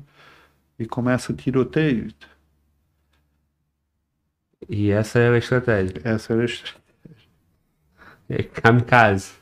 e 0.79 0.85
começa 0.85 1.33
o 1.33 1.35
tiroteio. 1.35 2.13
E 4.69 4.91
essa 4.91 5.19
era 5.19 5.37
a 5.37 5.39
estratégia. 5.39 6.03
Essa 6.05 6.35
era 6.35 6.43
a 6.43 6.45
estratégia. 6.45 6.83
É 8.29 8.43
kamikaze. 8.43 9.33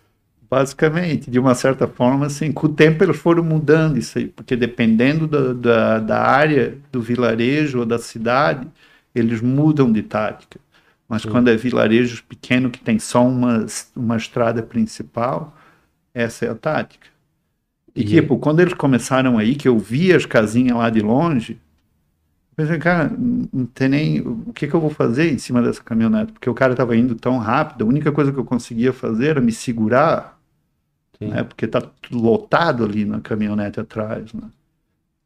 Basicamente, 0.51 1.31
de 1.31 1.39
uma 1.39 1.55
certa 1.55 1.87
forma, 1.89 2.27
assim, 2.27 2.53
com 2.53 2.67
o 2.67 2.73
tempo 2.73 3.03
eles 3.03 3.17
foram 3.17 3.43
mudando 3.43 3.99
isso 3.99 4.19
aí, 4.19 4.27
porque 4.29 4.55
dependendo 4.55 5.27
da, 5.27 5.53
da, 5.53 5.99
da 5.99 6.23
área, 6.23 6.77
do 6.93 7.01
vilarejo 7.01 7.81
ou 7.81 7.87
da 7.87 7.99
cidade, 7.99 8.69
eles 9.15 9.41
mudam 9.41 9.91
de 9.91 10.03
tática. 10.03 10.61
Mas 11.09 11.23
Sim. 11.23 11.31
quando 11.31 11.49
é 11.49 11.57
vilarejo 11.57 12.23
pequeno 12.25 12.71
que 12.71 12.81
tem 12.81 12.99
só 12.99 13.27
uma, 13.27 13.67
uma 13.95 14.17
estrada 14.17 14.63
principal, 14.63 15.57
essa 16.13 16.47
é 16.47 16.51
a 16.51 16.55
tática. 16.55 17.07
E, 17.95 18.03
e 18.03 18.05
tipo, 18.05 18.39
quando 18.39 18.61
eles 18.61 18.75
começaram 18.75 19.39
aí, 19.39 19.55
que 19.55 19.69
eu 19.69 19.79
vi 19.79 20.13
as 20.13 20.27
casinhas 20.27 20.77
lá 20.77 20.91
de 20.91 21.01
longe, 21.01 21.59
eu 22.57 22.65
pensei, 22.65 22.79
cara, 22.79 23.13
não 23.53 23.67
tem 23.67 23.89
nem. 23.89 24.21
O 24.21 24.53
que, 24.53 24.67
que 24.67 24.75
eu 24.75 24.81
vou 24.81 24.91
fazer 24.91 25.33
em 25.33 25.39
cima 25.39 25.61
dessa 25.61 25.83
caminhonete? 25.83 26.33
Porque 26.33 26.49
o 26.49 26.55
cara 26.55 26.73
estava 26.73 26.97
indo 26.97 27.15
tão 27.15 27.39
rápido, 27.39 27.85
a 27.85 27.89
única 27.89 28.13
coisa 28.13 28.33
que 28.33 28.39
eu 28.39 28.45
conseguia 28.45 28.93
fazer 28.93 29.29
era 29.29 29.41
me 29.41 29.53
segurar 29.53 30.34
né? 31.21 31.43
Porque 31.43 31.67
tá 31.67 31.83
lotado 32.11 32.85
ali 32.85 33.05
na 33.05 33.21
caminhonete 33.21 33.81
atrás, 33.81 34.33
né? 34.33 34.51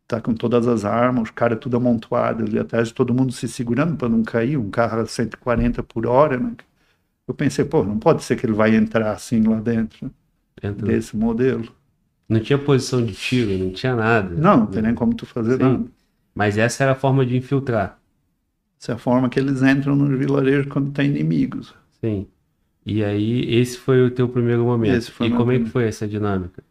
Tá 0.07 0.21
com 0.21 0.33
todas 0.35 0.67
as 0.67 0.85
armas, 0.85 1.25
os 1.25 1.31
caras 1.31 1.59
tudo 1.59 1.77
amontoado 1.77 2.45
ali 2.45 2.59
atrás, 2.59 2.91
todo 2.91 3.13
mundo 3.13 3.33
se 3.33 3.47
segurando 3.47 3.97
para 3.97 4.09
não 4.09 4.23
cair, 4.23 4.57
um 4.57 4.71
carro 4.71 5.01
a 5.01 5.07
140 5.07 5.83
por 5.83 6.07
hora, 6.07 6.39
né? 6.39 6.53
Eu 7.27 7.35
pensei, 7.35 7.65
pô, 7.65 7.85
não 7.85 7.99
pode 7.99 8.25
ser 8.25 8.37
que 8.37 8.47
ele 8.47 8.55
vai 8.55 8.75
entrar 8.75 9.13
assim 9.13 9.43
lá 9.43 9.61
dentro 9.61 10.11
né? 10.63 10.73
desse 10.73 11.15
modelo. 11.15 11.69
Não 12.27 12.41
tinha 12.41 12.59
posição 12.59 13.05
de 13.05 13.13
tiro, 13.13 13.51
não 13.63 13.71
tinha 13.73 13.95
nada. 13.95 14.35
Não, 14.35 14.59
não 14.59 14.67
tem 14.67 14.83
nem 14.83 14.95
como 14.95 15.15
tu 15.15 15.27
fazer 15.27 15.59
Sim. 15.59 15.63
nada. 15.63 15.85
Mas 16.35 16.57
essa 16.57 16.85
era 16.85 16.93
a 16.93 16.95
forma 16.95 17.27
de 17.27 17.37
infiltrar. 17.37 17.99
Essa 18.81 18.93
é 18.93 18.95
a 18.95 18.99
forma 18.99 19.29
que 19.29 19.39
eles 19.39 19.63
entram 19.63 19.97
nos 19.97 20.17
vilarejos 20.19 20.71
quando 20.71 20.91
tem 20.91 21.11
inimigos. 21.11 21.75
Sim. 22.01 22.27
E 22.89 23.05
aí, 23.05 23.55
esse 23.55 23.77
foi 23.77 24.03
o 24.03 24.11
teu 24.11 24.27
primeiro 24.27 24.65
momento. 24.65 25.13
e 25.21 25.31
como 25.31 25.53
é 25.53 25.59
que 25.59 25.67
foi 25.67 25.87
essa 25.87 26.09
dinâmica? 26.09 26.63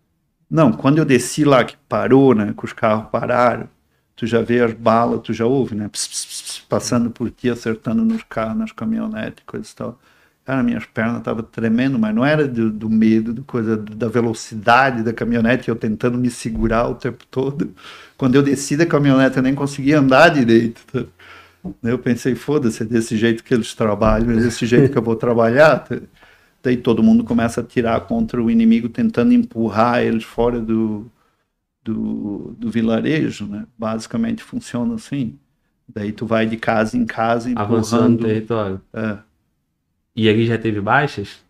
Não, 0.50 0.72
quando 0.74 0.98
eu 0.98 1.06
desci 1.06 1.44
lá, 1.44 1.64
que 1.64 1.78
parou, 1.88 2.34
né, 2.34 2.56
que 2.58 2.66
os 2.66 2.74
carros 2.74 3.08
pararam, 3.12 3.70
tu 4.16 4.26
já 4.26 4.42
vê 4.42 4.62
as 4.62 4.74
balas, 4.74 5.22
tu 5.22 5.32
já 5.32 5.46
ouve, 5.46 5.76
né, 5.76 5.88
pss, 5.88 6.10
pss, 6.10 6.26
pss, 6.26 6.62
passando 6.68 7.12
por 7.12 7.30
ti, 7.30 7.52
acertando 7.52 8.04
nos 8.04 8.24
carros, 8.24 8.58
nas 8.58 8.72
caminhonetes, 8.72 9.44
coisa 9.46 9.70
e 9.72 9.76
tal. 9.76 10.00
Cara, 10.44 10.64
minhas 10.64 10.86
pernas 10.86 11.18
estavam 11.18 11.44
tremendo, 11.44 12.00
mas 12.00 12.16
não 12.16 12.26
era 12.26 12.48
do, 12.48 12.72
do 12.72 12.90
medo, 12.90 13.34
do 13.34 13.44
coisa, 13.44 13.78
da 13.78 14.08
velocidade 14.08 15.04
da 15.04 15.14
caminhonete, 15.14 15.70
eu 15.70 15.76
tentando 15.76 16.18
me 16.18 16.32
segurar 16.32 16.88
o 16.88 16.96
tempo 16.96 17.26
todo. 17.30 17.76
Quando 18.18 18.36
eu 18.36 18.42
desci 18.42 18.76
da 18.76 18.86
caminhonete, 18.86 19.38
eu 19.38 19.44
nem 19.44 19.54
conseguia 19.54 20.00
andar 20.00 20.30
direito. 20.30 20.82
tá? 20.92 21.04
Eu 21.84 22.00
pensei, 22.00 22.36
foda-se, 22.36 22.84
é 22.84 22.86
desse 22.86 23.18
jeito 23.18 23.44
que 23.44 23.54
eles 23.54 23.74
trabalham, 23.74 24.32
é 24.32 24.36
desse 24.38 24.66
jeito 24.66 24.90
que 24.92 24.98
eu 24.98 25.02
vou 25.02 25.16
trabalhar. 25.16 25.88
Daí 26.64 26.78
todo 26.78 27.04
mundo 27.04 27.24
começa 27.24 27.62
a 27.62 27.64
tirar 27.64 28.02
contra 28.08 28.42
o 28.42 28.52
inimigo, 28.52 28.90
tentando 28.90 29.34
empurrar 29.34 30.02
eles 30.04 30.24
fora 30.24 30.60
do, 30.62 31.10
do, 31.84 32.56
do 32.58 32.70
vilarejo, 32.72 33.48
né? 33.48 33.68
Basicamente 33.78 34.44
funciona 34.44 34.96
assim. 34.96 35.40
Daí 35.88 36.12
tu 36.14 36.26
vai 36.26 36.46
de 36.48 36.58
casa 36.58 36.98
em 36.98 37.06
casa 37.06 37.50
Avançando 37.54 38.10
no 38.10 38.18
empurrando. 38.18 38.20
território. 38.20 38.82
É, 38.94 39.20
E 40.16 40.28
ali 40.28 40.46
já 40.46 40.58
teve 40.58 40.82
baixas? 40.82 41.42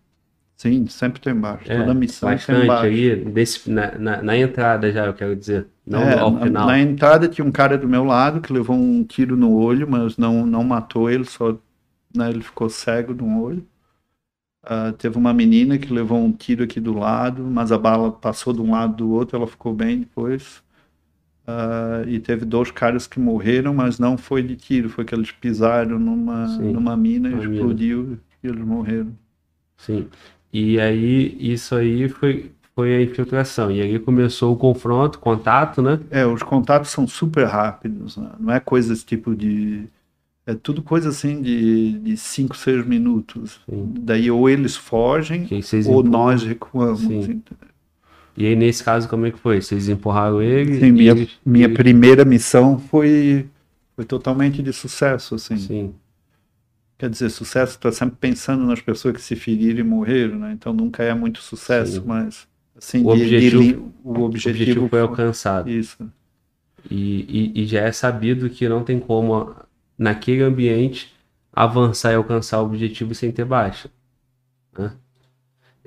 Sim, 0.57 0.87
sempre 0.87 1.21
tem 1.21 1.33
baixo. 1.39 1.71
É, 1.71 1.75
Toda 1.75 1.93
missão 1.93 2.37
tem 2.39 2.59
bastante 2.59 2.65
baixo. 2.65 2.85
ali, 2.85 3.25
desse, 3.25 3.69
na, 3.69 3.97
na, 3.97 4.21
na 4.23 4.37
entrada 4.37 4.91
já, 4.91 5.05
eu 5.05 5.13
quero 5.13 5.35
dizer. 5.35 5.69
Não 5.85 6.01
É, 6.01 6.17
ao 6.17 6.31
na, 6.31 6.39
final. 6.39 6.67
na 6.67 6.79
entrada 6.79 7.27
tinha 7.27 7.45
um 7.45 7.51
cara 7.51 7.77
do 7.77 7.87
meu 7.87 8.03
lado 8.03 8.41
que 8.41 8.51
levou 8.53 8.75
um 8.75 9.03
tiro 9.03 9.35
no 9.37 9.53
olho, 9.55 9.89
mas 9.89 10.17
não, 10.17 10.45
não 10.45 10.63
matou 10.63 11.09
ele, 11.09 11.25
só 11.25 11.53
né, 12.15 12.29
ele 12.29 12.41
ficou 12.43 12.69
cego 12.69 13.13
no 13.13 13.41
olho. 13.43 13.67
Ah, 14.63 14.91
teve 14.93 15.17
uma 15.17 15.33
menina 15.33 15.77
que 15.77 15.91
levou 15.93 16.19
um 16.19 16.31
tiro 16.31 16.63
aqui 16.63 16.79
do 16.79 16.93
lado, 16.93 17.43
mas 17.43 17.71
a 17.71 17.77
bala 17.77 18.11
passou 18.11 18.53
de 18.53 18.61
um 18.61 18.71
lado 18.71 18.95
do 18.97 19.11
outro, 19.11 19.37
ela 19.37 19.47
ficou 19.47 19.73
bem 19.73 20.01
depois. 20.01 20.63
Ah, 21.47 22.03
e 22.07 22.19
teve 22.19 22.45
dois 22.45 22.71
caras 22.71 23.07
que 23.07 23.19
morreram, 23.19 23.73
mas 23.73 23.99
não 23.99 24.17
foi 24.17 24.43
de 24.43 24.55
tiro, 24.55 24.89
foi 24.89 25.05
que 25.05 25.15
eles 25.15 25.31
pisaram 25.31 25.99
numa, 25.99 26.47
Sim, 26.55 26.63
numa 26.69 26.97
mina 26.97 27.29
e 27.31 27.35
uma 27.35 27.43
mina. 27.45 27.77
explodiu 27.77 28.19
e 28.43 28.47
eles 28.47 28.63
morreram. 28.65 29.17
Sim. 29.77 30.09
E 30.51 30.79
aí, 30.79 31.35
isso 31.39 31.75
aí 31.75 32.07
foi, 32.09 32.51
foi 32.75 32.95
a 32.95 33.01
infiltração. 33.01 33.71
E 33.71 33.81
aí 33.81 33.99
começou 33.99 34.53
o 34.53 34.57
confronto, 34.57 35.19
contato, 35.19 35.81
né? 35.81 35.99
É, 36.09 36.25
os 36.25 36.43
contatos 36.43 36.89
são 36.91 37.07
super 37.07 37.45
rápidos, 37.45 38.17
né? 38.17 38.29
não 38.39 38.53
é 38.53 38.59
coisas 38.59 39.03
tipo 39.03 39.35
de. 39.35 39.83
É 40.45 40.55
tudo 40.55 40.81
coisa 40.81 41.09
assim 41.09 41.41
de 41.41 42.15
5, 42.15 42.55
6 42.55 42.87
minutos. 42.87 43.59
Sim. 43.69 43.93
Daí 43.99 44.31
ou 44.31 44.49
eles 44.49 44.77
fogem 44.77 45.45
ou 45.51 45.99
empurram. 45.99 46.03
nós 46.03 46.43
recuamos. 46.43 47.01
Sim. 47.01 47.41
E 48.37 48.45
aí, 48.45 48.55
nesse 48.55 48.83
caso, 48.83 49.09
como 49.09 49.25
é 49.25 49.31
que 49.31 49.39
foi? 49.39 49.59
Vocês 49.59 49.89
empurraram 49.89 50.41
ele? 50.41 50.79
Sim, 50.79 50.91
minha, 50.91 51.27
minha 51.43 51.73
primeira 51.73 52.23
missão 52.23 52.77
foi, 52.77 53.47
foi 53.95 54.05
totalmente 54.05 54.61
de 54.61 54.71
sucesso, 54.71 55.35
assim. 55.35 55.57
Sim, 55.57 55.93
Quer 56.97 57.09
dizer, 57.09 57.29
sucesso, 57.29 57.77
tu 57.77 57.81
tá 57.83 57.91
sempre 57.91 58.15
pensando 58.19 58.65
nas 58.65 58.81
pessoas 58.81 59.15
que 59.15 59.21
se 59.21 59.35
feriram 59.35 59.79
e 59.79 59.83
morreram, 59.83 60.39
né? 60.39 60.51
Então 60.53 60.73
nunca 60.73 61.03
é 61.03 61.13
muito 61.13 61.39
sucesso, 61.41 62.01
Sim. 62.01 62.07
mas 62.07 62.47
assim, 62.75 63.05
O 63.05 63.13
de- 63.15 63.19
de 63.19 63.35
objetivo- 63.35 63.61
li- 63.61 63.75
o 64.03 64.21
objetivo, 64.23 64.55
objetivo 64.55 64.89
foi 64.89 65.01
alcançado. 65.01 65.69
isso. 65.69 65.97
E, 66.89 67.51
e, 67.55 67.61
e 67.63 67.65
já 67.67 67.81
é 67.81 67.91
sabido 67.91 68.49
que 68.49 68.67
não 68.67 68.83
tem 68.83 68.99
como, 68.99 69.53
naquele 69.97 70.41
ambiente, 70.43 71.13
avançar 71.53 72.11
e 72.11 72.15
alcançar 72.15 72.61
o 72.61 72.65
objetivo 72.65 73.13
sem 73.13 73.31
ter 73.31 73.45
baixa. 73.45 73.89
né? 74.77 74.93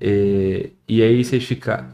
E, 0.00 0.70
e 0.88 1.02
aí 1.02 1.24
vocês 1.24 1.44
ficaram. 1.44 1.88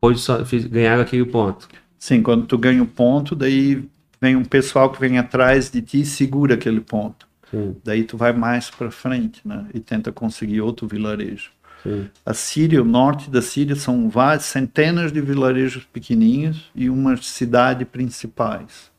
Hoje 0.00 0.20
só 0.20 0.38
ganharam 0.70 1.02
aquele 1.02 1.24
ponto. 1.24 1.68
Sim, 1.98 2.22
quando 2.22 2.46
tu 2.46 2.58
ganha 2.58 2.82
o 2.82 2.86
ponto, 2.86 3.34
daí 3.34 3.82
vem 4.20 4.36
um 4.36 4.44
pessoal 4.44 4.90
que 4.92 5.00
vem 5.00 5.18
atrás 5.18 5.70
de 5.70 5.80
ti 5.80 6.00
e 6.02 6.06
segura 6.06 6.54
aquele 6.54 6.80
ponto. 6.80 7.26
Sim, 7.54 7.82
Daí 7.84 8.04
tu 8.04 8.16
vai 8.16 8.32
mais 8.32 8.70
para 8.70 8.90
frente, 8.90 9.46
né? 9.46 9.68
E 9.74 9.80
tenta 9.80 10.12
conseguir 10.12 10.60
outro 10.60 10.86
vilarejo. 10.88 11.52
sim, 11.82 12.10
A 12.26 12.34
Síria, 12.34 12.82
o 12.82 12.84
norte 12.84 13.30
da 13.30 13.42
Síria, 13.42 13.76
são 13.76 14.08
várias, 14.10 14.44
centenas 14.46 15.12
de 15.12 15.20
vilarejos 15.20 15.84
pequenininhos 15.84 16.70
e 16.74 16.90
umas 16.90 17.26
cidades 17.26 17.86
principais. 17.88 18.92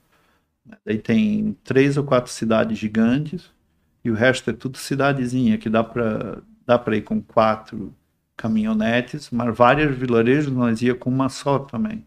Daí 0.86 0.98
tem 0.98 1.58
três 1.64 1.98
ou 1.98 2.04
quatro 2.04 2.32
cidades 2.32 2.78
gigantes 2.78 3.52
e 4.04 4.12
o 4.12 4.16
resto 4.16 4.50
é 4.50 4.54
tudo 4.54 4.78
cidadezinha, 4.78 5.58
que 5.58 5.70
dá 5.70 5.84
para 5.84 6.42
dá 6.66 6.80
para 6.80 6.98
ir 6.98 7.04
com 7.04 7.22
quatro 7.22 7.94
caminhonetes, 8.38 9.30
mas 9.32 9.56
vários 9.56 9.96
vilarejos 9.98 10.52
nós 10.52 10.82
ia 10.82 10.96
com 10.96 11.10
uma 11.12 11.30
só 11.30 11.60
também. 11.60 12.06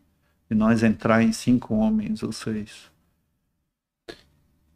E 0.50 0.54
nós 0.54 0.82
entrar 0.82 1.22
em 1.22 1.32
cinco 1.32 1.74
homens 1.76 2.22
ou 2.22 2.32
seis. 2.32 2.90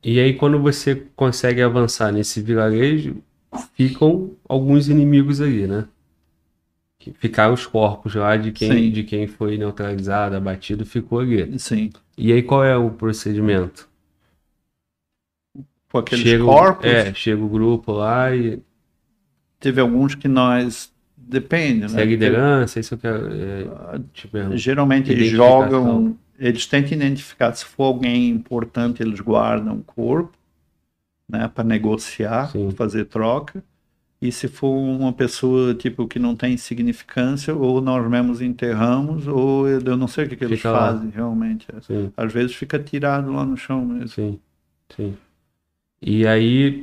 E 0.05 0.19
aí, 0.21 0.35
quando 0.35 0.61
você 0.61 0.95
consegue 1.17 1.61
avançar 1.63 2.13
nesse 2.13 2.41
vilarejo, 2.41 3.17
ficam 3.75 4.37
alguns 4.49 4.89
inimigos 4.89 5.41
ali, 5.41 5.67
né? 5.67 5.89
Ficaram 7.19 7.53
os 7.55 7.67
corpos 7.67 8.15
lá 8.15 8.37
de 8.37 8.51
quem, 8.53 8.69
Sim. 8.69 8.91
de 8.91 9.03
quem 9.05 9.27
foi 9.27 9.59
neutralizado, 9.59 10.37
abatido, 10.37 10.87
ficou 10.87 11.21
ali. 11.21 11.59
Sim. 11.59 11.91
E 12.17 12.33
aí, 12.33 12.43
qual 12.43 12.65
é 12.65 12.77
o 12.77 12.91
procedimento? 12.91 13.89
Com 15.91 15.99
aqueles 15.99 16.25
chega, 16.25 16.45
o- 16.45 16.47
corpos, 16.47 16.87
É, 16.87 17.15
chega 17.15 17.43
o 17.43 17.49
grupo 17.49 17.93
lá 17.93 18.35
e 18.35 18.63
teve 19.61 19.81
alguns 19.81 20.15
que 20.15 20.29
nós. 20.29 20.93
Depende, 21.17 21.89
se 21.89 21.97
né? 21.97 22.03
é 22.03 22.05
liderança, 22.05 22.81
isso 22.81 22.95
eu 22.95 22.99
quero 22.99 23.29
é, 23.33 23.99
te 24.13 24.29
perguntar. 24.29 24.57
Geralmente 24.57 25.11
eles 25.13 25.29
jogam, 25.29 26.19
eles 26.43 26.67
tentam 26.67 26.93
identificar 26.93 27.55
se 27.55 27.65
for 27.65 27.85
alguém 27.85 28.29
importante, 28.29 29.03
eles 29.03 29.21
guardam 29.21 29.77
o 29.77 29.85
corpo, 29.85 30.37
né, 31.29 31.49
para 31.49 31.65
negociar, 31.65 32.51
Sim. 32.51 32.71
fazer 32.73 33.07
troca. 33.07 33.63
E 34.21 34.31
se 34.31 34.49
for 34.49 34.71
uma 34.71 35.13
pessoa 35.13 35.75
tipo 35.75 36.07
que 36.07 36.19
não 36.19 36.37
tem 36.37 36.57
significância, 36.57 37.55
ou 37.55 37.81
nós 37.81 38.09
mesmos 38.09 38.41
enterramos, 38.41 39.27
ou 39.27 39.69
eu 39.69 39.97
não 39.97 40.07
sei 40.07 40.27
o 40.27 40.29
que, 40.29 40.37
que 40.37 40.45
eles 40.45 40.59
Fica 40.59 40.71
lá. 40.71 40.93
fazem 40.93 41.11
realmente. 41.11 41.67
Sim, 41.83 42.13
Às 42.17 42.33
vezes 42.33 42.55
fica 42.55 42.79
tirado 42.79 43.33
lá 43.33 43.45
no 43.45 43.57
chão 43.57 43.85
mesmo. 43.85 44.09
sim, 44.09 44.41
sim. 44.97 45.17
E 46.01 46.27
aí, 46.27 46.83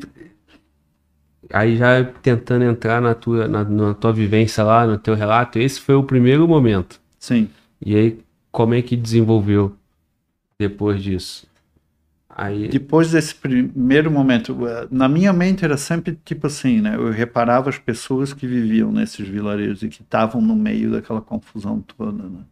aí 1.51 1.77
já 1.77 2.03
tentando 2.03 2.63
entrar 2.63 3.01
na 3.01 3.13
tua, 3.15 3.47
na, 3.47 3.63
na 3.63 3.93
tua 3.93 4.13
vivência 4.13 4.63
lá, 4.63 4.85
no 4.85 4.97
teu 4.97 5.15
relato, 5.15 5.59
esse 5.59 5.79
foi 5.79 5.95
o 5.95 6.03
primeiro 6.03 6.47
momento. 6.47 6.99
Sim. 7.19 7.49
E 7.85 7.95
aí, 7.95 8.19
como 8.51 8.73
é 8.73 8.81
que 8.81 8.95
desenvolveu 8.95 9.75
depois 10.59 11.01
disso? 11.01 11.47
Aí, 12.29 12.67
Depois 12.67 13.11
desse 13.11 13.33
primeiro 13.35 14.11
momento, 14.11 14.67
eh, 14.67 14.87
na 14.91 15.09
minha 15.09 15.33
mente 15.33 15.65
era 15.65 15.77
sempre 15.77 16.15
tipo 16.23 16.47
assim, 16.47 16.79
né? 16.81 16.95
Eu 16.95 17.11
reparava 17.11 17.69
as 17.69 17.77
pessoas 17.79 18.33
que 18.33 18.47
viviam 18.47 18.91
nesses 18.91 19.27
vilarejos 19.27 19.83
e 19.83 19.89
que 19.89 20.01
estavam 20.01 20.41
no 20.41 20.55
meio 20.55 20.91
daquela 20.91 21.21
confusão 21.21 21.81
toda, 21.81 22.23
né? 22.29 22.45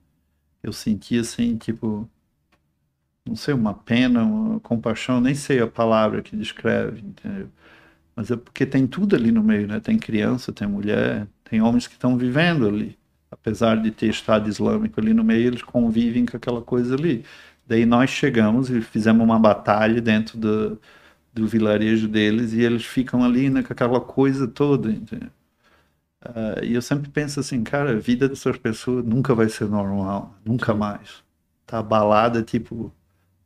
Eu 0.63 0.73
sentia 0.73 1.21
assim, 1.21 1.57
tipo, 1.57 2.09
não 3.25 3.35
sei, 3.35 3.53
uma 3.53 3.73
pena, 3.73 4.23
uma 4.23 4.59
compaixão, 4.59 5.19
nem 5.21 5.35
sei 5.35 5.59
a 5.59 5.67
palavra 5.67 6.21
que 6.21 6.35
descreve, 6.35 6.99
entendeu? 7.01 7.49
Mas 8.15 8.31
é 8.31 8.37
porque 8.37 8.65
tem 8.65 8.87
tudo 8.87 9.15
ali 9.15 9.31
no 9.31 9.43
meio, 9.43 9.67
né? 9.67 9.79
Tem 9.79 9.97
criança, 9.99 10.53
tem 10.53 10.67
mulher, 10.67 11.27
tem 11.45 11.61
homens 11.61 11.87
que 11.87 11.93
estão 11.95 12.17
vivendo 12.17 12.67
ali. 12.67 12.97
Apesar 13.31 13.81
de 13.81 13.91
ter 13.91 14.07
Estado 14.07 14.49
Islâmico 14.49 14.99
ali 14.99 15.13
no 15.13 15.23
meio, 15.23 15.47
eles 15.47 15.61
convivem 15.63 16.25
com 16.25 16.37
aquela 16.37 16.61
coisa 16.61 16.95
ali. 16.95 17.25
Daí 17.67 17.85
nós 17.85 18.09
chegamos 18.09 18.69
e 18.69 18.81
fizemos 18.81 19.23
uma 19.23 19.39
batalha 19.39 20.01
dentro 20.01 20.37
do, 20.37 20.79
do 21.33 21.47
vilarejo 21.47 22.07
deles 22.07 22.53
e 22.53 22.61
eles 22.61 22.85
ficam 22.85 23.23
ali 23.23 23.49
né, 23.49 23.63
com 23.63 23.73
aquela 23.73 24.01
coisa 24.01 24.47
toda, 24.47 24.91
entendeu? 24.91 25.29
Ah, 26.21 26.61
e 26.63 26.73
eu 26.73 26.81
sempre 26.81 27.09
penso 27.09 27.39
assim, 27.39 27.63
cara, 27.63 27.91
a 27.91 27.99
vida 27.99 28.27
dessas 28.27 28.57
pessoas 28.57 29.05
nunca 29.05 29.33
vai 29.35 29.49
ser 29.49 29.67
normal, 29.69 30.35
nunca 30.45 30.73
mais. 30.73 31.23
Tá 31.65 31.79
abalada, 31.79 32.43
tipo, 32.43 32.93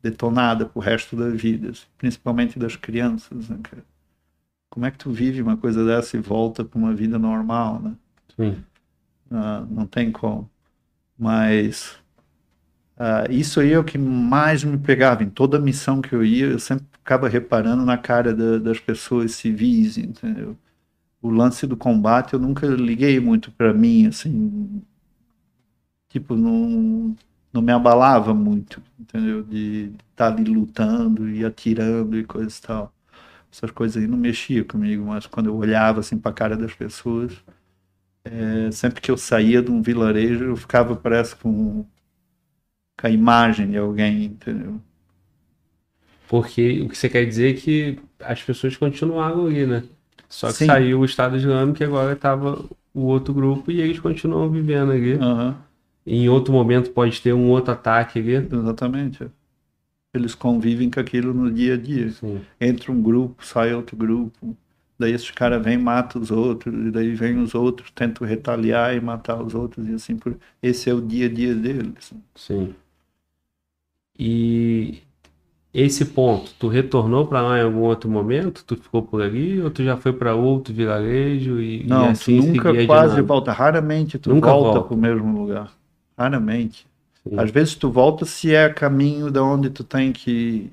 detonada 0.02 0.66
pro 0.66 0.80
resto 0.80 1.16
da 1.16 1.28
vida, 1.30 1.70
assim, 1.70 1.86
principalmente 1.98 2.58
das 2.58 2.76
crianças, 2.76 3.48
né, 3.48 3.58
cara? 3.62 3.84
Como 4.70 4.86
é 4.86 4.90
que 4.90 4.98
tu 4.98 5.10
vive 5.12 5.42
uma 5.42 5.56
coisa 5.56 5.84
dessa 5.84 6.16
e 6.16 6.20
volta 6.20 6.64
para 6.64 6.78
uma 6.78 6.94
vida 6.94 7.18
normal, 7.18 7.80
né? 7.80 7.96
sim, 8.36 8.64
Ah, 9.32 9.66
não 9.70 9.86
tem 9.86 10.12
como. 10.12 10.48
Mas 11.18 11.98
ah, 12.96 13.24
isso 13.30 13.60
aí 13.60 13.72
é 13.72 13.78
o 13.78 13.84
que 13.84 13.98
mais 13.98 14.64
me 14.64 14.78
pegava. 14.78 15.22
Em 15.22 15.30
toda 15.30 15.58
missão 15.58 16.00
que 16.00 16.14
eu 16.14 16.24
ia, 16.24 16.46
eu 16.46 16.58
sempre 16.58 16.86
ficava 16.92 17.28
reparando 17.28 17.84
na 17.84 17.96
cara 17.98 18.34
da- 18.34 18.58
das 18.58 18.78
pessoas 18.80 19.32
civis, 19.34 19.98
entendeu? 19.98 20.56
O 21.22 21.30
lance 21.30 21.66
do 21.66 21.76
combate 21.76 22.34
eu 22.34 22.40
nunca 22.40 22.66
liguei 22.68 23.20
muito 23.20 23.52
para 23.52 23.74
mim, 23.74 24.06
assim. 24.08 24.82
Tipo, 26.08 26.34
não, 26.36 27.16
não 27.52 27.62
me 27.62 27.72
abalava 27.72 28.34
muito, 28.34 28.82
entendeu? 28.98 29.42
De 29.42 29.92
estar 30.10 30.28
ali 30.32 30.44
lutando 30.44 31.28
e 31.28 31.44
atirando 31.44 32.18
e 32.18 32.24
coisa 32.24 32.54
e 32.56 32.60
tal. 32.62 32.94
Essas 33.52 33.70
coisas 33.72 34.02
aí 34.02 34.08
não 34.08 34.18
mexiam 34.18 34.64
comigo, 34.66 35.06
mas 35.06 35.26
quando 35.26 35.48
eu 35.48 35.56
olhava 35.56 36.00
assim 36.00 36.18
para 36.18 36.32
a 36.32 36.34
cara 36.34 36.56
das 36.56 36.74
pessoas. 36.74 37.32
É, 38.24 38.70
sempre 38.70 39.00
que 39.00 39.10
eu 39.10 39.16
saía 39.18 39.60
de 39.62 39.70
um 39.70 39.82
vilarejo, 39.82 40.44
eu 40.44 40.56
ficava, 40.56 40.96
parece, 40.96 41.36
com, 41.36 41.84
com 42.98 43.06
a 43.06 43.10
imagem 43.10 43.70
de 43.70 43.76
alguém, 43.76 44.24
entendeu? 44.24 44.80
porque 46.28 46.80
o 46.82 46.88
que 46.88 46.96
você 46.96 47.08
quer 47.08 47.26
dizer 47.26 47.54
é 47.56 47.60
que 47.60 47.98
as 48.20 48.42
pessoas 48.42 48.76
continuaram 48.76 49.46
ali, 49.46 49.66
né? 49.66 49.82
Só 50.28 50.52
que 50.52 50.58
Sim. 50.58 50.64
saiu 50.64 51.00
o 51.00 51.04
Estado 51.04 51.36
Islâmico 51.36 51.82
e 51.82 51.86
agora 51.86 52.12
estava 52.14 52.64
o 52.94 53.00
outro 53.06 53.34
grupo 53.34 53.70
e 53.70 53.80
eles 53.80 53.98
continuam 54.00 54.50
vivendo 54.50 54.92
ali. 54.92 55.20
Aham, 55.20 55.64
Em 56.06 56.28
outro 56.28 56.52
momento 56.52 56.92
pode 56.92 57.20
ter 57.22 57.32
um 57.34 57.50
outro 57.50 57.72
ataque 57.72 58.18
ali. 58.20 58.50
exatamente. 58.50 59.30
Eles 60.14 60.34
convivem 60.34 60.90
com 60.90 61.00
aquilo 61.00 61.34
no 61.34 61.50
dia 61.52 61.74
a 61.74 61.76
dia. 61.76 62.16
Sim. 62.20 62.46
Entra 62.60 62.92
um 62.92 63.02
grupo, 63.02 63.44
sai 63.44 63.74
outro 63.74 63.96
grupo. 63.96 64.56
Daí 65.02 65.12
esses 65.12 65.30
caras 65.32 65.62
vêm, 65.62 65.76
matam 65.78 66.22
os 66.22 66.30
outros, 66.30 66.72
e 66.74 66.90
daí 66.90 67.14
vem 67.14 67.38
os 67.38 67.54
outros, 67.54 67.90
tentam 67.90 68.26
retaliar 68.26 68.94
e 68.96 69.00
matar 69.00 69.42
os 69.42 69.54
outros, 69.54 69.86
e 69.88 69.94
assim 69.94 70.16
por. 70.16 70.36
Esse 70.62 70.88
é 70.90 70.94
o 70.94 71.00
dia 71.00 71.26
a 71.26 71.28
dia 71.28 71.54
deles. 71.54 72.12
Sim. 72.36 72.74
E 74.18 75.02
esse 75.74 76.04
ponto, 76.04 76.54
tu 76.58 76.68
retornou 76.68 77.26
para 77.26 77.40
lá 77.42 77.58
em 77.58 77.62
algum 77.62 77.80
outro 77.80 78.10
momento? 78.10 78.64
Tu 78.64 78.76
ficou 78.76 79.02
por 79.02 79.22
ali 79.22 79.60
ou 79.60 79.70
tu 79.70 79.82
já 79.82 79.96
foi 79.96 80.12
para 80.12 80.34
outro 80.34 80.74
vilarejo 80.74 81.60
e, 81.60 81.82
e 81.82 81.86
Não, 81.86 82.10
assim 82.10 82.40
tu 82.40 82.46
nunca 82.48 82.86
quase 82.86 83.20
volta. 83.22 83.52
Raramente 83.52 84.18
tu 84.18 84.30
Nunca 84.30 84.48
volta 84.50 84.80
volta. 84.80 84.88
para 84.88 84.94
o 84.94 84.98
mesmo 85.00 85.38
lugar. 85.40 85.72
Raramente. 86.16 86.86
Sim. 87.26 87.36
Às 87.38 87.50
vezes 87.50 87.74
tu 87.74 87.90
volta 87.90 88.24
se 88.26 88.54
é 88.54 88.68
caminho 88.68 89.30
da 89.30 89.42
onde 89.42 89.70
tu 89.70 89.82
tem 89.82 90.12
que. 90.12 90.70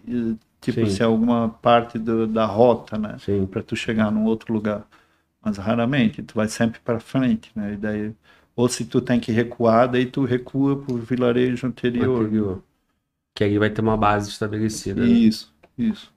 Tipo, 0.62 0.86
Sim. 0.86 0.90
se 0.90 1.02
é 1.02 1.06
alguma 1.06 1.50
parte 1.50 1.98
do- 2.00 2.28
da 2.28 2.46
rota, 2.46 2.98
né? 2.98 3.18
Sim. 3.20 3.46
para 3.48 3.64
tu 3.64 3.76
chegar 3.76 4.12
num 4.12 4.26
outro 4.26 4.54
lugar. 4.54 4.86
Mas 5.44 5.58
raramente, 5.58 6.22
tu 6.24 6.36
vai 6.36 6.48
sempre 6.50 6.80
para 6.82 7.00
frente, 7.00 7.52
né? 7.56 7.74
E 7.74 7.78
daí, 7.78 8.16
ou 8.56 8.68
se 8.70 8.86
tu 8.86 9.02
tem 9.02 9.20
que 9.20 9.32
recuar, 9.32 9.90
daí 9.90 10.06
tu 10.06 10.26
recua 10.26 10.78
para 10.82 10.94
o 10.94 10.98
vilarejo 10.98 11.68
anterior. 11.68 12.22
Anterior. 12.24 12.64
Que 13.36 13.44
aí 13.46 13.58
vai 13.58 13.70
ter 13.70 13.82
uma 13.82 13.98
base 13.98 14.30
estabelecida. 14.30 15.02
né? 15.02 15.08
Isso, 15.08 15.54
isso. 15.78 16.12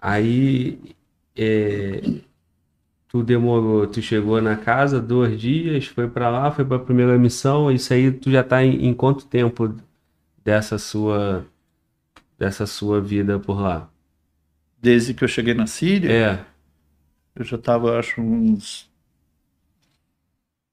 Aí 0.00 0.94
é, 1.36 2.00
tu 3.08 3.22
demorou, 3.22 3.86
tu 3.86 4.00
chegou 4.00 4.40
na 4.40 4.56
casa 4.56 5.00
dois 5.00 5.38
dias, 5.40 5.86
foi 5.86 6.08
pra 6.08 6.28
lá, 6.30 6.50
foi 6.50 6.64
pra 6.64 6.78
primeira 6.78 7.18
missão, 7.18 7.70
isso 7.70 7.92
aí 7.92 8.10
tu 8.12 8.30
já 8.30 8.42
tá 8.44 8.62
em, 8.64 8.86
em 8.86 8.94
quanto 8.94 9.26
tempo 9.26 9.74
dessa 10.44 10.78
sua 10.78 11.44
dessa 12.40 12.66
sua 12.66 13.00
vida 13.02 13.38
por 13.38 13.60
lá? 13.60 13.92
Desde 14.82 15.14
que 15.14 15.22
eu 15.24 15.28
cheguei 15.28 15.54
na 15.54 15.66
Síria, 15.68 16.12
É, 16.12 16.44
eu 17.34 17.44
já 17.44 17.56
estava, 17.56 17.98
acho, 17.98 18.20
uns 18.20 18.88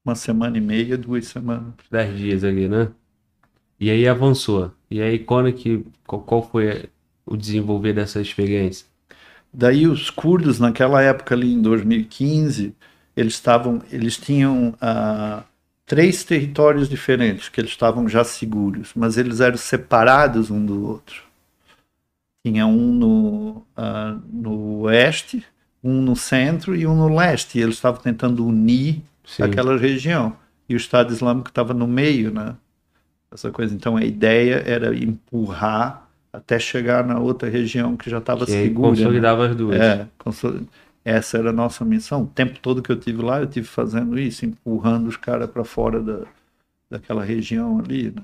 uma 0.03 0.15
semana 0.15 0.57
e 0.57 0.61
meia, 0.61 0.98
duas 0.98 1.27
semanas. 1.27 1.76
dez 1.91 2.18
dias 2.18 2.44
ali, 2.44 2.68
né? 2.69 2.94
E 3.80 3.91
aí 3.91 4.07
avançou. 4.07 4.73
E 4.91 5.02
aí 5.02 5.19
quando 5.19 5.53
que 5.53 5.85
qual, 6.07 6.23
qual 6.23 6.44
foi 6.44 6.89
o 7.26 7.38
desenvolver 7.38 7.94
dessa 7.94 8.22
experiência? 8.22 8.88
Daí 9.53 9.88
os 9.88 10.10
curdos 10.10 10.60
naquela 10.60 11.02
época 11.02 11.34
ali 11.34 11.52
em 11.53 11.61
2015, 11.61 12.76
eles 13.15 13.34
estavam, 13.34 13.81
eles 13.91 14.18
tinham 14.18 14.76
ah, 14.81 15.44
três 15.85 16.23
territórios 16.23 16.88
diferentes 16.89 17.49
que 17.49 17.60
eles 17.61 17.72
estavam 17.72 18.07
já 18.07 18.23
seguros, 18.23 18.91
mas 18.95 19.18
eles 19.18 19.39
eram 19.39 19.57
separados 19.57 20.52
um 20.52 20.64
do 20.65 20.85
outro. 20.85 21.23
Tinha 22.45 22.65
um 22.65 22.93
no, 22.93 23.64
ah, 23.76 24.18
no 24.31 24.81
oeste, 24.81 25.43
um 25.84 26.01
no 26.01 26.15
centro 26.15 26.76
e 26.76 26.88
um 26.88 26.95
no 26.95 27.14
leste. 27.14 27.59
E 27.59 27.61
eles 27.61 27.76
estavam 27.76 28.01
tentando 28.01 28.45
unir 28.45 29.01
Sim. 29.26 29.43
aquela 29.43 29.77
região. 29.77 30.35
E 30.69 30.73
o 30.73 30.77
Estado 30.77 31.11
Islâmico 31.14 31.49
estava 31.49 31.73
no 31.73 31.88
meio, 31.88 32.31
né? 32.31 32.55
Essa 33.31 33.51
coisa. 33.51 33.73
Então 33.76 33.97
a 33.97 34.03
ideia 34.03 34.64
era 34.65 34.95
empurrar 34.95 36.07
até 36.31 36.59
chegar 36.59 37.05
na 37.05 37.19
outra 37.19 37.49
região 37.49 37.97
que 37.97 38.09
já 38.09 38.19
estava 38.19 38.45
segura. 38.45 38.91
né? 38.91 38.97
consolidava 38.97 39.47
as 39.47 39.55
duas. 39.55 39.80
É, 39.80 40.07
consol- 40.18 40.61
essa 41.03 41.38
era 41.38 41.49
a 41.49 41.53
nossa 41.53 41.84
missão. 41.85 42.23
O 42.23 42.27
tempo 42.27 42.59
todo 42.59 42.81
que 42.81 42.91
eu 42.91 42.99
tive 42.99 43.22
lá, 43.22 43.39
eu 43.39 43.47
tive 43.47 43.65
fazendo 43.68 44.19
isso, 44.19 44.45
empurrando 44.45 45.07
os 45.07 45.18
caras 45.18 45.49
para 45.49 45.64
fora 45.64 46.01
da, 46.01 46.19
daquela 46.91 47.23
região 47.23 47.80
ali. 47.80 48.11
Né? 48.15 48.22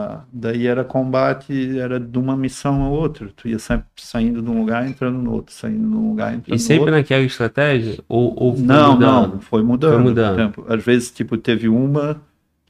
Ah, 0.00 0.24
daí 0.32 0.66
era 0.66 0.84
combate, 0.84 1.78
era 1.78 1.98
de 1.98 2.18
uma 2.18 2.36
missão 2.36 2.82
a 2.84 2.88
outra. 2.88 3.30
Tu 3.36 3.48
ia 3.48 3.58
sempre 3.58 3.86
saindo 3.96 4.40
de 4.42 4.48
um 4.50 4.58
lugar, 4.60 4.86
entrando 4.86 5.18
no 5.18 5.32
outro, 5.32 5.52
saindo 5.54 5.88
de 5.90 5.96
um 5.96 6.10
lugar, 6.10 6.34
entrando 6.34 6.54
E 6.56 6.58
no 6.58 6.58
sempre 6.64 6.78
outro. 6.80 6.96
naquela 6.96 7.22
estratégia? 7.24 7.98
Ou, 8.08 8.34
ou 8.40 8.54
foi 8.56 8.64
Não, 8.66 8.94
mudando? 8.94 9.32
não, 9.32 9.40
foi 9.40 9.62
mudando. 9.62 9.94
Foi 9.94 10.02
mudando. 10.02 10.36
tempo. 10.36 10.64
Às 10.72 10.84
vezes, 10.84 11.10
tipo, 11.10 11.36
teve 11.36 11.68
uma, 11.68 12.20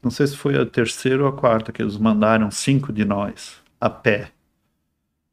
não 0.02 0.10
sei 0.10 0.26
se 0.26 0.36
foi 0.36 0.56
a 0.56 0.64
terceira 0.64 1.22
ou 1.22 1.28
a 1.28 1.32
quarta, 1.32 1.72
que 1.72 1.82
eles 1.82 1.96
mandaram 1.98 2.50
cinco 2.50 2.92
de 2.92 3.04
nós 3.04 3.56
a 3.80 3.90
pé. 3.90 4.30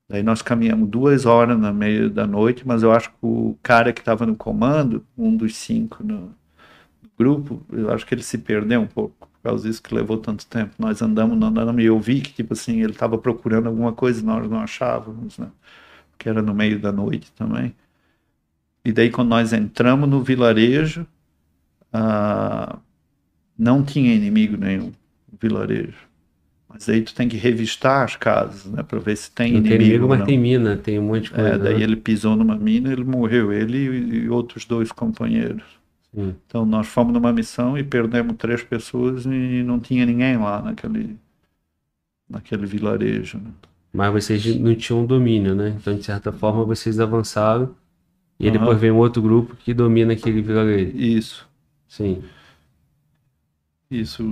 Daí 0.07 0.21
nós 0.21 0.41
caminhamos 0.41 0.87
duas 0.89 1.25
horas 1.25 1.57
no 1.57 1.73
meio 1.73 2.09
da 2.09 2.27
noite, 2.27 2.65
mas 2.67 2.83
eu 2.83 2.91
acho 2.91 3.09
que 3.09 3.15
o 3.21 3.57
cara 3.63 3.91
que 3.91 4.01
estava 4.01 4.25
no 4.25 4.35
comando, 4.35 5.03
um 5.17 5.35
dos 5.35 5.55
cinco 5.55 6.03
no 6.03 6.31
grupo, 7.17 7.65
eu 7.71 7.91
acho 7.91 8.05
que 8.05 8.15
ele 8.15 8.23
se 8.23 8.37
perdeu 8.37 8.81
um 8.81 8.87
pouco, 8.87 9.29
causa 9.45 9.67
disso 9.67 9.81
que 9.81 9.93
levou 9.95 10.17
tanto 10.17 10.45
tempo. 10.47 10.73
Nós 10.79 11.01
andamos, 11.01 11.41
andamos, 11.41 11.81
e 11.83 11.85
eu 11.85 11.99
vi 11.99 12.21
que, 12.21 12.33
tipo 12.33 12.53
assim, 12.53 12.81
ele 12.81 12.91
estava 12.91 13.17
procurando 13.17 13.67
alguma 13.67 13.93
coisa 13.93 14.21
e 14.21 14.25
nós 14.25 14.49
não 14.49 14.59
achávamos, 14.59 15.37
né? 15.37 15.47
Porque 16.11 16.29
era 16.29 16.41
no 16.41 16.53
meio 16.53 16.79
da 16.79 16.91
noite 16.91 17.31
também. 17.33 17.75
E 18.83 18.91
daí, 18.91 19.09
quando 19.09 19.29
nós 19.29 19.51
entramos 19.53 20.07
no 20.09 20.21
vilarejo, 20.23 21.07
ah, 21.93 22.77
não 23.57 23.83
tinha 23.83 24.13
inimigo 24.13 24.57
nenhum 24.57 24.91
no 25.31 25.37
vilarejo. 25.41 25.97
Mas 26.69 26.89
aí 26.89 27.01
tu 27.01 27.15
tem 27.15 27.29
que 27.29 27.37
revistar 27.37 28.03
as 28.03 28.15
casas, 28.17 28.65
né, 28.65 28.83
para 28.83 28.99
ver 28.99 29.15
se 29.15 29.31
tem 29.31 29.53
Não 29.53 29.59
inimigo. 29.59 29.77
tem 29.77 29.87
inimigo, 29.87 30.07
mas 30.09 30.19
não. 30.19 30.25
tem 30.25 30.37
mina, 30.39 30.77
tem 30.77 30.99
um 30.99 31.03
monte 31.03 31.23
de 31.25 31.31
coisa. 31.31 31.55
É, 31.55 31.57
daí 31.57 31.77
né? 31.77 31.83
ele 31.83 31.95
pisou 31.95 32.35
numa 32.35 32.57
mina, 32.57 32.91
ele 32.91 33.03
morreu, 33.03 33.53
ele 33.53 33.77
e, 33.77 34.25
e 34.25 34.29
outros 34.29 34.65
dois 34.65 34.91
companheiros. 34.91 35.63
Sim. 36.15 36.35
Então 36.47 36.65
nós 36.65 36.87
fomos 36.87 37.13
numa 37.13 37.33
missão 37.33 37.77
e 37.77 37.83
perdemos 37.83 38.37
três 38.37 38.63
pessoas 38.63 39.25
e 39.25 39.61
não 39.63 39.79
tinha 39.79 40.05
ninguém 40.05 40.37
lá 40.37 40.61
naquele, 40.61 41.17
naquele 42.29 42.65
vilarejo. 42.65 43.37
né? 43.37 43.51
Mas 43.91 44.11
vocês 44.13 44.55
não 44.57 44.75
tinham 44.75 45.05
domínio, 45.05 45.53
né? 45.55 45.75
Então, 45.79 45.95
de 45.95 46.03
certa 46.03 46.31
forma, 46.31 46.63
vocês 46.65 46.99
avançaram 46.99 47.75
e 48.39 48.47
Aham. 48.49 48.57
depois 48.57 48.79
vem 48.79 48.91
um 48.91 48.97
outro 48.97 49.21
grupo 49.21 49.55
que 49.55 49.73
domina 49.73 50.13
aquele 50.13 50.41
vilarejo. 50.41 50.95
Isso, 50.97 51.47
Sim. 51.87 52.21
isso. 53.89 54.23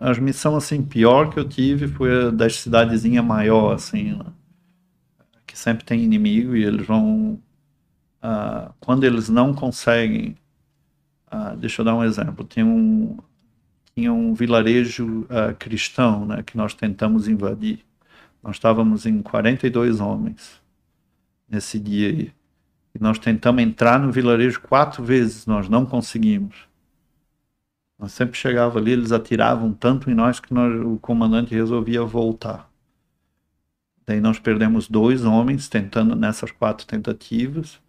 As 0.00 0.18
missões 0.18 0.56
assim 0.64 0.82
pior 0.82 1.30
que 1.30 1.38
eu 1.38 1.48
tive 1.48 1.88
foi 1.88 2.26
a 2.26 2.30
das 2.30 2.56
cidadezinha 2.56 3.22
maior 3.22 3.74
assim, 3.74 4.12
né? 4.12 4.26
que 5.46 5.58
sempre 5.58 5.84
tem 5.84 6.02
inimigo 6.02 6.54
e 6.56 6.64
eles 6.64 6.86
vão 6.86 7.38
ah, 8.22 8.72
quando 8.80 9.04
eles 9.04 9.28
não 9.28 9.54
conseguem 9.54 10.36
ah, 11.30 11.54
deixa 11.54 11.80
eu 11.82 11.84
dar 11.84 11.94
um 11.94 12.04
exemplo. 12.04 12.44
Tinha 12.44 12.66
um 12.66 13.18
tinha 13.94 14.12
um 14.12 14.34
vilarejo 14.34 15.26
ah, 15.30 15.54
cristão 15.54 16.26
né, 16.26 16.42
que 16.42 16.56
nós 16.56 16.74
tentamos 16.74 17.28
invadir. 17.28 17.84
Nós 18.42 18.56
estávamos 18.56 19.06
em 19.06 19.22
42 19.22 20.00
homens 20.00 20.60
nesse 21.48 21.78
dia 21.78 22.08
aí. 22.08 22.32
E 22.94 22.98
nós 23.00 23.18
tentamos 23.18 23.62
entrar 23.62 23.98
no 23.98 24.12
vilarejo 24.12 24.60
quatro 24.60 25.02
vezes. 25.04 25.46
Nós 25.46 25.68
não 25.68 25.86
conseguimos. 25.86 26.66
Nós 27.98 28.12
sempre 28.12 28.36
chegava 28.36 28.78
ali, 28.78 28.92
eles 28.92 29.12
atiravam 29.12 29.72
tanto 29.72 30.10
em 30.10 30.14
nós 30.14 30.38
que 30.38 30.52
nós- 30.52 30.84
o 30.84 30.98
comandante 30.98 31.54
resolvia 31.54 32.04
voltar. 32.04 32.70
Daí 34.06 34.20
nós 34.20 34.38
perdemos 34.38 34.88
dois 34.88 35.24
homens 35.24 35.68
tentando 35.68 36.14
nessas 36.14 36.50
quatro 36.50 36.86
tentativas. 36.86 37.80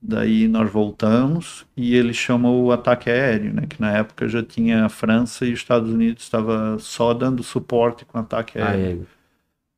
Daí 0.00 0.46
nós 0.46 0.70
voltamos 0.70 1.66
e 1.76 1.94
ele 1.94 2.14
chamou 2.14 2.64
o 2.64 2.72
ataque 2.72 3.10
aéreo, 3.10 3.52
né? 3.52 3.66
Que 3.68 3.80
na 3.80 3.90
época 3.90 4.28
já 4.28 4.42
tinha 4.42 4.84
a 4.84 4.88
França 4.88 5.44
e 5.44 5.52
os 5.52 5.58
Estados 5.58 5.90
Unidos 5.90 6.22
estava 6.22 6.78
só 6.78 7.12
dando 7.12 7.42
suporte 7.42 8.04
com 8.04 8.18
ataque 8.18 8.58
aéreo. 8.58 8.84
Aéreo. 8.84 9.06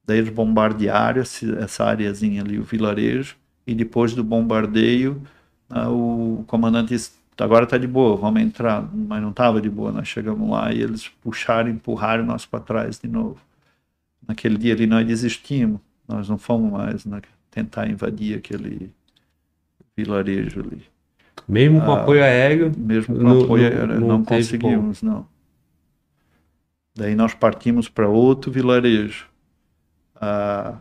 Daí 0.04 0.18
eles 0.18 0.30
bombardearam 0.30 1.22
essa 1.22 1.84
areazinha 1.84 2.42
ali, 2.42 2.58
o 2.58 2.64
vilarejo, 2.64 3.36
e 3.66 3.74
depois 3.74 4.14
do 4.14 4.24
bombardeio, 4.24 5.22
ah, 5.68 5.88
o 5.88 6.44
comandante 6.48 6.88
disse, 6.88 7.12
agora 7.38 7.66
tá 7.66 7.78
de 7.78 7.86
boa, 7.86 8.16
vamos 8.16 8.42
entrar, 8.42 8.82
mas 8.92 9.22
não 9.22 9.32
tava 9.32 9.60
de 9.60 9.70
boa, 9.70 9.92
nós 9.92 10.08
chegamos 10.08 10.50
lá 10.50 10.72
e 10.72 10.82
eles 10.82 11.08
puxaram, 11.22 11.70
empurraram 11.70 12.24
nós 12.24 12.44
para 12.44 12.60
trás 12.60 12.98
de 12.98 13.08
novo. 13.08 13.38
Naquele 14.26 14.58
dia 14.58 14.74
ali 14.74 14.86
nós 14.86 15.06
desistimos, 15.06 15.80
nós 16.08 16.28
não 16.28 16.36
fomos 16.36 16.72
mais 16.72 17.04
né, 17.06 17.22
tentar 17.50 17.88
invadir 17.88 18.36
aquele 18.36 18.90
vilarejo 20.04 20.60
ali. 20.60 20.82
Mesmo 21.48 21.80
com 21.80 21.92
Ah, 21.92 22.02
apoio 22.02 22.22
aéreo, 22.22 22.72
Mesmo 22.76 23.16
com 23.16 23.22
No- 23.22 23.44
apoio 23.44 23.64
aéreo, 23.64 24.00
não 24.00 24.08
não, 24.08 24.24
conseguimos, 24.24 25.02
não. 25.02 25.26
Daí 26.96 27.14
nós 27.14 27.34
partimos 27.34 27.88
para 27.88 28.08
outro 28.08 28.50
vilarejo. 28.50 29.26
Ah, 30.20 30.76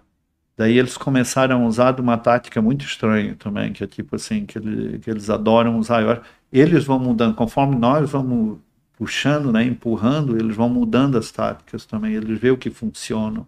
daí 0.58 0.78
eles 0.78 0.98
começaram 0.98 1.64
a 1.64 1.68
usar 1.68 1.92
de 1.94 2.02
uma 2.02 2.18
tática 2.18 2.62
muito 2.62 2.84
estranha 2.86 3.36
também, 3.38 3.72
que 3.72 3.84
é 3.84 3.88
tipo 3.88 4.16
assim, 4.16 4.46
que, 4.46 4.58
ele- 4.58 5.00
que 5.00 5.10
eles 5.10 5.30
adoram 5.30 5.78
usar. 5.78 6.02
Eu 6.02 6.12
acho- 6.12 6.22
Eles 6.52 6.84
vão 6.84 6.98
mudando, 6.98 7.36
conforme 7.36 7.76
nós 7.76 8.10
vamos 8.10 8.58
puxando, 8.98 9.52
né, 9.52 9.64
empurrando, 9.64 10.36
eles 10.36 10.56
vão 10.56 10.68
mudando 10.68 11.16
as 11.18 11.32
táticas 11.32 11.86
também, 11.86 12.14
eles 12.16 12.40
veem 12.40 12.54
o 12.54 12.58
que 12.58 12.72
funciona. 12.72 13.46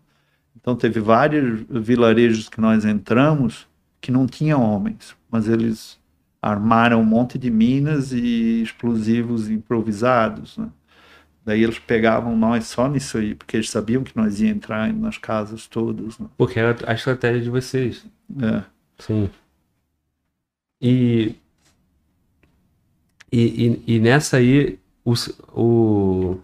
Então 0.56 0.76
teve 0.76 1.00
vários 1.00 1.62
vilarejos 1.68 2.48
que 2.48 2.62
nós 2.62 2.86
entramos 2.86 3.68
que 4.02 4.12
não 4.12 4.26
tinham 4.26 4.62
homens, 4.62 5.16
mas 5.30 5.48
eles 5.48 6.00
armaram 6.42 7.00
um 7.00 7.06
monte 7.06 7.38
de 7.38 7.52
minas 7.52 8.12
e 8.12 8.64
explosivos 8.64 9.50
improvisados, 9.50 10.58
né? 10.58 10.70
Daí 11.44 11.64
eles 11.64 11.80
pegavam 11.80 12.38
nós 12.38 12.68
só 12.68 12.88
nisso 12.88 13.18
aí, 13.18 13.34
porque 13.34 13.58
eles 13.58 13.70
sabiam 13.70 14.04
que 14.04 14.16
nós 14.16 14.40
ia 14.40 14.50
entrar 14.50 14.94
nas 14.94 15.18
casas 15.18 15.68
todas. 15.68 16.18
Né? 16.20 16.28
Porque 16.38 16.60
era 16.60 16.76
a 16.86 16.94
estratégia 16.94 17.42
de 17.42 17.50
vocês. 17.50 18.06
É. 18.40 18.64
Sim. 19.00 19.30
E, 20.80 21.36
e, 23.32 23.82
e, 23.88 23.96
e 23.96 24.00
nessa 24.00 24.38
aí, 24.38 24.78
o, 25.04 25.14
o, 25.54 26.40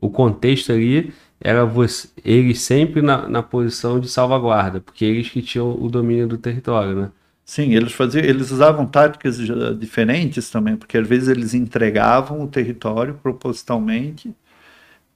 o 0.00 0.10
contexto 0.10 0.72
ali 0.72 1.14
era 1.42 1.64
você, 1.64 2.08
eles 2.24 2.60
sempre 2.62 3.02
na, 3.02 3.28
na 3.28 3.42
posição 3.42 4.00
de 4.00 4.08
salvaguarda, 4.08 4.80
porque 4.80 5.04
eles 5.04 5.28
que 5.28 5.42
tinham 5.42 5.70
o 5.80 5.88
domínio 5.88 6.28
do 6.28 6.38
território, 6.38 6.94
né? 6.94 7.12
Sim, 7.44 7.74
eles 7.74 7.92
faziam, 7.92 8.24
eles 8.24 8.50
usavam 8.50 8.86
táticas 8.86 9.38
diferentes 9.78 10.48
também, 10.50 10.76
porque 10.76 10.96
às 10.96 11.06
vezes 11.06 11.28
eles 11.28 11.54
entregavam 11.54 12.42
o 12.42 12.48
território 12.48 13.14
propositalmente 13.22 14.34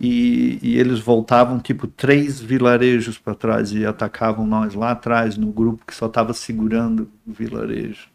e, 0.00 0.58
e 0.62 0.78
eles 0.78 1.00
voltavam 1.00 1.58
tipo 1.60 1.86
três 1.86 2.40
vilarejos 2.40 3.18
para 3.18 3.34
trás 3.34 3.72
e 3.72 3.86
atacavam 3.86 4.46
nós 4.46 4.74
lá 4.74 4.92
atrás 4.92 5.36
no 5.36 5.52
grupo 5.52 5.84
que 5.86 5.94
só 5.94 6.06
estava 6.06 6.34
segurando 6.34 7.10
o 7.26 7.32
vilarejo. 7.32 8.08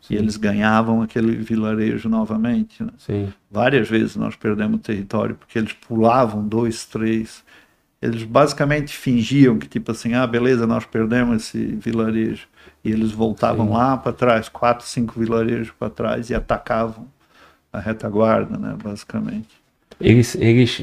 Sim. 0.00 0.14
E 0.14 0.16
eles 0.16 0.36
ganhavam 0.36 1.02
aquele 1.02 1.36
vilarejo 1.36 2.08
novamente. 2.08 2.82
Né? 2.82 3.32
Várias 3.50 3.88
vezes 3.88 4.16
nós 4.16 4.36
perdemos 4.36 4.80
território 4.80 5.34
porque 5.34 5.58
eles 5.58 5.72
pulavam 5.72 6.46
dois, 6.46 6.84
três. 6.84 7.44
Eles 8.00 8.22
basicamente 8.22 8.96
fingiam 8.96 9.58
que, 9.58 9.66
tipo 9.66 9.90
assim, 9.90 10.14
ah, 10.14 10.26
beleza, 10.26 10.66
nós 10.66 10.84
perdemos 10.84 11.42
esse 11.42 11.58
vilarejo. 11.58 12.46
E 12.84 12.92
eles 12.92 13.10
voltavam 13.10 13.66
Sim. 13.66 13.72
lá 13.72 13.96
para 13.96 14.12
trás, 14.12 14.48
quatro, 14.48 14.86
cinco 14.86 15.18
vilarejos 15.18 15.72
para 15.76 15.90
trás 15.90 16.30
e 16.30 16.34
atacavam 16.34 17.06
a 17.72 17.80
retaguarda, 17.80 18.56
né, 18.56 18.76
basicamente. 18.82 19.48
Eles, 20.00 20.36
eles 20.36 20.80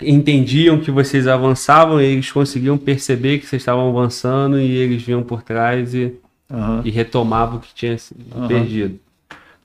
entendiam 0.00 0.78
que 0.78 0.90
vocês 0.90 1.26
avançavam, 1.26 2.00
eles 2.00 2.30
conseguiam 2.30 2.76
perceber 2.76 3.38
que 3.38 3.46
vocês 3.46 3.62
estavam 3.62 3.88
avançando 3.88 4.60
e 4.60 4.70
eles 4.70 5.02
vinham 5.02 5.22
por 5.22 5.42
trás 5.42 5.94
e 5.94 6.14
uhum. 6.50 6.82
e 6.84 6.90
retomava 6.90 7.56
o 7.56 7.60
que 7.60 7.74
tinha 7.74 7.96
uhum. 8.34 8.48
perdido. 8.48 9.00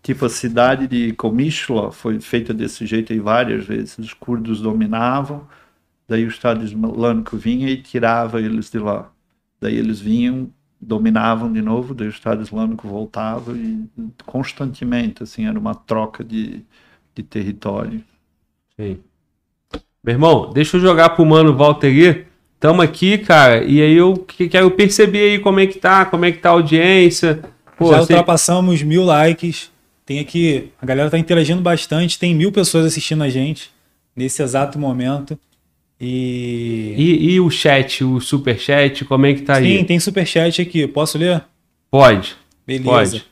Tipo, 0.02 0.26
a 0.26 0.30
cidade 0.30 0.88
de 0.88 1.14
Komishla 1.14 1.92
foi 1.92 2.20
feita 2.20 2.54
desse 2.54 2.86
jeito 2.86 3.12
aí 3.12 3.20
várias 3.20 3.66
vezes. 3.66 3.98
Os 3.98 4.14
curdos 4.14 4.62
dominavam, 4.62 5.48
daí 6.08 6.26
o 6.26 6.30
Estado 6.30 6.64
Islâmico 6.64 7.38
vinha 7.38 7.70
e 7.70 7.82
tirava 7.82 8.42
eles 8.42 8.70
de 8.70 8.80
lá. 8.80 9.12
Daí 9.60 9.76
eles 9.76 10.00
vinham, 10.00 10.50
dominavam 10.80 11.52
de 11.52 11.62
novo, 11.62 11.94
daí 11.94 12.08
o 12.08 12.12
Estado 12.12 12.42
Islâmico 12.42 12.88
voltava 12.88 13.52
e 13.52 13.86
constantemente, 14.26 15.22
assim, 15.22 15.46
era 15.46 15.60
uma 15.60 15.76
troca 15.76 16.24
de, 16.24 16.64
de 17.14 17.22
território. 17.22 18.02
Sim. 18.78 19.00
Meu 20.02 20.16
irmão, 20.16 20.54
deixa 20.54 20.78
eu 20.78 20.82
jogar 20.82 21.10
pro 21.10 21.26
mano 21.26 21.56
Walter 21.56 22.29
Tamo 22.60 22.82
aqui, 22.82 23.18
cara, 23.18 23.64
e 23.64 23.82
aí 23.82 23.94
eu 23.94 24.26
quero 24.50 24.70
perceber 24.72 25.32
aí 25.32 25.40
como 25.40 25.60
é 25.60 25.68
que 25.68 25.80
tá, 25.80 26.06
como 26.06 26.26
é 26.26 26.32
que 26.32 26.40
tá 26.40 26.50
a 26.50 26.54
audiência. 26.54 27.40
Pô, 27.78 27.92
Já 27.92 28.02
ultrapassamos 28.02 28.82
mil 28.84 29.06
likes. 29.06 29.72
Tem 30.06 30.20
aqui, 30.20 30.70
a 30.82 30.86
galera 30.86 31.10
tá 31.10 31.18
interagindo 31.18 31.62
bastante, 31.62 32.20
tem 32.20 32.36
mil 32.36 32.52
pessoas 32.52 32.86
assistindo 32.86 33.24
a 33.24 33.30
gente 33.30 33.72
nesse 34.16 34.42
exato 34.42 34.78
momento. 34.78 35.40
E... 36.02 36.96
e... 36.98 37.34
E, 37.34 37.40
o 37.40 37.50
chat, 37.50 38.04
o 38.04 38.20
super 38.20 38.60
chat, 38.60 39.06
como 39.06 39.26
é 39.26 39.34
que 39.34 39.42
tá 39.44 39.56
Sim, 39.56 39.62
aí? 39.62 39.78
Sim, 39.78 39.84
tem 39.86 40.00
super 40.00 40.26
chat 40.26 40.62
aqui. 40.62 40.88
Posso 40.88 41.18
ler? 41.18 41.44
Pode. 41.90 42.36
Beleza. 42.66 42.84
Pode. 42.90 43.26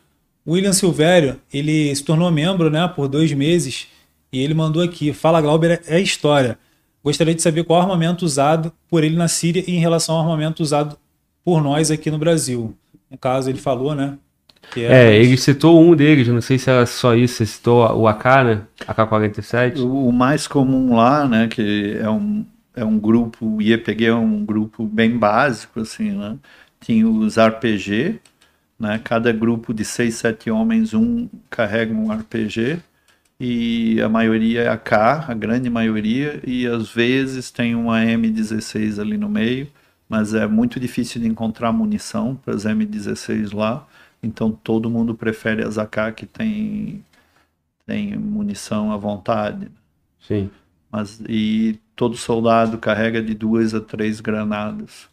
William 0.47 0.71
Silvério, 0.71 1.37
ele 1.53 1.93
se 1.93 2.03
tornou 2.03 2.31
membro, 2.31 2.69
né, 2.69 2.87
por 2.95 3.09
dois 3.09 3.33
meses, 3.33 3.87
e 4.31 4.41
ele 4.41 4.53
mandou 4.53 4.81
aqui: 4.81 5.11
Fala 5.11 5.41
Glauber, 5.41 5.81
é 5.87 5.99
história. 5.99 6.57
Gostaria 7.03 7.33
de 7.33 7.41
saber 7.41 7.63
qual 7.63 7.81
armamento 7.81 8.25
usado 8.25 8.71
por 8.89 9.03
ele 9.03 9.15
na 9.15 9.27
Síria 9.27 9.63
e 9.65 9.75
em 9.75 9.79
relação 9.79 10.15
ao 10.15 10.21
armamento 10.21 10.61
usado 10.61 10.97
por 11.43 11.63
nós 11.63 11.89
aqui 11.89 12.11
no 12.11 12.17
Brasil. 12.17 12.75
No 13.09 13.17
caso, 13.17 13.49
ele 13.49 13.59
falou, 13.59 13.95
né? 13.95 14.17
É, 14.75 14.81
é, 14.81 15.15
ele 15.15 15.37
citou 15.37 15.81
um 15.81 15.95
deles, 15.95 16.27
não 16.27 16.41
sei 16.41 16.57
se 16.57 16.69
era 16.69 16.85
só 16.85 17.15
isso, 17.15 17.35
você 17.35 17.45
citou 17.45 17.79
o 17.95 18.07
AK, 18.07 18.25
né? 18.43 18.61
AK-47. 18.85 19.79
O, 19.79 20.11
mais 20.11 20.47
comum 20.47 20.95
lá, 20.95 21.25
né, 21.25 21.47
que 21.47 21.97
é 22.01 22.09
um, 22.09 22.45
é 22.75 22.83
um 22.83 22.99
grupo, 22.99 23.45
o 23.45 23.61
IEPG 23.61 24.07
é 24.07 24.13
um 24.13 24.43
grupo 24.43 24.85
bem 24.85 25.17
básico, 25.17 25.79
assim, 25.79 26.11
né? 26.11 26.35
Tinha 26.81 27.07
os 27.07 27.37
RPG, 27.37 28.19
né? 28.77 28.99
Cada 29.03 29.31
grupo 29.31 29.73
de 29.73 29.85
seis, 29.85 30.15
sete 30.15 30.51
homens, 30.51 30.93
um 30.93 31.29
carrega 31.49 31.93
um 31.93 32.11
RPG 32.11 32.79
e 33.39 34.01
a 34.01 34.09
maioria 34.09 34.63
é 34.63 34.67
AK, 34.69 34.93
a 35.29 35.33
grande 35.33 35.69
maioria, 35.69 36.41
e 36.45 36.65
às 36.67 36.89
vezes 36.89 37.51
tem 37.51 37.75
uma 37.75 37.99
M16 38.01 38.99
ali 38.99 39.17
no 39.17 39.29
meio, 39.29 39.67
mas 40.09 40.33
é 40.33 40.47
muito 40.47 40.79
difícil 40.79 41.21
de 41.21 41.27
encontrar 41.27 41.71
munição 41.71 42.35
para 42.35 42.55
as 42.55 42.65
M16 42.65 43.53
lá, 43.55 43.87
então 44.23 44.51
todo 44.51 44.89
mundo 44.89 45.13
prefere 45.15 45.63
as 45.63 45.77
AK 45.77 46.15
que 46.15 46.25
tem, 46.25 47.03
tem 47.85 48.17
munição 48.17 48.91
à 48.91 48.97
vontade. 48.97 49.69
Sim. 50.19 50.49
Mas, 50.91 51.21
e 51.27 51.79
todo 51.95 52.15
soldado 52.17 52.77
carrega 52.77 53.21
de 53.21 53.33
duas 53.33 53.73
a 53.73 53.81
três 53.81 54.19
granadas. 54.21 55.09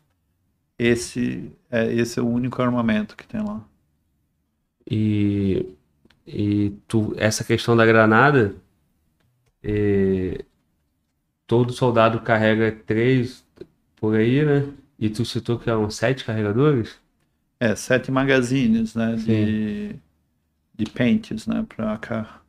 Esse 0.78 1.50
é, 1.70 1.92
esse 1.92 2.18
é 2.18 2.22
o 2.22 2.28
único 2.28 2.62
armamento 2.62 3.16
que 3.16 3.26
tem 3.26 3.42
lá. 3.42 3.60
E 4.90 5.66
e 6.26 6.70
tu, 6.88 7.14
essa 7.16 7.44
questão 7.44 7.76
da 7.76 7.84
granada, 7.84 8.54
é, 9.62 10.44
todo 11.46 11.72
soldado 11.72 12.20
carrega 12.20 12.72
três 12.86 13.44
por 13.96 14.16
aí, 14.16 14.44
né? 14.44 14.72
E 14.98 15.10
tu 15.10 15.24
citou 15.24 15.58
que 15.58 15.68
eram 15.68 15.90
sete 15.90 16.24
carregadores? 16.24 16.98
É, 17.60 17.74
sete 17.74 18.10
magazines, 18.10 18.94
né? 18.94 19.16
De, 19.16 19.96
de 20.74 20.90
pentes, 20.92 21.46
né? 21.46 21.64
Pra 21.68 21.96
cá. 21.98 22.40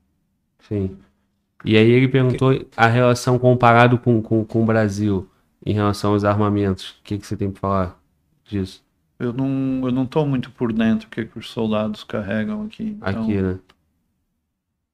Sim. 0.59 0.97
E 1.63 1.75
aí 1.75 1.89
ele 1.89 2.07
perguntou 2.07 2.51
a 2.77 2.87
relação 2.87 3.39
comparado 3.39 3.97
com, 3.97 4.21
com, 4.21 4.45
com 4.45 4.63
o 4.63 4.65
Brasil 4.65 5.27
em 5.65 5.73
relação 5.73 6.13
aos 6.13 6.23
armamentos. 6.23 6.91
O 6.91 7.03
que, 7.03 7.17
que 7.17 7.25
você 7.25 7.35
tem 7.35 7.49
para 7.49 7.59
falar 7.59 8.03
disso? 8.43 8.84
Eu 9.17 9.31
não, 9.31 9.81
eu 9.85 9.91
não 9.91 10.05
tô 10.05 10.25
muito 10.25 10.51
por 10.51 10.73
dentro 10.73 11.07
do 11.07 11.09
que, 11.09 11.25
que 11.25 11.39
os 11.39 11.49
soldados 11.49 12.03
carregam 12.03 12.63
aqui. 12.63 12.97
Então... 12.97 13.23
Aqui, 13.23 13.41
né? 13.41 13.59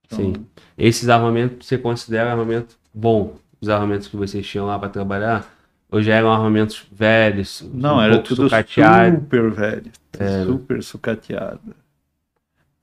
Então... 0.06 0.20
Sim. 0.20 0.34
Esses 0.78 1.10
armamentos 1.10 1.68
você 1.68 1.78
considera 1.78 2.32
armamento 2.32 2.78
bom? 2.94 3.36
Os 3.60 3.70
armamentos 3.70 4.08
que 4.08 4.16
vocês 4.16 4.48
tinham 4.48 4.66
lá 4.66 4.78
para 4.78 4.90
trabalhar? 4.90 5.48
Ou 5.90 6.02
já 6.02 6.16
eram 6.16 6.32
armamentos 6.32 6.86
velhos? 6.92 7.68
Não, 7.74 7.98
um 7.98 8.02
era 8.02 8.20
tudo 8.22 8.50
super 8.50 9.52
velho. 9.52 9.92
É. 10.18 10.44
Super 10.46 10.84
sucateado. 10.84 11.76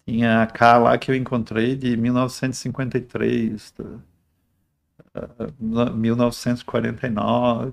Tinha 0.07 0.43
a 0.43 0.47
K 0.47 0.79
lá 0.79 0.99
que 0.99 1.11
eu 1.11 1.15
encontrei 1.15 1.75
de 1.77 1.97
1953, 1.97 3.75
1949. 5.95 7.73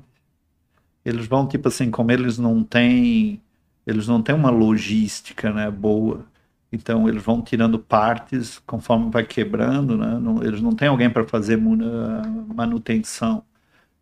Eles 1.03 1.27
vão, 1.27 1.47
tipo 1.47 1.67
assim, 1.67 1.91
como 1.91 2.11
eles 2.11 2.37
não 2.37 2.63
têm 2.63 3.41
eles 3.86 4.07
não 4.07 4.22
têm 4.22 4.36
uma 4.36 4.49
logística 4.49 5.52
né, 5.52 5.70
boa. 5.70 6.26
Então 6.72 7.07
eles 7.07 7.24
vão 7.24 7.41
tirando 7.41 7.80
partes 7.80 8.60
conforme 8.66 9.10
vai 9.12 9.26
quebrando, 9.26 9.98
né? 9.98 10.20
Não, 10.20 10.44
eles 10.44 10.62
não 10.62 10.74
têm 10.76 10.88
alguém 10.90 11.10
para 11.10 11.26
fazer 11.26 11.57
manutenção. 11.57 13.44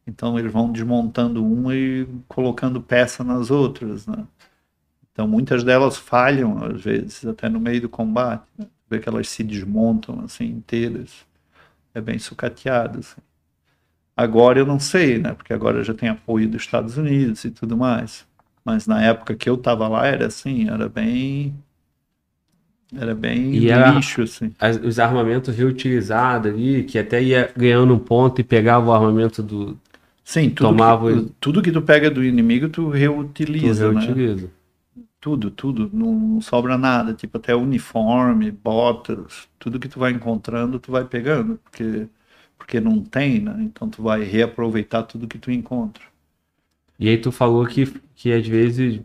Então 0.08 0.38
eles 0.40 0.52
vão 0.52 0.72
desmontando 0.72 1.46
uma 1.46 1.76
e 1.76 2.08
colocando 2.28 2.82
peça 2.82 3.24
nas 3.24 3.52
outras, 3.52 4.08
né? 4.08 4.26
Então 5.12 5.28
muitas 5.28 5.64
delas 5.64 5.98
falham 5.98 6.64
às 6.64 6.82
vezes 6.82 7.26
até 7.26 7.50
no 7.50 7.60
meio 7.60 7.82
do 7.82 7.90
combate, 7.90 8.48
né? 8.58 8.68
vê 8.90 9.00
que 9.00 9.10
elas 9.10 9.30
se 9.30 9.44
desmontam 9.44 10.22
assim 10.22 10.46
inteiras, 10.46 11.26
é 11.94 12.02
bem 12.02 12.20
sucateado. 12.20 13.00
Assim. 13.00 13.22
Agora 14.16 14.60
eu 14.60 14.66
não 14.66 14.80
sei, 14.80 15.20
né? 15.20 15.34
Porque 15.34 15.54
agora 15.54 15.84
já 15.84 15.94
tem 15.94 16.10
apoio 16.10 16.50
dos 16.50 16.64
Estados 16.64 16.98
Unidos 16.98 17.44
e 17.46 17.52
tudo 17.52 17.78
mais. 17.78 18.26
Mas 18.64 18.88
na 18.88 19.02
época 19.04 19.36
que 19.36 19.50
eu 19.50 19.56
estava 19.56 19.88
lá 19.88 20.06
era 20.08 20.28
assim, 20.28 20.70
era 20.70 20.88
bem 20.88 21.54
era 22.96 23.16
bem 23.16 23.56
e 23.56 23.72
lixo, 23.72 24.22
assim. 24.22 24.52
As, 24.60 24.78
os 24.78 25.00
armamentos 25.00 25.56
reutilizados 25.56 26.52
ali, 26.52 26.84
que 26.84 27.00
até 27.00 27.22
ia 27.22 27.52
ganhando 27.58 27.94
um 27.94 28.00
ponto 28.00 28.40
e 28.40 28.44
pegava 28.44 28.90
o 28.90 28.94
armamento 28.94 29.42
do. 29.42 29.78
Sim, 30.24 30.50
tudo, 30.50 30.70
tomava... 30.70 31.12
que, 31.12 31.32
tudo 31.40 31.62
que 31.62 31.72
tu 31.72 31.82
pega 31.82 32.10
do 32.10 32.24
inimigo, 32.24 32.70
tu 32.70 32.90
reutiliza. 32.90 33.88
Tu 33.88 33.94
né? 33.94 34.02
reutiliza. 34.02 34.44
Né? 34.46 35.04
Tudo, 35.20 35.50
tudo. 35.50 35.90
Não, 35.92 36.14
não, 36.14 36.42
sobra 36.42 36.78
nada. 36.78 37.14
Tipo, 37.14 37.38
até 37.38 37.56
uniforme, 37.56 38.52
botas, 38.52 39.48
tudo 39.58 39.80
que 39.80 39.88
tu 39.88 40.00
vai 40.00 40.12
encontrando, 40.12 40.80
tu 40.80 40.92
vai 40.92 41.04
pegando. 41.04 41.60
Porque, 41.64 42.08
porque 42.58 42.80
não 42.80 43.02
tem, 43.02 43.40
né? 43.40 43.56
Então 43.62 43.90
tu 43.90 44.04
vai 44.04 44.24
reaproveitar 44.24 45.04
tudo 45.04 45.28
que 45.28 45.40
tu 45.40 45.52
encontra. 45.52 46.04
E 47.00 47.10
aí 47.10 47.18
tu 47.18 47.32
falou 47.32 47.66
que, 47.66 47.86
que 48.16 48.32
às 48.32 48.48
vezes 48.48 49.02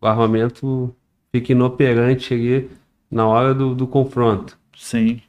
o 0.00 0.06
armamento 0.06 0.94
fica 1.30 1.52
inoperante 1.52 2.34
ali 2.34 2.70
na 3.10 3.26
hora 3.26 3.54
do, 3.54 3.74
do 3.74 3.86
confronto. 3.86 4.58
Sim. 4.76 5.20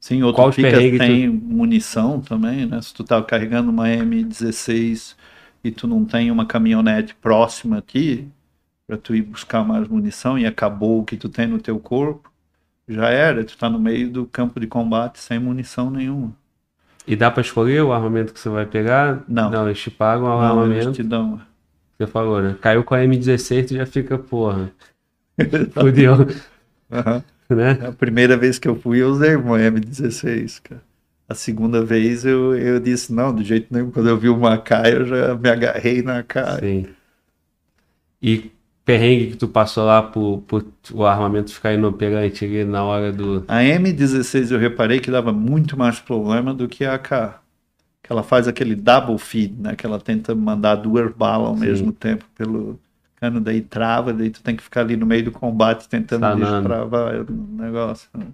Sim, 0.00 0.22
outro 0.22 0.42
Qual 0.42 0.52
fica 0.52 0.70
perrengues 0.70 0.98
sem 0.98 1.28
munição 1.28 2.20
também, 2.20 2.66
né? 2.66 2.80
Se 2.82 2.92
tu 2.92 3.02
tá 3.02 3.22
carregando 3.22 3.70
uma 3.70 3.88
M16 3.88 5.16
e 5.64 5.70
tu 5.70 5.86
não 5.86 6.04
tem 6.04 6.30
uma 6.30 6.44
caminhonete 6.44 7.14
próxima 7.14 7.78
aqui 7.78 8.28
para 8.86 8.98
tu 8.98 9.14
ir 9.14 9.22
buscar 9.22 9.64
mais 9.64 9.88
munição 9.88 10.38
e 10.38 10.44
acabou 10.44 11.00
o 11.00 11.04
que 11.04 11.16
tu 11.16 11.30
tem 11.30 11.46
no 11.46 11.58
teu 11.58 11.78
corpo, 11.80 12.30
já 12.86 13.08
era, 13.08 13.44
tu 13.44 13.56
tá 13.56 13.70
no 13.70 13.78
meio 13.78 14.10
do 14.10 14.26
campo 14.26 14.60
de 14.60 14.66
combate 14.66 15.18
sem 15.18 15.38
munição 15.38 15.90
nenhuma. 15.90 16.36
E 17.06 17.14
dá 17.14 17.30
pra 17.30 17.42
escolher 17.42 17.82
o 17.82 17.92
armamento 17.92 18.32
que 18.32 18.40
você 18.40 18.48
vai 18.48 18.64
pegar? 18.64 19.22
Não. 19.28 19.50
Não, 19.50 19.66
eles 19.66 19.78
te 19.78 19.90
pagam 19.90 20.26
o 20.26 20.28
Não, 20.40 20.64
eles 20.64 20.78
armamento. 20.78 20.92
te 20.92 21.02
dão. 21.02 21.40
Você 21.98 22.06
falou, 22.06 22.40
né? 22.40 22.56
Caiu 22.60 22.82
com 22.82 22.94
a 22.94 22.98
M16, 23.00 23.68
tu 23.68 23.74
já 23.74 23.86
fica, 23.86 24.18
porra. 24.18 24.70
Fudeu, 25.72 26.26
Aham. 26.90 27.22
né? 27.50 27.72
A 27.88 27.92
primeira 27.92 28.36
vez 28.36 28.58
que 28.58 28.66
eu 28.66 28.74
fui, 28.76 29.02
eu 29.02 29.10
usei 29.10 29.36
uma 29.36 29.58
M16, 29.58 30.60
cara. 30.62 30.82
A 31.28 31.34
segunda 31.34 31.82
vez 31.82 32.24
eu, 32.24 32.54
eu 32.56 32.78
disse, 32.78 33.12
não, 33.12 33.34
de 33.34 33.44
jeito 33.44 33.72
nenhum. 33.72 33.90
Quando 33.90 34.08
eu 34.08 34.16
vi 34.18 34.28
uma 34.28 34.54
AK, 34.54 34.70
eu 34.92 35.06
já 35.06 35.34
me 35.34 35.48
agarrei 35.48 36.02
na 36.02 36.18
AK. 36.18 36.34
Sim. 36.60 36.86
E 38.22 38.50
perrengue 38.84 39.28
que 39.32 39.36
tu 39.36 39.48
passou 39.48 39.84
lá 39.86 40.02
por, 40.02 40.42
por 40.46 40.64
o 40.92 41.04
armamento 41.06 41.52
ficar 41.52 41.72
inoperante 41.72 42.44
ali 42.44 42.64
na 42.64 42.84
hora 42.84 43.12
do. 43.12 43.44
A 43.48 43.62
M16 43.62 44.50
eu 44.52 44.58
reparei 44.58 45.00
que 45.00 45.10
dava 45.10 45.32
muito 45.32 45.76
mais 45.76 45.98
problema 46.00 46.52
do 46.54 46.68
que 46.68 46.84
a 46.84 46.94
AK. 46.94 47.40
Que 48.02 48.12
ela 48.12 48.22
faz 48.22 48.46
aquele 48.46 48.74
double 48.76 49.16
feed, 49.18 49.54
né? 49.60 49.74
Que 49.76 49.86
ela 49.86 49.98
tenta 49.98 50.34
mandar 50.34 50.74
duas 50.76 51.10
balas 51.14 51.48
ao 51.48 51.56
Sim. 51.56 51.60
mesmo 51.60 51.92
tempo 51.92 52.26
pelo 52.36 52.78
cano, 53.16 53.40
daí 53.40 53.62
trava, 53.62 54.12
daí 54.12 54.28
tu 54.30 54.42
tem 54.42 54.54
que 54.56 54.62
ficar 54.62 54.82
ali 54.82 54.96
no 54.96 55.06
meio 55.06 55.24
do 55.24 55.32
combate 55.32 55.88
tentando 55.88 56.20
Sanando. 56.20 56.44
destravar 56.44 57.14
o 57.22 57.32
negócio. 57.32 58.10
né? 58.14 58.26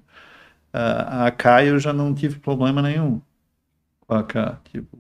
A 0.73 1.25
a 1.25 1.27
AK 1.29 1.45
eu 1.69 1.79
já 1.79 1.93
não 1.93 2.15
tive 2.15 2.39
problema 2.41 2.83
nenhum 2.83 3.21
com 4.07 4.15
a 4.15 4.21
AK. 4.21 4.61
Tipo, 4.73 4.99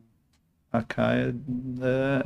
a 0.72 0.78
AK 0.78 0.98
é, 0.98 1.34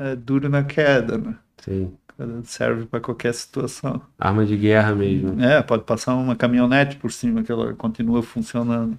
é, 0.09 0.13
é 0.13 0.17
duro 0.17 0.49
na 0.49 0.65
queda, 0.65 1.19
né? 1.19 1.39
Sim. 1.59 1.97
Serve 2.45 2.87
para 2.87 3.01
qualquer 3.01 3.35
situação. 3.35 4.01
Arma 4.19 4.47
de 4.47 4.57
guerra 4.57 4.95
mesmo. 4.95 5.43
É, 5.43 5.63
pode 5.63 5.83
passar 5.85 6.15
uma 6.15 6.37
caminhonete 6.37 6.97
por 6.97 7.11
cima 7.11 7.43
que 7.43 7.51
ela 7.51 7.75
continua 7.75 8.23
funcionando. 8.23 8.99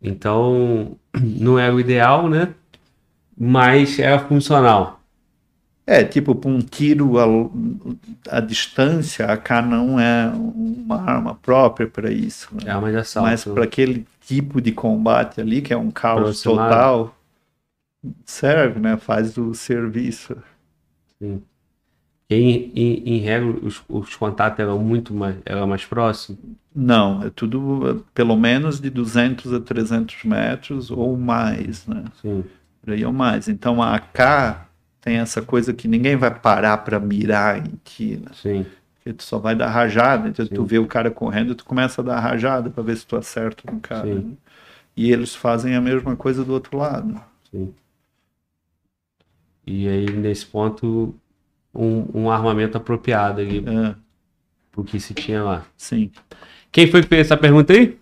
Então, 0.00 0.96
não 1.14 1.58
era 1.58 1.74
o 1.74 1.80
ideal, 1.80 2.28
né? 2.28 2.54
Mas 3.36 3.98
era 3.98 4.18
funcional. 4.18 5.00
É, 5.86 6.04
tipo, 6.04 6.34
para 6.34 6.50
um 6.50 6.60
tiro 6.60 7.18
à, 7.18 8.36
à 8.36 8.40
distância, 8.40 9.26
a 9.26 9.32
AK 9.32 9.50
não 9.68 9.98
é 9.98 10.30
uma 10.34 11.00
arma 11.02 11.34
própria 11.34 11.88
para 11.88 12.10
isso. 12.10 12.48
né? 12.54 12.62
É 12.66 12.70
arma 12.70 12.90
de 12.90 12.96
assalto. 12.98 13.28
Mas 13.28 13.44
para 13.44 13.64
aquele 13.64 14.06
tipo 14.20 14.60
de 14.60 14.70
combate 14.72 15.40
ali, 15.40 15.60
que 15.60 15.72
é 15.72 15.76
um 15.76 15.90
caos 15.90 16.20
Aproximado. 16.20 16.68
total, 16.68 17.16
serve, 18.24 18.78
né? 18.78 18.96
Faz 18.96 19.36
o 19.36 19.54
serviço. 19.54 20.36
Sim. 21.22 21.40
E 22.28 22.34
em, 22.34 22.72
em, 22.74 23.14
em 23.14 23.18
regra, 23.18 23.48
os, 23.62 23.80
os 23.88 24.16
contatos 24.16 24.58
eram 24.58 24.78
muito 24.78 25.14
mais, 25.14 25.36
eram 25.44 25.68
mais 25.68 25.84
próximos. 25.84 26.40
Não, 26.74 27.22
é 27.22 27.30
tudo 27.30 27.90
eh, 27.90 28.02
pelo 28.12 28.36
menos 28.36 28.80
de 28.80 28.90
200 28.90 29.52
a 29.52 29.60
300 29.60 30.24
metros 30.24 30.90
ou 30.90 31.16
mais, 31.16 31.86
né? 31.86 32.04
Sim. 32.20 32.42
Por 32.80 32.92
aí 32.92 33.04
ou 33.04 33.12
mais. 33.12 33.48
Então 33.48 33.80
a 33.80 33.94
AK 33.94 34.66
tem 35.00 35.18
essa 35.18 35.42
coisa 35.42 35.72
que 35.72 35.86
ninguém 35.86 36.16
vai 36.16 36.34
parar 36.34 36.78
para 36.78 36.98
mirar 36.98 37.58
em 37.58 37.78
ti, 37.84 38.16
né? 38.16 38.30
Sim. 38.34 38.66
Porque 38.94 39.12
tu 39.12 39.22
só 39.22 39.38
vai 39.38 39.54
dar 39.54 39.68
rajada, 39.68 40.28
então 40.28 40.46
tu 40.46 40.62
Sim. 40.62 40.66
vê 40.66 40.78
o 40.78 40.86
cara 40.86 41.10
correndo, 41.10 41.54
tu 41.54 41.64
começa 41.64 42.00
a 42.00 42.04
dar 42.04 42.18
rajada 42.18 42.70
para 42.70 42.82
ver 42.82 42.96
se 42.96 43.06
tu 43.06 43.16
acerta 43.16 43.70
no 43.70 43.78
cara. 43.80 44.06
Sim. 44.06 44.14
né? 44.14 44.32
E 44.96 45.12
eles 45.12 45.34
fazem 45.34 45.74
a 45.76 45.80
mesma 45.80 46.16
coisa 46.16 46.44
do 46.44 46.52
outro 46.52 46.78
lado. 46.78 47.20
Sim. 47.50 47.72
E 49.66 49.88
aí, 49.88 50.10
nesse 50.10 50.44
ponto, 50.46 51.14
um, 51.74 52.04
um 52.14 52.30
armamento 52.30 52.76
apropriado 52.76 53.40
ali 53.40 53.64
É, 53.66 53.94
pro 54.72 54.84
que 54.84 54.98
se 55.00 55.14
tinha 55.14 55.42
lá. 55.42 55.64
sim. 55.76 56.10
Quem 56.70 56.86
foi 56.90 57.02
que 57.02 57.08
fez 57.08 57.26
essa 57.26 57.36
pergunta 57.36 57.72
aí? 57.74 57.96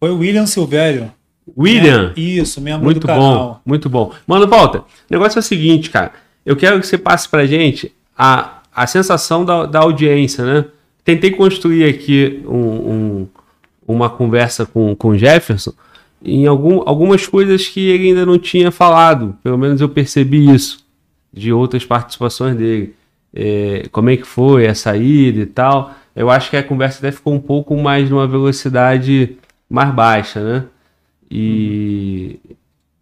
Foi 0.00 0.10
o 0.10 0.18
William 0.18 0.46
Silvério. 0.46 1.12
William. 1.56 2.12
É, 2.16 2.20
isso, 2.20 2.60
membro 2.60 2.84
Muito 2.84 3.00
do 3.00 3.06
bom, 3.06 3.12
canal. 3.14 3.62
muito 3.66 3.88
bom. 3.90 4.12
Mano, 4.26 4.46
volta. 4.46 4.78
O 4.80 4.84
negócio 5.10 5.38
é 5.38 5.40
o 5.40 5.42
seguinte, 5.42 5.90
cara. 5.90 6.12
Eu 6.44 6.56
quero 6.56 6.80
que 6.80 6.86
você 6.86 6.96
passe 6.96 7.28
pra 7.28 7.44
gente 7.46 7.92
a, 8.16 8.62
a 8.74 8.86
sensação 8.86 9.44
da, 9.44 9.66
da 9.66 9.80
audiência, 9.80 10.44
né? 10.44 10.64
Tentei 11.04 11.30
construir 11.30 11.84
aqui 11.84 12.42
um, 12.46 12.56
um- 13.22 13.28
uma 13.86 14.08
conversa 14.10 14.64
com, 14.66 14.94
com 14.94 15.08
o 15.08 15.18
Jefferson 15.18 15.72
em 16.22 16.46
algum, 16.46 16.82
algumas 16.86 17.26
coisas 17.26 17.66
que 17.68 17.80
ele 17.88 18.08
ainda 18.08 18.24
não 18.26 18.38
tinha 18.38 18.70
falado. 18.70 19.36
Pelo 19.42 19.56
menos 19.58 19.80
eu 19.80 19.88
percebi 19.88 20.50
isso 20.54 20.84
de 21.38 21.52
outras 21.52 21.84
participações 21.84 22.56
dele. 22.56 22.94
É, 23.34 23.86
como 23.92 24.10
é 24.10 24.16
que 24.16 24.26
foi 24.26 24.66
a 24.66 24.74
saída 24.74 25.40
e 25.40 25.46
tal. 25.46 25.94
Eu 26.16 26.30
acho 26.30 26.50
que 26.50 26.56
a 26.56 26.62
conversa 26.62 26.98
até 26.98 27.12
ficou 27.12 27.34
um 27.34 27.40
pouco 27.40 27.76
mais 27.76 28.10
numa 28.10 28.26
velocidade 28.26 29.36
mais 29.68 29.94
baixa, 29.94 30.42
né? 30.42 30.64
E 31.30 32.40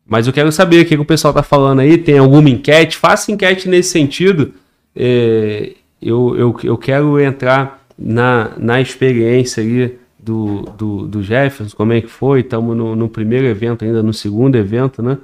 mas 0.07 0.27
eu 0.27 0.33
quero 0.33 0.53
saber 0.53 0.83
o 0.83 0.85
que, 0.87 0.95
que 0.95 1.03
o 1.03 1.05
pessoal 1.05 1.35
tá 1.35 1.43
falando 1.43 1.81
aí. 1.81 1.99
Tem 1.99 2.19
alguma 2.19 2.49
enquete? 2.49 2.97
Faça 2.97 3.33
enquete 3.33 3.69
nesse 3.69 3.91
sentido. 3.91 4.55
É, 4.95 5.73
eu, 6.01 6.37
eu, 6.37 6.57
eu 6.63 6.79
quero 6.79 7.19
entrar 7.19 7.85
na, 7.99 8.53
na 8.57 8.81
experiência 8.81 9.63
ali 9.63 9.99
do, 10.19 10.63
do, 10.77 11.07
do 11.09 11.23
Jefferson, 11.23 11.77
como 11.77 11.93
é 11.93 12.01
que 12.01 12.07
foi. 12.07 12.41
Estamos 12.41 12.77
no, 12.77 12.95
no 12.95 13.09
primeiro 13.09 13.47
evento, 13.47 13.85
ainda 13.85 14.03
no 14.03 14.15
segundo 14.15 14.55
evento, 14.55 15.03
né? 15.03 15.19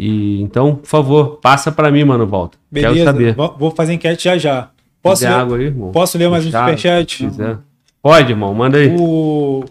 E 0.00 0.40
então, 0.42 0.76
por 0.76 0.86
favor, 0.86 1.26
passa 1.42 1.72
para 1.72 1.90
mim, 1.90 2.04
mano, 2.04 2.24
volta. 2.24 2.56
Quero 2.72 2.92
Beleza, 2.92 3.04
saber. 3.10 3.34
vou 3.34 3.72
fazer 3.72 3.94
enquete 3.94 4.22
já 4.24 4.38
já. 4.38 4.70
Posso 5.02 5.24
ler, 5.24 5.30
água 5.32 5.56
aí, 5.58 5.64
irmão? 5.64 5.90
posso 5.90 6.16
ler 6.16 6.28
mais 6.30 6.44
um 6.44 6.48
Puxado, 6.48 6.64
superchat? 6.70 7.16
se 7.16 7.24
quiser. 7.26 7.58
Pode, 8.00 8.30
irmão, 8.32 8.54
manda 8.54 8.78
aí. 8.78 8.94
O... 8.96 9.64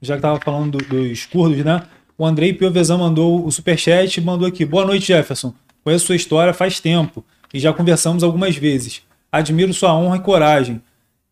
Já 0.00 0.14
que 0.16 0.22
tava 0.22 0.38
falando 0.40 0.78
do- 0.78 0.84
dos 0.84 1.26
curdos, 1.26 1.64
né? 1.64 1.82
O 2.16 2.24
Andrei 2.24 2.52
Piovesan 2.52 2.98
mandou 2.98 3.44
o 3.44 3.50
superchat 3.50 4.18
e 4.18 4.20
mandou 4.20 4.46
aqui. 4.46 4.64
Boa 4.64 4.84
noite, 4.86 5.06
Jefferson. 5.08 5.52
Conheço 5.82 6.06
sua 6.06 6.14
história 6.16 6.54
faz 6.54 6.78
tempo 6.78 7.24
e 7.52 7.58
já 7.58 7.72
conversamos 7.72 8.22
algumas 8.22 8.56
vezes. 8.56 9.02
Admiro 9.32 9.74
sua 9.74 9.94
honra 9.96 10.16
e 10.16 10.20
coragem. 10.20 10.80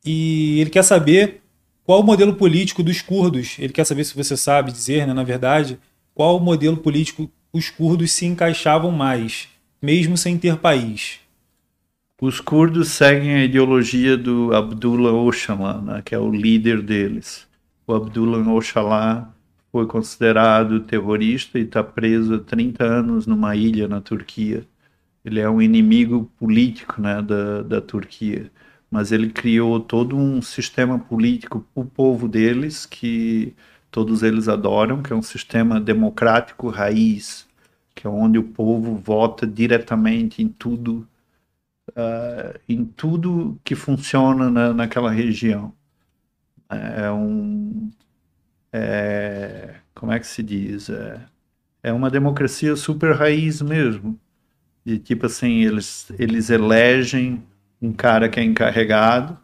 E 0.05 0.59
ele 0.60 0.70
quer 0.70 0.82
saber 0.82 1.40
qual 1.85 2.01
o 2.01 2.05
modelo 2.05 2.35
político 2.35 2.82
dos 2.82 3.01
curdos. 3.01 3.56
Ele 3.60 3.72
quer 3.72 3.85
saber 3.85 4.02
se 4.05 4.16
você 4.16 4.36
sabe 4.36 4.72
dizer, 4.72 5.06
né, 5.06 5.12
na 5.14 5.22
verdade, 5.22 5.78
qual 6.14 6.36
o 6.36 6.40
modelo 6.40 6.77
político 6.77 7.31
os 7.52 7.68
curdos 7.68 8.12
se 8.12 8.27
encaixavam 8.27 8.93
mais, 8.93 9.48
mesmo 9.82 10.16
sem 10.16 10.39
ter 10.39 10.56
país. 10.56 11.20
Os 12.20 12.39
curdos 12.39 12.89
seguem 12.89 13.35
a 13.35 13.44
ideologia 13.44 14.16
do 14.16 14.55
Abdullah 14.55 15.10
Öcalan, 15.10 15.81
né, 15.82 16.02
que 16.05 16.14
é 16.14 16.18
o 16.18 16.31
líder 16.31 16.82
deles. 16.82 17.48
O 17.86 17.94
Abdullah 17.94 18.39
Öcalan 18.39 19.28
foi 19.72 19.86
considerado 19.86 20.81
terrorista 20.81 21.59
e 21.59 21.62
está 21.62 21.82
preso 21.82 22.35
há 22.35 22.39
30 22.39 22.85
anos 22.85 23.27
numa 23.27 23.56
ilha 23.56 23.89
na 23.89 24.01
Turquia. 24.01 24.66
Ele 25.24 25.40
é 25.40 25.48
um 25.48 25.60
inimigo 25.62 26.31
político 26.39 27.01
né, 27.01 27.22
da, 27.22 27.62
da 27.62 27.81
Turquia, 27.81 28.51
mas 28.90 29.12
ele 29.12 29.31
criou 29.31 29.81
todo 29.81 30.16
um 30.16 30.43
sistema 30.43 30.98
político 30.98 31.66
para 31.74 31.82
o 31.82 31.86
povo 31.86 32.28
deles 32.28 32.85
que 32.86 33.55
todos 33.90 34.22
eles 34.22 34.48
adoram, 34.48 35.02
que 35.02 35.12
é 35.12 35.16
um 35.16 35.22
sistema 35.22 35.80
democrático 35.80 36.68
raiz, 36.68 37.46
que 37.94 38.06
é 38.06 38.10
onde 38.10 38.38
o 38.38 38.44
povo 38.44 38.96
vota 38.96 39.46
diretamente 39.46 40.42
em 40.42 40.48
tudo 40.48 41.06
ah, 41.96 42.58
em 42.68 42.84
tudo 42.84 43.58
que 43.64 43.74
funciona 43.74 44.50
na, 44.50 44.72
naquela 44.74 45.10
região. 45.10 45.72
É 46.68 47.10
um. 47.10 47.90
é- 48.72 49.76
como 49.94 50.12
é 50.12 50.20
que 50.20 50.26
se 50.26 50.42
diz? 50.42 50.88
É, 50.90 51.20
é 51.84 51.92
uma 51.92 52.10
democracia 52.10 52.76
super 52.76 53.14
raiz 53.16 53.62
mesmo. 53.62 54.18
De 54.84 54.98
tipo 54.98 55.26
assim, 55.26 55.62
eles, 55.64 56.10
eles 56.18 56.50
elegem 56.50 57.42
um 57.82 57.92
cara 57.92 58.28
que 58.28 58.40
é 58.40 58.44
encarregado 58.44 59.38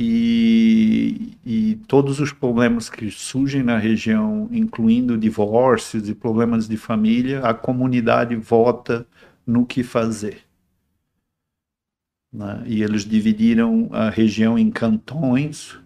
e, 0.00 1.36
e 1.44 1.76
todos 1.88 2.20
os 2.20 2.32
problemas 2.32 2.88
que 2.88 3.10
surgem 3.10 3.62
na 3.62 3.78
região, 3.78 4.48
incluindo 4.52 5.18
divórcios 5.18 6.08
e 6.08 6.14
problemas 6.14 6.68
de 6.68 6.76
família, 6.76 7.40
a 7.40 7.52
comunidade 7.52 8.36
vota 8.36 9.06
no 9.44 9.66
que 9.66 9.82
fazer 9.82 10.48
né? 12.32 12.62
E 12.66 12.82
eles 12.82 13.04
dividiram 13.04 13.88
a 13.92 14.10
região 14.10 14.58
em 14.58 14.70
cantões, 14.70 15.78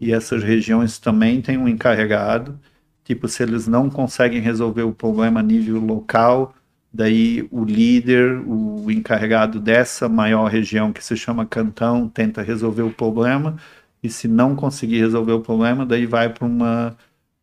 e 0.00 0.12
essas 0.12 0.42
regiões 0.42 0.98
também 0.98 1.42
têm 1.42 1.58
um 1.58 1.68
encarregado. 1.68 2.58
Tipo, 3.04 3.26
se 3.28 3.42
eles 3.42 3.66
não 3.66 3.90
conseguem 3.90 4.40
resolver 4.40 4.82
o 4.82 4.94
problema 4.94 5.40
a 5.40 5.42
nível 5.42 5.80
local, 5.80 6.54
daí 6.92 7.46
o 7.50 7.64
líder, 7.64 8.40
o 8.46 8.90
encarregado 8.90 9.60
dessa 9.60 10.08
maior 10.08 10.50
região 10.50 10.92
que 10.92 11.04
se 11.04 11.16
chama 11.16 11.46
cantão, 11.46 12.08
tenta 12.08 12.42
resolver 12.42 12.82
o 12.82 12.92
problema, 12.92 13.56
e 14.02 14.08
se 14.08 14.28
não 14.28 14.54
conseguir 14.56 15.00
resolver 15.00 15.32
o 15.32 15.40
problema, 15.40 15.84
daí 15.86 16.06
vai 16.06 16.28
para 16.28 16.46
uma 16.46 16.96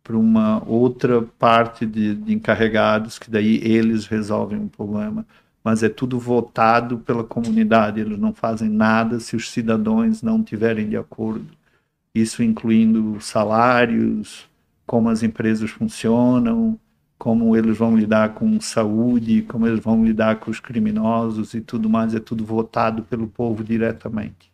para 0.06 0.16
uma 0.18 0.64
outra 0.68 1.24
parte 1.40 1.84
de, 1.84 2.14
de, 2.14 2.34
encarregados 2.34 3.18
que 3.18 3.32
daí 3.32 3.60
eles 3.64 4.06
resolvem 4.06 4.60
o 4.64 4.70
problema. 4.70 5.26
Mas 5.64 5.82
é 5.82 5.90
tudo 5.90 6.20
votado 6.20 7.00
pela 7.00 7.24
comunidade, 7.24 8.02
eles 8.02 8.20
não 8.20 8.32
fazem 8.32 8.70
nada 8.70 9.20
se 9.20 9.36
os 9.36 9.50
cidadãos 9.50 10.22
não 10.22 10.44
tiverem 10.44 10.88
de 10.88 10.96
acordo. 10.96 11.48
Isso 12.14 12.44
incluindo 12.44 13.20
salários, 13.20 14.48
como 14.86 15.10
as 15.10 15.24
empresas 15.24 15.72
funcionam, 15.72 16.80
como 17.18 17.56
eles 17.56 17.78
vão 17.78 17.98
lidar 17.98 18.34
com 18.34 18.60
saúde, 18.60 19.42
como 19.44 19.68
eles 19.68 19.80
vão 19.80 20.04
lidar 20.04 20.40
com 20.40 20.52
os 20.52 20.60
criminosos 20.60 21.54
e 21.54 21.62
tudo 21.62 21.90
mais, 21.90 22.14
é 22.14 22.20
tudo 22.20 22.46
votado 22.46 23.04
pelo 23.04 23.28
povo 23.28 23.64
diretamente. 23.64 24.52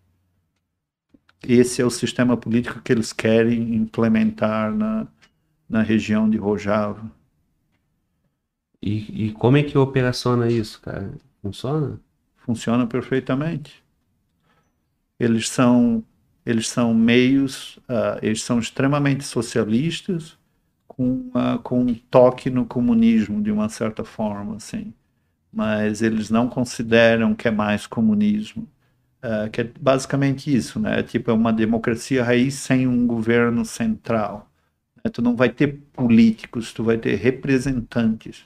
Esse 1.48 1.82
é 1.82 1.86
o 1.86 1.90
sistema 1.90 2.38
político 2.38 2.82
que 2.82 2.92
eles 2.92 3.12
querem 3.12 3.76
implementar 3.76 4.72
na, 4.74 5.08
na 5.68 5.82
região 5.82 6.30
de 6.30 6.38
Rojava. 6.38 7.12
E, 8.82 9.28
e 9.28 9.32
como 9.34 9.58
é 9.58 9.64
que 9.64 9.78
operaciona 9.78 10.48
isso, 10.50 10.80
cara? 10.82 11.12
Funciona? 11.42 12.00
Funciona 12.38 12.86
perfeitamente. 12.88 13.84
Eles 15.20 15.50
são 15.50 16.04
eles 16.46 16.68
são 16.68 16.94
meios, 16.94 17.78
uh, 17.88 18.18
eles 18.22 18.42
são 18.44 18.60
extremamente 18.60 19.24
socialistas, 19.24 20.38
com, 20.96 21.32
com 21.64 21.82
um 21.82 21.94
toque 21.94 22.50
no 22.50 22.66
comunismo 22.66 23.42
de 23.42 23.50
uma 23.50 23.70
certa 23.70 24.04
forma, 24.04 24.58
assim. 24.58 24.94
Mas 25.52 26.02
eles 26.02 26.30
não 26.30 26.50
consideram 26.50 27.34
que 27.34 27.48
é 27.48 27.52
mais 27.52 27.88
comunismo. 27.88 28.68
Uh, 29.24 29.50
que 29.52 29.62
é 29.62 29.70
basicamente 29.80 30.54
isso, 30.54 30.80
né? 30.80 31.04
Tipo 31.04 31.32
é 31.32 31.34
uma 31.34 31.54
democracia 31.54 32.24
raiz 32.24 32.56
sem 32.56 32.88
um 32.88 33.06
governo 33.06 33.64
central. 33.64 34.50
Né? 34.98 35.12
Tu 35.12 35.22
não 35.22 35.36
vai 35.36 35.50
ter 35.50 35.80
políticos, 35.94 36.74
tu 36.74 36.84
vai 36.84 36.98
ter 36.98 37.16
representantes. 37.16 38.46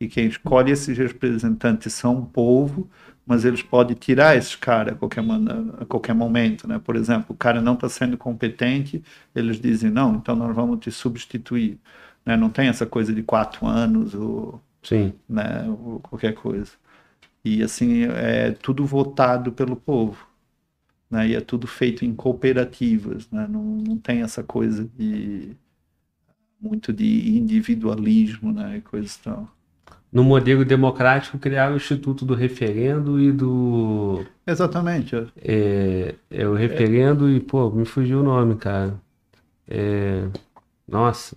E 0.00 0.08
quem 0.08 0.26
escolhe 0.26 0.72
esses 0.72 0.98
representantes 0.98 1.94
são 1.94 2.18
o 2.18 2.26
povo, 2.26 2.90
mas 3.26 3.44
eles 3.44 3.62
podem 3.62 3.96
tirar 3.96 4.36
esses 4.36 4.54
caras 4.54 4.94
a 4.94 4.96
qualquer, 4.96 5.24
a 5.80 5.84
qualquer 5.84 6.14
momento. 6.14 6.68
Né? 6.68 6.78
Por 6.78 6.96
exemplo, 6.96 7.26
o 7.30 7.36
cara 7.36 7.60
não 7.60 7.74
está 7.74 7.88
sendo 7.88 8.16
competente, 8.16 9.02
eles 9.34 9.60
dizem, 9.60 9.90
não, 9.90 10.14
então 10.14 10.36
nós 10.36 10.54
vamos 10.54 10.78
te 10.80 10.90
substituir. 10.92 11.78
Né? 12.24 12.36
Não 12.36 12.50
tem 12.50 12.68
essa 12.68 12.86
coisa 12.86 13.12
de 13.12 13.22
quatro 13.22 13.66
anos 13.66 14.14
ou, 14.14 14.62
Sim. 14.82 15.12
Né, 15.28 15.66
ou 15.68 16.00
qualquer 16.00 16.34
coisa. 16.34 16.72
E 17.44 17.62
assim, 17.62 18.04
é 18.04 18.52
tudo 18.52 18.86
votado 18.86 19.52
pelo 19.52 19.76
povo. 19.76 20.26
Né? 21.10 21.28
E 21.28 21.34
é 21.34 21.40
tudo 21.40 21.66
feito 21.66 22.04
em 22.04 22.14
cooperativas. 22.14 23.28
Né? 23.30 23.46
Não, 23.48 23.62
não 23.62 23.98
tem 23.98 24.22
essa 24.22 24.42
coisa 24.42 24.88
de 24.96 25.56
muito 26.60 26.92
de 26.92 27.36
individualismo, 27.36 28.52
né, 28.52 28.78
e 28.78 28.80
coisas 28.80 29.16
tal. 29.18 29.55
No 30.12 30.24
modelo 30.24 30.64
democrático 30.64 31.38
criaram 31.38 31.74
o 31.74 31.76
Instituto 31.76 32.24
do 32.24 32.34
Referendo 32.34 33.20
e 33.20 33.32
do 33.32 34.24
Exatamente. 34.46 35.14
é, 35.36 36.14
é 36.30 36.48
o 36.48 36.54
referendo 36.54 37.28
e 37.28 37.40
pô, 37.40 37.70
me 37.70 37.84
fugiu 37.84 38.20
o 38.20 38.22
nome, 38.22 38.56
cara. 38.56 38.94
É, 39.68 40.28
nossa, 40.86 41.36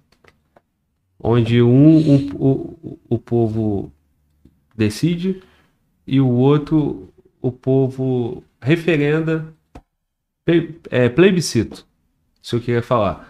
onde 1.19 1.61
um, 1.61 1.97
um 1.97 2.29
o, 2.35 2.99
o 3.09 3.19
povo 3.19 3.91
decide 4.75 5.41
e 6.05 6.21
o 6.21 6.29
outro 6.29 7.11
o 7.41 7.51
povo 7.51 8.43
referenda 8.61 9.53
é, 10.89 11.09
plebiscito, 11.09 11.85
se 12.41 12.55
eu 12.55 12.61
queria 12.61 12.81
falar. 12.81 13.28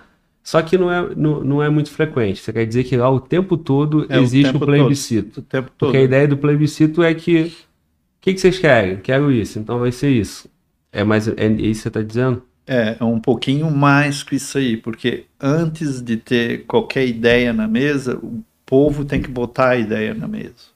Só 0.50 0.64
que 0.64 0.80
não 0.80 0.92
é, 0.92 1.14
não, 1.16 1.44
não 1.44 1.62
é 1.62 1.70
muito 1.70 1.92
frequente. 1.92 2.42
Você 2.42 2.52
quer 2.52 2.66
dizer 2.66 2.84
que 2.84 2.98
lá 2.98 3.08
o 3.08 3.20
tempo 3.20 3.56
todo 3.56 4.08
É, 4.10 4.18
o 4.18 4.24
existe 4.24 4.50
o, 4.50 4.54
tempo 4.54 4.66
plebiscito. 4.66 5.30
todo, 5.30 5.44
o 5.44 5.48
tempo 5.48 5.72
todo. 5.78 5.90
Porque 5.90 5.98
a 5.98 6.02
ideia 6.02 6.28
do 6.28 6.38
plebiscito 6.38 7.04
é 7.04 7.14
que. 7.14 7.44
O 7.44 7.52
que, 8.20 8.34
que 8.34 8.42
vocês 8.42 8.58
querem? 8.58 8.98
Quero 8.98 9.32
isso, 9.32 9.60
então 9.60 9.78
vai 9.78 9.92
ser 9.92 10.10
isso. 10.10 10.50
É 10.92 11.04
mais. 11.04 11.28
É 11.28 11.46
isso 11.46 11.60
que 11.60 11.76
você 11.76 11.88
está 11.90 12.02
dizendo? 12.02 12.42
É, 12.66 12.98
é 13.00 13.04
um 13.04 13.20
pouquinho 13.20 13.70
mais 13.70 14.24
que 14.24 14.38
isso 14.38 14.58
aí, 14.58 14.76
porque 14.76 15.26
antes 15.40 16.02
de 16.02 16.18
ter 16.18 16.66
qualquer 16.66 17.06
ideia 17.06 17.54
na 17.54 17.68
mesa, 17.68 18.18
o 18.18 18.44
povo 18.66 19.06
tem 19.06 19.22
que 19.22 19.30
botar 19.30 19.70
a 19.70 19.78
ideia 19.78 20.16
na 20.16 20.28
mesa. 20.28 20.74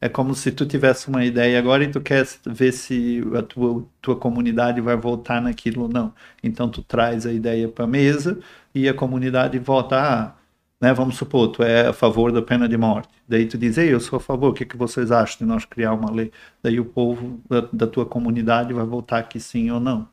É 0.00 0.08
como 0.08 0.34
se 0.34 0.52
tu 0.52 0.66
tivesse 0.66 1.08
uma 1.08 1.24
ideia 1.24 1.58
agora 1.58 1.84
e 1.84 1.90
tu 1.90 2.00
quer 2.00 2.26
ver 2.46 2.72
se 2.72 3.22
a 3.36 3.42
tua, 3.42 3.86
tua 4.00 4.16
comunidade 4.16 4.80
vai 4.80 4.96
votar 4.96 5.40
naquilo 5.40 5.82
ou 5.84 5.88
não. 5.88 6.14
Então 6.42 6.68
tu 6.68 6.82
traz 6.82 7.24
a 7.26 7.32
ideia 7.32 7.68
para 7.68 7.84
a 7.84 7.88
mesa 7.88 8.38
e 8.74 8.88
a 8.88 8.94
comunidade 8.94 9.58
vota, 9.58 9.96
ah, 9.98 10.36
né, 10.80 10.92
vamos 10.92 11.16
supor, 11.16 11.48
tu 11.48 11.62
é 11.62 11.88
a 11.88 11.92
favor 11.92 12.30
da 12.30 12.42
pena 12.42 12.68
de 12.68 12.76
morte. 12.76 13.08
Daí 13.26 13.46
tu 13.46 13.56
diz, 13.58 13.78
ei, 13.78 13.92
eu 13.92 14.00
sou 14.00 14.18
a 14.18 14.20
favor, 14.20 14.50
o 14.50 14.54
que, 14.54 14.66
que 14.66 14.76
vocês 14.76 15.10
acham 15.10 15.38
de 15.38 15.44
nós 15.46 15.64
criar 15.64 15.94
uma 15.94 16.10
lei? 16.10 16.30
Daí 16.62 16.78
o 16.78 16.84
povo 16.84 17.40
da, 17.48 17.62
da 17.72 17.86
tua 17.86 18.06
comunidade 18.06 18.72
vai 18.74 18.84
votar 18.84 19.26
que 19.28 19.40
sim 19.40 19.70
ou 19.70 19.80
não. 19.80 20.08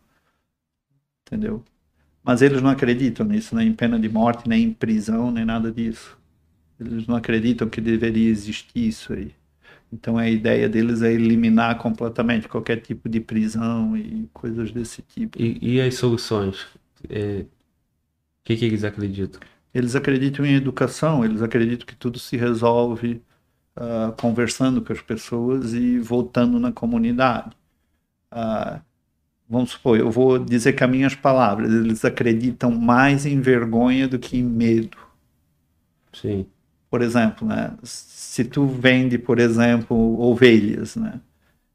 Entendeu? 1.27 1.63
Mas 2.23 2.41
eles 2.41 2.61
não 2.61 2.69
acreditam 2.69 3.25
nisso, 3.25 3.55
nem 3.55 3.69
em 3.69 3.73
pena 3.73 3.99
de 3.99 4.09
morte, 4.09 4.47
nem 4.47 4.63
em 4.63 4.73
prisão, 4.73 5.31
nem 5.31 5.45
nada 5.45 5.71
disso. 5.71 6.17
Eles 6.79 7.07
não 7.07 7.15
acreditam 7.15 7.69
que 7.69 7.81
deveria 7.81 8.29
existir 8.29 8.87
isso 8.87 9.13
aí. 9.13 9.33
Então 9.93 10.17
a 10.17 10.29
ideia 10.29 10.69
deles 10.69 11.01
é 11.01 11.11
eliminar 11.13 11.77
completamente 11.79 12.47
qualquer 12.49 12.81
tipo 12.81 13.09
de 13.09 13.19
prisão 13.21 13.97
e 13.97 14.27
coisas 14.33 14.71
desse 14.71 15.01
tipo. 15.03 15.37
E, 15.37 15.75
e 15.75 15.81
as 15.81 15.95
soluções? 15.95 16.65
É, 17.09 17.41
O 17.41 17.47
que, 18.45 18.55
que 18.57 18.65
eles 18.65 18.83
acreditam? 18.85 19.41
Eles 19.73 19.95
acreditam 19.95 20.45
em 20.45 20.55
educação, 20.55 21.25
eles 21.25 21.41
acreditam 21.41 21.85
que 21.85 21.95
tudo 21.95 22.19
se 22.19 22.37
resolve 22.37 23.21
ah, 23.75 24.13
conversando 24.19 24.81
com 24.83 24.93
as 24.93 25.01
pessoas 25.01 25.73
e 25.73 25.99
voltando 25.99 26.59
na 26.59 26.71
comunidade. 26.73 27.55
Ah, 28.31 28.81
vamos 29.49 29.71
supor, 29.71 29.99
eu 29.99 30.11
vou 30.11 30.39
dizer 30.39 30.73
com 30.77 30.85
as 30.85 30.91
minhas 30.91 31.15
palavras, 31.15 31.71
eles 31.73 32.05
acreditam 32.05 32.71
mais 32.71 33.25
em 33.25 33.41
vergonha 33.41 34.07
do 34.07 34.19
que 34.19 34.37
em 34.37 34.43
medo. 34.43 34.97
Sim. 36.13 36.52
Por 36.93 37.01
exemplo, 37.01 37.47
né? 37.47 37.73
Se 37.81 38.45
tu 38.45 38.67
vende, 38.67 39.17
por 39.17 39.39
exemplo, 39.39 40.21
ovelhas, 40.21 40.95
né? 40.95 41.19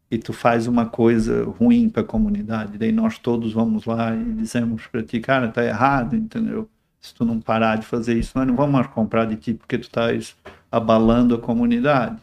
E 0.09 0.17
tu 0.17 0.33
faz 0.33 0.69
uma 0.69 0.87
coisa 0.87 1.43
ruim 1.43 1.89
para 1.89 2.03
a 2.03 2.07
comunidade, 2.07 2.79
daí 2.79 2.93
nós 2.93 3.19
todos 3.19 3.53
vamos 3.53 3.85
lá 3.85 4.15
e 4.15 4.33
dizemos 4.35 4.87
para 4.87 5.03
ti, 5.03 5.19
cara, 5.19 5.49
tá 5.49 5.65
errado, 5.65 6.15
entendeu? 6.15 6.71
Se 7.01 7.13
tu 7.13 7.25
não 7.25 7.41
parar 7.41 7.79
de 7.79 7.85
fazer 7.85 8.17
isso, 8.17 8.39
nós 8.39 8.47
não 8.47 8.55
vamos 8.55 8.71
mais 8.71 8.87
comprar 8.87 9.25
de 9.25 9.35
ti 9.35 9.55
porque 9.55 9.77
tu 9.77 9.89
estás 9.89 10.37
abalando 10.71 11.35
a 11.35 11.39
comunidade. 11.41 12.23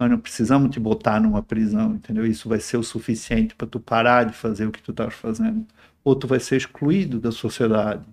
Nós 0.00 0.10
não 0.10 0.18
precisamos 0.18 0.72
te 0.72 0.80
botar 0.80 1.20
numa 1.20 1.40
prisão, 1.40 1.94
entendeu? 1.94 2.26
Isso 2.26 2.48
vai 2.48 2.58
ser 2.58 2.78
o 2.78 2.82
suficiente 2.82 3.54
para 3.54 3.68
tu 3.68 3.78
parar 3.78 4.24
de 4.24 4.32
fazer 4.32 4.66
o 4.66 4.72
que 4.72 4.82
tu 4.82 4.90
estás 4.90 5.14
fazendo. 5.14 5.64
Ou 6.02 6.16
tu 6.16 6.26
vai 6.26 6.40
ser 6.40 6.56
excluído 6.56 7.20
da 7.20 7.30
sociedade 7.30 8.04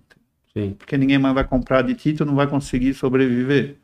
Sim. 0.52 0.74
porque 0.76 0.96
ninguém 0.98 1.18
mais 1.18 1.34
vai 1.34 1.44
comprar 1.46 1.82
de 1.82 1.94
ti, 1.94 2.12
tu 2.12 2.24
não 2.24 2.34
vai 2.34 2.46
conseguir 2.46 2.94
sobreviver. 2.94 3.76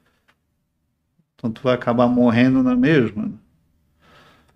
Então 1.36 1.50
tu 1.50 1.62
vai 1.62 1.74
acabar 1.74 2.06
morrendo 2.08 2.62
na 2.62 2.74
mesma. 2.74 3.30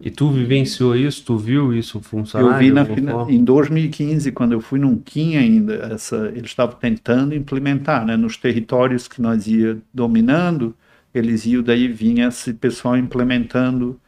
E 0.01 0.11
tu 0.11 0.31
vivenciou 0.31 0.97
isso? 0.97 1.23
Tu 1.25 1.37
viu 1.37 1.75
isso 1.75 2.01
funcionar? 2.01 2.55
Eu 2.55 2.59
vi 2.59 2.71
na, 2.73 2.87
em 3.29 3.45
2015, 3.45 4.33
quando 4.33 4.53
eu 4.53 4.61
fui, 4.61 4.79
não 4.79 4.97
tinha 4.97 5.41
ainda 5.41 5.75
essa. 5.93 6.33
Eles 6.35 6.51
estavam 6.51 6.77
tentando 6.79 7.35
implementar, 7.35 8.07
né? 8.07 8.17
Nos 8.17 8.39
territórios 8.39 9.07
que 9.07 9.21
nós 9.21 9.47
ia 9.47 9.79
dominando, 9.93 10.75
eles 11.13 11.45
iam 11.45 11.63
daí 11.63 11.87
vinha 11.87 12.29
esse 12.29 12.55
pessoal 12.55 12.97
implementando 12.97 14.01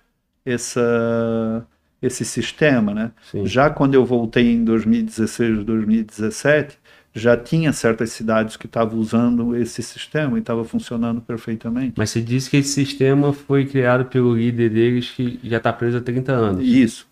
essa, 0.46 1.66
esse 2.00 2.24
sistema, 2.24 2.94
né? 2.94 3.12
Sim. 3.30 3.44
Já 3.44 3.68
quando 3.68 3.92
eu 3.94 4.04
voltei 4.04 4.50
em 4.50 4.64
2016, 4.64 5.62
2017, 5.62 6.78
já 7.14 7.36
tinha 7.36 7.72
certas 7.72 8.10
cidades 8.10 8.56
que 8.56 8.66
estavam 8.66 8.98
usando 8.98 9.54
esse 9.54 9.82
sistema 9.82 10.38
e 10.38 10.40
estava 10.40 10.64
funcionando 10.64 11.20
perfeitamente. 11.20 11.94
Mas 11.96 12.10
você 12.10 12.22
disse 12.22 12.48
que 12.48 12.56
esse 12.56 12.70
sistema 12.70 13.32
foi 13.32 13.66
criado 13.66 14.06
pelo 14.06 14.34
líder 14.34 14.70
deles 14.70 15.10
que 15.10 15.38
já 15.44 15.58
está 15.58 15.72
preso 15.72 15.98
há 15.98 16.00
30 16.00 16.32
anos. 16.32 16.66
Isso. 16.66 17.06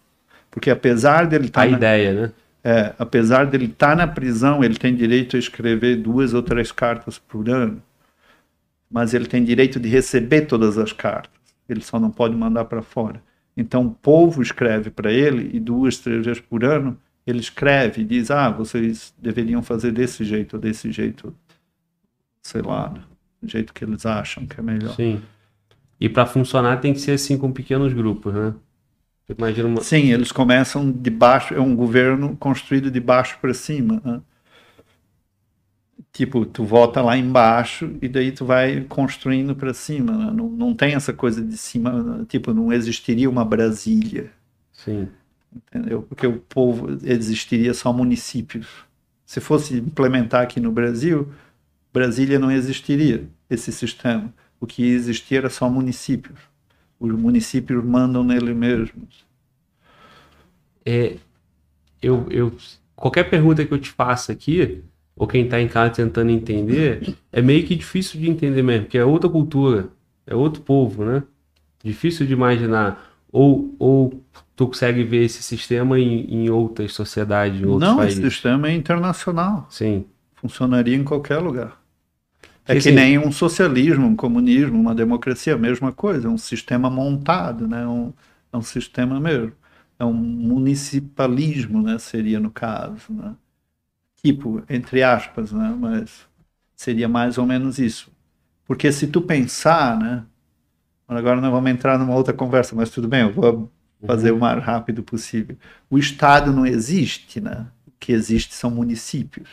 Porque 0.51 0.71
apesar 0.71 1.27
dele 1.27 1.45
A 1.45 1.47
estar 1.49 1.71
na, 1.71 1.77
ideia, 1.77 2.13
né? 2.15 2.33
é, 2.65 2.95
apesar 2.99 3.45
dele 3.47 3.67
estar 3.67 3.95
na 3.95 4.07
prisão, 4.07 4.65
ele 4.65 4.75
tem 4.75 4.95
direito 4.95 5.37
a 5.37 5.39
escrever 5.39 5.97
duas 5.97 6.33
ou 6.33 6.43
três 6.43 6.73
cartas 6.73 7.19
por 7.19 7.49
ano. 7.51 7.83
Mas 8.91 9.13
ele 9.13 9.27
tem 9.27 9.45
direito 9.45 9.79
de 9.79 9.89
receber 9.89 10.43
todas 10.43 10.79
as 10.79 10.93
cartas. 10.93 11.39
Ele 11.69 11.83
só 11.83 12.01
não 12.01 12.11
pode 12.11 12.35
mandar 12.35 12.65
para 12.65 12.83
fora. 12.83 13.23
Então 13.57 13.87
o 13.87 13.91
povo 13.91 14.41
escreve 14.41 14.91
para 14.91 15.13
ele 15.13 15.51
e 15.55 15.61
duas, 15.61 15.99
três 15.99 16.25
vezes 16.25 16.41
por 16.41 16.65
ano 16.65 16.99
ele 17.27 17.41
escreve 17.41 18.03
e 18.03 18.05
diz: 18.05 18.31
Ah, 18.31 18.51
vocês 18.51 19.15
deveriam 19.19 19.63
fazer 19.63 19.93
desse 19.93 20.25
jeito 20.25 20.55
ou 20.55 20.61
desse 20.61 20.91
jeito, 20.91 21.35
sei 22.43 22.63
lá, 22.63 22.95
do 23.41 23.49
jeito 23.49 23.73
que 23.73 23.85
eles 23.85 24.05
acham 24.07 24.47
que 24.47 24.59
é 24.59 24.63
melhor. 24.63 24.95
Sim. 24.95 25.23
E 26.01 26.09
para 26.09 26.27
funcionar 26.27 26.79
tem 26.79 26.93
que 26.93 27.01
ser 27.01 27.13
assim 27.13 27.37
com 27.37 27.53
pequenos 27.53 27.93
grupos, 27.93 28.33
né? 28.33 28.55
Imagina 29.29 29.69
uma... 29.69 29.81
Sim, 29.81 30.13
eles 30.13 30.33
começam 30.33 30.91
de 30.91 31.11
baixo, 31.11 31.55
é 31.55 31.61
um 31.61 31.77
governo 31.77 32.37
construído 32.37 32.91
de 32.91 32.99
baixo 32.99 33.39
para 33.41 33.55
cima. 33.55 34.01
Né? 34.05 34.21
Tipo, 36.13 36.45
tu 36.45 36.65
vota 36.65 37.01
lá 37.01 37.17
embaixo 37.17 37.97
e 38.03 38.09
daí 38.09 38.33
tu 38.33 38.45
vai 38.45 38.81
construindo 38.89 39.55
para 39.55 39.73
cima. 39.73 40.13
Né? 40.13 40.33
Não, 40.35 40.49
não 40.49 40.75
tem 40.75 40.95
essa 40.95 41.13
coisa 41.13 41.45
de 41.45 41.57
cima, 41.57 42.25
tipo, 42.29 42.53
não 42.53 42.73
existiria 42.73 43.31
uma 43.31 43.45
Brasília. 43.45 44.33
Sim. 44.73 45.09
Entendeu? 45.55 46.03
Porque 46.03 46.27
o 46.27 46.39
povo 46.39 46.99
existiria 47.05 47.75
só 47.75 47.93
municípios. 47.93 48.69
Se 49.25 49.41
fosse 49.41 49.77
implementar 49.77 50.43
aqui 50.43 50.61
no 50.61 50.71
Brasil, 50.71 51.29
Brasília 51.93 52.39
não 52.39 52.51
existiria 52.51 53.29
esse 53.49 53.73
sistema. 53.73 54.33
O 54.61 54.67
que 54.67 54.85
existia 54.85 55.39
era 55.39 55.51
só 55.51 55.69
municípios. 55.69 56.39
Os 56.99 57.13
municípios 57.13 57.85
mandam 57.85 58.23
nele 58.23 58.55
mesmos. 58.55 59.25
É, 60.85 61.17
eu, 62.01 62.27
eu, 62.31 62.53
qualquer 62.95 63.25
pergunta 63.25 63.65
que 63.65 63.73
eu 63.73 63.79
te 63.79 63.91
faça 63.91 64.33
aqui, 64.33 64.83
ou 65.17 65.27
quem 65.27 65.45
está 65.45 65.61
em 65.61 65.69
casa 65.69 65.95
tentando 65.95 66.31
entender, 66.31 67.17
é 67.33 67.43
meio 67.43 67.67
que 67.67 67.75
difícil 67.75 68.21
de 68.21 68.29
entender 68.29 68.63
mesmo, 68.63 68.85
porque 68.85 68.99
é 68.99 69.05
outra 69.05 69.29
cultura, 69.29 69.89
é 70.27 70.35
outro 70.35 70.63
povo, 70.63 71.05
né? 71.05 71.23
Difícil 71.83 72.27
de 72.27 72.33
imaginar. 72.33 73.10
Ou, 73.33 73.75
ou 73.79 74.25
tu 74.57 74.67
consegue 74.67 75.05
ver 75.05 75.25
esse 75.25 75.43
sistema 75.43 75.99
em, 75.99 76.25
em 76.45 76.51
outras 76.51 76.93
sociedades, 76.93 77.61
em 77.61 77.65
outros 77.65 77.91
não, 77.91 77.99
países? 77.99 78.19
esse 78.19 78.31
sistema 78.31 78.69
é 78.69 78.75
internacional. 78.75 79.67
Sim. 79.71 80.05
Funcionaria 80.35 80.97
em 80.97 81.05
qualquer 81.05 81.39
lugar. 81.39 81.81
É 82.67 82.73
que 82.73 82.79
assim, 82.79 82.93
nem 82.93 83.19
um 83.19 83.33
socialismo, 83.33 84.07
um 84.07 84.17
comunismo, 84.17 84.79
uma 84.79 84.95
democracia, 84.95 85.55
a 85.55 85.59
mesma 85.59 85.93
coisa, 85.93 86.29
é 86.29 86.31
um 86.31 86.39
sistema 86.39 86.89
montado, 86.91 87.67
né? 87.67 87.87
um, 87.87 88.13
é 88.53 88.57
um 88.57 88.63
sistema 88.63 89.19
mesmo. 89.19 89.53
É 89.99 90.05
um 90.05 90.13
municipalismo, 90.13 91.83
né? 91.83 91.99
seria 91.99 92.39
no 92.39 92.51
caso. 92.51 93.13
Né? 93.13 93.35
Tipo, 94.23 94.63
entre 94.69 95.03
aspas, 95.03 95.53
né? 95.53 95.75
mas 95.79 96.27
seria 96.77 97.09
mais 97.09 97.39
ou 97.39 97.47
menos 97.47 97.79
isso. 97.79 98.11
Porque 98.65 98.93
se 98.93 99.09
tu 99.09 99.21
pensar, 99.21 99.99
né? 99.99 100.25
Agora 101.19 101.41
nós 101.41 101.51
vamos 101.51 101.71
entrar 101.71 101.99
numa 101.99 102.15
outra 102.15 102.33
conversa, 102.33 102.75
mas 102.75 102.91
tudo 102.91 103.09
bem, 103.09 103.23
eu 103.23 103.33
vou 103.33 103.71
fazer 104.07 104.31
o 104.33 104.39
mais 104.39 104.63
rápido 104.63 105.03
possível. 105.03 105.57
O 105.91 105.99
Estado 105.99 106.53
não 106.53 106.65
existe, 106.67 107.41
né? 107.41 107.67
O 107.87 107.93
que 107.99 108.13
existe 108.13 108.55
são 108.55 108.71
municípios. 108.71 109.49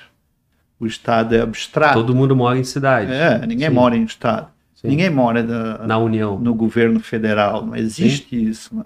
O 0.79 0.85
Estado 0.85 1.35
é 1.35 1.41
abstrato. 1.41 1.95
Todo 1.95 2.15
mundo 2.15 2.35
mora 2.35 2.57
em 2.57 2.63
cidade. 2.63 3.11
É, 3.11 3.45
ninguém 3.45 3.67
Sim. 3.69 3.73
mora 3.75 3.95
em 3.97 4.03
Estado. 4.03 4.47
Sim. 4.75 4.89
Ninguém 4.89 5.09
mora 5.09 5.41
da- 5.43 5.79
Na 5.88 5.97
União. 5.97 6.39
no 6.39 6.53
governo 6.53 6.99
federal. 6.99 7.65
Não 7.65 7.75
existe 7.75 8.35
isso. 8.49 8.75
Né? 8.75 8.84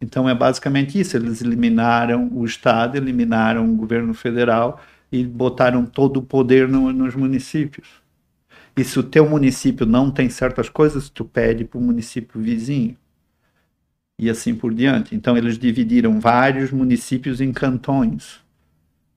Então 0.00 0.26
é 0.28 0.34
basicamente 0.34 0.98
isso. 0.98 1.16
Eles 1.16 1.42
eliminaram 1.42 2.28
o 2.32 2.44
Estado, 2.46 2.96
eliminaram 2.96 3.70
o 3.70 3.76
governo 3.76 4.14
federal 4.14 4.80
e 5.12 5.22
botaram 5.24 5.84
todo 5.84 6.16
o 6.18 6.22
poder 6.22 6.66
no- 6.66 6.92
nos 6.92 7.14
municípios. 7.14 7.86
E 8.78 8.84
se 8.84 8.96
o 8.96 9.02
teu 9.02 9.28
município 9.28 9.84
não 9.84 10.08
tem 10.08 10.30
certas 10.30 10.68
coisas, 10.68 11.08
tu 11.08 11.24
pede 11.24 11.64
para 11.64 11.78
o 11.78 11.82
município 11.82 12.40
vizinho. 12.40 12.96
E 14.16 14.30
assim 14.30 14.54
por 14.54 14.72
diante. 14.72 15.16
Então 15.16 15.36
eles 15.36 15.58
dividiram 15.58 16.20
vários 16.20 16.70
municípios 16.70 17.40
em 17.40 17.52
cantões. 17.52 18.40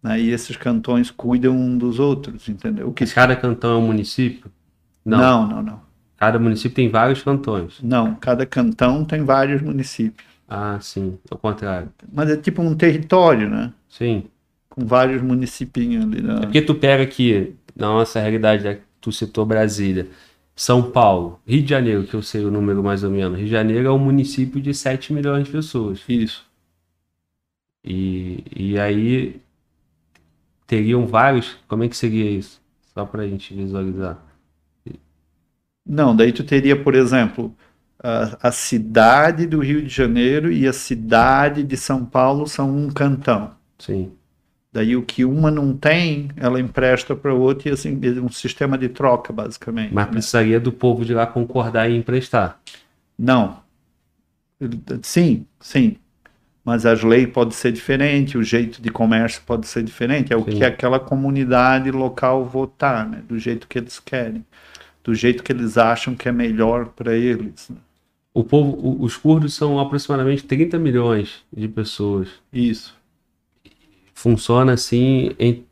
Né? 0.02 0.20
E 0.20 0.32
esses 0.32 0.58
cantões 0.58 1.12
cuidam 1.12 1.56
um 1.56 1.78
dos 1.78 2.00
outros, 2.00 2.50
entendeu? 2.50 2.88
O 2.90 2.94
que 2.94 3.04
Mas 3.04 3.14
cada 3.14 3.36
cantão 3.36 3.74
é 3.74 3.78
um 3.78 3.86
município? 3.86 4.52
Não. 5.06 5.20
não, 5.20 5.48
não, 5.48 5.62
não. 5.62 5.82
Cada 6.18 6.40
município 6.40 6.76
tem 6.76 6.90
vários 6.90 7.22
cantões. 7.22 7.80
Não, 7.84 8.16
cada 8.16 8.48
cantão 8.48 9.06
tem 9.06 9.24
vários 9.24 9.62
municípios. 9.62 10.26
Ah, 10.50 10.80
sim. 10.82 11.20
Ao 11.30 11.38
contrário. 11.38 11.90
Mas 12.12 12.32
é 12.32 12.36
tipo 12.36 12.64
um 12.64 12.76
território, 12.76 13.48
né? 13.48 13.72
Sim. 13.88 14.24
Com 14.70 14.86
vários 14.86 15.22
municipinhos 15.22 16.04
ali. 16.04 16.22
Né? 16.22 16.34
É 16.34 16.40
porque 16.42 16.62
tu 16.64 16.74
pega 16.74 17.04
aqui, 17.04 17.56
na 17.76 17.88
nossa 17.88 18.20
realidade, 18.20 18.82
tu 19.02 19.12
citou 19.12 19.46
Brasília, 19.46 20.08
São 20.56 20.92
Paulo, 20.92 21.42
Rio 21.46 21.64
de 21.64 21.70
Janeiro, 21.70 22.06
que 22.06 22.14
eu 22.14 22.22
sei 22.22 22.46
o 22.46 22.52
número 22.52 22.84
mais 22.84 23.04
ou 23.04 23.12
menos. 23.12 23.38
Rio 23.38 23.48
de 23.48 23.52
Janeiro 23.52 23.88
é 23.88 23.92
um 23.92 24.00
município 24.00 24.62
de 24.62 24.74
7 24.74 25.12
milhões 25.12 25.46
de 25.46 25.52
pessoas. 25.52 26.02
Isso. 26.08 26.46
E, 27.84 28.44
e 28.56 28.80
aí 28.80 29.42
teriam 30.68 31.08
vários. 31.08 31.58
Como 31.68 31.84
é 31.84 31.90
que 31.90 31.98
seria 31.98 32.30
isso? 32.30 32.62
Só 32.94 33.06
pra 33.06 33.28
gente 33.28 33.54
visualizar. 33.54 34.24
Não, 35.86 36.16
daí 36.16 36.32
tu 36.32 36.44
teria, 36.44 36.82
por 36.82 36.96
exemplo, 36.96 37.56
a, 38.02 38.50
a 38.50 38.52
cidade 38.52 39.46
do 39.48 39.60
Rio 39.60 39.82
de 39.82 39.90
Janeiro 39.90 40.52
e 40.52 40.68
a 40.68 40.74
cidade 40.74 41.64
de 41.64 41.76
São 41.78 42.06
Paulo 42.06 42.48
são 42.48 42.70
um 42.76 42.90
cantão. 42.92 43.56
Sim. 43.80 44.12
Daí 44.74 44.96
o 44.96 45.04
que 45.04 45.26
uma 45.26 45.52
não 45.52 45.76
tem, 45.76 46.30
ela 46.38 46.60
empresta 46.60 47.14
para 47.14 47.34
outra 47.34 47.70
e 47.70 47.72
assim, 47.74 48.00
é 48.04 48.22
um 48.22 48.30
sistema 48.30 48.78
de 48.78 48.88
troca, 48.88 49.34
basicamente. 49.34 49.94
Mas 49.94 50.06
né? 50.06 50.12
precisaria 50.12 50.60
do 50.60 50.72
povo 50.72 51.04
de 51.04 51.14
lá 51.14 51.28
concordar 51.28 51.90
em 51.90 51.98
emprestar. 51.98 52.60
Não. 53.20 53.60
Sim, 55.02 55.46
sim. 55.60 55.98
Mas 56.64 56.86
as 56.86 57.04
leis 57.04 57.28
podem 57.30 57.52
ser 57.52 57.72
diferentes, 57.72 58.36
o 58.36 58.44
jeito 58.44 58.82
de 58.82 58.90
comércio 58.92 59.42
pode 59.46 59.68
ser 59.68 59.84
diferente. 59.84 60.32
É 60.32 60.38
o 60.38 60.44
Sim. 60.44 60.52
que 60.58 60.64
aquela 60.64 61.00
comunidade 61.00 61.90
local 61.90 62.46
votar, 62.46 63.10
né? 63.10 63.24
Do 63.28 63.38
jeito 63.40 63.68
que 63.68 63.80
eles 63.80 64.00
querem. 64.00 64.46
Do 65.04 65.16
jeito 65.16 65.44
que 65.44 65.52
eles 65.52 65.78
acham 65.78 66.14
que 66.14 66.30
é 66.30 66.32
melhor 66.32 66.90
para 66.90 67.16
eles. 67.16 67.68
né? 67.70 67.78
O 68.34 68.44
povo, 68.44 69.04
os 69.04 69.18
curdos 69.18 69.54
são 69.56 69.80
aproximadamente 69.80 70.44
30 70.44 70.78
milhões 70.78 71.44
de 71.52 71.68
pessoas. 71.68 72.30
Isso. 72.54 72.96
Funciona 74.22 74.74
assim 74.74 75.32
em, 75.40 75.66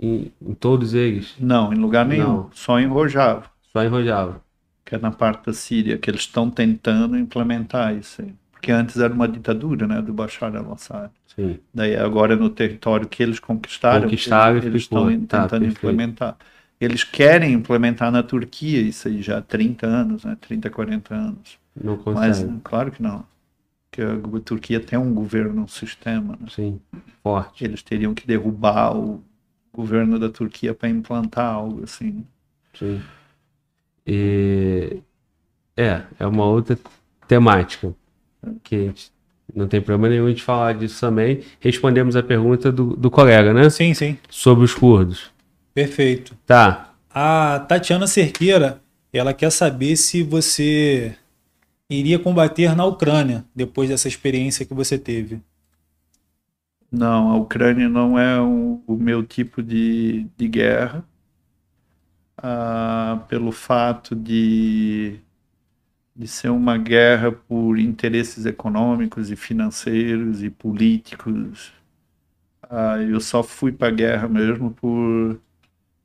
em, 0.00 0.32
em 0.42 0.54
todos 0.54 0.94
eles. 0.94 1.34
Não, 1.38 1.72
em 1.72 1.76
lugar 1.76 2.06
nenhum. 2.06 2.44
Não. 2.44 2.50
Só 2.52 2.78
em 2.78 2.86
Rojava, 2.86 3.50
Só 3.72 3.82
em 3.82 3.88
Rojava. 3.88 4.42
que 4.84 4.94
é 4.94 4.98
na 4.98 5.10
parte 5.10 5.46
da 5.46 5.52
Síria, 5.52 5.98
que 5.98 6.10
eles 6.10 6.22
estão 6.22 6.50
tentando 6.50 7.16
implementar 7.16 7.94
isso 7.96 8.22
aí. 8.22 8.34
Porque 8.52 8.70
antes 8.72 8.98
era 8.98 9.12
uma 9.12 9.26
ditadura, 9.28 9.86
né? 9.86 10.02
Do 10.02 10.12
Bashar 10.12 10.54
al-Assad. 10.54 11.10
Sim. 11.26 11.58
Daí 11.72 11.96
agora 11.96 12.36
no 12.36 12.50
território 12.50 13.08
que 13.08 13.22
eles 13.22 13.40
conquistaram, 13.40 14.02
Conquistaram 14.02 14.58
eles, 14.58 14.82
estão 14.82 15.06
Tá, 15.26 15.48
tentando 15.48 15.50
perfeito. 15.50 15.78
implementar. 15.78 16.36
Eles 16.80 17.04
querem 17.04 17.52
implementar 17.54 18.10
na 18.10 18.22
Turquia 18.22 18.80
isso 18.80 19.08
aí 19.08 19.22
já 19.22 19.38
há 19.38 19.42
30 19.42 19.86
anos, 19.86 20.24
né? 20.24 20.36
30, 20.40 20.70
40 20.70 21.14
anos. 21.14 21.58
Não 21.74 21.96
Mas 22.12 22.38
consegue. 22.38 22.60
claro 22.62 22.90
que 22.90 23.02
não. 23.02 23.24
A 24.02 24.40
Turquia 24.40 24.80
tem 24.80 24.98
um 24.98 25.14
governo, 25.14 25.62
um 25.62 25.68
sistema. 25.68 26.36
né? 26.40 26.46
Sim. 26.48 26.80
Forte. 27.22 27.64
Eles 27.64 27.82
teriam 27.82 28.14
que 28.14 28.26
derrubar 28.26 28.96
o 28.96 29.22
governo 29.72 30.18
da 30.18 30.28
Turquia 30.28 30.74
para 30.74 30.88
implantar 30.88 31.54
algo 31.54 31.84
assim. 31.84 32.24
Sim. 32.74 33.00
E... 34.06 34.98
É, 35.76 36.02
é 36.18 36.26
uma 36.26 36.44
outra 36.44 36.78
temática. 37.26 37.94
Que 38.62 38.74
a 38.74 38.78
gente 38.78 39.12
não 39.54 39.68
tem 39.68 39.80
problema 39.80 40.08
nenhum 40.08 40.32
de 40.32 40.42
falar 40.42 40.74
disso 40.74 41.00
também. 41.00 41.42
Respondemos 41.58 42.16
a 42.16 42.22
pergunta 42.22 42.70
do, 42.70 42.96
do 42.96 43.10
colega, 43.10 43.52
né? 43.52 43.70
Sim, 43.70 43.94
sim. 43.94 44.18
Sobre 44.28 44.64
os 44.64 44.74
curdos. 44.74 45.30
Perfeito. 45.72 46.34
Tá. 46.46 46.92
A 47.12 47.64
Tatiana 47.68 48.06
Cerqueira, 48.06 48.80
ela 49.12 49.32
quer 49.32 49.50
saber 49.50 49.96
se 49.96 50.22
você 50.22 51.14
iria 51.90 52.18
combater 52.18 52.74
na 52.76 52.84
Ucrânia 52.84 53.44
depois 53.54 53.88
dessa 53.88 54.08
experiência 54.08 54.64
que 54.64 54.72
você 54.74 54.96
teve. 54.98 55.42
Não, 56.90 57.30
a 57.30 57.36
Ucrânia 57.36 57.88
não 57.88 58.18
é 58.18 58.40
o, 58.40 58.82
meu 58.88 59.24
tipo 59.24 59.62
de, 59.62 60.26
de 60.36 60.48
guerra, 60.48 61.04
ah, 62.36 63.24
pelo 63.28 63.52
fato 63.52 64.14
de, 64.16 65.20
de 66.16 66.26
ser 66.28 66.50
uma 66.50 66.76
guerra 66.78 67.32
por 67.32 67.78
interesses 67.78 68.46
econômicos 68.46 69.30
e 69.30 69.36
financeiros 69.36 70.42
e 70.42 70.50
políticos. 70.50 71.72
Ah, 72.62 72.98
eu 73.02 73.20
só 73.20 73.42
fui 73.42 73.72
para 73.72 73.88
a 73.88 73.90
guerra 73.90 74.28
mesmo 74.28 74.70
por, 74.72 75.40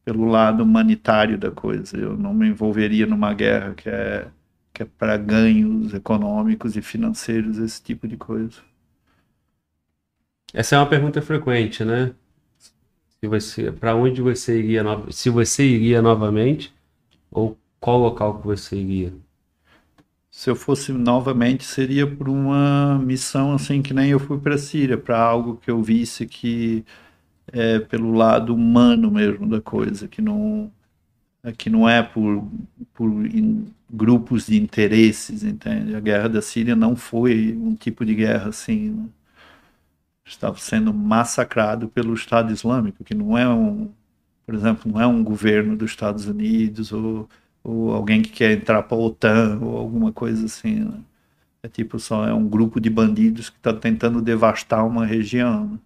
pelo 0.06 0.26
lado 0.26 0.64
humanitário 0.64 1.38
da 1.38 1.52
coisa. 1.52 1.98
Eu 1.98 2.18
não 2.18 2.34
me 2.34 2.48
envolveria 2.50 3.06
numa 3.08 3.34
guerra 3.34 3.74
que 3.76 3.90
é, 3.90 4.28
que 4.76 4.84
é 4.84 4.88
para 4.88 5.18
ganhos 5.18 5.94
econômicos 5.96 6.78
e 6.78 6.84
financeiros, 6.84 7.58
esse 7.60 7.82
tipo 7.84 8.08
de 8.08 8.18
coisa. 8.18 8.62
Essa 10.52 10.76
é 10.76 10.80
uma 10.80 10.90
pergunta 10.90 11.22
frequente, 11.22 11.86
né? 11.86 12.16
Se 13.22 13.28
você, 13.28 13.72
para 13.74 13.94
onde 13.96 14.22
você 14.22 14.58
iria, 14.60 14.82
nova- 14.84 15.12
se 15.12 15.30
você 15.30 15.66
iria 15.66 16.02
novamente 16.02 16.74
ou 17.32 17.58
qual 17.80 18.00
local 18.00 18.40
que 18.40 18.48
você 18.48 18.78
iria? 18.78 19.14
Se 20.30 20.50
eu 20.50 20.56
fosse 20.56 20.92
novamente, 20.92 21.64
seria 21.64 22.06
por 22.06 22.28
uma 22.30 23.00
missão 23.00 23.54
assim 23.54 23.82
que 23.82 23.94
nem 23.94 24.12
eu 24.12 24.20
fui 24.20 24.38
para 24.40 24.56
a 24.56 24.58
Síria, 24.58 24.98
para 24.98 25.18
algo 25.20 25.56
que 25.58 25.72
eu 25.72 25.82
visse 25.82 26.26
que 26.28 26.84
é 27.52 27.80
pelo 27.80 28.14
lado 28.14 28.54
humano 28.56 29.12
mesmo 29.12 29.48
da 29.50 29.62
coisa, 29.62 30.08
que 30.08 30.22
não 30.22 30.72
que 31.52 31.70
não 31.70 31.88
é 31.88 32.02
por, 32.02 32.48
por 32.94 33.10
grupos 33.90 34.48
de 34.48 34.58
interesses, 34.62 35.44
entende? 35.44 35.96
A 35.96 36.00
guerra 36.00 36.28
da 36.30 36.42
Síria 36.42 36.76
não 36.76 36.96
foi 36.96 37.56
um 37.58 37.76
tipo 37.76 38.06
de 38.06 38.16
guerra 38.16 38.50
assim. 38.50 38.90
Né? 38.92 39.10
Estava 40.26 40.58
sendo 40.58 40.94
massacrado 40.94 41.88
pelo 41.88 42.14
Estado 42.14 42.52
Islâmico, 42.52 43.04
que 43.04 43.14
não 43.14 43.38
é 43.38 43.48
um, 43.48 43.92
por 44.46 44.56
exemplo, 44.56 44.92
não 44.92 45.00
é 45.00 45.08
um 45.08 45.24
governo 45.24 45.76
dos 45.78 45.92
Estados 45.92 46.26
Unidos 46.28 46.92
ou, 46.92 47.30
ou 47.64 47.94
alguém 47.94 48.22
que 48.22 48.32
quer 48.32 48.52
entrar 48.52 48.84
para 48.84 48.98
a 48.98 49.00
OTAN 49.02 49.60
ou 49.62 49.78
alguma 49.78 50.12
coisa 50.12 50.46
assim. 50.46 50.80
Né? 50.86 51.00
É 51.64 51.68
tipo 51.68 52.00
só 52.00 52.28
é 52.28 52.34
um 52.34 52.48
grupo 52.48 52.80
de 52.80 52.90
bandidos 52.90 53.50
que 53.50 53.58
está 53.58 53.74
tentando 53.74 54.22
devastar 54.22 54.86
uma 54.86 55.06
região. 55.06 55.68
né? 55.72 55.80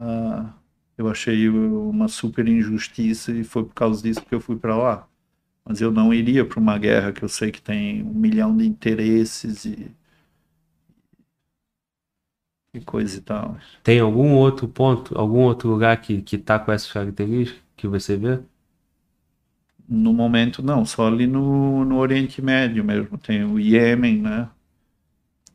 Ah, 0.00 0.54
eu 1.00 1.08
achei 1.08 1.48
uma 1.48 2.08
super 2.08 2.46
injustiça 2.48 3.32
e 3.32 3.44
foi 3.44 3.64
por 3.64 3.74
causa 3.74 4.02
disso 4.02 4.24
que 4.24 4.34
eu 4.34 4.40
fui 4.40 4.56
para 4.56 4.76
lá. 4.76 5.08
Mas 5.64 5.80
eu 5.80 5.90
não 5.92 6.12
iria 6.14 6.44
para 6.44 6.60
uma 6.60 6.78
guerra 6.78 7.12
que 7.12 7.22
eu 7.24 7.28
sei 7.28 7.50
que 7.52 7.62
tem 7.62 8.02
um 8.02 8.14
milhão 8.14 8.56
de 8.56 8.66
interesses 8.66 9.64
e, 9.64 9.90
e 12.74 12.80
coisa 12.80 13.18
e 13.18 13.20
tal. 13.20 13.56
Tem 13.82 14.00
algum 14.00 14.34
outro 14.34 14.68
ponto, 14.68 15.16
algum 15.18 15.40
outro 15.40 15.68
lugar 15.68 16.00
que, 16.00 16.22
que 16.22 16.38
tá 16.38 16.58
com 16.58 16.72
essas 16.72 16.92
características 16.92 17.62
que 17.76 17.88
você 17.88 18.16
vê? 18.16 18.40
No 19.88 20.12
momento, 20.14 20.62
não, 20.62 20.86
só 20.86 21.06
ali 21.08 21.26
no, 21.26 21.84
no 21.84 21.98
Oriente 21.98 22.40
Médio 22.40 22.84
mesmo. 22.84 23.18
Tem 23.18 23.44
o 23.44 23.58
Iêmen, 23.58 24.22
né? 24.22 24.48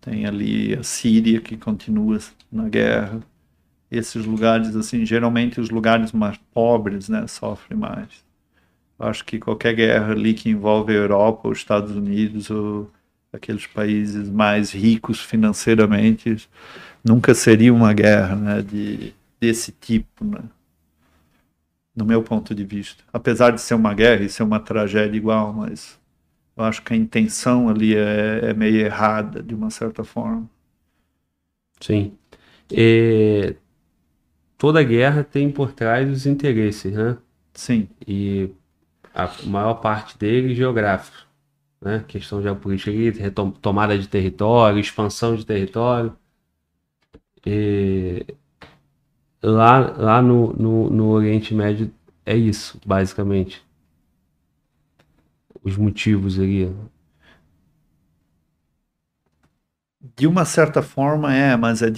Tem 0.01 0.25
ali 0.25 0.73
a 0.73 0.83
Síria 0.83 1.41
que 1.41 1.57
continua 1.57 2.19
na 2.51 2.69
guerra. 2.69 3.21
Esses 3.97 4.25
lugares, 4.25 4.75
assim, 4.75 5.05
geralmente 5.05 5.59
os 5.59 5.69
lugares 5.69 6.11
mais 6.11 6.37
pobres, 6.53 7.09
né, 7.09 7.25
sofrem 7.27 7.77
mais. 7.77 8.25
Acho 8.99 9.25
que 9.25 9.39
qualquer 9.39 9.73
guerra 9.75 10.11
ali 10.11 10.33
que 10.33 10.49
envolve 10.49 10.93
a 10.93 10.95
Europa, 10.95 11.49
os 11.49 11.57
Estados 11.57 11.95
Unidos 11.95 12.49
ou 12.49 12.91
aqueles 13.31 13.67
países 13.67 14.29
mais 14.29 14.71
ricos 14.71 15.19
financeiramente, 15.19 16.47
nunca 17.03 17.33
seria 17.33 17.73
uma 17.73 17.93
guerra, 17.93 18.35
né, 18.35 18.61
de, 18.61 19.13
desse 19.39 19.71
tipo, 19.71 20.23
né? 20.23 20.39
No 21.95 22.05
meu 22.05 22.21
ponto 22.23 22.53
de 22.53 22.65
vista. 22.65 23.03
Apesar 23.13 23.51
de 23.51 23.61
ser 23.61 23.73
uma 23.75 23.93
guerra 23.93 24.23
e 24.23 24.29
ser 24.29 24.43
uma 24.43 24.59
tragédia 24.59 25.17
igual, 25.17 25.53
mas 25.53 25.97
eu 26.57 26.63
acho 26.63 26.81
que 26.81 26.93
a 26.93 26.97
intenção 26.97 27.69
ali 27.69 27.95
é, 27.95 28.49
é 28.49 28.53
meio 28.53 28.77
errada, 28.77 29.41
de 29.41 29.53
uma 29.53 29.69
certa 29.69 30.03
forma. 30.03 30.49
Sim. 31.79 32.13
É, 32.71 33.55
toda 34.65 34.83
guerra 34.83 35.23
tem 35.23 35.51
por 35.51 35.73
trás 35.73 36.09
os 36.11 36.25
interesses, 36.25 36.93
né? 36.93 37.17
Sim, 37.53 37.89
E 38.07 38.49
a 39.13 39.29
maior 39.45 39.75
parte 39.75 40.17
deles 40.17 40.57
geográficos, 40.57 41.25
né? 41.81 42.05
Questão 42.07 42.41
geopolítica 42.41 42.91
ali, 42.91 43.11
tomada 43.61 43.97
de 43.99 44.07
território, 44.07 44.79
expansão 44.79 45.35
de 45.35 45.45
território. 45.45 46.15
E 47.45 48.25
lá 49.41 49.95
lá 49.97 50.21
no, 50.21 50.51
no, 50.53 50.89
no 50.89 51.09
Oriente 51.09 51.53
Médio 51.53 51.89
é 52.25 52.35
isso, 52.35 52.79
basicamente. 52.85 53.63
Os 55.61 55.75
motivos 55.75 56.39
ali. 56.39 56.73
de 60.17 60.25
uma 60.27 60.45
certa 60.45 60.81
forma 60.81 61.33
é, 61.33 61.55
mas 61.55 61.81
é 61.81 61.89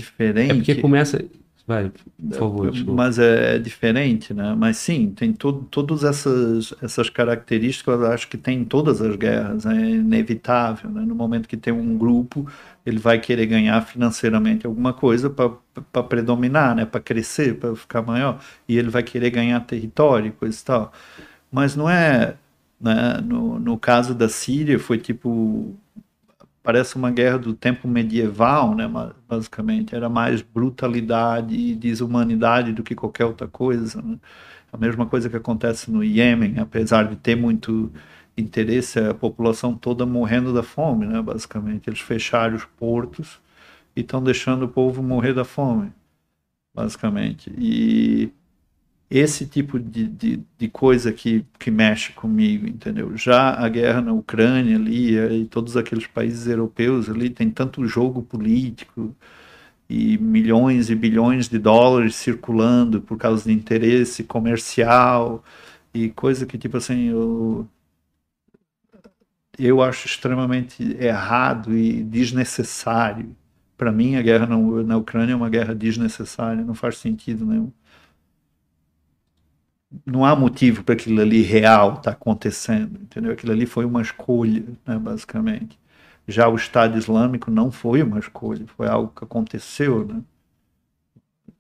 É 0.48 0.54
diferente. 0.54 0.56
porque 0.56 0.76
começa. 0.76 1.20
Vai, 1.68 1.92
por 2.30 2.38
favor, 2.38 2.72
desculpa. 2.72 2.94
Mas 2.94 3.20
é, 3.20 3.58
é 3.58 3.60
diferente, 3.60 4.34
né? 4.34 4.56
Mas 4.58 4.78
sim, 4.78 5.12
tem 5.12 5.34
todo, 5.34 5.66
todas 5.66 6.06
essas, 6.06 6.74
essas 6.82 7.10
características, 7.10 8.00
eu 8.00 8.08
acho 8.08 8.30
que 8.30 8.38
tem 8.38 8.60
em 8.62 8.66
todas 8.66 9.02
as 9.02 9.18
guerras, 9.18 9.66
é 9.66 9.74
inevitável, 9.76 10.90
né? 10.90 11.02
No 11.02 11.14
momento 11.14 11.46
que 11.46 11.58
tem 11.58 11.74
um 11.74 11.98
grupo, 11.98 12.50
ele 12.86 12.98
vai 12.98 13.20
querer 13.20 13.48
ganhar 13.48 13.82
financeiramente 13.82 14.66
alguma 14.66 14.94
coisa 14.94 15.30
para 15.30 16.04
predominar, 16.04 16.74
né? 16.74 16.86
Para 16.86 17.02
crescer, 17.02 17.60
para 17.60 17.76
ficar 17.76 18.02
maior, 18.02 18.40
e 18.66 18.78
ele 18.78 18.90
vai 18.90 19.04
querer 19.04 19.30
ganhar 19.30 19.60
território, 19.60 20.30
e 20.30 20.32
coisa 20.32 20.58
e 20.58 20.64
tal. 20.64 20.94
Mas 21.52 21.76
não 21.76 21.90
é, 21.90 22.36
né? 22.80 23.20
No, 23.22 23.60
no 23.60 23.78
caso 23.78 24.16
da 24.16 24.30
Síria, 24.30 24.80
foi 24.80 24.98
tipo 25.00 25.76
parece 26.68 26.98
uma 26.98 27.10
guerra 27.10 27.38
do 27.38 27.54
tempo 27.54 27.88
medieval, 27.88 28.76
né, 28.76 28.92
basicamente. 29.26 29.96
Era 29.96 30.10
mais 30.10 30.42
brutalidade 30.42 31.56
e 31.56 31.74
desumanidade 31.74 32.74
do 32.74 32.84
que 32.84 32.94
qualquer 32.94 33.24
outra 33.24 33.48
coisa. 33.48 34.02
né. 34.02 34.20
A 34.74 34.76
mesma 34.76 35.06
coisa 35.06 35.30
que 35.30 35.38
acontece 35.38 35.90
no 35.90 36.04
Iêmen, 36.04 36.60
apesar 36.60 37.04
de 37.04 37.16
ter 37.16 37.38
muito 37.38 37.90
interesse, 38.38 39.00
a 39.00 39.14
população 39.14 39.76
toda 39.76 40.06
morrendo 40.06 40.54
da 40.54 40.62
fome, 40.62 41.06
né, 41.06 41.22
basicamente. 41.22 41.90
Eles 41.90 42.02
fecharam 42.02 42.58
os 42.58 42.66
portos 42.66 43.40
e 43.96 44.02
estão 44.02 44.22
deixando 44.22 44.64
o 44.64 44.68
povo 44.68 45.02
morrer 45.02 45.34
da 45.34 45.46
fome, 45.46 45.94
basicamente. 46.76 47.50
E 47.58 48.30
esse 49.10 49.46
tipo 49.46 49.80
de, 49.80 50.06
de, 50.08 50.44
de 50.58 50.68
coisa 50.70 51.14
que, 51.14 51.46
que 51.58 51.72
mexe 51.72 52.12
comigo, 52.14 52.68
entendeu? 52.68 53.16
Já 53.16 53.54
a 53.54 53.70
guerra 53.70 54.02
na 54.02 54.12
Ucrânia 54.14 54.76
ali 54.76 55.18
eh, 55.18 55.34
e 55.40 55.46
todos 55.46 55.78
aqueles 55.78 56.06
países 56.08 56.46
europeus 56.48 57.10
ali 57.10 57.30
tem 57.30 57.50
tanto 57.50 57.88
jogo 57.88 58.22
político 58.22 59.16
e 59.90 60.18
milhões 60.18 60.90
e 60.90 60.96
bilhões 60.96 61.50
de 61.50 61.60
dólares 61.60 62.16
circulando 62.16 63.02
por 63.02 63.18
causa 63.18 63.46
de 63.46 63.54
interesse 63.54 64.24
comercial 64.24 65.44
e 65.94 66.10
coisa 66.10 66.46
que 66.46 66.58
tipo 66.58 66.78
assim 66.78 67.10
eu 67.10 67.68
eu 69.58 69.82
acho 69.82 70.06
extremamente 70.08 70.84
errado 71.00 71.76
e 71.76 72.04
desnecessário. 72.04 73.36
Para 73.78 73.92
mim, 73.92 74.16
a 74.16 74.22
guerra 74.22 74.46
na, 74.48 74.58
na 74.84 74.98
Ucrânia 74.98 75.34
é 75.34 75.36
uma 75.36 75.50
guerra 75.50 75.74
desnecessária, 75.76 76.64
não 76.64 76.76
faz 76.76 76.98
sentido 76.98 77.46
nenhum 77.46 77.72
não 80.06 80.26
há 80.26 80.36
motivo 80.36 80.84
para 80.84 80.96
aquilo 80.96 81.22
ali 81.22 81.42
real 81.42 81.96
estar 81.96 82.12
acontecendo, 82.12 83.00
entendeu? 83.02 83.32
Aquilo 83.32 83.52
ali 83.54 83.66
foi 83.66 83.86
uma 83.86 84.02
escolha, 84.02 84.64
né, 84.86 84.98
basicamente. 85.00 85.80
Já 86.28 86.48
o 86.50 86.56
Estado 86.56 86.98
Islâmico 86.98 87.50
não 87.52 87.72
foi 87.72 88.04
uma 88.04 88.20
escolha, 88.20 88.66
foi 88.68 88.88
algo 88.88 89.14
que 89.16 89.24
aconteceu, 89.24 90.06
né? 90.06 90.22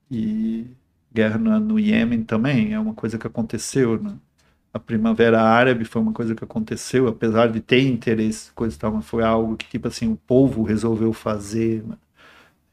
E 0.09 0.65
guerra 1.13 1.37
no, 1.37 1.59
no 1.59 1.79
Iêmen 1.79 2.23
também 2.23 2.73
é 2.73 2.79
uma 2.79 2.93
coisa 2.93 3.17
que 3.17 3.27
aconteceu, 3.27 4.01
né? 4.01 4.15
A 4.73 4.79
Primavera 4.79 5.41
Árabe 5.41 5.85
foi 5.85 6.01
uma 6.01 6.13
coisa 6.13 6.35
que 6.35 6.43
aconteceu, 6.43 7.07
apesar 7.07 7.47
de 7.51 7.59
ter 7.61 7.81
interesse, 7.87 8.51
coisa 8.53 8.75
e 8.75 8.79
tal, 8.79 8.93
mas 8.93 9.05
foi 9.05 9.23
algo 9.23 9.57
que, 9.57 9.67
tipo 9.67 9.87
assim, 9.87 10.11
o 10.11 10.17
povo 10.17 10.63
resolveu 10.63 11.13
fazer, 11.13 11.83
né? 11.83 11.97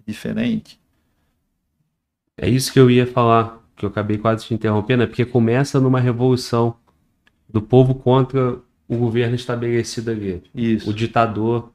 diferente. 0.06 0.78
É 2.36 2.48
isso 2.48 2.72
que 2.72 2.78
eu 2.78 2.90
ia 2.90 3.06
falar, 3.06 3.63
que 3.76 3.84
eu 3.84 3.88
acabei 3.90 4.18
quase 4.18 4.46
te 4.46 4.54
interrompendo, 4.54 5.02
é 5.02 5.06
porque 5.06 5.24
começa 5.24 5.80
numa 5.80 6.00
revolução 6.00 6.76
do 7.48 7.62
povo 7.62 7.94
contra 7.94 8.58
o 8.88 8.96
governo 8.96 9.34
estabelecido 9.34 10.10
ali. 10.10 10.42
Isso. 10.54 10.90
O 10.90 10.94
ditador. 10.94 11.72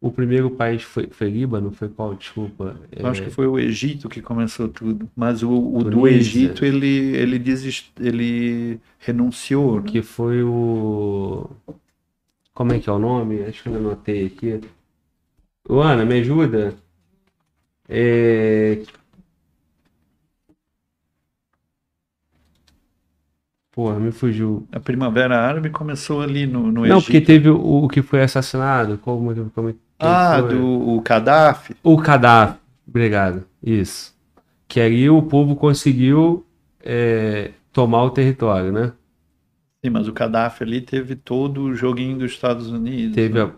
O 0.00 0.10
primeiro 0.12 0.50
país 0.50 0.82
foi, 0.82 1.08
foi 1.10 1.30
Líbano? 1.30 1.72
Foi 1.72 1.88
qual? 1.88 2.14
Desculpa. 2.14 2.76
Eu 2.92 3.06
acho 3.06 3.22
É, 3.22 3.24
que 3.24 3.30
foi 3.30 3.46
o 3.46 3.58
Egito 3.58 4.08
que 4.08 4.20
começou 4.20 4.68
tudo, 4.68 5.10
mas 5.16 5.42
o, 5.42 5.50
o 5.50 5.82
do. 5.82 6.06
Egito 6.06 6.64
ele 6.64 7.16
ele 7.16 7.38
desist, 7.38 7.90
ele 7.98 8.78
renunciou, 8.98 9.80
né? 9.80 9.90
que 9.90 10.02
foi 10.02 10.42
o. 10.42 11.48
Como 12.54 12.72
é 12.72 12.80
que 12.80 12.88
é 12.88 12.92
o 12.92 12.98
nome? 12.98 13.42
Acho 13.42 13.62
que 13.62 13.68
eu 13.68 13.76
anotei 13.76 14.26
aqui. 14.26 14.60
Luana, 15.68 16.04
me 16.06 16.20
ajuda? 16.20 16.74
É... 17.88 18.82
Porra, 23.74 23.98
me 23.98 24.12
fugiu. 24.12 24.66
A 24.70 24.78
Primavera 24.78 25.36
Árabe 25.40 25.68
começou 25.70 26.20
ali 26.22 26.46
no, 26.46 26.70
no 26.70 26.86
Não, 26.86 26.98
Egito. 26.98 27.04
porque 27.06 27.20
teve 27.20 27.48
o, 27.50 27.84
o 27.84 27.88
que 27.88 28.02
foi 28.02 28.22
assassinado. 28.22 28.98
Como, 28.98 29.34
como, 29.50 29.74
Ah, 29.98 30.38
foi? 30.40 30.48
do 30.56 30.64
o 30.90 31.00
Gaddafi. 31.00 31.74
O 31.82 31.96
Gaddafi. 31.96 32.58
Obrigado. 32.86 33.44
Isso. 33.62 34.14
Que 34.68 34.78
aí 34.80 35.10
o 35.10 35.22
povo 35.22 35.56
conseguiu 35.56 36.46
é, 36.84 37.50
tomar 37.72 38.04
o 38.04 38.10
território, 38.10 38.70
né? 38.70 38.92
Sim, 39.84 39.90
mas 39.90 40.06
o 40.08 40.12
Gaddafi 40.12 40.62
ali 40.62 40.80
teve 40.80 41.16
todo 41.16 41.62
o 41.62 41.74
joguinho 41.74 42.18
dos 42.18 42.30
Estados 42.32 42.70
Unidos. 42.70 43.14
Teve 43.14 43.42
né? 43.44 43.50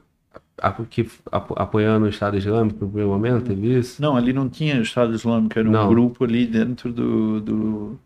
a, 0.63 0.69
a, 0.69 0.73
que, 0.73 1.09
apo- 1.31 1.55
apoiando 1.59 2.07
o 2.07 2.09
Estado 2.09 2.37
Islâmico 2.39 2.79
no 2.85 2.87
primeiro 2.91 3.11
momento, 3.11 3.45
teve 3.45 3.79
isso? 3.79 4.01
Não, 4.01 4.17
ali 4.17 4.33
não 4.33 4.49
tinha 4.49 4.81
Estado 4.81 5.15
Islâmico, 5.15 5.59
era 5.59 5.69
um 5.69 5.73
Não. 5.73 5.89
grupo 5.89 6.25
ali 6.25 6.47
dentro 6.47 6.93
do, 6.93 7.41
do 7.41 7.99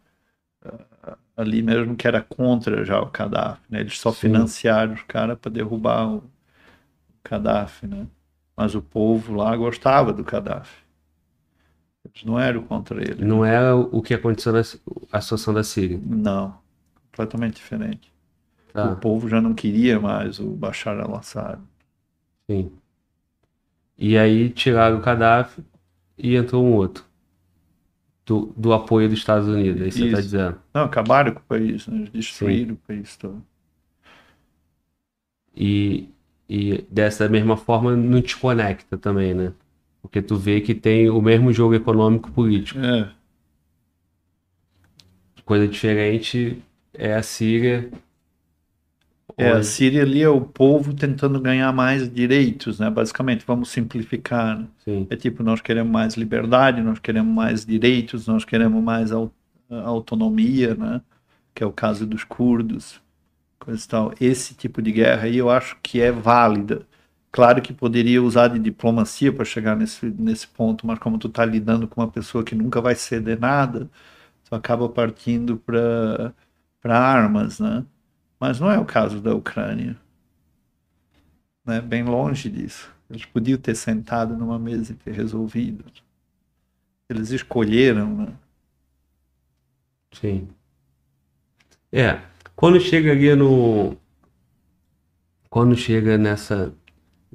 ali 1.41 1.63
mesmo 1.63 1.97
que 1.97 2.07
era 2.07 2.23
contra 2.23 2.85
já 2.85 3.01
o 3.01 3.07
Gaddafi, 3.11 3.63
né? 3.69 3.81
Eles 3.81 3.99
só 3.99 4.13
Sim. 4.13 4.21
financiaram 4.21 4.95
os 4.95 5.03
caras 5.03 5.39
para 5.39 5.51
derrubar 5.51 6.09
o 6.09 6.25
Gaddafi, 7.29 7.87
né? 7.87 8.07
Mas 8.57 8.75
o 8.75 8.83
povo 8.83 9.35
lá 9.35 9.57
gostava 9.57 10.13
do 10.13 10.23
Gaddafi. 10.23 10.85
Eles 12.05 12.25
não 12.25 12.39
eram 12.39 12.63
contra 12.63 13.01
ele. 13.01 13.25
Não 13.25 13.45
era 13.45 13.77
o 13.77 14.03
que 14.03 14.15
aconteceu 14.15 14.53
na 14.53 14.61
a 15.13 15.21
situação 15.21 15.53
da 15.53 15.63
Síria. 15.63 16.01
Não, 16.03 16.59
completamente 17.11 17.57
diferente. 17.57 18.13
Tá. 18.73 18.93
O 18.93 18.97
povo 18.97 19.29
já 19.29 19.41
não 19.41 19.55
queria 19.55 19.99
mais 19.99 20.39
o 20.39 20.51
Bashar 20.51 20.99
al-Assad. 20.99 21.61
Sim. 22.49 22.73
E 23.99 24.17
aí 24.17 24.49
tiraram 24.51 24.99
o 24.99 25.01
Gaddafi 25.01 25.63
e 26.17 26.37
entrou 26.37 26.65
um 26.65 26.73
outro. 26.73 27.05
Do, 28.25 28.53
do 28.57 28.73
apoio 28.73 29.09
dos 29.09 29.19
Estados 29.19 29.49
Unidos, 29.49 29.81
isso 29.81 29.99
que 29.99 30.05
você 30.05 30.07
está 30.09 30.21
dizendo. 30.21 30.61
Não, 30.73 30.83
acabaram 30.83 31.33
com 31.33 31.41
o 31.41 31.45
país, 31.45 31.87
né? 31.89 32.07
destruíram 32.13 32.75
o 32.75 32.79
país 32.79 33.17
todo. 33.17 33.43
E, 35.57 36.09
e 36.49 36.85
dessa 36.91 37.29
mesma 37.29 37.57
forma 37.57 37.97
não 37.97 38.23
te 38.23 38.37
conecta 38.37 38.97
também, 38.97 39.35
né? 39.35 39.53
Porque 40.01 40.23
tu 40.23 40.37
vê 40.37 40.61
que 40.61 40.75
tem 40.75 41.11
o 41.11 41.21
mesmo 41.21 41.53
jogo 41.53 41.75
econômico 41.75 42.31
político. 42.31 42.79
É, 42.79 43.11
Coisa 45.45 45.67
diferente 45.67 46.63
é 46.95 47.13
a 47.13 47.25
Síria. 47.25 47.91
É, 49.37 49.51
a 49.53 49.63
Síria 49.63 50.03
ali 50.03 50.23
é 50.23 50.29
o 50.29 50.41
povo 50.43 50.95
tentando 50.95 51.41
ganhar 51.41 51.73
mais 51.73 52.13
direitos, 52.13 52.79
né? 52.79 52.91
Basicamente, 52.91 53.45
vamos 53.47 53.71
simplificar. 53.71 54.59
né? 54.61 54.69
É 55.09 55.17
tipo, 55.17 55.43
nós 55.43 55.61
queremos 55.61 55.91
mais 55.93 56.15
liberdade, 56.15 56.83
nós 56.83 56.99
queremos 56.99 57.35
mais 57.35 57.65
direitos, 57.67 58.27
nós 58.27 58.45
queremos 58.45 58.83
mais 58.83 59.11
au- 59.13 59.33
autonomia, 59.71 60.75
né? 60.75 61.01
Que 61.55 61.65
é 61.65 61.67
o 61.67 61.73
caso 61.73 62.07
dos 62.07 62.25
curdos, 62.25 63.01
coisa 63.59 63.87
tal. 63.89 64.13
Esse 64.21 64.55
tipo 64.55 64.83
de 64.83 64.93
guerra 64.93 65.25
aí 65.25 65.37
eu 65.39 65.51
acho 65.51 65.77
que 65.83 66.01
é 66.01 66.11
válida. 66.13 66.87
Claro 67.33 67.63
que 67.63 67.73
poderia 67.73 68.23
usar 68.23 68.49
de 68.49 68.59
diplomacia 68.59 69.33
para 69.33 69.45
chegar 69.45 69.77
nesse, 69.77 70.07
nesse 70.11 70.49
ponto, 70.49 70.87
mas 70.87 70.99
como 70.99 71.19
tu 71.19 71.29
tá 71.29 71.45
lidando 71.45 71.87
com 71.89 72.01
uma 72.01 72.11
pessoa 72.11 72.45
que 72.45 72.55
nunca 72.57 72.81
vai 72.81 72.95
ceder 72.97 73.39
nada, 73.41 73.89
tu 74.45 74.55
acaba 74.55 74.89
partindo 74.89 75.59
para 75.59 76.35
para 76.83 76.99
armas, 76.99 77.61
né? 77.61 77.85
Mas 78.41 78.59
não 78.59 78.69
é 78.71 78.79
o 78.79 78.85
caso 78.85 79.21
da 79.21 79.33
Ucrânia. 79.35 79.97
Né? 81.65 81.81
Bem 81.81 82.05
longe 82.05 82.51
disso. 82.51 82.93
Eles 83.09 83.25
podiam 83.25 83.59
ter 83.59 83.75
sentado 83.75 84.37
numa 84.37 84.59
mesa 84.59 84.93
e 84.93 84.97
ter 84.97 85.13
resolvido. 85.13 85.85
Eles 87.11 87.31
escolheram, 87.31 88.07
né? 88.17 88.35
sim. 90.13 90.55
É, 91.93 92.21
quando 92.57 92.81
chega 92.81 93.13
ali 93.13 93.35
no. 93.35 93.97
Quando 95.49 95.77
chega 95.77 96.17
nessa. 96.17 96.73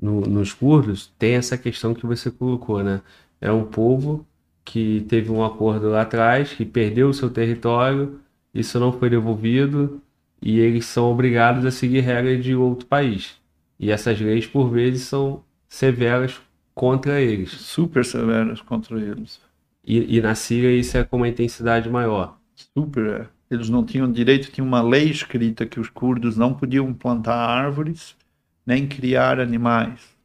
no- 0.01 0.21
nos 0.21 0.53
curdos, 0.53 1.13
tem 1.19 1.35
essa 1.35 1.57
questão 1.57 1.93
que 1.95 2.05
você 2.07 2.31
colocou, 2.31 2.83
né? 2.83 3.01
É 3.41 3.51
um 3.51 3.65
povo 3.65 4.27
que 4.65 5.01
teve 5.09 5.31
um 5.31 5.43
acordo 5.45 5.89
lá 5.89 6.03
atrás, 6.03 6.53
que 6.53 6.65
perdeu 6.65 7.09
o 7.09 7.15
seu 7.15 7.29
território, 7.31 8.19
isso 8.53 8.79
não 8.79 8.93
foi 8.93 9.09
devolvido, 9.11 10.01
e 10.45 10.59
eles 10.59 10.85
são 10.85 11.11
obrigados 11.11 11.65
a 11.65 11.71
seguir 11.71 12.01
regras 12.01 12.43
de 12.43 12.55
outro 12.55 12.85
país. 12.85 13.35
E 13.79 13.89
essas 13.89 14.21
leis, 14.21 14.45
por 14.45 14.69
vezes, 14.69 15.01
são 15.01 15.43
severas 15.67 16.39
contra 16.75 17.19
eles. 17.19 17.49
Super 17.49 18.05
severas 18.05 18.61
contra 18.61 18.99
eles. 18.99 19.41
E, 19.83 20.17
e 20.17 20.21
na 20.21 20.35
Síria 20.35 20.71
isso 20.71 20.95
é 20.97 21.03
com 21.03 21.17
uma 21.17 21.27
intensidade 21.27 21.89
maior. 21.89 22.37
Super. 22.55 23.21
é. 23.21 23.27
Eles 23.49 23.69
não 23.69 23.83
tinham 23.83 24.11
direito, 24.11 24.51
tinha 24.51 24.65
uma 24.65 24.81
lei 24.81 25.09
escrita 25.09 25.65
que 25.65 25.79
os 25.79 25.89
curdos 25.89 26.37
não 26.37 26.53
podiam 26.53 26.93
plantar 26.93 27.35
árvores 27.35 28.15
nem 28.65 28.87
criar 28.87 29.39
animais. 29.39 30.15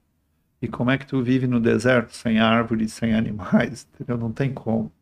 E 0.60 0.68
como 0.68 0.90
é 0.90 0.98
que 0.98 1.06
tu 1.06 1.22
vive 1.22 1.46
no 1.46 1.60
deserto 1.60 2.14
sem 2.14 2.38
árvores, 2.38 2.92
sem 2.92 3.14
animais? 3.14 3.88
Entendeu? 3.94 4.18
Não 4.18 4.32
tem 4.32 4.52
como. 4.52 4.92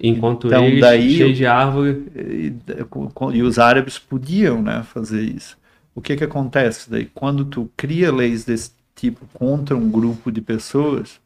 Enquanto 0.00 0.48
Então, 0.48 0.64
eles, 0.66 0.80
daí 0.80 1.16
cheios 1.16 1.30
eu- 1.32 1.36
de 1.36 1.46
árvore, 1.46 2.06
E, 2.16 2.52
e 3.36 3.42
os 3.42 3.58
árabes 3.58 3.98
podiam 3.98 4.62
né, 4.62 4.82
fazer 4.82 5.22
isso. 5.22 5.56
O 5.94 6.00
que 6.00 6.16
que 6.16 6.24
acontece 6.24 6.90
daí? 6.90 7.06
Quando 7.06 7.44
tu 7.44 7.70
cria 7.76 8.12
leis 8.12 8.44
desse 8.44 8.72
tipo 8.94 9.26
contra 9.34 9.76
um 9.76 9.90
grupo 9.90 10.30
de 10.30 10.40
pessoas, 10.40 11.20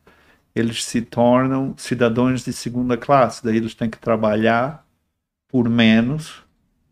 eles 0.54 0.84
se 0.84 1.02
tornam 1.02 1.74
cidadãos 1.78 2.44
de 2.44 2.52
segunda 2.52 2.96
classe. 2.96 3.44
Daí 3.44 3.56
eles 3.58 3.74
têm 3.74 3.90
que 3.90 3.98
trabalhar 3.98 4.86
por 5.48 5.68
menos 5.68 6.42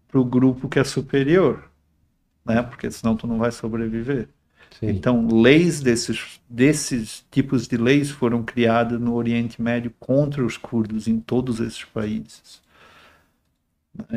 para 0.08 0.20
o 0.20 0.24
grupo 0.24 0.68
que 0.68 0.78
é 0.78 0.84
superior, 0.84 1.64
né? 2.46 2.62
Porque 2.62 2.90
senão 2.90 3.16
tu 3.16 3.26
não 3.26 3.38
vai 3.38 3.52
sobreviver. 3.52 4.28
Sim, 4.80 5.06
Então, 5.06 5.26
leis 5.28 5.80
desses, 5.80 6.40
desses 6.48 7.24
tipos 7.30 7.66
de 7.68 7.76
leis 7.76 8.10
foram 8.10 8.44
criadas 8.44 9.00
no 9.00 9.14
Oriente 9.14 9.60
Médio 9.60 9.92
contra 9.98 10.44
os 10.44 10.56
curdos 10.56 11.08
em 11.08 11.20
todos 11.20 11.60
esses 11.60 11.84
países. 11.84 12.62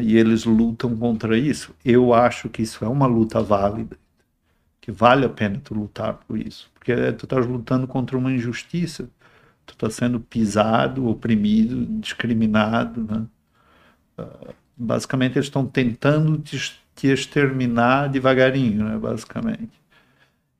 E 0.02 0.18
eles 0.18 0.46
lutam 0.46 0.96
contra 0.98 1.38
isso. 1.38 1.74
Eu 1.84 2.14
acho 2.14 2.50
que 2.50 2.62
isso 2.62 2.84
é 2.84 2.88
uma 2.88 3.06
luta 3.08 3.42
válida, 3.42 3.98
que 4.82 4.92
vale 4.92 5.26
a 5.26 5.30
pena 5.30 5.60
tu 5.64 5.74
lutar 5.76 6.16
por 6.28 6.38
isso, 6.40 6.72
porque 6.76 7.14
tu 7.14 7.26
estás 7.26 7.46
lutando 7.48 7.88
contra 7.88 8.18
uma 8.18 8.32
injustiça. 8.34 9.10
Tu 9.66 9.74
está 9.74 9.90
sendo 9.90 10.20
pisado, 10.20 11.08
oprimido, 11.10 11.86
discriminado, 12.02 13.04
né? 13.04 13.28
Ah, 14.18 14.54
Basicamente, 14.78 15.34
eles 15.38 15.48
estão 15.48 15.66
tentando 15.68 16.38
te, 16.40 16.58
te 16.96 17.08
exterminar 17.08 18.10
devagarinho, 18.10 18.86
né? 18.86 18.98
Basicamente. 18.98 19.79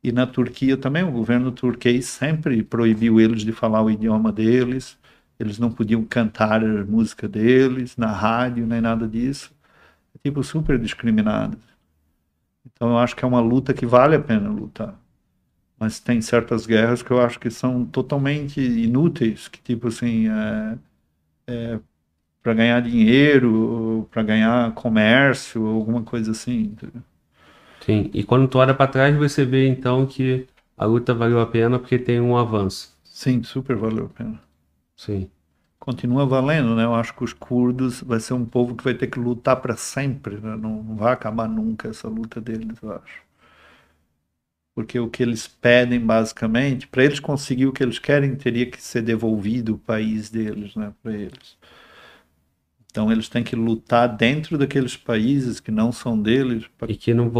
E 0.02 0.12
na 0.12 0.26
Turquia 0.26 0.76
também, 0.76 1.02
o 1.04 1.12
governo 1.12 1.52
turquês 1.52 2.06
sempre 2.06 2.62
proibiu 2.62 3.20
eles 3.20 3.42
de 3.42 3.52
falar 3.52 3.82
o 3.82 3.90
idioma 3.90 4.32
deles, 4.32 4.98
eles 5.38 5.58
não 5.58 5.70
podiam 5.72 6.04
cantar 6.04 6.64
a 6.64 6.84
música 6.84 7.28
deles 7.28 7.96
na 7.96 8.12
rádio, 8.12 8.66
nem 8.66 8.80
nada 8.80 9.06
disso. 9.08 9.52
É 10.14 10.18
tipo 10.28 10.42
super 10.44 10.78
discriminado. 10.78 11.58
Então 12.66 12.90
eu 12.90 12.98
acho 12.98 13.16
que 13.16 13.24
é 13.24 13.28
uma 13.28 13.40
luta 13.40 13.74
que 13.74 13.86
vale 13.86 14.16
a 14.16 14.20
pena 14.20 14.48
lutar. 14.50 14.98
Mas 15.78 16.00
tem 16.00 16.20
certas 16.22 16.66
guerras 16.66 17.02
que 17.02 17.10
eu 17.12 17.20
acho 17.20 17.40
que 17.40 17.50
são 17.50 17.84
totalmente 17.86 18.60
inúteis, 18.60 19.48
que 19.48 19.60
tipo 19.62 19.88
assim, 19.88 20.28
é, 20.28 20.78
é 21.48 21.80
para 22.42 22.54
ganhar 22.54 22.80
dinheiro, 22.82 24.08
para 24.10 24.22
ganhar 24.22 24.74
comércio, 24.74 25.66
alguma 25.66 26.02
coisa 26.04 26.32
assim. 26.32 26.62
entendeu? 26.64 27.02
Sim. 27.80 28.10
E 28.14 28.22
quando 28.24 28.48
tu 28.48 28.58
olha 28.58 28.74
para 28.74 28.90
trás, 28.90 29.16
você 29.16 29.44
vê 29.44 29.66
então 29.68 30.06
que 30.06 30.46
a 30.76 30.84
luta 30.84 31.12
valeu 31.14 31.40
a 31.40 31.46
pena 31.46 31.78
porque 31.78 31.98
tem 31.98 32.20
um 32.20 32.36
avanço. 32.36 32.96
Sim, 33.04 33.42
super 33.42 33.76
valeu 33.76 34.06
a 34.06 34.08
pena. 34.08 34.40
Sim, 34.96 35.28
continua 35.80 36.24
valendo, 36.26 36.76
né? 36.76 36.84
Eu 36.84 36.94
acho 36.94 37.14
que 37.14 37.24
os 37.24 37.32
curdos 37.32 38.02
vai 38.02 38.20
ser 38.20 38.34
um 38.34 38.44
povo 38.46 38.76
que 38.76 38.84
vai 38.84 38.94
ter 38.94 39.08
que 39.08 39.18
lutar 39.18 39.60
para 39.60 39.76
sempre, 39.76 40.36
né? 40.36 40.56
Não, 40.56 40.82
não 40.82 40.96
vai 40.96 41.12
acabar 41.12 41.48
nunca 41.48 41.88
essa 41.88 42.08
luta 42.08 42.40
deles, 42.40 42.78
eu 42.82 42.92
acho. 42.92 43.22
Porque 44.74 44.98
o 44.98 45.08
que 45.08 45.22
eles 45.22 45.46
pedem, 45.46 46.00
basicamente, 46.04 46.86
para 46.88 47.04
eles 47.04 47.20
conseguir 47.20 47.66
o 47.66 47.72
que 47.72 47.82
eles 47.84 47.98
querem, 48.00 48.34
teria 48.36 48.68
que 48.70 48.82
ser 48.82 49.02
devolvido 49.02 49.74
o 49.74 49.78
país 49.78 50.28
deles, 50.30 50.74
né? 50.74 50.92
Para 51.02 51.12
eles. 51.12 51.56
Então 52.90 53.10
eles 53.10 53.28
têm 53.28 53.44
que 53.44 53.54
lutar 53.54 54.08
dentro 54.08 54.58
daqueles 54.58 54.96
países 54.96 55.60
que 55.60 55.70
não 55.70 55.92
são 55.92 56.20
deles 56.20 56.64
para 56.76 56.88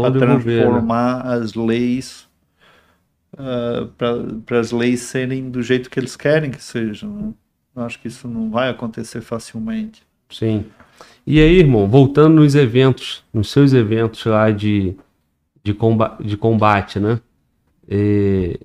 né? 0.09 0.17
transformar 0.17 1.21
as 1.21 1.53
leis 1.53 2.29
para 4.45 4.59
as 4.59 4.71
leis 4.71 5.01
serem 5.01 5.49
do 5.49 5.61
jeito 5.61 5.89
que 5.89 5.99
eles 5.99 6.15
querem 6.15 6.51
que 6.51 6.63
sejam. 6.63 7.09
Né? 7.09 7.33
Eu 7.75 7.83
acho 7.83 7.99
que 7.99 8.07
isso 8.07 8.27
não 8.27 8.49
vai 8.49 8.69
acontecer 8.69 9.21
facilmente. 9.21 10.03
Sim. 10.29 10.65
E 11.25 11.39
aí, 11.39 11.59
irmão, 11.59 11.87
voltando 11.87 12.35
nos 12.35 12.55
eventos, 12.55 13.23
nos 13.33 13.49
seus 13.49 13.73
eventos 13.73 14.25
lá 14.25 14.51
de, 14.51 14.95
de, 15.63 15.73
comba 15.73 16.17
de 16.19 16.35
combate, 16.35 16.99
né? 16.99 17.19
É, 17.87 18.59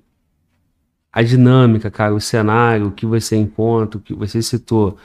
a 1.11 1.23
dinâmica, 1.23 1.89
cara, 1.89 2.13
o 2.13 2.21
cenário, 2.21 2.87
o 2.87 2.91
que 2.91 3.05
você 3.05 3.35
encontra, 3.35 3.97
o 3.97 4.01
que 4.01 4.13
você 4.13 4.41
citou. 4.41 4.97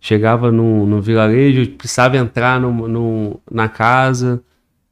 Chegava 0.00 0.52
num, 0.52 0.86
num 0.86 1.00
vilarejo, 1.00 1.72
precisava 1.72 2.16
entrar 2.16 2.60
no, 2.60 2.86
no, 2.88 3.40
na 3.50 3.68
casa 3.68 4.42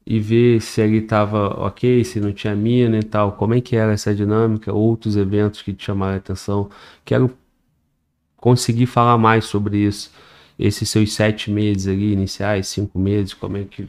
e 0.05 0.19
ver 0.19 0.61
se 0.61 0.81
ali 0.81 0.97
estava 0.97 1.47
ok, 1.65 2.03
se 2.03 2.19
não 2.19 2.31
tinha 2.31 2.55
mina 2.55 2.97
e 2.99 3.03
tal. 3.03 3.33
Como 3.33 3.53
é 3.53 3.61
que 3.61 3.75
era 3.75 3.93
essa 3.93 4.13
dinâmica? 4.13 4.73
Outros 4.73 5.15
eventos 5.17 5.61
que 5.61 5.73
te 5.73 5.85
chamaram 5.85 6.15
a 6.15 6.17
atenção. 6.17 6.69
Quero 7.03 7.31
conseguir 8.37 8.85
falar 8.85 9.17
mais 9.17 9.45
sobre 9.45 9.77
isso. 9.77 10.11
Esses 10.57 10.89
seus 10.89 11.13
sete 11.13 11.51
meses 11.51 11.87
ali, 11.87 12.13
iniciais, 12.13 12.67
cinco 12.67 12.99
meses, 12.99 13.33
como 13.33 13.57
é 13.57 13.63
que. 13.63 13.87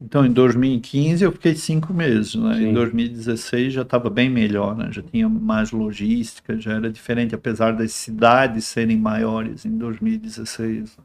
Então, 0.00 0.26
em 0.26 0.32
2015 0.32 1.24
eu 1.24 1.32
fiquei 1.32 1.54
cinco 1.54 1.92
meses, 1.94 2.34
né? 2.34 2.62
Em 2.62 2.72
2016 2.74 3.72
já 3.72 3.82
estava 3.82 4.10
bem 4.10 4.28
melhor, 4.28 4.76
né? 4.76 4.90
Já 4.92 5.02
tinha 5.02 5.28
mais 5.28 5.70
logística, 5.72 6.58
já 6.60 6.74
era 6.74 6.90
diferente, 6.92 7.34
apesar 7.34 7.72
das 7.72 7.92
cidades 7.92 8.66
serem 8.66 8.98
maiores 8.98 9.64
em 9.64 9.76
2016. 9.78 10.98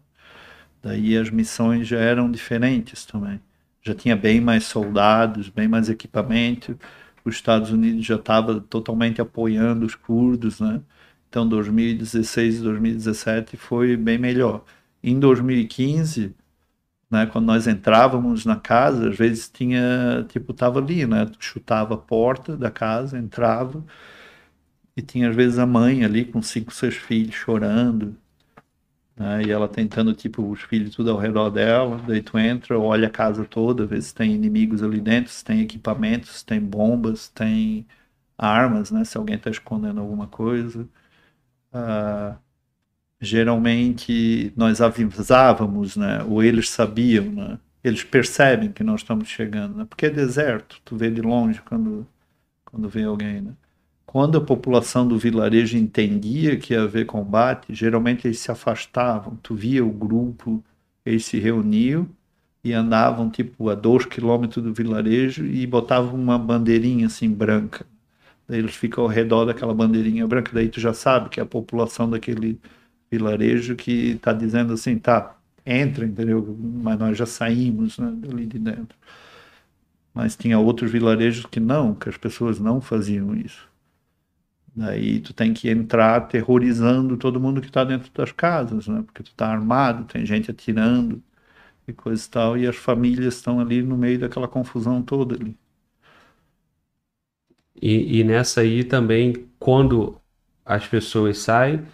Daí 0.82 1.18
as 1.18 1.30
missões 1.30 1.88
já 1.88 2.00
eram 2.00 2.30
diferentes 2.30 3.06
também. 3.06 3.40
Já 3.82 3.96
tinha 3.96 4.16
bem 4.16 4.42
mais 4.42 4.66
soldados, 4.66 5.50
bem 5.50 5.68
mais 5.68 5.90
equipamento. 5.90 6.78
Os 7.24 7.36
Estados 7.36 7.72
Unidos 7.72 8.06
já 8.06 8.16
estava 8.16 8.60
totalmente 8.60 9.22
apoiando 9.22 9.86
os 9.86 9.96
curdos, 9.96 10.60
né? 10.60 10.82
Então 11.30 11.48
2016 11.48 12.60
e 12.60 12.62
2017 12.64 13.58
foi 13.58 13.96
bem 13.96 14.18
melhor. 14.18 14.66
Em 15.04 15.20
2015 15.20 16.36
né? 17.12 17.26
Quando 17.28 17.46
nós 17.46 17.68
entrávamos 17.68 18.46
na 18.46 18.56
casa, 18.58 19.10
às 19.10 19.18
vezes 19.18 19.50
tinha, 19.50 20.26
tipo, 20.30 20.54
tava 20.54 20.80
ali, 20.80 21.06
né? 21.06 21.26
Tu 21.26 21.38
chutava 21.44 21.96
a 21.96 21.98
porta 21.98 22.58
da 22.58 22.72
casa, 22.72 23.18
entrava 23.20 23.84
e 24.96 25.02
tinha 25.02 25.30
às 25.30 25.36
vezes 25.36 25.60
a 25.60 25.66
mãe 25.66 26.04
ali 26.06 26.26
com 26.26 26.42
cinco, 26.42 26.74
seis 26.74 26.96
filhos 26.96 27.36
chorando, 27.36 28.16
né? 29.16 29.44
E 29.44 29.52
ela 29.52 29.68
tentando, 29.68 30.14
tipo, 30.14 30.44
os 30.52 30.62
filhos 30.62 30.96
tudo 30.96 31.12
ao 31.12 31.18
redor 31.18 31.50
dela. 31.50 31.98
Daí 32.08 32.22
tu 32.22 32.38
entra, 32.38 32.78
olha 32.80 33.08
a 33.08 33.12
casa 33.12 33.46
toda, 33.46 33.86
vê 33.86 34.02
se 34.02 34.14
tem 34.14 34.34
inimigos 34.34 34.84
ali 34.84 35.00
dentro, 35.02 35.32
se 35.32 35.44
tem 35.44 35.62
equipamentos, 35.62 36.40
se 36.40 36.46
tem 36.46 36.60
bombas, 36.60 37.22
se 37.22 37.34
tem 37.34 37.88
armas, 38.38 38.92
né? 38.92 39.04
Se 39.06 39.18
alguém 39.18 39.38
tá 39.40 39.50
escondendo 39.50 40.02
alguma 40.02 40.28
coisa. 40.28 40.88
Uh, 41.74 42.38
geralmente 43.22 44.52
nós 44.58 44.82
avisávamos, 44.82 45.96
né? 45.96 46.24
Ou 46.28 46.44
eles 46.44 46.70
sabiam, 46.70 47.26
né? 47.26 47.60
Eles 47.84 48.04
percebem 48.04 48.72
que 48.72 48.84
nós 48.84 49.02
estamos 49.02 49.30
chegando, 49.30 49.78
né? 49.78 49.86
Porque 49.88 50.08
é 50.08 50.10
deserto, 50.10 50.82
tu 50.84 50.96
vê 50.98 51.10
de 51.12 51.22
longe 51.22 51.62
quando 51.62 52.08
quando 52.66 52.88
vê 52.90 53.04
alguém, 53.04 53.42
né? 53.42 53.54
Quando 54.06 54.38
a 54.38 54.42
população 54.42 55.08
do 55.08 55.18
vilarejo 55.18 55.78
entendia 55.78 56.58
que 56.58 56.74
ia 56.74 56.84
haver 56.84 57.06
combate, 57.06 57.74
geralmente 57.74 58.28
eles 58.28 58.40
se 58.40 58.52
afastavam. 58.52 59.38
Tu 59.44 59.56
via 59.56 59.86
o 59.86 59.90
grupo, 59.92 60.64
eles 61.06 61.26
se 61.26 61.40
reuniam 61.40 62.10
e 62.64 62.74
andavam 62.74 63.30
tipo 63.30 63.70
a 63.70 63.76
dois 63.76 64.06
quilômetros 64.06 64.64
do 64.64 64.74
vilarejo 64.74 65.46
e 65.46 65.66
botavam 65.68 66.16
uma 66.16 66.38
bandeirinha 66.38 67.08
assim 67.08 67.30
branca. 67.30 67.86
Daí 68.48 68.60
eles 68.60 68.76
ficam 68.76 69.04
ao 69.04 69.10
redor 69.10 69.46
daquela 69.46 69.74
bandeirinha 69.74 70.28
branca, 70.28 70.52
daí 70.54 70.70
tu 70.70 70.80
já 70.80 70.94
sabe 70.94 71.30
que 71.30 71.40
a 71.40 71.46
população 71.46 72.10
daquele 72.10 72.60
vilarejo 73.12 73.76
que 73.76 74.12
está 74.12 74.34
dizendo 74.34 74.74
assim, 74.74 74.98
tá, 74.98 75.38
entra, 75.66 76.06
entendeu? 76.06 76.58
Mas 76.60 77.00
nós 77.00 77.18
já 77.18 77.26
saímos 77.26 77.98
né, 78.00 78.12
dali 78.16 78.46
de 78.46 78.60
dentro. 78.60 78.98
Mas 80.14 80.36
tinha 80.38 80.58
outros 80.58 80.90
vilarejos 80.92 81.46
que 81.46 81.60
não, 81.60 81.94
que 81.94 82.08
as 82.08 82.16
pessoas 82.18 82.60
não 82.60 82.80
faziam 82.82 83.36
isso. 83.36 83.70
Daí 84.76 85.20
tu 85.20 85.34
tem 85.34 85.54
que 85.54 85.70
entrar 85.70 86.16
aterrorizando 86.18 87.18
todo 87.18 87.40
mundo 87.40 87.62
que 87.62 87.68
está 87.68 87.84
dentro 87.84 88.12
das 88.14 88.32
casas, 88.32 88.88
né? 88.88 89.02
Porque 89.04 89.24
tu 89.24 89.32
está 89.32 89.48
armado, 89.48 90.06
tem 90.06 90.26
gente 90.26 90.50
atirando 90.50 91.22
e 91.88 91.94
coisa 91.94 92.26
e 92.26 92.30
tal, 92.30 92.58
e 92.58 92.68
as 92.68 92.76
famílias 92.78 93.36
estão 93.36 93.60
ali 93.60 93.84
no 93.84 93.98
meio 93.98 94.20
daquela 94.20 94.48
confusão 94.48 95.02
toda 95.04 95.36
ali. 95.36 95.58
E, 97.82 98.20
e 98.20 98.24
nessa 98.24 98.62
aí 98.62 98.84
também, 98.84 99.48
quando 99.60 100.20
as 100.66 100.88
pessoas 100.88 101.40
saem, 101.40 101.86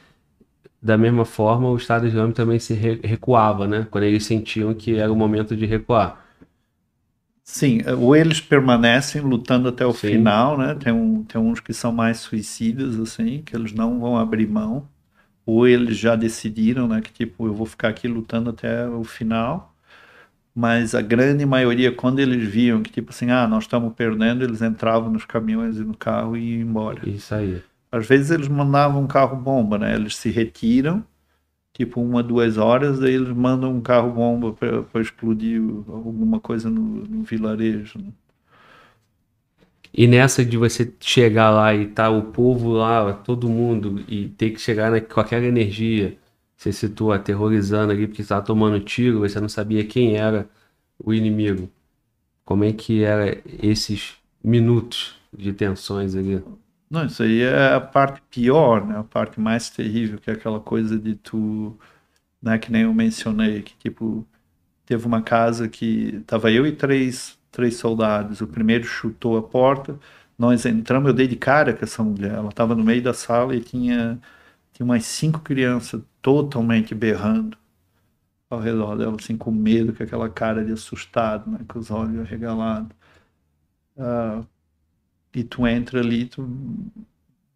da 0.88 0.97
mesma 0.97 1.26
forma, 1.26 1.69
o 1.69 1.76
Estado 1.76 2.07
Islâmico 2.07 2.38
também 2.38 2.59
se 2.59 2.73
recuava, 2.73 3.68
né? 3.68 3.85
Quando 3.91 4.05
eles 4.05 4.26
sentiam 4.26 4.73
que 4.73 4.95
era 4.95 5.11
o 5.11 5.15
momento 5.15 5.55
de 5.55 5.65
recuar. 5.65 6.26
Sim, 7.43 7.80
ou 7.97 8.15
eles 8.15 8.41
permanecem 8.41 9.22
lutando 9.22 9.69
até 9.69 9.85
o 9.85 9.93
Sim. 9.93 10.09
final, 10.09 10.57
né? 10.57 10.76
Tem, 10.76 10.91
um, 10.93 11.23
tem 11.23 11.39
uns 11.39 11.59
que 11.59 11.73
são 11.73 11.91
mais 11.91 12.19
suicidas, 12.19 12.99
assim, 12.99 13.41
que 13.43 13.55
eles 13.55 13.72
não 13.73 13.99
vão 13.99 14.18
abrir 14.18 14.47
mão. 14.47 14.88
Ou 15.45 15.68
eles 15.68 15.97
já 15.97 16.15
decidiram, 16.15 16.88
né? 16.88 17.01
Que 17.01 17.11
tipo, 17.14 17.47
eu 17.47 17.53
vou 17.53 17.65
ficar 17.68 17.89
aqui 17.89 18.07
lutando 18.07 18.49
até 18.51 18.88
o 18.88 19.03
final. 19.03 19.76
Mas 20.55 20.95
a 20.95 21.01
grande 21.01 21.45
maioria, 21.45 21.91
quando 21.91 22.19
eles 22.19 22.47
viam 22.49 22.84
que 22.84 22.91
tipo 22.91 23.11
assim, 23.11 23.31
ah, 23.31 23.47
nós 23.47 23.65
estamos 23.65 23.93
perdendo, 23.95 24.43
eles 24.43 24.61
entravam 24.61 25.11
nos 25.11 25.26
caminhões 25.26 25.77
e 25.77 25.84
no 25.84 25.97
carro 25.97 26.38
e 26.38 26.55
iam 26.57 26.61
embora. 26.69 27.01
Isso 27.01 27.34
aí. 27.34 27.64
Às 27.91 28.07
vezes 28.07 28.31
eles 28.31 28.47
mandavam 28.47 29.03
um 29.03 29.07
carro-bomba, 29.07 29.77
né? 29.77 29.95
Eles 29.95 30.15
se 30.15 30.30
retiram, 30.30 31.03
tipo 31.73 32.01
uma, 32.01 32.23
duas 32.23 32.57
horas, 32.57 32.99
daí 32.99 33.14
eles 33.14 33.30
mandam 33.30 33.73
um 33.73 33.81
carro-bomba 33.81 34.53
para 34.53 35.01
explodir 35.01 35.61
alguma 35.88 36.39
coisa 36.39 36.69
no, 36.69 36.81
no 36.81 37.23
vilarejo. 37.23 37.99
Né? 37.99 38.11
E 39.93 40.07
nessa 40.07 40.43
de 40.45 40.57
você 40.57 40.93
chegar 40.99 41.49
lá 41.49 41.73
e 41.73 41.88
tá 41.88 42.09
o 42.09 42.23
povo 42.31 42.72
lá, 42.73 43.14
todo 43.14 43.49
mundo, 43.49 44.03
e 44.07 44.30
ter 44.30 44.51
que 44.51 44.59
chegar 44.61 44.91
na, 44.91 45.01
com 45.01 45.22
energia, 45.35 46.18
você 46.55 46.72
citou 46.72 47.11
aterrorizando 47.11 47.91
ali 47.91 48.07
porque 48.07 48.22
estava 48.22 48.43
tomando 48.43 48.80
tiro, 48.80 49.19
você 49.19 49.39
não 49.39 49.49
sabia 49.49 49.85
quem 49.85 50.18
era 50.18 50.49
o 50.99 51.14
inimigo. 51.14 51.69
Como 52.45 52.64
é 52.64 52.73
que 52.73 53.03
era 53.03 53.41
esses 53.61 54.15
minutos 54.43 55.15
de 55.35 55.53
tensões 55.53 56.15
ali? 56.15 56.43
Não, 56.89 57.05
isso 57.05 57.22
aí 57.23 57.41
é 57.41 57.73
a 57.73 57.81
parte 57.81 58.22
pior, 58.30 58.85
né? 58.85 58.97
A 58.97 59.03
parte 59.03 59.39
mais 59.39 59.69
terrível, 59.69 60.19
que 60.19 60.30
é 60.30 60.34
aquela 60.34 60.59
coisa 60.59 60.97
de 60.97 61.15
tu, 61.15 61.77
né? 62.41 62.57
Que 62.59 62.72
nem 62.72 62.84
eu 62.84 62.93
mencionei, 62.93 63.64
que 63.64 63.76
tipo, 63.77 64.27
teve 64.85 65.05
uma 65.07 65.22
casa 65.23 65.69
que 65.69 66.22
tava 66.27 66.51
eu 66.51 66.68
e 66.68 66.73
três, 66.76 67.39
três 67.51 67.77
soldados. 67.77 68.41
O 68.41 68.47
primeiro 68.47 68.85
chutou 68.85 69.38
a 69.38 69.43
porta, 69.43 69.99
nós 70.38 70.65
entramos, 70.65 71.09
eu 71.09 71.14
dei 71.15 71.27
de 71.27 71.35
cara 71.38 71.73
com 71.73 71.85
essa 71.85 72.03
mulher. 72.03 72.34
Ela 72.35 72.51
tava 72.51 72.76
no 72.76 72.84
meio 72.84 73.03
da 73.03 73.14
sala 73.14 73.55
e 73.55 73.61
tinha, 73.61 74.19
tinha 74.73 74.85
umas 74.85 75.05
cinco 75.05 75.39
crianças 75.41 76.01
totalmente 76.22 76.95
berrando 76.95 77.57
ao 78.49 78.59
redor 78.59 78.95
dela, 78.97 79.15
assim, 79.19 79.38
com 79.38 79.51
medo, 79.51 79.93
com 79.93 80.03
aquela 80.03 80.30
cara 80.30 80.64
de 80.65 80.72
assustado, 80.73 81.49
né? 81.51 81.59
Com 81.68 81.80
os 81.80 81.91
olhos 81.91 82.19
arregalados. 82.22 82.91
Uh, 83.95 84.45
e 85.39 85.43
tu 85.43 85.68
entra 85.68 85.99
ali, 85.99 86.26
tu. 86.26 86.41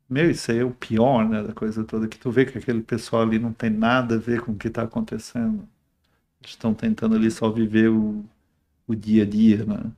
Meu, 0.09 0.29
isso 0.29 0.51
aí 0.51 0.59
é 0.59 0.63
o 0.63 0.71
pior, 0.71 1.27
né, 1.27 1.41
da 1.43 1.53
coisa 1.53 1.83
toda, 1.85 2.07
que 2.07 2.17
tu 2.19 2.29
vê 2.31 2.45
que 2.45 2.57
aquele 2.57 2.81
pessoal 2.81 3.23
ali 3.23 3.39
não 3.39 3.53
tem 3.53 3.69
nada 3.69 4.15
a 4.15 4.17
ver 4.19 4.41
com 4.41 4.51
o 4.51 4.57
que 4.57 4.67
está 4.67 4.83
acontecendo. 4.83 5.67
Eles 6.41 6.51
estão 6.51 6.73
tentando 6.73 7.15
ali 7.15 7.31
só 7.31 7.51
viver 7.51 7.89
o, 7.89 8.25
o 8.87 8.95
dia 8.95 9.23
a 9.23 9.27
dia, 9.27 9.65
né? 9.65 9.91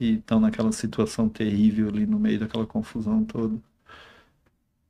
E 0.00 0.14
estão 0.16 0.40
naquela 0.40 0.72
situação 0.72 1.28
terrível 1.28 1.88
ali 1.88 2.06
no 2.06 2.18
meio 2.20 2.40
daquela 2.40 2.66
confusão 2.66 3.24
toda. 3.24 3.58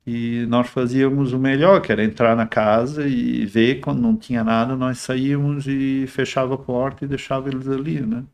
E 0.05 0.45
nós 0.47 0.69
fazíamos 0.69 1.33
o 1.33 1.39
melhor, 1.39 1.81
que 1.81 1.91
era 1.91 2.03
entrar 2.03 2.35
na 2.35 2.45
casa 2.47 3.07
e 3.07 3.45
ver 3.45 3.79
quando 3.81 4.01
não 4.01 4.15
tinha 4.17 4.43
nada, 4.43 4.75
nós 4.75 4.99
saíamos 4.99 5.65
e 5.67 6.05
fechava 6.07 6.55
a 6.55 6.57
porta 6.57 7.05
e 7.05 7.07
deixava 7.07 7.49
eles 7.49 7.67
ali, 7.67 8.01
né? 8.01 8.25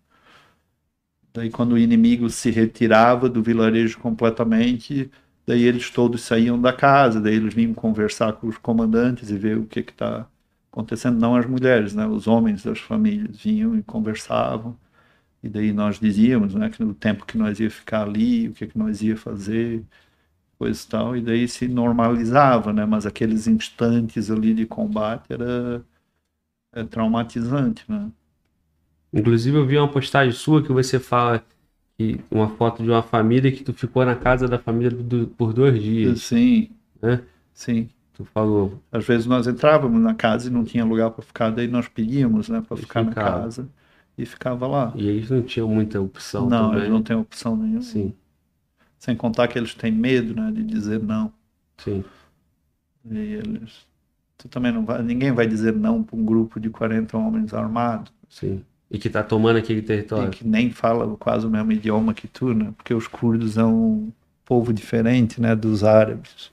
Daí 1.33 1.49
quando 1.49 1.73
o 1.73 1.77
inimigo 1.77 2.29
se 2.29 2.49
retirava 2.51 3.29
do 3.29 3.41
vilarejo 3.43 3.99
completamente, 3.99 5.09
daí 5.45 5.63
eles 5.63 5.89
todos 5.89 6.21
saíam 6.21 6.59
da 6.61 6.73
casa, 6.73 7.21
daí 7.21 7.35
eles 7.35 7.53
vinham 7.53 7.73
conversar 7.73 8.33
com 8.33 8.47
os 8.47 8.57
comandantes 8.57 9.29
e 9.29 9.37
ver 9.37 9.57
o 9.57 9.65
que 9.65 9.79
está 9.81 10.27
acontecendo. 10.71 11.19
Não 11.19 11.35
as 11.35 11.45
mulheres, 11.45 11.93
né? 11.95 12.05
Os 12.07 12.27
homens 12.27 12.63
das 12.63 12.79
famílias 12.79 13.37
vinham 13.43 13.75
e 13.77 13.83
conversavam. 13.83 14.77
E 15.43 15.49
daí 15.49 15.71
nós 15.73 15.99
dizíamos, 15.99 16.53
né, 16.55 16.69
que 16.69 16.83
no 16.83 16.93
tempo 16.93 17.25
que 17.25 17.37
nós 17.37 17.59
ia 17.59 17.71
ficar 17.71 18.03
ali, 18.03 18.49
o 18.49 18.53
que 18.53 18.67
que 18.67 18.77
nós 18.77 19.01
ia 19.01 19.17
fazer, 19.17 19.85
coisa 20.57 20.83
e 20.83 20.87
tal, 20.89 21.17
e 21.17 21.21
daí 21.21 21.47
se 21.47 21.67
normalizava, 21.67 22.73
né? 22.73 22.85
Mas 22.85 23.05
aqueles 23.05 23.47
instantes 23.47 24.31
ali 24.31 24.53
de 24.53 24.65
combate 24.65 25.33
era 25.33 25.85
é 26.73 26.83
traumatizante, 26.83 27.85
né? 27.89 28.11
Inclusive 29.13 29.57
eu 29.57 29.65
vi 29.65 29.77
uma 29.77 29.87
postagem 29.87 30.31
sua 30.33 30.61
que 30.61 30.71
você 30.71 30.99
fala 30.99 31.43
que 31.97 32.19
uma 32.31 32.49
foto 32.49 32.83
de 32.83 32.89
uma 32.89 33.01
família 33.03 33.51
que 33.51 33.63
tu 33.63 33.73
ficou 33.73 34.05
na 34.05 34.15
casa 34.15 34.47
da 34.47 34.57
família 34.57 34.91
do, 34.91 35.27
por 35.27 35.53
dois 35.53 35.81
dias. 35.81 36.21
Sim. 36.21 36.69
Né? 37.01 37.21
Sim. 37.53 37.89
Tu 38.13 38.23
falou. 38.25 38.81
Às 38.91 39.05
vezes 39.05 39.25
nós 39.25 39.47
entrávamos 39.47 39.99
na 40.01 40.13
casa 40.13 40.47
e 40.47 40.51
não 40.51 40.63
tinha 40.63 40.85
lugar 40.85 41.09
para 41.11 41.23
ficar, 41.23 41.49
daí 41.49 41.67
nós 41.67 41.87
pedíamos, 41.87 42.49
né, 42.49 42.61
para 42.61 42.77
ficar 42.77 43.05
ficava. 43.05 43.29
na 43.29 43.43
casa 43.43 43.69
e 44.17 44.25
ficava 44.25 44.67
lá. 44.67 44.93
E 44.95 45.07
eles 45.07 45.29
não 45.29 45.41
tinham 45.41 45.67
muita 45.67 45.99
opção 45.99 46.49
Não, 46.49 46.65
também. 46.67 46.79
eles 46.79 46.91
não 46.91 47.01
têm 47.01 47.15
opção 47.15 47.55
nenhuma. 47.55 47.81
Sim. 47.81 48.13
Sem 48.97 49.15
contar 49.15 49.47
que 49.47 49.57
eles 49.57 49.73
têm 49.73 49.91
medo, 49.91 50.35
né, 50.35 50.51
de 50.51 50.63
dizer 50.63 51.01
não. 51.01 51.31
Sim. 51.77 52.03
E 53.09 53.17
eles 53.17 53.87
tu 54.39 54.47
também 54.47 54.71
não 54.71 54.85
vai, 54.85 55.03
ninguém 55.03 55.31
vai 55.31 55.45
dizer 55.45 55.73
não 55.73 56.01
para 56.01 56.15
um 56.15 56.25
grupo 56.25 56.59
de 56.59 56.69
40 56.69 57.17
homens 57.17 57.53
armados. 57.53 58.11
Sim. 58.29 58.63
E 58.91 58.97
que 58.97 59.07
está 59.07 59.21
tomando 59.21 59.57
aquele 59.57 59.81
território. 59.81 60.27
E 60.27 60.31
que 60.31 60.47
nem 60.47 60.71
fala 60.71 61.15
quase 61.17 61.45
o 61.45 61.49
mesmo 61.49 61.71
idioma 61.71 62.13
que 62.13 62.27
tu, 62.27 62.53
né? 62.53 62.73
Porque 62.75 62.93
os 62.93 63.07
curdos 63.07 63.53
são 63.53 63.73
um 63.73 64.11
povo 64.43 64.73
diferente, 64.73 65.39
né, 65.39 65.55
dos 65.55 65.83
árabes. 65.83 66.49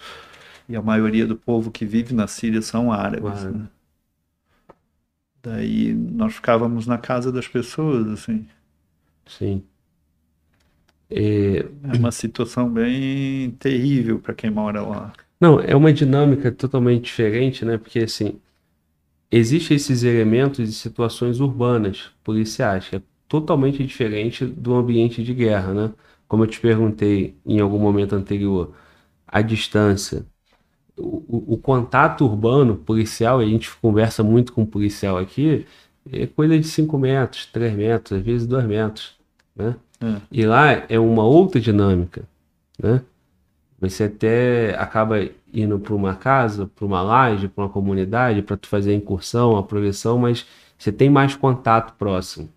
E 0.69 0.77
a 0.77 0.83
maioria 0.83 1.27
do 1.27 1.37
povo 1.37 1.71
que 1.71 1.87
vive 1.87 2.15
na 2.15 2.27
Síria 2.27 2.61
são 2.61 2.93
árabes, 2.93 3.45
né? 3.45 3.67
Daí 5.43 5.95
nós 5.95 6.35
ficávamos 6.35 6.87
na 6.87 6.99
casa 6.99 7.31
das 7.31 7.47
pessoas, 7.47 8.07
assim. 8.09 8.47
Sim. 9.25 9.63
É 11.09 11.65
uma 11.97 12.11
situação 12.11 12.69
bem 12.69 13.53
terrível 13.53 14.19
para 14.19 14.35
quem 14.35 14.51
mora 14.51 14.83
lá. 14.83 15.13
Não, 15.41 15.61
é 15.61 15.77
uma 15.77 15.93
dinâmica 15.93 16.51
totalmente 16.51 17.05
diferente, 17.05 17.65
né? 17.65 17.79
Porque 17.79 18.01
assim, 18.01 18.41
existem 19.31 19.77
esses 19.77 20.03
elementos 20.03 20.67
de 20.67 20.73
situações 20.73 21.41
urbanas, 21.41 22.11
policiais, 22.25 22.89
que 22.89 22.97
é 22.97 23.03
totalmente 23.29 23.85
diferente 23.85 24.45
do 24.45 24.75
ambiente 24.75 25.23
de 25.23 25.35
guerra, 25.35 25.75
né? 25.75 25.93
Como 26.29 26.45
eu 26.45 26.47
te 26.49 26.61
perguntei 26.61 27.37
em 27.45 27.61
algum 27.61 27.79
momento 27.79 28.15
anterior, 28.15 28.75
a 29.27 29.43
distância, 29.43 30.25
o, 30.97 31.25
o, 31.29 31.55
o 31.55 31.59
contato 31.59 32.25
urbano 32.25 32.77
policial, 32.77 33.41
a 33.41 33.45
gente 33.45 33.71
conversa 33.77 34.23
muito 34.23 34.53
com 34.53 34.63
o 34.63 34.67
policial 34.67 35.19
aqui, 35.19 35.67
é 36.13 36.27
coisa 36.27 36.59
de 36.59 36.67
5 36.67 36.99
metros, 36.99 37.47
3 37.47 37.75
metros, 37.75 38.19
às 38.19 38.25
vezes 38.25 38.47
2 38.47 38.65
metros, 38.65 39.17
né? 39.55 39.77
É. 40.01 40.21
E 40.31 40.45
lá 40.45 40.85
é 40.89 40.99
uma 40.99 41.25
outra 41.25 41.61
dinâmica, 41.61 42.29
né? 42.79 43.03
Você 43.81 44.05
até 44.05 44.75
acaba 44.79 45.17
indo 45.57 45.79
para 45.81 45.95
uma 45.95 46.15
casa, 46.17 46.67
para 46.67 46.85
uma 46.87 47.03
laje, 47.03 47.49
para 47.49 47.65
uma 47.65 47.71
comunidade, 47.71 48.43
para 48.43 48.57
tu 48.57 48.69
fazer 48.69 48.93
a 48.93 48.95
incursão, 48.95 49.57
a 49.57 49.63
progressão, 49.63 50.19
mas 50.19 50.47
você 50.79 50.93
tem 50.93 51.11
mais 51.11 51.35
contato 51.37 51.95
próximo. 51.97 52.49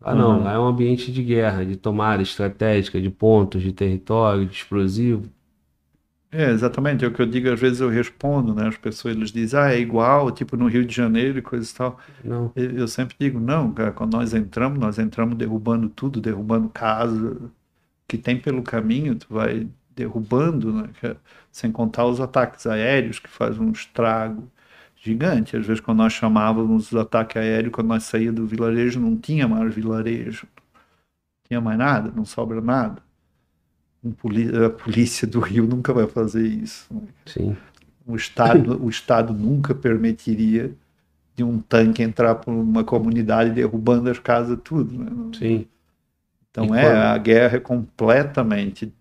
Lá 0.00 0.14
não, 0.14 0.38
Uhum. 0.38 0.44
lá 0.44 0.54
é 0.54 0.58
um 0.60 0.66
ambiente 0.66 1.12
de 1.12 1.22
guerra, 1.24 1.64
de 1.66 1.76
tomada 1.76 2.22
estratégica, 2.22 3.00
de 3.00 3.10
pontos, 3.10 3.62
de 3.62 3.72
território, 3.72 4.46
de 4.46 4.54
explosivo. 4.56 5.24
É, 6.30 6.50
exatamente, 6.50 7.04
é 7.04 7.08
o 7.08 7.12
que 7.14 7.22
eu 7.22 7.26
digo, 7.26 7.50
às 7.50 7.58
vezes 7.60 7.80
eu 7.80 7.88
respondo, 7.88 8.54
né? 8.54 8.66
As 8.68 8.76
pessoas 8.76 9.16
eles 9.16 9.30
dizem, 9.32 9.58
ah, 9.58 9.72
é 9.72 9.78
igual, 9.78 10.30
tipo 10.32 10.56
no 10.56 10.66
Rio 10.68 10.84
de 10.84 10.94
Janeiro 10.94 11.38
e 11.38 11.42
coisa 11.42 11.70
e 11.70 11.74
tal. 11.74 12.00
Não, 12.22 12.54
Eu 12.54 12.72
eu 12.80 12.88
sempre 12.88 13.16
digo, 13.18 13.40
não, 13.40 13.72
cara, 13.74 13.92
quando 13.92 14.14
nós 14.14 14.34
entramos, 14.34 14.78
nós 14.78 14.98
entramos 14.98 15.36
derrubando 15.38 15.88
tudo, 15.90 16.20
derrubando 16.20 16.68
casa, 16.70 17.52
que 18.08 18.18
tem 18.18 18.40
pelo 18.40 18.62
caminho, 18.62 19.16
tu 19.18 19.26
vai 19.30 19.68
derrubando, 19.96 20.72
né? 20.72 20.90
cara? 21.00 21.18
Sem 21.52 21.72
contar 21.72 22.06
os 22.06 22.20
ataques 22.20 22.66
aéreos, 22.66 23.18
que 23.18 23.28
fazem 23.30 23.62
um 23.62 23.72
estrago 23.72 24.50
gigante. 24.96 25.56
Às 25.56 25.66
vezes, 25.66 25.80
quando 25.80 25.98
nós 25.98 26.12
chamávamos 26.12 26.92
os 26.92 26.98
ataques 26.98 27.36
aéreos, 27.36 27.72
quando 27.72 27.88
nós 27.88 28.04
saía 28.04 28.32
do 28.32 28.46
vilarejo, 28.46 29.00
não 29.00 29.16
tinha 29.16 29.48
mais 29.48 29.74
vilarejo, 29.74 30.46
não 30.54 30.62
tinha 31.48 31.60
mais 31.60 31.78
nada, 31.78 32.12
não 32.14 32.24
sobra 32.24 32.60
nada. 32.60 33.02
Um 34.04 34.12
poli- 34.12 34.50
a 34.64 34.70
polícia 34.70 35.26
do 35.26 35.40
Rio 35.40 35.66
nunca 35.66 35.92
vai 35.92 36.06
fazer 36.06 36.46
isso. 36.46 36.86
né? 36.94 37.02
sim, 37.26 37.56
O 38.06 38.16
Estado, 38.16 38.82
o 38.84 38.88
Estado 38.88 39.34
nunca 39.34 39.74
permitiria 39.74 40.74
de 41.36 41.44
um 41.44 41.60
tanque 41.60 42.02
entrar 42.02 42.36
por 42.36 42.52
uma 42.52 42.84
comunidade 42.84 43.50
derrubando 43.52 44.10
as 44.10 44.18
casas, 44.18 44.58
tudo. 44.64 44.98
Né? 44.98 45.10
sim. 45.32 45.68
Então 46.50 46.64
E 46.66 46.78
é, 46.78 46.80
quando- 46.82 46.96
a 46.96 47.18
guerra 47.18 47.56
é 47.56 47.60
completamente 47.60 48.92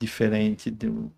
diferente 0.00 0.70
de, 0.70 0.88
um- 0.88 1.10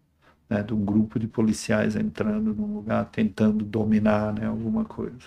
né, 0.50 0.62
de 0.62 0.74
um 0.74 0.84
grupo 0.84 1.18
de 1.18 1.28
policiais 1.28 1.96
entrando 1.96 2.54
num 2.54 2.74
lugar 2.74 3.06
tentando 3.10 3.64
dominar 3.64 4.32
né, 4.34 4.46
alguma 4.46 4.84
coisa. 4.84 5.18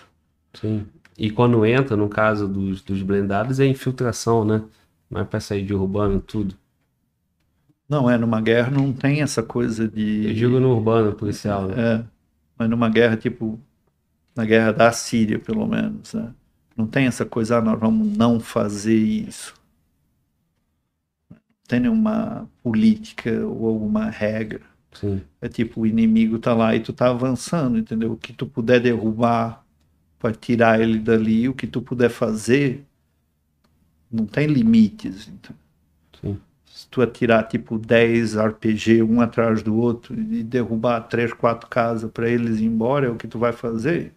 Sim. 0.54 0.86
E 1.18 1.30
quando 1.30 1.64
entra, 1.66 1.96
no 1.96 2.08
caso 2.08 2.48
dos, 2.48 2.82
dos 2.82 3.02
blindados, 3.02 3.60
é 3.60 3.66
infiltração, 3.66 4.44
né? 4.44 4.64
Não 5.10 5.20
é 5.20 5.24
pra 5.24 5.40
sair 5.40 5.64
derrubando 5.64 6.20
tudo. 6.20 6.56
Não 7.88 8.08
é, 8.08 8.16
numa 8.16 8.40
guerra 8.40 8.70
não 8.70 8.92
tem 8.92 9.20
essa 9.20 9.42
coisa 9.42 9.88
de... 9.88 10.26
Eu 10.28 10.34
digo 10.34 10.60
no 10.60 10.70
urbano 10.76 11.14
policial, 11.14 11.66
né? 11.66 11.74
É, 12.00 12.04
mas 12.56 12.70
numa 12.70 12.88
guerra 12.88 13.16
tipo, 13.16 13.58
na 14.36 14.44
guerra 14.46 14.72
da 14.72 14.92
Síria, 14.92 15.38
pelo 15.38 15.66
menos, 15.66 16.14
né? 16.14 16.34
Não 16.76 16.86
tem 16.86 17.06
essa 17.06 17.26
coisa, 17.26 17.58
ah, 17.58 17.62
nós 17.62 17.80
vamos 17.80 18.16
não 18.16 18.40
fazer 18.40 18.96
isso. 18.96 19.54
Tem 21.70 21.78
nenhuma 21.78 22.50
política 22.64 23.30
ou 23.46 23.68
alguma 23.68 24.10
regra. 24.10 24.60
Sim, 24.92 25.22
É 25.40 25.48
tipo, 25.48 25.82
o 25.82 25.86
inimigo 25.86 26.36
tá 26.40 26.52
lá 26.52 26.74
e 26.74 26.80
tu 26.80 26.92
tá 26.92 27.10
avançando, 27.10 27.78
entendeu? 27.78 28.10
O 28.10 28.16
que 28.16 28.32
tu 28.32 28.44
puder 28.44 28.80
derrubar 28.80 29.64
para 30.18 30.34
tirar 30.34 30.80
ele 30.80 30.98
dali, 30.98 31.48
o 31.48 31.54
que 31.54 31.68
tu 31.68 31.80
puder 31.80 32.10
fazer, 32.10 32.84
não 34.10 34.26
tem 34.26 34.48
limites. 34.48 35.28
Então. 35.28 35.54
sim. 36.20 36.40
Se 36.66 36.88
tu 36.88 37.02
atirar 37.02 37.46
tipo 37.46 37.78
10 37.78 38.34
RPG 38.34 39.04
um 39.04 39.20
atrás 39.20 39.62
do 39.62 39.76
outro 39.76 40.18
e 40.20 40.42
derrubar 40.42 41.02
três, 41.02 41.32
quatro 41.32 41.68
casas 41.68 42.10
para 42.10 42.28
eles 42.28 42.58
ir 42.58 42.64
embora, 42.64 43.06
é 43.06 43.10
o 43.10 43.16
que 43.16 43.28
tu 43.28 43.38
vai 43.38 43.52
fazer. 43.52 44.12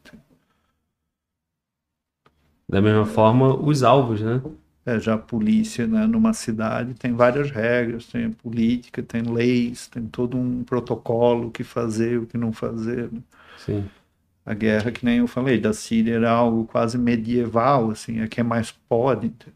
Da 2.68 2.82
mesma 2.82 3.06
forma, 3.06 3.56
os 3.56 3.84
alvos, 3.84 4.22
né? 4.22 4.42
É, 4.86 5.00
já 5.00 5.14
a 5.16 5.18
polícia 5.18 5.88
né, 5.88 6.06
numa 6.08 6.34
cidade 6.34 6.94
tem 6.96 7.14
várias 7.14 7.50
regras, 7.52 8.06
tem 8.08 8.32
política, 8.32 9.02
tem 9.04 9.22
leis, 9.24 9.88
tem 9.88 10.06
todo 10.08 10.38
um 10.38 10.64
protocolo 10.64 11.48
o 11.48 11.52
que 11.52 11.64
fazer, 11.64 12.20
o 12.20 12.26
que 12.28 12.38
não 12.38 12.52
fazer. 12.52 13.12
né? 13.12 13.22
Sim, 13.56 13.92
A 14.46 14.54
guerra, 14.54 14.92
que 14.92 15.06
nem 15.06 15.20
eu 15.20 15.28
falei, 15.28 15.60
da 15.60 15.72
Síria 15.74 16.16
era 16.16 16.30
algo 16.32 16.66
quase 16.66 16.98
medieval, 16.98 17.92
assim, 17.92 18.20
é 18.20 18.28
quem 18.28 18.44
mais 18.44 18.72
pode. 18.72 19.28
entendeu? 19.28 19.54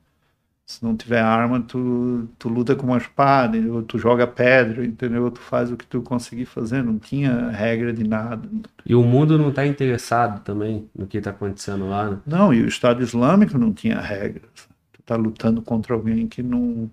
Se 0.65 0.83
não 0.83 0.97
tiver 0.97 1.21
arma, 1.21 1.61
tu, 1.61 2.27
tu 2.39 2.49
luta 2.49 2.75
com 2.75 2.87
uma 2.87 2.97
espada, 2.97 3.57
ou 3.71 3.83
tu 3.83 3.97
joga 3.99 4.27
pedra, 4.27 4.85
entendeu? 4.85 5.23
Ou 5.25 5.31
tu 5.31 5.39
faz 5.41 5.71
o 5.71 5.77
que 5.77 5.85
tu 5.87 6.01
conseguir 6.01 6.45
fazer, 6.45 6.83
não 6.83 6.99
tinha 6.99 7.49
regra 7.51 7.93
de 7.93 8.03
nada. 8.03 8.49
E 8.85 8.95
o 8.95 9.03
mundo 9.03 9.37
não 9.37 9.51
tá 9.53 9.65
interessado 9.65 10.43
também 10.43 10.89
no 10.95 11.07
que 11.07 11.21
tá 11.21 11.29
acontecendo 11.31 11.87
lá, 11.89 12.11
né? 12.11 12.19
Não, 12.25 12.53
e 12.53 12.61
o 12.61 12.67
Estado 12.67 13.01
Islâmico 13.03 13.57
não 13.57 13.73
tinha 13.73 13.99
regras. 13.99 14.66
Tá 15.07 15.17
lutando 15.17 15.63
contra 15.63 15.95
alguém 15.95 16.27
que 16.29 16.43
não 16.43 16.91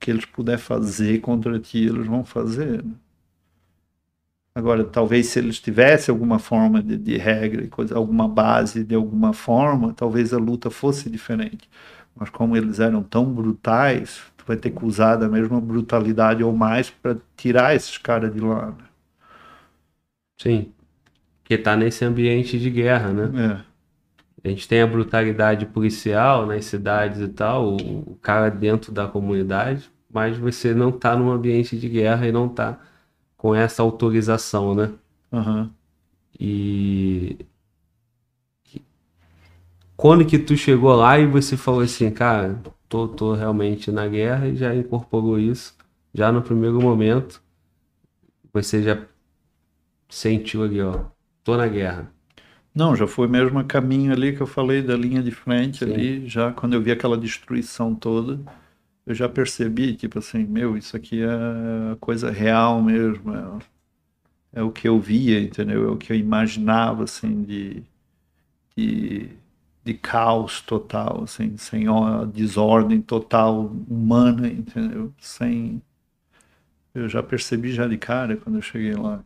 que 0.00 0.10
eles 0.12 0.26
puder 0.26 0.58
fazer 0.58 1.20
contra 1.20 1.58
ti, 1.60 1.78
eles 1.86 2.06
vão 2.06 2.24
fazer. 2.24 2.84
né? 2.84 2.94
Agora, 4.54 4.84
talvez 4.84 5.26
se 5.28 5.38
eles 5.38 5.60
tivessem 5.60 6.12
alguma 6.12 6.38
forma 6.38 6.82
de, 6.82 6.96
de 6.96 7.16
regra 7.18 7.62
e 7.64 7.68
coisa, 7.68 7.94
alguma 7.96 8.26
base 8.26 8.82
de 8.84 8.94
alguma 8.94 9.32
forma, 9.32 9.92
talvez 9.92 10.32
a 10.32 10.38
luta 10.38 10.70
fosse 10.70 11.10
diferente. 11.10 11.68
Mas 12.14 12.30
como 12.30 12.56
eles 12.56 12.80
eram 12.80 13.02
tão 13.02 13.30
brutais, 13.32 14.22
tu 14.36 14.44
vai 14.46 14.56
ter 14.56 14.70
que 14.70 14.84
usar 14.84 15.16
da 15.16 15.28
mesma 15.28 15.60
brutalidade 15.60 16.42
ou 16.42 16.52
mais 16.56 16.88
para 16.90 17.18
tirar 17.36 17.74
esses 17.76 17.98
caras 17.98 18.32
de 18.32 18.40
lá. 18.40 18.68
né? 18.70 18.84
Sim. 20.40 20.72
Porque 21.42 21.58
tá 21.58 21.76
nesse 21.76 22.04
ambiente 22.04 22.58
de 22.58 22.70
guerra, 22.70 23.12
né? 23.12 23.62
É. 23.62 23.75
A 24.46 24.48
gente 24.48 24.68
tem 24.68 24.80
a 24.80 24.86
brutalidade 24.86 25.66
policial 25.66 26.46
nas 26.46 26.66
cidades 26.66 27.20
e 27.20 27.26
tal, 27.26 27.72
o, 27.72 28.12
o 28.12 28.18
cara 28.22 28.48
dentro 28.48 28.92
da 28.92 29.08
comunidade, 29.08 29.90
mas 30.08 30.38
você 30.38 30.72
não 30.72 30.92
tá 30.92 31.16
num 31.16 31.32
ambiente 31.32 31.76
de 31.76 31.88
guerra 31.88 32.28
e 32.28 32.32
não 32.32 32.48
tá 32.48 32.78
com 33.36 33.52
essa 33.52 33.82
autorização, 33.82 34.72
né? 34.72 34.92
Aham. 35.32 35.68
E 36.38 37.44
quando 39.96 40.24
que 40.24 40.38
tu 40.38 40.56
chegou 40.56 40.94
lá 40.94 41.18
e 41.18 41.26
você 41.26 41.56
falou 41.56 41.80
assim, 41.80 42.08
cara, 42.12 42.62
tô, 42.88 43.08
tô 43.08 43.34
realmente 43.34 43.90
na 43.90 44.06
guerra 44.06 44.46
e 44.46 44.54
já 44.54 44.72
incorporou 44.72 45.40
isso, 45.40 45.74
já 46.14 46.30
no 46.30 46.40
primeiro 46.40 46.80
momento, 46.80 47.42
você 48.52 48.80
já 48.80 49.04
sentiu 50.08 50.62
ali, 50.62 50.80
ó, 50.80 51.06
tô 51.42 51.56
na 51.56 51.66
guerra. 51.66 52.15
Não, 52.76 52.94
já 52.94 53.06
foi 53.06 53.26
mesmo 53.26 53.58
a 53.58 53.64
caminho 53.64 54.12
ali 54.12 54.36
que 54.36 54.42
eu 54.42 54.46
falei 54.46 54.82
da 54.82 54.94
linha 54.94 55.22
de 55.22 55.30
frente 55.30 55.78
Sim. 55.78 55.90
ali, 55.90 56.28
já 56.28 56.52
quando 56.52 56.74
eu 56.74 56.82
vi 56.82 56.92
aquela 56.92 57.16
destruição 57.16 57.94
toda, 57.94 58.38
eu 59.06 59.14
já 59.14 59.26
percebi, 59.30 59.96
tipo 59.96 60.18
assim, 60.18 60.44
meu, 60.44 60.76
isso 60.76 60.94
aqui 60.94 61.22
é 61.22 61.96
coisa 61.98 62.30
real 62.30 62.82
mesmo, 62.82 63.34
é, 63.34 64.60
é 64.60 64.62
o 64.62 64.70
que 64.70 64.86
eu 64.86 65.00
via, 65.00 65.40
entendeu? 65.40 65.88
É 65.88 65.90
o 65.90 65.96
que 65.96 66.12
eu 66.12 66.16
imaginava, 66.16 67.04
assim, 67.04 67.44
de, 67.44 67.82
de, 68.76 69.30
de 69.82 69.94
caos 69.94 70.60
total, 70.60 71.24
assim, 71.24 71.56
sem 71.56 71.86
desordem 72.34 73.00
total 73.00 73.66
humana, 73.88 74.48
entendeu? 74.48 75.14
Sem... 75.18 75.80
Eu 76.94 77.08
já 77.08 77.22
percebi 77.22 77.72
já 77.72 77.86
de 77.86 77.96
cara 77.96 78.36
quando 78.36 78.56
eu 78.56 78.62
cheguei 78.62 78.94
lá. 78.94 79.24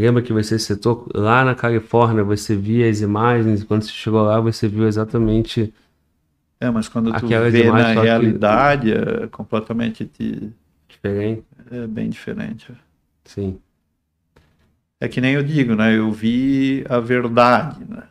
Lembra 0.00 0.22
que 0.22 0.32
você 0.32 0.58
citou 0.58 1.06
lá 1.14 1.44
na 1.44 1.54
Califórnia, 1.54 2.24
você 2.24 2.56
via 2.56 2.88
as 2.88 3.00
imagens, 3.00 3.62
quando 3.64 3.82
você 3.82 3.90
chegou 3.90 4.22
lá, 4.22 4.40
você 4.40 4.66
viu 4.68 4.86
exatamente 4.88 5.72
É, 6.58 6.70
mas 6.70 6.88
quando 6.88 7.12
tu 7.12 7.26
vê 7.28 7.66
imagens 7.66 7.88
na 7.88 7.94
só 7.94 8.00
que- 8.00 8.06
realidade, 8.06 8.92
é 8.92 9.26
completamente 9.28 10.04
diferente. 10.88 11.44
é 11.70 11.86
bem 11.86 12.08
diferente. 12.10 12.72
Sim, 13.24 13.60
É 15.00 15.08
que 15.08 15.20
nem 15.20 15.34
eu 15.34 15.42
digo, 15.42 15.74
né? 15.74 15.96
Eu 15.96 16.10
vi 16.12 16.84
a 16.88 17.00
verdade, 17.00 17.84
né? 17.84 18.04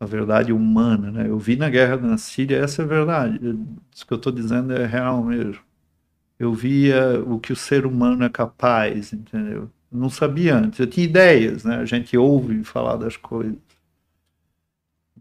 A 0.00 0.06
verdade 0.06 0.52
humana, 0.52 1.10
né? 1.10 1.28
Eu 1.28 1.38
vi 1.38 1.56
na 1.56 1.68
guerra 1.68 1.96
na 1.96 2.16
Síria, 2.16 2.58
essa 2.58 2.82
é 2.82 2.84
a 2.84 2.88
verdade. 2.88 3.40
Isso 3.92 4.06
que 4.06 4.12
eu 4.12 4.16
estou 4.16 4.32
dizendo 4.32 4.72
é 4.72 4.86
real 4.86 5.22
mesmo. 5.24 5.60
Eu 6.38 6.54
via 6.54 7.20
o 7.26 7.40
que 7.40 7.52
o 7.52 7.56
ser 7.56 7.86
humano 7.86 8.24
é 8.24 8.28
capaz, 8.30 9.12
entendeu? 9.12 9.70
Não 9.92 10.08
sabia 10.10 10.56
antes. 10.56 10.78
Eu 10.80 10.86
tinha 10.86 11.04
ideias, 11.06 11.64
né? 11.64 11.76
A 11.76 11.84
gente 11.84 12.16
ouve 12.16 12.64
falar 12.64 12.96
das 12.96 13.16
coisas. 13.16 13.56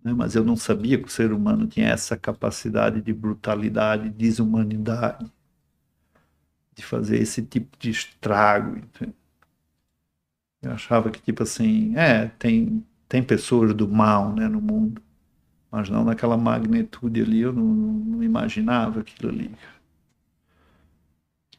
né? 0.04 0.14
Mas 0.14 0.36
eu 0.36 0.44
não 0.44 0.56
sabia 0.56 0.98
que 0.98 1.08
o 1.08 1.12
ser 1.12 1.32
humano 1.32 1.68
tinha 1.68 1.90
essa 1.90 2.18
capacidade 2.18 3.02
de 3.02 3.14
brutalidade, 3.14 4.10
desumanidade, 4.10 5.32
de 6.74 6.82
fazer 6.82 7.18
esse 7.20 7.42
tipo 7.44 7.78
de 7.78 7.90
estrago, 7.90 8.78
entendeu? 8.78 9.14
Eu 10.62 10.72
achava 10.72 11.10
que, 11.12 11.22
tipo 11.22 11.44
assim, 11.44 11.96
é, 11.96 12.28
tem, 12.40 12.84
tem 13.08 13.24
pessoas 13.24 13.74
do 13.74 13.88
mal, 13.88 14.34
né, 14.34 14.48
no 14.48 14.62
mundo, 14.62 15.02
mas 15.72 15.90
não 15.90 16.04
naquela 16.06 16.38
magnitude 16.38 17.22
ali, 17.22 17.42
eu 17.42 17.54
não, 17.54 17.66
não 17.66 18.24
imaginava 18.24 19.02
aquilo 19.02 19.32
ali. 19.32 19.52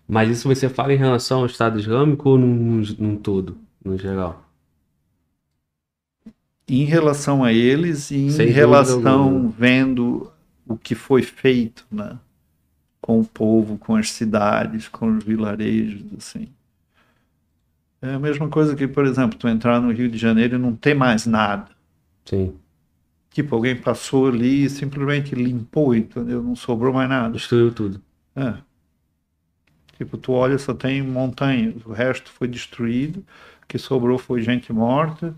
Mas 0.09 0.31
isso 0.31 0.49
você 0.49 0.69
fala 0.69 0.93
em 0.95 0.97
relação 0.97 1.41
ao 1.41 1.47
Estado 1.47 1.79
Islâmico 1.79 2.31
ou 2.31 2.39
num, 2.39 2.83
num 2.99 3.17
todo, 3.17 3.59
no 3.85 3.97
geral? 3.99 4.49
em 6.69 6.85
relação 6.85 7.43
a 7.43 7.53
eles 7.53 8.11
e 8.11 8.17
em 8.17 8.31
Sem 8.31 8.49
relação 8.49 9.49
vendo 9.49 10.31
o 10.67 10.77
que 10.77 10.95
foi 10.95 11.23
feito, 11.23 11.87
né? 11.91 12.19
Com 13.01 13.21
o 13.21 13.25
povo, 13.25 13.79
com 13.79 13.97
as 13.97 14.13
cidades, 14.13 14.87
com 14.87 15.17
os 15.17 15.25
vilarejos, 15.25 16.05
assim. 16.19 16.49
É 18.03 18.15
a 18.15 18.19
mesma 18.19 18.49
coisa 18.49 18.77
que, 18.77 18.87
por 18.87 19.07
exemplo, 19.07 19.39
tu 19.39 19.49
entrar 19.49 19.81
no 19.81 19.91
Rio 19.91 20.11
de 20.11 20.19
Janeiro 20.19 20.57
e 20.57 20.59
não 20.59 20.77
ter 20.77 20.95
mais 20.95 21.25
nada. 21.27 21.71
Sim. 22.25 22.55
Tipo, 23.31 23.57
alguém 23.57 23.75
passou 23.75 24.29
ali 24.29 24.65
e 24.65 24.71
simplesmente 24.71 25.35
limpou, 25.35 25.95
entendeu? 25.95 26.43
Não 26.43 26.55
sobrou 26.55 26.93
mais 26.93 27.09
nada. 27.09 27.33
Destruiu 27.33 27.73
tudo. 27.73 28.01
É. 28.37 28.55
Tipo, 29.99 30.17
tu 30.19 30.33
olha, 30.33 30.59
só 30.59 30.75
tem 30.75 31.03
montanhas, 31.03 31.85
o 31.87 31.93
resto 31.93 32.31
foi 32.33 32.49
destruído, 32.49 33.21
o 33.65 33.67
que 33.69 33.79
sobrou 33.79 34.19
foi 34.19 34.43
gente 34.43 34.73
morta 34.73 35.35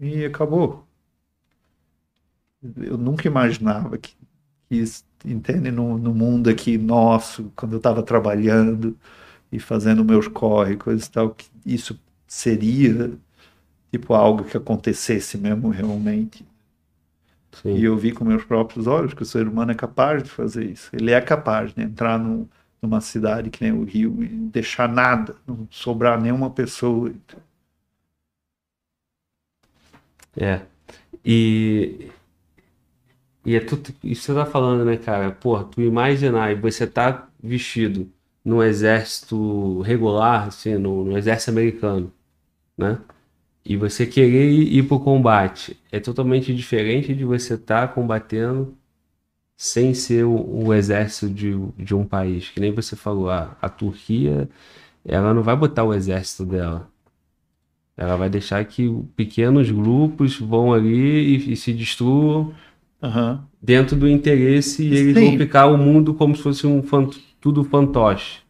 e 0.00 0.24
acabou. 0.24 0.86
Eu 2.76 2.96
nunca 2.96 3.26
imaginava 3.26 3.98
que, 3.98 4.14
que 4.68 4.76
isso, 4.76 5.04
entende, 5.24 5.70
no, 5.70 5.98
no 5.98 6.14
mundo 6.14 6.48
aqui 6.50 6.78
nosso, 6.78 7.52
quando 7.56 7.72
eu 7.72 7.78
estava 7.78 8.02
trabalhando 8.02 8.96
e 9.52 9.60
fazendo 9.60 10.04
meus 10.04 10.28
corre, 10.28 10.76
coisas 10.76 11.06
e 11.06 11.12
tal, 11.12 11.30
que 11.34 11.46
isso 11.66 11.98
seria 12.28 13.12
tipo 13.92 14.14
algo 14.14 14.44
que 14.44 14.56
acontecesse 14.56 15.38
mesmo 15.38 15.70
realmente. 15.70 16.46
Sim. 17.52 17.70
E 17.74 17.84
eu 17.84 17.96
vi 17.96 18.12
com 18.12 18.24
meus 18.24 18.44
próprios 18.44 18.86
olhos 18.86 19.14
que 19.14 19.22
o 19.22 19.26
ser 19.26 19.48
humano 19.48 19.72
é 19.72 19.74
capaz 19.74 20.22
de 20.22 20.28
fazer 20.30 20.64
isso. 20.70 20.90
Ele 20.94 21.10
é 21.10 21.20
capaz 21.20 21.72
de 21.74 21.82
entrar 21.82 22.18
num- 22.18 22.46
numa 22.82 23.00
cidade 23.00 23.48
que 23.50 23.62
nem 23.62 23.72
o 23.72 23.84
Rio 23.84 24.22
e 24.22 24.28
deixar 24.28 24.88
nada, 24.88 25.36
não 25.46 25.68
sobrar 25.70 26.20
nenhuma 26.20 26.50
pessoa. 26.50 27.12
É. 30.36 30.62
E. 31.24 32.10
E 33.44 33.56
é 33.56 33.60
tudo. 33.60 33.92
Isso 34.04 34.22
que 34.22 34.26
você 34.26 34.34
tá 34.34 34.46
falando, 34.46 34.84
né, 34.84 34.96
cara? 34.96 35.30
Porra, 35.32 35.64
tu 35.64 35.80
imaginar 35.82 36.52
e 36.52 36.54
você 36.54 36.86
tá 36.86 37.28
vestido 37.42 38.10
num 38.44 38.62
exército 38.62 39.80
regular, 39.82 40.48
assim, 40.48 40.76
no, 40.76 41.04
no 41.04 41.18
exército 41.18 41.50
americano, 41.50 42.12
né? 42.76 42.98
E 43.64 43.76
você 43.76 44.06
querer 44.06 44.50
ir, 44.50 44.78
ir 44.78 44.82
pro 44.88 45.00
combate 45.00 45.80
é 45.92 46.00
totalmente 46.00 46.54
diferente 46.54 47.14
de 47.14 47.24
você 47.24 47.54
estar 47.54 47.94
combatendo 47.94 48.76
sem 49.62 49.94
ser 49.94 50.24
o, 50.24 50.66
o 50.66 50.74
exército 50.74 51.32
de, 51.32 51.52
de 51.78 51.94
um 51.94 52.04
país. 52.04 52.48
Que 52.50 52.60
nem 52.60 52.72
você 52.72 52.96
falou, 52.96 53.30
a, 53.30 53.56
a 53.62 53.68
Turquia, 53.68 54.48
ela 55.04 55.34
não 55.34 55.42
vai 55.42 55.56
botar 55.56 55.84
o 55.84 55.94
exército 55.94 56.44
dela. 56.46 56.90
Ela 57.96 58.16
vai 58.16 58.28
deixar 58.28 58.62
que 58.66 58.88
pequenos 59.16 59.70
grupos 59.70 60.38
vão 60.38 60.72
ali 60.74 61.36
e, 61.36 61.52
e 61.52 61.56
se 61.56 61.72
destruam 61.72 62.54
Aham. 63.02 63.48
dentro 63.62 63.96
do 63.96 64.08
interesse 64.08 64.82
e 64.84 64.94
eles 64.94 65.16
Sim. 65.16 65.24
vão 65.24 65.36
ficar 65.38 65.66
o 65.66 65.78
mundo 65.78 66.14
como 66.14 66.36
se 66.36 66.42
fosse 66.42 66.66
um 66.66 66.82
fan- 66.82 67.08
tudo 67.40 67.64
fantoche. 67.64 68.40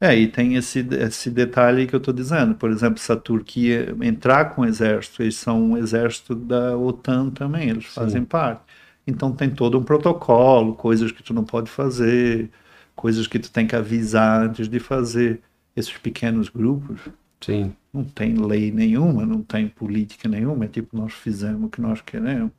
É, 0.00 0.14
e 0.14 0.28
tem 0.28 0.54
esse, 0.56 0.80
esse 0.80 1.30
detalhe 1.30 1.86
que 1.86 1.94
eu 1.94 1.98
estou 1.98 2.12
dizendo. 2.12 2.54
Por 2.54 2.70
exemplo, 2.70 2.98
se 2.98 3.10
a 3.10 3.16
Turquia 3.16 3.96
entrar 4.02 4.54
com 4.54 4.62
o 4.62 4.64
exército, 4.66 5.22
eles 5.22 5.36
são 5.36 5.62
um 5.62 5.76
exército 5.78 6.34
da 6.34 6.76
OTAN 6.76 7.30
também, 7.30 7.70
eles 7.70 7.86
fazem 7.86 8.24
parte. 8.24 8.62
Então 9.06 9.32
tem 9.32 9.50
todo 9.50 9.78
um 9.78 9.82
protocolo, 9.82 10.74
coisas 10.74 11.12
que 11.12 11.22
tu 11.22 11.34
não 11.34 11.44
pode 11.44 11.70
fazer, 11.70 12.50
coisas 12.94 13.26
que 13.26 13.38
tu 13.38 13.50
tem 13.50 13.66
que 13.66 13.76
avisar 13.76 14.42
antes 14.42 14.68
de 14.68 14.80
fazer. 14.80 15.40
Esses 15.76 15.96
pequenos 15.98 16.48
grupos 16.48 17.00
Sim, 17.40 17.74
não 17.92 18.04
tem 18.04 18.34
lei 18.34 18.70
nenhuma, 18.70 19.26
não 19.26 19.42
tem 19.42 19.68
política 19.68 20.28
nenhuma, 20.28 20.64
é 20.64 20.68
tipo, 20.68 20.96
nós 20.96 21.12
fizemos 21.12 21.64
o 21.66 21.68
que 21.68 21.80
nós 21.80 22.00
queremos. 22.00 22.52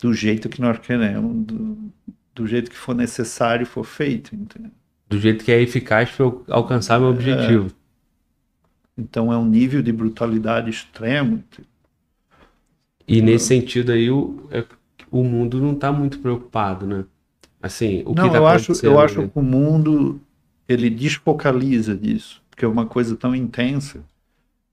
Do 0.00 0.14
jeito 0.14 0.48
que 0.48 0.60
nós 0.60 0.78
queremos, 0.78 1.44
do, 1.44 1.92
do 2.34 2.46
jeito 2.46 2.70
que 2.70 2.76
for 2.76 2.94
necessário 2.94 3.66
for 3.66 3.84
feito, 3.84 4.34
entendeu? 4.34 4.70
do 5.12 5.20
jeito 5.20 5.44
que 5.44 5.52
é 5.52 5.60
eficaz 5.60 6.10
para 6.10 6.24
eu 6.24 6.44
alcançar 6.48 6.98
meu 6.98 7.10
objetivo. 7.10 7.70
Então 8.96 9.30
é 9.30 9.36
um 9.36 9.44
nível 9.44 9.82
de 9.82 9.92
brutalidade 9.92 10.70
extremo. 10.70 11.44
E 13.06 13.20
nesse 13.20 13.46
sentido 13.46 13.92
aí 13.92 14.10
o, 14.10 14.46
é- 14.50 14.64
o 15.10 15.22
mundo 15.24 15.60
não 15.60 15.72
está 15.72 15.92
muito 15.92 16.18
preocupado, 16.20 16.86
né? 16.86 17.04
Assim, 17.62 18.02
o 18.06 18.16
que 18.16 18.28
não, 18.28 18.30
tá 18.30 18.40
eu 18.40 18.46
acho, 18.46 18.78
eu 18.82 18.98
acho 18.98 19.22
né? 19.22 19.30
que 19.30 19.38
o 19.38 19.42
mundo 19.42 20.20
ele 20.68 20.88
desfocaliza 20.90 21.96
disso, 21.96 22.42
porque 22.50 22.64
é 22.64 22.68
uma 22.68 22.86
coisa 22.86 23.16
tão 23.16 23.34
intensa 23.34 24.04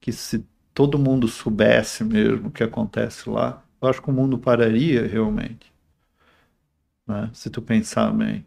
que 0.02 0.12
se 0.12 0.46
todo 0.74 1.00
mundo 1.00 1.28
soubesse 1.28 2.04
mesmo 2.04 2.50
o 2.50 2.52
que 2.52 2.64
acontece 2.64 3.30
lá, 3.30 3.64
eu 3.82 3.90
acho 3.90 4.02
que 4.02 4.10
o 4.10 4.14
mundo 4.14 4.40
pararia 4.40 5.08
realmente. 5.08 5.72
Né? 7.08 7.30
Se 7.34 7.50
tu 7.50 7.62
pensar 7.62 8.12
bem. 8.12 8.46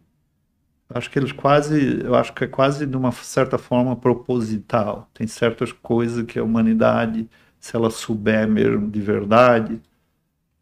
Eu 0.91 0.99
acho 0.99 1.11
que 1.11 1.19
eles 1.19 1.33
quase, 1.33 2.01
eu 2.05 2.15
acho 2.15 2.33
que 2.35 2.45
é 2.45 2.47
quase 2.49 2.87
de 2.87 2.97
uma 2.97 3.13
certa 3.13 3.59
forma 3.59 3.97
proposital. 3.97 5.11
Tem 5.15 5.27
certas 5.27 5.73
coisas 5.73 6.25
que 6.27 6.39
a 6.39 6.45
humanidade, 6.45 7.29
se 7.63 7.77
ela 7.77 7.91
souber 7.91 8.49
mesmo 8.49 8.91
de 8.91 9.01
verdade, 9.03 9.81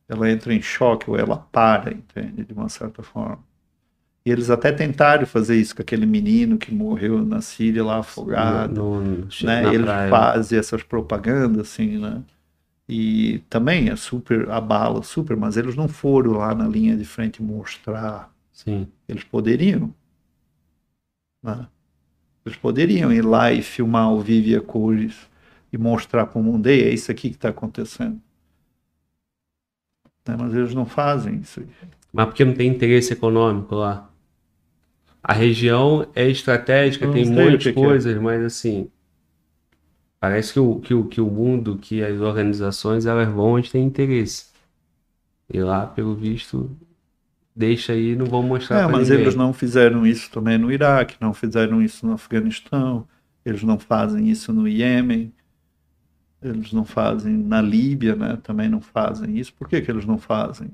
ela 0.09 0.31
entra 0.31 0.55
em 0.55 0.63
choque 0.63 1.11
ou 1.11 1.17
ela 1.19 1.37
para, 1.39 1.93
entende? 1.93 2.45
De 2.45 2.53
uma 2.53 2.69
certa 2.69 3.03
forma. 3.03 3.41
E 4.27 4.31
eles 4.31 4.51
até 4.51 4.73
tentaram 4.73 5.27
fazer 5.27 5.57
isso 5.57 5.77
com 5.77 5.83
aquele 5.83 6.07
menino 6.07 6.59
que 6.59 6.75
morreu 6.75 7.25
na 7.25 7.41
Síria 7.41 7.85
lá 7.85 7.99
afogado 7.99 8.75
no, 8.75 9.01
no- 9.01 9.29
né? 9.41 9.69
Eles 9.69 9.87
praia. 9.87 10.11
fazem 10.11 10.59
essas 10.59 10.83
propagandas 10.83 11.63
assim, 11.73 11.99
né? 11.99 12.23
E 12.89 13.41
também 13.51 13.91
é 13.91 13.97
super 13.97 14.51
abala, 14.51 15.03
super, 15.03 15.37
mas 15.37 15.57
eles 15.57 15.77
não 15.77 15.89
foram 15.89 16.33
lá 16.33 16.55
na 16.55 16.69
linha 16.69 16.97
de 16.97 17.05
frente 17.05 17.43
mostrar. 17.43 18.33
Sim, 18.53 18.93
Eles 19.09 19.25
poderiam, 19.25 19.95
né? 21.43 21.69
Eles 22.47 22.59
poderiam 22.59 23.13
ir 23.13 23.25
lá 23.25 23.53
e 23.53 23.63
filmar 23.63 24.05
ao 24.07 24.21
vivo 24.21 24.49
e 24.51 24.57
a 24.57 24.63
cores 24.63 25.30
e 25.73 25.79
mostrar 25.79 26.27
para 26.27 26.41
o 26.41 26.43
mundo, 26.45 26.67
"Ei, 26.69 26.83
é 26.85 26.91
isso 26.93 27.11
aqui 27.11 27.31
que 27.31 27.37
está 27.37 27.49
acontecendo. 27.51 28.21
Né? 30.27 30.37
Mas 30.39 30.55
eles 30.55 30.75
não 30.75 30.87
fazem 30.87 31.41
isso. 31.41 31.63
mas 32.13 32.27
porque 32.27 32.45
não 32.45 32.55
tem 32.55 32.69
interesse 32.69 33.13
econômico 33.13 33.75
lá. 33.75 34.11
A 35.23 35.33
região 35.33 36.07
é 36.15 36.29
estratégica, 36.29 37.09
tem 37.11 37.25
muitas 37.25 37.67
é. 37.69 37.73
coisas, 37.73 38.21
mas 38.21 38.43
assim, 38.45 38.91
parece 40.19 40.53
que 40.53 40.61
o, 40.61 40.81
que, 40.81 40.95
o, 40.95 41.05
que 41.07 41.21
o 41.21 41.31
mundo, 41.31 41.79
que 41.79 42.03
as 42.03 42.21
organizações, 42.21 43.07
elas 43.07 43.29
vão 43.29 43.53
onde 43.55 43.71
tem 43.71 43.85
interesse. 43.85 44.47
E 45.53 45.61
lá, 45.63 45.87
pelo 45.87 46.15
visto, 46.15 46.71
deixa 47.55 47.93
aí, 47.93 48.17
não 48.17 48.29
vão 48.29 48.43
mostrar 48.43 48.83
É, 48.83 48.87
mas 48.87 49.11
ninguém. 49.11 49.21
eles 49.23 49.35
não 49.35 49.53
fizeram 49.53 50.07
isso 50.07 50.31
também 50.31 50.59
no 50.59 50.73
Iraque, 50.73 51.17
não 51.21 51.35
fizeram 51.35 51.83
isso 51.83 52.07
no 52.07 52.15
Afeganistão, 52.15 53.09
eles 53.45 53.63
não 53.63 53.79
fazem 53.79 54.31
isso 54.31 54.53
no 54.53 54.69
Iêmen, 54.69 55.33
eles 56.43 56.73
não 56.73 56.85
fazem 56.85 57.37
na 57.37 57.61
Líbia, 57.61 58.17
né? 58.17 58.39
Também 58.43 58.69
não 58.69 58.81
fazem 58.81 59.39
isso. 59.39 59.53
Por 59.55 59.69
que 59.69 59.81
que 59.81 59.91
eles 59.91 60.07
não 60.07 60.19
fazem? 60.19 60.71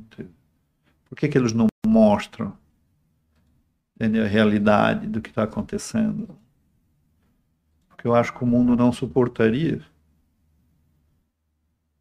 Por 1.09 1.17
que 1.17 1.29
que 1.29 1.37
eles 1.37 1.53
não 1.53 1.67
mostram 1.87 2.57
entende, 3.99 4.21
a 4.21 4.27
realidade 4.27 5.07
do 5.09 5.21
que 5.21 5.31
está 5.31 5.43
acontecendo? 5.43 6.29
Porque 7.89 8.07
eu 8.07 8.15
acho 8.15 8.33
que 8.33 8.45
o 8.45 8.47
mundo 8.47 8.77
não 8.77 8.93
suportaria. 8.93 9.81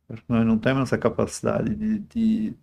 Acho 0.09 0.21
que 0.21 0.31
nós 0.31 0.45
não 0.45 0.57
temos 0.57 0.83
essa 0.83 0.97
capacidade 0.97 1.73
de, 1.73 1.99
de, 1.99 2.53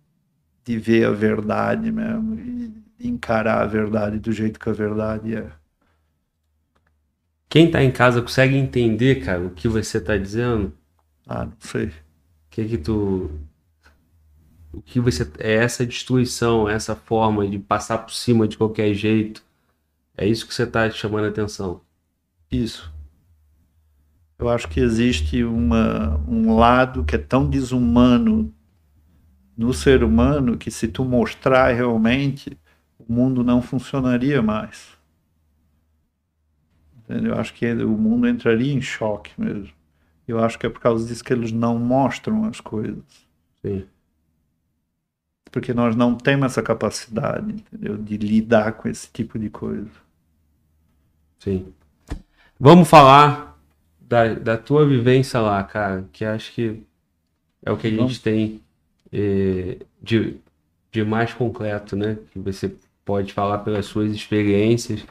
de 0.63 0.77
ver 0.77 1.05
a 1.05 1.11
verdade 1.11 1.91
mesmo 1.91 2.39
e 2.39 3.07
encarar 3.07 3.61
a 3.61 3.65
verdade 3.65 4.19
do 4.19 4.31
jeito 4.31 4.59
que 4.59 4.69
a 4.69 4.73
verdade 4.73 5.35
é. 5.35 5.51
Quem 7.49 7.69
tá 7.69 7.83
em 7.83 7.91
casa 7.91 8.21
consegue 8.21 8.55
entender, 8.55 9.23
cara, 9.23 9.45
o 9.45 9.51
que 9.51 9.67
você 9.67 9.99
tá 9.99 10.17
dizendo? 10.17 10.73
Ah, 11.27 11.45
não 11.45 11.53
sei. 11.59 11.87
O 11.87 11.91
que 12.49 12.65
que 12.65 12.77
tu. 12.77 13.29
O 14.71 14.81
que 14.81 14.99
você. 14.99 15.29
É 15.39 15.53
essa 15.53 15.85
destruição, 15.85 16.67
essa 16.67 16.95
forma 16.95 17.47
de 17.47 17.59
passar 17.59 17.99
por 17.99 18.13
cima 18.13 18.47
de 18.47 18.57
qualquer 18.57 18.93
jeito. 18.93 19.43
É 20.17 20.27
isso 20.27 20.47
que 20.47 20.53
você 20.53 20.65
tá 20.67 20.89
chamando 20.91 21.25
a 21.25 21.29
atenção. 21.29 21.81
Isso. 22.51 22.93
Eu 24.37 24.49
acho 24.49 24.67
que 24.67 24.79
existe 24.79 25.43
uma, 25.43 26.17
um 26.27 26.55
lado 26.55 27.03
que 27.03 27.15
é 27.15 27.19
tão 27.19 27.49
desumano 27.49 28.53
no 29.55 29.73
ser 29.73 30.03
humano 30.03 30.57
que 30.57 30.69
se 30.71 30.87
tu 30.87 31.05
mostrar 31.05 31.71
realmente, 31.71 32.57
o 32.97 33.11
mundo 33.13 33.43
não 33.43 33.61
funcionaria 33.61 34.41
mais. 34.41 34.97
Entendeu? 36.97 37.33
Eu 37.33 37.39
acho 37.39 37.53
que 37.53 37.71
o 37.71 37.89
mundo 37.89 38.27
entraria 38.27 38.73
em 38.73 38.81
choque 38.81 39.31
mesmo. 39.37 39.71
Eu 40.27 40.39
acho 40.39 40.57
que 40.57 40.65
é 40.65 40.69
por 40.69 40.79
causa 40.79 41.07
disso 41.07 41.23
que 41.23 41.33
eles 41.33 41.51
não 41.51 41.77
mostram 41.77 42.45
as 42.45 42.59
coisas. 42.59 43.03
Sim. 43.61 43.85
Porque 45.51 45.73
nós 45.73 45.95
não 45.95 46.15
temos 46.15 46.47
essa 46.47 46.63
capacidade, 46.63 47.51
entendeu? 47.51 47.97
De 47.97 48.17
lidar 48.17 48.73
com 48.73 48.87
esse 48.87 49.09
tipo 49.11 49.37
de 49.37 49.49
coisa. 49.49 49.89
Sim. 51.39 51.73
Vamos 52.59 52.89
falar 52.89 53.59
da, 53.99 54.33
da 54.33 54.57
tua 54.57 54.85
vivência 54.87 55.39
lá, 55.39 55.63
cara, 55.63 56.05
que 56.11 56.23
acho 56.23 56.53
que 56.53 56.81
é 57.65 57.71
o 57.71 57.77
que 57.77 57.87
a 57.87 57.89
gente 57.89 57.99
Vamos. 57.99 58.19
tem 58.19 58.61
é, 59.11 59.77
de, 60.01 60.37
de 60.91 61.03
mais 61.03 61.33
concreto, 61.33 61.95
né? 61.95 62.17
Que 62.31 62.39
você 62.39 62.73
pode 63.05 63.33
falar 63.33 63.59
pelas 63.59 63.85
suas 63.85 64.11
experiências. 64.11 65.05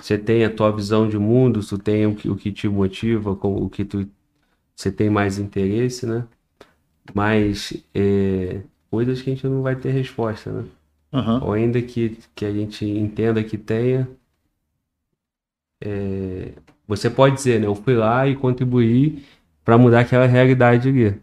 Você 0.00 0.18
tem 0.18 0.44
a 0.44 0.50
tua 0.50 0.72
visão 0.72 1.08
de 1.08 1.18
mundo, 1.18 1.60
tu 1.60 1.78
tem 1.78 2.06
o 2.06 2.14
que, 2.14 2.28
o 2.28 2.36
que 2.36 2.50
te 2.52 2.68
motiva, 2.68 3.36
com 3.36 3.56
o 3.56 3.70
que 3.70 3.84
tu, 3.84 4.08
você 4.76 4.90
tem 4.90 5.10
mais 5.10 5.38
interesse, 5.38 6.06
né? 6.06 6.26
Mas 7.14 7.74
é, 7.94 8.62
coisas 8.90 9.22
que 9.22 9.30
a 9.30 9.34
gente 9.34 9.46
não 9.46 9.62
vai 9.62 9.76
ter 9.76 9.90
resposta, 9.90 10.50
né? 10.52 10.64
Aham. 11.12 11.44
Ou 11.44 11.52
ainda 11.52 11.80
que, 11.82 12.18
que 12.34 12.44
a 12.44 12.52
gente 12.52 12.84
entenda 12.84 13.42
que 13.44 13.56
tenha, 13.58 14.08
é, 15.80 16.52
você 16.86 17.10
pode 17.10 17.36
dizer, 17.36 17.60
né? 17.60 17.66
Eu 17.66 17.74
fui 17.74 17.94
lá 17.94 18.26
e 18.28 18.36
contribuí 18.36 19.24
para 19.64 19.78
mudar 19.78 20.00
aquela 20.00 20.26
realidade 20.26 20.88
ali. 20.88 21.20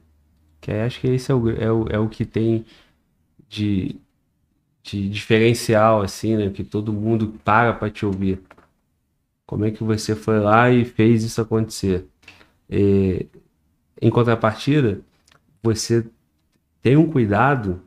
Que 0.62 0.72
aí 0.72 0.82
acho 0.82 1.00
que 1.02 1.08
esse 1.08 1.32
é 1.32 1.36
o, 1.36 1.50
é 1.50 1.72
o, 1.72 1.88
é 1.90 2.00
o 2.00 2.10
que 2.10 2.26
tem 2.26 2.66
de, 3.50 3.96
de 4.84 5.10
diferencial, 5.10 6.02
assim, 6.02 6.38
né? 6.38 6.50
Que 6.52 6.64
todo 6.64 6.94
mundo 6.94 7.36
para 7.44 7.74
para 7.74 7.90
te 7.92 8.06
ouvir. 8.06 8.42
Como 9.46 9.66
é 9.66 9.72
que 9.72 9.84
você 9.84 10.16
foi 10.16 10.40
lá 10.40 10.70
e 10.72 10.86
fez 10.86 11.24
isso 11.24 11.42
acontecer? 11.42 12.08
É, 12.70 13.26
em 14.02 14.10
contrapartida, 14.10 15.02
você 15.62 16.06
tem 16.82 16.98
um 16.98 17.10
cuidado 17.10 17.82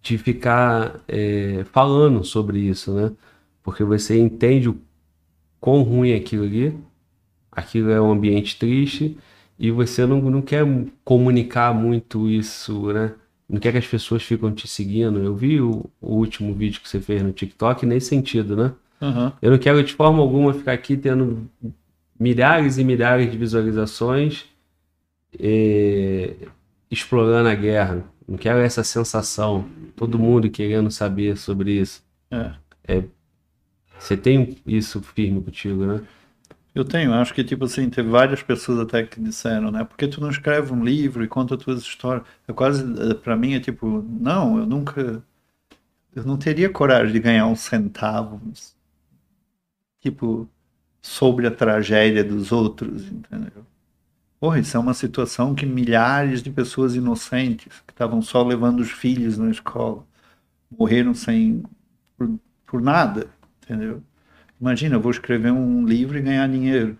de 0.00 0.16
ficar 0.16 1.00
é, 1.08 1.64
falando 1.72 2.22
sobre 2.22 2.60
isso, 2.60 2.94
né? 2.94 3.10
Porque 3.62 3.82
você 3.82 4.16
entende 4.16 4.68
o 4.68 4.78
quão 5.58 5.82
ruim 5.82 6.10
é 6.10 6.16
aquilo 6.16 6.44
ali, 6.44 6.78
aquilo 7.50 7.90
é 7.90 8.00
um 8.00 8.12
ambiente 8.12 8.56
triste, 8.56 9.18
e 9.58 9.70
você 9.72 10.06
não, 10.06 10.20
não 10.20 10.40
quer 10.40 10.64
comunicar 11.04 11.74
muito 11.74 12.30
isso, 12.30 12.92
né? 12.92 13.12
Não 13.48 13.58
quer 13.58 13.72
que 13.72 13.78
as 13.78 13.86
pessoas 13.86 14.22
ficam 14.22 14.52
te 14.52 14.68
seguindo. 14.68 15.18
Eu 15.18 15.34
vi 15.34 15.60
o, 15.60 15.84
o 16.00 16.14
último 16.14 16.54
vídeo 16.54 16.80
que 16.80 16.88
você 16.88 17.00
fez 17.00 17.22
no 17.22 17.32
TikTok 17.32 17.84
nesse 17.84 18.08
sentido, 18.08 18.56
né? 18.56 18.72
Aham. 19.00 19.32
Eu 19.42 19.50
não 19.50 19.58
quero 19.58 19.82
de 19.82 19.92
forma 19.92 20.20
alguma 20.20 20.54
ficar 20.54 20.72
aqui 20.72 20.96
tendo 20.96 21.48
milhares 22.18 22.78
e 22.78 22.84
milhares 22.84 23.30
de 23.30 23.36
visualizações 23.36 24.46
eh, 25.38 26.36
explorando 26.90 27.48
a 27.48 27.54
guerra. 27.54 28.04
Não 28.26 28.36
quero 28.36 28.58
essa 28.60 28.82
sensação. 28.84 29.68
Todo 29.94 30.18
mundo 30.18 30.50
querendo 30.50 30.90
saber 30.90 31.36
sobre 31.36 31.72
isso. 31.80 32.04
É. 32.30 32.52
Você 33.98 34.16
tem 34.16 34.56
isso 34.66 35.02
firme 35.02 35.42
contigo, 35.42 35.84
né? 35.84 36.00
Eu 36.74 36.84
tenho, 36.84 37.12
acho 37.14 37.32
que 37.32 37.42
tipo 37.42 37.64
assim, 37.64 37.88
teve 37.88 38.08
várias 38.10 38.42
pessoas 38.42 38.78
até 38.80 39.02
que 39.02 39.18
disseram, 39.20 39.70
né? 39.70 39.82
Por 39.84 39.96
que 39.96 40.06
tu 40.06 40.20
não 40.20 40.30
escreve 40.30 40.72
um 40.72 40.84
livro 40.84 41.24
e 41.24 41.28
conta 41.28 41.56
tuas 41.56 41.80
histórias? 41.80 42.26
É 42.46 42.52
quase, 42.52 42.84
eh, 43.10 43.14
pra 43.14 43.34
mim 43.34 43.54
é 43.54 43.60
tipo, 43.60 44.04
não, 44.08 44.58
eu 44.58 44.66
nunca, 44.66 45.22
eu 46.14 46.24
não 46.24 46.36
teria 46.36 46.70
coragem 46.70 47.12
de 47.12 47.20
ganhar 47.20 47.46
um 47.46 47.56
centavo, 47.56 48.40
tipo, 50.00 50.48
sobre 51.02 51.46
a 51.46 51.50
tragédia 51.50 52.22
dos 52.24 52.52
outros, 52.52 53.10
entendeu? 53.10 53.64
Porra, 54.46 54.60
isso 54.60 54.76
é 54.76 54.78
uma 54.78 54.94
situação 54.94 55.56
que 55.56 55.66
milhares 55.66 56.40
de 56.40 56.52
pessoas 56.52 56.94
inocentes, 56.94 57.82
que 57.84 57.92
estavam 57.92 58.22
só 58.22 58.44
levando 58.44 58.78
os 58.78 58.92
filhos 58.92 59.36
na 59.36 59.50
escola, 59.50 60.06
morreram 60.70 61.12
sem, 61.14 61.64
por, 62.16 62.38
por 62.64 62.80
nada, 62.80 63.28
entendeu? 63.60 64.00
Imagina, 64.60 64.94
eu 64.94 65.00
vou 65.00 65.10
escrever 65.10 65.50
um 65.50 65.84
livro 65.84 66.16
e 66.16 66.22
ganhar 66.22 66.48
dinheiro 66.48 66.96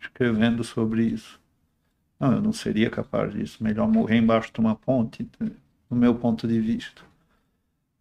escrevendo 0.00 0.64
sobre 0.64 1.04
isso. 1.04 1.38
Não, 2.18 2.32
eu 2.32 2.40
não 2.40 2.54
seria 2.54 2.88
capaz 2.88 3.34
disso. 3.34 3.62
Melhor 3.62 3.86
morrer 3.86 4.16
embaixo 4.16 4.50
de 4.50 4.58
uma 4.58 4.74
ponte, 4.74 5.28
do 5.90 5.94
meu 5.94 6.14
ponto 6.14 6.48
de 6.48 6.58
vista. 6.58 7.02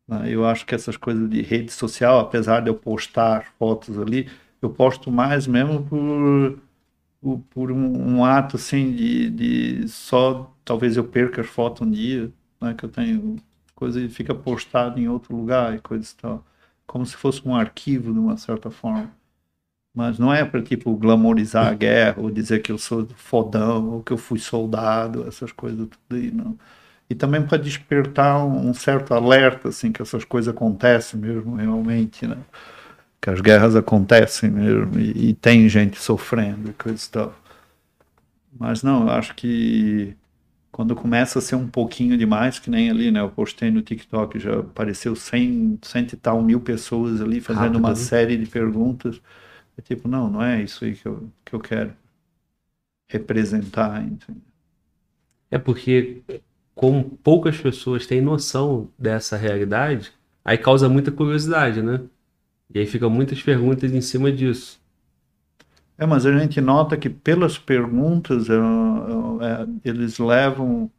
Né? 0.08 0.30
Eu 0.30 0.45
acho 0.45 0.66
que 0.66 0.74
essas 0.74 0.95
coisas 0.95 1.30
de 1.30 1.41
rede 1.41 1.74
social, 1.74 2.22
apesar 2.22 2.61
de 2.61 2.69
eu 2.69 2.75
postar 2.75 3.51
fotos 3.59 4.00
ali, 4.00 4.30
eu 4.61 4.69
posto 4.69 5.11
mais 5.11 5.45
mesmo 5.45 5.83
por, 5.83 6.58
por, 7.51 7.72
um, 7.72 8.17
um 8.17 8.25
ato 8.25 8.58
assim 8.58 8.91
de, 8.93 9.30
de 9.30 9.88
só 9.90 10.53
talvez 10.66 10.98
eu 10.98 11.03
perca 11.03 11.41
as 11.41 11.48
fotos 11.48 11.88
um 11.88 11.91
dia, 11.91 12.32
né? 12.59 12.74
que 12.74 12.83
eu 12.85 12.90
tenho 12.90 13.38
coisa 13.75 14.01
e 14.01 14.09
fica 14.09 14.33
postado 14.35 15.00
em 15.00 15.08
outro 15.08 15.35
lugar 15.35 15.75
e 15.75 15.80
coisa 15.80 16.11
e 16.11 16.22
tal 16.22 16.45
como 16.91 17.06
se 17.06 17.16
fosse 17.16 17.48
um 17.48 17.56
arquivo 17.56 18.11
de 18.11 18.19
uma 18.19 18.35
certa 18.35 18.69
forma. 18.69 19.09
Mas 19.95 20.19
não 20.19 20.33
é 20.33 20.45
para 20.45 20.61
tipo 20.61 20.95
glamorizar 20.95 21.67
a 21.67 21.74
guerra 21.74 22.22
ou 22.22 22.32
dizer 22.32 22.61
que 22.61 22.72
eu 22.72 22.77
sou 22.77 23.08
fodão 23.16 23.91
ou 23.91 24.03
que 24.03 24.14
eu 24.14 24.17
fui 24.17 24.40
soldado, 24.40 25.27
essas 25.27 25.51
coisas 25.51 25.88
tudo 25.88 26.19
aí, 26.19 26.32
não. 26.32 26.58
E 27.09 27.16
também 27.16 27.45
para 27.45 27.58
despertar 27.58 28.45
um, 28.45 28.69
um 28.69 28.74
certo 28.74 29.14
alerta 29.14 29.69
assim 29.69 29.91
que 29.91 30.01
essas 30.01 30.25
coisas 30.25 30.53
acontecem 30.53 31.19
mesmo 31.19 31.56
realmente, 31.56 32.27
né? 32.27 32.38
Que 33.22 33.30
as 33.30 33.40
guerras 33.40 33.75
acontecem 33.75 34.50
mesmo 34.50 35.00
e, 35.00 35.30
e 35.30 35.33
tem 35.35 35.69
gente 35.69 35.98
sofrendo 36.00 36.72
e 36.72 36.74
coisa 36.74 37.06
e 37.06 37.09
tal. 37.09 37.35
Mas 38.59 38.83
não, 38.83 39.03
eu 39.03 39.11
acho 39.11 39.35
que 39.35 40.16
quando 40.72 40.95
começa 40.95 41.40
a 41.40 41.41
ser 41.41 41.56
um 41.56 41.67
pouquinho 41.67 42.17
demais, 42.17 42.58
que 42.58 42.69
nem 42.69 42.90
ali, 42.90 43.11
né? 43.11 43.19
Eu 43.19 43.30
postei 43.30 43.69
no 43.69 43.82
TikTok, 43.82 44.40
já 44.40 44.59
apareceu 44.59 45.16
100, 45.16 45.80
cento 45.82 46.14
e 46.14 46.17
tal 46.17 46.41
mil 46.41 46.61
pessoas 46.61 47.22
ali 47.22 47.41
fazendo 47.41 47.64
Rápido, 47.64 47.80
uma 47.80 47.90
né? 47.90 47.95
série 47.95 48.38
de 48.38 48.45
perguntas. 48.45 49.22
É 49.77 49.82
tipo, 49.82 50.08
não, 50.08 50.30
não 50.30 50.41
é 50.43 50.61
isso 50.64 50.85
aí 50.85 50.95
que 50.95 51.06
eu, 51.06 51.30
que 51.45 51.53
eu 51.53 51.59
quero 51.59 51.93
representar. 53.09 54.01
entendeu? 54.01 54.41
É 55.50 55.58
porque, 55.58 56.22
como 56.74 57.03
poucas 57.03 57.58
pessoas 57.58 58.08
têm 58.08 58.22
noção 58.22 58.90
dessa 58.98 59.35
realidade, 59.35 60.14
aí 60.43 60.58
causa 60.58 60.88
muita 60.88 61.11
curiosidade, 61.11 61.82
né? 61.82 62.01
E 62.74 62.80
aí 62.80 62.85
ficam 62.85 63.09
muitas 63.09 63.41
perguntas 63.41 63.91
em 63.91 64.01
cima 64.01 64.32
disso. 64.32 64.80
É, 65.98 66.06
mas 66.06 66.25
a 66.25 66.38
gente 66.38 66.59
nota 66.61 66.98
que 66.98 67.09
pelas 67.09 67.58
perguntas 67.59 68.50
é, 68.50 68.53
é, 68.56 69.90
eles 69.90 70.17
levam 70.17 70.90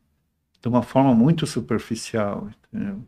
de 0.60 0.68
uma 0.68 0.83
forma 0.83 1.15
muito 1.15 1.47
superficial, 1.47 2.49
entendeu? 2.73 3.02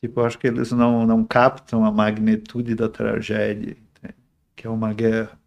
Tipo, 0.00 0.20
eu 0.20 0.26
acho 0.26 0.38
que 0.38 0.46
eles 0.46 0.72
não, 0.72 1.06
não 1.06 1.24
captam 1.24 1.84
a 1.84 1.90
magnitude 1.92 2.74
da 2.74 2.88
tragédia, 2.88 3.76
entende? 3.78 4.14
que 4.56 4.66
é 4.66 4.70
uma 4.70 4.92
guerra. 4.92 5.38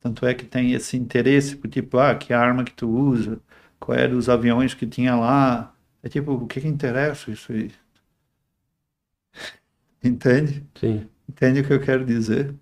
Tanto 0.00 0.26
é 0.26 0.34
que 0.34 0.44
tem 0.46 0.72
esse 0.74 0.96
interesse 0.96 1.56
por 1.56 1.68
tipo, 1.70 1.98
ah, 1.98 2.14
que 2.14 2.32
arma 2.32 2.64
que 2.64 2.72
tu 2.72 2.88
usa, 2.88 3.40
qual 3.80 3.98
era 3.98 4.16
os 4.16 4.28
aviões 4.28 4.74
que 4.74 4.86
tinha 4.86 5.16
lá. 5.16 5.74
É 6.02 6.08
tipo, 6.08 6.32
o 6.32 6.46
que 6.46 6.60
que 6.60 6.68
interessa 6.68 7.30
isso 7.30 7.52
aí? 7.52 7.72
Entende? 10.02 10.66
Sim. 10.74 11.08
Entende 11.28 11.60
o 11.60 11.66
que 11.66 11.72
eu 11.72 11.80
quero 11.80 12.04
dizer? 12.04 12.54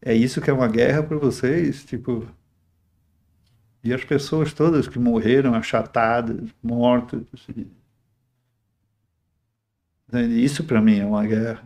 É 0.00 0.12
isso 0.14 0.40
que 0.40 0.50
é 0.50 0.52
uma 0.52 0.68
guerra 0.68 1.02
para 1.02 1.16
vocês? 1.18 1.84
Tipo. 1.84 2.26
E 3.82 3.92
as 3.92 4.04
pessoas 4.04 4.52
todas 4.52 4.88
que 4.88 4.98
morreram 4.98 5.54
achatadas, 5.54 6.50
mortas. 6.62 7.22
assim. 7.32 7.66
Entende? 10.08 10.42
Isso 10.42 10.64
para 10.64 10.80
mim 10.80 10.98
é 10.98 11.04
uma 11.06 11.24
guerra. 11.26 11.62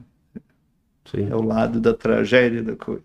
Sim. 1.05 1.28
É 1.31 1.34
o 1.34 1.42
lado 1.42 1.81
da 1.81 1.94
tragédia 1.94 2.62
da 2.62 2.76
coisa. 2.76 3.05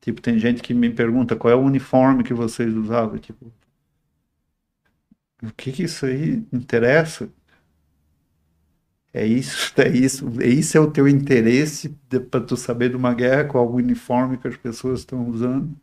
Tipo, 0.00 0.20
tem 0.22 0.38
gente 0.38 0.62
que 0.62 0.72
me 0.74 0.90
pergunta 0.90 1.36
qual 1.36 1.52
é 1.52 1.56
o 1.56 1.60
uniforme 1.60 2.24
que 2.24 2.34
vocês 2.34 2.74
usavam. 2.74 3.18
Tipo, 3.18 3.52
o 5.42 5.52
que 5.56 5.72
que 5.72 5.82
isso 5.84 6.06
aí 6.06 6.46
interessa? 6.52 7.28
É 9.12 9.26
isso, 9.26 9.72
é 9.80 9.88
isso, 9.88 10.30
esse 10.40 10.76
é 10.76 10.80
o 10.80 10.90
teu 10.90 11.08
interesse 11.08 11.88
para 12.30 12.40
tu 12.40 12.56
saber 12.56 12.90
de 12.90 12.96
uma 12.96 13.14
guerra 13.14 13.44
qual 13.44 13.66
o 13.66 13.76
uniforme 13.76 14.36
que 14.38 14.46
as 14.46 14.56
pessoas 14.56 15.00
estão 15.00 15.28
usando? 15.28 15.74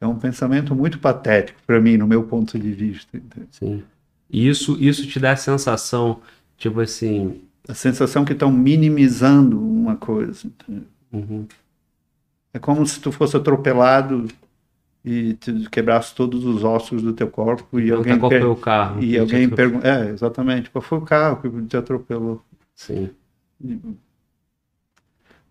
É 0.00 0.06
um 0.06 0.18
pensamento 0.18 0.74
muito 0.74 0.98
patético 1.00 1.60
para 1.66 1.80
mim, 1.80 1.96
no 1.96 2.06
meu 2.06 2.24
ponto 2.24 2.58
de 2.58 2.72
vista. 2.72 3.16
entende? 3.16 3.48
Sim. 3.50 3.82
E 4.30 4.46
isso, 4.48 4.76
isso 4.80 5.06
te 5.06 5.18
dá 5.18 5.32
a 5.32 5.36
sensação, 5.36 6.20
tipo 6.56 6.80
assim, 6.80 7.40
A 7.68 7.74
sensação 7.74 8.24
que 8.24 8.32
estão 8.32 8.50
minimizando 8.52 9.60
uma 9.60 9.96
coisa. 9.96 10.50
uhum, 11.12 11.46
É 12.52 12.58
como 12.58 12.86
se 12.86 13.00
tu 13.00 13.10
fosse 13.12 13.36
atropelado 13.36 14.26
e 15.04 15.34
te 15.34 15.68
quebrasse 15.70 16.14
todos 16.14 16.44
os 16.44 16.64
ossos 16.64 17.02
do 17.02 17.12
teu 17.12 17.30
corpo 17.30 17.78
e 17.80 17.90
alguém 17.90 18.18
qual 18.18 18.30
per- 18.30 18.38
foi 18.38 18.48
o 18.48 18.56
carro. 18.56 19.00
e 19.00 19.18
alguém 19.18 19.48
pergunta, 19.50 19.86
é, 19.88 20.10
exatamente, 20.10 20.70
qual 20.70 20.82
foi 20.82 20.98
o 20.98 21.02
carro 21.04 21.40
que 21.42 21.66
te 21.66 21.76
atropelou? 21.76 22.42
Sim, 22.74 23.14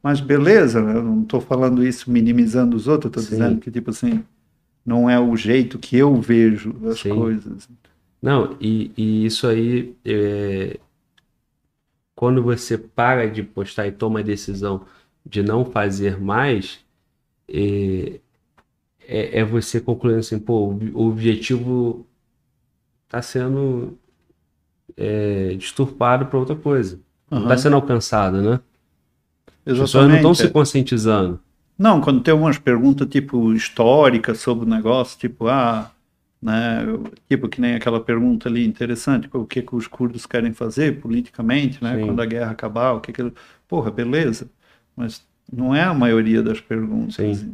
Mas 0.02 0.20
beleza, 0.22 0.80
eu 0.80 1.04
não 1.04 1.24
estou 1.24 1.42
falando 1.42 1.86
isso 1.86 2.10
minimizando 2.12 2.76
os 2.78 2.88
outros, 2.88 3.10
estou 3.12 3.24
dizendo 3.24 3.60
que, 3.60 3.72
tipo 3.72 3.90
assim, 3.90 4.24
não 4.86 5.10
é 5.10 5.20
o 5.20 5.36
jeito 5.36 5.80
que 5.80 5.98
eu 5.98 6.16
vejo 6.22 6.76
as 6.90 7.02
Sim. 7.02 7.14
coisas. 7.14 7.70
Não, 8.22 8.58
e, 8.62 8.92
e 8.98 9.26
isso 9.26 9.48
aí, 9.48 9.96
é, 10.06 10.80
quando 12.16 12.42
você 12.44 12.78
para 12.78 13.30
de 13.30 13.44
postar 13.44 13.88
e 13.88 13.92
toma 13.92 14.20
a 14.20 14.24
decisão 14.24 14.86
de 15.26 15.44
não 15.44 15.66
fazer 15.66 16.20
mais, 16.20 16.80
é, 17.50 18.20
é, 19.08 19.40
é 19.40 19.46
você 19.46 19.80
concluindo 19.80 20.20
assim, 20.20 20.38
pô, 20.38 20.78
o 20.94 21.08
objetivo 21.08 22.06
está 23.06 23.22
sendo 23.22 23.98
é, 24.96 25.56
disturpado 25.58 26.26
para 26.26 26.38
outra 26.38 26.56
coisa. 26.56 27.00
Não 27.32 27.44
está 27.44 27.58
sendo 27.58 27.76
alcançado, 27.76 28.42
né? 28.42 28.60
As 29.66 29.78
pessoas 29.78 30.08
não 30.08 30.16
estão 30.16 30.34
se 30.34 30.50
conscientizando. 30.50 31.40
Não, 31.78 32.02
quando 32.02 32.22
tem 32.22 32.34
umas 32.34 32.58
perguntas 32.58 33.08
tipo 33.08 33.54
históricas 33.54 34.40
sobre 34.40 34.66
o 34.66 34.70
negócio, 34.70 35.20
tipo, 35.20 35.48
ah, 35.48 35.92
né, 36.42 36.84
tipo 37.30 37.48
que 37.48 37.62
nem 37.62 37.76
aquela 37.76 38.00
pergunta 38.00 38.50
ali 38.50 38.66
interessante, 38.66 39.30
o 39.32 39.46
que 39.46 39.62
que 39.62 39.76
os 39.76 39.88
curdos 39.88 40.26
querem 40.26 40.54
fazer 40.54 41.00
politicamente, 41.00 41.84
né, 41.84 41.96
Sim. 41.96 42.06
quando 42.06 42.22
a 42.22 42.26
guerra 42.26 42.52
acabar, 42.52 42.94
o 42.94 43.02
que 43.02 43.12
que 43.14 43.32
porra, 43.68 43.92
beleza, 43.92 44.50
mas 44.96 45.24
não 45.52 45.76
é 45.76 45.84
a 45.84 45.94
maioria 45.94 46.42
das 46.42 46.60
perguntas. 46.60 47.46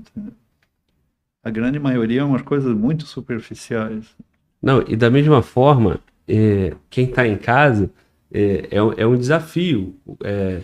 A 1.44 1.50
grande 1.50 1.78
maioria 1.78 2.22
é 2.22 2.24
umas 2.24 2.42
coisas 2.42 2.74
muito 2.74 3.06
superficiais. 3.06 4.16
Não, 4.62 4.82
e 4.88 4.96
da 4.96 5.10
mesma 5.12 5.42
forma, 5.42 6.00
é, 6.26 6.74
quem 6.90 7.10
está 7.10 7.28
em 7.28 7.38
casa 7.38 7.92
é, 8.32 8.70
é, 8.72 8.78
é, 8.98 9.06
um 9.06 9.18
desafio 9.18 9.94
é, 10.24 10.62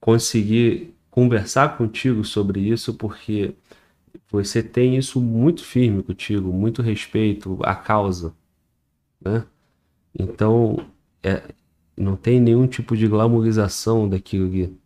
conseguir 0.00 0.94
conversar 1.10 1.76
contigo 1.76 2.24
sobre 2.24 2.60
isso, 2.60 2.94
porque 2.94 3.54
você 4.30 4.62
tem 4.62 4.96
isso 4.96 5.20
muito 5.20 5.64
firme 5.64 6.02
contigo, 6.02 6.52
muito 6.52 6.80
respeito 6.80 7.58
à 7.62 7.74
causa, 7.74 8.32
né? 9.20 9.44
Então, 10.16 10.86
é, 11.22 11.42
não 11.96 12.14
tem 12.16 12.40
nenhum 12.40 12.66
tipo 12.66 12.96
de 12.96 13.08
glamorização 13.08 14.08
daquilo 14.08 14.46
ali. 14.46 14.76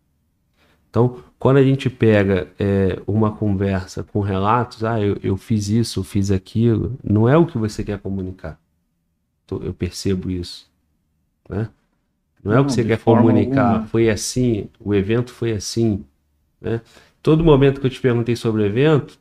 Então, 0.93 1.25
quando 1.39 1.57
a 1.57 1.63
gente 1.63 1.89
pega 1.89 2.49
é, 2.59 3.01
uma 3.07 3.33
conversa 3.33 4.05
com 4.05 4.21
relatos, 4.21 4.85
ah, 4.85 5.01
eu, 5.01 5.17
eu 5.23 5.39
fiz 5.39 5.71
isso, 5.71 6.01
eu 6.01 6.05
fiz 6.05 6.31
aquilo, 6.31 6.99
não 7.03 7.27
é 7.27 7.35
o 7.35 7.47
que 7.47 7.57
você 7.57 7.83
quer 7.83 7.99
comunicar. 7.99 8.61
Eu 9.51 9.73
percebo 9.73 10.31
isso, 10.31 10.71
né? 11.49 11.71
Não 12.45 12.53
é 12.53 12.61
o 12.61 12.67
que 12.67 12.73
você 12.73 12.85
quer 12.85 12.99
comunicar. 12.99 13.69
Alguma. 13.69 13.87
Foi 13.87 14.11
assim, 14.11 14.69
o 14.79 14.95
evento 14.95 15.33
foi 15.33 15.53
assim, 15.53 16.05
né? 16.61 16.83
Todo 17.23 17.43
momento 17.43 17.81
que 17.81 17.87
eu 17.87 17.91
te 17.91 18.01
perguntei 18.01 18.37
sobre 18.37 18.63
o 18.63 18.67
evento, 18.67 19.19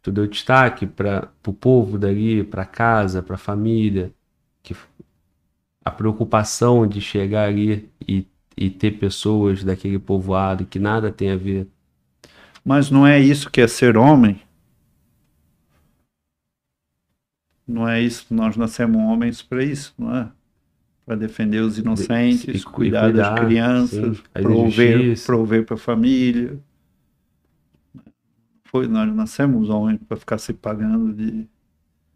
tu 0.00 0.10
deu 0.10 0.26
destaque 0.26 0.86
para 0.86 1.28
o 1.46 1.52
povo 1.52 1.98
dali, 1.98 2.42
para 2.42 2.64
casa, 2.64 3.22
para 3.22 3.34
a 3.34 3.38
família, 3.38 4.10
que 4.62 4.74
a 5.84 5.90
preocupação 5.90 6.86
de 6.86 7.02
chegar 7.02 7.48
ali 7.48 7.90
e, 8.08 8.26
e 8.56 8.70
ter 8.70 8.92
pessoas 8.92 9.64
daquele 9.64 9.98
povoado 9.98 10.66
que 10.66 10.78
nada 10.78 11.10
tem 11.10 11.30
a 11.30 11.36
ver. 11.36 11.66
Mas 12.64 12.90
não 12.90 13.06
é 13.06 13.18
isso 13.18 13.50
que 13.50 13.60
é 13.60 13.66
ser 13.66 13.96
homem? 13.96 14.40
Não 17.66 17.88
é 17.88 18.00
isso, 18.00 18.26
nós 18.30 18.56
nascemos 18.56 19.00
homens 19.00 19.40
para 19.40 19.64
isso, 19.64 19.94
não 19.98 20.14
é? 20.14 20.28
Para 21.06 21.16
defender 21.16 21.60
os 21.60 21.78
inocentes, 21.78 22.62
e, 22.62 22.64
cuidar, 22.64 23.04
cuidar, 23.04 23.30
das 23.30 23.40
crianças, 23.40 24.16
sim, 24.18 24.22
prover, 24.32 25.24
prover 25.24 25.64
para 25.64 25.74
a 25.74 25.78
família 25.78 26.60
foi, 28.72 28.88
nós 28.88 29.14
nascemos 29.14 29.68
homens 29.68 30.00
para 30.08 30.16
ficar 30.16 30.38
se 30.38 30.54
pagando 30.54 31.12
de, 31.12 31.46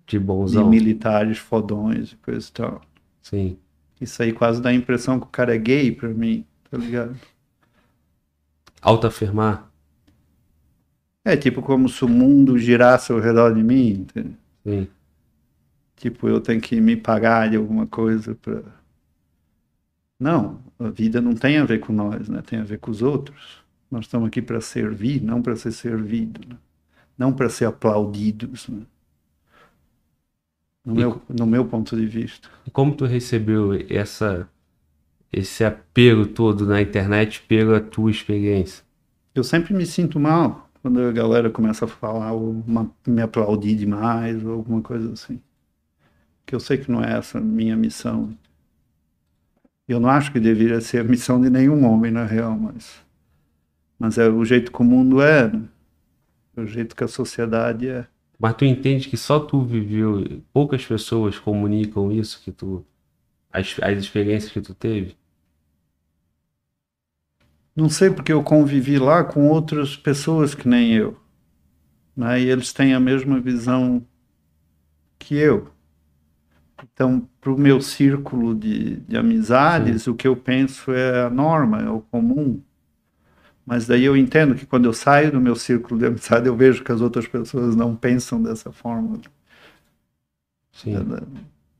de, 0.06 0.18
bonzão. 0.18 0.64
de 0.64 0.70
militares 0.70 1.36
fodões 1.36 2.12
e 2.12 2.16
coisa 2.16 2.48
e 2.48 2.52
tal. 2.52 2.80
Sim. 3.20 3.58
Isso 4.00 4.22
aí 4.22 4.32
quase 4.32 4.60
dá 4.62 4.70
a 4.70 4.74
impressão 4.74 5.18
que 5.20 5.26
o 5.26 5.30
cara 5.30 5.54
é 5.54 5.58
gay 5.58 5.92
para 5.92 6.08
mim, 6.10 6.44
tá 6.70 6.76
ligado? 6.78 7.16
Autoafirmar. 8.80 9.70
É 11.24 11.36
tipo 11.36 11.60
como 11.60 11.88
se 11.88 12.04
o 12.04 12.08
mundo 12.08 12.58
girasse 12.58 13.12
ao 13.12 13.18
redor 13.20 13.52
de 13.54 13.62
mim, 13.62 13.90
entendeu? 13.90 14.36
Sim. 14.64 14.88
Tipo, 15.96 16.28
eu 16.28 16.40
tenho 16.40 16.60
que 16.60 16.80
me 16.80 16.96
pagar 16.96 17.48
de 17.50 17.56
alguma 17.56 17.86
coisa 17.86 18.34
para 18.34 18.62
Não, 20.18 20.62
a 20.78 20.88
vida 20.90 21.20
não 21.20 21.34
tem 21.34 21.58
a 21.58 21.64
ver 21.64 21.80
com 21.80 21.92
nós, 21.92 22.28
né? 22.28 22.42
Tem 22.42 22.58
a 22.58 22.64
ver 22.64 22.78
com 22.78 22.90
os 22.90 23.02
outros. 23.02 23.64
Nós 23.90 24.06
estamos 24.06 24.28
aqui 24.28 24.42
para 24.42 24.60
servir, 24.60 25.22
não 25.22 25.42
para 25.42 25.56
ser 25.56 25.72
servido, 25.72 26.40
né? 26.48 26.56
não 27.18 27.32
para 27.32 27.48
ser 27.50 27.66
aplaudidos. 27.66 28.68
Né? 28.68 28.82
No, 30.86 30.94
e, 30.94 30.98
meu, 30.98 31.22
no 31.28 31.46
meu 31.46 31.64
ponto 31.64 31.96
de 31.96 32.06
vista. 32.06 32.48
Como 32.72 32.94
tu 32.94 33.04
recebeu 33.04 33.72
essa, 33.90 34.48
esse 35.32 35.64
apelo 35.64 36.26
todo 36.26 36.64
na 36.64 36.80
internet 36.80 37.42
pela 37.48 37.80
tua 37.80 38.10
experiência? 38.10 38.84
Eu 39.34 39.42
sempre 39.42 39.74
me 39.74 39.84
sinto 39.84 40.20
mal 40.20 40.70
quando 40.80 41.00
a 41.00 41.10
galera 41.10 41.50
começa 41.50 41.84
a 41.84 41.88
falar 41.88 42.32
ou 42.32 42.62
uma, 42.66 42.88
me 43.04 43.20
aplaudir 43.20 43.74
demais 43.74 44.42
ou 44.44 44.52
alguma 44.52 44.80
coisa 44.80 45.12
assim. 45.12 45.40
Que 46.46 46.54
eu 46.54 46.60
sei 46.60 46.78
que 46.78 46.90
não 46.90 47.02
é 47.02 47.18
essa 47.18 47.38
a 47.38 47.40
minha 47.40 47.76
missão. 47.76 48.32
Eu 49.88 49.98
não 49.98 50.08
acho 50.08 50.32
que 50.32 50.38
deveria 50.38 50.80
ser 50.80 51.00
a 51.00 51.04
missão 51.04 51.40
de 51.40 51.50
nenhum 51.50 51.84
homem, 51.84 52.12
na 52.12 52.24
real, 52.24 52.56
mas 52.56 53.04
mas 53.98 54.18
é 54.18 54.28
o 54.28 54.44
jeito 54.44 54.70
que 54.70 54.80
o 54.80 54.84
mundo 54.84 55.22
é, 55.22 55.50
né? 55.50 55.62
é 56.56 56.60
o 56.60 56.66
jeito 56.66 56.94
que 56.94 57.04
a 57.04 57.08
sociedade 57.08 57.88
é. 57.88 58.06
Mas 58.38 58.54
tu 58.54 58.64
entende 58.64 59.08
que 59.08 59.16
só 59.16 59.40
tu 59.40 59.62
viveu, 59.62 60.42
poucas 60.52 60.84
pessoas 60.84 61.38
comunicam 61.38 62.12
isso 62.12 62.42
que 62.42 62.52
tu 62.52 62.84
as, 63.52 63.76
as 63.82 63.98
experiências 63.98 64.52
que 64.52 64.60
tu 64.60 64.74
teve? 64.74 65.16
Não 67.74 67.88
sei 67.88 68.10
porque 68.10 68.32
eu 68.32 68.42
convivi 68.42 68.98
lá 68.98 69.24
com 69.24 69.48
outras 69.48 69.96
pessoas 69.96 70.54
que 70.54 70.68
nem 70.68 70.92
eu, 70.94 71.18
né? 72.16 72.40
E 72.40 72.48
eles 72.48 72.72
têm 72.72 72.94
a 72.94 73.00
mesma 73.00 73.40
visão 73.40 74.04
que 75.18 75.34
eu. 75.34 75.70
Então, 76.82 77.28
para 77.40 77.52
o 77.52 77.58
meu 77.58 77.80
círculo 77.80 78.54
de, 78.54 78.96
de 78.96 79.16
amizades, 79.16 80.02
Sim. 80.02 80.10
o 80.10 80.14
que 80.14 80.28
eu 80.28 80.36
penso 80.36 80.92
é 80.92 81.22
a 81.22 81.30
norma, 81.30 81.82
é 81.82 81.88
o 81.88 82.00
comum. 82.00 82.62
Mas 83.66 83.84
daí 83.84 84.04
eu 84.04 84.16
entendo 84.16 84.54
que 84.54 84.64
quando 84.64 84.84
eu 84.84 84.92
saio 84.92 85.32
do 85.32 85.40
meu 85.40 85.56
círculo 85.56 85.98
de 85.98 86.06
amizade, 86.06 86.46
eu 86.46 86.56
vejo 86.56 86.84
que 86.84 86.92
as 86.92 87.00
outras 87.00 87.26
pessoas 87.26 87.74
não 87.74 87.96
pensam 87.96 88.40
dessa 88.40 88.70
forma. 88.70 89.20
Sim. 90.70 90.94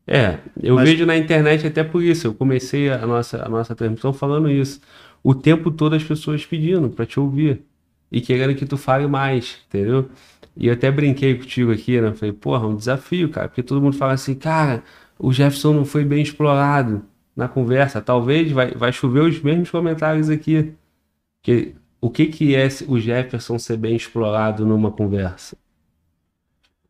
É, 0.04 0.16
é 0.16 0.40
eu 0.60 0.74
Mas... 0.74 0.88
vejo 0.88 1.06
na 1.06 1.16
internet 1.16 1.64
até 1.64 1.84
por 1.84 2.02
isso. 2.02 2.26
Eu 2.26 2.34
comecei 2.34 2.90
a 2.90 3.06
nossa, 3.06 3.44
a 3.44 3.48
nossa 3.48 3.74
transmissão 3.76 4.12
falando 4.12 4.50
isso. 4.50 4.80
O 5.22 5.32
tempo 5.32 5.70
todo 5.70 5.94
as 5.94 6.02
pessoas 6.02 6.44
pedindo 6.44 6.88
para 6.90 7.06
te 7.06 7.20
ouvir 7.20 7.62
e 8.10 8.20
querendo 8.20 8.56
que 8.56 8.66
tu 8.66 8.76
fale 8.76 9.06
mais, 9.06 9.58
entendeu? 9.68 10.08
E 10.56 10.66
eu 10.66 10.72
até 10.72 10.90
brinquei 10.90 11.36
contigo 11.36 11.70
aqui, 11.70 12.00
né? 12.00 12.12
Falei, 12.14 12.32
porra, 12.32 12.66
um 12.66 12.74
desafio, 12.74 13.28
cara, 13.28 13.48
porque 13.48 13.62
todo 13.62 13.80
mundo 13.80 13.96
fala 13.96 14.12
assim, 14.14 14.34
cara, 14.34 14.82
o 15.18 15.32
Jefferson 15.32 15.72
não 15.72 15.84
foi 15.84 16.04
bem 16.04 16.22
explorado 16.22 17.04
na 17.36 17.46
conversa. 17.46 18.00
Talvez 18.00 18.50
vai, 18.50 18.72
vai 18.72 18.92
chover 18.92 19.20
os 19.20 19.40
mesmos 19.40 19.70
comentários 19.70 20.30
aqui. 20.30 20.74
Que, 21.46 21.76
o 22.00 22.10
que, 22.10 22.26
que 22.26 22.56
é 22.56 22.66
o 22.88 22.98
Jefferson 22.98 23.56
ser 23.56 23.76
bem 23.76 23.94
explorado 23.94 24.66
numa 24.66 24.90
conversa? 24.90 25.56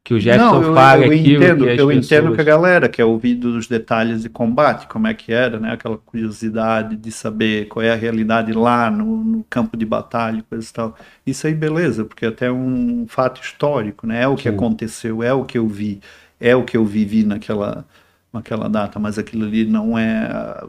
Que 0.02 0.14
o 0.14 0.18
Jefferson 0.18 0.60
não, 0.60 0.62
eu, 0.62 0.74
fala 0.74 1.04
eu 1.04 1.12
aquilo 1.12 1.44
entendo, 1.44 1.64
que 1.64 1.70
as 1.70 1.78
Eu 1.78 1.88
pessoas... 1.88 2.06
entendo 2.06 2.34
que 2.34 2.40
a 2.40 2.44
galera 2.44 2.88
quer 2.88 3.04
ouvir 3.04 3.34
dos 3.34 3.66
detalhes 3.66 4.22
de 4.22 4.30
combate, 4.30 4.86
como 4.86 5.08
é 5.08 5.12
que 5.12 5.30
era, 5.30 5.60
né? 5.60 5.72
Aquela 5.72 5.98
curiosidade 5.98 6.96
de 6.96 7.12
saber 7.12 7.68
qual 7.68 7.84
é 7.84 7.92
a 7.92 7.94
realidade 7.94 8.54
lá 8.54 8.90
no, 8.90 9.22
no 9.22 9.44
campo 9.44 9.76
de 9.76 9.84
batalha, 9.84 10.42
coisa 10.48 10.66
e 10.66 10.72
tal. 10.72 10.96
Isso 11.26 11.46
aí, 11.46 11.52
beleza, 11.52 12.06
porque 12.06 12.24
é 12.24 12.28
até 12.28 12.50
um 12.50 13.04
fato 13.06 13.42
histórico, 13.42 14.06
né? 14.06 14.22
É 14.22 14.28
o 14.28 14.36
que 14.36 14.48
Sim. 14.48 14.56
aconteceu, 14.56 15.22
é 15.22 15.34
o 15.34 15.44
que 15.44 15.58
eu 15.58 15.68
vi, 15.68 16.00
é 16.40 16.56
o 16.56 16.64
que 16.64 16.78
eu 16.78 16.84
vivi 16.86 17.24
naquela 17.24 17.84
aquela 18.32 18.68
data, 18.68 18.98
mas 18.98 19.18
aquilo 19.18 19.46
ali 19.46 19.64
não 19.64 19.98
é 19.98 20.28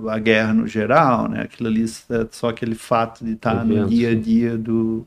a, 0.09 0.19
guerra 0.19 0.53
no 0.53 0.67
geral, 0.67 1.27
né? 1.27 1.41
Aquilo 1.41 1.69
ali 1.69 1.83
é 1.83 2.27
só 2.31 2.49
aquele 2.49 2.75
fato 2.75 3.25
de 3.25 3.33
estar 3.33 3.65
no 3.65 3.87
dia 3.87 4.11
a 4.11 4.15
dia 4.15 4.57
do, 4.57 5.05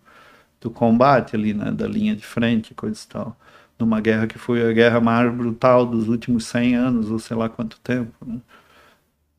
do 0.60 0.70
combate 0.70 1.36
ali, 1.36 1.54
né? 1.54 1.70
Da 1.72 1.86
linha 1.86 2.14
de 2.14 2.24
frente, 2.24 2.74
coisa 2.74 3.00
e 3.02 3.08
tal. 3.08 3.36
Numa 3.78 4.00
guerra 4.00 4.26
que 4.26 4.38
foi 4.38 4.68
a 4.68 4.72
guerra 4.72 5.00
mais 5.00 5.32
brutal 5.34 5.86
dos 5.86 6.08
últimos 6.08 6.44
100 6.46 6.76
anos, 6.76 7.10
ou 7.10 7.18
sei 7.18 7.36
lá 7.36 7.48
quanto 7.48 7.80
tempo, 7.80 8.12
né? 8.26 8.40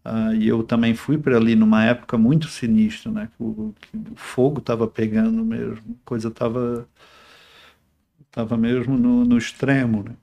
Ah, 0.03 0.33
e 0.33 0.47
eu 0.47 0.63
também 0.63 0.95
fui 0.95 1.17
para 1.17 1.37
ali 1.37 1.55
numa 1.55 1.83
época 1.85 2.17
muito 2.17 2.47
sinistra, 2.47 3.11
né? 3.11 3.29
Que 3.37 3.43
o, 3.43 3.75
que 3.79 3.97
o 3.97 4.15
fogo 4.15 4.59
estava 4.59 4.87
pegando 4.87 5.45
mesmo, 5.45 5.83
a 6.03 6.05
coisa 6.05 6.29
estava 6.29 6.87
tava 8.31 8.57
mesmo 8.57 8.97
no, 8.97 9.25
no 9.25 9.37
extremo, 9.37 10.03
né? 10.03 10.15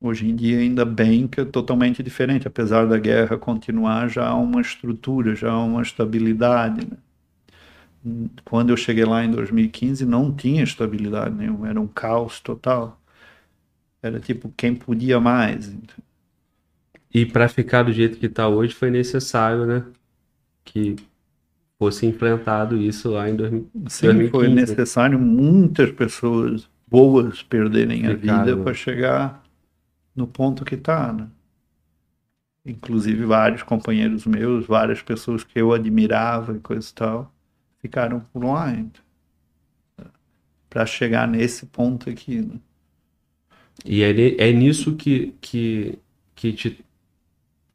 Hoje 0.00 0.28
em 0.28 0.36
dia, 0.36 0.58
ainda 0.58 0.84
bem 0.84 1.26
que 1.26 1.40
é 1.40 1.44
totalmente 1.44 2.02
diferente. 2.02 2.46
Apesar 2.46 2.86
da 2.86 2.98
guerra 2.98 3.36
continuar, 3.36 4.08
já 4.08 4.28
há 4.28 4.34
uma 4.36 4.60
estrutura, 4.60 5.34
já 5.34 5.50
há 5.50 5.64
uma 5.64 5.82
estabilidade. 5.82 6.86
Né? 6.86 8.28
Quando 8.44 8.70
eu 8.70 8.76
cheguei 8.76 9.04
lá 9.04 9.24
em 9.24 9.30
2015, 9.30 10.06
não 10.06 10.32
tinha 10.32 10.62
estabilidade 10.62 11.34
nenhuma, 11.34 11.68
era 11.68 11.80
um 11.80 11.88
caos 11.88 12.38
total. 12.38 13.00
Era 14.00 14.20
tipo 14.20 14.52
quem 14.56 14.72
podia 14.72 15.18
mais. 15.18 15.76
E 17.12 17.26
para 17.26 17.48
ficar 17.48 17.82
do 17.82 17.92
jeito 17.92 18.18
que 18.18 18.26
está 18.26 18.48
hoje, 18.48 18.74
foi 18.74 18.90
necessário, 18.90 19.66
né? 19.66 19.84
Que 20.64 20.94
fosse 21.76 22.06
implantado 22.06 22.76
isso 22.76 23.10
lá 23.10 23.28
em 23.28 23.34
2015. 23.34 23.90
Sim, 23.90 24.30
foi 24.30 24.46
necessário 24.46 25.18
muitas 25.18 25.90
pessoas 25.90 26.68
boas 26.86 27.42
perderem 27.42 28.06
a 28.06 28.14
vida 28.14 28.54
né? 28.54 28.62
para 28.62 28.74
chegar 28.74 29.47
no 30.18 30.26
ponto 30.26 30.64
que 30.64 30.74
está, 30.74 31.12
né? 31.12 31.30
Inclusive 32.66 33.24
vários 33.24 33.62
companheiros 33.62 34.26
meus, 34.26 34.66
várias 34.66 35.00
pessoas 35.00 35.44
que 35.44 35.60
eu 35.60 35.72
admirava 35.72 36.56
e 36.56 36.60
coisa 36.60 36.90
e 36.90 36.92
tal, 36.92 37.34
ficaram 37.78 38.20
por 38.20 38.44
lá 38.44 38.66
ainda. 38.66 38.98
Para 40.68 40.84
chegar 40.84 41.28
nesse 41.28 41.66
ponto 41.66 42.10
aqui, 42.10 42.42
né? 42.42 42.60
E 43.84 44.02
é, 44.02 44.48
é 44.48 44.52
nisso 44.52 44.96
que, 44.96 45.32
que, 45.40 45.98
que 46.34 46.52
te, 46.52 46.84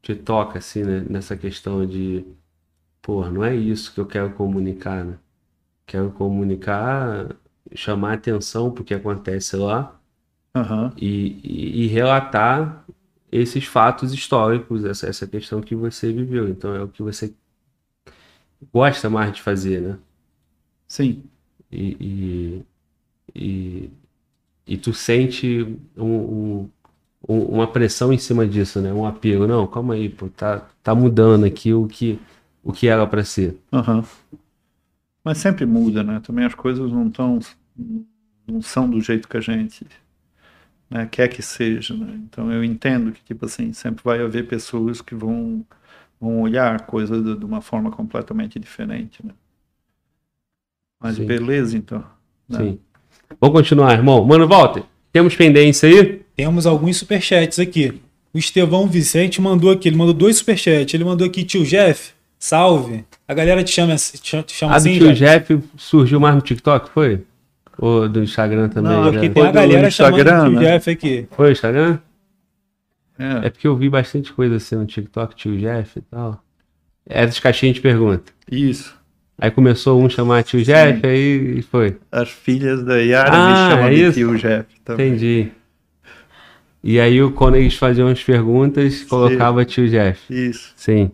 te 0.02 0.14
toca, 0.14 0.58
assim, 0.58 0.82
né? 0.84 1.00
Nessa 1.08 1.36
questão 1.36 1.86
de, 1.86 2.24
pô, 3.02 3.28
não 3.30 3.44
é 3.44 3.56
isso 3.56 3.94
que 3.94 4.00
eu 4.00 4.06
quero 4.06 4.34
comunicar, 4.34 5.04
né? 5.04 5.18
Quero 5.86 6.12
comunicar, 6.12 7.36
chamar 7.74 8.14
atenção 8.14 8.70
pro 8.72 8.84
que 8.84 8.94
acontece 8.94 9.56
lá 9.56 9.98
Aham. 10.54 10.92
e, 10.96 11.40
e, 11.44 11.84
e 11.84 11.86
relatar 11.88 12.84
esses 13.32 13.64
fatos 13.66 14.12
históricos, 14.14 14.84
essa, 14.84 15.08
essa 15.08 15.26
questão 15.26 15.60
que 15.60 15.74
você 15.74 16.12
viveu. 16.12 16.48
Então 16.48 16.74
é 16.74 16.82
o 16.82 16.88
que 16.88 17.02
você 17.02 17.34
gosta 18.72 19.08
mais 19.10 19.32
de 19.32 19.42
fazer, 19.42 19.80
né? 19.80 19.98
Sim, 20.88 21.30
E, 21.70 22.64
e, 23.36 23.86
e, 23.86 23.90
e 24.66 24.78
tu 24.78 24.92
sente 24.94 25.78
um, 25.96 26.04
um- 26.62 26.70
um- 27.28 27.44
uma 27.46 27.70
pressão 27.72 28.12
em 28.12 28.18
cima 28.18 28.46
disso, 28.48 28.80
né? 28.82 28.92
Um 28.92 29.06
apelo. 29.06 29.46
Não, 29.48 29.66
calma 29.66 29.94
aí, 29.94 30.08
pô, 30.10 30.28
tá, 30.30 30.68
tá 30.82 30.94
mudando 30.94 31.44
aqui 31.46 31.74
o 31.74 31.86
que, 31.88 32.20
o 32.64 32.72
que 32.72 32.88
era 32.88 33.06
para 33.06 33.24
ser. 33.24 33.58
Aham. 33.72 34.04
Mas 35.24 35.38
sempre 35.38 35.66
muda, 35.66 36.02
né? 36.02 36.20
Também 36.20 36.44
as 36.44 36.54
coisas 36.54 36.90
não 36.92 37.08
estão, 37.08 37.38
não 38.46 38.62
são 38.62 38.88
do 38.88 39.00
jeito 39.00 39.28
que 39.28 39.36
a 39.36 39.40
gente 39.40 39.86
né, 40.90 41.08
quer 41.10 41.28
que 41.28 41.42
seja, 41.42 41.94
né? 41.94 42.20
Então 42.24 42.52
eu 42.52 42.62
entendo 42.62 43.12
que, 43.12 43.22
tipo 43.24 43.46
assim, 43.46 43.72
sempre 43.72 44.02
vai 44.04 44.20
haver 44.20 44.46
pessoas 44.46 45.00
que 45.00 45.14
vão, 45.14 45.64
vão 46.20 46.40
olhar 46.42 46.76
a 46.76 46.78
coisa 46.78 47.20
de, 47.20 47.36
de 47.36 47.44
uma 47.44 47.60
forma 47.60 47.90
completamente 47.90 48.58
diferente, 48.58 49.24
né? 49.24 49.32
Mas 51.02 51.16
Sim. 51.16 51.26
beleza, 51.26 51.76
então. 51.76 52.04
né? 52.48 52.58
Sim. 52.58 52.78
Vamos 53.40 53.56
continuar, 53.56 53.92
irmão. 53.92 54.24
Mano, 54.24 54.46
Walter, 54.46 54.82
temos 55.12 55.34
pendência 55.34 55.88
aí? 55.88 56.22
Temos 56.36 56.66
alguns 56.66 56.96
superchats 56.96 57.58
aqui. 57.58 58.00
O 58.32 58.38
Estevão 58.38 58.86
Vicente 58.86 59.40
mandou 59.40 59.70
aqui, 59.70 59.88
ele 59.88 59.96
mandou 59.96 60.14
dois 60.14 60.36
superchats. 60.36 60.94
Ele 60.94 61.04
mandou 61.04 61.26
aqui, 61.26 61.44
tio 61.44 61.64
Jeff, 61.64 62.12
salve. 62.38 63.04
A 63.28 63.34
galera 63.34 63.62
te 63.62 63.70
chama, 63.70 63.94
te 63.96 64.20
chama, 64.22 64.42
te 64.42 64.54
chama 64.54 64.72
A 64.72 64.76
do 64.76 64.78
assim, 64.78 64.98
tio 64.98 65.14
Jeff? 65.14 65.54
Jeff 65.54 65.68
surgiu 65.76 66.18
mais 66.18 66.34
no 66.34 66.40
TikTok, 66.40 66.90
foi? 66.90 67.22
Ou 67.78 68.08
do 68.08 68.22
Instagram 68.22 68.68
também? 68.68 68.92
Não, 68.92 69.04
né? 69.06 69.10
Porque 69.12 69.26
Foi 69.26 69.34
tem 69.34 69.42
a 69.42 69.46
do 69.48 69.52
galera 69.54 69.90
chamando 69.90 70.16
Instagram, 70.18 70.42
o 70.42 70.50
tio 70.50 70.60
né? 70.60 70.60
Jeff 70.72 70.90
aqui. 70.90 71.28
Foi 71.32 71.48
o 71.48 71.52
Instagram? 71.52 71.98
É, 73.18 73.46
É 73.46 73.50
porque 73.50 73.66
eu 73.66 73.76
vi 73.76 73.88
bastante 73.88 74.32
coisa 74.32 74.56
assim 74.56 74.76
no 74.76 74.86
TikTok, 74.86 75.34
tio 75.36 75.56
Jeff 75.58 75.98
e 75.98 76.02
tal. 76.02 76.42
Essas 77.06 77.38
caixinhas 77.38 77.74
de 77.76 77.80
pergunta. 77.80 78.32
isso. 78.50 78.94
Aí 79.36 79.50
começou 79.50 80.00
um 80.00 80.08
chamar 80.08 80.44
tio 80.44 80.62
Jeff, 80.62 81.04
aí 81.04 81.60
foi. 81.62 81.96
As 82.12 82.30
filhas 82.30 82.84
da 82.84 82.96
Yara 82.98 83.30
Ah, 83.32 83.48
me 83.48 83.70
chamam 83.72 83.88
é 83.88 83.94
de 83.94 84.00
isso? 84.02 84.12
tio 84.18 84.38
Jeff 84.38 84.66
também. 84.84 85.08
Entendi. 85.08 85.48
E 86.82 87.00
aí, 87.00 87.20
o- 87.22 87.32
quando 87.32 87.56
eles 87.56 87.74
faziam 87.74 88.08
as 88.08 88.22
perguntas, 88.22 89.02
colocava 89.04 89.64
tio 89.64 89.88
Jeff. 89.88 90.20
Isso. 90.32 90.72
Sim. 90.76 91.10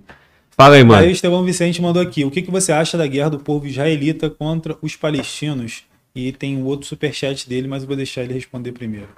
Fala 0.51 0.75
aí, 0.77 0.85
mano. 0.85 1.01
Aí 1.03 1.09
o 1.09 1.13
Estevão 1.13 1.43
Vicente 1.45 1.81
mandou 1.81 2.03
aqui. 2.03 2.25
O 2.25 2.31
que, 2.31 2.43
que 2.43 2.51
você 2.51 2.73
acha 2.73 2.99
da 2.99 3.07
guerra 3.07 3.31
do 3.31 3.39
povo 3.39 3.67
israelita 3.67 4.29
contra 4.29 4.77
os 4.83 4.97
palestinos? 4.97 5.85
E 6.15 6.33
tem 6.33 6.57
um 6.57 6.65
outro 6.65 6.87
superchat 6.87 7.49
dele, 7.49 7.69
mas 7.69 7.83
eu 7.83 7.89
vou 7.89 7.97
deixar 7.97 8.23
ele 8.23 8.35
responder 8.35 8.73
primeiro. 8.73 9.09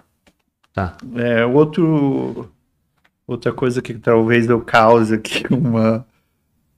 Tá. 0.73 0.97
É, 1.17 1.45
outro, 1.45 2.51
outra 3.27 3.53
coisa 3.53 3.83
que 3.83 3.95
talvez 3.95 4.49
eu 4.49 4.61
cause 4.61 5.15
aqui 5.15 5.45
uma, 5.53 6.07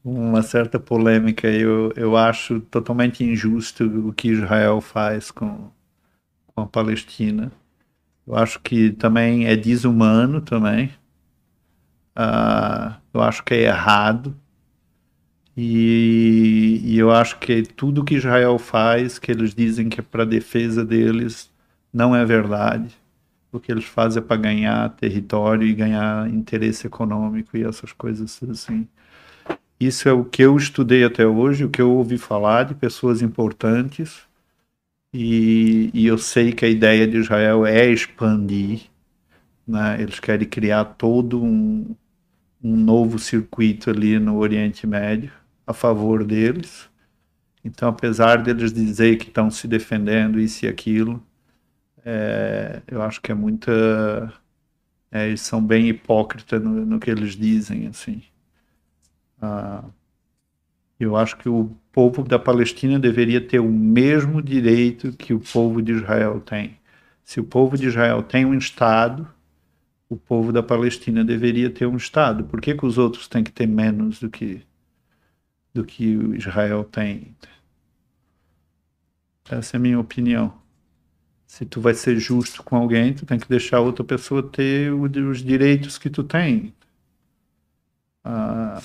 uma 0.05 0.43
certa 0.43 0.78
polêmica, 0.78 1.49
eu, 1.49 1.93
eu 1.97 2.17
acho 2.17 2.60
totalmente 2.60 3.25
injusto 3.25 3.84
o 4.09 4.12
que 4.12 4.28
Israel 4.28 4.81
faz 4.81 5.31
com, 5.31 5.70
com 6.55 6.60
a 6.60 6.67
Palestina. 6.67 7.52
Eu 8.26 8.36
acho 8.36 8.60
que 8.60 8.91
também 8.91 9.47
é 9.47 9.57
desumano 9.57 10.41
também. 10.41 10.91
Ah, 12.17 12.99
eu 13.12 13.20
acho 13.20 13.43
que 13.44 13.55
é 13.55 13.62
errado. 13.65 14.34
E, 15.57 16.81
e 16.84 16.99
eu 16.99 17.10
acho 17.10 17.39
que 17.39 17.62
tudo 17.62 18.05
que 18.05 18.16
Israel 18.16 18.58
faz, 18.58 19.18
que 19.18 19.31
eles 19.31 19.55
dizem 19.55 19.89
que 19.89 20.00
é 20.00 20.02
para 20.02 20.24
defesa 20.24 20.84
deles, 20.84 21.50
não 21.92 22.15
é 22.15 22.24
verdade 22.24 22.94
o 23.57 23.60
que 23.60 23.70
eles 23.70 23.84
fazem 23.84 24.23
é 24.23 24.26
para 24.26 24.36
ganhar 24.36 24.89
território 24.97 25.66
e 25.66 25.74
ganhar 25.74 26.28
interesse 26.28 26.86
econômico 26.86 27.57
e 27.57 27.62
essas 27.62 27.92
coisas 27.92 28.41
assim. 28.49 28.86
Isso 29.78 30.08
é 30.08 30.12
o 30.12 30.24
que 30.24 30.42
eu 30.42 30.57
estudei 30.57 31.05
até 31.05 31.26
hoje, 31.26 31.65
o 31.65 31.70
que 31.70 31.81
eu 31.81 31.92
ouvi 31.92 32.18
falar 32.18 32.65
de 32.65 32.74
pessoas 32.74 33.23
importantes, 33.23 34.23
e, 35.12 35.91
e 35.94 36.07
eu 36.07 36.18
sei 36.18 36.52
que 36.52 36.65
a 36.65 36.68
ideia 36.68 37.07
de 37.07 37.18
Israel 37.18 37.65
é 37.65 37.86
expandir, 37.86 38.83
né? 39.66 40.00
eles 40.00 40.18
querem 40.18 40.49
criar 40.49 40.84
todo 40.84 41.42
um, 41.42 41.94
um 42.62 42.76
novo 42.76 43.18
circuito 43.18 43.91
ali 43.91 44.18
no 44.18 44.36
Oriente 44.39 44.86
Médio 44.86 45.31
a 45.67 45.73
favor 45.73 46.25
deles. 46.25 46.89
Então, 47.65 47.89
apesar 47.89 48.43
deles 48.43 48.73
dizer 48.73 49.17
que 49.17 49.28
estão 49.28 49.51
se 49.51 49.67
defendendo 49.67 50.39
isso 50.41 50.65
e 50.67 50.68
aquilo, 50.68 51.23
é, 52.05 52.83
eu 52.86 53.02
acho 53.02 53.20
que 53.20 53.33
é 53.33 53.34
muita. 53.34 54.33
é, 55.10 55.28
eles 55.28 55.41
são 55.43 55.65
bem 55.65 55.89
hipócritas 55.89 56.62
no, 56.62 56.84
no 56.86 57.01
que 57.01 57.10
eles 57.10 57.34
dizem, 57.36 57.86
assim. 57.86 58.23
Ah, 59.41 59.84
eu 60.99 61.17
acho 61.17 61.36
que 61.39 61.49
o 61.49 61.70
povo 61.93 62.23
da 62.25 62.39
Palestina 62.39 62.99
deveria 62.99 63.41
ter 63.41 63.60
o 63.60 63.70
mesmo 63.70 64.43
direito 64.43 65.12
que 65.12 65.34
o 65.34 65.41
povo 65.41 65.83
de 65.83 65.93
Israel 65.93 66.41
tem. 66.41 66.78
Se 67.25 67.41
o 67.41 67.44
povo 67.44 67.76
de 67.78 67.86
Israel 67.86 68.23
tem 68.23 68.44
um 68.44 68.55
Estado, 68.55 69.28
o 70.09 70.17
povo 70.17 70.52
da 70.52 70.62
Palestina 70.62 71.25
deveria 71.25 71.70
ter 71.70 71.86
um 71.86 71.97
Estado. 71.97 72.44
Por 72.44 72.60
que, 72.60 72.75
que 72.75 72.86
os 72.86 72.99
outros 72.99 73.28
têm 73.28 73.43
que 73.44 73.52
ter 73.52 73.67
menos 73.67 74.20
do 74.20 74.31
que, 74.31 74.62
do 75.74 75.84
que 75.84 76.04
Israel 76.36 76.84
tem? 76.84 77.34
Essa 79.50 79.76
é 79.76 79.78
a 79.78 79.80
minha 79.80 80.00
opinião. 80.00 80.54
Se 81.46 81.64
tu 81.66 81.80
vai 81.80 81.94
ser 81.94 82.18
justo 82.18 82.62
com 82.62 82.76
alguém, 82.76 83.12
tu 83.14 83.26
tem 83.26 83.38
que 83.38 83.48
deixar 83.48 83.80
outra 83.80 84.04
pessoa 84.04 84.42
ter 84.42 84.92
os 84.92 85.42
direitos 85.42 85.98
que 85.98 86.08
tu 86.08 86.24
tem. 86.24 86.72
Ah, 88.24 88.80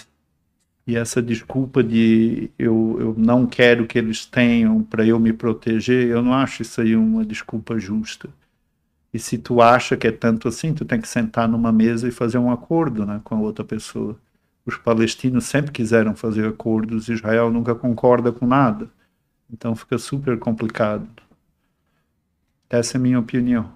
e 0.85 0.95
essa 0.95 1.21
desculpa 1.21 1.83
de 1.83 2.49
eu, 2.57 2.97
eu 2.99 3.15
não 3.17 3.45
quero 3.47 3.85
que 3.87 3.97
eles 3.97 4.25
tenham 4.25 4.83
para 4.83 5.05
eu 5.05 5.19
me 5.19 5.31
proteger, 5.31 6.07
eu 6.07 6.21
não 6.21 6.33
acho 6.33 6.63
isso 6.63 6.81
aí 6.81 6.95
uma 6.95 7.23
desculpa 7.25 7.77
justa. 7.79 8.29
E 9.13 9.19
se 9.19 9.37
tu 9.37 9.61
acha 9.61 9.97
que 9.97 10.07
é 10.07 10.11
tanto 10.11 10.47
assim, 10.47 10.73
tu 10.73 10.85
tem 10.85 11.01
que 11.01 11.07
sentar 11.07 11.47
numa 11.47 11.71
mesa 11.71 12.07
e 12.07 12.11
fazer 12.11 12.37
um 12.37 12.51
acordo 12.51 13.05
né, 13.05 13.21
com 13.23 13.35
a 13.35 13.39
outra 13.39 13.63
pessoa. 13.63 14.17
Os 14.69 14.77
palestinos 14.77 15.45
sempre 15.45 15.71
quiseram 15.71 16.15
fazer 16.15 16.47
acordos, 16.47 17.09
Israel 17.09 17.49
nunca 17.49 17.73
concorda 17.73 18.31
com 18.31 18.45
nada. 18.45 18.87
Então 19.51 19.75
fica 19.75 19.97
super 19.97 20.37
complicado. 20.37 21.07
Essa 22.69 22.95
é 22.95 22.99
a 22.99 23.01
minha 23.01 23.19
opinião. 23.19 23.71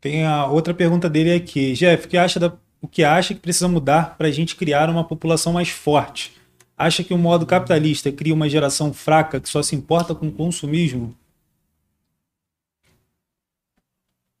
Tem 0.00 0.24
a 0.24 0.46
outra 0.46 0.72
pergunta 0.72 1.08
dele 1.10 1.34
aqui. 1.34 1.74
Jeff, 1.74 2.06
o 2.06 2.08
que 2.08 2.16
acha, 2.16 2.40
da, 2.40 2.54
o 2.80 2.88
que, 2.88 3.04
acha 3.04 3.34
que 3.34 3.40
precisa 3.40 3.68
mudar 3.68 4.16
para 4.16 4.28
a 4.28 4.30
gente 4.30 4.56
criar 4.56 4.88
uma 4.88 5.04
população 5.04 5.52
mais 5.52 5.68
forte? 5.68 6.32
Acha 6.78 7.04
que 7.04 7.12
o 7.12 7.18
modo 7.18 7.44
capitalista 7.44 8.10
cria 8.10 8.32
uma 8.32 8.48
geração 8.48 8.90
fraca 8.90 9.38
que 9.38 9.50
só 9.50 9.62
se 9.62 9.76
importa 9.76 10.14
com 10.14 10.28
o 10.28 10.32
consumismo? 10.32 11.14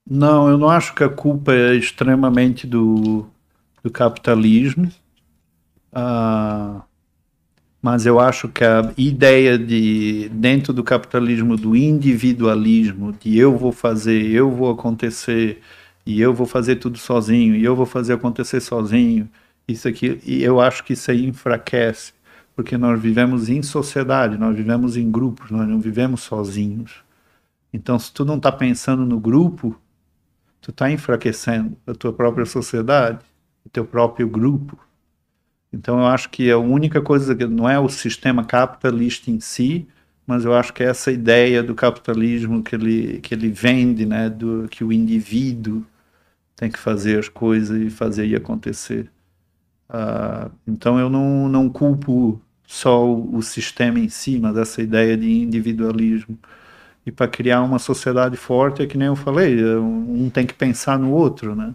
Não, 0.08 0.48
eu 0.48 0.56
não 0.56 0.70
acho 0.70 0.94
que 0.94 1.04
a 1.04 1.08
culpa 1.08 1.52
é 1.52 1.74
extremamente 1.74 2.66
do, 2.66 3.26
do 3.82 3.90
capitalismo. 3.90 4.90
Ah, 5.94 6.84
mas 7.80 8.06
eu 8.06 8.18
acho 8.18 8.48
que 8.48 8.64
a 8.64 8.92
ideia 8.96 9.58
de, 9.58 10.28
dentro 10.30 10.72
do 10.72 10.82
capitalismo, 10.82 11.56
do 11.56 11.76
individualismo, 11.76 13.12
de 13.12 13.38
eu 13.38 13.56
vou 13.56 13.72
fazer, 13.72 14.22
eu 14.30 14.50
vou 14.50 14.70
acontecer, 14.70 15.60
e 16.06 16.20
eu 16.20 16.34
vou 16.34 16.46
fazer 16.46 16.76
tudo 16.76 16.98
sozinho, 16.98 17.54
e 17.54 17.64
eu 17.64 17.76
vou 17.76 17.86
fazer 17.86 18.14
acontecer 18.14 18.60
sozinho, 18.60 19.28
isso 19.68 19.86
aqui, 19.88 20.20
e 20.24 20.42
eu 20.42 20.60
acho 20.60 20.84
que 20.84 20.94
isso 20.94 21.10
aí 21.10 21.26
enfraquece, 21.26 22.12
porque 22.56 22.76
nós 22.78 23.00
vivemos 23.00 23.48
em 23.48 23.62
sociedade, 23.62 24.38
nós 24.38 24.56
vivemos 24.56 24.96
em 24.96 25.10
grupos, 25.10 25.50
nós 25.50 25.68
não 25.68 25.80
vivemos 25.80 26.22
sozinhos. 26.22 27.04
Então, 27.72 27.98
se 27.98 28.12
tu 28.12 28.24
não 28.24 28.36
está 28.36 28.52
pensando 28.52 29.04
no 29.04 29.20
grupo, 29.20 29.76
tu 30.60 30.70
está 30.70 30.90
enfraquecendo 30.90 31.76
a 31.86 31.92
tua 31.94 32.12
própria 32.12 32.46
sociedade, 32.46 33.18
o 33.66 33.68
teu 33.68 33.84
próprio 33.84 34.28
grupo. 34.28 34.78
Então 35.74 35.98
eu 35.98 36.06
acho 36.06 36.30
que 36.30 36.50
a 36.50 36.58
única 36.58 37.02
coisa 37.02 37.34
que 37.34 37.46
não 37.46 37.68
é 37.68 37.78
o 37.78 37.88
sistema 37.88 38.44
capitalista 38.44 39.30
em 39.30 39.40
si, 39.40 39.88
mas 40.26 40.44
eu 40.44 40.54
acho 40.54 40.72
que 40.72 40.84
é 40.84 40.86
essa 40.86 41.10
ideia 41.10 41.62
do 41.62 41.74
capitalismo 41.74 42.62
que 42.62 42.74
ele, 42.76 43.20
que 43.20 43.34
ele 43.34 43.50
vende, 43.50 44.06
né, 44.06 44.30
do, 44.30 44.68
que 44.70 44.84
o 44.84 44.92
indivíduo 44.92 45.84
tem 46.56 46.70
que 46.70 46.78
fazer 46.78 47.18
as 47.18 47.28
coisas 47.28 47.80
e 47.82 47.90
fazer 47.90 48.26
e 48.26 48.36
acontecer. 48.36 49.10
Uh, 49.90 50.50
então 50.66 50.98
eu 50.98 51.10
não, 51.10 51.48
não 51.48 51.68
culpo 51.68 52.40
só 52.66 53.04
o, 53.04 53.36
o, 53.36 53.42
sistema 53.42 53.98
em 53.98 54.08
si, 54.08 54.38
mas 54.38 54.56
essa 54.56 54.80
ideia 54.80 55.16
de 55.16 55.30
individualismo. 55.30 56.38
E 57.06 57.12
para 57.12 57.28
criar 57.28 57.62
uma 57.62 57.78
sociedade 57.78 58.36
forte, 58.36 58.82
é 58.82 58.86
que 58.86 58.96
nem 58.96 59.08
eu 59.08 59.16
falei, 59.16 59.62
um 59.76 60.30
tem 60.30 60.46
que 60.46 60.54
pensar 60.54 60.98
no 60.98 61.12
outro, 61.12 61.54
né? 61.54 61.74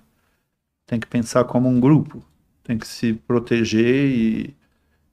Tem 0.87 0.99
que 0.99 1.07
pensar 1.07 1.43
como 1.45 1.69
um 1.69 1.79
grupo, 1.79 2.23
tem 2.69 2.77
que 2.77 2.87
se 2.87 3.13
proteger 3.13 4.05
e, 4.05 4.55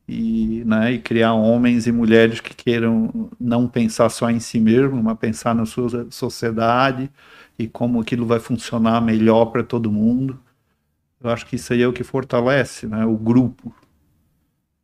e, 0.06 0.62
né, 0.66 0.92
e 0.92 0.98
criar 0.98 1.32
homens 1.32 1.86
e 1.86 1.92
mulheres 1.92 2.38
que 2.38 2.54
queiram 2.54 3.30
não 3.40 3.66
pensar 3.66 4.10
só 4.10 4.28
em 4.30 4.38
si 4.38 4.60
mesmo, 4.60 5.02
mas 5.02 5.18
pensar 5.18 5.54
na 5.54 5.64
sua 5.64 6.06
sociedade 6.10 7.10
e 7.58 7.66
como 7.66 7.98
aquilo 7.98 8.26
vai 8.26 8.40
funcionar 8.40 9.00
melhor 9.00 9.46
para 9.46 9.62
todo 9.62 9.90
mundo. 9.90 10.38
Eu 11.18 11.30
acho 11.30 11.46
que 11.46 11.56
isso 11.56 11.72
aí 11.72 11.80
é 11.80 11.88
o 11.88 11.94
que 11.94 12.04
fortalece 12.04 12.86
né, 12.86 13.06
o 13.06 13.16
grupo. 13.16 13.74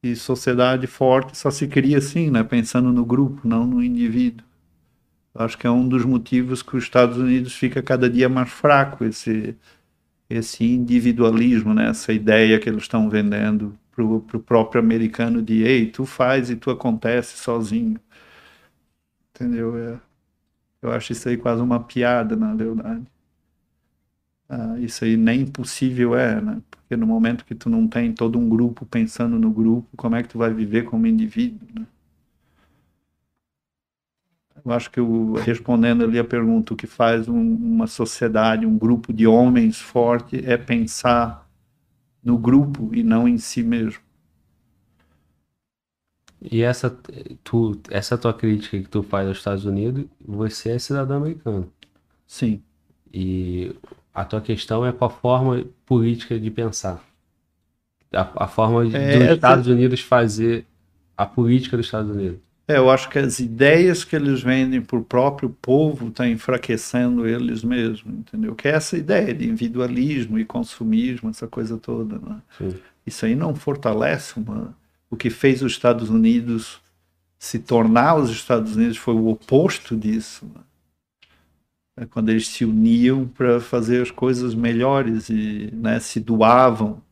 E 0.02 0.16
sociedade 0.16 0.86
forte 0.86 1.36
só 1.36 1.50
se 1.50 1.68
cria 1.68 1.98
assim, 1.98 2.30
né, 2.30 2.42
pensando 2.42 2.90
no 2.90 3.04
grupo, 3.04 3.46
não 3.46 3.66
no 3.66 3.84
indivíduo. 3.84 4.46
Eu 5.34 5.44
acho 5.44 5.58
que 5.58 5.66
é 5.66 5.70
um 5.70 5.86
dos 5.86 6.06
motivos 6.06 6.62
que 6.62 6.74
os 6.74 6.84
Estados 6.84 7.18
Unidos 7.18 7.52
fica 7.52 7.82
cada 7.82 8.08
dia 8.08 8.30
mais 8.30 8.48
fraco, 8.48 9.04
esse, 9.04 9.58
esse 10.32 10.64
individualismo, 10.64 11.74
né, 11.74 11.88
essa 11.90 12.12
ideia 12.12 12.58
que 12.58 12.68
eles 12.68 12.82
estão 12.82 13.08
vendendo 13.10 13.78
para 13.94 14.04
o 14.04 14.20
próprio 14.40 14.80
americano 14.80 15.42
de 15.42 15.62
ei, 15.62 15.90
tu 15.90 16.06
faz 16.06 16.50
e 16.50 16.56
tu 16.56 16.70
acontece 16.70 17.36
sozinho. 17.38 18.00
Entendeu? 19.34 19.76
É, 19.76 20.00
eu 20.82 20.92
acho 20.92 21.12
isso 21.12 21.28
aí 21.28 21.36
quase 21.36 21.62
uma 21.62 21.80
piada, 21.84 22.36
na 22.36 22.54
verdade. 22.54 23.06
Ah, 24.48 24.78
isso 24.78 25.04
aí 25.04 25.16
nem 25.16 25.46
possível 25.46 26.14
é, 26.16 26.40
né? 26.40 26.62
Porque 26.70 26.96
no 26.96 27.06
momento 27.06 27.44
que 27.44 27.54
tu 27.54 27.70
não 27.70 27.88
tem 27.88 28.12
todo 28.12 28.38
um 28.38 28.48
grupo 28.48 28.84
pensando 28.86 29.38
no 29.38 29.50
grupo, 29.50 29.88
como 29.96 30.16
é 30.16 30.22
que 30.22 30.28
tu 30.28 30.38
vai 30.38 30.52
viver 30.52 30.84
como 30.84 31.06
indivíduo, 31.06 31.66
né? 31.74 31.86
Eu 34.64 34.72
acho 34.72 34.90
que 34.90 35.00
eu, 35.00 35.34
respondendo 35.44 36.04
ali 36.04 36.18
a 36.18 36.24
pergunta, 36.24 36.72
o 36.72 36.76
que 36.76 36.86
faz 36.86 37.28
um, 37.28 37.54
uma 37.54 37.86
sociedade, 37.86 38.64
um 38.64 38.78
grupo 38.78 39.12
de 39.12 39.26
homens 39.26 39.80
forte 39.80 40.42
é 40.44 40.56
pensar 40.56 41.48
no 42.22 42.38
grupo 42.38 42.90
e 42.94 43.02
não 43.02 43.26
em 43.26 43.38
si 43.38 43.62
mesmo. 43.62 44.00
E 46.40 46.62
essa, 46.62 46.96
tu, 47.44 47.80
essa 47.88 48.18
tua 48.18 48.34
crítica 48.34 48.78
que 48.78 48.88
tu 48.88 49.02
faz 49.02 49.28
aos 49.28 49.38
Estados 49.38 49.64
Unidos, 49.64 50.06
você 50.24 50.70
é 50.70 50.78
cidadão 50.78 51.18
americano. 51.18 51.70
Sim. 52.26 52.62
E 53.12 53.74
a 54.14 54.24
tua 54.24 54.40
questão 54.40 54.84
é 54.84 54.92
com 54.92 55.04
a 55.04 55.10
forma 55.10 55.64
política 55.86 56.38
de 56.38 56.50
pensar. 56.50 57.02
A, 58.12 58.44
a 58.44 58.48
forma 58.48 58.84
é, 58.96 59.18
dos 59.18 59.28
Estados 59.34 59.66
Unidos 59.66 60.00
fazer 60.00 60.66
a 61.16 61.24
política 61.26 61.76
dos 61.76 61.86
Estados 61.86 62.10
Unidos. 62.10 62.40
É, 62.72 62.78
eu 62.78 62.90
acho 62.90 63.10
que 63.10 63.18
as 63.18 63.38
ideias 63.38 64.02
que 64.02 64.16
eles 64.16 64.40
vendem 64.40 64.80
para 64.80 64.98
o 64.98 65.04
próprio 65.04 65.50
povo 65.50 66.08
estão 66.08 66.24
tá 66.24 66.28
enfraquecendo 66.28 67.26
eles 67.26 67.62
mesmos, 67.62 68.14
entendeu? 68.14 68.54
Que 68.54 68.68
é 68.68 68.70
essa 68.72 68.96
ideia 68.96 69.34
de 69.34 69.46
individualismo 69.46 70.38
e 70.38 70.44
consumismo, 70.44 71.28
essa 71.28 71.46
coisa 71.46 71.76
toda. 71.76 72.18
Né? 72.18 72.40
Isso 73.06 73.26
aí 73.26 73.34
não 73.34 73.54
fortalece 73.54 74.38
uma... 74.38 74.74
o 75.10 75.16
que 75.16 75.28
fez 75.28 75.60
os 75.60 75.72
Estados 75.72 76.08
Unidos 76.08 76.80
se 77.38 77.58
tornar 77.58 78.14
os 78.14 78.30
Estados 78.30 78.74
Unidos 78.74 78.96
foi 78.96 79.14
o 79.14 79.28
oposto 79.28 79.94
disso. 79.94 80.46
Né? 80.46 80.60
É 81.98 82.06
quando 82.06 82.30
eles 82.30 82.48
se 82.48 82.64
uniam 82.64 83.26
para 83.26 83.60
fazer 83.60 84.00
as 84.00 84.10
coisas 84.10 84.54
melhores 84.54 85.28
e 85.28 85.68
né, 85.74 86.00
se 86.00 86.20
doavam. 86.20 87.02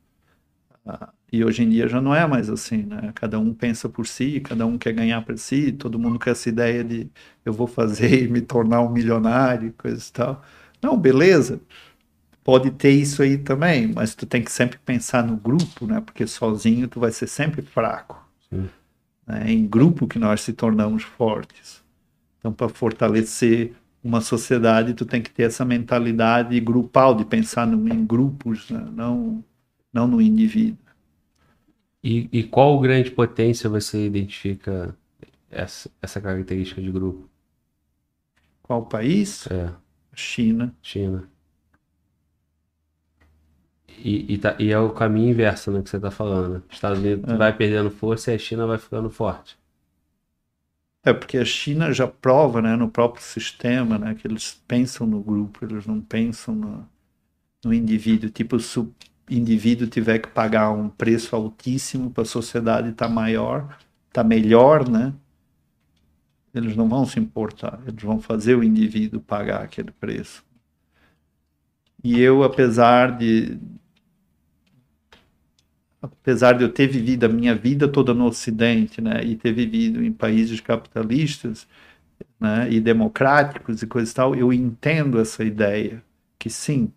Ah, 0.86 1.12
e 1.32 1.44
hoje 1.44 1.62
em 1.62 1.68
dia 1.70 1.88
já 1.88 2.00
não 2.00 2.14
é 2.14 2.26
mais 2.26 2.50
assim, 2.50 2.82
né? 2.84 3.12
Cada 3.14 3.38
um 3.38 3.54
pensa 3.54 3.88
por 3.88 4.06
si, 4.06 4.40
cada 4.40 4.66
um 4.66 4.76
quer 4.78 4.92
ganhar 4.92 5.22
para 5.22 5.36
si, 5.36 5.72
todo 5.72 5.98
mundo 5.98 6.18
com 6.18 6.28
essa 6.30 6.48
ideia 6.48 6.82
de 6.84 7.08
eu 7.44 7.52
vou 7.52 7.66
fazer 7.66 8.24
e 8.24 8.28
me 8.28 8.40
tornar 8.40 8.80
um 8.82 8.90
milionário, 8.90 9.72
coisa 9.78 10.04
e 10.08 10.12
tal. 10.12 10.42
Não, 10.82 10.96
beleza. 10.96 11.60
Pode 12.42 12.70
ter 12.72 12.90
isso 12.90 13.22
aí 13.22 13.38
também, 13.38 13.92
mas 13.92 14.14
tu 14.14 14.26
tem 14.26 14.42
que 14.42 14.50
sempre 14.50 14.78
pensar 14.78 15.24
no 15.24 15.36
grupo, 15.36 15.86
né? 15.86 16.00
Porque 16.00 16.26
sozinho 16.26 16.88
tu 16.88 16.98
vai 17.00 17.12
ser 17.12 17.26
sempre 17.26 17.62
fraco. 17.62 18.18
É 19.28 19.50
em 19.52 19.66
grupo 19.66 20.08
que 20.08 20.18
nós 20.18 20.40
se 20.40 20.52
tornamos 20.52 21.02
fortes. 21.04 21.82
Então, 22.38 22.52
para 22.52 22.68
fortalecer 22.68 23.74
uma 24.02 24.20
sociedade, 24.20 24.94
tu 24.94 25.04
tem 25.04 25.22
que 25.22 25.30
ter 25.30 25.44
essa 25.44 25.64
mentalidade 25.64 26.58
grupal 26.60 27.14
de 27.14 27.24
pensar 27.24 27.66
no, 27.66 27.88
em 27.92 28.04
grupos, 28.04 28.70
né? 28.70 28.84
não 28.92 29.44
não 29.92 30.06
no 30.06 30.20
indivíduo. 30.20 30.78
E, 32.02 32.28
e 32.32 32.42
qual 32.44 32.78
grande 32.80 33.10
potência 33.10 33.68
você 33.68 34.06
identifica 34.06 34.96
essa, 35.50 35.90
essa 36.00 36.20
característica 36.20 36.80
de 36.80 36.90
grupo? 36.90 37.28
Qual 38.62 38.86
país? 38.86 39.46
É. 39.48 39.72
China. 40.14 40.74
China. 40.80 41.28
E, 44.02 44.34
e, 44.34 44.38
tá, 44.38 44.56
e, 44.58 44.70
é 44.70 44.78
o 44.78 44.90
caminho 44.90 45.30
inverso, 45.30 45.70
né, 45.70 45.82
que 45.82 45.90
você 45.90 45.96
está 45.96 46.10
falando. 46.10 46.62
Estados 46.70 46.98
Unidos 46.98 47.30
é. 47.30 47.36
vai 47.36 47.54
perdendo 47.54 47.90
força 47.90 48.32
e 48.32 48.34
a 48.34 48.38
China 48.38 48.66
vai 48.66 48.78
ficando 48.78 49.10
forte. 49.10 49.58
É 51.02 51.12
porque 51.12 51.38
a 51.38 51.44
China 51.44 51.92
já 51.92 52.06
prova, 52.06 52.60
né, 52.62 52.76
no 52.76 52.88
próprio 52.88 53.22
sistema, 53.22 53.98
né, 53.98 54.14
que 54.14 54.26
eles 54.26 54.62
pensam 54.66 55.06
no 55.06 55.20
grupo, 55.20 55.64
eles 55.64 55.86
não 55.86 56.00
pensam 56.00 56.54
no, 56.54 56.88
no 57.64 57.74
indivíduo. 57.74 58.30
Tipo, 58.30 58.58
indivíduo 59.30 59.86
tiver 59.86 60.18
que 60.18 60.28
pagar 60.28 60.70
um 60.70 60.88
preço 60.88 61.34
altíssimo 61.36 62.10
para 62.10 62.22
a 62.22 62.26
sociedade 62.26 62.90
estar 62.90 63.08
tá 63.08 63.12
maior, 63.12 63.78
tá 64.12 64.24
melhor, 64.24 64.88
né? 64.88 65.12
Eles 66.54 66.76
não 66.76 66.88
vão 66.88 67.06
se 67.06 67.20
importar, 67.20 67.80
eles 67.86 68.02
vão 68.02 68.20
fazer 68.20 68.56
o 68.56 68.64
indivíduo 68.64 69.20
pagar 69.20 69.62
aquele 69.62 69.92
preço. 69.92 70.44
E 72.02 72.18
eu, 72.18 72.42
apesar 72.42 73.16
de 73.18 73.58
apesar 76.02 76.54
de 76.54 76.64
eu 76.64 76.72
ter 76.72 76.86
vivido 76.86 77.24
a 77.24 77.28
minha 77.28 77.54
vida 77.54 77.86
toda 77.86 78.14
no 78.14 78.24
Ocidente, 78.26 79.00
né, 79.00 79.22
e 79.22 79.36
ter 79.36 79.52
vivido 79.52 80.02
em 80.02 80.12
países 80.12 80.60
capitalistas, 80.60 81.68
né, 82.38 82.70
e 82.70 82.80
democráticos 82.80 83.82
e 83.82 83.86
coisa 83.86 84.10
e 84.10 84.14
tal, 84.14 84.34
eu 84.34 84.52
entendo 84.52 85.20
essa 85.20 85.44
ideia 85.44 86.02
que 86.38 86.48
sim, 86.48 86.90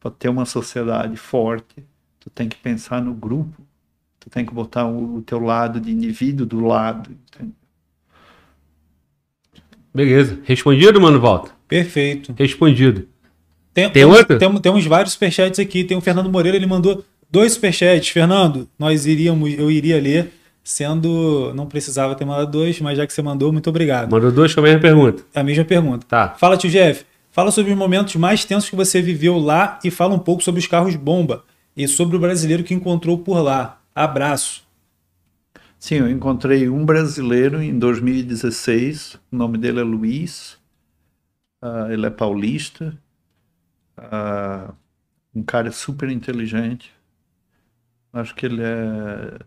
para 0.00 0.10
ter 0.10 0.30
uma 0.30 0.46
sociedade 0.46 1.16
forte, 1.16 1.84
tu 2.18 2.30
tem 2.30 2.48
que 2.48 2.56
pensar 2.56 3.02
no 3.02 3.12
grupo, 3.12 3.62
tu 4.18 4.30
tem 4.30 4.44
que 4.44 4.52
botar 4.52 4.86
o, 4.86 5.16
o 5.16 5.22
teu 5.22 5.38
lado 5.38 5.78
de 5.78 5.92
indivíduo 5.92 6.46
do 6.46 6.60
lado. 6.60 7.10
Entende? 7.10 7.52
Beleza. 9.94 10.38
Respondido, 10.44 11.00
mano, 11.00 11.20
Volta? 11.20 11.50
Perfeito. 11.68 12.34
Respondido. 12.36 13.06
Tem, 13.74 13.90
tem 13.90 14.04
outro? 14.04 14.38
Temos, 14.38 14.60
temos 14.60 14.86
vários 14.86 15.12
superchats 15.12 15.60
aqui. 15.60 15.84
Tem 15.84 15.96
o 15.96 16.00
Fernando 16.00 16.30
Moreira, 16.30 16.56
ele 16.56 16.66
mandou 16.66 17.04
dois 17.30 17.52
superchats. 17.52 18.08
Fernando, 18.08 18.68
nós 18.78 19.06
iríamos, 19.06 19.52
eu 19.58 19.70
iria 19.70 20.00
ler, 20.00 20.32
sendo. 20.64 21.52
Não 21.54 21.66
precisava 21.66 22.14
ter 22.14 22.24
mandado 22.24 22.50
dois, 22.50 22.80
mas 22.80 22.96
já 22.96 23.06
que 23.06 23.12
você 23.12 23.22
mandou, 23.22 23.52
muito 23.52 23.68
obrigado. 23.68 24.10
Mandou 24.10 24.32
dois 24.32 24.54
com 24.54 24.60
a 24.60 24.62
mesma 24.62 24.80
pergunta. 24.80 25.22
A 25.34 25.42
mesma 25.42 25.64
pergunta. 25.64 26.06
Tá. 26.08 26.30
Fala, 26.38 26.56
tio 26.56 26.70
Jeff. 26.70 27.04
Fala 27.30 27.52
sobre 27.52 27.70
os 27.70 27.78
momentos 27.78 28.16
mais 28.16 28.44
tensos 28.44 28.68
que 28.68 28.74
você 28.74 29.00
viveu 29.00 29.38
lá 29.38 29.78
e 29.84 29.90
fala 29.90 30.14
um 30.14 30.18
pouco 30.18 30.42
sobre 30.42 30.58
os 30.60 30.66
carros 30.66 30.96
bomba 30.96 31.44
e 31.76 31.86
sobre 31.86 32.16
o 32.16 32.20
brasileiro 32.20 32.64
que 32.64 32.74
encontrou 32.74 33.18
por 33.18 33.40
lá. 33.40 33.80
Abraço. 33.94 34.68
Sim, 35.78 35.96
eu 35.96 36.10
encontrei 36.10 36.68
um 36.68 36.84
brasileiro 36.84 37.62
em 37.62 37.78
2016. 37.78 39.14
O 39.30 39.36
nome 39.36 39.58
dele 39.58 39.80
é 39.80 39.84
Luiz. 39.84 40.58
Uh, 41.62 41.90
ele 41.92 42.06
é 42.06 42.10
paulista. 42.10 42.98
Uh, 43.96 44.74
um 45.32 45.42
cara 45.42 45.70
super 45.70 46.10
inteligente. 46.10 46.92
Acho 48.12 48.34
que 48.34 48.44
ele 48.44 48.60
é... 48.62 49.38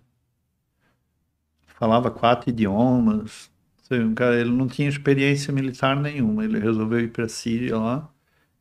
falava 1.67 2.09
quatro 2.09 2.49
idiomas, 2.49 3.51
um 3.91 4.13
cara, 4.13 4.39
ele 4.39 4.51
não 4.51 4.67
tinha 4.67 4.87
experiência 4.87 5.53
militar 5.53 5.95
nenhuma. 5.95 6.43
Ele 6.43 6.59
resolveu 6.59 6.99
ir 7.01 7.09
para 7.11 7.25
a 7.25 7.29
Síria 7.29 7.77
lá. 7.77 8.09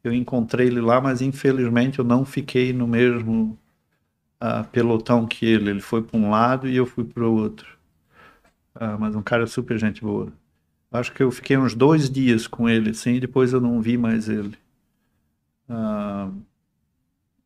Eu 0.02 0.12
encontrei 0.12 0.67
ele 0.67 0.81
lá, 0.81 1.01
mas 1.01 1.20
infelizmente 1.23 1.99
eu 1.99 2.05
não 2.05 2.25
fiquei 2.25 2.73
no 2.73 2.86
mesmo 2.89 3.59
uh, 4.42 4.67
pelotão 4.70 5.26
que 5.26 5.47
ele. 5.47 5.70
Ele 5.70 5.81
foi 5.81 6.02
para 6.02 6.18
um 6.18 6.31
lado 6.31 6.68
e 6.68 6.76
eu 6.76 6.86
fui 6.86 7.05
para 7.05 7.25
o 7.25 7.34
outro. 7.34 7.78
Uh, 8.75 8.99
mas 8.99 9.15
um 9.15 9.23
cara 9.23 9.47
super 9.47 9.78
gente 9.78 10.02
boa. 10.02 10.33
Acho 10.91 11.12
que 11.12 11.23
eu 11.23 11.31
fiquei 11.31 11.57
uns 11.57 11.75
dois 11.75 12.10
dias 12.10 12.47
com 12.47 12.68
ele, 12.68 12.91
assim, 12.91 13.15
e 13.15 13.20
depois 13.20 13.52
eu 13.52 13.60
não 13.60 13.81
vi 13.81 13.97
mais 13.97 14.28
ele. 14.28 14.57
Uh, 15.68 16.42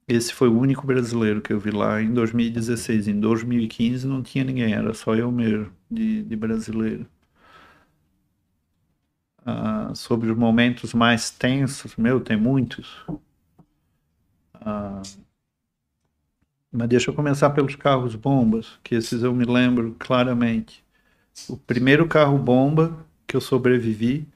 esse 0.09 0.33
foi 0.33 0.49
o 0.49 0.59
único 0.59 0.87
brasileiro 0.87 1.41
que 1.41 1.53
eu 1.53 1.61
vi 1.61 1.71
lá 1.71 2.01
em 2.03 2.13
2016. 2.13 3.09
Em 3.09 3.21
2015 3.21 4.07
não 4.07 4.23
tinha 4.23 4.45
ninguém, 4.45 4.73
era 4.73 4.95
só 4.95 5.15
eu 5.15 5.31
mesmo 5.33 5.71
de, 5.91 6.23
de 6.23 6.37
brasileiro. 6.37 7.07
Ah, 9.47 9.95
sobre 9.95 10.29
os 10.31 10.37
momentos 10.37 10.93
mais 10.93 11.31
tensos, 11.31 11.97
meu, 11.97 12.21
tem 12.21 12.37
muitos. 12.37 13.07
Ah, 14.55 15.03
mas 16.73 16.89
deixa 16.89 17.11
eu 17.11 17.15
começar 17.15 17.51
pelos 17.51 17.77
carros 17.77 18.17
bombas, 18.17 18.79
que 18.83 18.95
esses 18.97 19.23
eu 19.23 19.33
me 19.33 19.45
lembro 19.45 19.95
claramente. 19.99 20.85
O 21.49 21.57
primeiro 21.57 22.09
carro 22.09 22.39
bomba 22.39 23.07
que 23.27 23.37
eu 23.37 23.41
sobrevivi, 23.41 24.29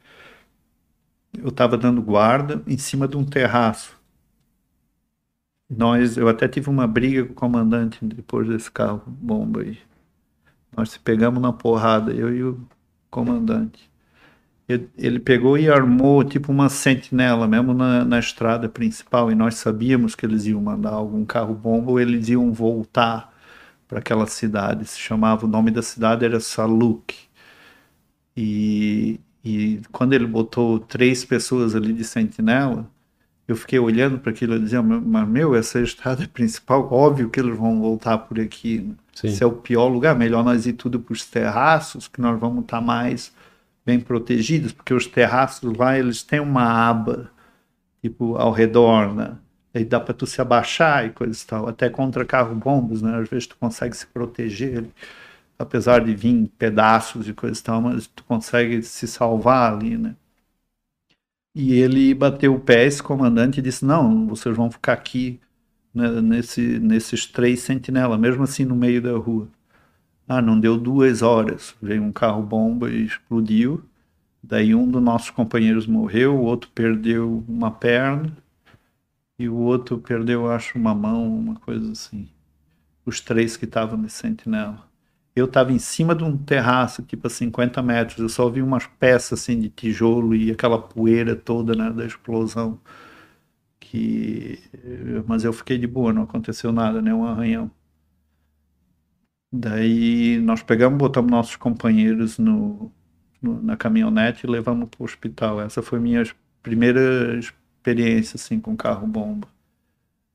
eu 1.36 1.48
estava 1.48 1.76
dando 1.76 2.00
guarda 2.02 2.62
em 2.66 2.78
cima 2.78 3.08
de 3.08 3.16
um 3.16 3.24
terraço. 3.24 3.98
Nós, 5.68 6.16
eu 6.16 6.28
até 6.28 6.48
tive 6.48 6.70
uma 6.70 6.86
briga 6.86 7.24
com 7.26 7.32
o 7.32 7.34
comandante 7.34 8.05
depois 8.05 8.48
desse 8.48 8.70
carro 8.70 9.02
bomba 9.06 9.62
aí. 9.62 9.78
Nós 10.76 10.90
se 10.90 11.00
pegamos 11.00 11.42
na 11.42 11.52
porrada, 11.52 12.12
eu 12.12 12.34
e 12.34 12.44
o 12.44 12.68
comandante 13.10 13.90
ele 14.97 15.18
pegou 15.18 15.57
e 15.57 15.68
armou 15.68 16.23
tipo 16.23 16.52
uma 16.52 16.68
sentinela 16.68 17.47
mesmo 17.49 17.73
na, 17.73 18.05
na 18.05 18.18
estrada 18.18 18.68
principal 18.68 19.31
e 19.31 19.34
nós 19.34 19.55
sabíamos 19.55 20.15
que 20.15 20.26
eles 20.26 20.47
iam 20.47 20.60
mandar 20.60 20.92
algum 20.92 21.24
carro 21.24 21.55
bomba 21.55 21.90
ou 21.90 22.00
eles 22.00 22.28
iam 22.28 22.52
voltar 22.52 23.32
para 23.89 23.99
aquela 23.99 24.26
cidade. 24.26 24.84
Se 24.86 24.99
chamava 24.99 25.47
o 25.47 25.49
nome 25.49 25.70
da 25.70 25.82
cidade 25.82 26.24
era 26.24 26.39
Saluk. 26.39 27.15
E, 28.36 29.18
e 29.44 29.81
quando 29.90 30.12
ele 30.12 30.26
botou 30.26 30.78
três 30.78 31.24
pessoas 31.24 31.74
ali 31.74 31.92
de 31.92 32.05
sentinela, 32.05 32.89
eu 33.49 33.57
fiquei 33.57 33.81
olhando 33.81 34.18
para 34.18 34.31
aquilo 34.31 34.55
e 34.55 34.60
dizia, 34.60 34.81
mas 34.81 35.28
meu, 35.28 35.57
essa 35.57 35.78
é 35.78 35.81
a 35.81 35.84
estrada 35.84 36.26
principal, 36.32 36.89
óbvio 36.92 37.28
que 37.28 37.40
eles 37.40 37.57
vão 37.57 37.81
voltar 37.81 38.18
por 38.18 38.39
aqui. 38.39 38.78
Né? 38.78 38.94
Esse 39.24 39.42
é 39.42 39.47
o 39.47 39.52
pior 39.52 39.89
lugar, 39.89 40.15
melhor 40.15 40.44
nós 40.44 40.66
ir 40.66 40.74
tudo 40.74 41.00
para 41.00 41.12
os 41.12 41.24
terraços, 41.24 42.07
que 42.07 42.20
nós 42.20 42.39
vamos 42.39 42.62
estar 42.62 42.78
tá 42.78 42.84
mais 42.84 43.32
bem 43.84 44.00
protegidos, 44.00 44.73
porque 44.73 44.94
os 44.94 45.07
terraços 45.07 45.76
lá 45.76 45.99
eles 45.99 46.23
têm 46.23 46.41
uma 46.41 46.65
aba 46.65 47.31
tipo 48.02 48.36
ao 48.36 48.52
redor, 48.52 49.15
né? 49.15 49.39
Aí 49.75 49.84
dá 49.84 50.00
para 50.00 50.15
tu 50.15 50.26
se 50.26 50.41
abaixar 50.41 51.07
e 51.07 51.10
coisas 51.10 51.44
tal, 51.44 51.68
até 51.68 51.89
contra 51.91 52.25
carro 52.25 52.55
bombas, 52.55 53.02
né? 53.02 53.17
Às 53.18 53.28
vezes 53.28 53.47
tu 53.47 53.57
consegue 53.59 53.97
se 53.97 54.07
proteger, 54.07 54.86
apesar 55.59 56.05
de 56.05 56.15
vir 56.15 56.49
pedaços 56.59 57.28
e 57.28 57.34
coisas 57.34 57.60
tal, 57.62 57.81
mas 57.83 58.07
tu 58.09 58.25
consegue 58.25 58.83
se 58.83 59.07
salvar 59.09 59.75
ali, 59.75 59.97
né? 59.99 60.17
E 61.55 61.73
ele 61.75 62.15
bateu 62.15 62.55
o 62.55 62.60
pé, 62.60 62.84
esse 62.86 63.02
comandante, 63.02 63.59
e 63.59 63.62
disse: 63.62 63.84
Não, 63.84 64.26
vocês 64.26 64.57
vão 64.57 64.70
ficar 64.70 64.92
aqui 64.94 65.41
né, 65.94 66.20
nesse, 66.20 66.78
nesses 66.81 67.26
três 67.26 67.60
sentinelas, 67.60 68.18
mesmo 68.20 68.42
assim 68.44 68.65
no 68.65 68.76
meio 68.76 69.02
da 69.02 69.12
rua. 69.17 69.49
Ah, 70.33 70.41
não 70.41 70.60
deu 70.60 70.78
duas 70.78 71.23
horas. 71.23 71.75
Veio 71.83 72.05
um 72.05 72.12
carro 72.12 72.41
bomba 72.41 72.89
e 72.89 73.05
explodiu. 73.05 73.83
Daí 74.41 74.73
um 74.76 74.89
dos 74.89 75.02
nossos 75.02 75.31
companheiros 75.31 75.89
morreu, 75.89 76.36
o 76.36 76.42
outro 76.44 76.70
perdeu 76.73 77.44
uma 77.49 77.73
perna 77.73 78.36
e 79.36 79.49
o 79.49 79.57
outro 79.57 79.99
perdeu, 79.99 80.49
acho, 80.49 80.78
uma 80.78 80.94
mão, 80.94 81.36
uma 81.36 81.57
coisa 81.57 81.91
assim. 81.91 82.28
Os 83.05 83.20
três 83.20 83.57
que 83.57 83.65
estavam 83.65 84.00
de 84.00 84.09
sentinela. 84.09 84.86
Eu 85.34 85.47
estava 85.47 85.73
em 85.73 85.81
cima 85.81 86.15
de 86.15 86.23
um 86.23 86.36
terraço, 86.39 87.02
tipo 87.02 87.26
a 87.26 87.31
50 87.31 87.83
metros. 87.83 88.18
Eu 88.20 88.28
só 88.28 88.49
vi 88.49 88.62
umas 88.62 88.86
peças 88.86 89.41
assim 89.41 89.59
de 89.59 89.68
tijolo 89.68 90.33
e 90.34 90.52
aquela 90.52 90.81
poeira 90.81 91.34
toda 91.34 91.75
né, 91.75 91.91
da 91.91 92.07
explosão. 92.07 92.81
Que... 93.81 94.60
Mas 95.26 95.44
eu 95.44 95.52
fiquei 95.52 95.78
de 95.78 95.89
boa, 95.89 96.12
não 96.12 96.23
aconteceu 96.23 96.70
nada, 96.73 97.02
nenhum 97.02 97.25
arranhão. 97.25 97.70
Daí 99.52 100.38
nós 100.40 100.62
pegamos, 100.62 100.98
botamos 100.98 101.30
nossos 101.30 101.56
companheiros 101.56 102.38
no, 102.38 102.92
no 103.42 103.60
na 103.62 103.76
caminhonete 103.76 104.46
e 104.46 104.50
levamos 104.50 104.88
para 104.88 105.02
o 105.02 105.04
hospital. 105.04 105.60
Essa 105.60 105.82
foi 105.82 105.98
minha 106.00 106.22
primeira 106.62 107.38
experiência 107.38 108.36
assim 108.36 108.60
com 108.60 108.76
carro 108.76 109.06
bomba. 109.06 109.48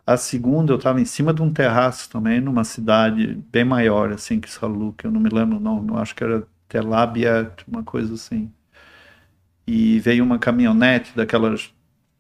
A 0.05 0.17
segunda 0.17 0.73
eu 0.73 0.77
estava 0.77 1.01
em 1.01 1.05
cima 1.05 1.33
de 1.33 1.41
um 1.41 1.53
terraço 1.53 2.09
também, 2.09 2.41
numa 2.41 2.63
cidade 2.63 3.35
bem 3.51 3.65
maior 3.65 4.11
assim 4.13 4.39
que 4.39 4.49
Saluk, 4.49 5.03
eu 5.05 5.11
não 5.11 5.19
me 5.21 5.29
lembro 5.29 5.59
não 5.59 5.97
acho 5.97 6.15
que 6.15 6.23
era 6.23 6.47
Tel 6.67 6.93
Abyad, 6.93 7.51
uma 7.67 7.83
coisa 7.83 8.13
assim. 8.15 8.51
E 9.67 9.99
veio 9.99 10.23
uma 10.23 10.37
caminhonete 10.39 11.15
daquelas 11.15 11.73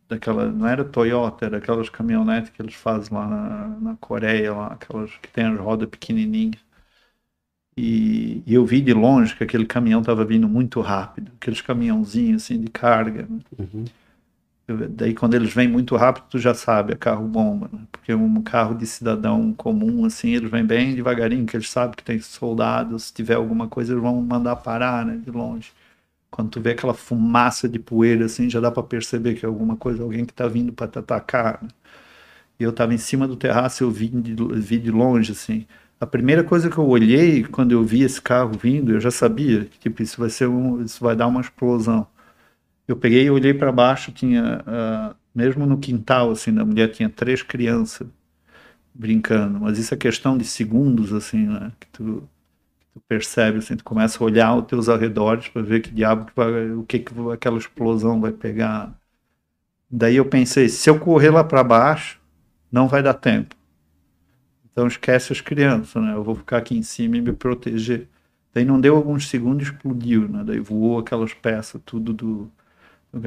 daquela, 0.09 0.51
não 0.51 0.67
era 0.67 0.85
Toyota, 0.85 1.45
era 1.47 1.57
aquelas 1.59 1.89
caminhonetes 1.89 2.51
que 2.51 2.61
eles 2.61 2.75
fazem 2.75 3.13
lá 3.17 3.27
na, 3.27 3.67
na 3.81 3.97
Coreia, 3.97 4.53
lá, 4.53 4.67
aquelas 4.69 5.11
que 5.17 5.29
tem 5.29 5.45
as 5.47 5.59
rodas 5.59 5.89
pequenininhas. 5.89 6.64
E, 7.77 8.41
e, 8.45 8.53
eu 8.53 8.65
vi 8.65 8.79
de 8.79 8.93
longe 8.93 9.35
que 9.35 9.43
aquele 9.43 9.65
caminhão 9.65 9.99
estava 9.99 10.23
vindo 10.23 10.47
muito 10.47 10.79
rápido, 10.79 11.31
aqueles 11.35 11.59
caminhãozinhos 11.59 12.43
assim 12.43 12.59
de 12.59 12.69
carga. 12.69 13.27
Né? 13.29 13.39
Uhum. 13.59 13.85
Eu, 14.67 14.89
daí 14.89 15.13
quando 15.13 15.33
eles 15.33 15.53
vêm 15.53 15.67
muito 15.67 15.95
rápido, 15.97 16.25
tu 16.29 16.39
já 16.39 16.53
sabe, 16.53 16.93
é 16.93 16.95
carro 16.95 17.27
bomba, 17.27 17.69
né? 17.71 17.81
porque 17.91 18.13
um 18.13 18.41
carro 18.41 18.75
de 18.75 18.85
cidadão 18.85 19.53
comum 19.53 20.05
assim, 20.05 20.31
eles 20.33 20.49
vêm 20.49 20.65
bem 20.65 20.95
devagarinho, 20.95 21.45
que 21.45 21.57
eles 21.57 21.69
sabem 21.69 21.95
que 21.95 22.03
tem 22.03 22.19
soldados, 22.19 23.05
se 23.05 23.13
tiver 23.13 23.35
alguma 23.35 23.67
coisa 23.67 23.91
eles 23.91 24.01
vão 24.01 24.21
mandar 24.21 24.55
parar, 24.55 25.05
né, 25.05 25.17
de 25.17 25.29
longe. 25.29 25.71
Quando 26.31 26.49
tu 26.49 26.61
vê 26.61 26.71
aquela 26.71 26.93
fumaça 26.93 27.67
de 27.69 27.79
poeira 27.79 28.25
assim, 28.25 28.49
já 28.49 28.59
dá 28.59 28.71
para 28.71 28.83
perceber 28.83 29.35
que 29.35 29.45
é 29.45 29.47
alguma 29.47 29.75
coisa, 29.75 30.01
alguém 30.01 30.25
que 30.25 30.31
está 30.33 30.47
vindo 30.47 30.73
para 30.73 30.87
te 30.87 30.99
atacar. 30.99 31.59
Né? 31.61 31.69
E 32.59 32.63
eu 32.63 32.71
estava 32.71 32.93
em 32.93 32.97
cima 32.97 33.27
do 33.27 33.35
terraço, 33.35 33.83
eu 33.83 33.91
vi 33.91 34.07
de, 34.09 34.33
vi 34.59 34.79
de 34.79 34.91
longe 34.91 35.31
assim 35.33 35.65
a 35.99 36.05
primeira 36.05 36.43
coisa 36.43 36.69
que 36.69 36.77
eu 36.77 36.87
olhei 36.87 37.43
quando 37.43 37.71
eu 37.71 37.83
vi 37.83 38.03
esse 38.03 38.21
carro 38.21 38.51
vindo, 38.57 38.91
eu 38.93 38.99
já 38.99 39.11
sabia 39.11 39.65
que 39.65 39.79
tipo, 39.79 40.01
isso 40.03 40.19
vai 40.19 40.29
ser 40.29 40.47
um, 40.47 40.81
isso 40.83 41.03
vai 41.03 41.15
dar 41.15 41.27
uma 41.27 41.41
explosão. 41.41 42.07
Eu 42.87 42.97
peguei 42.97 43.25
e 43.25 43.31
olhei 43.31 43.53
para 43.53 43.71
baixo, 43.71 44.11
tinha 44.11 44.63
uh, 44.67 45.15
mesmo 45.33 45.65
no 45.65 45.77
quintal 45.79 46.31
assim 46.31 46.53
da 46.53 46.65
mulher 46.65 46.91
tinha 46.91 47.09
três 47.09 47.41
crianças 47.43 48.07
brincando, 48.93 49.59
mas 49.61 49.77
isso 49.79 49.93
é 49.93 49.97
questão 49.97 50.37
de 50.37 50.45
segundos 50.45 51.13
assim, 51.13 51.47
né? 51.47 51.71
Que 51.79 51.87
tu, 51.89 52.29
tu 52.93 53.01
percebe 53.07 53.59
assim, 53.59 53.75
tu 53.77 53.83
começa 53.83 54.23
a 54.23 54.25
olhar 54.25 54.55
os 54.55 54.65
teus 54.67 54.89
arredores 54.89 55.49
para 55.49 55.61
ver 55.61 55.81
que 55.81 55.91
diabo 55.91 56.25
que 56.25 56.33
vai, 56.35 56.71
o 56.71 56.83
que 56.85 56.99
que 56.99 57.13
aquela 57.33 57.57
explosão 57.57 58.21
vai 58.21 58.31
pegar. 58.31 58.93
Daí 59.89 60.17
eu 60.17 60.25
pensei, 60.25 60.69
se 60.69 60.89
eu 60.89 60.99
correr 60.99 61.31
lá 61.31 61.43
para 61.43 61.63
baixo, 61.63 62.19
não 62.71 62.87
vai 62.87 63.03
dar 63.03 63.13
tempo 63.15 63.55
então 64.75 64.87
esquece 64.87 65.31
as 65.31 65.39
crianças, 65.39 66.03
né? 66.03 66.13
Eu 66.13 66.21
vou 66.21 66.35
ficar 66.35 66.57
aqui 66.57 66.77
em 66.77 66.83
cima 66.83 67.15
e 67.15 67.21
me 67.21 67.31
proteger. 67.31 68.09
Daí 68.53 68.65
não 68.65 68.79
deu 68.79 68.97
alguns 68.97 69.29
segundos, 69.29 69.67
explodiu, 69.69 70.27
né? 70.27 70.43
Daí 70.45 70.59
voou 70.59 70.99
aquelas 70.99 71.33
peças, 71.33 71.81
tudo 71.85 72.11
do. 72.13 72.51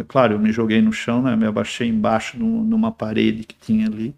Claro, 0.09 0.35
eu 0.35 0.39
me 0.39 0.53
joguei 0.53 0.83
no 0.83 0.93
chão, 0.93 1.23
né? 1.23 1.35
Me 1.37 1.47
abaixei 1.47 1.89
embaixo 1.89 2.39
numa 2.39 2.93
parede 2.93 3.45
que 3.45 3.57
tinha 3.57 3.87
ali. 3.87 4.15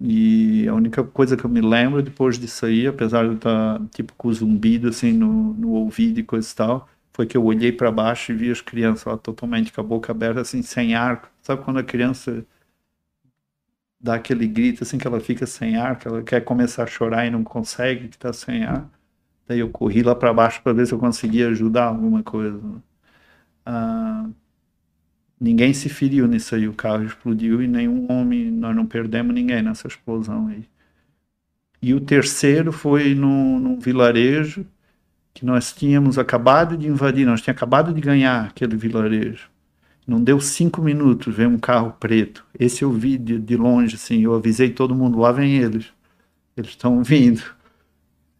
E 0.00 0.68
a 0.68 0.74
única 0.74 1.02
coisa 1.02 1.36
que 1.36 1.44
eu 1.44 1.50
me 1.50 1.60
lembro 1.60 2.00
depois 2.00 2.38
disso 2.38 2.64
aí, 2.66 2.86
apesar 2.86 3.28
de 3.28 3.34
estar 3.34 3.80
tipo 3.90 4.12
com 4.16 4.32
zumbido 4.32 4.88
assim 4.88 5.12
no, 5.12 5.54
no 5.54 5.70
ouvido 5.72 6.20
e 6.20 6.22
coisa 6.22 6.48
e 6.48 6.54
tal, 6.54 6.88
foi 7.12 7.26
que 7.26 7.36
eu 7.36 7.44
olhei 7.44 7.72
para 7.72 7.90
baixo 7.90 8.30
e 8.32 8.36
vi 8.36 8.50
as 8.52 8.60
crianças 8.60 9.04
lá 9.06 9.16
totalmente 9.16 9.72
com 9.72 9.80
a 9.80 9.84
boca 9.84 10.12
aberta, 10.12 10.40
assim, 10.40 10.62
sem 10.62 10.94
ar. 10.94 11.28
Sabe 11.42 11.62
quando 11.64 11.78
a 11.78 11.84
criança 11.84 12.46
dá 14.04 14.16
aquele 14.16 14.46
grito 14.46 14.84
assim 14.84 14.98
que 14.98 15.06
ela 15.06 15.18
fica 15.18 15.46
sem 15.46 15.76
ar, 15.78 15.98
que 15.98 16.06
ela 16.06 16.22
quer 16.22 16.42
começar 16.42 16.84
a 16.84 16.86
chorar 16.86 17.26
e 17.26 17.30
não 17.30 17.42
consegue, 17.42 18.08
que 18.08 18.16
está 18.16 18.34
sem 18.34 18.62
ar. 18.64 18.86
Daí 19.48 19.60
eu 19.60 19.70
corri 19.70 20.02
lá 20.02 20.14
para 20.14 20.32
baixo 20.32 20.62
para 20.62 20.74
ver 20.74 20.86
se 20.86 20.92
eu 20.92 20.98
conseguia 20.98 21.48
ajudar 21.48 21.86
alguma 21.86 22.22
coisa. 22.22 22.60
Ah, 23.64 24.28
ninguém 25.40 25.72
se 25.72 25.88
feriu 25.88 26.26
nisso 26.28 26.54
aí, 26.54 26.68
o 26.68 26.74
carro 26.74 27.04
explodiu 27.04 27.62
e 27.62 27.66
nenhum 27.66 28.06
homem, 28.12 28.50
nós 28.50 28.76
não 28.76 28.86
perdemos 28.86 29.34
ninguém 29.34 29.62
nessa 29.62 29.88
explosão 29.88 30.48
aí. 30.48 30.64
E 31.80 31.94
o 31.94 32.00
terceiro 32.00 32.72
foi 32.72 33.14
num, 33.14 33.58
num 33.58 33.78
vilarejo 33.78 34.66
que 35.32 35.46
nós 35.46 35.72
tínhamos 35.72 36.18
acabado 36.18 36.76
de 36.76 36.88
invadir, 36.88 37.26
nós 37.26 37.40
tínhamos 37.40 37.58
acabado 37.58 37.94
de 37.94 38.00
ganhar 38.02 38.46
aquele 38.46 38.76
vilarejo. 38.76 39.48
Não 40.06 40.22
deu 40.22 40.38
cinco 40.38 40.82
minutos, 40.82 41.34
veio 41.34 41.48
um 41.48 41.58
carro 41.58 41.96
preto. 41.98 42.44
Esse 42.58 42.82
eu 42.82 42.92
vi 42.92 43.16
de, 43.16 43.38
de 43.38 43.56
longe, 43.56 43.94
assim. 43.94 44.22
Eu 44.22 44.34
avisei 44.34 44.70
todo 44.70 44.94
mundo, 44.94 45.18
lá 45.18 45.32
vem 45.32 45.56
eles. 45.56 45.86
Eles 46.56 46.70
estão 46.70 47.02
vindo. 47.02 47.42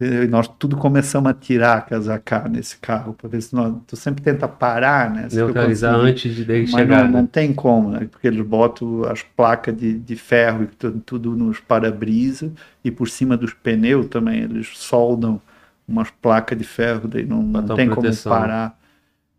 E 0.00 0.26
nós 0.26 0.46
tudo 0.46 0.76
começamos 0.76 1.30
a 1.30 1.34
tirar 1.34 1.86
casacar 1.86 2.50
nesse 2.50 2.76
carro, 2.78 3.14
para 3.14 3.28
ver 3.28 3.40
se 3.40 3.54
nós. 3.54 3.74
Tu 3.86 3.96
sempre 3.96 4.22
tenta 4.22 4.46
parar, 4.46 5.10
né? 5.10 5.28
Neutralizar 5.32 5.94
antes 5.94 6.34
de 6.34 6.44
dele 6.44 6.66
chegar. 6.66 7.04
Não, 7.04 7.12
né? 7.12 7.18
não 7.20 7.26
tem 7.26 7.54
como, 7.54 7.90
né? 7.90 8.08
Porque 8.10 8.26
eles 8.26 8.44
botam 8.44 9.04
as 9.04 9.22
placas 9.22 9.74
de, 9.74 9.98
de 9.98 10.16
ferro 10.16 10.64
e 10.64 10.66
tudo, 10.66 11.00
tudo 11.00 11.36
nos 11.36 11.60
para-brisa 11.60 12.52
e 12.84 12.90
por 12.90 13.08
cima 13.08 13.36
dos 13.36 13.54
pneus 13.54 14.08
também. 14.08 14.42
Eles 14.42 14.76
soldam 14.76 15.40
umas 15.86 16.10
placas 16.10 16.58
de 16.58 16.64
ferro, 16.64 17.08
daí 17.08 17.24
não, 17.24 17.42
não 17.42 17.76
tem 17.76 17.88
proteção. 17.88 18.32
como 18.32 18.42
parar. 18.44 18.78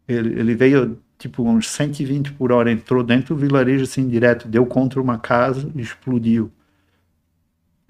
Ele, 0.08 0.40
ele 0.40 0.56
veio 0.56 0.98
tipo 1.18 1.44
uns 1.44 1.70
120 1.70 2.34
por 2.34 2.52
hora, 2.52 2.72
entrou 2.72 3.04
dentro 3.04 3.36
do 3.36 3.42
vilarejo 3.42 3.84
assim 3.84 4.08
direto, 4.08 4.48
deu 4.48 4.66
contra 4.66 5.02
uma 5.02 5.18
casa 5.18 5.72
e 5.76 5.82
explodiu. 5.82 6.52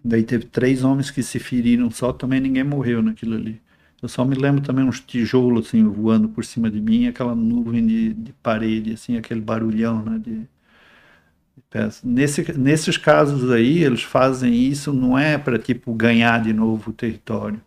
Daí 0.03 0.23
teve 0.23 0.45
três 0.45 0.83
homens 0.83 1.09
que 1.09 1.23
se 1.23 1.39
feriram 1.39 1.89
só, 1.89 2.13
também 2.13 2.39
ninguém 2.39 2.63
morreu 2.63 3.01
naquilo 3.01 3.35
ali. 3.35 3.59
Eu 4.01 4.07
só 4.07 4.23
me 4.23 4.35
lembro 4.35 4.61
também 4.61 4.85
uns 4.85 4.99
tijolos 4.99 5.67
assim 5.67 5.83
voando 5.87 6.29
por 6.29 6.45
cima 6.45 6.69
de 6.69 6.79
mim, 6.79 7.07
aquela 7.07 7.33
nuvem 7.35 7.85
de, 7.85 8.13
de 8.13 8.33
parede, 8.33 8.93
assim, 8.93 9.17
aquele 9.17 9.41
barulhão, 9.41 10.03
né? 10.03 10.19
De. 10.19 10.47
Nesse, 12.03 12.57
nesses 12.57 12.97
casos 12.97 13.51
aí, 13.51 13.83
eles 13.83 14.03
fazem 14.03 14.53
isso 14.53 14.93
não 14.93 15.17
é 15.17 15.37
para 15.37 15.59
tipo 15.59 15.93
ganhar 15.93 16.41
de 16.41 16.53
novo 16.53 16.91
o 16.91 16.93
território. 16.93 17.59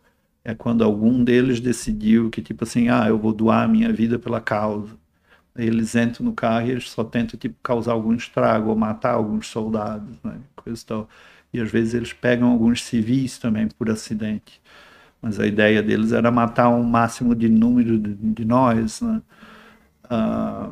É 0.45 0.55
quando 0.55 0.83
algum 0.85 1.23
deles 1.23 1.61
decidiu 1.61 2.31
que 2.31 2.41
tipo 2.41 2.65
assim, 2.65 2.89
ah, 2.89 3.07
eu 3.09 3.19
vou 3.19 3.33
doar 3.35 3.65
a 3.65 3.69
minha 3.69 3.93
vida 3.93 4.19
pela 4.19 4.41
causa. 4.41 4.97
Eles 5.59 5.95
entram 5.97 6.25
no 6.27 6.33
carro 6.33 6.69
e 6.69 6.71
eles 6.71 6.91
só 6.91 7.05
tentam 7.05 7.39
tipo 7.39 7.57
causar 7.63 7.93
algum 7.93 8.15
estrago 8.15 8.71
ou 8.71 8.77
matar 8.77 9.15
alguns 9.15 9.49
soldados, 9.49 10.17
né? 10.25 10.41
Coisa 10.57 10.83
tal. 10.87 11.09
E 11.53 11.61
às 11.61 11.71
vezes 11.71 11.95
eles 11.95 12.13
pegam 12.13 12.51
alguns 12.51 12.85
civis 12.85 13.39
também 13.39 13.69
por 13.69 13.91
acidente 13.91 14.61
mas 15.21 15.41
a 15.41 15.47
ideia 15.47 15.83
deles 15.83 16.13
era 16.13 16.31
matar 16.31 16.69
um 16.69 16.83
máximo 16.83 17.35
de 17.35 17.49
número 17.49 17.99
de, 17.99 18.15
de 18.15 18.45
nós. 18.45 19.01
Né? 19.01 19.23
Ah, 20.05 20.71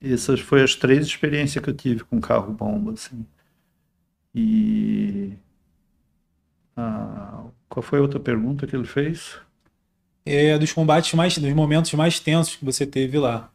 essas 0.00 0.40
foram 0.40 0.64
as 0.64 0.74
três 0.76 1.06
experiências 1.06 1.62
que 1.62 1.70
eu 1.70 1.74
tive 1.74 2.04
com 2.04 2.20
carro-bomba. 2.20 2.92
Assim. 2.92 3.26
E. 4.34 5.32
Ah, 6.76 7.44
qual 7.68 7.82
foi 7.82 7.98
a 7.98 8.02
outra 8.02 8.20
pergunta 8.20 8.66
que 8.66 8.76
ele 8.76 8.86
fez? 8.86 9.38
É 10.24 10.58
dos 10.58 10.72
combates 10.72 11.12
mais. 11.14 11.36
dos 11.38 11.52
momentos 11.52 11.92
mais 11.94 12.20
tensos 12.20 12.56
que 12.56 12.64
você 12.64 12.86
teve 12.86 13.18
lá. 13.18 13.50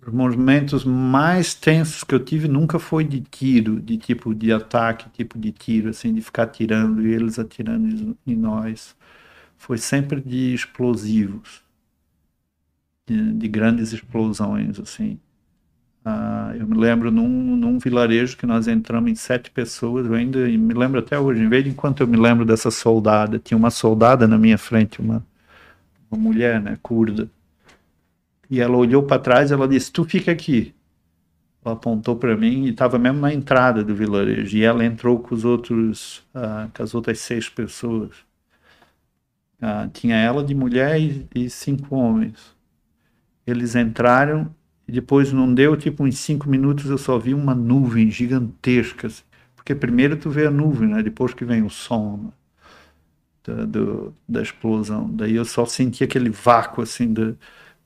Os 0.00 0.12
momentos 0.12 0.84
mais 0.84 1.54
tensos 1.54 2.04
que 2.04 2.14
eu 2.14 2.24
tive 2.24 2.48
nunca 2.48 2.78
foi 2.78 3.04
de 3.04 3.20
tiro, 3.20 3.80
de 3.80 3.96
tipo 3.96 4.34
de 4.34 4.52
ataque, 4.52 5.10
tipo 5.10 5.38
de 5.38 5.50
tiro, 5.52 5.90
assim, 5.90 6.14
de 6.14 6.20
ficar 6.20 6.44
atirando 6.44 7.06
e 7.06 7.12
eles 7.12 7.38
atirando 7.38 8.16
em 8.26 8.36
nós. 8.36 8.96
Foi 9.58 9.78
sempre 9.78 10.20
de 10.20 10.54
explosivos, 10.54 11.62
de, 13.06 13.32
de 13.34 13.48
grandes 13.48 13.92
explosões, 13.92 14.78
assim. 14.78 15.18
Ah, 16.04 16.54
eu 16.56 16.66
me 16.68 16.76
lembro 16.76 17.10
num, 17.10 17.56
num, 17.56 17.78
vilarejo 17.80 18.36
que 18.36 18.46
nós 18.46 18.68
entramos 18.68 19.10
em 19.10 19.16
sete 19.16 19.50
pessoas, 19.50 20.06
eu 20.06 20.14
ainda 20.14 20.46
me 20.46 20.72
lembro 20.72 21.00
até 21.00 21.18
hoje, 21.18 21.42
em 21.42 21.48
vez 21.48 21.64
de 21.64 21.70
enquanto 21.70 22.00
eu 22.00 22.06
me 22.06 22.16
lembro 22.16 22.44
dessa 22.44 22.70
soldada, 22.70 23.40
tinha 23.40 23.58
uma 23.58 23.70
soldada 23.70 24.28
na 24.28 24.38
minha 24.38 24.56
frente, 24.56 25.00
uma, 25.00 25.26
uma 26.08 26.20
mulher, 26.20 26.60
né, 26.60 26.78
curda, 26.80 27.28
e 28.50 28.60
ela 28.60 28.76
olhou 28.76 29.02
para 29.02 29.20
trás 29.20 29.50
ela 29.50 29.68
disse, 29.68 29.92
tu 29.92 30.04
fica 30.04 30.32
aqui. 30.32 30.74
Ela 31.64 31.74
apontou 31.74 32.16
para 32.16 32.36
mim 32.36 32.66
e 32.66 32.70
estava 32.70 32.98
mesmo 32.98 33.20
na 33.20 33.32
entrada 33.34 33.82
do 33.82 33.94
vilarejo, 33.94 34.56
e 34.56 34.62
ela 34.62 34.84
entrou 34.84 35.18
com 35.18 35.34
os 35.34 35.44
outros, 35.44 36.24
ah, 36.34 36.68
com 36.74 36.82
as 36.82 36.94
outras 36.94 37.18
seis 37.20 37.48
pessoas. 37.48 38.10
Ah, 39.60 39.88
tinha 39.92 40.16
ela 40.16 40.44
de 40.44 40.54
mulher 40.54 41.00
e, 41.00 41.26
e, 41.34 41.50
cinco 41.50 41.96
homens. 41.96 42.54
Eles 43.46 43.74
entraram 43.74 44.54
e 44.86 44.92
depois 44.92 45.32
não 45.32 45.52
deu, 45.52 45.76
tipo, 45.76 46.04
uns 46.04 46.18
cinco 46.18 46.48
minutos 46.48 46.90
eu 46.90 46.98
só 46.98 47.18
vi 47.18 47.34
uma 47.34 47.54
nuvem 47.54 48.10
gigantesca. 48.10 49.08
Assim. 49.08 49.22
Porque 49.56 49.74
primeiro 49.74 50.16
tu 50.16 50.30
vê 50.30 50.46
a 50.46 50.50
nuvem, 50.50 50.88
né? 50.88 51.02
Depois 51.02 51.34
que 51.34 51.44
vem 51.44 51.62
o 51.62 51.70
som 51.70 52.16
né? 52.24 52.30
da, 53.44 53.64
do, 53.64 54.14
da 54.28 54.42
explosão. 54.42 55.10
Daí 55.10 55.34
eu 55.36 55.44
só 55.44 55.64
senti 55.66 56.04
aquele 56.04 56.30
vácuo, 56.30 56.82
assim, 56.82 57.12
da, 57.12 57.34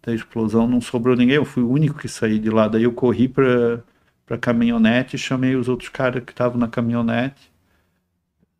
da 0.02 0.14
explosão. 0.14 0.66
Não 0.66 0.80
sobrou 0.80 1.16
ninguém, 1.16 1.36
eu 1.36 1.44
fui 1.44 1.62
o 1.62 1.70
único 1.70 1.98
que 1.98 2.08
saí 2.08 2.38
de 2.38 2.50
lá. 2.50 2.68
Daí 2.68 2.84
eu 2.84 2.92
corri 2.92 3.28
para 3.28 3.82
para 4.26 4.38
caminhonete 4.38 5.16
e 5.16 5.18
chamei 5.18 5.56
os 5.56 5.68
outros 5.68 5.88
caras 5.88 6.22
que 6.24 6.30
estavam 6.30 6.56
na 6.56 6.68
caminhonete. 6.68 7.50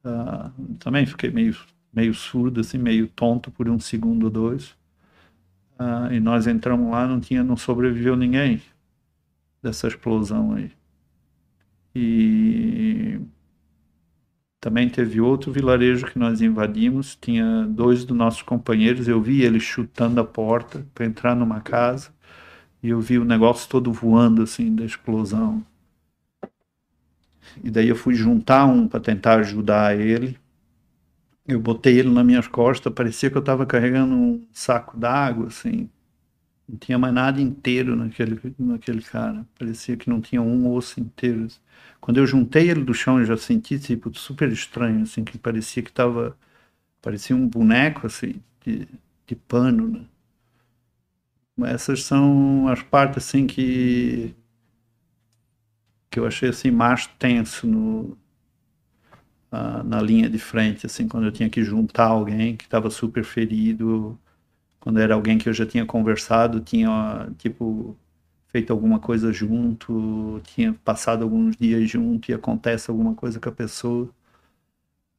Uh, 0.05 0.51
também 0.81 1.07
fiquei 1.07 1.31
meio 1.31 1.57
meio 1.93 2.15
surdo, 2.15 2.61
assim, 2.61 2.79
meio 2.79 3.09
tonto 3.09 3.51
por 3.51 3.69
um 3.69 3.79
segundo 3.79 4.25
ou 4.25 4.31
dois. 4.31 4.71
Uh, 5.79 6.13
e 6.13 6.21
nós 6.21 6.47
entramos 6.47 6.91
lá, 6.91 7.07
não 7.07 7.21
tinha, 7.21 7.43
não 7.45 7.57
sobreviveu 7.57 8.17
ninguém 8.17 8.61
dessa 9.63 9.89
explosão 9.89 10.55
aí. 10.55 10.73
E 11.95 13.21
também 14.61 14.89
teve 14.91 15.21
outro 15.21 15.51
vilarejo 15.53 16.07
que 16.07 16.19
nós 16.19 16.43
invadimos, 16.43 17.17
tinha 17.21 17.67
dois 17.67 18.05
dos 18.05 18.17
nossos 18.17 18.43
companheiros, 18.43 19.09
eu 19.09 19.21
vi 19.21 19.43
eles 19.43 19.63
chutando 19.63 20.21
a 20.21 20.25
porta 20.25 20.87
para 20.95 21.07
entrar 21.07 21.35
numa 21.35 21.61
casa 21.61 22.13
e 22.83 22.91
eu 22.91 23.01
vi 23.01 23.19
o 23.19 23.25
negócio 23.25 23.69
todo 23.69 23.93
voando 23.93 24.43
assim 24.43 24.75
da 24.75 24.85
explosão. 24.85 25.65
E 27.63 27.71
daí 27.71 27.89
eu 27.89 27.97
fui 27.97 28.15
juntar 28.15 28.67
um 28.67 28.87
para 28.89 29.01
tentar 29.01 29.39
ajudar 29.41 29.99
ele. 29.99 30.39
Eu 31.47 31.61
botei 31.61 31.99
ele 31.99 32.11
nas 32.11 32.25
minhas 32.25 32.47
costas, 32.47 32.93
parecia 32.93 33.31
que 33.31 33.37
eu 33.37 33.41
estava 33.41 33.67
carregando 33.67 34.15
um 34.15 34.47
saco 34.53 34.97
d'água, 34.97 35.49
assim. 35.49 35.89
Não 36.69 36.79
tinha 36.79 36.99
mais 36.99 37.15
nada 37.15 37.41
inteiro 37.41 37.97
naquele, 37.97 38.41
naquele 38.59 39.03
cara. 39.03 39.47
Parecia 39.59 39.97
que 39.97 40.11
não 40.11 40.21
tinha 40.21 40.43
um 40.43 40.71
osso 40.73 41.01
inteiro. 41.01 41.49
Quando 42.11 42.19
eu 42.19 42.27
juntei 42.27 42.69
ele 42.69 42.83
do 42.83 42.93
chão, 42.93 43.21
eu 43.21 43.25
já 43.25 43.37
senti, 43.37 43.79
tipo, 43.79 44.13
super 44.19 44.51
estranho, 44.51 45.03
assim, 45.05 45.23
que 45.23 45.39
parecia 45.39 45.81
que 45.81 45.91
estava... 45.91 46.37
Parecia 47.01 47.37
um 47.37 47.47
boneco, 47.47 48.05
assim, 48.05 48.43
de, 48.67 48.89
de 49.29 49.37
pano, 49.37 50.09
né? 51.57 51.73
Essas 51.73 52.03
são 52.03 52.67
as 52.67 52.83
partes, 52.83 53.19
assim, 53.25 53.47
que... 53.47 54.35
Que 56.11 56.19
eu 56.19 56.27
achei, 56.27 56.49
assim, 56.49 56.73
mais 56.73 57.07
tenso 57.07 57.69
no, 57.69 58.19
uh, 59.53 59.85
na 59.85 60.03
linha 60.03 60.29
de 60.29 60.39
frente, 60.41 60.87
assim, 60.87 61.07
quando 61.07 61.27
eu 61.27 61.33
tinha 61.33 61.49
que 61.49 61.63
juntar 61.63 62.07
alguém 62.07 62.57
que 62.57 62.65
estava 62.65 62.91
super 62.91 63.23
ferido, 63.23 64.19
quando 64.81 64.99
era 64.99 65.15
alguém 65.15 65.39
que 65.39 65.49
eu 65.49 65.53
já 65.55 65.65
tinha 65.65 65.87
conversado, 65.87 66.59
tinha, 66.59 67.31
tipo, 67.39 67.97
feito 68.53 68.73
alguma 68.73 68.99
coisa 69.01 69.33
junto, 69.33 70.41
tinha 70.45 70.73
passado 70.85 71.23
alguns 71.25 71.57
dias 71.57 71.89
junto 71.89 72.31
e 72.31 72.35
acontece 72.35 72.91
alguma 72.91 73.15
coisa 73.15 73.41
com 73.41 73.49
a 73.49 73.53
pessoa. 73.53 74.09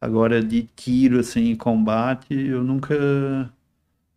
Agora, 0.02 0.44
de 0.44 0.64
tiro, 0.76 1.20
assim, 1.20 1.56
combate, 1.56 2.34
eu 2.34 2.64
nunca 2.64 2.96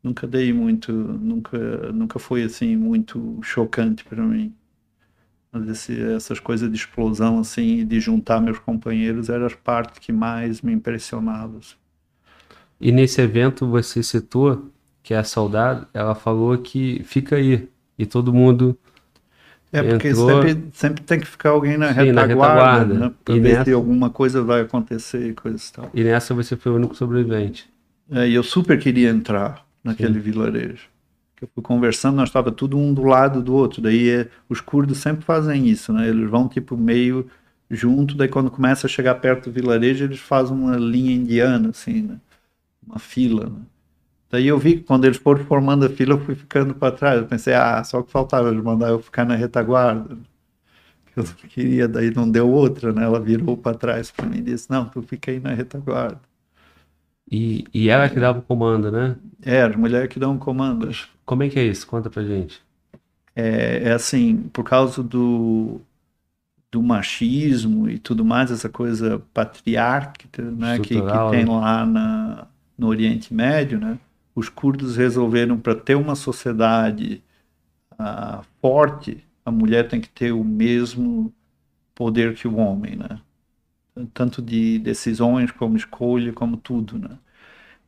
nunca 0.02 0.26
dei 0.26 0.52
muito, 0.52 0.92
nunca, 0.92 1.58
nunca 1.92 2.18
foi 2.18 2.42
assim 2.44 2.76
muito 2.76 3.40
chocante 3.42 4.04
para 4.04 4.22
mim. 4.22 4.54
Mas 5.52 5.68
esse, 5.68 6.00
essas 6.02 6.40
coisas 6.40 6.70
de 6.70 6.76
explosão, 6.76 7.38
assim, 7.38 7.86
de 7.86 8.00
juntar 8.00 8.40
meus 8.40 8.58
companheiros, 8.58 9.28
eram 9.30 9.46
as 9.46 9.54
partes 9.54 9.98
que 10.00 10.12
mais 10.12 10.60
me 10.62 10.72
impressionavam. 10.72 11.58
Assim. 11.58 11.76
E 12.80 12.92
nesse 12.92 13.20
evento 13.20 13.66
você 13.66 14.02
citou 14.02 14.70
que 15.02 15.14
a 15.14 15.24
soldada, 15.24 15.88
ela 15.94 16.14
falou 16.14 16.58
que 16.58 17.02
fica 17.04 17.36
aí. 17.36 17.68
E 17.98 18.04
todo 18.04 18.32
mundo. 18.32 18.76
É, 19.74 19.82
porque 19.82 20.08
entrou... 20.08 20.28
sempre, 20.28 20.64
sempre 20.72 21.02
tem 21.02 21.20
que 21.20 21.26
ficar 21.26 21.50
alguém 21.50 21.76
na 21.76 21.88
Sim, 21.88 22.04
retaguarda, 22.04 22.14
na 22.14 22.26
retaguarda. 22.26 22.94
Né, 22.94 23.12
para 23.24 23.34
ver 23.34 23.40
nessa... 23.40 23.64
se 23.64 23.72
alguma 23.72 24.10
coisa 24.10 24.42
vai 24.42 24.60
acontecer 24.62 25.28
e 25.28 25.32
coisa 25.34 25.62
e 25.62 25.72
tal. 25.72 25.90
E 25.92 26.04
nessa 26.04 26.34
você 26.34 26.56
foi 26.56 26.72
o 26.72 26.76
único 26.76 26.94
sobrevivente. 26.94 27.68
É, 28.10 28.28
e 28.28 28.34
eu 28.34 28.42
super 28.42 28.78
queria 28.78 29.10
entrar 29.10 29.66
naquele 29.82 30.14
Sim. 30.14 30.20
vilarejo 30.20 30.94
eu 31.44 31.48
fui 31.54 31.62
conversando, 31.62 32.16
nós 32.16 32.28
estava 32.28 32.50
tudo 32.50 32.76
um 32.76 32.92
do 32.92 33.04
lado 33.04 33.42
do 33.42 33.54
outro. 33.54 33.80
Daí 33.80 34.08
é, 34.10 34.28
os 34.48 34.60
curdos 34.60 34.98
sempre 34.98 35.24
fazem 35.24 35.68
isso, 35.68 35.92
né? 35.92 36.08
Eles 36.08 36.28
vão 36.28 36.48
tipo 36.48 36.76
meio 36.76 37.28
junto, 37.70 38.14
daí 38.14 38.28
quando 38.28 38.50
começa 38.50 38.86
a 38.86 38.90
chegar 38.90 39.14
perto 39.16 39.50
do 39.50 39.52
vilarejo, 39.52 40.04
eles 40.04 40.18
fazem 40.18 40.56
uma 40.56 40.76
linha 40.76 41.14
indiana, 41.14 41.70
assim, 41.70 42.02
né? 42.02 42.18
Uma 42.86 42.98
fila, 42.98 43.46
né? 43.46 43.60
Daí 44.34 44.48
eu 44.48 44.58
vi 44.58 44.78
que 44.78 44.82
quando 44.82 45.04
eles 45.04 45.16
foram 45.16 45.44
formando 45.44 45.86
a 45.86 45.88
fila, 45.88 46.14
eu 46.14 46.20
fui 46.20 46.34
ficando 46.34 46.74
para 46.74 46.90
trás. 46.90 47.20
Eu 47.20 47.26
pensei, 47.28 47.54
ah, 47.54 47.84
só 47.84 48.02
que 48.02 48.10
faltava 48.10 48.48
eles 48.48 48.64
mandar 48.64 48.88
eu 48.88 48.98
ficar 48.98 49.24
na 49.24 49.36
retaguarda. 49.36 50.18
Eu 51.14 51.22
queria, 51.48 51.86
daí 51.86 52.12
não 52.12 52.28
deu 52.28 52.50
outra, 52.50 52.92
né? 52.92 53.04
Ela 53.04 53.20
virou 53.20 53.56
para 53.56 53.76
trás 53.76 54.10
para 54.10 54.26
mim 54.26 54.38
e 54.38 54.42
disse, 54.42 54.68
não, 54.68 54.86
tu 54.86 55.00
fica 55.02 55.30
aí 55.30 55.38
na 55.38 55.54
retaguarda. 55.54 56.20
E, 57.30 57.64
e 57.72 57.88
ela 57.88 58.08
que 58.08 58.18
dava 58.18 58.40
o 58.40 58.42
comando, 58.42 58.90
né? 58.90 59.14
É, 59.40 59.62
as 59.62 59.76
mulheres 59.76 60.08
que 60.08 60.18
dão 60.18 60.36
comando. 60.36 60.90
Como 61.24 61.44
é 61.44 61.48
que 61.48 61.56
é 61.60 61.64
isso? 61.64 61.86
Conta 61.86 62.10
pra 62.10 62.24
gente. 62.24 62.60
É, 63.36 63.90
é 63.90 63.92
assim, 63.92 64.50
por 64.52 64.64
causa 64.64 65.00
do, 65.00 65.80
do 66.72 66.82
machismo 66.82 67.88
e 67.88 68.00
tudo 68.00 68.24
mais, 68.24 68.50
essa 68.50 68.68
coisa 68.68 69.22
patriárquica 69.32 70.42
né, 70.42 70.80
que, 70.80 71.00
que 71.00 71.30
tem 71.30 71.44
né? 71.44 71.52
lá 71.52 71.86
na, 71.86 72.48
no 72.76 72.88
Oriente 72.88 73.32
Médio, 73.32 73.78
né? 73.78 73.96
Os 74.34 74.48
curdos 74.48 74.96
resolveram 74.96 75.58
para 75.58 75.74
ter 75.74 75.94
uma 75.94 76.14
sociedade 76.14 77.22
uh, 77.92 78.44
forte, 78.60 79.24
a 79.44 79.50
mulher 79.50 79.88
tem 79.88 80.00
que 80.00 80.08
ter 80.08 80.32
o 80.32 80.42
mesmo 80.42 81.32
poder 81.94 82.34
que 82.34 82.48
o 82.48 82.56
homem, 82.56 82.96
né? 82.96 83.20
Tanto 84.12 84.42
de 84.42 84.78
decisões 84.78 85.50
como 85.52 85.76
escolha, 85.76 86.32
como 86.32 86.56
tudo, 86.56 86.98
né? 86.98 87.18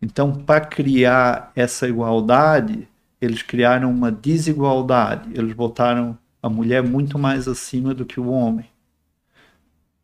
Então, 0.00 0.33
para 0.33 0.60
criar 0.60 1.50
essa 1.57 1.89
igualdade, 1.89 2.89
eles 3.20 3.42
criaram 3.42 3.91
uma 3.91 4.12
desigualdade. 4.12 5.31
Eles 5.34 5.55
botaram 5.55 6.18
a 6.42 6.49
mulher 6.49 6.83
muito 6.83 7.18
mais 7.18 7.49
acima 7.49 7.94
do 7.94 8.05
que 8.05 8.20
o 8.20 8.28
homem. 8.28 8.66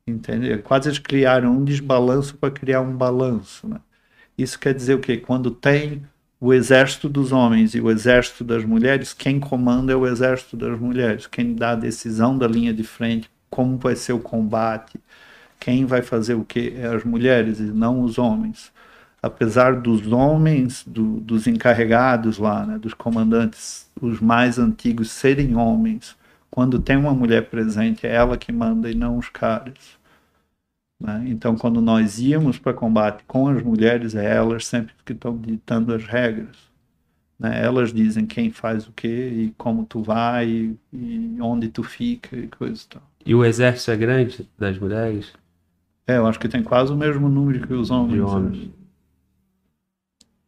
Entendeu? 0.06 0.60
Quase 0.62 0.88
eles 0.88 0.98
criaram 0.98 1.52
um 1.58 1.64
desbalanço 1.64 2.36
para 2.36 2.50
criar 2.50 2.80
um 2.80 2.96
balanço. 2.96 3.68
Né? 3.68 3.80
Isso 4.36 4.58
quer 4.58 4.74
dizer 4.74 4.94
o 4.94 5.00
quê? 5.00 5.16
Quando 5.18 5.50
tem 5.50 6.02
o 6.44 6.52
exército 6.52 7.08
dos 7.08 7.30
homens 7.30 7.72
e 7.72 7.80
o 7.80 7.88
exército 7.88 8.42
das 8.42 8.64
mulheres, 8.64 9.14
quem 9.14 9.38
comanda 9.38 9.92
é 9.92 9.94
o 9.94 10.04
exército 10.04 10.56
das 10.56 10.76
mulheres. 10.76 11.24
Quem 11.28 11.54
dá 11.54 11.70
a 11.70 11.76
decisão 11.76 12.36
da 12.36 12.48
linha 12.48 12.74
de 12.74 12.82
frente, 12.82 13.30
como 13.48 13.78
vai 13.78 13.94
ser 13.94 14.12
o 14.12 14.18
combate, 14.18 14.98
quem 15.60 15.86
vai 15.86 16.02
fazer 16.02 16.34
o 16.34 16.44
que 16.44 16.74
é 16.76 16.86
as 16.86 17.04
mulheres 17.04 17.60
e 17.60 17.62
não 17.62 18.02
os 18.02 18.18
homens. 18.18 18.72
Apesar 19.22 19.76
dos 19.76 20.10
homens, 20.10 20.82
do, 20.84 21.20
dos 21.20 21.46
encarregados 21.46 22.38
lá, 22.38 22.66
né, 22.66 22.76
dos 22.76 22.92
comandantes, 22.92 23.88
os 24.00 24.18
mais 24.18 24.58
antigos 24.58 25.12
serem 25.12 25.54
homens, 25.54 26.16
quando 26.50 26.80
tem 26.80 26.96
uma 26.96 27.14
mulher 27.14 27.50
presente, 27.50 28.04
é 28.04 28.12
ela 28.12 28.36
que 28.36 28.50
manda 28.50 28.90
e 28.90 28.96
não 28.96 29.16
os 29.16 29.28
caras. 29.28 30.01
Né? 31.02 31.24
Então, 31.26 31.56
quando 31.56 31.80
nós 31.80 32.20
íamos 32.20 32.60
para 32.60 32.72
combate 32.72 33.24
com 33.26 33.48
as 33.48 33.60
mulheres, 33.60 34.14
é 34.14 34.36
elas 34.36 34.64
sempre 34.64 34.94
que 35.04 35.12
estão 35.12 35.36
ditando 35.36 35.92
as 35.92 36.04
regras. 36.04 36.56
Né? 37.36 37.60
Elas 37.60 37.92
dizem 37.92 38.24
quem 38.24 38.52
faz 38.52 38.86
o 38.86 38.92
que 38.92 39.08
e 39.08 39.54
como 39.58 39.84
tu 39.84 40.00
vai 40.00 40.48
e, 40.48 40.76
e 40.92 41.36
onde 41.40 41.68
tu 41.68 41.82
fica 41.82 42.36
e 42.36 42.46
coisa 42.46 42.80
e 42.80 42.86
tal. 42.86 43.02
E 43.26 43.34
o 43.34 43.44
exército 43.44 43.90
é 43.90 43.96
grande 43.96 44.48
das 44.56 44.78
mulheres? 44.78 45.32
É, 46.06 46.18
eu 46.18 46.26
acho 46.26 46.38
que 46.38 46.48
tem 46.48 46.62
quase 46.62 46.92
o 46.92 46.96
mesmo 46.96 47.28
número 47.28 47.66
que 47.66 47.74
os 47.74 47.90
homens. 47.90 48.14
De 48.14 48.20
homens. 48.20 48.70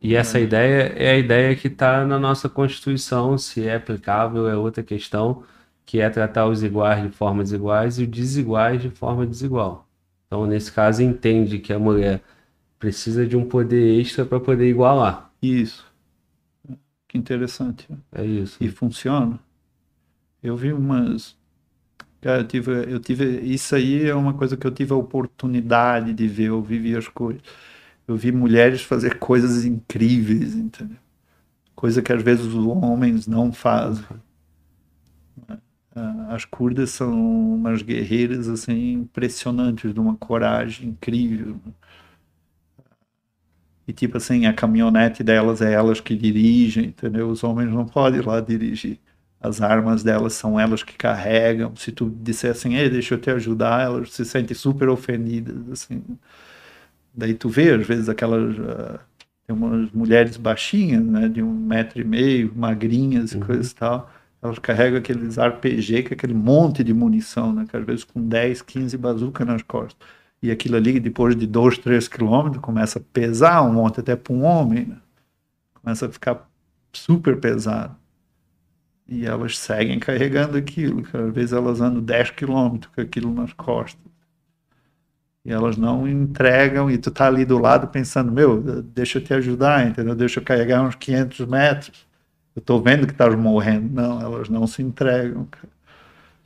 E 0.00 0.14
essa 0.14 0.38
é. 0.38 0.42
ideia 0.42 0.92
é 0.96 1.10
a 1.10 1.18
ideia 1.18 1.56
que 1.56 1.66
está 1.66 2.06
na 2.06 2.18
nossa 2.18 2.48
Constituição, 2.48 3.36
se 3.36 3.66
é 3.66 3.74
aplicável 3.74 4.48
é 4.48 4.56
outra 4.56 4.82
questão, 4.84 5.42
que 5.84 6.00
é 6.00 6.08
tratar 6.08 6.46
os 6.46 6.62
iguais 6.62 7.02
de 7.02 7.08
forma 7.08 7.42
desiguais 7.42 7.98
e 7.98 8.04
os 8.04 8.08
desiguais 8.08 8.82
de 8.82 8.90
forma 8.90 9.26
desigual. 9.26 9.83
Então, 10.34 10.46
nesse 10.48 10.72
caso, 10.72 11.00
entende 11.00 11.60
que 11.60 11.72
a 11.72 11.78
mulher 11.78 12.20
precisa 12.76 13.24
de 13.24 13.36
um 13.36 13.48
poder 13.48 14.00
extra 14.00 14.26
para 14.26 14.40
poder 14.40 14.68
igualar. 14.68 15.32
Isso. 15.40 15.86
Que 17.06 17.16
interessante. 17.16 17.86
É 18.10 18.24
isso. 18.24 18.58
E 18.60 18.68
funciona. 18.68 19.38
Eu 20.42 20.56
vi 20.56 20.72
umas 20.72 21.36
Cara, 22.20 22.40
eu 22.42 22.48
tive, 22.48 22.72
eu 22.92 23.00
tive, 23.00 23.40
isso 23.42 23.76
aí 23.76 24.08
é 24.08 24.14
uma 24.14 24.34
coisa 24.34 24.56
que 24.56 24.66
eu 24.66 24.72
tive 24.72 24.92
a 24.92 24.96
oportunidade 24.96 26.14
de 26.14 26.28
ver, 26.28 26.48
eu 26.48 26.62
vivi 26.62 26.96
as 26.96 27.08
coisas. 27.08 27.42
Eu 28.08 28.16
vi 28.16 28.32
mulheres 28.32 28.82
fazer 28.82 29.18
coisas 29.18 29.64
incríveis, 29.64 30.54
entendeu? 30.56 30.98
Coisa 31.76 32.02
que 32.02 32.12
às 32.12 32.22
vezes 32.22 32.46
os 32.46 32.56
homens 32.56 33.26
não 33.26 33.52
fazem. 33.52 34.04
As 36.28 36.44
curdas 36.44 36.90
são 36.90 37.12
umas 37.54 37.82
guerreiras 37.82 38.48
assim 38.48 38.92
impressionantes, 38.94 39.94
de 39.94 40.00
uma 40.00 40.16
coragem 40.16 40.90
incrível. 40.90 41.60
E 43.86 43.92
tipo 43.92 44.16
assim, 44.16 44.46
a 44.46 44.52
caminhonete 44.52 45.22
delas 45.22 45.60
é 45.60 45.72
elas 45.72 46.00
que 46.00 46.16
dirigem, 46.16 46.86
entendeu? 46.86 47.28
Os 47.28 47.44
homens 47.44 47.70
não 47.70 47.86
podem 47.86 48.20
ir 48.20 48.26
lá 48.26 48.40
dirigir 48.40 48.98
as 49.44 49.60
armas 49.60 50.02
delas 50.02 50.32
são 50.32 50.58
elas 50.58 50.82
que 50.82 50.96
carregam. 50.96 51.76
Se 51.76 51.92
tu 51.92 52.08
disser 52.10 52.52
assim, 52.52 52.76
Ei, 52.76 52.88
deixa 52.88 53.14
eu 53.14 53.18
te 53.20 53.30
ajudar, 53.30 53.82
elas 53.82 54.10
se 54.12 54.24
sentem 54.24 54.56
super 54.56 54.88
ofendidas, 54.88 55.70
assim. 55.70 56.02
Daí 57.14 57.34
tu 57.34 57.48
vê, 57.50 57.70
às 57.74 57.86
vezes, 57.86 58.08
aquelas... 58.08 58.56
Uh, 58.56 58.98
tem 59.46 59.54
umas 59.54 59.90
mulheres 59.92 60.38
baixinhas, 60.38 61.04
né, 61.04 61.28
de 61.28 61.42
um 61.42 61.52
metro 61.52 62.00
e 62.00 62.04
meio, 62.04 62.50
magrinhas 62.56 63.32
e 63.32 63.36
uhum. 63.36 63.42
coisas 63.42 63.72
e 63.72 63.74
tal. 63.74 64.10
Elas 64.44 64.58
carregam 64.58 64.98
aqueles 64.98 65.38
RPG, 65.38 66.02
que 66.02 66.12
aquele 66.12 66.34
monte 66.34 66.84
de 66.84 66.92
munição, 66.92 67.50
né, 67.50 67.64
que 67.66 67.74
às 67.74 67.82
vezes 67.82 68.04
com 68.04 68.20
10, 68.28 68.60
15 68.60 68.98
bazucas 68.98 69.46
nas 69.46 69.62
costas. 69.62 70.06
E 70.42 70.50
aquilo 70.50 70.76
ali, 70.76 71.00
depois 71.00 71.34
de 71.34 71.46
2, 71.46 71.78
3 71.78 72.06
quilômetros, 72.06 72.62
começa 72.62 72.98
a 72.98 73.02
pesar 73.02 73.62
um 73.62 73.72
monte, 73.72 74.00
até 74.00 74.14
para 74.14 74.34
um 74.34 74.42
homem, 74.42 74.84
né? 74.84 74.98
Começa 75.82 76.04
a 76.04 76.12
ficar 76.12 76.46
super 76.92 77.40
pesado. 77.40 77.96
E 79.08 79.24
elas 79.24 79.56
seguem 79.58 79.98
carregando 79.98 80.58
aquilo. 80.58 81.02
Às 81.12 81.34
vezes 81.34 81.52
elas 81.54 81.80
andam 81.80 82.02
10 82.02 82.32
quilômetros 82.32 82.92
com 82.94 83.00
aquilo 83.00 83.32
nas 83.32 83.54
costas. 83.54 84.04
E 85.42 85.50
elas 85.50 85.78
não 85.78 86.06
entregam, 86.06 86.90
e 86.90 86.98
tu 86.98 87.10
tá 87.10 87.26
ali 87.26 87.46
do 87.46 87.58
lado 87.58 87.88
pensando, 87.88 88.30
meu, 88.30 88.60
deixa 88.82 89.18
eu 89.18 89.24
te 89.24 89.32
ajudar, 89.32 89.86
entendeu? 89.86 90.14
Deixa 90.14 90.40
eu 90.40 90.44
carregar 90.44 90.82
uns 90.82 90.94
500 90.96 91.46
metros. 91.46 92.03
Eu 92.54 92.62
tô 92.62 92.80
vendo 92.80 93.06
que 93.06 93.12
estás 93.12 93.34
morrendo. 93.34 93.92
Não, 93.92 94.20
elas 94.20 94.48
não 94.48 94.66
se 94.66 94.82
entregam. 94.82 95.46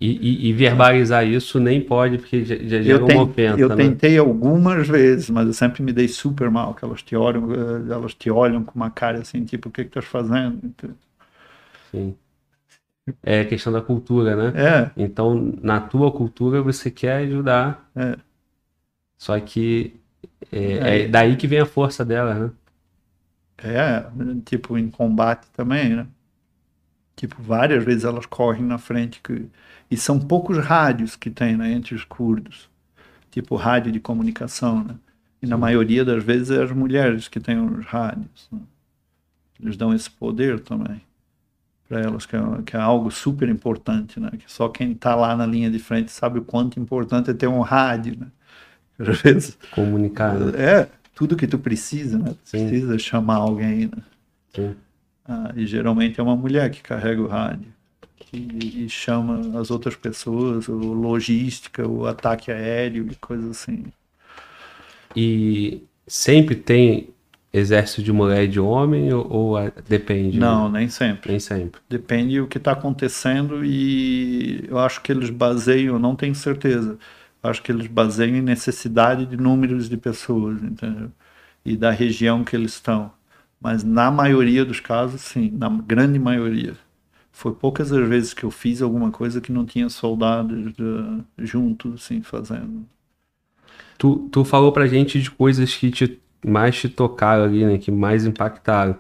E, 0.00 0.10
e, 0.10 0.48
e, 0.48 0.52
verbalizar 0.52 1.26
isso 1.26 1.58
nem 1.58 1.80
pode, 1.80 2.18
porque 2.18 2.44
já, 2.44 2.54
já 2.54 2.80
gera 2.80 3.04
uma 3.04 3.22
ofensa. 3.22 3.60
Eu 3.60 3.68
né? 3.68 3.76
tentei 3.76 4.16
algumas 4.16 4.86
vezes, 4.86 5.28
mas 5.28 5.48
eu 5.48 5.52
sempre 5.52 5.82
me 5.82 5.92
dei 5.92 6.06
super 6.06 6.48
mal, 6.48 6.72
que 6.72 6.84
elas 6.84 7.02
te 7.02 7.16
olham, 7.16 7.52
eh, 7.52 7.92
elas 7.92 8.14
te 8.14 8.30
olham 8.30 8.62
com 8.62 8.76
uma 8.76 8.90
cara 8.90 9.18
assim, 9.18 9.44
tipo, 9.44 9.68
o 9.68 9.72
que 9.72 9.82
que 9.82 9.88
estás 9.88 10.04
fazendo? 10.04 10.72
Sim 11.90 12.14
é 13.22 13.44
questão 13.44 13.72
da 13.72 13.80
cultura, 13.80 14.36
né? 14.36 14.52
É. 14.56 14.90
Então, 14.96 15.54
na 15.62 15.80
tua 15.80 16.12
cultura, 16.12 16.62
você 16.62 16.90
quer 16.90 17.18
ajudar. 17.18 17.88
É. 17.94 18.16
Só 19.16 19.38
que 19.40 19.94
é, 20.52 21.02
é, 21.02 21.08
daí 21.08 21.36
que 21.36 21.46
vem 21.46 21.60
a 21.60 21.66
força 21.66 22.04
dela, 22.04 22.34
né? 22.34 22.50
É, 23.58 24.04
tipo, 24.44 24.78
em 24.78 24.88
combate 24.88 25.46
também, 25.52 25.96
né? 25.96 26.06
Tipo, 27.16 27.42
várias 27.42 27.84
vezes 27.84 28.04
elas 28.04 28.26
correm 28.26 28.62
na 28.62 28.78
frente. 28.78 29.20
Que... 29.20 29.48
E 29.90 29.96
são 29.96 30.20
poucos 30.20 30.58
rádios 30.58 31.16
que 31.16 31.30
tem 31.30 31.56
né, 31.56 31.72
entre 31.72 31.94
os 31.94 32.04
curdos. 32.04 32.70
Tipo, 33.30 33.56
rádio 33.56 33.90
de 33.90 34.00
comunicação, 34.00 34.84
né? 34.84 34.94
E 35.42 35.46
na 35.46 35.56
maioria 35.56 36.04
das 36.04 36.22
vezes 36.22 36.50
é 36.50 36.62
as 36.62 36.70
mulheres 36.72 37.28
que 37.28 37.40
têm 37.40 37.58
os 37.60 37.84
rádios. 37.86 38.48
Né? 38.50 38.60
Eles 39.60 39.76
dão 39.76 39.92
esse 39.94 40.10
poder 40.10 40.60
também 40.60 41.00
para 41.88 42.00
elas, 42.00 42.26
que 42.26 42.36
é, 42.36 42.40
que 42.66 42.76
é, 42.76 42.80
algo 42.80 43.10
super 43.10 43.48
importante, 43.48 44.20
né? 44.20 44.30
Que 44.32 44.50
só 44.50 44.68
quem 44.68 44.92
está 44.92 45.14
lá 45.14 45.34
na 45.34 45.46
linha 45.46 45.70
de 45.70 45.78
frente 45.78 46.12
sabe 46.12 46.38
o 46.38 46.44
quanto 46.44 46.78
importante 46.78 47.30
é 47.30 47.34
ter 47.34 47.46
um 47.46 47.60
rádio, 47.60 48.18
né? 48.20 48.26
Às 48.98 49.22
vezes, 49.22 49.58
Comunicar. 49.70 50.34
Né? 50.34 50.52
É, 50.56 50.88
tudo 51.18 51.34
que 51.34 51.48
tu 51.48 51.58
precisa, 51.58 52.16
né? 52.16 52.32
Tu 52.44 52.50
precisa 52.52 52.96
chamar 52.96 53.38
alguém, 53.38 53.86
né? 53.86 54.02
Sim. 54.54 54.76
Ah, 55.26 55.52
e 55.56 55.66
geralmente 55.66 56.20
é 56.20 56.22
uma 56.22 56.36
mulher 56.36 56.70
que 56.70 56.80
carrega 56.80 57.20
o 57.20 57.26
rádio. 57.26 57.66
Que, 58.14 58.36
e 58.36 58.88
chama 58.88 59.58
as 59.58 59.68
outras 59.68 59.96
pessoas, 59.96 60.68
o 60.68 60.76
logística, 60.76 61.88
o 61.88 62.06
ataque 62.06 62.52
aéreo 62.52 63.08
e 63.10 63.16
coisas 63.16 63.50
assim. 63.50 63.86
E 65.16 65.82
sempre 66.06 66.54
tem 66.54 67.08
exército 67.52 68.00
de 68.00 68.12
mulher 68.12 68.44
e 68.44 68.48
de 68.48 68.60
homem 68.60 69.12
ou, 69.12 69.28
ou 69.28 69.72
depende? 69.88 70.38
Não, 70.38 70.70
nem 70.70 70.88
sempre. 70.88 71.32
Nem 71.32 71.40
sempre. 71.40 71.80
Depende 71.88 72.38
do 72.38 72.46
que 72.46 72.58
está 72.58 72.70
acontecendo 72.70 73.64
e 73.64 74.64
eu 74.68 74.78
acho 74.78 75.02
que 75.02 75.10
eles 75.10 75.30
baseiam, 75.30 75.98
não 75.98 76.14
tenho 76.14 76.36
certeza, 76.36 76.96
acho 77.42 77.62
que 77.62 77.72
eles 77.72 77.86
baseiam 77.86 78.36
em 78.36 78.42
necessidade 78.42 79.26
de 79.26 79.36
números 79.36 79.88
de 79.88 79.96
pessoas, 79.96 80.62
entendeu? 80.62 81.10
E 81.64 81.76
da 81.76 81.90
região 81.90 82.44
que 82.44 82.56
eles 82.56 82.72
estão. 82.72 83.12
Mas 83.60 83.82
na 83.82 84.10
maioria 84.10 84.64
dos 84.64 84.80
casos, 84.80 85.20
sim, 85.20 85.50
na 85.50 85.68
grande 85.68 86.18
maioria. 86.18 86.76
Foi 87.32 87.52
poucas 87.54 87.92
as 87.92 88.08
vezes 88.08 88.34
que 88.34 88.44
eu 88.44 88.50
fiz 88.50 88.82
alguma 88.82 89.10
coisa 89.10 89.40
que 89.40 89.52
não 89.52 89.64
tinha 89.64 89.88
soldados 89.88 90.74
uh, 90.78 91.24
juntos, 91.38 91.94
assim, 91.94 92.22
fazendo. 92.22 92.84
Tu, 93.96 94.28
tu 94.30 94.44
falou 94.44 94.72
pra 94.72 94.86
gente 94.86 95.20
de 95.20 95.30
coisas 95.30 95.74
que 95.74 95.90
te 95.90 96.20
mais 96.44 96.76
te 96.78 96.88
tocaram 96.88 97.44
ali, 97.44 97.64
né? 97.64 97.78
Que 97.78 97.90
mais 97.90 98.24
impactaram. 98.24 98.96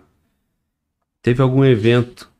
Teve 1.22 1.42
algum 1.42 1.64
evento 1.64 2.30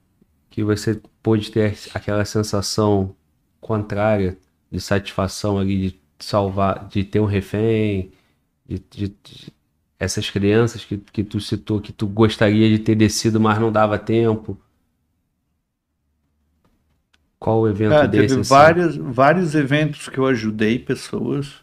que 0.50 0.62
você 0.64 1.00
pôde 1.22 1.50
ter 1.50 1.76
aquela 1.94 2.24
sensação 2.24 3.14
contrária 3.60 4.38
de 4.70 4.80
satisfação 4.80 5.58
ali, 5.58 5.90
de 5.90 6.00
salvar, 6.18 6.88
de 6.88 7.04
ter 7.04 7.20
um 7.20 7.24
refém, 7.24 8.12
de, 8.66 8.78
de, 8.90 9.08
de 9.08 9.52
essas 9.98 10.30
crianças 10.30 10.84
que, 10.84 10.98
que 10.98 11.24
tu 11.24 11.40
citou, 11.40 11.80
que 11.80 11.92
tu 11.92 12.06
gostaria 12.06 12.68
de 12.68 12.78
ter 12.78 12.94
descido, 12.94 13.40
mas 13.40 13.58
não 13.58 13.72
dava 13.72 13.98
tempo? 13.98 14.58
Qual 17.38 17.60
o 17.60 17.68
evento 17.68 17.94
é, 17.94 18.08
desse? 18.08 18.28
Teve 18.28 18.40
assim? 18.40 18.50
vários, 18.50 18.96
vários 18.96 19.54
eventos 19.54 20.08
que 20.08 20.18
eu 20.18 20.26
ajudei 20.26 20.78
pessoas 20.78 21.62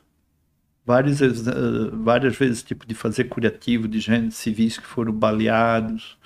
várias, 0.85 1.19
uh, 1.19 1.91
várias 2.03 2.35
vezes 2.35 2.63
tipo 2.63 2.85
de 2.85 2.93
fazer 2.93 3.25
curativo 3.25 3.87
de 3.87 3.99
gente 3.99 4.35
civis 4.35 4.77
que 4.77 4.85
foram 4.85 5.11
baleados 5.11 6.17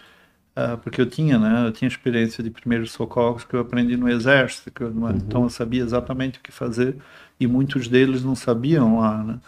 uh, 0.60 0.78
porque 0.80 1.02
eu 1.02 1.06
tinha 1.06 1.38
né 1.40 1.68
eu 1.68 1.72
tinha 1.72 1.88
experiência 1.88 2.44
de 2.44 2.50
primeiros 2.50 2.92
socorros 2.92 3.44
que 3.44 3.54
eu 3.56 3.60
aprendi 3.62 3.96
no 3.98 4.10
exército 4.10 4.72
eu, 4.84 4.90
uhum. 4.90 5.10
então 5.12 5.44
eu 5.44 5.50
sabia 5.50 5.84
exatamente 5.84 6.40
o 6.40 6.42
que 6.42 6.52
fazer 6.52 6.98
e 7.40 7.48
muitos 7.48 7.88
deles 7.88 8.24
não 8.24 8.36
sabiam 8.36 9.00
lá 9.00 9.24
né 9.24 9.40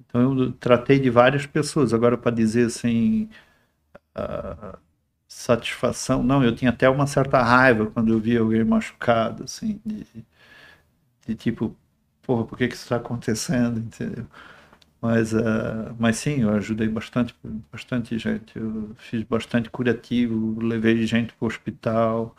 então 0.00 0.20
eu 0.38 0.52
tratei 0.52 0.98
de 0.98 1.10
várias 1.10 1.46
pessoas 1.46 1.94
agora 1.94 2.18
para 2.18 2.32
dizer 2.32 2.66
assim 2.66 3.28
uh, 4.16 4.78
satisfação 5.28 6.22
não 6.22 6.44
eu 6.44 6.54
tinha 6.54 6.70
até 6.70 6.88
uma 6.88 7.06
certa 7.06 7.42
raiva 7.42 7.86
quando 7.86 8.12
eu 8.12 8.18
via 8.20 8.40
alguém 8.40 8.64
machucado 8.64 9.44
assim 9.44 9.80
de, 9.84 10.06
de 11.26 11.34
tipo 11.34 11.76
porra, 12.30 12.44
por 12.44 12.56
que, 12.56 12.68
que 12.68 12.74
isso 12.74 12.84
está 12.84 12.96
acontecendo, 12.96 13.80
entendeu? 13.80 14.24
Mas, 15.00 15.32
uh, 15.32 15.94
mas 15.98 16.16
sim, 16.16 16.42
eu 16.42 16.50
ajudei 16.50 16.88
bastante, 16.88 17.34
bastante 17.72 18.18
gente. 18.18 18.56
Eu 18.58 18.94
fiz 18.96 19.22
bastante 19.24 19.70
curativo, 19.70 20.60
levei 20.60 21.06
gente 21.06 21.32
para 21.34 21.44
o 21.46 21.48
hospital, 21.48 22.36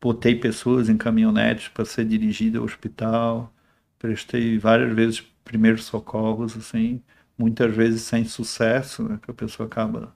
botei 0.00 0.34
pessoas 0.36 0.88
em 0.88 0.96
caminhonetes 0.98 1.68
para 1.68 1.84
ser 1.84 2.04
dirigida 2.06 2.58
ao 2.58 2.64
hospital, 2.64 3.52
prestei 3.98 4.58
várias 4.58 4.94
vezes 4.94 5.20
primeiros 5.44 5.84
socorros, 5.84 6.56
assim, 6.56 7.02
muitas 7.38 7.74
vezes 7.74 8.02
sem 8.02 8.24
sucesso, 8.24 9.04
né, 9.08 9.18
que 9.22 9.30
a 9.30 9.34
pessoa 9.34 9.66
acaba 9.68 10.14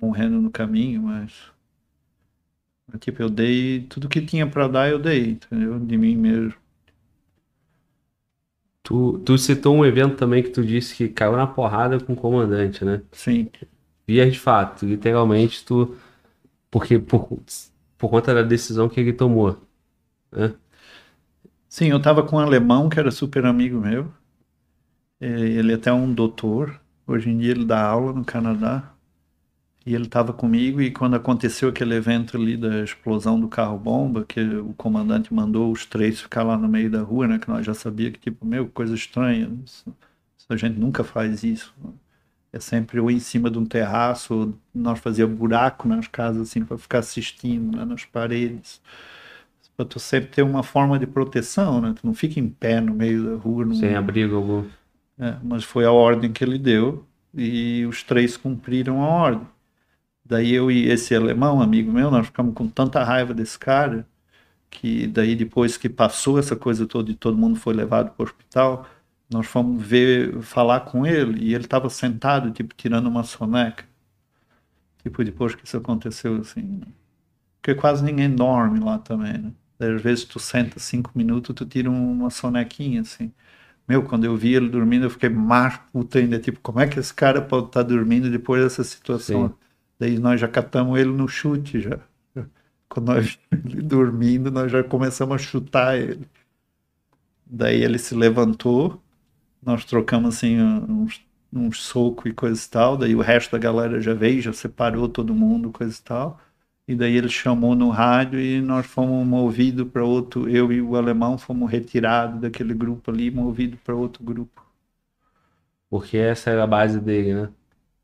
morrendo 0.00 0.40
no 0.42 0.50
caminho, 0.50 1.02
mas 1.04 1.32
tipo, 3.00 3.22
eu 3.22 3.30
dei 3.30 3.82
tudo 3.88 4.08
que 4.08 4.20
tinha 4.24 4.46
para 4.48 4.68
dar, 4.68 4.90
eu 4.90 4.98
dei, 4.98 5.30
entendeu? 5.32 5.78
De 5.80 5.96
mim 5.96 6.16
mesmo. 6.16 6.54
Tu, 8.82 9.18
tu 9.20 9.38
citou 9.38 9.76
um 9.76 9.84
evento 9.84 10.16
também 10.16 10.42
que 10.42 10.50
tu 10.50 10.64
disse 10.64 10.94
que 10.96 11.08
caiu 11.08 11.36
na 11.36 11.46
porrada 11.46 12.00
com 12.00 12.14
o 12.14 12.16
comandante, 12.16 12.84
né? 12.84 13.02
Sim. 13.12 13.50
Via 14.06 14.30
de 14.30 14.38
fato, 14.38 14.86
literalmente 14.86 15.64
tu. 15.64 15.96
Porque 16.70 16.98
por, 16.98 17.28
por 17.98 18.10
conta 18.10 18.34
da 18.34 18.42
decisão 18.42 18.88
que 18.88 19.00
ele 19.00 19.12
tomou. 19.12 19.56
Né? 20.32 20.54
Sim, 21.68 21.88
eu 21.88 22.02
tava 22.02 22.22
com 22.26 22.36
um 22.36 22.38
alemão 22.40 22.88
que 22.88 22.98
era 22.98 23.10
super 23.10 23.46
amigo 23.46 23.80
meu. 23.80 24.12
Ele 25.20 25.72
é 25.72 25.74
até 25.76 25.92
um 25.92 26.12
doutor. 26.12 26.80
Hoje 27.06 27.30
em 27.30 27.38
dia 27.38 27.52
ele 27.52 27.64
dá 27.64 27.82
aula 27.82 28.12
no 28.12 28.24
Canadá. 28.24 28.94
E 29.84 29.94
ele 29.94 30.04
estava 30.04 30.32
comigo 30.32 30.80
e 30.80 30.90
quando 30.90 31.16
aconteceu 31.16 31.70
aquele 31.70 31.94
evento 31.94 32.36
ali 32.36 32.56
da 32.56 32.84
explosão 32.84 33.40
do 33.40 33.48
carro-bomba, 33.48 34.24
que 34.24 34.40
o 34.40 34.74
comandante 34.74 35.32
mandou 35.32 35.72
os 35.72 35.86
três 35.86 36.20
ficar 36.20 36.42
lá 36.42 36.56
no 36.58 36.68
meio 36.68 36.90
da 36.90 37.00
rua, 37.00 37.26
né? 37.26 37.38
Que 37.38 37.48
nós 37.48 37.64
já 37.64 37.72
sabia 37.72 38.10
que, 38.10 38.18
tipo, 38.20 38.44
meu, 38.44 38.68
coisa 38.68 38.94
estranha. 38.94 39.50
Isso, 39.64 39.86
a 40.48 40.56
gente 40.56 40.78
nunca 40.78 41.02
faz 41.02 41.42
isso. 41.42 41.74
É 42.52 42.60
sempre 42.60 43.00
ou 43.00 43.10
em 43.10 43.20
cima 43.20 43.50
de 43.50 43.58
um 43.58 43.64
terraço, 43.64 44.52
nós 44.74 44.98
fazíamos 44.98 45.38
buraco 45.38 45.88
nas 45.88 46.08
casas, 46.08 46.48
assim, 46.48 46.64
para 46.64 46.76
ficar 46.76 46.98
assistindo 46.98 47.76
né, 47.76 47.84
nas 47.84 48.04
paredes. 48.04 48.82
Para 49.76 49.86
tu 49.86 49.98
sempre 49.98 50.30
ter 50.30 50.42
uma 50.42 50.62
forma 50.62 50.98
de 50.98 51.06
proteção, 51.06 51.80
né? 51.80 51.94
Tu 51.98 52.06
não 52.06 52.12
fica 52.12 52.38
em 52.38 52.48
pé 52.48 52.80
no 52.82 52.92
meio 52.92 53.30
da 53.30 53.36
rua. 53.36 53.64
Num... 53.64 53.74
Sem 53.74 53.94
abrigo 53.94 54.36
algum. 54.36 54.64
É, 55.18 55.36
mas 55.42 55.64
foi 55.64 55.86
a 55.86 55.92
ordem 55.92 56.32
que 56.32 56.44
ele 56.44 56.58
deu 56.58 57.06
e 57.32 57.86
os 57.86 58.02
três 58.02 58.36
cumpriram 58.36 59.02
a 59.02 59.06
ordem. 59.06 59.46
Daí 60.30 60.52
eu 60.54 60.70
e 60.70 60.88
esse 60.88 61.14
alemão, 61.14 61.60
amigo 61.60 61.92
meu, 61.92 62.10
nós 62.10 62.26
ficamos 62.26 62.54
com 62.54 62.68
tanta 62.68 63.02
raiva 63.04 63.34
desse 63.34 63.58
cara 63.58 64.06
que 64.70 65.06
daí 65.08 65.34
depois 65.34 65.76
que 65.76 65.88
passou 65.88 66.38
essa 66.38 66.56
coisa 66.56 66.86
toda 66.86 67.10
e 67.10 67.14
todo 67.14 67.36
mundo 67.36 67.58
foi 67.58 67.74
levado 67.74 68.12
para 68.12 68.22
o 68.22 68.26
hospital, 68.26 68.88
nós 69.28 69.46
fomos 69.46 69.84
ver, 69.84 70.40
falar 70.42 70.80
com 70.80 71.06
ele 71.06 71.44
e 71.44 71.54
ele 71.54 71.64
estava 71.64 71.90
sentado, 71.90 72.50
tipo, 72.52 72.74
tirando 72.76 73.08
uma 73.08 73.24
soneca. 73.24 73.84
Tipo, 75.02 75.24
depois 75.24 75.54
que 75.54 75.64
isso 75.64 75.76
aconteceu, 75.76 76.36
assim. 76.36 76.80
Porque 77.60 77.74
quase 77.74 78.04
ninguém 78.04 78.34
dorme 78.34 78.80
lá 78.80 78.98
também, 78.98 79.38
né? 79.38 79.52
Daí, 79.78 79.94
às 79.94 80.02
vezes 80.02 80.24
tu 80.24 80.38
senta 80.38 80.78
cinco 80.78 81.10
minutos, 81.14 81.54
tu 81.54 81.66
tira 81.66 81.90
uma 81.90 82.30
sonequinha, 82.30 83.00
assim. 83.00 83.32
Meu, 83.88 84.04
quando 84.04 84.24
eu 84.24 84.36
vi 84.36 84.54
ele 84.54 84.68
dormindo, 84.68 85.06
eu 85.06 85.10
fiquei 85.10 85.28
mais 85.28 85.78
puta 85.92 86.18
ainda. 86.18 86.38
Tipo, 86.38 86.60
como 86.60 86.80
é 86.80 86.86
que 86.86 86.98
esse 87.00 87.12
cara 87.12 87.42
pode 87.42 87.66
estar 87.66 87.82
tá 87.82 87.88
dormindo 87.88 88.30
depois 88.30 88.62
dessa 88.62 88.84
situação? 88.84 89.48
Sim. 89.48 89.54
Daí 90.00 90.18
nós 90.18 90.40
já 90.40 90.48
catamos 90.48 90.98
ele 90.98 91.10
no 91.10 91.28
chute 91.28 91.78
já. 91.78 92.00
Quando 92.88 93.08
nós 93.08 93.38
ele 93.52 93.82
dormindo, 93.82 94.50
nós 94.50 94.72
já 94.72 94.82
começamos 94.82 95.34
a 95.34 95.38
chutar 95.38 95.98
ele. 95.98 96.26
Daí 97.44 97.82
ele 97.84 97.98
se 97.98 98.14
levantou, 98.14 99.00
nós 99.62 99.84
trocamos 99.84 100.36
assim 100.36 100.58
uns, 100.58 101.20
uns 101.52 101.82
socos 101.82 102.30
e 102.30 102.34
coisa 102.34 102.64
e 102.64 102.70
tal. 102.70 102.96
Daí 102.96 103.14
o 103.14 103.20
resto 103.20 103.52
da 103.52 103.58
galera 103.58 104.00
já 104.00 104.14
veio, 104.14 104.40
já 104.40 104.54
separou 104.54 105.06
todo 105.06 105.34
mundo, 105.34 105.70
coisa 105.70 105.98
e 105.98 106.02
tal. 106.02 106.40
E 106.88 106.94
daí 106.94 107.14
ele 107.14 107.28
chamou 107.28 107.74
no 107.74 107.90
rádio 107.90 108.40
e 108.40 108.60
nós 108.62 108.86
fomos 108.86 109.26
movidos 109.26 109.86
para 109.88 110.02
outro. 110.02 110.48
Eu 110.48 110.72
e 110.72 110.80
o 110.80 110.96
alemão 110.96 111.36
fomos 111.36 111.70
retirados 111.70 112.40
daquele 112.40 112.72
grupo 112.72 113.10
ali, 113.10 113.30
movidos 113.30 113.78
para 113.80 113.94
outro 113.94 114.24
grupo. 114.24 114.64
Porque 115.90 116.16
essa 116.16 116.50
era 116.50 116.64
a 116.64 116.66
base 116.66 116.98
dele, 117.00 117.34
né? 117.34 117.48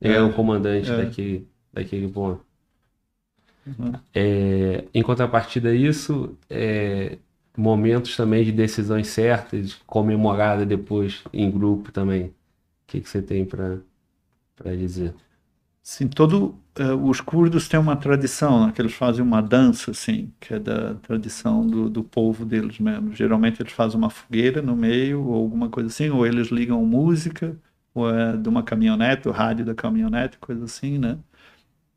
Ele 0.01 0.15
é, 0.15 0.17
é 0.19 0.23
o 0.23 0.33
comandante 0.35 0.91
é. 0.91 0.97
daquele 1.05 1.49
daquele 1.77 2.09
ponto. 2.09 2.45
Uhum. 3.67 3.93
É, 4.15 4.85
em 4.95 5.03
contrapartida 5.03 5.71
a 5.71 5.75
isso, 5.75 6.37
é, 6.49 7.19
momentos 7.57 8.17
também 8.17 8.45
de 8.45 8.53
decisões 8.53 9.09
certas, 9.09 9.75
comemorada 9.87 10.65
depois 10.65 11.23
em 11.33 11.51
grupo 11.51 11.93
também. 11.93 12.27
O 12.27 12.33
que, 12.87 13.01
que 13.01 13.09
você 13.09 13.21
tem 13.21 13.45
para 13.45 13.81
dizer? 14.77 15.15
Sim, 15.83 16.09
todo 16.09 16.59
uh, 16.81 17.09
os 17.09 17.21
curdos 17.21 17.69
têm 17.69 17.79
uma 17.79 17.97
tradição, 17.97 18.67
né, 18.67 18.73
que 18.73 18.83
eles 18.83 18.93
fazem 18.93 19.23
uma 19.23 19.41
dança, 19.41 19.93
assim, 19.93 20.33
que 20.41 20.55
é 20.55 20.59
da 20.59 20.95
tradição 20.95 21.65
do, 21.67 21.89
do 21.89 22.03
povo 22.03 22.45
deles 22.45 22.81
mesmo. 22.81 23.15
Geralmente 23.15 23.63
eles 23.63 23.73
fazem 23.73 23.97
uma 23.97 24.11
fogueira 24.11 24.61
no 24.61 24.75
meio 24.77 25.23
ou 25.25 25.35
alguma 25.35 25.69
coisa 25.71 25.89
assim, 25.89 26.11
ou 26.11 26.27
eles 26.27 26.49
ligam 26.49 26.85
música, 26.85 27.57
ou 27.95 28.11
é 28.11 28.37
de 28.37 28.49
uma 28.49 28.63
caminhonete, 28.65 29.29
o 29.29 29.33
rádio 29.33 29.65
da 29.65 29.75
caminhonete, 29.75 30.39
coisa 30.39 30.65
assim, 30.65 30.99
né? 30.99 31.19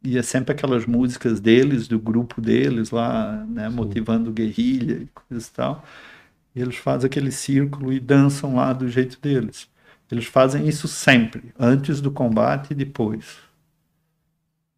E 0.03 0.18
é 0.18 0.22
sempre 0.24 0.53
aquelas 0.53 0.86
músicas 0.86 1.40
deles, 1.40 1.88
do 1.88 2.00
grupo 2.00 2.42
deles 2.42 2.92
lá, 2.92 3.45
né, 3.45 3.69
motivando 3.69 4.32
guerrilha 4.32 4.95
e 5.03 5.08
coisas 5.08 5.48
e 5.48 5.53
tal. 5.53 5.84
E 6.56 6.61
eles 6.61 6.78
fazem 6.78 7.08
aquele 7.08 7.32
círculo 7.32 7.92
e 7.92 8.00
dançam 8.00 8.56
lá 8.56 8.74
do 8.74 8.88
jeito 8.88 9.19
deles. 9.22 9.69
Eles 10.11 10.26
fazem 10.26 10.68
isso 10.68 10.88
sempre, 10.88 11.53
antes 11.60 12.02
do 12.02 12.11
combate 12.11 12.72
e 12.72 12.76
depois. 12.76 13.38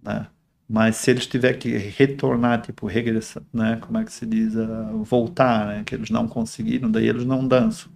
Né? 0.01 0.27
Mas 0.67 0.95
se 0.97 1.11
eles 1.11 1.27
tiver 1.27 1.53
que 1.55 1.69
retornar, 1.77 2.61
tipo, 2.61 2.87
regressar, 2.87 3.43
né? 3.53 3.77
Como 3.81 3.97
é 3.97 4.05
que 4.05 4.11
se 4.13 4.25
diz? 4.25 4.55
Uh, 4.55 5.03
voltar, 5.03 5.67
né? 5.67 5.83
Que 5.85 5.95
eles 5.95 6.09
não 6.09 6.27
conseguiram, 6.27 6.89
daí 6.89 7.07
eles 7.09 7.25
não 7.25 7.45
dançam. 7.45 7.91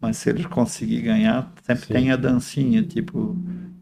Mas 0.00 0.16
se 0.16 0.28
eles 0.28 0.44
conseguirem 0.46 1.04
ganhar, 1.04 1.52
sempre 1.62 1.86
Sim. 1.86 1.94
tem 1.94 2.10
a 2.10 2.16
dancinha, 2.16 2.82
tipo, 2.82 3.36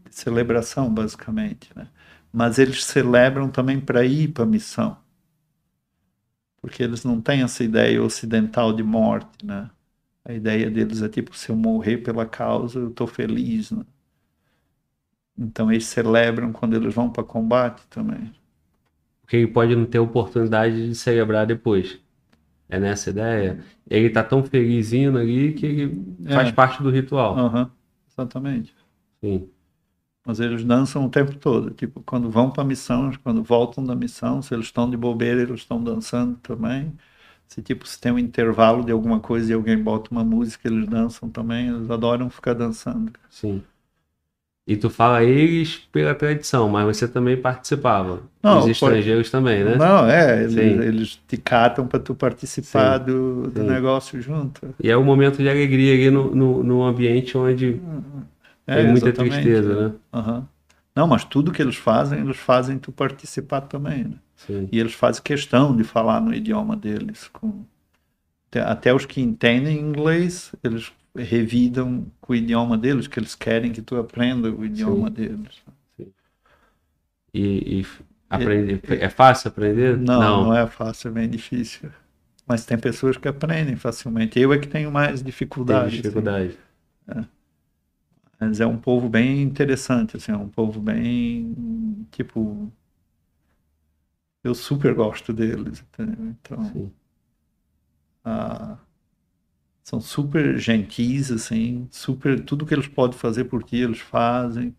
de 0.07 0.15
celebração, 0.15 0.93
basicamente, 0.93 1.71
né? 1.75 1.87
Mas 2.31 2.59
eles 2.59 2.83
celebram 2.85 3.49
também 3.49 3.79
para 3.79 4.05
ir 4.05 4.29
para 4.29 4.43
a 4.43 4.47
missão. 4.47 4.97
Porque 6.61 6.83
eles 6.83 7.03
não 7.03 7.21
têm 7.21 7.41
essa 7.41 7.63
ideia 7.63 8.03
ocidental 8.03 8.73
de 8.73 8.83
morte, 8.83 9.45
né? 9.45 9.69
A 10.25 10.33
ideia 10.33 10.69
deles 10.69 11.01
é 11.01 11.09
tipo, 11.09 11.35
se 11.35 11.49
eu 11.49 11.55
morrer 11.55 11.99
pela 11.99 12.25
causa, 12.25 12.79
eu 12.79 12.89
estou 12.89 13.07
feliz, 13.07 13.71
né? 13.71 13.83
Então 15.37 15.71
eles 15.71 15.85
celebram 15.85 16.51
quando 16.51 16.75
eles 16.75 16.93
vão 16.93 17.09
para 17.09 17.23
combate 17.23 17.87
também. 17.89 18.31
Porque 19.21 19.37
ele 19.37 19.47
pode 19.47 19.75
não 19.75 19.85
ter 19.85 19.99
oportunidade 19.99 20.89
de 20.89 20.95
celebrar 20.95 21.47
depois. 21.47 21.99
É 22.67 22.79
nessa 22.79 23.09
ideia? 23.09 23.63
Ele 23.89 24.07
está 24.07 24.23
tão 24.23 24.43
felizinho 24.43 25.17
ali 25.17 25.53
que 25.53 25.65
ele 25.65 26.15
é. 26.25 26.33
faz 26.33 26.51
parte 26.51 26.83
do 26.83 26.89
ritual. 26.91 27.37
Uhum. 27.37 27.69
Exatamente. 28.11 28.75
Sim. 29.23 29.49
Mas 30.29 30.39
eles 30.39 30.63
dançam 30.63 31.07
o 31.07 31.09
tempo 31.09 31.33
todo. 31.33 31.71
Tipo, 31.71 32.03
quando 32.03 32.29
vão 32.29 32.51
para 32.51 32.61
a 32.61 32.65
missão, 32.65 33.11
quando 33.23 33.41
voltam 33.41 33.83
da 33.83 33.95
missão, 33.95 34.43
se 34.43 34.53
eles 34.53 34.67
estão 34.67 34.87
de 34.87 34.95
bobeira, 34.95 35.41
eles 35.41 35.61
estão 35.61 35.83
dançando 35.83 36.35
também. 36.35 36.93
Se 37.47 37.63
tipo, 37.63 37.87
se 37.87 37.99
tem 37.99 38.11
um 38.11 38.19
intervalo 38.19 38.83
de 38.83 38.91
alguma 38.91 39.19
coisa 39.19 39.51
e 39.51 39.55
alguém 39.55 39.75
bota 39.75 40.11
uma 40.11 40.23
música, 40.23 40.67
eles 40.67 40.87
dançam 40.87 41.31
também. 41.31 41.69
Eles 41.69 41.89
adoram 41.89 42.29
ficar 42.29 42.53
dançando. 42.53 43.11
Sim. 43.27 43.63
E 44.67 44.77
tu 44.77 44.87
fala 44.87 45.23
eles 45.23 45.77
pela 45.91 46.13
tradição, 46.13 46.69
mas 46.69 46.85
você 46.95 47.07
também 47.07 47.35
participava. 47.35 48.21
Não, 48.43 48.59
Os 48.59 48.67
estrangeiros 48.67 49.31
também, 49.31 49.63
né? 49.63 49.77
Não, 49.77 50.07
é, 50.07 50.43
eles, 50.43 50.55
eles 50.55 51.19
te 51.27 51.37
catam 51.37 51.87
para 51.87 51.99
tu 51.99 52.13
participar 52.13 52.99
sim, 52.99 53.05
do, 53.05 53.47
do 53.47 53.63
negócio 53.63 54.21
junto. 54.21 54.75
E 54.79 54.91
é 54.91 54.95
um 54.95 55.03
momento 55.03 55.37
de 55.37 55.49
alegria 55.49 55.95
ali 55.95 56.11
no, 56.11 56.35
no, 56.35 56.63
no 56.63 56.83
ambiente 56.83 57.35
onde 57.35 57.81
uhum. 57.83 58.21
É, 58.69 58.75
Tem 58.75 58.91
muita 58.91 59.11
tristeza, 59.11 59.89
né? 59.89 59.95
Uhum. 60.13 60.45
Não, 60.95 61.07
mas 61.07 61.23
tudo 61.23 61.51
que 61.51 61.61
eles 61.61 61.75
fazem, 61.75 62.19
eles 62.19 62.37
fazem 62.37 62.77
tu 62.77 62.91
participar 62.91 63.61
também, 63.61 64.03
né? 64.03 64.15
Sim. 64.35 64.69
E 64.71 64.79
eles 64.79 64.93
fazem 64.93 65.23
questão 65.23 65.75
de 65.75 65.83
falar 65.83 66.21
no 66.21 66.33
idioma 66.33 66.75
deles. 66.75 67.27
Com... 67.29 67.65
Até 68.65 68.93
os 68.93 69.07
que 69.07 69.21
entendem 69.21 69.79
inglês, 69.79 70.53
eles 70.63 70.91
revidam 71.17 72.05
com 72.21 72.33
o 72.33 72.35
idioma 72.35 72.77
deles, 72.77 73.07
que 73.07 73.19
eles 73.19 73.33
querem 73.33 73.71
que 73.71 73.81
tu 73.81 73.97
aprenda 73.97 74.51
o 74.51 74.63
idioma 74.63 75.07
Sim. 75.07 75.13
deles. 75.13 75.63
Sim. 75.97 76.11
E, 77.33 77.79
e 77.79 77.85
aprender, 78.29 78.81
é, 78.87 79.05
é 79.05 79.09
fácil 79.09 79.47
aprender? 79.47 79.97
Não, 79.97 80.19
não, 80.19 80.43
não 80.45 80.55
é 80.55 80.67
fácil, 80.67 81.09
é 81.09 81.11
bem 81.11 81.29
difícil. 81.29 81.89
Mas 82.45 82.65
tem 82.65 82.77
pessoas 82.77 83.17
que 83.17 83.27
aprendem 83.27 83.75
facilmente. 83.75 84.39
Eu 84.39 84.53
é 84.53 84.59
que 84.59 84.67
tenho 84.67 84.91
mais 84.91 85.23
dificuldade. 85.23 85.91
Tem 85.91 86.01
dificuldade. 86.01 86.57
Assim. 87.07 87.19
É. 87.21 87.38
Mas 88.39 88.59
é 88.61 88.65
um 88.67 88.77
povo 88.79 89.09
bem 89.09 89.41
interessante, 89.41 90.17
assim, 90.17 90.31
é 90.31 90.37
um 90.37 90.49
povo 90.49 90.79
bem, 90.81 91.55
tipo, 92.11 92.71
eu 94.43 94.53
super 94.53 94.93
gosto 94.93 95.31
deles, 95.33 95.79
entendeu? 95.81 96.27
Então, 96.41 96.63
Sim. 96.65 96.91
Ah, 98.23 98.77
são 99.83 99.99
super 99.99 100.57
gentis, 100.57 101.31
assim, 101.31 101.87
super 101.91 102.39
tudo 102.43 102.65
que 102.65 102.73
eles 102.73 102.87
podem 102.87 103.17
fazer 103.17 103.45
por 103.45 103.63
ti 103.63 103.77
eles 103.77 103.99
fazem. 103.99 104.75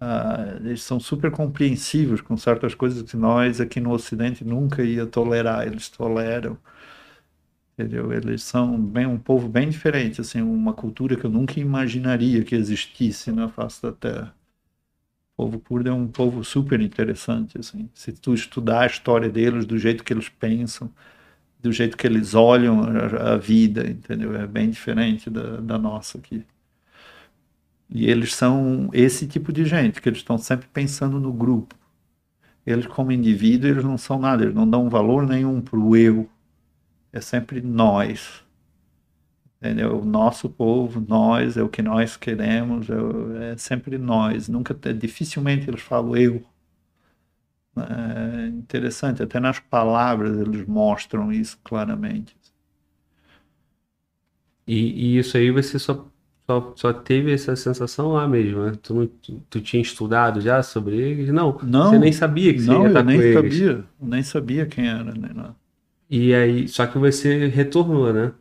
Ah, 0.00 0.56
eles 0.60 0.82
são 0.82 1.00
super 1.00 1.30
compreensivos 1.32 2.20
com 2.20 2.36
certas 2.36 2.74
coisas 2.74 3.02
que 3.02 3.16
nós 3.16 3.60
aqui 3.60 3.80
no 3.80 3.92
Ocidente 3.92 4.44
nunca 4.44 4.82
ia 4.84 5.06
tolerar, 5.06 5.66
eles 5.66 5.88
toleram. 5.90 6.58
Entendeu? 7.76 8.12
Eles 8.12 8.42
são 8.42 8.80
bem 8.80 9.04
um 9.06 9.18
povo 9.18 9.48
bem 9.48 9.68
diferente, 9.68 10.20
assim, 10.20 10.40
uma 10.40 10.72
cultura 10.72 11.16
que 11.16 11.24
eu 11.24 11.30
nunca 11.30 11.58
imaginaria 11.58 12.44
que 12.44 12.54
existisse 12.54 13.32
na 13.32 13.48
face 13.48 13.82
da 13.82 13.92
Terra. 13.92 14.34
O 15.36 15.44
povo 15.44 15.60
curdo 15.60 15.88
é 15.88 15.92
um 15.92 16.06
povo 16.06 16.44
super 16.44 16.80
interessante, 16.80 17.58
assim. 17.58 17.90
Se 17.92 18.12
tu 18.12 18.32
estudar 18.32 18.82
a 18.82 18.86
história 18.86 19.28
deles, 19.28 19.66
do 19.66 19.76
jeito 19.76 20.04
que 20.04 20.12
eles 20.12 20.28
pensam, 20.28 20.88
do 21.60 21.72
jeito 21.72 21.96
que 21.96 22.06
eles 22.06 22.34
olham 22.34 22.80
a, 22.82 23.32
a 23.34 23.36
vida, 23.36 23.88
entendeu? 23.88 24.36
É 24.36 24.46
bem 24.46 24.70
diferente 24.70 25.28
da, 25.28 25.56
da 25.56 25.78
nossa 25.78 26.18
aqui. 26.18 26.44
E 27.90 28.06
eles 28.10 28.34
são 28.34 28.88
esse 28.92 29.26
tipo 29.26 29.52
de 29.52 29.64
gente, 29.64 30.00
que 30.00 30.08
eles 30.08 30.18
estão 30.18 30.38
sempre 30.38 30.68
pensando 30.72 31.18
no 31.18 31.32
grupo. 31.32 31.74
Eles, 32.66 32.86
como 32.86 33.12
indivíduo, 33.12 33.68
eles 33.70 33.84
não 33.84 33.98
são 33.98 34.18
nada, 34.18 34.44
eles 34.44 34.54
não 34.54 34.68
dão 34.68 34.88
valor 34.88 35.26
nenhum 35.26 35.60
para 35.60 35.78
o 35.78 35.96
eu. 35.96 36.28
É 37.14 37.20
sempre 37.20 37.60
nós. 37.62 38.44
Entendeu? 39.58 40.00
O 40.00 40.04
nosso 40.04 40.50
povo, 40.50 41.00
nós, 41.00 41.56
é 41.56 41.62
o 41.62 41.68
que 41.68 41.80
nós 41.80 42.16
queremos, 42.16 42.88
é, 42.90 43.52
é 43.52 43.56
sempre 43.56 43.96
nós. 43.96 44.48
Nunca, 44.48 44.74
dificilmente 44.92 45.70
eles 45.70 45.80
falam 45.80 46.16
eu. 46.16 46.44
É 47.76 48.48
interessante, 48.48 49.22
até 49.22 49.38
nas 49.38 49.60
palavras 49.60 50.36
eles 50.38 50.66
mostram 50.66 51.32
isso 51.32 51.56
claramente. 51.62 52.36
E, 54.66 55.14
e 55.14 55.18
isso 55.18 55.36
aí 55.36 55.50
você 55.50 55.78
só 55.78 56.10
só, 56.46 56.74
só 56.76 56.92
teve 56.92 57.32
essa 57.32 57.56
sensação 57.56 58.12
lá 58.12 58.28
mesmo, 58.28 58.64
né? 58.66 58.72
Tu, 58.82 58.94
não, 58.94 59.06
tu, 59.06 59.40
tu 59.48 59.60
tinha 59.62 59.80
estudado 59.82 60.40
já 60.40 60.62
sobre 60.62 60.96
eles? 60.96 61.28
Não, 61.32 61.52
Não, 61.62 61.90
você 61.90 61.98
nem 61.98 62.12
sabia 62.12 62.52
que 62.52 62.60
você 62.60 62.70
não, 62.72 62.82
ia 62.82 62.88
eu 62.88 62.88
estar 62.88 63.02
nem 63.02 63.16
com 63.16 63.22
eles. 63.22 63.54
sabia, 63.54 63.70
eu 64.00 64.06
nem 64.06 64.22
sabia 64.22 64.66
quem 64.66 64.88
era, 64.88 65.12
nem 65.14 65.32
nada. 65.32 65.56
E 66.08 66.34
aí, 66.34 66.68
só 66.68 66.86
que 66.86 66.98
você 66.98 67.46
retornou, 67.48 68.12
né? 68.12 68.32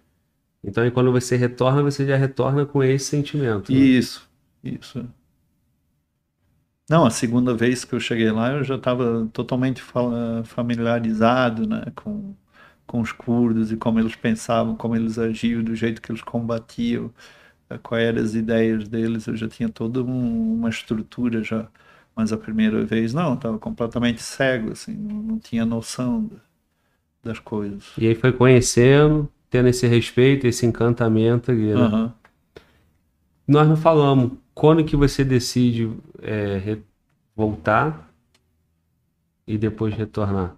Então, 0.63 0.89
quando 0.91 1.11
você 1.11 1.35
retorna, 1.37 1.83
você 1.83 2.05
já 2.07 2.17
retorna 2.17 2.65
com 2.65 2.83
esse 2.83 3.05
sentimento. 3.07 3.75
né? 3.75 3.91
Isso, 3.97 4.29
isso. 4.63 5.05
Não, 6.89 7.05
a 7.05 7.09
segunda 7.09 7.53
vez 7.55 7.85
que 7.85 7.93
eu 7.95 7.99
cheguei 7.99 8.29
lá, 8.31 8.51
eu 8.51 8.63
já 8.63 8.75
estava 8.75 9.27
totalmente 9.33 9.81
fa- 9.81 10.43
familiarizado, 10.45 11.67
né, 11.67 11.83
com, 11.95 12.35
com 12.85 12.99
os 13.01 13.11
curdos 13.11 13.71
e 13.71 13.77
como 13.77 13.99
eles 13.99 14.15
pensavam, 14.15 14.75
como 14.75 14.95
eles 14.95 15.17
agiam, 15.17 15.63
do 15.63 15.73
jeito 15.75 16.01
que 16.01 16.11
eles 16.11 16.21
combatiam, 16.21 17.13
eh, 17.69 17.77
quais 17.79 18.05
eram 18.07 18.21
as 18.23 18.35
ideias 18.35 18.87
deles. 18.89 19.27
Eu 19.27 19.35
já 19.37 19.47
tinha 19.49 19.69
toda 19.69 20.03
um- 20.03 20.53
uma 20.55 20.69
estrutura 20.69 21.43
já. 21.43 21.69
Mas 22.15 22.33
a 22.33 22.37
primeira 22.37 22.85
vez, 22.85 23.13
não, 23.13 23.35
estava 23.35 23.59
completamente 23.59 24.21
cego, 24.23 24.71
assim, 24.73 24.93
não, 24.95 25.15
não 25.23 25.39
tinha 25.39 25.65
noção 25.65 26.25
da- 26.27 26.37
das 27.23 27.39
coisas. 27.39 27.85
E 27.97 28.07
aí 28.07 28.15
foi 28.15 28.31
conhecendo, 28.33 29.31
tendo 29.49 29.67
esse 29.69 29.87
respeito, 29.87 30.47
esse 30.47 30.65
encantamento 30.65 31.51
ali, 31.51 31.75
né? 31.75 31.91
Aham. 31.91 32.13
Nós 33.47 33.67
não 33.67 33.75
falamos 33.75 34.37
quando 34.53 34.85
que 34.85 34.95
você 34.95 35.23
decide 35.23 35.89
é, 36.21 36.57
re- 36.57 36.83
voltar 37.35 38.13
e 39.47 39.57
depois 39.57 39.93
retornar. 39.95 40.57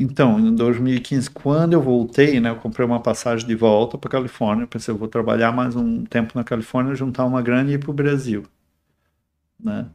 Então, 0.00 0.40
em 0.40 0.52
2015, 0.54 1.30
quando 1.30 1.74
eu 1.74 1.80
voltei, 1.82 2.40
né, 2.40 2.48
eu 2.50 2.56
comprei 2.56 2.84
uma 2.86 3.00
passagem 3.00 3.46
de 3.46 3.54
volta 3.54 3.96
para 3.98 4.10
Califórnia. 4.10 4.66
Pensei, 4.66 4.92
eu 4.92 4.98
vou 4.98 5.06
trabalhar 5.08 5.52
mais 5.52 5.76
um 5.76 6.04
tempo 6.04 6.32
na 6.34 6.42
Califórnia, 6.42 6.94
juntar 6.96 7.24
uma 7.26 7.40
grana 7.42 7.70
e 7.70 7.74
ir 7.74 7.78
para 7.78 7.90
o 7.90 7.94
Brasil, 7.94 8.42
né? 9.58 9.90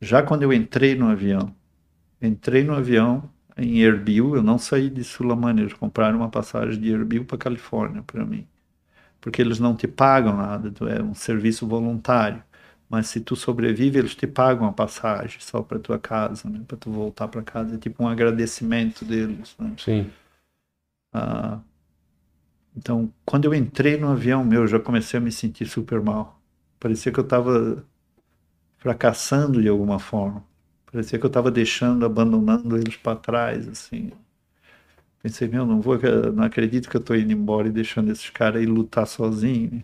Já 0.00 0.22
quando 0.22 0.42
eu 0.44 0.52
entrei 0.52 0.94
no 0.96 1.08
avião, 1.08 1.54
entrei 2.22 2.64
no 2.64 2.74
avião 2.74 3.30
em 3.56 3.80
Erbil, 3.80 4.36
eu 4.36 4.42
não 4.42 4.58
saí 4.58 4.90
de 4.90 5.04
Sulamane, 5.04 5.62
eles 5.62 5.74
compraram 5.74 6.18
uma 6.18 6.30
passagem 6.30 6.80
de 6.80 6.90
Erbil 6.92 7.24
para 7.24 7.38
Califórnia 7.38 8.02
para 8.02 8.24
mim, 8.24 8.46
porque 9.20 9.42
eles 9.42 9.58
não 9.60 9.76
te 9.76 9.88
pagam 9.88 10.36
nada, 10.36 10.72
é 10.90 11.02
um 11.02 11.14
serviço 11.14 11.66
voluntário. 11.66 12.42
Mas 12.88 13.06
se 13.06 13.20
tu 13.20 13.36
sobrevive, 13.36 13.98
eles 14.00 14.16
te 14.16 14.26
pagam 14.26 14.66
a 14.66 14.72
passagem 14.72 15.38
só 15.40 15.62
para 15.62 15.78
tua 15.78 15.98
casa, 15.98 16.48
né? 16.50 16.60
Para 16.66 16.76
tu 16.76 16.90
voltar 16.90 17.28
para 17.28 17.42
casa, 17.42 17.76
é 17.76 17.78
tipo 17.78 18.02
um 18.02 18.08
agradecimento 18.08 19.04
deles, 19.04 19.54
né? 19.58 19.74
Sim. 19.78 20.10
Ah, 21.12 21.60
então, 22.76 23.12
quando 23.24 23.44
eu 23.44 23.54
entrei 23.54 23.96
no 23.96 24.08
avião, 24.08 24.44
meu, 24.44 24.62
eu 24.62 24.66
já 24.68 24.80
comecei 24.80 25.18
a 25.18 25.20
me 25.20 25.32
sentir 25.32 25.66
super 25.66 26.00
mal. 26.00 26.40
Parecia 26.78 27.12
que 27.12 27.20
eu 27.20 27.24
estava 27.24 27.84
fracassando 28.78 29.60
de 29.60 29.68
alguma 29.68 29.98
forma. 29.98 30.44
Parecia 30.92 31.18
que 31.18 31.24
eu 31.24 31.28
estava 31.28 31.50
deixando, 31.50 32.04
abandonando 32.06 32.76
eles 32.76 32.96
para 32.96 33.16
trás, 33.18 33.66
assim. 33.68 34.12
Pensei, 35.22 35.48
meu, 35.48 35.64
não 35.66 35.80
vou, 35.80 35.98
não 36.32 36.44
acredito 36.44 36.88
que 36.88 36.96
eu 36.96 37.00
estou 37.00 37.16
indo 37.16 37.32
embora 37.32 37.68
e 37.68 37.72
deixando 37.72 38.10
esses 38.10 38.30
caras 38.30 38.60
aí 38.60 38.66
lutar 38.66 39.06
sozinho. 39.06 39.82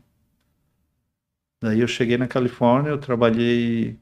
Daí 1.60 1.80
eu 1.80 1.88
cheguei 1.88 2.16
na 2.16 2.28
Califórnia, 2.28 2.90
eu 2.90 2.98
trabalhei. 3.00 3.98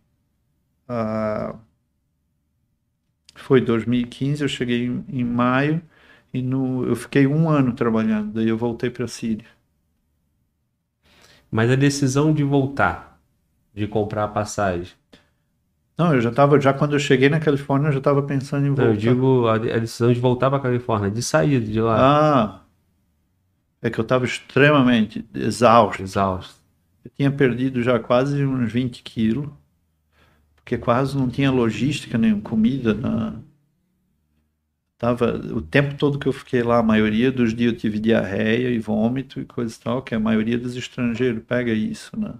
ah, 0.89 1.59
foi 3.37 3.61
2015, 3.61 4.43
eu 4.43 4.49
cheguei 4.49 4.87
em, 4.87 5.05
em 5.09 5.25
maio 5.25 5.81
e 6.33 6.43
no, 6.43 6.85
eu 6.87 6.97
fiquei 6.97 7.27
um 7.27 7.49
ano 7.49 7.73
trabalhando. 7.75 8.33
Daí 8.33 8.49
eu 8.49 8.59
voltei 8.59 8.91
para 8.91 9.05
a 9.05 9.09
Síria. 9.09 9.47
Mas 11.51 11.71
a 11.71 11.77
decisão 11.77 12.33
de 12.33 12.43
voltar, 12.43 13.21
de 13.75 13.87
comprar 13.89 14.25
a 14.25 14.29
passagem, 14.29 14.95
Não, 15.99 16.15
eu 16.15 16.21
já 16.21 16.31
estava, 16.31 16.61
já 16.61 16.73
quando 16.75 16.95
eu 16.95 16.99
cheguei 16.99 17.29
na 17.29 17.39
Califórnia, 17.41 17.89
eu 17.89 17.93
já 17.93 17.99
estava 17.99 18.23
pensando 18.23 18.67
em 18.67 18.71
Não, 18.71 18.85
voltar. 18.85 18.95
eu 18.95 18.97
digo 18.97 19.47
a, 19.49 19.55
a 19.55 19.59
decisão 19.79 20.13
de 20.13 20.21
voltar 20.21 20.51
para 20.51 20.61
Califórnia, 20.61 21.11
de 21.11 21.23
sair 21.23 21.61
de 21.61 21.81
lá, 21.81 22.01
Ah, 22.01 22.61
é 23.81 23.89
que 23.91 23.99
eu 24.01 24.03
estava 24.03 24.25
extremamente 24.25 25.25
exausto. 25.35 26.03
exausto. 26.03 26.55
Eu 27.05 27.11
tinha 27.15 27.31
perdido 27.31 27.83
já 27.83 27.99
quase 27.99 28.45
uns 28.45 28.73
20 28.73 29.03
quilos, 29.03 29.49
porque 30.57 30.77
quase 30.79 31.17
não 31.17 31.29
tinha 31.29 31.51
logística 31.51 32.19
nem 32.19 32.41
comida. 32.41 32.93
Na... 32.95 33.35
Tava, 34.99 35.35
o 35.55 35.61
tempo 35.61 35.97
todo 35.97 36.19
que 36.19 36.27
eu 36.27 36.33
fiquei 36.33 36.63
lá, 36.63 36.79
a 36.79 36.83
maioria 36.83 37.31
dos 37.31 37.55
dias 37.55 37.73
eu 37.73 37.79
tive 37.79 37.99
diarreia 37.99 38.71
e 38.71 38.79
vômito 38.79 39.41
e 39.41 39.45
coisa 39.45 39.75
e 39.77 39.79
tal, 39.81 40.03
que 40.03 40.15
a 40.15 40.21
maioria 40.21 40.57
dos 40.59 40.77
estrangeiros 40.77 41.43
pega 41.45 41.73
isso, 41.73 42.19
né? 42.19 42.31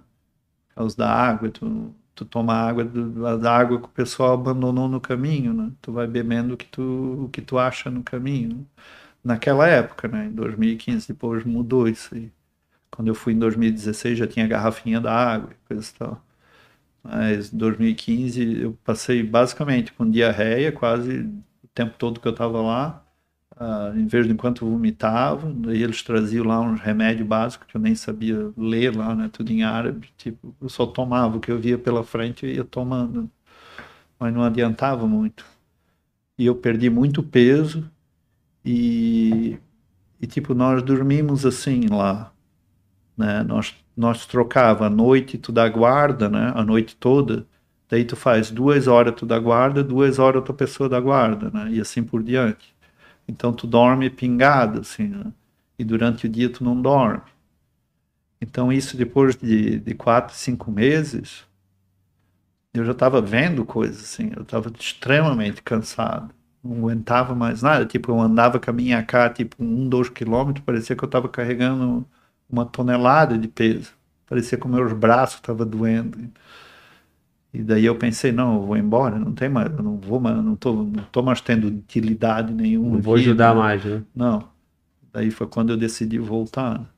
Por 0.69 0.75
causa 0.75 0.97
da 0.97 1.09
água, 1.11 1.49
tu, 1.51 1.95
tu 2.15 2.25
toma 2.25 2.53
água 2.55 2.83
da 2.85 3.55
água 3.57 3.79
que 3.79 3.85
o 3.87 3.89
pessoal 3.89 4.33
abandonou 4.33 4.87
no 4.89 5.01
caminho, 5.01 5.53
né? 5.53 5.71
Tu 5.81 5.91
vai 5.91 6.07
bebendo 6.07 6.53
o 6.55 6.57
que 6.57 6.65
tu, 6.67 7.25
o 7.25 7.29
que 7.29 7.41
tu 7.41 7.57
acha 7.59 7.89
no 7.91 8.03
caminho. 8.03 8.67
Naquela 9.23 9.67
época, 9.67 10.07
né? 10.07 10.27
Em 10.27 10.31
2015, 10.33 11.07
depois 11.09 11.43
mudou 11.45 11.87
isso 11.89 12.15
aí. 12.15 12.31
Quando 12.91 13.09
eu 13.09 13.15
fui 13.15 13.33
em 13.33 13.39
2016 13.39 14.17
já 14.19 14.27
tinha 14.27 14.47
garrafinha 14.47 15.01
da 15.01 15.13
água 15.13 15.51
e 15.53 15.67
coisa 15.67 15.89
e 15.91 15.95
tal. 15.95 16.25
Mas 17.03 17.53
em 17.53 17.57
2015 17.57 18.61
eu 18.61 18.73
passei 18.83 19.23
basicamente 19.23 19.93
com 19.93 20.09
diarreia 20.09 20.71
quase 20.71 21.21
o 21.63 21.67
tempo 21.73 21.97
todo 21.97 22.19
que 22.19 22.27
eu 22.27 22.31
estava 22.33 22.61
lá. 22.61 23.04
Ah, 23.57 23.93
em 23.95 24.05
vez 24.07 24.27
de 24.27 24.33
enquanto 24.33 24.65
eu 24.65 24.69
vomitava, 24.71 25.51
daí 25.53 25.81
eles 25.81 26.03
traziam 26.03 26.45
lá 26.45 26.59
uns 26.59 26.79
remédios 26.81 27.27
básicos 27.27 27.67
que 27.67 27.77
eu 27.77 27.81
nem 27.81 27.95
sabia 27.95 28.51
ler 28.57 28.95
lá, 28.95 29.15
né? 29.15 29.29
Tudo 29.31 29.51
em 29.51 29.63
árabe. 29.63 30.09
Tipo, 30.17 30.55
eu 30.61 30.69
só 30.69 30.85
tomava 30.85 31.37
o 31.37 31.39
que 31.39 31.51
eu 31.51 31.59
via 31.59 31.77
pela 31.77 32.03
frente 32.03 32.45
e 32.45 32.55
ia 32.55 32.65
tomando. 32.65 33.29
Mas 34.19 34.33
não 34.33 34.43
adiantava 34.43 35.07
muito. 35.07 35.45
E 36.37 36.45
eu 36.45 36.55
perdi 36.55 36.89
muito 36.89 37.23
peso 37.23 37.89
e, 38.65 39.59
e 40.21 40.27
tipo, 40.27 40.53
nós 40.55 40.83
dormimos 40.83 41.45
assim 41.45 41.87
lá 41.89 42.33
né? 43.17 43.43
Nós, 43.43 43.75
nós 43.95 44.25
trocava 44.25 44.87
a 44.87 44.89
noite, 44.89 45.37
tu 45.37 45.51
dá 45.51 45.67
guarda, 45.69 46.29
né? 46.29 46.51
A 46.55 46.63
noite 46.63 46.95
toda. 46.95 47.45
Daí 47.89 48.03
tu 48.05 48.15
faz 48.15 48.51
duas 48.51 48.87
horas 48.87 49.15
tu 49.15 49.25
dá 49.25 49.39
guarda, 49.39 49.83
duas 49.83 50.19
horas 50.19 50.37
outra 50.37 50.53
pessoa 50.53 50.89
dá 50.89 50.99
guarda, 50.99 51.49
né? 51.51 51.71
E 51.71 51.81
assim 51.81 52.03
por 52.03 52.23
diante. 52.23 52.74
Então 53.27 53.53
tu 53.53 53.67
dorme 53.67 54.09
pingado, 54.09 54.81
assim, 54.81 55.07
né? 55.07 55.31
E 55.77 55.83
durante 55.83 56.25
o 56.25 56.29
dia 56.29 56.49
tu 56.49 56.63
não 56.63 56.79
dorme. 56.81 57.21
Então 58.41 58.71
isso 58.71 58.95
depois 58.97 59.35
de, 59.35 59.79
de 59.79 59.93
quatro, 59.95 60.35
cinco 60.35 60.71
meses, 60.71 61.45
eu 62.73 62.85
já 62.85 62.91
estava 62.91 63.21
vendo 63.21 63.65
coisas, 63.65 64.03
assim. 64.03 64.31
Eu 64.35 64.43
estava 64.43 64.71
extremamente 64.77 65.61
cansado. 65.61 66.33
Não 66.63 66.77
aguentava 66.77 67.33
mais 67.35 67.61
nada. 67.61 67.85
Tipo, 67.85 68.11
eu 68.11 68.19
andava 68.19 68.59
caminhar 68.59 69.05
cá, 69.05 69.29
tipo, 69.29 69.63
um, 69.63 69.87
dois 69.87 70.09
quilômetros, 70.09 70.65
parecia 70.65 70.95
que 70.95 71.03
eu 71.03 71.07
estava 71.07 71.29
carregando 71.29 72.05
uma 72.49 72.65
tonelada 72.65 73.37
de 73.37 73.47
peso. 73.47 73.93
Parecia 74.27 74.57
que 74.57 74.67
meus 74.67 74.91
braços 74.93 75.37
estavam 75.37 75.65
doendo. 75.67 76.17
E 77.55 77.63
daí 77.63 77.85
eu 77.85 77.95
pensei, 77.97 78.31
não, 78.31 78.55
eu 78.55 78.61
vou 78.65 78.77
embora, 78.77 79.17
não 79.17 79.33
tem 79.33 79.49
mais, 79.49 79.71
não 79.77 79.97
vou 79.97 80.19
mais, 80.19 80.37
não 80.43 80.55
tô, 80.55 80.73
não 80.73 81.03
tô 81.05 81.23
mais 81.23 81.41
tendo 81.41 81.67
utilidade 81.67 82.53
nenhuma. 82.53 82.95
Não 82.95 83.01
vou 83.01 83.15
aqui, 83.15 83.23
ajudar 83.29 83.53
né? 83.53 83.61
mais, 83.61 83.85
né? 83.85 84.03
Não. 84.15 84.49
Daí 85.13 85.31
foi 85.31 85.47
quando 85.47 85.71
eu 85.71 85.77
decidi 85.77 86.19
voltar. 86.19 86.93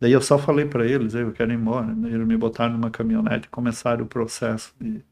Daí 0.00 0.12
eu 0.12 0.20
só 0.22 0.38
falei 0.38 0.64
para 0.64 0.86
eles, 0.86 1.14
eu 1.14 1.32
quero 1.32 1.52
ir 1.52 1.56
embora. 1.56 1.94
Daí 1.94 2.14
eles 2.14 2.26
me 2.26 2.36
botaram 2.36 2.74
numa 2.74 2.90
caminhonete 2.90 3.46
e 3.46 3.50
começaram 3.50 4.04
o 4.04 4.08
processo 4.08 4.74
de, 4.80 5.02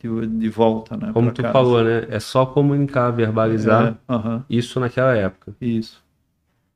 de, 0.00 0.26
de 0.26 0.48
volta, 0.48 0.96
né? 0.96 1.10
Como 1.12 1.32
tu 1.32 1.42
casa. 1.42 1.52
falou, 1.52 1.84
né? 1.84 2.06
É 2.08 2.20
só 2.20 2.46
comunicar, 2.46 3.10
verbalizar 3.10 3.98
É, 4.08 4.12
aham, 4.12 4.44
isso 4.48 4.80
naquela 4.80 5.16
época. 5.16 5.54
isso. 5.60 6.02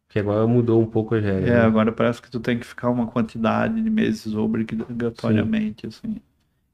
Que 0.09 0.19
agora 0.19 0.47
mudou 0.47 0.81
um 0.81 0.87
pouco 0.87 1.15
as 1.15 1.23
regras. 1.23 1.51
É, 1.51 1.55
né? 1.55 1.61
agora 1.61 1.93
parece 1.93 2.23
que 2.23 2.31
tu 2.31 2.41
tem 2.41 2.59
que 2.59 2.67
ficar 2.67 2.91
uma 2.91 3.07
quantidade 3.07 3.81
de 3.81 3.91
meses 3.91 4.35
obrigatoriamente, 4.35 5.87
assim. 5.87 6.17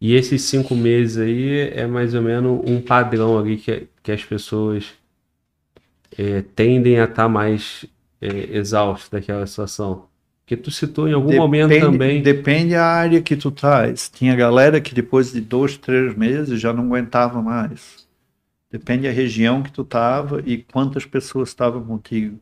E 0.06 0.12
esses 0.12 0.42
cinco 0.42 0.74
meses 0.74 1.16
aí 1.16 1.60
é 1.72 1.86
mais 1.86 2.12
ou 2.14 2.20
menos 2.20 2.60
um 2.66 2.78
padrão 2.78 3.38
ali 3.38 3.56
que, 3.56 3.88
que 4.02 4.12
as 4.12 4.22
pessoas 4.22 4.92
é, 6.18 6.42
tendem 6.54 7.00
a 7.00 7.04
estar 7.04 7.26
mais 7.26 7.86
é, 8.20 8.54
exaustas 8.54 9.08
daquela 9.08 9.46
situação. 9.46 10.04
Porque 10.42 10.58
tu 10.58 10.70
citou 10.70 11.08
em 11.08 11.14
algum 11.14 11.34
momento 11.34 11.70
Depende- 11.70 11.86
também. 11.86 12.22
Depende 12.22 12.74
da 12.74 12.84
área 12.84 13.22
que 13.22 13.34
tu 13.34 13.48
estás. 13.48 14.10
Tinha 14.10 14.36
galera 14.36 14.78
que 14.78 14.94
depois 14.94 15.32
de 15.32 15.40
dois, 15.40 15.78
três 15.78 16.14
meses 16.14 16.60
já 16.60 16.70
não 16.70 16.84
aguentava 16.84 17.40
mais. 17.40 18.06
Depende 18.70 19.04
da 19.04 19.10
região 19.10 19.62
que 19.62 19.72
tu 19.72 19.80
estava 19.80 20.42
e 20.44 20.58
quantas 20.58 21.06
pessoas 21.06 21.48
estavam 21.48 21.82
contigo. 21.82 22.38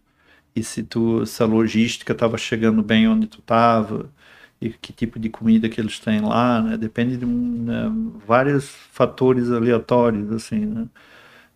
E 0.56 0.64
se 0.64 0.82
tu, 0.82 1.24
se 1.24 1.40
a 1.40 1.46
logística 1.46 2.12
estava 2.12 2.36
chegando 2.36 2.82
bem 2.82 3.06
onde 3.06 3.28
tu 3.28 3.38
estava 3.38 4.10
e 4.62 4.70
que 4.70 4.92
tipo 4.92 5.18
de 5.18 5.28
comida 5.28 5.68
que 5.68 5.80
eles 5.80 5.98
têm 5.98 6.20
lá, 6.20 6.62
né? 6.62 6.76
Depende 6.76 7.16
de 7.16 7.26
né, 7.26 7.90
vários 8.26 8.68
fatores 8.92 9.50
aleatórios, 9.50 10.30
assim, 10.32 10.64
né? 10.66 10.86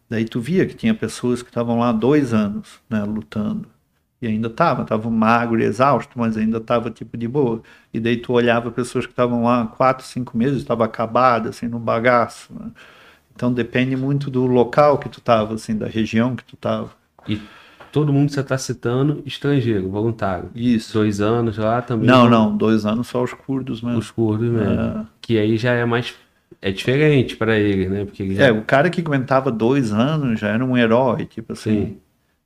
Daí 0.09 0.25
tu 0.25 0.41
via 0.41 0.67
que 0.67 0.75
tinha 0.75 0.95
pessoas 0.95 1.43
que 1.43 1.49
estavam 1.51 1.79
lá 1.79 1.93
dois 1.93 2.33
anos, 2.35 2.81
né, 2.89 3.03
lutando. 3.05 3.69
E 4.21 4.27
ainda 4.27 4.49
tava, 4.49 4.85
tava 4.85 5.11
magro 5.11 5.61
e 5.61 5.65
exausto, 5.65 6.19
mas 6.19 6.37
ainda 6.37 6.61
tava 6.61 6.91
tipo 6.91 7.17
de 7.17 7.29
boa. 7.29 7.63
E 7.93 8.01
daí 8.01 8.17
tu 8.17 8.33
olhava 8.33 8.71
pessoas 8.71 9.05
que 9.07 9.13
estavam 9.13 9.45
lá 9.45 9.67
quatro, 9.67 10.07
cinco 10.07 10.37
meses, 10.39 10.59
estava 10.59 10.85
acabada, 10.85 11.51
assim, 11.51 11.69
no 11.69 11.79
bagaço. 11.79 12.53
né? 12.55 12.71
Então 13.35 13.53
depende 13.53 13.97
muito 13.97 14.31
do 14.31 14.47
local 14.47 14.99
que 14.99 15.09
tu 15.09 15.21
tava, 15.21 15.55
assim, 15.55 15.77
da 15.77 15.87
região 15.87 16.35
que 16.35 16.45
tu 16.45 16.57
tava. 16.57 16.91
E 17.29 17.41
todo 17.97 18.13
mundo 18.13 18.27
que 18.27 18.35
você 18.35 18.41
está 18.41 18.59
citando, 18.59 19.23
estrangeiro, 19.25 19.89
voluntário. 19.89 20.51
Isso. 20.55 20.93
Dois 20.93 21.19
anos 21.19 21.57
lá 21.57 21.81
também. 21.81 22.07
Não, 22.07 22.29
não, 22.29 22.55
dois 22.55 22.85
anos 22.85 23.07
só 23.07 23.23
os 23.23 23.33
curdos 23.33 23.81
mesmo. 23.81 23.99
Os 23.99 24.11
curdos 24.11 24.51
mesmo. 24.51 24.69
É. 24.69 25.07
Que 25.19 25.39
aí 25.39 25.57
já 25.57 25.73
é 25.73 25.83
mais. 25.87 26.15
É 26.61 26.71
diferente 26.71 27.37
para 27.37 27.59
eles, 27.59 27.91
né? 27.91 28.05
Porque 28.05 28.23
eles 28.23 28.39
É, 28.39 28.53
o 28.53 28.63
cara 28.65 28.91
que 28.91 29.01
aguentava 29.01 29.51
dois 29.51 29.95
anos 29.95 30.39
já 30.39 30.49
era 30.49 30.63
um 30.63 30.77
herói, 30.77 31.25
tipo 31.25 31.55
assim. 31.55 31.87
Sim. 31.87 31.97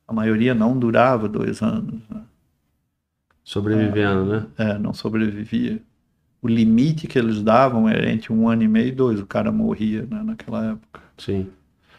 A 0.07 0.13
maioria 0.13 0.55
não 0.55 0.79
durava 0.79 1.27
dois 1.27 1.61
anos, 1.61 1.95
né? 2.09 2.21
sobrevivendo, 3.43 4.23
né? 4.23 4.45
É, 4.57 4.77
não 4.77 4.93
sobrevivia. 4.93 5.81
O 6.41 6.47
limite 6.47 7.07
que 7.07 7.19
eles 7.19 7.43
davam 7.43 7.89
era 7.89 8.09
entre 8.09 8.31
um 8.31 8.47
ano 8.47 8.63
e 8.63 8.69
meio 8.69 8.87
e 8.87 8.91
dois, 8.93 9.19
o 9.19 9.25
cara 9.25 9.51
morria, 9.51 10.07
né, 10.09 10.23
naquela 10.23 10.71
época. 10.71 11.01
Sim. 11.17 11.49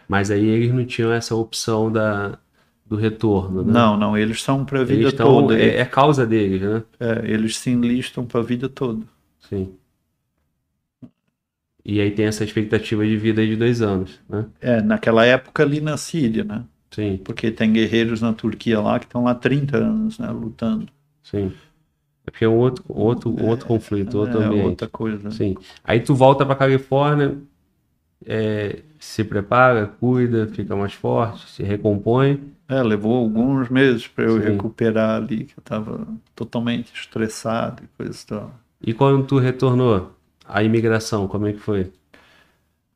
Mas 0.08 0.30
aí 0.30 0.46
eles 0.46 0.72
não 0.72 0.86
tinham 0.86 1.12
essa 1.12 1.34
opção 1.34 1.92
da, 1.92 2.38
do 2.92 2.96
retorno, 2.98 3.62
né? 3.64 3.72
Não, 3.72 3.96
não, 3.96 4.18
eles 4.18 4.42
são 4.42 4.66
para 4.66 4.80
a 4.82 4.84
vida 4.84 5.08
estão. 5.08 5.26
toda. 5.26 5.58
É, 5.58 5.78
é 5.78 5.84
causa 5.86 6.26
deles, 6.26 6.60
né? 6.60 6.82
É, 7.00 7.22
eles 7.24 7.56
se 7.56 7.70
enlistam 7.70 8.26
para 8.26 8.40
a 8.40 8.42
vida 8.42 8.68
toda. 8.68 9.00
Sim. 9.48 9.72
E 11.82 12.00
aí 12.02 12.10
tem 12.10 12.26
essa 12.26 12.44
expectativa 12.44 13.04
de 13.06 13.16
vida 13.16 13.44
de 13.46 13.56
dois 13.56 13.80
anos, 13.80 14.20
né? 14.28 14.44
É, 14.60 14.82
naquela 14.82 15.24
época 15.24 15.62
ali 15.62 15.80
na 15.80 15.96
Síria, 15.96 16.44
né? 16.44 16.64
Sim, 16.90 17.18
Porque 17.24 17.50
tem 17.50 17.72
guerreiros 17.72 18.20
na 18.20 18.34
Turquia 18.34 18.78
lá 18.78 18.98
que 18.98 19.06
estão 19.06 19.24
lá 19.24 19.30
há 19.30 19.34
30 19.34 19.78
anos, 19.78 20.18
né, 20.18 20.30
lutando. 20.30 20.86
sim. 21.22 21.50
É 22.24 22.30
porque 22.30 22.44
é 22.44 22.48
um 22.48 22.56
outro, 22.56 22.84
outro, 22.88 23.44
outro 23.44 23.66
conflito, 23.66 24.16
outro 24.16 24.40
é 24.40 24.44
ambiente. 24.44 24.66
outra 24.66 24.86
coisa. 24.88 25.28
Sim. 25.32 25.56
Aí 25.82 25.98
tu 25.98 26.14
volta 26.14 26.46
pra 26.46 26.54
Califórnia, 26.54 27.36
é, 28.26 28.80
se 28.98 29.24
prepara, 29.24 29.86
cuida, 29.86 30.46
fica 30.46 30.74
mais 30.76 30.92
forte, 30.92 31.48
se 31.48 31.62
recompõe. 31.62 32.40
É, 32.68 32.82
levou 32.82 33.16
alguns 33.16 33.68
meses 33.68 34.06
para 34.06 34.24
eu 34.24 34.36
Sim. 34.36 34.44
recuperar 34.44 35.16
ali, 35.16 35.44
que 35.44 35.54
eu 35.58 35.60
estava 35.60 36.06
totalmente 36.34 36.92
estressado 36.94 37.82
e 37.84 37.86
coisa 37.96 38.18
e 38.22 38.26
tal. 38.26 38.54
E 38.86 38.94
quando 38.94 39.26
tu 39.26 39.38
retornou, 39.38 40.12
a 40.46 40.62
imigração, 40.62 41.28
como 41.28 41.46
é 41.46 41.52
que 41.52 41.58
foi? 41.58 41.92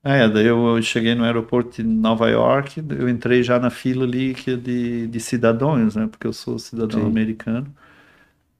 É, 0.03 0.29
daí 0.29 0.47
eu 0.47 0.81
cheguei 0.83 1.17
no 1.17 1.25
aeroporto 1.25 1.83
de 1.83 1.83
Nova 1.83 2.29
York, 2.29 2.81
eu 2.97 3.09
entrei 3.09 3.43
já 3.43 3.59
na 3.59 3.71
fila 3.71 4.05
ali 4.05 4.35
que 4.35 4.53
é 4.53 4.57
de, 4.57 5.09
de 5.09 5.21
cidadãos, 5.21 5.97
né? 5.97 6.07
Porque 6.07 6.27
eu 6.27 6.33
sou 6.33 6.59
cidadão 6.61 7.01
Sim. 7.01 7.09
americano. 7.09 7.75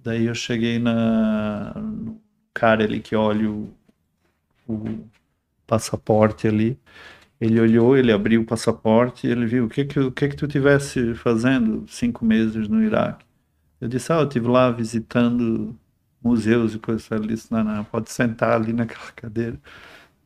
Daí 0.01 0.27
eu 0.27 0.35
cheguei 0.35 0.79
na 0.79 1.73
no 1.75 2.21
cara 2.55 2.85
ali 2.85 3.01
que 3.01 3.15
olha 3.15 3.51
o, 3.51 3.69
o 4.67 4.99
passaporte 5.67 6.47
ali. 6.49 6.79
Ele 7.41 7.61
olhou, 7.61 7.97
ele 7.97 8.13
abriu 8.13 8.43
o 8.43 8.47
passaporte 8.47 9.27
e 9.27 9.31
ele 9.31 9.47
viu 9.47 9.67
o 9.67 9.69
que 9.69 9.85
que, 9.85 10.01
o 10.01 10.13
que 10.13 10.29
que 10.29 10.37
tu 10.37 10.47
tivesse 10.49 11.15
fazendo 11.15 11.85
cinco 11.89 12.25
meses 12.25 12.69
no 12.69 12.83
Iraque. 12.83 13.25
Eu 13.81 13.89
disse, 13.89 14.13
ah, 14.13 14.17
eu 14.21 14.25
estive 14.25 14.49
lá 14.49 14.71
visitando 14.71 15.79
museus 16.23 16.75
e 16.75 16.79
coisas. 16.79 17.11
Ele 17.11 17.29
disse, 17.29 17.53
não, 17.53 17.63
não, 17.65 17.85
pode 17.85 18.11
sentar 18.11 18.53
ali 18.55 18.73
naquela 18.73 19.11
cadeira. 19.15 19.61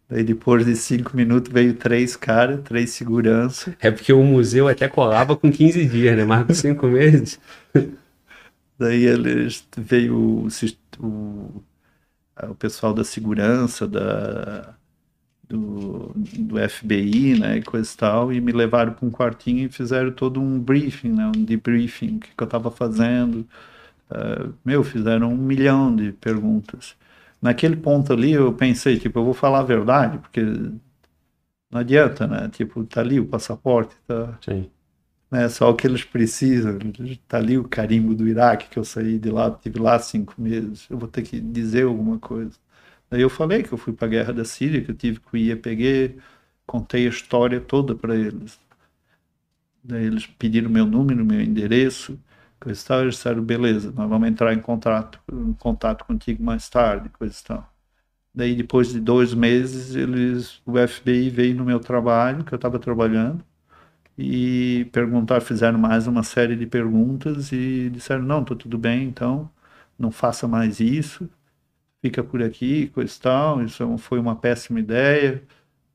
Daí 0.09 0.25
depois 0.25 0.65
de 0.67 0.75
cinco 0.77 1.17
minutos 1.17 1.53
veio 1.53 1.75
três 1.75 2.17
caras, 2.17 2.61
três 2.65 2.91
segurança. 2.91 3.77
É 3.81 3.91
porque 3.91 4.13
o 4.13 4.25
museu 4.25 4.69
até 4.69 4.89
colava 4.89 5.37
com 5.37 5.51
15 5.53 5.87
dias, 5.87 6.17
né? 6.17 6.25
Mais 6.25 6.47
com 6.47 6.55
5 6.55 6.87
meses. 6.89 7.41
Daí 8.79 9.05
eles 9.05 9.67
veio 9.77 10.17
o, 10.17 10.49
o, 11.01 11.65
o 12.49 12.55
pessoal 12.57 12.95
da 12.95 13.05
segurança, 13.05 13.87
da, 13.87 14.75
do, 15.51 16.13
do 16.15 16.59
FBI, 16.59 17.39
né, 17.39 17.59
e 17.59 17.63
coisa 17.63 17.93
e 17.93 17.97
tal, 17.97 18.33
e 18.33 18.41
me 18.41 18.53
levaram 18.53 18.93
para 18.93 19.07
um 19.07 19.11
quartinho 19.11 19.67
e 19.67 19.69
fizeram 19.69 20.13
todo 20.13 20.41
um 20.41 20.59
briefing, 20.61 21.11
né, 21.13 21.27
um 21.35 21.45
debriefing, 21.45 22.17
o 22.17 22.21
que, 22.21 22.29
que 22.37 22.43
eu 22.43 22.47
estava 22.47 22.71
fazendo. 22.71 23.47
Ah, 24.11 24.51
meu, 24.65 24.85
fizeram 24.85 25.33
um 25.33 25.37
milhão 25.37 25.95
de 25.95 26.13
perguntas. 26.13 26.97
Naquele 27.43 27.77
ponto 27.77 28.13
ali 28.13 28.33
eu 28.33 28.53
pensei, 28.53 28.99
tipo, 28.99 29.19
eu 29.21 29.25
vou 29.25 29.35
falar 29.35 29.61
a 29.61 29.63
verdade, 29.65 30.19
porque 30.19 30.43
não 31.71 31.81
adianta, 31.81 32.27
né? 32.27 32.49
Tipo, 32.51 32.85
tá 32.85 33.01
ali 33.01 33.21
o 33.21 33.27
passaporte, 33.27 33.95
tá, 34.07 34.39
Sim. 34.45 34.71
né? 35.31 35.49
Só 35.49 35.71
o 35.71 35.77
que 35.77 35.87
eles 35.87 36.05
precisam. 36.05 36.79
Tá 37.29 37.39
ali 37.39 37.59
o 37.59 37.65
carimbo 37.69 38.15
do 38.15 38.29
Iraque 38.29 38.69
que 38.69 38.79
eu 38.79 38.85
saí 38.85 39.19
de 39.19 39.31
lá, 39.31 39.51
tive 39.51 39.79
lá 39.81 39.99
cinco 39.99 40.35
meses. 40.41 40.87
Eu 40.91 40.99
vou 40.99 41.09
ter 41.09 41.23
que 41.23 41.41
dizer 41.41 41.85
alguma 41.85 42.19
coisa. 42.19 42.53
Daí 43.11 43.23
eu 43.23 43.31
falei 43.31 43.63
que 43.63 43.73
eu 43.73 43.79
fui 43.79 43.93
para 43.93 44.07
a 44.07 44.11
guerra 44.11 44.33
da 44.33 44.45
Síria, 44.45 44.83
que 44.85 44.91
eu 44.91 44.97
tive 44.97 45.21
com 45.21 45.37
o 45.37 45.41
IEPG, 45.41 46.19
contei 46.67 47.07
a 47.07 47.11
história 47.11 47.61
toda 47.61 47.95
para 47.95 48.15
eles. 48.17 48.61
Daí 49.83 50.05
eles 50.05 50.27
pediram 50.27 50.71
meu 50.71 50.87
número, 50.87 51.25
meu 51.25 51.41
endereço, 51.41 52.19
coisa 52.61 52.81
e 52.81 52.85
tal. 52.85 53.01
Eles 53.03 53.15
disseram, 53.17 53.43
beleza, 53.43 53.93
nós 53.93 54.09
vamos 54.09 54.29
entrar 54.29 54.53
em 54.55 54.61
contato, 54.61 55.21
em 55.33 55.53
contato 55.55 56.05
contigo 56.05 56.43
mais 56.43 56.69
tarde, 56.69 57.09
coisa 57.11 57.37
e 57.41 57.45
tal. 57.45 57.73
Daí 58.35 58.55
depois 58.57 58.93
de 58.93 59.01
dois 59.01 59.35
meses, 59.35 59.97
eles, 59.97 60.63
o 60.67 60.79
FBI 60.79 61.31
veio 61.31 61.57
no 61.57 61.65
meu 61.65 61.81
trabalho, 61.81 62.45
que 62.45 62.53
eu 62.55 62.57
estava 62.57 62.79
trabalhando, 62.79 63.45
e 64.19 64.87
perguntar, 64.93 65.41
fizeram 65.41 65.79
mais 65.79 66.07
uma 66.07 66.23
série 66.23 66.57
de 66.57 66.67
perguntas 66.67 67.53
e 67.53 67.91
disseram, 67.91 68.23
não, 68.23 68.45
tá 68.45 68.55
tudo 68.55 68.79
bem, 68.79 69.05
então 69.09 69.51
não 69.99 70.11
faça 70.11 70.49
mais 70.49 70.81
isso, 70.81 71.29
fica 72.03 72.23
por 72.25 72.43
aqui, 72.43 72.89
coisa 72.89 73.15
e 73.17 73.21
tal, 73.21 73.63
isso 73.65 73.83
é 73.83 73.99
foi 73.99 74.19
uma 74.19 74.37
péssima 74.37 74.81
ideia, 74.81 75.43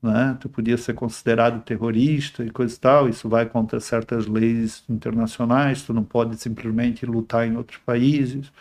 né? 0.02 0.36
Tu 0.40 0.48
podia 0.48 0.76
ser 0.78 0.94
considerado 0.94 1.62
terrorista 1.64 2.44
e 2.44 2.50
coisa 2.50 2.76
e 2.76 2.78
tal, 2.80 3.08
isso 3.08 3.28
vai 3.28 3.46
contra 3.48 3.80
certas 3.80 4.26
leis 4.26 4.84
internacionais, 4.88 5.82
tu 5.82 5.92
não 5.94 6.04
pode 6.04 6.36
simplesmente 6.38 7.06
lutar 7.06 7.46
em 7.48 7.56
outros 7.56 7.78
países, 7.80 8.52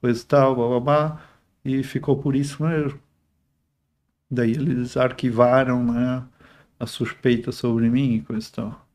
coisa 0.00 0.22
e 0.22 0.26
tal, 0.26 0.56
blá, 0.56 0.68
blá, 0.68 0.80
blá, 0.80 1.22
e 1.64 1.82
ficou 1.84 2.18
por 2.18 2.36
isso 2.36 2.62
mesmo. 2.64 3.00
Daí 4.30 4.52
eles 4.52 4.96
arquivaram, 4.96 5.82
né, 5.84 6.24
a 6.78 6.86
suspeita 6.86 7.50
sobre 7.50 7.90
mim 7.90 8.14
e 8.14 8.22
coisa 8.22 8.48
e 8.48 8.52
tal. 8.52 8.86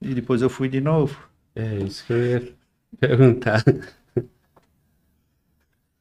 E 0.00 0.14
depois 0.14 0.42
eu 0.42 0.50
fui 0.50 0.68
de 0.68 0.80
novo. 0.80 1.16
É 1.54 1.78
isso 1.78 2.04
que 2.06 2.12
eu 2.12 2.18
ia 2.26 2.54
perguntar. 2.98 3.62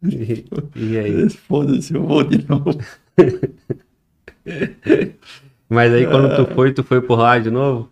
E, 0.09 0.45
e 0.75 0.97
aí? 0.97 1.29
Foda-se, 1.47 1.93
eu 1.93 2.03
vou 2.05 2.23
de 2.23 2.47
novo. 2.47 2.77
Mas 5.69 5.93
aí 5.93 6.05
quando 6.05 6.35
tu 6.35 6.53
foi, 6.53 6.71
tu 6.73 6.83
foi 6.83 7.01
por 7.01 7.17
lá 7.19 7.39
de 7.39 7.49
novo? 7.49 7.89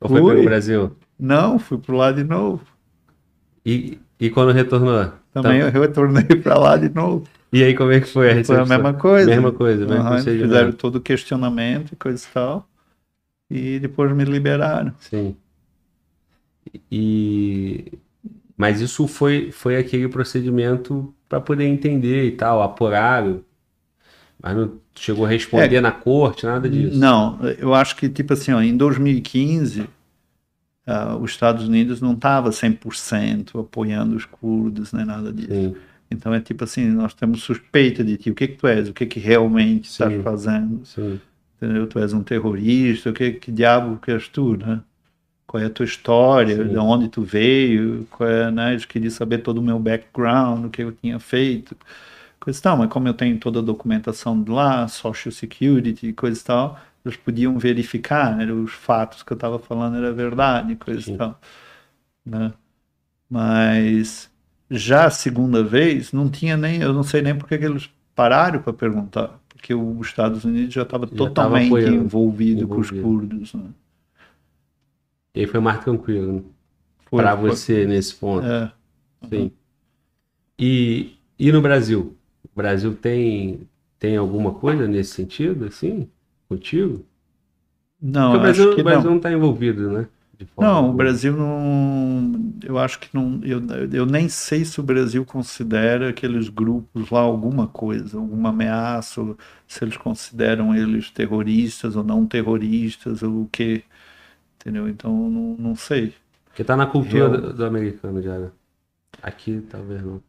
Ou 0.00 0.08
foi 0.08 0.20
pelo 0.20 0.44
Brasil? 0.44 0.96
Não, 1.18 1.58
fui 1.58 1.78
pro 1.78 1.96
lado 1.96 2.16
de 2.22 2.24
novo. 2.28 2.62
E, 3.64 3.98
e 4.20 4.28
quando 4.30 4.52
retornou? 4.52 5.12
Também 5.32 5.60
Tá. 5.60 5.66
eu 5.66 5.70
retornei 5.72 6.24
pra 6.24 6.58
lá 6.58 6.76
de 6.76 6.88
novo. 6.90 7.26
E 7.52 7.62
aí 7.62 7.74
como 7.74 7.92
é 7.92 8.00
que 8.00 8.06
foi 8.08 8.26
a 8.26 8.44
Foi 8.44 8.56
a 8.56 8.58
recepção? 8.58 8.66
mesma 8.66 8.94
coisa. 8.94 9.30
Mesma 9.30 9.52
coisa, 9.52 9.84
Aham, 9.84 10.08
procedimento. 10.10 10.48
fizeram 10.48 10.72
todo 10.72 10.96
o 10.96 11.00
questionamento 11.00 11.92
e 11.92 11.96
coisa 11.96 12.24
e 12.28 12.32
tal. 12.32 12.68
E 13.50 13.78
depois 13.78 14.12
me 14.12 14.24
liberaram. 14.24 14.92
Sim. 15.00 15.36
E 16.90 17.92
Mas 18.56 18.80
isso 18.80 19.06
foi, 19.06 19.50
foi 19.50 19.76
aquele 19.76 20.08
procedimento 20.08 21.14
para 21.34 21.40
poder 21.40 21.64
entender 21.64 22.26
e 22.26 22.30
tal, 22.32 22.62
apuraram. 22.62 23.40
Mas 24.40 24.56
não 24.56 24.72
chegou 24.94 25.24
a 25.26 25.28
responder 25.28 25.76
É. 25.76 25.80
na 25.80 25.90
corte, 25.90 26.46
nada 26.46 26.68
disso. 26.68 26.96
Não, 26.96 27.40
eu 27.58 27.74
acho 27.74 27.96
que, 27.96 28.08
tipo 28.08 28.32
assim, 28.34 28.52
ó, 28.52 28.60
em 28.62 28.76
2015, 28.76 29.88
ah, 30.86 31.16
os 31.16 31.32
Estados 31.32 31.66
Unidos 31.66 32.00
não 32.00 32.12
estava 32.12 32.50
100% 32.52 33.58
apoiando 33.60 34.14
os 34.14 34.24
curdos, 34.26 34.92
nem 34.92 35.04
nada 35.04 35.32
disso. 35.32 35.50
Sim, 35.52 35.74
Então 36.10 36.32
é 36.32 36.40
tipo 36.40 36.62
assim, 36.62 36.86
nós 36.90 37.14
temos 37.14 37.42
suspeita 37.42 38.04
de 38.04 38.16
ti, 38.16 38.30
o 38.30 38.34
que 38.34 38.46
que 38.48 38.56
tu 38.56 38.68
és, 38.68 38.88
o 38.88 38.92
que 38.92 39.06
que 39.06 39.18
realmente 39.18 39.86
estás 39.90 40.22
fazendo, 40.22 40.84
sim, 40.84 41.18
entendeu? 41.56 41.86
Tu 41.88 41.98
és 41.98 42.12
um 42.12 42.22
terrorista, 42.22 43.10
o 43.10 43.12
que, 43.12 43.32
que 43.32 43.50
diabo 43.50 43.98
que 44.00 44.12
és 44.12 44.28
tu, 44.28 44.56
né? 44.56 44.80
Qual 45.54 45.62
é 45.62 45.66
a 45.66 45.70
tua 45.70 45.84
história, 45.84 46.56
Sim. 46.56 46.68
de 46.70 46.78
onde 46.78 47.08
tu 47.08 47.22
veio, 47.22 48.08
qual 48.10 48.28
é, 48.28 48.50
né? 48.50 48.74
Eu 48.74 48.80
queria 48.88 49.08
saber 49.08 49.38
todo 49.38 49.58
o 49.58 49.62
meu 49.62 49.78
background, 49.78 50.64
o 50.64 50.68
que 50.68 50.82
eu 50.82 50.90
tinha 50.90 51.20
feito, 51.20 51.76
coisa 52.40 52.58
e 52.58 52.62
tal, 52.62 52.76
mas 52.76 52.90
como 52.90 53.06
eu 53.06 53.14
tenho 53.14 53.38
toda 53.38 53.60
a 53.60 53.62
documentação 53.62 54.42
de 54.42 54.50
lá, 54.50 54.88
social 54.88 55.30
security, 55.30 56.12
coisa 56.12 56.40
e 56.40 56.42
tal, 56.42 56.80
eles 57.04 57.16
podiam 57.16 57.56
verificar, 57.56 58.36
né? 58.36 58.52
Os 58.52 58.72
fatos 58.72 59.22
que 59.22 59.32
eu 59.32 59.36
estava 59.36 59.60
falando 59.60 59.96
era 59.96 60.12
verdade, 60.12 60.74
coisa 60.74 61.00
Sim. 61.00 61.14
e 61.14 61.18
tal, 61.18 61.40
né? 62.26 62.52
Mas 63.30 64.28
já 64.68 65.04
a 65.06 65.10
segunda 65.10 65.62
vez, 65.62 66.12
não 66.12 66.28
tinha 66.28 66.56
nem, 66.56 66.82
eu 66.82 66.92
não 66.92 67.04
sei 67.04 67.22
nem 67.22 67.32
por 67.32 67.46
que 67.46 67.54
eles 67.54 67.88
pararam 68.12 68.60
para 68.60 68.72
perguntar, 68.72 69.38
porque 69.50 69.72
os 69.72 70.04
Estados 70.04 70.44
Unidos 70.44 70.74
já 70.74 70.82
estava 70.82 71.06
tava 71.06 71.16
totalmente 71.16 71.66
apoiando, 71.66 71.94
envolvido, 71.94 72.66
com 72.66 72.80
os 72.80 72.90
envolvido. 72.90 73.02
curdos. 73.08 73.54
Né? 73.54 73.70
E 75.34 75.40
aí 75.40 75.46
foi 75.46 75.60
mais 75.60 75.82
tranquilo, 75.84 76.32
né? 76.34 76.42
Foi- 77.08 77.22
Pra 77.22 77.36
foi- 77.44 77.56
você 77.56 77.86
nesse 77.86 78.14
ponto. 78.16 78.46
É, 78.46 78.72
Sim. 79.30 79.56
E, 80.58 81.16
e 81.38 81.52
no 81.52 81.60
Brasil? 81.62 82.16
O 82.44 82.48
Brasil 82.56 82.94
tem, 82.96 83.68
tem 83.98 84.16
alguma 84.16 84.54
coisa 84.54 84.86
nesse 84.88 85.12
sentido, 85.14 85.66
assim? 85.66 86.10
Contigo? 86.48 87.04
não, 88.00 88.30
Porque 88.30 88.36
o 88.36 88.40
Brasil, 88.40 88.66
acho 88.66 88.68
que 88.70 88.80
o 88.80 88.84
Brasil 88.84 89.10
não. 89.10 89.16
está 89.16 89.32
envolvido, 89.32 89.90
né? 89.90 90.08
Não, 90.58 90.90
o 90.90 90.92
alguma. 90.92 90.94
Brasil 90.94 91.36
não. 91.36 92.32
Eu 92.62 92.78
acho 92.78 92.98
que 93.00 93.08
não. 93.12 93.40
Eu, 93.44 93.60
eu 93.92 94.06
nem 94.06 94.28
sei 94.28 94.64
se 94.64 94.78
o 94.80 94.82
Brasil 94.82 95.24
considera 95.24 96.10
aqueles 96.10 96.48
grupos 96.48 97.10
lá 97.10 97.20
alguma 97.20 97.66
coisa, 97.66 98.18
alguma 98.18 98.50
ameaça, 98.50 99.20
se 99.66 99.84
eles 99.84 99.96
consideram 99.96 100.74
eles 100.74 101.10
terroristas 101.10 101.96
ou 101.96 102.04
não 102.04 102.26
terroristas, 102.26 103.22
ou 103.22 103.42
o 103.42 103.48
quê. 103.50 103.82
Entendeu? 104.64 104.88
Então, 104.88 105.30
não, 105.30 105.56
não 105.58 105.76
sei. 105.76 106.14
Porque 106.46 106.64
tá 106.64 106.76
na 106.76 106.86
cultura 106.86 107.28
do, 107.28 107.52
do 107.52 107.64
americano 107.64 108.22
já, 108.22 108.38
né? 108.38 108.50
Aqui 109.22 109.60
talvez 109.70 110.02
não. 110.02 110.22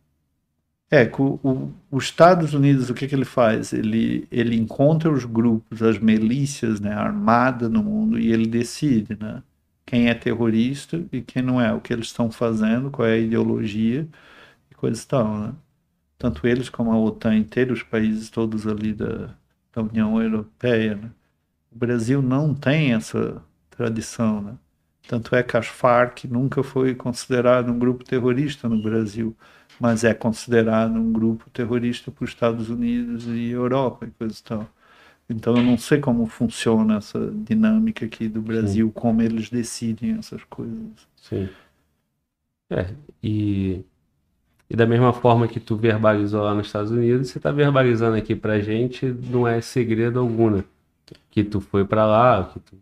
É, 0.92 1.04
o, 1.20 1.40
o- 1.44 1.74
os 1.92 2.06
Estados 2.06 2.54
Unidos, 2.54 2.90
o 2.90 2.94
que, 2.94 3.08
que 3.08 3.16
ele 3.16 3.26
faz? 3.26 3.74
Ele, 3.74 4.28
ele 4.32 4.56
encontra 4.56 5.12
os 5.12 5.26
grupos, 5.26 5.82
as 5.82 5.98
milícias 6.00 6.80
né, 6.80 6.94
armadas 6.94 7.70
no 7.72 7.84
mundo 7.84 8.20
e 8.20 8.32
ele 8.32 8.46
decide 8.48 9.18
né, 9.20 9.42
quem 9.86 10.10
é 10.10 10.14
terrorista 10.14 11.04
e 11.12 11.22
quem 11.22 11.42
não 11.42 11.60
é, 11.60 11.74
o 11.74 11.82
que 11.82 11.92
eles 11.92 12.08
estão 12.08 12.32
fazendo, 12.32 12.92
qual 12.92 13.08
é 13.08 13.14
a 13.14 13.18
ideologia 13.18 14.08
e 14.72 14.76
coisas 14.76 15.06
tal. 15.06 15.38
Né? 15.40 15.54
Tanto 16.18 16.48
eles 16.48 16.70
como 16.70 16.92
a 16.92 17.00
OTAN 17.00 17.36
inteira, 17.38 17.74
os 17.74 17.84
países 17.84 18.30
todos 18.30 18.68
ali 18.68 18.94
da, 18.94 19.36
da 19.74 19.82
União 19.84 20.22
Europeia. 20.22 20.96
Né? 20.98 21.12
O 21.72 21.78
Brasil 21.78 22.22
não 22.22 22.54
tem 22.56 22.94
essa 22.94 23.42
tradição. 23.78 24.42
Né? 24.42 24.54
Tanto 25.08 25.36
é 25.36 25.44
que 25.44 25.58
as 25.58 25.68
Farc 25.68 26.26
nunca 26.26 26.64
foi 26.64 26.96
considerado 26.96 27.72
um 27.72 27.80
grupo 27.80 28.04
terrorista 28.04 28.68
no 28.68 28.82
Brasil 28.82 29.36
mas 29.80 30.04
é 30.04 30.14
considerado 30.14 30.96
um 30.96 31.12
grupo 31.12 31.50
terrorista 31.50 32.12
para 32.12 32.24
os 32.24 32.30
Estados 32.30 32.70
Unidos 32.70 33.26
e 33.28 33.50
Europa 33.50 34.06
e 34.06 34.12
coisa 34.12 34.36
e 34.38 34.44
tal. 34.44 34.70
Então 35.30 35.58
eu 35.58 35.64
não 35.64 35.78
sei 35.78 36.00
como 36.00 36.26
funciona 36.28 36.98
essa 36.98 37.32
dinâmica 37.32 38.06
aqui 38.06 38.28
do 38.28 38.42
Brasil, 38.42 38.92
como 38.92 39.22
eles 39.22 39.50
decidem 39.50 40.18
essas 40.18 40.44
coisas. 40.44 41.08
Sim. 41.16 41.50
É, 42.70 42.94
e, 43.22 43.84
e 44.70 44.76
da 44.76 44.86
mesma 44.86 45.14
forma 45.14 45.48
que 45.48 45.60
tu 45.60 45.76
verbalizou 45.76 46.44
lá 46.44 46.54
nos 46.54 46.68
Estados 46.68 46.92
Unidos, 46.92 47.30
você 47.30 47.40
tá 47.40 47.52
verbalizando 47.52 48.16
aqui 48.16 48.36
pra 48.36 48.60
gente, 48.60 49.06
não 49.06 49.48
é 49.48 49.62
segredo 49.62 50.20
algum, 50.20 50.50
né? 50.50 50.64
Que 51.30 51.44
tu 51.44 51.60
foi 51.60 51.86
pra 51.86 52.06
lá, 52.06 52.46
que 52.46 52.60
tu, 52.60 52.78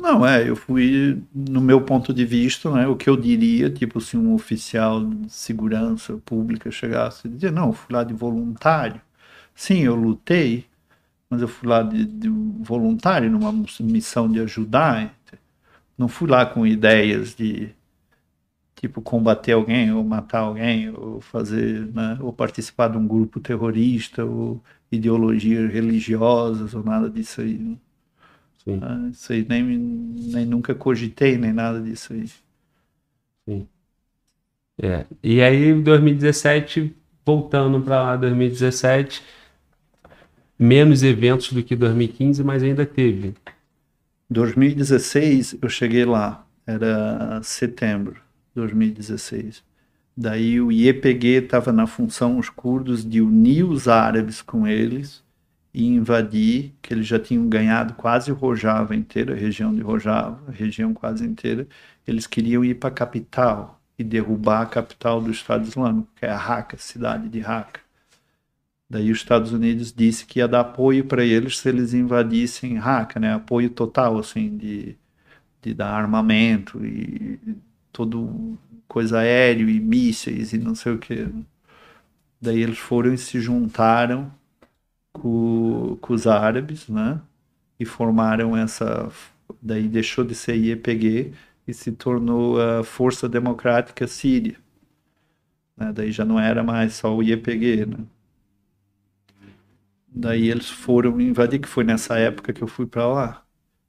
Não, 0.00 0.24
é, 0.26 0.48
eu 0.48 0.54
fui, 0.54 1.22
no 1.34 1.60
meu 1.60 1.80
ponto 1.84 2.12
de 2.12 2.24
vista, 2.24 2.70
né, 2.70 2.86
o 2.86 2.96
que 2.96 3.08
eu 3.10 3.16
diria, 3.16 3.70
tipo, 3.70 4.00
se 4.00 4.16
um 4.16 4.34
oficial 4.34 5.04
de 5.04 5.32
segurança 5.32 6.16
pública 6.24 6.70
chegasse 6.70 7.26
e 7.26 7.30
dizer, 7.30 7.50
não, 7.52 7.68
eu 7.68 7.72
fui 7.72 7.94
lá 7.94 8.04
de 8.04 8.14
voluntário. 8.14 9.00
Sim, 9.54 9.80
eu 9.80 9.94
lutei, 9.96 10.66
mas 11.30 11.42
eu 11.42 11.48
fui 11.48 11.68
lá 11.68 11.82
de, 11.82 12.04
de 12.04 12.28
voluntário 12.30 13.30
numa 13.30 13.52
missão 13.80 14.30
de 14.30 14.40
ajudar. 14.40 15.14
Não 15.98 16.08
fui 16.08 16.28
lá 16.28 16.46
com 16.46 16.66
ideias 16.66 17.34
de, 17.34 17.70
tipo, 18.76 19.00
combater 19.02 19.52
alguém, 19.52 19.92
ou 19.92 20.04
matar 20.04 20.40
alguém, 20.40 20.90
ou 20.90 21.20
fazer, 21.20 21.86
né, 21.94 22.18
ou 22.20 22.32
participar 22.32 22.88
de 22.88 22.98
um 22.98 23.06
grupo 23.06 23.40
terrorista, 23.40 24.24
ou 24.24 24.62
ideologias 24.90 25.72
religiosas, 25.72 26.74
ou 26.74 26.82
nada 26.84 27.08
disso 27.10 27.40
aí. 27.40 27.76
Sim, 28.64 28.80
Ah, 28.80 29.08
Isso 29.10 29.32
aí 29.32 29.46
nem, 29.48 29.62
nem 29.64 30.46
nunca 30.46 30.74
cogitei, 30.74 31.38
nem 31.38 31.52
nada 31.52 31.80
disso 31.80 32.12
aí. 32.12 32.26
é. 34.82 35.06
E 35.22 35.40
aí, 35.42 35.72
2017, 35.82 36.94
voltando 37.24 37.80
pra 37.80 38.02
lá, 38.02 38.16
2017, 38.16 39.22
menos 40.58 41.02
eventos 41.02 41.52
do 41.52 41.62
que 41.62 41.76
2015, 41.76 42.42
mas 42.44 42.62
ainda 42.62 42.86
teve. 42.86 43.34
2016 44.30 45.56
eu 45.60 45.68
cheguei 45.68 46.04
lá, 46.04 46.46
era 46.66 47.40
setembro 47.42 48.14
de 48.14 48.20
2016. 48.54 49.62
Daí 50.16 50.60
o 50.60 50.70
IEPG 50.70 51.44
estava 51.44 51.72
na 51.72 51.86
função, 51.86 52.38
os 52.38 52.50
curdos, 52.50 53.04
de 53.08 53.20
unir 53.20 53.64
os 53.64 53.88
árabes 53.88 54.42
com 54.42 54.66
eles 54.66 55.21
e 55.74 55.86
invadir, 55.86 56.74
que 56.82 56.92
eles 56.92 57.06
já 57.06 57.18
tinham 57.18 57.48
ganhado 57.48 57.94
quase 57.94 58.30
Rojava 58.30 58.94
inteira, 58.94 59.32
a 59.34 59.36
região 59.36 59.74
de 59.74 59.80
Rojava, 59.80 60.42
a 60.48 60.52
região 60.52 60.92
quase 60.92 61.24
inteira. 61.24 61.66
Eles 62.06 62.26
queriam 62.26 62.64
ir 62.64 62.74
para 62.74 62.90
a 62.90 62.92
capital 62.92 63.80
e 63.98 64.04
derrubar 64.04 64.62
a 64.62 64.66
capital 64.66 65.20
do 65.20 65.30
Estado 65.30 65.66
Islâmico, 65.66 66.08
que 66.16 66.26
é 66.26 66.30
a 66.30 66.36
Raqqa, 66.36 66.76
cidade 66.76 67.28
de 67.28 67.40
Raqqa. 67.40 67.80
Daí 68.88 69.10
os 69.10 69.18
Estados 69.18 69.52
Unidos 69.52 69.92
disse 69.92 70.26
que 70.26 70.38
ia 70.40 70.48
dar 70.48 70.60
apoio 70.60 71.04
para 71.06 71.24
eles 71.24 71.58
se 71.58 71.68
eles 71.68 71.94
invadissem 71.94 72.76
Raqqa, 72.76 73.18
né? 73.18 73.34
Apoio 73.34 73.70
total, 73.70 74.18
assim, 74.18 74.56
de, 74.56 74.96
de 75.62 75.74
dar 75.74 75.94
armamento 75.94 76.84
e 76.84 77.40
todo 77.92 78.58
coisa 78.86 79.20
aéreo 79.20 79.70
e 79.70 79.80
mísseis 79.80 80.52
e 80.52 80.58
não 80.58 80.74
sei 80.74 80.92
o 80.92 80.98
que. 80.98 81.26
Daí 82.40 82.60
eles 82.60 82.78
foram 82.78 83.14
e 83.14 83.18
se 83.18 83.40
juntaram 83.40 84.30
com, 85.12 85.96
com 86.00 86.14
os 86.14 86.26
árabes, 86.26 86.88
né? 86.88 87.20
E 87.78 87.84
formaram 87.84 88.56
essa. 88.56 89.10
Daí 89.60 89.88
deixou 89.88 90.24
de 90.24 90.34
ser 90.34 90.56
IEPG 90.56 91.32
e 91.66 91.74
se 91.74 91.92
tornou 91.92 92.60
a 92.60 92.84
Força 92.84 93.28
Democrática 93.28 94.06
Síria. 94.06 94.56
Né? 95.76 95.92
Daí 95.92 96.12
já 96.12 96.24
não 96.24 96.38
era 96.40 96.62
mais 96.62 96.94
só 96.94 97.14
o 97.14 97.22
IEPG, 97.22 97.86
né? 97.86 97.98
Daí 100.14 100.50
eles 100.50 100.68
foram 100.68 101.20
invadir, 101.20 101.60
que 101.60 101.68
foi 101.68 101.84
nessa 101.84 102.18
época 102.18 102.52
que 102.52 102.62
eu 102.62 102.68
fui 102.68 102.86
para 102.86 103.06
lá. 103.06 103.42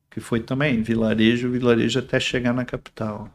Que 0.10 0.20
foi 0.22 0.40
também 0.42 0.82
vilarejo, 0.82 1.52
vilarejo 1.52 2.00
até 2.00 2.20
chegar 2.20 2.54
na 2.54 2.66
capital. 2.66 3.30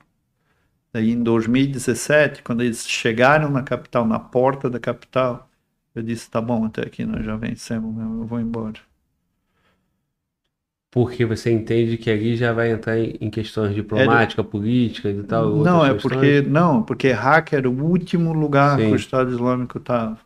Daí 0.92 1.10
em 1.10 1.22
2017, 1.22 2.42
quando 2.42 2.62
eles 2.62 2.86
chegaram 2.88 3.50
na 3.50 3.62
capital, 3.62 4.06
na 4.06 4.18
porta 4.18 4.70
da 4.70 4.80
capital, 4.80 5.47
eu 5.98 6.02
disse, 6.02 6.30
tá 6.30 6.40
bom, 6.40 6.64
até 6.66 6.82
aqui 6.82 7.04
nós 7.04 7.24
já 7.24 7.36
vencemos, 7.36 7.94
mesmo, 7.94 8.22
eu 8.22 8.26
vou 8.26 8.40
embora. 8.40 8.80
Porque 10.90 11.24
você 11.24 11.50
entende 11.52 11.98
que 11.98 12.10
ali 12.10 12.34
já 12.36 12.52
vai 12.52 12.70
entrar 12.70 12.98
em, 12.98 13.30
questões 13.30 13.74
diplomáticas, 13.74 14.46
políticas 14.46 15.16
e 15.16 15.22
tal. 15.22 15.52
não, 15.62 15.84
é 15.84 15.92
questões. 15.92 16.02
porque 16.02 16.42
não, 16.42 16.82
porque 16.82 17.10
Raqqa 17.12 17.56
era 17.56 17.68
o 17.68 17.84
último 17.84 18.32
lugar 18.32 18.76
Sim. 18.76 18.88
que 18.88 18.94
o 18.94 18.96
Estado 18.96 19.30
Islâmico 19.30 19.78
estava. 19.78 20.18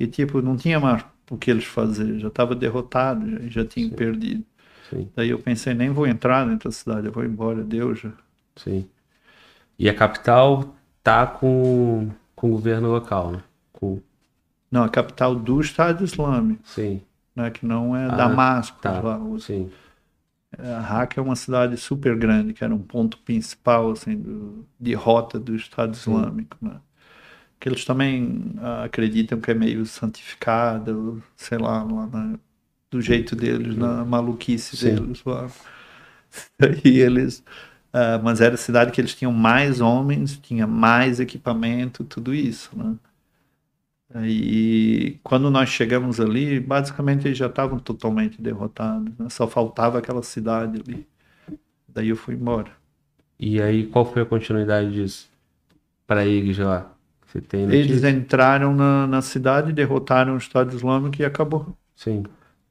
E 0.00 0.06
tipo, 0.06 0.42
não 0.42 0.56
tinha 0.56 0.80
mais 0.80 1.04
o 1.30 1.36
que 1.36 1.50
eles 1.50 1.64
fazer, 1.64 2.18
já 2.20 2.28
estava 2.28 2.54
derrotado, 2.54 3.28
já, 3.30 3.38
já 3.62 3.64
tinham 3.66 3.90
Sim. 3.90 3.96
perdido. 3.96 4.44
sim, 4.90 5.10
Daí 5.16 5.30
eu 5.30 5.38
pensei, 5.38 5.74
nem 5.74 5.90
vou 5.90 6.06
entrar 6.06 6.46
dentro 6.46 6.70
da 6.70 6.74
cidade, 6.74 7.06
eu 7.08 7.12
vou 7.12 7.24
embora, 7.24 7.64
Deus 7.64 8.00
já. 8.00 8.12
sim. 8.56 8.88
E 9.78 9.88
a 9.88 9.94
capital 9.94 10.76
tá 11.02 11.26
com, 11.26 12.10
com 12.36 12.48
o 12.48 12.52
governo 12.52 12.90
local, 12.90 13.32
né? 13.32 13.44
Com, 13.72 14.00
Não, 14.70 14.84
a 14.84 14.88
capital 14.88 15.34
do 15.34 15.60
Estado 15.60 16.04
Islâmico, 16.04 16.62
sim, 16.64 17.00
né, 17.34 17.50
que 17.50 17.66
não 17.66 17.96
é 17.96 18.06
Ah, 18.06 18.16
Damasco, 18.16 18.80
tá, 18.80 19.00
lá, 19.00 19.18
o- 19.18 19.38
sim, 19.40 19.70
A 20.58 20.80
Raqqa 20.80 21.20
é 21.20 21.22
uma 21.22 21.36
cidade 21.36 21.76
super 21.76 22.16
grande, 22.16 22.54
que 22.54 22.64
era 22.64 22.74
um 22.74 22.78
ponto 22.82 23.18
principal 23.18 23.90
assim, 23.90 24.16
do, 24.16 24.66
de 24.80 24.94
rota 24.94 25.38
do 25.38 25.54
Estado 25.54 25.94
Islâmico. 25.94 26.56
Né? 26.62 26.80
Que 27.60 27.68
eles 27.68 27.84
também 27.84 28.54
ah, 28.60 28.84
acreditam 28.84 29.40
que 29.40 29.50
é 29.50 29.54
meio 29.54 29.86
santificado, 29.86 31.22
sei 31.36 31.58
lá, 31.58 31.82
lá 31.84 32.06
na- 32.08 32.38
do 32.90 33.00
jeito 33.02 33.36
deles, 33.36 33.76
na 33.76 34.04
maluquice 34.04 34.76
Sim. 34.76 34.94
deles. 34.96 35.22
Lá. 35.24 35.48
E 36.84 36.98
eles. 37.00 37.42
ah, 37.92 38.18
mas 38.22 38.40
era 38.40 38.54
a 38.54 38.58
cidade 38.58 38.92
que 38.92 39.00
eles 39.00 39.14
tinham 39.14 39.32
mais 39.32 39.80
homens, 39.80 40.36
tinha 40.38 40.66
mais 40.66 41.20
equipamento, 41.20 42.04
tudo 42.04 42.34
isso. 42.34 42.70
Né? 42.76 42.96
E 44.22 45.18
quando 45.22 45.50
nós 45.50 45.68
chegamos 45.68 46.20
ali, 46.20 46.60
basicamente 46.60 47.26
eles 47.26 47.36
já 47.36 47.46
estavam 47.46 47.78
totalmente 47.78 48.40
derrotados, 48.40 49.12
né? 49.18 49.28
só 49.28 49.48
faltava 49.48 49.98
aquela 49.98 50.22
cidade 50.22 50.80
ali. 50.80 51.06
Daí 51.88 52.08
eu 52.08 52.16
fui 52.16 52.34
embora. 52.34 52.70
E 53.38 53.60
aí, 53.60 53.86
qual 53.86 54.04
foi 54.04 54.22
a 54.22 54.26
continuidade 54.26 54.92
disso? 54.92 55.28
Pra 56.06 56.24
eles 56.24 56.56
lá? 56.58 56.92
Você 57.26 57.40
tem 57.40 57.62
Eles 57.70 58.04
entraram 58.04 58.74
na, 58.74 59.06
na 59.06 59.20
cidade, 59.20 59.72
derrotaram 59.72 60.34
o 60.34 60.38
Estado 60.38 60.74
Islâmico 60.74 61.20
e 61.20 61.24
acabou. 61.24 61.76
Sim. 61.94 62.24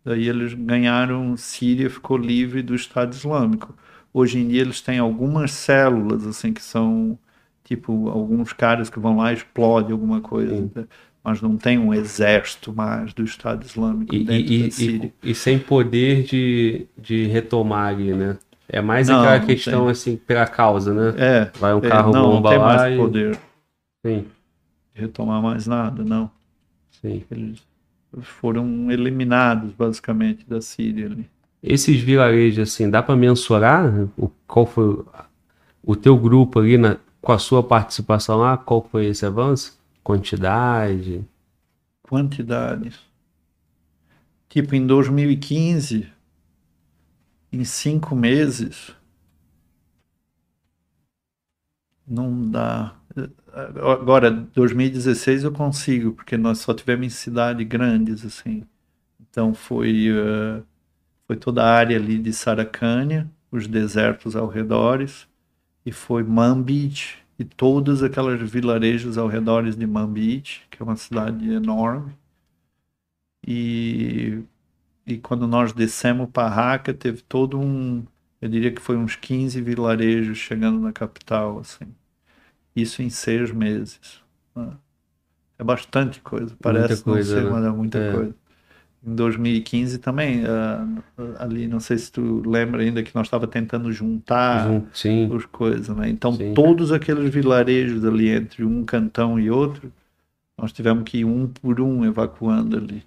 Daí 0.03 0.27
eles 0.27 0.53
ganharam, 0.53 1.35
Síria 1.35 1.89
ficou 1.89 2.17
livre 2.17 2.61
do 2.61 2.73
Estado 2.73 3.13
Islâmico. 3.13 3.75
Hoje 4.13 4.39
em 4.39 4.47
dia 4.47 4.61
eles 4.61 4.81
têm 4.81 4.99
algumas 4.99 5.51
células, 5.51 6.25
assim, 6.25 6.53
que 6.53 6.63
são, 6.63 7.17
tipo, 7.63 8.07
alguns 8.09 8.53
caras 8.53 8.89
que 8.89 8.99
vão 8.99 9.17
lá 9.17 9.31
e 9.31 9.35
explodem 9.35 9.91
alguma 9.91 10.21
coisa. 10.21 10.55
Sim. 10.55 10.71
Mas 11.25 11.41
não 11.41 11.57
tem 11.57 11.77
um 11.79 11.93
exército 11.93 12.73
mais 12.73 13.13
do 13.13 13.23
Estado 13.25 13.65
Islâmico 13.65 14.13
E, 14.13 14.17
dentro 14.17 14.55
e, 14.55 14.67
da 14.67 14.69
Síria. 14.71 15.13
e, 15.23 15.31
e 15.31 15.35
sem 15.35 15.57
poder 15.59 16.23
de, 16.23 16.87
de 16.97 17.25
retomar 17.27 17.87
ali, 17.93 18.13
né? 18.13 18.37
É 18.67 18.81
mais 18.81 19.09
Não, 19.09 19.09
aquela 19.09 19.39
não 19.39 19.55
questão, 19.55 19.87
tem. 19.87 19.87
assim, 19.87 20.15
pela 20.17 20.45
causa, 20.47 20.93
né? 20.93 21.17
É, 21.17 21.51
Vai 21.59 21.73
um 21.73 21.81
é, 21.81 21.89
carro 21.89 22.13
não, 22.13 22.27
não 22.27 22.41
bomba 22.41 22.43
tem 22.43 22.57
lá 22.57 22.89
mais 22.89 22.91
e... 22.91 22.97
poder 22.97 23.39
Sim, 24.05 24.31
retomar 24.93 25.41
mais 25.43 25.67
nada, 25.67 26.03
não. 26.03 26.31
sim. 27.01 27.25
Eles 27.29 27.61
foram 28.23 28.91
eliminados, 28.91 29.73
basicamente, 29.73 30.45
da 30.49 30.61
Síria 30.61 31.07
ali. 31.07 31.29
Esses 31.61 31.99
vilarejos, 31.99 32.69
assim, 32.69 32.89
dá 32.89 33.01
pra 33.01 33.15
mensurar 33.15 33.91
o, 34.17 34.29
qual 34.47 34.65
foi 34.65 34.85
o- 34.85 35.05
o 35.83 35.95
teu 35.95 36.17
grupo 36.17 36.59
ali, 36.59 36.77
na, 36.77 36.97
com 37.21 37.31
a 37.33 37.39
sua 37.39 37.63
participação 37.63 38.37
lá, 38.39 38.57
qual 38.57 38.87
foi 38.91 39.07
esse 39.07 39.25
avanço? 39.25 39.77
Quantidade? 40.05 41.27
Quantidade. 42.03 42.93
Tipo, 44.47 44.75
em 44.75 44.85
2015, 44.85 46.07
em 47.51 47.63
cinco 47.65 48.15
meses, 48.15 48.95
não 52.07 52.51
dá. 52.51 52.95
Agora, 53.81 54.29
2016 54.29 55.43
eu 55.43 55.51
consigo, 55.51 56.13
porque 56.13 56.37
nós 56.37 56.59
só 56.59 56.71
tivemos 56.73 57.07
em 57.07 57.09
cidades 57.09 57.67
grandes, 57.67 58.23
assim. 58.23 58.63
Então 59.19 59.55
foi, 59.55 60.09
eh, 60.09 60.63
foi 61.27 61.37
toda 61.37 61.63
a 61.63 61.71
área 61.73 61.97
ali 61.97 62.19
de 62.19 62.33
Saracânia, 62.33 63.29
os 63.51 63.67
desertos 63.67 64.35
ao 64.35 64.47
redores, 64.47 65.27
e 65.85 65.91
foi 65.91 66.23
Manbij 66.23 67.24
e 67.39 67.45
todos 67.45 68.03
aqueles 68.03 68.49
vilarejos 68.49 69.17
ao 69.17 69.27
redores 69.27 69.75
de 69.77 69.87
Manbij, 69.87 70.61
que 70.69 70.81
é 70.81 70.85
uma 70.85 70.95
cidade 70.97 71.49
enorme. 71.51 72.13
E, 73.47 74.43
e 75.07 75.17
quando 75.19 75.47
nós 75.47 75.73
descemos 75.73 76.29
para 76.31 76.49
Raqqa, 76.49 76.93
teve 76.93 77.21
todo 77.23 77.59
um, 77.59 78.05
eu 78.41 78.49
diria 78.49 78.73
que 78.73 78.81
foi 78.81 78.97
uns 78.97 79.15
15 79.15 79.61
vilarejos 79.61 80.37
chegando 80.37 80.79
na 80.79 80.93
capital, 80.93 81.59
assim. 81.59 81.85
Isso 82.75 83.01
em 83.01 83.09
seis 83.09 83.51
meses. 83.51 84.21
né? 84.55 84.77
É 85.59 85.63
bastante 85.63 86.21
coisa, 86.21 86.55
parece 86.61 87.03
coisa, 87.03 87.35
não 87.35 87.41
ser, 87.41 87.45
né? 87.45 87.51
mas 87.51 87.65
é 87.65 87.71
muita 87.71 87.99
É. 87.99 88.11
coisa. 88.13 88.35
Em 89.05 89.15
2015 89.15 89.99
também, 89.99 90.43
ah, 90.45 90.85
ali, 91.39 91.67
não 91.67 91.79
sei 91.79 91.97
se 91.97 92.11
tu 92.11 92.41
lembra 92.47 92.81
ainda 92.81 93.03
que 93.03 93.13
nós 93.15 93.27
estava 93.27 93.47
tentando 93.47 93.91
juntar 93.91 94.67
Jun- 94.67 94.87
Sim, 94.93 95.29
as 95.29 95.45
coisas, 95.45 95.95
né? 95.95 96.09
Então, 96.09 96.37
Sim. 96.37 96.53
todos 96.53 96.91
aqueles 96.91 97.29
vilarejos 97.33 98.03
ali 98.05 98.29
entre 98.29 98.63
um 98.65 98.83
cantão 98.85 99.39
e 99.39 99.49
outro, 99.51 99.91
nós 100.57 100.73
tivemos 100.73 101.03
que 101.09 101.19
ir 101.19 101.25
um 101.25 101.47
por 101.47 101.81
um 101.81 102.05
evacuando 102.05 102.77
ali. 102.77 103.03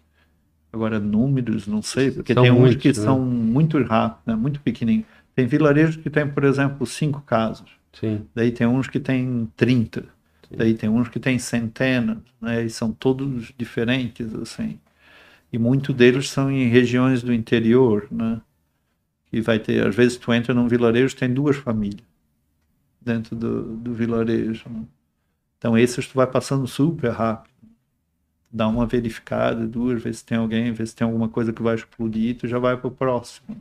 Agora, 0.73 1.01
números, 1.01 1.67
não 1.67 1.83
sei, 1.83 2.11
porque 2.11 2.35
São 2.35 2.43
tem 2.43 2.51
uns 2.51 2.75
muitos, 2.75 2.77
que 2.77 2.93
né? 2.95 3.03
são 3.03 3.21
muito 3.21 3.83
rápidos, 3.83 4.27
né? 4.27 4.35
muito 4.37 4.61
pequenininhos. 4.61 5.07
Tem 5.35 5.47
vilarejos 5.47 5.97
que 5.97 6.11
tem, 6.11 6.29
por 6.29 6.45
exemplo, 6.45 6.87
cinco 6.87 7.21
casas. 7.23 7.69
sim. 7.93 8.29
Daí 8.35 8.53
tem 8.53 8.67
uns 8.67 8.89
que 8.89 9.01
tem 9.01 9.47
30. 9.57 10.07
Daí 10.57 10.75
tem 10.75 10.89
uns 10.89 11.09
que 11.09 11.21
tem 11.21 11.39
centenas, 11.39 12.19
né? 12.41 12.65
E 12.65 12.71
são 12.71 12.93
todos 12.93 13.53
diferentes, 13.57 14.35
assim. 14.35 14.79
E 15.53 15.59
muitos 15.59 15.95
deles 15.95 16.29
são 16.31 16.51
em 16.51 16.69
regiões 16.69 17.23
do 17.23 17.33
interior, 17.33 18.07
né? 18.11 18.41
Que 19.31 19.41
vai 19.41 19.59
ter, 19.59 19.87
às 19.87 19.95
vezes 19.95 20.17
tu 20.19 20.33
entra 20.33 20.55
num 20.55 20.69
vilarejo, 20.69 21.17
tem 21.17 21.33
duas 21.33 21.57
famílias 21.57 22.07
dentro 23.01 23.35
do, 23.37 23.77
do 23.77 23.93
vilarejo. 23.95 24.69
né? 24.69 24.85
Então 25.59 25.77
esses 25.79 26.07
tu 26.09 26.15
vai 26.15 26.27
passando 26.27 26.67
super 26.67 27.11
rápido. 27.13 27.53
Dá 28.51 28.67
uma 28.69 28.87
verificada, 28.87 29.67
duas, 29.67 30.03
se 30.17 30.25
tem 30.25 30.39
alguém, 30.39 30.73
vê 30.73 30.87
se 30.87 30.97
tem 30.97 31.07
alguma 31.07 31.29
coisa 31.29 31.53
que 31.53 31.63
vai 31.63 31.75
explodir, 31.75 32.37
tu 32.37 32.47
já 32.49 32.59
vai 32.59 32.77
pro 32.77 32.91
próximo. 32.91 33.49
né? 33.51 33.61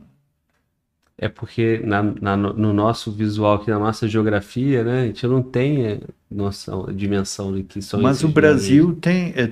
É 1.20 1.28
porque 1.28 1.78
na, 1.80 2.00
na- 2.02 2.36
no 2.36 2.72
nosso 2.72 3.10
visual 3.10 3.54
aqui, 3.56 3.70
na 3.70 3.78
nossa 3.78 4.06
geografia, 4.06 4.84
né, 4.84 5.02
a 5.02 5.06
gente 5.06 5.26
não 5.26 5.42
tem 5.42 5.84
é, 5.84 6.00
noção, 6.30 6.86
dimensão 6.94 7.52
do 7.52 7.62
que 7.64 7.82
são 7.82 8.00
Mas 8.00 8.22
o 8.22 8.28
Brasil 8.28 8.94
tem, 9.00 9.30
é, 9.36 9.50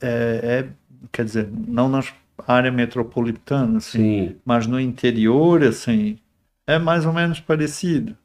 é- 0.00 0.60
é- 0.60 0.68
quer 1.10 1.24
dizer, 1.24 1.48
não 1.50 1.88
na 1.88 2.00
área 2.46 2.70
metropolitana, 2.70 3.78
assim. 3.78 3.98
Sim, 3.98 4.40
mas 4.44 4.66
no 4.66 4.80
interior, 4.80 5.62
assim, 5.62 6.18
é 6.66 6.78
mais 6.78 7.06
ou 7.06 7.12
menos 7.12 7.40
parecido. 7.40 8.16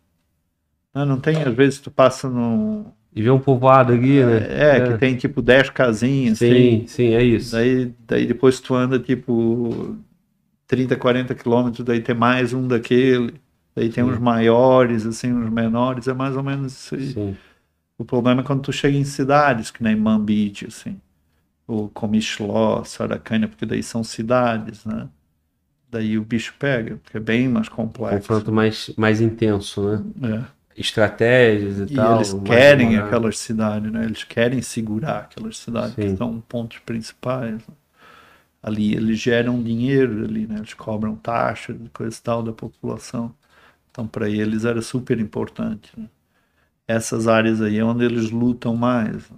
Né, 0.94 1.06
Não 1.06 1.20
tem, 1.20 1.42
às 1.44 1.54
vezes 1.54 1.80
tu 1.80 1.92
passa 1.92 2.30
no. 2.30 2.86
e 3.14 3.22
ver 3.22 3.32
um 3.32 3.40
povoado 3.40 3.94
ali, 3.94 4.24
né? 4.24 4.38
É, 4.78 4.82
que 4.82 4.94
tem 4.94 5.16
tipo 5.16 5.42
10 5.42 5.70
casinhas, 5.70 6.40
Sim, 6.40 6.50
tem. 6.50 6.88
sim, 6.88 7.14
é 7.14 7.24
isso. 7.24 7.52
Daí, 7.52 7.94
daí 8.08 8.26
depois 8.28 8.60
tu 8.60 8.76
anda 8.76 9.00
tipo 9.00 9.96
30, 10.68 10.96
40 10.98 11.36
quilômetros, 11.36 11.86
daí 11.86 12.02
tem 12.02 12.16
mais 12.16 12.54
um 12.54 12.68
daquele. 12.68 13.36
Daí 13.76 13.90
tem 13.90 14.04
Sim. 14.04 14.12
uns 14.12 14.20
maiores, 14.20 15.06
assim, 15.06 15.32
uns 15.34 15.50
menores, 15.52 16.08
é 16.08 16.14
mais 16.14 16.36
ou 16.36 16.44
menos 16.44 16.74
isso 16.74 16.96
aí. 16.96 17.16
Sim, 17.16 17.38
O 17.98 18.06
problema 18.06 18.42
é 18.42 18.46
quando 18.46 18.62
tu 18.64 18.74
chega 18.74 18.98
em 18.98 19.06
cidades, 19.06 19.72
que 19.72 19.84
nem 19.84 19.96
Manbij, 19.96 20.66
assim, 20.68 21.00
ou 21.68 21.90
Comichló, 21.90 22.84
Saracânia, 22.86 23.48
porque 23.48 23.66
daí 23.66 23.84
são 23.84 24.04
cidades, 24.04 24.86
né? 24.86 25.10
Daí 25.90 26.18
o 26.18 26.24
bicho 26.26 26.56
pega, 26.60 26.98
porque 26.98 27.18
é 27.18 27.20
bem 27.20 27.48
mais 27.50 27.70
complexo. 27.70 28.18
confronto 28.20 28.52
mais, 28.52 28.92
mais 28.98 29.22
intenso, 29.22 29.82
né? 30.16 30.46
É. 30.46 30.58
Estratégias 30.82 31.80
e, 31.80 31.88
E 31.88 31.96
tal. 31.96 32.16
eles 32.16 32.34
querem 32.34 32.90
demorado. 32.92 33.08
aquelas 33.08 33.38
cidades, 33.40 33.92
né? 33.92 34.06
Eles 34.06 34.24
querem 34.24 34.62
segurar 34.62 35.20
aquelas 35.22 35.58
cidades 35.58 35.96
Sim. 35.96 36.12
que 36.12 36.18
são 36.18 36.40
pontos 36.42 36.80
principais. 36.80 37.54
né? 37.68 37.76
Ali 38.62 38.94
eles 38.94 39.20
geram 39.20 39.62
dinheiro 39.64 40.24
ali, 40.26 40.48
né? 40.48 40.58
Eles 40.58 40.74
cobram 40.74 41.16
taxas 41.16 41.78
coisa 41.94 42.18
e 42.18 42.22
tal 42.22 42.44
da 42.44 42.54
população. 42.54 43.34
Então 43.92 44.08
para 44.08 44.30
eles 44.30 44.66
era 44.66 44.82
super 44.82 45.20
importante. 45.20 45.92
né? 45.98 46.08
Essas 46.88 47.28
áreas 47.28 47.62
aí 47.62 47.78
é 47.80 47.84
onde 47.86 48.06
eles 48.06 48.32
lutam 48.32 48.76
mais. 48.76 49.30
né? 49.30 49.38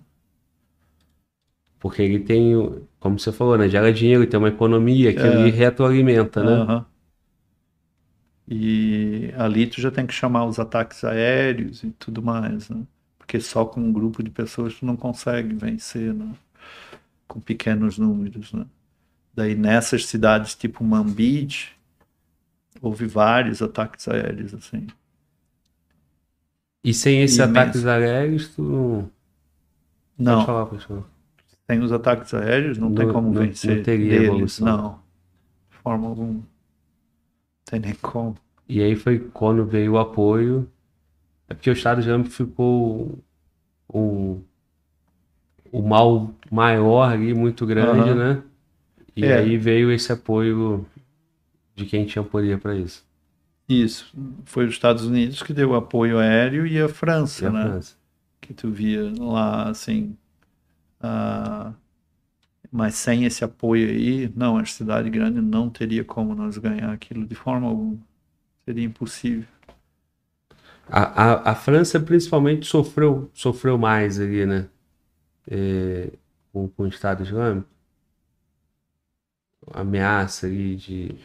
Porque 1.80 2.02
ele 2.02 2.20
tem, 2.20 2.54
como 3.00 3.18
você 3.20 3.32
falou, 3.32 3.58
né? 3.58 3.70
Gera 3.70 3.92
dinheiro, 3.94 4.28
tem 4.28 4.38
uma 4.40 4.50
economia 4.50 5.14
que 5.14 5.20
É. 5.22 5.26
ele 5.28 5.50
retroalimenta, 5.52 6.44
né? 6.44 6.52
Aham. 6.62 6.86
E 8.48 9.32
ali 9.38 9.68
tu 9.68 9.80
já 9.80 9.92
tem 9.92 10.08
que 10.08 10.14
chamar 10.14 10.46
os 10.46 10.60
ataques 10.60 11.04
aéreos 11.04 11.84
e 11.84 11.92
tudo 11.92 12.22
mais, 12.22 12.70
né? 12.70 12.84
Porque 13.18 13.40
só 13.40 13.64
com 13.66 13.80
um 13.80 13.94
grupo 13.94 14.24
de 14.24 14.30
pessoas 14.32 14.74
tu 14.76 14.86
não 14.86 14.98
consegue 14.98 15.54
vencer, 15.54 16.14
né? 16.14 16.34
Com 17.28 17.40
pequenos 17.42 17.98
números, 17.98 18.54
né? 18.54 18.66
Daí 19.36 19.56
nessas 19.56 20.06
cidades 20.08 20.56
tipo 20.56 20.84
Manbij, 20.84 21.70
houve 22.82 23.06
vários 23.06 23.62
ataques 23.62 24.08
aéreos, 24.08 24.54
assim. 24.54 24.88
E 26.84 26.94
sem 26.94 27.22
esses 27.22 27.40
ataques 27.40 27.86
aéreos, 27.86 28.54
tu 28.54 28.62
não. 28.62 29.12
Não, 30.18 30.36
Pode 30.36 30.46
falar, 30.46 30.66
pessoal. 30.66 31.06
Sem 31.70 31.80
os 31.82 31.92
ataques 31.92 32.34
aéreos 32.34 32.80
não, 32.80 32.92
tem 32.96 33.06
Não- 33.06 33.14
como 33.14 33.32
não- 33.32 33.42
vencer 33.44 33.78
não 33.78 33.84
teria 33.84 34.10
deles, 34.10 34.28
evolução. 34.28 34.66
não. 34.68 35.00
De 35.70 35.78
forma 35.78 36.08
alguma. 36.08 36.34
Não 36.34 36.44
tem 37.66 37.80
nem 37.80 37.94
como. 37.94 38.36
E 38.68 38.82
aí 38.82 38.96
foi 38.96 39.20
quando 39.20 39.64
veio 39.66 39.92
o 39.94 40.00
apoio. 40.00 40.68
É 41.48 41.54
porque 41.54 41.70
o 41.70 41.74
Estado 41.74 42.02
Islâmico 42.02 42.32
ficou 42.32 43.20
um, 43.94 44.42
o 45.72 45.82
mal 45.84 46.34
maior 46.52 47.12
ali, 47.12 47.34
muito 47.36 47.66
grande, 47.68 48.10
Aham. 48.10 48.16
né? 48.36 48.44
E 49.16 49.26
É. 49.26 49.38
aí 49.38 49.56
veio 49.58 49.92
esse 49.92 50.12
apoio 50.12 50.86
de 51.76 51.86
quem 51.86 52.04
tinha 52.06 52.24
poder 52.24 52.58
para 52.60 52.76
isso. 52.76 53.06
Isso. 53.68 54.12
Foi 54.46 54.66
os 54.66 54.72
Estados 54.74 55.06
Unidos 55.06 55.44
que 55.44 55.54
deu 55.54 55.76
apoio 55.76 56.18
aéreo 56.18 56.66
e 56.66 56.80
a 56.82 56.90
França, 56.90 57.46
E 57.46 57.48
a 57.48 57.52
né? 57.52 57.64
França. 57.64 57.96
Que 58.42 58.54
tu 58.56 58.72
via 58.72 59.12
lá, 59.20 59.70
assim. 59.70 60.16
Ah, 61.02 61.74
mas 62.72 62.96
sem 62.96 63.26
esse 63.26 63.44
apoio 63.44 63.90
aí, 63.90 64.30
não, 64.36 64.58
a 64.58 64.66
cidade 64.66 65.10
grande 65.10 65.42
não 65.42 65.70
teria 65.70 66.04
como 66.04 66.36
nós 66.36 66.58
ganhar 66.58 66.92
aquilo 66.94 67.26
de 67.28 67.36
forma 67.36 67.68
alguma. 67.68 68.00
Seria 68.66 68.86
impossível. 68.86 69.48
A, 70.88 71.34
a, 71.34 71.52
a 71.52 71.56
França 71.56 72.00
principalmente 72.00 72.66
sofreu, 72.66 73.30
sofreu 73.34 73.78
mais 73.78 74.20
ali, 74.20 74.46
né? 74.46 74.68
É, 75.50 76.12
com, 76.54 76.70
com 76.70 76.84
o 76.84 76.88
Estado 76.88 77.24
Islâmico. 77.24 77.70
Ameaça 79.74 80.46
ali 80.46 80.76
de, 80.76 81.16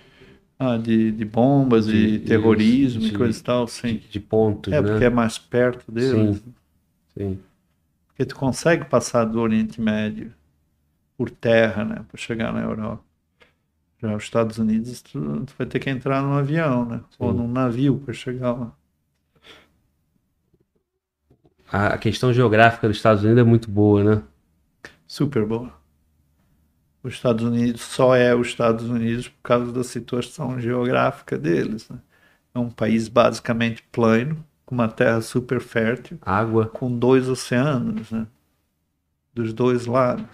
Ah, 0.58 0.76
de, 0.78 1.12
de 1.12 1.24
bombas, 1.24 1.86
de, 1.86 2.18
De- 2.18 2.20
terrorismo 2.20 3.06
isso, 3.06 3.06
e 3.06 3.12
coisa 3.12 3.38
e 3.38 3.42
tal, 3.42 3.66
sim. 3.68 4.02
de 4.08 4.20
pontos, 4.20 4.78
É, 4.78 4.80
né? 4.80 4.90
porque 4.90 5.04
é 5.04 5.10
mais 5.10 5.38
perto 5.38 5.90
deles. 5.92 6.44
Sim. 7.16 7.44
Porque 8.14 8.26
tu 8.26 8.36
consegue 8.36 8.84
passar 8.84 9.24
do 9.24 9.40
Oriente 9.40 9.80
Médio 9.80 10.32
por 11.18 11.28
terra, 11.30 11.84
né, 11.84 12.04
para 12.08 12.16
chegar 12.16 12.52
na 12.52 12.62
Europa. 12.62 13.02
Já 13.98 14.14
os 14.14 14.22
Estados 14.22 14.56
Unidos, 14.56 15.02
tu, 15.02 15.44
tu 15.44 15.52
vai 15.58 15.66
ter 15.66 15.80
que 15.80 15.90
entrar 15.90 16.22
num 16.22 16.34
avião, 16.34 16.84
né, 16.84 17.00
ou 17.18 17.32
Sim. 17.32 17.38
num 17.38 17.48
navio 17.48 17.98
para 17.98 18.14
chegar 18.14 18.52
lá. 18.52 18.72
A, 21.72 21.88
a 21.88 21.98
questão 21.98 22.32
geográfica 22.32 22.86
dos 22.86 22.96
Estados 22.96 23.24
Unidos 23.24 23.40
é 23.40 23.44
muito 23.44 23.68
boa, 23.68 24.04
né? 24.04 24.22
Super 25.08 25.44
boa. 25.44 25.72
Os 27.02 27.14
Estados 27.14 27.44
Unidos 27.44 27.82
só 27.82 28.14
é 28.14 28.32
os 28.32 28.46
Estados 28.46 28.88
Unidos 28.88 29.26
por 29.28 29.42
causa 29.42 29.72
da 29.72 29.82
situação 29.82 30.60
geográfica 30.60 31.36
deles. 31.36 31.88
Né? 31.88 31.98
É 32.54 32.58
um 32.60 32.70
país 32.70 33.08
basicamente 33.08 33.82
plano, 33.90 34.44
com 34.64 34.74
uma 34.74 34.88
terra 34.88 35.20
super 35.20 35.60
fértil, 35.60 36.18
Água. 36.22 36.66
com 36.66 36.96
dois 36.96 37.28
oceanos, 37.28 38.10
né? 38.10 38.26
Dos 39.32 39.52
dois 39.52 39.86
lados. 39.86 40.26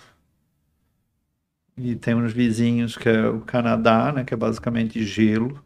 E 1.77 1.97
tem 1.97 2.15
uns 2.15 2.33
vizinhos 2.33 2.97
que 2.97 3.09
é 3.09 3.29
o 3.29 3.41
Canadá, 3.41 4.13
né? 4.13 4.25
Que 4.25 4.35
é 4.35 4.37
basicamente 4.37 5.03
gelo. 5.05 5.63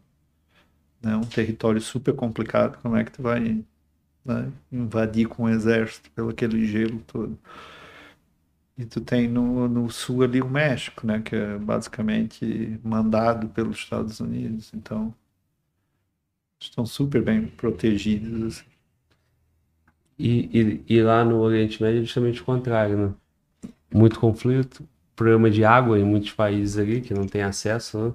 Né? 1.01 1.15
Um 1.15 1.25
território 1.25 1.81
super 1.81 2.15
complicado. 2.15 2.79
Como 2.81 2.95
é 2.95 3.03
que 3.03 3.11
tu 3.11 3.21
vai 3.21 3.63
né, 4.23 4.51
invadir 4.71 5.27
com 5.27 5.43
um 5.43 5.49
exército 5.49 6.09
pelo 6.11 6.29
aquele 6.29 6.65
gelo 6.65 6.99
todo? 7.05 7.37
E 8.77 8.85
tu 8.85 8.99
tem 9.01 9.27
no, 9.27 9.67
no 9.69 9.89
sul 9.89 10.23
ali 10.23 10.41
o 10.41 10.49
México, 10.49 11.05
né? 11.05 11.21
Que 11.21 11.35
é 11.35 11.57
basicamente 11.57 12.79
mandado 12.83 13.47
pelos 13.49 13.77
Estados 13.77 14.19
Unidos. 14.19 14.71
Então, 14.73 15.13
estão 16.69 16.85
super 16.85 17.21
bem 17.23 17.47
protegidos. 17.47 18.43
assim. 18.59 18.65
E, 20.17 20.83
e, 20.87 20.95
e 20.97 21.01
lá 21.01 21.23
no 21.25 21.39
Oriente 21.39 21.81
Médio 21.81 21.99
é 22.01 22.03
justamente 22.03 22.41
o 22.41 22.45
contrário, 22.45 22.97
né? 22.97 23.13
Muito 23.93 24.19
conflito, 24.19 24.87
problema 25.15 25.49
de 25.51 25.65
água 25.65 25.99
em 25.99 26.05
muitos 26.05 26.31
países 26.33 26.77
ali 26.77 27.01
que 27.01 27.13
não 27.13 27.27
tem 27.27 27.43
acesso, 27.43 27.99
né? 28.09 28.13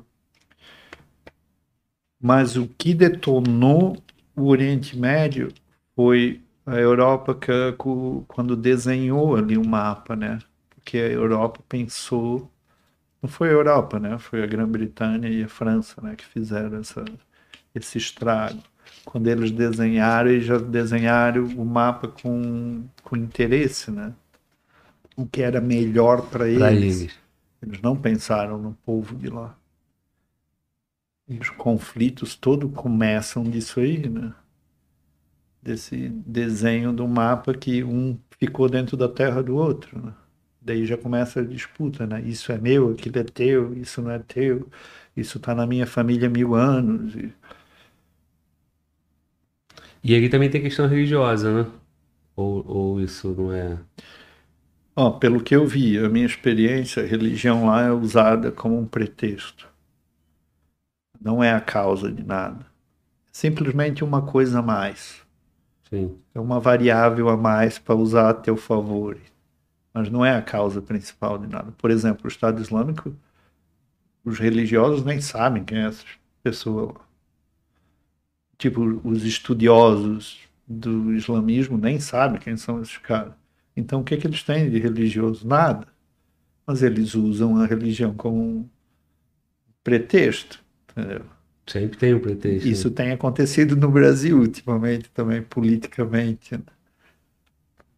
Mas 2.23 2.57
o 2.57 2.67
que 2.69 2.95
detonou 2.95 3.97
o 4.37 4.47
Oriente 4.49 4.97
Médio 4.97 5.53
foi 5.95 6.43
a 6.67 6.77
Europa 6.77 7.35
que, 7.35 7.51
quando 8.29 8.57
desenhou 8.57 9.37
ali 9.37 9.57
o 9.57 9.67
mapa, 9.67 10.15
né? 10.17 10.39
Porque 10.71 10.99
a 10.99 11.09
Europa 11.09 11.61
pensou, 11.69 12.51
não 13.23 13.31
foi 13.31 13.51
a 13.51 13.53
Europa, 13.53 14.01
né? 14.01 14.19
Foi 14.19 14.43
a 14.43 14.47
Grã-Bretanha 14.47 15.29
e 15.31 15.45
a 15.45 15.49
França, 15.49 16.01
né? 16.03 16.17
Que 16.17 16.25
fizeram 16.27 16.79
essa, 16.81 17.05
esse 17.75 17.99
estrago. 17.99 18.63
Quando 19.05 19.29
eles 19.29 19.51
desenharam, 19.51 20.31
eles 20.31 20.45
já 20.45 20.59
desenharam 20.59 21.45
o 21.45 21.65
mapa 21.65 22.09
com, 22.09 22.85
com 23.03 23.17
interesse, 23.17 23.91
né? 23.91 24.13
O 25.17 25.27
que 25.27 25.43
era 25.43 25.61
melhor 25.61 26.23
para 26.29 26.49
eles. 26.49 27.03
eles. 27.03 27.19
Eles 27.63 27.81
não 27.83 27.97
pensaram 27.97 28.59
no 28.59 28.73
povo 28.85 29.15
de 29.15 29.29
lá. 29.29 29.57
E 31.29 31.39
os 31.39 31.51
conflitos 31.51 32.35
todos 32.35 32.73
começam 32.75 33.45
disso 33.45 33.81
aí, 33.81 34.09
né? 34.09 34.33
Desse 35.63 36.09
desenho 36.09 36.93
do 36.93 37.07
mapa 37.07 37.53
que 37.55 37.85
um 37.85 38.19
ficou 38.39 38.69
dentro 38.69 38.97
da 38.97 39.09
terra 39.09 39.43
do 39.43 39.55
outro, 39.55 40.01
né? 40.07 40.15
Daí 40.63 40.85
já 40.85 40.97
começa 40.97 41.41
a 41.41 41.45
disputa, 41.45 42.07
né? 42.07 42.21
Isso 42.23 42.51
é 42.53 42.59
meu, 42.59 42.91
aquilo 42.91 43.19
é 43.19 43.25
teu, 43.25 43.75
isso 43.75 44.03
não 44.03 44.11
é 44.11 44.19
teu, 44.19 44.69
isso 45.17 45.39
tá 45.39 45.55
na 45.55 45.67
minha 45.67 45.87
família 45.87 46.29
há 46.29 46.31
mil 46.31 46.55
anos. 46.55 47.15
E... 47.15 47.33
E 50.03 50.15
ali 50.15 50.29
também 50.29 50.51
tem 50.51 50.63
questão 50.63 50.87
religiosa, 50.87 51.63
né? 51.63 51.71
Ou, 52.35 52.65
ou 52.67 53.01
isso 53.01 53.35
não 53.37 53.53
é. 53.53 53.79
Ó, 54.97 55.11
pelo 55.11 55.43
que 55.43 55.55
eu 55.55 55.67
vi, 55.67 55.99
a 55.99 56.09
minha 56.09 56.27
experiência, 56.27 57.03
a 57.03 57.07
religião 57.07 57.67
lá 57.67 57.83
é 57.83 57.93
usada 57.93 58.51
como 58.51 58.79
um 58.79 58.87
pretexto. 58.87 59.69
Não 61.21 61.45
é 61.45 61.53
a 61.53 61.61
causa 61.61 62.11
de 62.11 62.23
nada. 62.23 62.65
É 63.27 63.31
simplesmente 63.31 64.03
uma 64.03 64.23
coisa 64.23 64.61
a 64.61 64.63
mais. 64.63 65.23
Sim. 65.89 66.17
É 66.35 66.41
uma 66.41 66.59
variável 66.61 67.29
a 67.29 67.37
mais 67.37 67.79
para 67.79 67.95
usar 67.95 68.31
a 68.31 68.35
teu 68.35 68.57
favor. 68.57 69.19
Mas 69.93 70.09
não 70.09 70.25
é 70.25 70.35
a 70.37 70.43
causa 70.43 70.81
principal 70.81 71.37
de 71.37 71.47
nada. 71.47 71.73
Por 71.73 71.91
exemplo, 71.91 72.23
o 72.25 72.29
Estado 72.29 72.61
Islâmico, 72.61 73.15
os 74.25 74.39
religiosos 74.39 75.05
nem 75.05 75.21
sabem 75.21 75.65
quem 75.65 75.79
é 75.79 75.87
essa 75.87 76.05
pessoa. 76.43 76.95
Tipo, 78.61 79.01
os 79.03 79.25
estudiosos 79.25 80.39
do 80.69 81.15
islamismo 81.15 81.79
nem 81.79 81.99
sabem 81.99 82.39
quem 82.39 82.59
são 82.59 82.83
esses 82.83 82.99
caras. 82.99 83.33
Então, 83.75 84.03
o 84.03 84.05
que, 84.05 84.19
que 84.19 84.27
eles 84.27 84.43
têm 84.43 84.69
de 84.69 84.79
religioso? 84.79 85.49
Nada. 85.49 85.89
Mas 86.67 86.83
eles 86.83 87.15
usam 87.15 87.57
a 87.57 87.65
religião 87.65 88.13
como 88.13 88.39
um 88.39 88.69
pretexto. 89.83 90.63
Entendeu? 90.91 91.23
Sempre 91.67 91.97
tem 91.97 92.13
um 92.15 92.21
pretexto. 92.21 92.67
né? 92.67 92.73
Isso 92.73 92.91
tem 92.91 93.13
acontecido 93.13 93.75
no 93.77 93.91
Brasil 93.91 94.39
ultimamente 94.39 95.09
também, 95.11 95.41
politicamente. 95.41 96.55
né? 96.55 96.63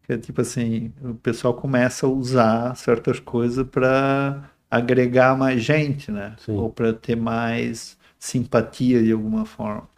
Que 0.03 0.13
é 0.13 0.17
tipo 0.17 0.39
assim, 0.39 0.93
o 1.01 1.15
pessoal 1.15 1.53
começa 1.53 2.05
a 2.05 2.09
usar 2.09 2.73
certas 2.77 3.19
coisas 3.19 3.67
para 3.67 4.49
agregar 4.71 5.37
mais 5.37 5.61
gente, 5.61 6.09
né? 6.09 6.37
Sim. 6.39 6.53
Ou 6.53 6.69
para 6.71 6.93
ter 6.93 7.17
mais 7.17 7.97
simpatia 8.17 9.03
de 9.03 9.11
alguma 9.11 9.45
forma. 9.45 9.89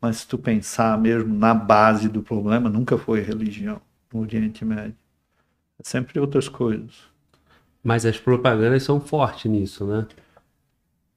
Mas 0.00 0.18
se 0.18 0.26
tu 0.26 0.38
pensar 0.38 0.98
mesmo 0.98 1.34
na 1.34 1.52
base 1.52 2.08
do 2.08 2.22
problema, 2.22 2.70
nunca 2.70 2.96
foi 2.96 3.20
religião 3.20 3.80
no 4.12 4.20
Oriente 4.20 4.64
Médio. 4.64 4.96
É 5.78 5.82
sempre 5.88 6.18
outras 6.18 6.48
coisas. 6.48 7.10
Mas 7.82 8.06
as 8.06 8.18
propagandas 8.18 8.82
são 8.82 9.00
fortes 9.00 9.50
nisso, 9.50 9.86
né? 9.86 10.06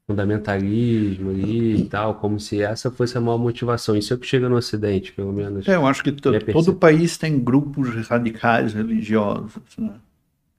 Fundamentalismo 0.05 1.29
ali 1.29 1.81
e 1.81 1.85
tal, 1.85 2.15
como 2.15 2.39
se 2.39 2.61
essa 2.61 2.91
fosse 2.91 3.17
a 3.17 3.21
maior 3.21 3.37
motivação. 3.37 3.95
Isso 3.95 4.13
é 4.13 4.15
o 4.17 4.19
que 4.19 4.27
chega 4.27 4.49
no 4.49 4.55
Ocidente, 4.55 5.13
pelo 5.13 5.31
menos. 5.31 5.67
É, 5.67 5.75
eu 5.75 5.85
acho 5.85 6.03
que 6.03 6.11
todo 6.11 6.73
país 6.75 7.17
tem 7.17 7.39
grupos 7.39 8.07
radicais 8.07 8.73
religiosos, 8.73 9.61
né? 9.77 9.93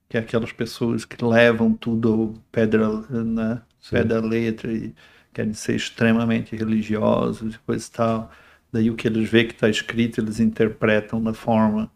Que 0.09 0.17
é 0.17 0.19
aquelas 0.19 0.51
pessoas 0.51 1.05
que 1.05 1.23
levam 1.23 1.73
tudo 1.73 2.35
da, 2.51 3.23
né? 3.23 3.61
Sim. 3.79 4.03
da 4.03 4.19
letra 4.19 4.71
e 4.71 4.95
querem 5.35 5.53
ser 5.53 5.75
extremamente 5.75 6.55
religiosos 6.55 7.55
e 7.55 7.59
coisa 7.59 7.87
e 7.87 7.91
tal. 7.91 8.31
Daí 8.73 8.89
o 8.91 8.95
que 8.95 9.07
eles 9.07 9.29
veem 9.29 9.47
que 9.47 9.53
está 9.55 9.69
escrito, 9.69 10.21
eles 10.21 10.39
interpretam 10.39 11.21
da 11.23 11.33
forma 11.33 11.91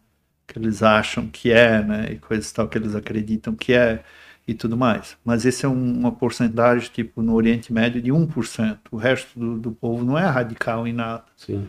que 0.46 0.58
eles 0.58 0.82
acham 0.82 1.28
que 1.28 1.52
é, 1.52 1.82
né? 1.82 2.12
E 2.12 2.18
coisa 2.18 2.48
e 2.50 2.54
tal 2.54 2.68
que 2.68 2.78
eles 2.78 2.94
acreditam 2.94 3.54
que 3.54 3.72
é 3.74 4.04
e 4.48 4.54
tudo 4.54 4.76
mais. 4.76 5.16
Mas 5.24 5.44
esse 5.46 5.64
é 5.66 5.68
um- 5.68 6.00
uma 6.00 6.12
porcentagem, 6.12 6.90
tipo, 6.92 7.22
no 7.22 7.34
Oriente 7.34 7.72
Médio 7.72 8.02
de 8.02 8.12
1%. 8.12 8.80
O 8.92 8.96
resto 8.96 9.38
do, 9.38 9.58
do 9.58 9.72
povo 9.72 10.04
não 10.04 10.18
é 10.18 10.26
radical 10.26 10.86
em 10.88 10.92
nada 10.92 11.24
Sim. 11.36 11.68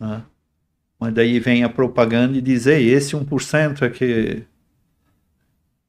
né? 0.00 0.22
Mas 0.98 1.14
daí 1.14 1.40
vem 1.40 1.64
a 1.64 1.68
propaganda 1.68 2.36
e 2.38 2.40
diz, 2.40 2.66
ei, 2.66 2.88
esse 2.90 3.16
1% 3.16 3.82
é 3.84 3.90
que, 3.90 4.44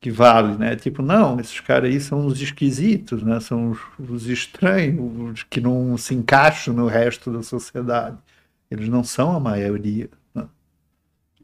que 0.04 0.12
vale, 0.12 0.58
né? 0.58 0.76
Tipo, 0.76 1.02
não, 1.02 1.40
esses 1.40 1.62
caras 1.62 1.90
aí 1.90 1.98
são 2.02 2.26
os 2.26 2.42
esquisitos, 2.42 3.24
né? 3.24 3.40
São 3.40 3.72
os, 3.72 3.80
os 3.98 4.28
estranhos, 4.28 5.00
os 5.32 5.44
que 5.44 5.62
não 5.62 5.98
se 5.98 6.14
encaixam 6.14 6.74
no 6.74 6.88
resto 6.88 7.32
da 7.32 7.42
sociedade. 7.42 8.18
Eles 8.70 8.90
não 8.90 9.02
são 9.02 9.32
a 9.32 9.40
maioria, 9.40 10.10
né? 10.36 10.46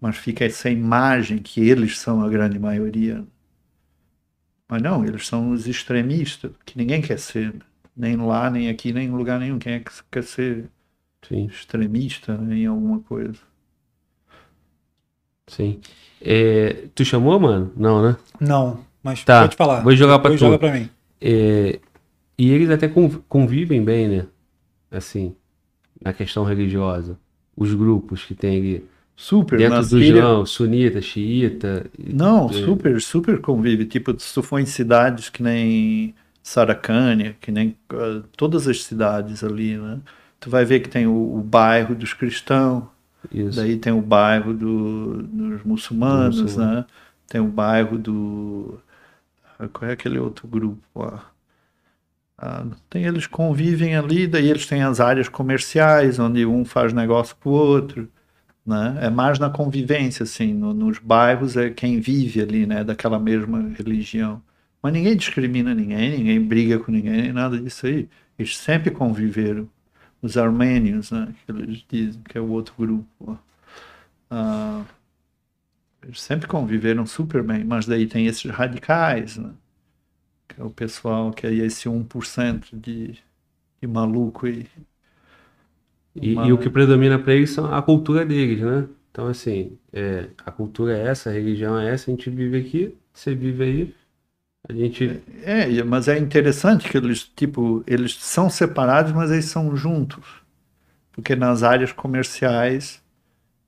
Mas 0.01 0.17
fica 0.17 0.43
essa 0.43 0.69
imagem 0.69 1.37
que 1.37 1.61
eles 1.61 1.97
são 1.99 2.21
a 2.21 2.27
grande 2.27 2.59
maioria. 2.59 3.25
Mas 4.67 4.81
não, 4.81 5.05
eles 5.05 5.25
são 5.25 5.51
os 5.51 5.65
extremistas, 5.65 6.51
que 6.65 6.77
ninguém 6.77 7.01
quer 7.01 7.17
ser, 7.17 7.55
nem 7.95 8.17
lá, 8.17 8.49
nem 8.49 8.69
aqui, 8.69 8.91
nem 8.91 9.07
em 9.07 9.11
lugar 9.11 9.39
nenhum. 9.39 9.57
Quem 9.57 9.75
é 9.75 9.79
que 9.79 9.91
quer 10.11 10.23
ser 10.23 10.69
Sim. 11.25 11.45
extremista 11.45 12.37
né, 12.37 12.57
em 12.57 12.65
alguma 12.65 12.99
coisa. 12.99 13.39
Sim. 15.49 15.79
É, 16.21 16.85
tu 16.95 17.03
chamou, 17.03 17.39
mano? 17.39 17.71
Não, 17.75 18.01
né? 18.01 18.15
Não, 18.39 18.79
mas 19.03 19.23
Tá, 19.23 19.41
pode 19.41 19.55
falar. 19.55 19.81
vou 19.81 19.95
jogar 19.95 20.19
pra 20.19 20.29
Depois 20.31 20.39
tu. 20.39 20.45
joga 20.45 20.57
pra 20.59 20.71
mim. 20.73 20.89
É, 21.21 21.79
e 22.37 22.49
eles 22.51 22.69
até 22.69 22.87
conv- 22.87 23.19
convivem 23.27 23.83
bem, 23.83 24.07
né? 24.07 24.25
Assim, 24.91 25.35
na 26.01 26.13
questão 26.13 26.43
religiosa? 26.43 27.17
Os 27.55 27.73
grupos 27.73 28.23
que 28.25 28.33
tem 28.33 28.57
ali 28.59 28.85
Super, 29.15 29.57
dentro 29.59 29.85
do 29.85 29.99
Islã, 30.01 30.45
sunita, 30.45 31.01
xiita. 31.01 31.85
e- 31.97 32.13
Não, 32.13 32.49
É. 32.49 32.53
super, 32.53 33.01
super 33.01 33.39
convive. 33.41 33.85
Tipo, 33.85 34.17
se 34.19 34.33
tu 34.33 34.41
for 34.41 34.59
em 34.59 34.65
cidades 34.65 35.27
que 35.29 35.43
nem 35.43 36.13
Saracânia, 36.41 37.35
que 37.41 37.51
nem 37.51 37.75
ah, 37.91 38.21
todas 38.37 38.67
as 38.67 38.83
cidades 38.83 39.43
ali, 39.43 39.77
né? 39.77 39.99
Tu 40.39 40.49
vai 40.49 40.63
ver 40.65 40.79
que 40.79 40.87
tem 40.89 41.05
o, 41.05 41.37
o 41.37 41.41
bairro 41.41 41.93
dos 41.93 42.13
cristãos, 42.13 42.83
Isso. 43.31 43.57
daí 43.57 43.77
tem 43.77 43.93
o 43.93 44.01
bairro 44.01 44.53
do- 44.53 45.23
dos 45.23 45.63
muçulmanos, 45.63 46.41
muçulmano. 46.41 46.75
né? 46.81 46.85
Tem 47.27 47.41
o 47.41 47.47
bairro 47.47 47.97
do... 47.97 48.79
ah, 49.59 49.67
Qual 49.69 49.89
é 49.89 49.93
aquele 49.93 50.19
outro 50.19 50.47
grupo? 50.47 50.81
Ah, 52.37 52.65
tem, 52.89 53.03
eles 53.05 53.27
convivem 53.27 53.95
ali, 53.95 54.25
daí 54.25 54.49
eles 54.49 54.65
têm 54.65 54.81
as 54.83 54.99
áreas 55.01 55.27
comerciais, 55.27 56.19
onde 56.19 56.45
um 56.45 56.63
faz 56.63 56.93
negócio 56.93 57.35
com 57.41 57.49
o 57.49 57.53
outro 57.53 58.09
né? 58.65 58.97
É 59.01 59.09
mais 59.11 59.39
na 59.39 59.49
convivência, 59.49 60.23
assim, 60.23 60.53
no- 60.53 60.73
nos 60.73 60.99
bairros 60.99 61.57
é 61.57 61.69
quem 61.71 61.99
vive 62.01 62.41
ali, 62.41 62.65
né, 62.67 62.83
daquela 62.83 63.19
mesma 63.19 63.61
religião. 63.77 64.41
Mas 64.81 64.93
ninguém 64.93 65.17
discrimina 65.17 65.75
ninguém, 65.75 66.17
ninguém 66.19 66.41
briga 66.41 66.79
com 66.79 66.91
ninguém, 66.91 67.23
nem 67.23 67.33
nada 67.33 67.59
disso 67.59 67.87
aí. 67.87 68.09
Eles 68.39 68.57
sempre 68.57 68.91
conviveram. 68.91 69.69
Os 70.21 70.37
armênios, 70.37 71.11
né, 71.11 71.33
que 71.45 71.51
eles 71.51 71.85
dizem 71.89 72.21
que 72.23 72.37
é 72.37 72.41
o 72.41 72.49
outro 72.51 72.73
grupo. 72.77 73.39
Ah, 74.31 74.85
eles 76.03 76.21
sempre 76.21 76.47
conviveram 76.47 77.05
super 77.05 77.43
bem, 77.43 77.63
mas 77.63 77.85
daí 77.85 78.07
tem 78.07 78.25
esses 78.27 78.49
radicais, 78.51 79.37
né, 79.37 79.53
que 80.47 80.61
é 80.61 80.63
o 80.63 80.71
pessoal 80.71 81.31
que 81.33 81.47
é 81.47 81.53
esse 81.53 81.89
1% 81.89 82.75
de, 82.77 83.13
de 83.81 83.87
maluco. 83.87 84.47
E, 84.47 84.67
Uma- 86.15 86.47
e 86.47 86.51
o 86.53 86.57
que 86.59 86.69
predomina 86.69 87.17
para 87.19 87.33
eles 87.33 87.51
são 87.51 87.73
a 87.73 87.81
cultura 87.81 88.25
deles, 88.25 88.61
né? 88.61 88.87
Então, 89.11 89.27
assim, 89.27 89.77
é, 89.93 90.29
a 90.45 90.51
cultura 90.51 90.97
é 90.97 91.07
essa, 91.07 91.29
a 91.29 91.33
religião 91.33 91.79
é 91.79 91.89
essa, 91.93 92.09
a 92.11 92.13
gente 92.13 92.29
vive 92.29 92.57
aqui, 92.59 92.97
você 93.13 93.33
vive 93.35 93.63
aí, 93.63 93.95
a 94.69 94.73
gente. 94.73 95.21
É, 95.43 95.69
e- 95.69 95.83
mas 95.83 96.07
é 96.07 96.17
interessante 96.17 96.89
que 96.89 96.97
eles, 96.97 97.23
tipo, 97.35 97.83
eles 97.87 98.15
são 98.15 98.49
separados, 98.49 99.11
mas 99.13 99.31
eles 99.31 99.45
são 99.45 99.75
juntos. 99.75 100.25
Porque 101.13 101.35
nas 101.35 101.63
áreas 101.63 101.91
comerciais, 101.93 103.01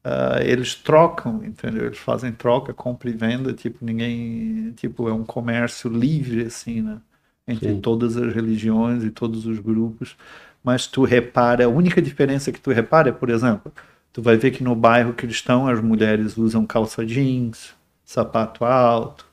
ah, 0.03 0.39
eles 0.43 0.75
trocam, 0.75 1.43
entendeu? 1.45 1.85
Eles 1.87 1.99
fazem 1.99 2.31
troca, 2.33 2.73
compra 2.73 3.09
e 3.09 3.13
venda, 3.13 3.53
tipo, 3.53 3.83
ninguém, 3.85 4.71
tipo, 4.73 5.07
é 5.09 5.13
um 5.13 5.23
comércio 5.25 5.89
livre, 5.91 6.43
assim, 6.45 6.81
né? 6.81 7.01
Entre 7.47 7.73
Sim. 7.73 7.75
todas 7.75 8.17
as 8.17 8.33
religiões 8.33 9.03
e 9.03 9.11
todos 9.11 9.45
os 9.45 9.59
grupos. 9.59 10.17
Mas 10.63 10.87
tu 10.87 11.03
repara, 11.05 11.65
a 11.65 11.69
única 11.69 12.01
diferença 12.01 12.51
que 12.51 12.59
tu 12.61 12.71
repara 12.71 13.09
é, 13.09 13.11
por 13.11 13.29
exemplo, 13.29 13.71
tu 14.13 14.21
vai 14.21 14.37
ver 14.37 14.51
que 14.51 14.63
no 14.63 14.75
bairro 14.75 15.13
cristão 15.13 15.67
as 15.67 15.81
mulheres 15.81 16.37
usam 16.37 16.65
calça 16.65 17.05
jeans, 17.05 17.73
sapato 18.05 18.65
alto, 18.65 19.25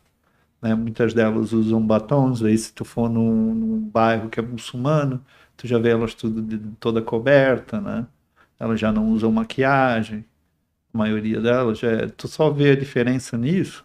né? 0.62 0.75
Muitas 0.75 1.15
delas 1.15 1.53
usam 1.53 1.85
batons, 1.87 2.43
aí 2.43 2.57
se 2.59 2.73
tu 2.73 2.85
for 2.85 3.09
num, 3.09 3.55
num 3.55 3.81
bairro 3.81 4.28
que 4.31 4.41
é 4.41 4.43
muçulmano, 4.43 5.25
tu 5.57 5.67
já 5.67 5.78
vê 5.78 5.91
elas 5.91 6.15
tudo 6.15 6.43
de- 6.43 6.59
toda 6.81 7.03
coberta, 7.03 7.81
né? 7.81 8.07
Elas 8.59 8.81
já 8.81 8.93
não 8.93 9.09
usam 9.11 9.31
maquiagem, 9.33 10.25
a 10.95 10.99
maioria 10.99 11.41
delas, 11.41 11.78
já 11.81 11.91
é- 11.93 12.09
tu 12.09 12.28
só 12.28 12.51
vê 12.51 12.73
a 12.73 12.77
diferença 12.77 13.39
nisso, 13.39 13.85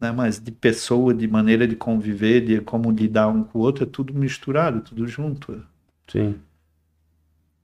né? 0.00 0.12
Mas 0.12 0.38
de 0.38 0.52
pessoa, 0.52 1.12
de 1.12 1.26
maneira 1.26 1.66
de 1.66 1.74
conviver, 1.76 2.40
de 2.44 2.60
como 2.60 2.90
lidar 2.92 3.26
um 3.28 3.42
com 3.44 3.58
o 3.58 3.62
outro, 3.62 3.82
é 3.84 3.86
tudo 3.86 4.14
misturado, 4.14 4.80
tudo 4.82 5.06
junto. 5.06 5.64
Sim. 6.10 6.44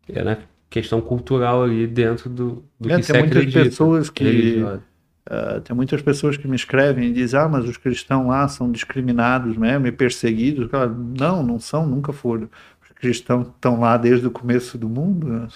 É 0.09 0.23
na 0.23 0.37
questão 0.69 1.01
cultural 1.01 1.63
ali 1.63 1.87
dentro 1.87 2.29
do, 2.31 2.65
do 2.79 2.89
É, 2.89 2.95
que 2.95 3.03
tem 3.03 3.15
muitas 3.17 3.47
acredita. 3.47 3.61
pessoas 3.71 4.11
que 4.11 4.25
religiosa. 4.25 4.83
Ah, 5.27 5.61
tem 5.61 5.75
muitas 5.77 6.03
pessoas 6.03 6.37
que 6.37 6.49
me 6.49 6.57
escrevem 6.57 7.09
e 7.09 7.13
dizem, 7.13 7.39
ah, 7.39 7.49
mas 7.49 7.65
os 7.69 7.77
cristãos 7.77 8.27
lá 8.27 8.47
são 8.49 8.71
discriminados 8.71 9.57
mesmo 9.57 9.87
e 9.87 9.93
perseguidos. 9.93 10.71
Cara, 10.71 10.89
não, 10.89 11.43
não 11.43 11.59
são, 11.59 11.87
nunca 11.87 12.13
foram. 12.13 12.49
Os 12.83 12.91
cristãos 12.95 13.49
estão 13.49 13.81
lá 13.81 13.97
desde 13.97 14.27
o 14.27 14.31
começo 14.31 14.77
do 14.77 14.89
mundo, 14.89 15.29
né, 15.29 15.49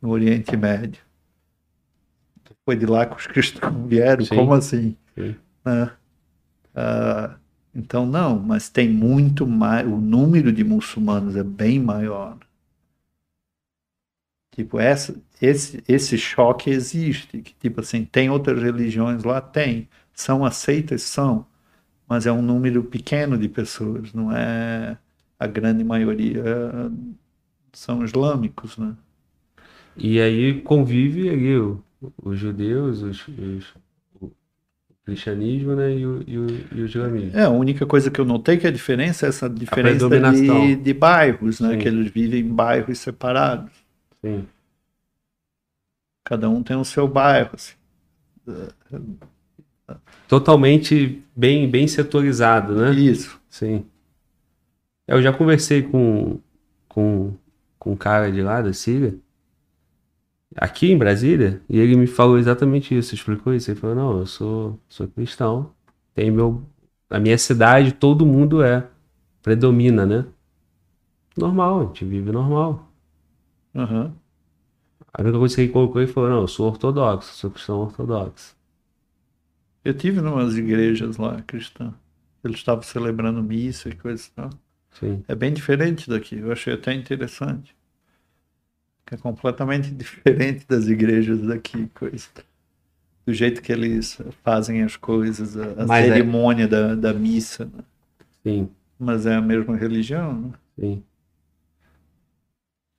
no 0.00 0.10
Oriente 0.10 0.56
Médio. 0.56 1.02
Foi 2.64 2.76
de 2.76 2.86
lá 2.86 3.06
que 3.06 3.16
os 3.16 3.26
cristãos 3.26 3.74
vieram, 3.88 4.24
Sim. 4.24 4.36
como 4.36 4.54
assim? 4.54 4.96
Sim. 5.14 5.34
Né? 5.64 5.90
Ah, 6.74 7.36
então, 7.74 8.06
não, 8.06 8.38
mas 8.38 8.68
tem 8.68 8.88
muito 8.88 9.46
mais, 9.46 9.86
o 9.86 9.96
número 9.96 10.52
de 10.52 10.62
muçulmanos 10.62 11.36
é 11.36 11.42
bem 11.42 11.80
maior. 11.80 12.36
Tipo, 14.54 14.78
essa, 14.78 15.14
esse, 15.42 15.82
esse 15.88 16.18
choque 16.18 16.70
existe. 16.70 17.42
Que, 17.42 17.54
tipo 17.60 17.80
assim, 17.80 18.04
tem 18.06 18.30
outras 18.30 18.62
religiões 18.62 19.24
lá? 19.24 19.40
Tem. 19.40 19.88
São 20.14 20.44
aceitas? 20.44 21.02
São. 21.02 21.46
Mas 22.08 22.26
é 22.26 22.32
um 22.32 22.42
número 22.42 22.84
pequeno 22.84 23.38
de 23.38 23.48
pessoas, 23.48 24.12
não 24.14 24.32
é 24.36 24.98
a 25.38 25.46
grande 25.46 25.84
maioria 25.84 26.90
são 27.72 28.04
islâmicos, 28.04 28.76
né? 28.76 28.94
E 29.96 30.20
aí 30.20 30.60
convive 30.62 31.28
ali 31.28 31.56
o- 31.56 31.82
os 32.22 32.38
judeus, 32.38 33.02
os, 33.02 33.28
os- 33.28 33.74
o 34.20 34.30
cristianismo, 35.04 35.74
né? 35.74 35.94
E 35.96 36.06
o, 36.06 36.22
e 36.26 36.38
o, 36.38 36.46
e 36.74 36.80
o 36.82 36.86
islamismo. 36.86 37.38
É, 37.38 37.44
a 37.44 37.50
única 37.50 37.86
coisa 37.86 38.10
que 38.10 38.20
eu 38.20 38.24
notei 38.24 38.56
que 38.56 38.66
a 38.66 38.70
diferença 38.70 39.26
é 39.26 39.28
essa 39.28 39.48
diferença 39.48 40.08
de, 40.08 40.76
de 40.76 40.94
bairros, 40.94 41.60
né? 41.60 41.72
Sim. 41.72 41.78
Que 41.78 41.88
eles 41.88 42.10
vivem 42.10 42.40
em 42.40 42.48
bairros 42.48 42.98
separados. 42.98 43.72
Sim. 44.24 44.46
Cada 46.32 46.48
um 46.48 46.62
tem 46.62 46.74
o 46.74 46.84
seu 46.84 47.06
bairro, 47.06 47.50
assim. 47.52 47.74
Totalmente 50.26 51.22
bem, 51.36 51.70
bem 51.70 51.86
setorizado, 51.86 52.74
né? 52.74 52.90
Isso. 52.92 53.38
Sim. 53.50 53.84
Eu 55.06 55.20
já 55.20 55.30
conversei 55.30 55.82
com, 55.82 56.40
com, 56.88 57.34
com 57.78 57.92
um 57.92 57.96
cara 57.96 58.32
de 58.32 58.40
lá 58.40 58.62
da 58.62 58.72
Síria, 58.72 59.14
aqui 60.56 60.90
em 60.90 60.96
Brasília, 60.96 61.60
e 61.68 61.78
ele 61.78 61.96
me 61.96 62.06
falou 62.06 62.38
exatamente 62.38 62.96
isso, 62.96 63.14
explicou 63.14 63.52
isso. 63.52 63.70
Ele 63.70 63.78
falou, 63.78 63.94
não, 63.94 64.18
eu 64.20 64.26
sou, 64.26 64.80
sou 64.88 65.06
cristão, 65.08 65.70
tem 66.14 66.30
meu... 66.30 66.62
Na 67.10 67.20
minha 67.20 67.36
cidade 67.36 67.92
todo 67.92 68.24
mundo 68.24 68.62
é, 68.62 68.88
predomina, 69.42 70.06
né? 70.06 70.24
Normal, 71.36 71.80
a 71.80 71.84
gente 71.88 72.06
vive 72.06 72.32
normal. 72.32 72.90
Aham. 73.74 74.14
A 75.14 75.22
única 75.22 75.38
coisa 75.38 75.54
que 75.56 75.62
ele 75.62 75.72
colocou, 75.72 76.02
ele 76.02 76.12
falou, 76.12 76.28
não, 76.28 76.40
eu 76.42 76.48
sou 76.48 76.66
ortodoxo, 76.68 77.32
sou 77.34 77.50
cristão 77.50 77.80
ortodoxo. 77.80 78.54
Eu 79.84 79.94
tive 79.96 80.18
em 80.18 80.24
umas 80.26 80.56
igrejas 80.56 81.16
lá 81.18 81.40
cristãs. 81.42 81.94
Eles 82.42 82.56
estavam 82.56 82.82
celebrando 82.82 83.40
missa 83.42 83.88
e 83.88 83.94
coisa 83.96 84.26
e 84.26 84.30
tal. 84.32 84.50
Sim, 84.90 85.26
É 85.28 85.34
bem 85.34 85.52
diferente 85.54 86.08
daqui. 86.10 86.36
Eu 86.38 86.52
achei 86.52 86.74
até 86.74 86.94
interessante. 86.94 87.76
É 89.12 89.16
completamente 89.16 89.90
diferente 89.94 90.66
das 90.66 90.86
igrejas 90.88 91.40
daqui, 91.42 91.86
coisa. 91.94 92.28
Do 93.26 93.34
jeito 93.34 93.62
que 93.62 93.72
eles 93.72 94.18
fazem 94.44 94.82
as 94.82 94.96
coisas, 94.96 95.56
a, 95.56 95.88
é- 95.88 95.88
cerimônia 95.88 96.68
da, 96.68 96.94
da 96.94 97.12
missa. 97.12 97.64
né? 97.64 97.84
sim, 98.44 98.76
Mas 98.98 99.26
é 99.26 99.34
a 99.34 99.40
mesma 99.42 99.76
religião, 99.76 100.32
né? 100.48 100.52
sim. 100.78 101.04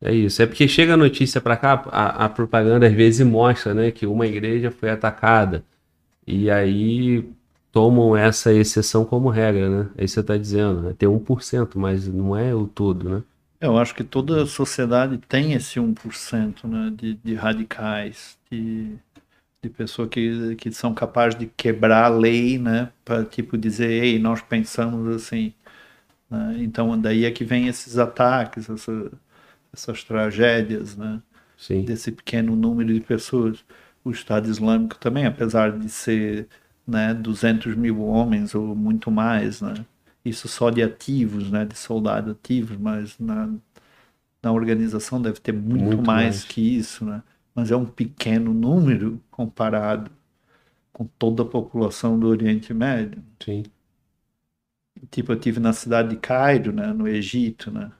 É 0.03 0.13
isso. 0.13 0.41
É 0.41 0.45
porque 0.45 0.67
chega 0.67 0.93
a 0.93 0.97
notícia 0.97 1.39
pra 1.41 1.55
cá, 1.57 1.73
a, 1.87 2.25
a 2.25 2.29
propaganda 2.29 2.87
às 2.87 2.93
vezes 2.93 3.25
mostra, 3.25 3.73
né, 3.73 3.91
que 3.91 4.05
uma 4.05 4.27
igreja 4.27 4.69
foi 4.71 4.89
atacada. 4.89 5.63
E 6.27 6.51
aí 6.51 7.25
tomam 7.71 8.15
essa 8.17 8.53
exceção 8.53 9.05
como 9.05 9.29
regra, 9.29 9.69
né? 9.85 9.91
Aí 9.97 10.07
você 10.07 10.23
tá 10.23 10.37
dizendo, 10.37 10.81
né? 10.83 10.95
Tem 10.97 11.09
1%, 11.09 11.79
mas 11.79 12.07
não 12.07 12.37
é 12.37 12.55
o 12.55 12.67
todo, 12.67 13.09
né? 13.09 13.23
Eu 13.59 13.77
acho 13.77 13.95
que 13.95 14.03
toda 14.03 14.43
a 14.43 14.45
sociedade 14.45 15.17
tem 15.17 15.53
esse 15.53 15.79
1% 15.79 16.67
né, 16.67 16.91
de, 16.95 17.13
de 17.15 17.33
radicais, 17.33 18.37
de, 18.51 18.97
de 19.63 19.69
pessoas 19.69 20.09
que, 20.09 20.55
que 20.57 20.71
são 20.71 20.93
capazes 20.93 21.39
de 21.39 21.47
quebrar 21.47 22.05
a 22.05 22.09
lei, 22.09 22.59
né, 22.59 22.91
para 23.05 23.25
tipo 23.25 23.57
dizer, 23.57 23.91
ei, 23.91 24.19
nós 24.19 24.41
pensamos 24.41 25.07
assim. 25.15 25.53
né? 26.29 26.57
Então 26.59 26.99
daí 26.99 27.25
é 27.25 27.31
que 27.31 27.45
vem 27.45 27.67
esses 27.67 27.97
ataques, 27.99 28.69
essa- 28.69 29.11
essas 29.73 30.03
tragédias, 30.03 30.95
né, 30.97 31.21
Sim, 31.57 31.87
desse 31.87 32.11
pequeno 32.11 32.55
número 32.55 32.93
de 32.93 33.01
pessoas. 33.01 33.65
O 34.05 34.11
Estado 34.11 34.49
Islâmico 34.49 34.97
também, 34.97 35.25
apesar 35.27 35.77
de 35.77 35.89
ser 35.89 36.47
né, 36.87 37.13
200 37.13 37.75
mil 37.75 38.01
homens 38.03 38.55
ou 38.55 38.75
muito 38.75 39.11
mais, 39.11 39.61
né, 39.61 39.73
isso 40.25 40.47
só 40.47 40.69
de 40.71 40.83
ativos, 40.83 41.51
né, 41.51 41.65
de 41.65 41.77
soldados 41.77 42.31
ativos, 42.33 42.77
mas 42.77 43.17
na, 43.19 43.49
na 44.43 44.51
organização 44.51 45.21
deve 45.21 45.39
ter 45.39 45.53
muito, 45.53 45.83
Muito 45.83 46.01
mais, 46.01 46.43
mais. 46.43 46.43
que 46.43 46.61
isso, 46.61 47.05
né? 47.05 47.23
Mas 47.55 47.71
é 47.71 47.75
um 47.75 47.85
pequeno 47.85 48.53
número 48.53 49.21
comparado 49.31 50.11
com 50.93 51.05
toda 51.19 51.43
a 51.43 51.47
população 51.47 52.19
do 52.19 52.27
Oriente 52.27 52.73
Médio. 52.73 53.23
sim. 53.39 53.71
Tipo, 55.09 55.31
eu 55.31 55.39
tive 55.39 55.59
na 55.61 55.71
cidade 55.71 56.09
de 56.09 56.17
Cairo, 56.17 56.73
né, 56.73 56.87
no 56.93 57.07
Egito, 57.07 57.71
né? 57.71 57.91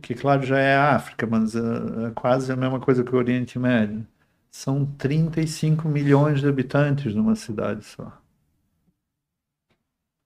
Que 0.00 0.14
claro 0.14 0.42
já 0.42 0.58
é 0.58 0.74
a 0.74 0.94
África, 0.94 1.26
mas 1.26 1.54
é, 1.54 1.60
é 1.60 2.10
quase 2.14 2.50
a 2.50 2.56
mesma 2.56 2.80
coisa 2.80 3.04
que 3.04 3.14
o 3.14 3.18
Oriente 3.18 3.58
Médio. 3.58 4.06
São 4.50 4.84
35 4.84 5.88
milhões 5.88 6.40
de 6.40 6.48
habitantes 6.48 7.14
numa 7.14 7.34
cidade 7.34 7.84
só. 7.84 8.12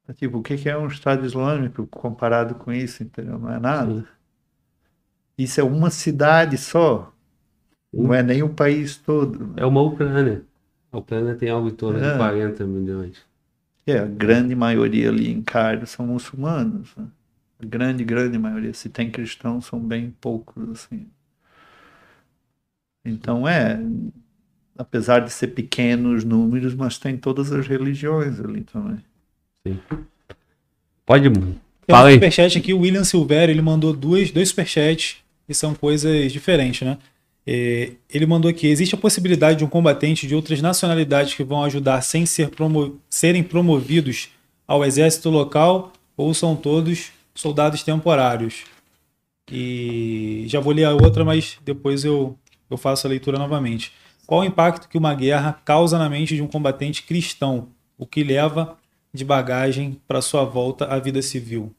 É 0.09 0.12
tipo, 0.12 0.39
o 0.39 0.43
que 0.43 0.69
é 0.69 0.78
um 0.78 0.86
Estado 0.86 1.27
Islâmico 1.27 1.86
comparado 1.89 2.55
com 2.55 2.73
isso, 2.73 3.03
entendeu? 3.03 3.39
Não 3.39 3.53
é 3.53 3.59
nada. 3.59 3.93
Sim. 3.93 4.05
Isso 5.39 5.61
é 5.61 5.65
uma 5.65 5.91
cidade 5.91 6.57
só. 6.57 7.12
Não 7.93 8.15
é 8.15 8.23
nem 8.23 8.43
o 8.43 8.49
país 8.49 8.97
todo. 8.97 9.53
É 9.57 9.67
uma 9.67 9.81
Ucrânia. 9.83 10.43
A 10.93 10.99
Ucrânia 10.99 11.35
tem 11.35 11.51
algo 11.51 11.69
em 11.69 11.75
torno 11.75 11.99
é. 11.99 12.12
de 12.12 12.17
40 12.17 12.65
milhões. 12.67 13.25
É, 13.86 13.99
a 13.99 14.07
grande 14.07 14.55
maioria 14.55 15.09
ali 15.09 15.31
em 15.31 15.43
Cairo 15.43 15.86
são 15.86 16.07
muçulmanos. 16.07 16.95
Né? 16.97 17.07
A 17.60 17.65
grande, 17.65 18.05
grande 18.05 18.39
maioria. 18.39 18.73
Se 18.75 18.89
tem 18.89 19.10
cristãos, 19.10 19.67
são 19.67 19.81
bem 19.81 20.15
poucos, 20.20 20.68
assim. 20.70 21.07
Então, 23.05 23.47
é... 23.47 23.81
Apesar 24.78 25.20
de 25.20 25.33
ser 25.33 25.49
pequenos 25.49 26.23
números, 26.23 26.75
mas 26.75 26.99
tem 26.99 27.17
todas 27.17 27.51
as 27.51 27.67
religiões 27.67 28.39
ali 28.41 28.62
também. 28.62 28.99
Sim. 29.67 29.81
Pode... 31.07 31.31
Tem 31.31 31.94
Fala 31.94 32.10
um 32.10 32.12
superchat 32.15 32.59
aqui, 32.59 32.75
o 32.75 32.81
William 32.81 33.05
Silvério, 33.05 33.52
ele 33.52 33.62
mandou 33.62 33.93
duas, 33.93 34.31
dois 34.33 34.49
superchats 34.49 35.18
e 35.49 35.55
são 35.55 35.73
coisas 35.73 36.33
diferentes, 36.33 36.83
né? 36.86 36.99
É, 37.47 37.93
ele 38.12 38.26
mandou 38.26 38.51
aqui: 38.51 38.67
existe 38.67 38.97
a 38.97 38.99
possibilidade 38.99 39.59
de 39.59 39.65
um 39.65 39.68
combatente 39.68 40.26
de 40.26 40.35
outras 40.35 40.60
nacionalidades 40.60 41.35
que 41.35 41.44
vão 41.44 41.62
ajudar 41.62 42.02
sem 42.02 42.26
ser 42.26 42.49
promo 42.49 43.01
serem 43.09 43.43
promovidos 43.43 44.31
ao 44.67 44.85
exército 44.85 45.31
local 45.31 45.93
ou 46.17 46.35
são 46.35 46.57
todos 46.57 47.12
soldados 47.37 47.83
temporários? 47.83 48.65
E 49.51 50.45
já 50.49 50.59
vou 50.59 50.73
ler 50.73 50.85
a 50.85 50.95
outra, 50.95 51.25
mas 51.25 51.59
depois 51.65 52.05
eu, 52.05 52.37
eu 52.69 52.77
faço 52.77 53.07
a 53.07 53.11
leitura 53.11 53.39
novamente. 53.39 53.93
Qual 54.27 54.41
o 54.41 54.45
impacto 54.45 54.89
que 54.89 54.99
uma 54.99 55.15
guerra 55.15 55.53
causa 55.65 55.99
na 55.99 56.09
mente 56.09 56.35
de 56.35 56.43
um 56.43 56.49
combatente 56.49 57.05
cristão, 57.05 57.69
o 57.97 58.05
que 58.05 58.25
leva 58.25 58.77
de 59.15 59.25
bagagem 59.25 60.01
para 60.07 60.21
sua 60.21 60.45
volta 60.45 60.87
à 60.87 60.99
vida 60.99 61.23
civil? 61.23 61.73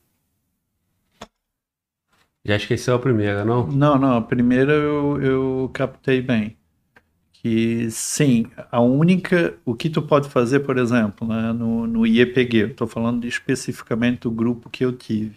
Já 2.46 2.56
esqueceu 2.56 2.96
a 2.96 3.00
primeira, 3.00 3.44
não? 3.44 3.68
Não, 3.68 4.00
não, 4.00 4.16
a 4.16 4.22
primeira 4.22 4.72
eu, 4.72 5.22
eu 5.22 5.72
captei 5.74 6.22
bem. 6.22 6.56
Que 7.34 7.92
sim, 7.92 8.46
a 8.72 8.80
única. 8.82 9.58
O 9.66 9.76
que 9.76 9.90
tu 9.90 10.02
pode 10.02 10.30
fazer, 10.30 10.62
por 10.62 10.78
exemplo, 10.78 11.28
né, 11.28 11.52
no, 11.52 11.86
no 11.86 12.08
IEPG, 12.08 12.58
eu 12.58 12.68
estou 12.70 12.88
falando 12.88 13.28
especificamente 13.28 14.22
do 14.22 14.32
grupo 14.32 14.70
que 14.70 14.86
eu 14.86 14.94
tive. 14.94 15.36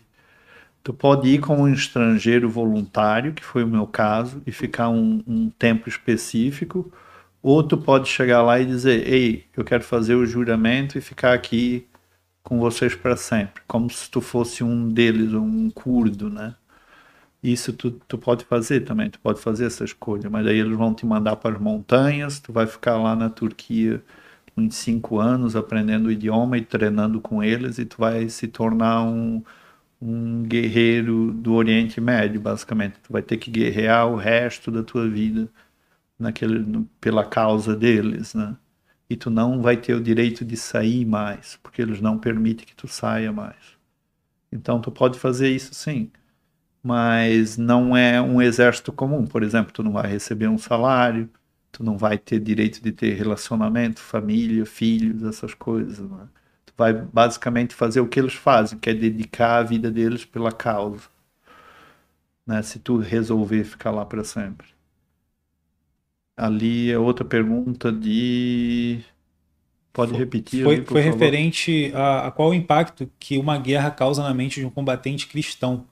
Tu 0.82 0.92
pode 0.94 1.28
ir 1.28 1.40
como 1.40 1.62
um 1.64 1.72
estrangeiro 1.72 2.48
voluntário, 2.48 3.34
que 3.34 3.44
foi 3.44 3.64
o 3.64 3.66
meu 3.66 3.86
caso, 3.86 4.42
e 4.46 4.52
ficar 4.52 4.88
um, 4.88 5.22
um 5.26 5.50
tempo 5.50 5.88
específico, 5.88 6.90
ou 7.42 7.62
tu 7.62 7.76
pode 7.78 8.08
chegar 8.08 8.42
lá 8.42 8.58
e 8.60 8.66
dizer: 8.66 9.06
Ei, 9.08 9.46
eu 9.56 9.64
quero 9.64 9.84
fazer 9.84 10.14
o 10.14 10.26
juramento 10.26 10.98
e 10.98 11.00
ficar 11.00 11.34
aqui 11.34 11.86
com 12.42 12.58
vocês 12.58 12.94
para 12.94 13.16
sempre, 13.16 13.62
como 13.68 13.90
se 13.90 14.10
tu 14.10 14.20
fosse 14.20 14.64
um 14.64 14.88
deles, 14.88 15.32
um 15.34 15.70
curdo, 15.70 16.30
né? 16.30 16.54
Isso 17.42 17.72
tu, 17.72 17.90
tu 17.92 18.18
pode 18.18 18.44
fazer 18.44 18.80
também, 18.82 19.08
tu 19.10 19.18
pode 19.20 19.40
fazer 19.40 19.66
essa 19.66 19.84
escolha, 19.84 20.28
mas 20.28 20.46
aí 20.46 20.58
eles 20.58 20.76
vão 20.76 20.94
te 20.94 21.06
mandar 21.06 21.36
para 21.36 21.54
as 21.56 21.60
montanhas, 21.60 22.38
tu 22.40 22.52
vai 22.52 22.66
ficar 22.66 22.98
lá 22.98 23.16
na 23.16 23.30
Turquia 23.30 24.02
uns 24.56 24.76
cinco 24.76 25.18
anos 25.18 25.56
aprendendo 25.56 26.06
o 26.08 26.12
idioma 26.12 26.58
e 26.58 26.62
treinando 26.64 27.20
com 27.20 27.42
eles 27.42 27.78
e 27.78 27.84
tu 27.86 27.96
vai 27.98 28.28
se 28.28 28.48
tornar 28.48 29.02
um, 29.04 29.42
um 30.00 30.42
guerreiro 30.42 31.32
do 31.32 31.54
Oriente 31.54 32.00
Médio, 32.00 32.40
basicamente. 32.40 32.94
Tu 33.02 33.12
vai 33.12 33.22
ter 33.22 33.36
que 33.38 33.50
guerrear 33.50 34.08
o 34.08 34.16
resto 34.16 34.70
da 34.70 34.82
tua 34.82 35.08
vida 35.08 35.48
naquele, 36.18 36.86
pela 37.00 37.24
causa 37.24 37.76
deles, 37.76 38.34
né? 38.34 38.56
E 39.08 39.16
tu 39.16 39.30
não 39.30 39.60
vai 39.60 39.76
ter 39.76 39.94
o 39.94 40.00
direito 40.02 40.44
de 40.44 40.56
sair 40.56 41.04
mais, 41.04 41.58
porque 41.62 41.82
eles 41.82 42.00
não 42.00 42.18
permitem 42.18 42.66
que 42.66 42.76
tu 42.76 42.88
saia 42.88 43.32
mais. 43.32 43.56
Então 44.52 44.80
tu 44.80 44.90
pode 44.90 45.18
fazer 45.18 45.50
isso 45.50 45.74
sim 45.74 46.10
mas 46.82 47.56
não 47.56 47.96
é 47.96 48.20
um 48.20 48.40
exército 48.40 48.92
comum. 48.92 49.26
Por 49.26 49.42
exemplo, 49.42 49.72
tu 49.72 49.82
não 49.82 49.92
vai 49.92 50.10
receber 50.10 50.48
um 50.48 50.58
salário, 50.58 51.28
tu 51.70 51.84
não 51.84 51.98
vai 51.98 52.18
ter 52.18 52.40
direito 52.40 52.82
de 52.82 52.92
ter 52.92 53.14
relacionamento, 53.14 54.00
família, 54.00 54.64
filhos, 54.66 55.22
essas 55.22 55.54
coisas. 55.54 55.98
Né? 56.10 56.28
Vai 56.80 56.94
basicamente 56.94 57.74
fazer 57.74 58.00
o 58.00 58.08
que 58.08 58.18
eles 58.18 58.32
fazem, 58.32 58.78
que 58.78 58.88
é 58.88 58.94
dedicar 58.94 59.58
a 59.58 59.62
vida 59.62 59.90
deles 59.90 60.24
pela 60.24 60.50
causa. 60.50 61.02
Né? 62.46 62.62
Se 62.62 62.78
tu 62.78 62.96
resolver 62.96 63.64
ficar 63.64 63.90
lá 63.90 64.02
para 64.06 64.24
sempre. 64.24 64.68
Ali 66.34 66.90
é 66.90 66.98
outra 66.98 67.22
pergunta 67.22 67.92
de. 67.92 69.00
Pode 69.92 70.14
repetir? 70.14 70.64
Foi, 70.64 70.76
ali, 70.76 70.86
foi 70.86 71.02
referente 71.02 71.92
a, 71.94 72.28
a 72.28 72.30
qual 72.30 72.48
o 72.48 72.54
impacto 72.54 73.10
que 73.18 73.36
uma 73.36 73.58
guerra 73.58 73.90
causa 73.90 74.22
na 74.22 74.32
mente 74.32 74.58
de 74.58 74.64
um 74.64 74.70
combatente 74.70 75.26
cristão 75.26 75.84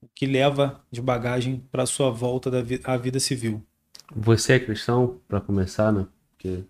o 0.00 0.08
que 0.12 0.26
leva 0.26 0.80
de 0.90 1.00
bagagem 1.00 1.62
para 1.70 1.86
sua 1.86 2.10
volta 2.10 2.50
da 2.50 2.60
vi 2.60 2.80
à 2.82 2.96
vida 2.96 3.20
civil. 3.20 3.64
Você 4.12 4.54
é 4.54 4.58
cristão, 4.58 5.20
para 5.28 5.40
começar, 5.40 5.92
né? 5.92 6.04
Porque... 6.32 6.64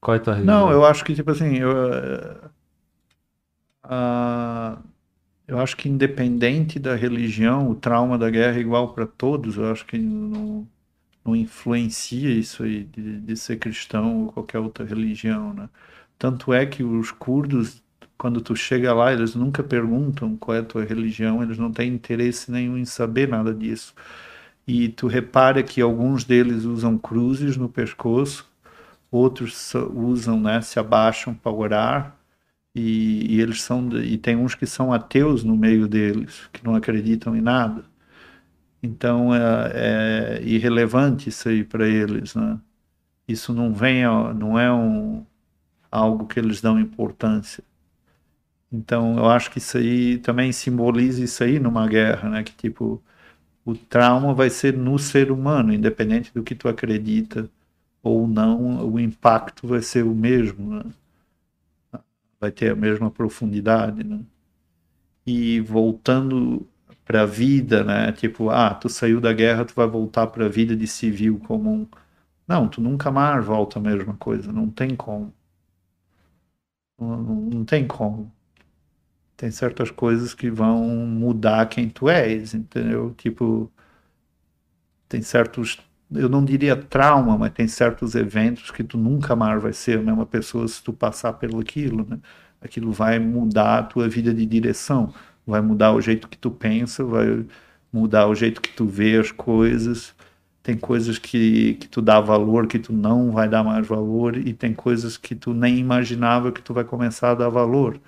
Qual 0.00 0.14
é 0.14 0.18
a 0.18 0.22
tua 0.22 0.34
religião? 0.36 0.60
Não, 0.60 0.72
eu 0.72 0.86
acho 0.86 1.04
que, 1.04 1.14
tipo 1.14 1.30
assim, 1.30 1.56
eu, 1.56 1.70
uh, 3.88 4.82
eu 5.46 5.58
acho 5.58 5.76
que 5.76 5.88
independente 5.88 6.78
da 6.78 6.94
religião, 6.94 7.70
o 7.70 7.74
trauma 7.74 8.18
da 8.18 8.30
guerra 8.30 8.58
é 8.58 8.60
igual 8.60 8.92
para 8.94 9.06
todos. 9.06 9.56
Eu 9.56 9.70
acho 9.72 9.86
que 9.86 9.98
não, 9.98 10.68
não 11.24 11.34
influencia 11.36 12.30
isso 12.30 12.62
aí 12.62 12.84
de, 12.84 13.20
de 13.20 13.36
ser 13.36 13.58
cristão 13.58 14.24
ou 14.24 14.32
qualquer 14.32 14.58
outra 14.58 14.84
religião, 14.84 15.54
né? 15.54 15.68
Tanto 16.18 16.52
é 16.52 16.66
que 16.66 16.82
os 16.82 17.10
curdos 17.12 17.82
quando 18.18 18.40
tu 18.40 18.56
chega 18.56 18.92
lá, 18.92 19.12
eles 19.12 19.36
nunca 19.36 19.62
perguntam 19.62 20.36
qual 20.36 20.56
é 20.56 20.60
a 20.60 20.64
tua 20.64 20.84
religião, 20.84 21.40
eles 21.42 21.56
não 21.56 21.72
têm 21.72 21.94
interesse 21.94 22.50
nenhum 22.50 22.76
em 22.76 22.84
saber 22.84 23.28
nada 23.28 23.54
disso. 23.54 23.94
E 24.66 24.88
tu 24.88 25.06
repara 25.06 25.62
que 25.62 25.80
alguns 25.80 26.24
deles 26.24 26.64
usam 26.64 26.98
cruzes 26.98 27.56
no 27.56 27.68
pescoço, 27.68 28.50
outros 29.10 29.72
usam, 29.94 30.40
né, 30.40 30.60
se 30.60 30.78
abaixam 30.80 31.32
para 31.32 31.52
orar, 31.52 32.16
e, 32.78 33.36
e, 33.36 33.40
eles 33.40 33.62
são 33.62 33.88
e 34.00 34.18
tem 34.18 34.36
uns 34.36 34.54
que 34.54 34.66
são 34.66 34.92
ateus 34.92 35.44
no 35.44 35.56
meio 35.56 35.88
deles, 35.88 36.48
que 36.52 36.64
não 36.64 36.74
acreditam 36.74 37.36
em 37.36 37.40
nada. 37.40 37.84
Então 38.82 39.34
é, 39.34 40.38
é 40.40 40.42
irrelevante 40.42 41.28
isso 41.30 41.48
aí 41.48 41.64
para 41.64 41.86
eles, 41.88 42.34
né? 42.34 42.58
Isso 43.28 43.52
não 43.54 43.74
vem, 43.74 44.04
não 44.36 44.58
é 44.58 44.72
um 44.72 45.24
algo 45.90 46.26
que 46.26 46.38
eles 46.40 46.60
dão 46.60 46.78
importância. 46.80 47.64
Então, 48.72 49.16
eu 49.18 49.26
acho 49.28 49.50
que 49.50 49.58
isso 49.58 49.78
aí 49.78 50.18
também 50.18 50.52
simboliza 50.52 51.24
isso 51.24 51.42
aí 51.42 51.58
numa 51.58 51.86
guerra, 51.88 52.28
né? 52.28 52.42
Que 52.42 52.52
tipo, 52.54 53.02
o 53.64 53.74
trauma 53.76 54.34
vai 54.34 54.50
ser 54.50 54.76
no 54.76 54.98
ser 54.98 55.30
humano, 55.32 55.72
independente 55.72 56.32
do 56.34 56.42
que 56.42 56.54
tu 56.54 56.68
acredita 56.68 57.50
ou 58.02 58.26
não, 58.28 58.90
o 58.90 59.00
impacto 59.00 59.66
vai 59.66 59.82
ser 59.82 60.04
o 60.04 60.14
mesmo, 60.14 60.76
né? 60.76 60.84
Vai 62.40 62.50
ter 62.52 62.72
a 62.72 62.76
mesma 62.76 63.10
profundidade, 63.10 64.04
né? 64.04 64.20
E 65.26 65.60
voltando 65.60 66.66
para 67.04 67.22
a 67.22 67.26
vida, 67.26 67.84
né? 67.84 68.12
Tipo, 68.12 68.50
ah, 68.50 68.74
tu 68.74 68.88
saiu 68.88 69.20
da 69.20 69.32
guerra, 69.32 69.64
tu 69.64 69.74
vai 69.74 69.86
voltar 69.86 70.26
para 70.28 70.46
a 70.46 70.48
vida 70.48 70.74
de 70.76 70.86
civil 70.86 71.38
comum. 71.40 71.86
Não, 72.48 72.68
tu 72.68 72.80
nunca 72.80 73.10
mais 73.10 73.44
volta 73.44 73.78
a 73.78 73.82
mesma 73.82 74.14
coisa, 74.16 74.52
não 74.52 74.70
tem 74.70 74.96
como. 74.96 75.32
Não, 76.98 77.16
não 77.22 77.64
tem 77.64 77.86
como 77.86 78.32
tem 79.38 79.50
certas 79.52 79.90
coisas 79.90 80.34
que 80.34 80.50
vão 80.50 80.84
mudar 81.06 81.68
quem 81.68 81.88
tu 81.88 82.08
és, 82.08 82.54
entendeu? 82.54 83.14
Tipo, 83.14 83.70
tem 85.08 85.22
certos, 85.22 85.78
eu 86.14 86.28
não 86.28 86.44
diria 86.44 86.76
trauma, 86.76 87.36
mas 87.36 87.52
tem 87.52 87.68
certos 87.68 88.14
eventos 88.14 88.70
que 88.70 88.82
tu 88.82 88.96
nunca 88.96 89.36
mais 89.36 89.62
vai 89.62 89.72
ser 89.72 89.98
a 89.98 90.02
mesma 90.02 90.26
pessoa 90.26 90.66
se 90.66 90.82
tu 90.82 90.92
passar 90.92 91.34
pelo 91.34 91.60
aquilo, 91.60 92.06
né? 92.08 92.18
Aquilo 92.60 92.90
vai 92.92 93.18
mudar 93.18 93.78
a 93.78 93.82
tua 93.82 94.08
vida 94.08 94.34
de 94.34 94.44
direção, 94.46 95.12
vai 95.46 95.60
mudar 95.60 95.92
o 95.92 96.00
jeito 96.00 96.28
que 96.28 96.36
tu 96.38 96.50
pensa, 96.50 97.04
vai 97.04 97.44
mudar 97.92 98.26
o 98.28 98.34
jeito 98.34 98.60
que 98.60 98.70
tu 98.74 98.86
vê 98.86 99.16
as 99.18 99.30
coisas. 99.30 100.14
Tem 100.62 100.76
coisas 100.76 101.18
que, 101.18 101.74
que 101.74 101.88
tu 101.88 102.02
dá 102.02 102.20
valor 102.20 102.66
que 102.66 102.78
tu 102.78 102.92
não 102.92 103.30
vai 103.30 103.48
dar 103.48 103.64
mais 103.64 103.86
valor 103.86 104.36
e 104.36 104.52
tem 104.52 104.74
coisas 104.74 105.16
que 105.16 105.34
tu 105.34 105.54
nem 105.54 105.78
imaginava 105.78 106.52
que 106.52 106.62
tu 106.62 106.74
vai 106.74 106.84
começar 106.84 107.30
a 107.32 107.34
dar 107.34 107.48
valor. 107.48 108.00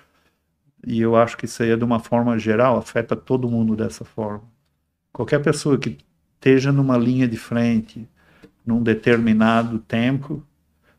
E 0.85 0.99
eu 1.01 1.15
acho 1.15 1.37
que 1.37 1.45
isso 1.45 1.63
aí 1.63 1.71
é 1.71 1.77
de 1.77 1.83
uma 1.83 1.99
forma 1.99 2.37
geral, 2.39 2.77
afeta 2.77 3.15
todo 3.15 3.49
mundo 3.49 3.75
dessa 3.75 4.03
forma. 4.05 4.43
Qualquer 5.13 5.41
pessoa 5.41 5.77
que 5.77 5.97
esteja 6.41 6.71
numa 6.71 6.97
linha 6.97 7.27
de 7.27 7.37
frente 7.37 8.09
num 8.65 8.83
determinado 8.83 9.79
tempo, 9.79 10.43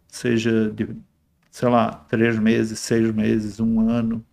seja 0.09 0.71
de, 0.73 0.89
sei 1.51 1.69
lá, 1.69 1.93
três 1.93 2.39
meses, 2.39 2.79
seis 2.81 3.13
meses, 3.15 3.61
um 3.61 3.89
ano, 3.91 4.25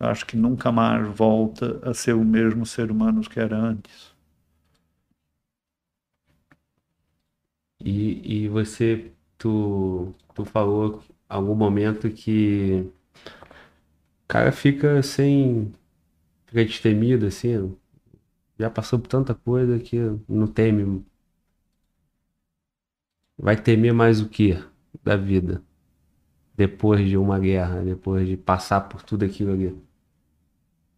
acho 0.00 0.26
que 0.26 0.36
nunca 0.36 0.72
mais 0.72 1.06
volta 1.08 1.80
a 1.88 1.94
ser 1.94 2.14
o 2.14 2.24
mesmo 2.24 2.66
ser 2.66 2.90
humano 2.90 3.22
que 3.22 3.40
era 3.40 3.56
antes. 3.58 4.14
E, 7.80 8.44
e 8.44 8.48
você, 8.48 9.12
tu, 9.36 10.14
tu 10.34 10.44
falou 10.44 11.02
algum 11.28 11.54
momento 11.54 12.10
que 12.10 12.80
o 14.24 14.28
cara 14.28 14.52
fica 14.52 15.02
sem. 15.02 15.72
fica 16.46 16.64
destemido, 16.64 17.26
assim, 17.26 17.76
já 18.58 18.70
passou 18.70 18.98
por 18.98 19.08
tanta 19.08 19.34
coisa 19.34 19.78
que 19.78 19.96
não 20.28 20.46
teme. 20.46 21.04
Vai 23.38 23.56
temer 23.60 23.92
mais 23.94 24.20
o 24.20 24.28
que 24.28 24.58
da 25.02 25.16
vida? 25.16 25.62
Depois 26.56 27.08
de 27.08 27.16
uma 27.16 27.38
guerra, 27.38 27.82
depois 27.84 28.26
de 28.26 28.36
passar 28.36 28.82
por 28.82 29.02
tudo 29.02 29.24
aquilo 29.24 29.52
ali. 29.52 29.76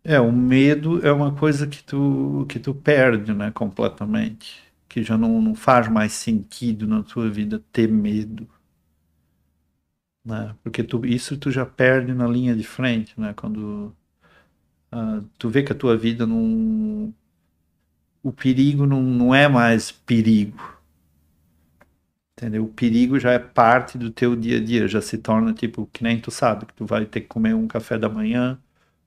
É, 0.03 0.19
o 0.21 0.33
medo 0.33 1.07
é 1.07 1.13
uma 1.13 1.35
coisa 1.35 1.67
que 1.67 1.83
tu, 1.85 2.47
que 2.49 2.59
tu 2.59 2.75
perde, 2.75 3.35
né, 3.35 3.51
completamente. 3.51 4.63
Que 4.89 5.03
já 5.03 5.17
não, 5.19 5.41
não 5.43 5.55
faz 5.55 5.89
mais 5.89 6.13
sentido 6.13 6.87
na 6.87 7.03
tua 7.03 7.29
vida 7.31 7.63
ter 7.73 7.89
medo. 7.89 8.49
Né? 10.25 10.55
Porque 10.63 10.83
tu, 10.83 11.05
isso 11.07 11.37
tu 11.39 11.51
já 11.51 11.65
perde 11.67 12.13
na 12.15 12.27
linha 12.27 12.55
de 12.55 12.63
frente, 12.65 13.19
né? 13.21 13.33
Quando 13.35 13.95
uh, 14.93 15.23
tu 15.39 15.49
vê 15.49 15.63
que 15.63 15.73
a 15.73 15.75
tua 15.75 15.97
vida 15.97 16.27
não... 16.27 17.15
O 18.23 18.33
perigo 18.33 18.87
não, 18.87 19.03
não 19.03 19.35
é 19.35 19.49
mais 19.49 19.91
perigo. 19.91 20.79
Entendeu? 22.37 22.65
O 22.65 22.69
perigo 22.69 23.19
já 23.19 23.33
é 23.33 23.39
parte 23.39 23.99
do 23.99 24.11
teu 24.11 24.35
dia 24.35 24.59
a 24.59 24.65
dia, 24.65 24.89
já 24.89 25.01
se 25.01 25.19
torna 25.19 25.53
tipo, 25.53 25.87
que 25.93 26.03
nem 26.03 26.19
tu 26.21 26.31
sabe, 26.31 26.67
que 26.67 26.75
tu 26.75 26.87
vai 26.87 27.05
ter 27.05 27.21
que 27.21 27.27
comer 27.29 27.55
um 27.55 27.67
café 27.67 27.99
da 27.99 28.09
manhã, 28.09 28.59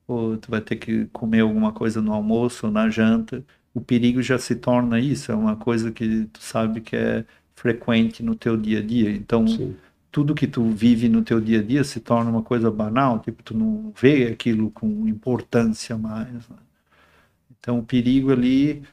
ou 0.08 0.38
tu 0.38 0.52
vai 0.52 0.62
ter 0.62 0.76
que 0.76 1.06
comer 1.08 1.42
alguma 1.42 1.72
coisa 1.72 2.02
no 2.02 2.14
almoço 2.14 2.68
ou 2.68 2.72
na 2.72 2.90
janta, 2.90 3.44
o 3.74 3.82
perigo 3.82 4.22
já 4.22 4.38
se 4.38 4.56
torna 4.56 5.00
isso, 5.00 5.32
é 5.32 5.36
uma 5.36 5.56
coisa 5.56 5.92
que 5.92 6.26
tu 6.26 6.40
sabe 6.42 6.82
que 6.82 6.96
é 6.96 7.26
frequente 7.56 8.22
no 8.22 8.36
teu 8.36 8.56
dia 8.58 8.80
a 8.80 8.82
dia. 8.84 9.10
Então, 9.12 9.48
Sim. 9.48 9.76
tudo 10.12 10.36
que 10.36 10.48
tu 10.48 10.70
vive 10.70 11.10
no 11.10 11.24
teu 11.24 11.42
dia 11.42 11.60
a 11.60 11.64
dia 11.64 11.84
se 11.84 12.00
torna 12.00 12.30
uma 12.30 12.44
coisa 12.44 12.70
banal, 12.70 13.20
tipo, 13.20 13.42
tu 13.44 13.58
não 13.58 13.92
vê 14.00 14.28
aquilo 14.28 14.70
com 14.72 15.08
importância 15.08 15.98
mais. 15.98 16.32
Né? 16.50 16.58
Então, 17.52 17.80
o 17.80 17.84
perigo 17.84 18.32
ali, 18.32 18.84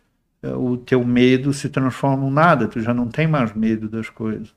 o 0.42 0.76
teu 0.76 1.04
medo 1.04 1.52
se 1.52 1.68
transforma 1.68 2.26
em 2.26 2.32
nada, 2.32 2.68
tu 2.68 2.80
já 2.80 2.94
não 2.94 3.08
tem 3.08 3.26
mais 3.26 3.52
medo 3.54 3.88
das 3.88 4.08
coisas, 4.08 4.52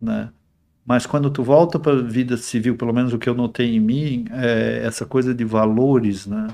né? 0.00 0.30
Mas 0.86 1.06
quando 1.06 1.30
tu 1.30 1.42
volta 1.42 1.78
para 1.78 1.92
a 1.98 2.02
vida 2.02 2.36
civil, 2.36 2.76
pelo 2.76 2.92
menos 2.92 3.12
o 3.12 3.18
que 3.18 3.28
eu 3.28 3.34
notei 3.34 3.74
em 3.74 3.80
mim, 3.80 4.26
é 4.30 4.82
essa 4.84 5.06
coisa 5.06 5.34
de 5.34 5.44
valores, 5.44 6.26
né? 6.26 6.48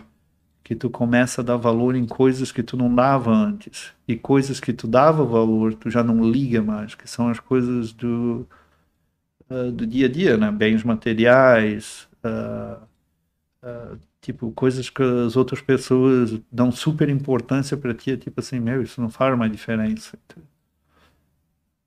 Que 0.63 0.75
tu 0.77 0.89
começa 0.89 1.41
a 1.41 1.45
dar 1.45 1.57
valor 1.57 1.97
em 1.97 2.07
coisas 2.07 2.53
que 2.53 2.63
tu 2.63 2.77
não 2.77 2.95
dava 2.95 3.33
antes. 3.33 3.93
E 4.07 4.17
coisas 4.17 4.61
que 4.61 4.73
tu 4.73 4.87
dava 4.87 5.25
valor, 5.25 5.75
tu 5.75 5.91
já 5.91 6.05
não 6.05 6.23
liga 6.31 6.63
mais, 6.63 6.95
que 6.95 7.11
são 7.11 7.29
as 7.29 7.41
coisas 7.41 7.93
do, 7.93 8.47
uh, 9.51 9.73
do 9.73 9.87
dia 9.87 10.07
a 10.07 10.11
dia, 10.11 10.37
né? 10.37 10.51
Bens 10.53 10.85
materiais, 10.85 12.09
uh, 12.25 12.81
uh, 13.65 13.99
tipo, 14.21 14.53
coisas 14.53 14.91
que 14.91 15.03
as 15.03 15.37
outras 15.37 15.61
pessoas 15.61 16.41
dão 16.51 16.71
super 16.71 17.09
importância 17.09 17.77
para 17.77 17.95
ti, 17.95 18.13
é 18.13 18.17
tipo 18.17 18.41
assim, 18.41 18.61
meu, 18.61 18.83
isso 18.83 19.01
não 19.01 19.09
faz 19.11 19.37
mais 19.39 19.51
diferença. 19.51 20.19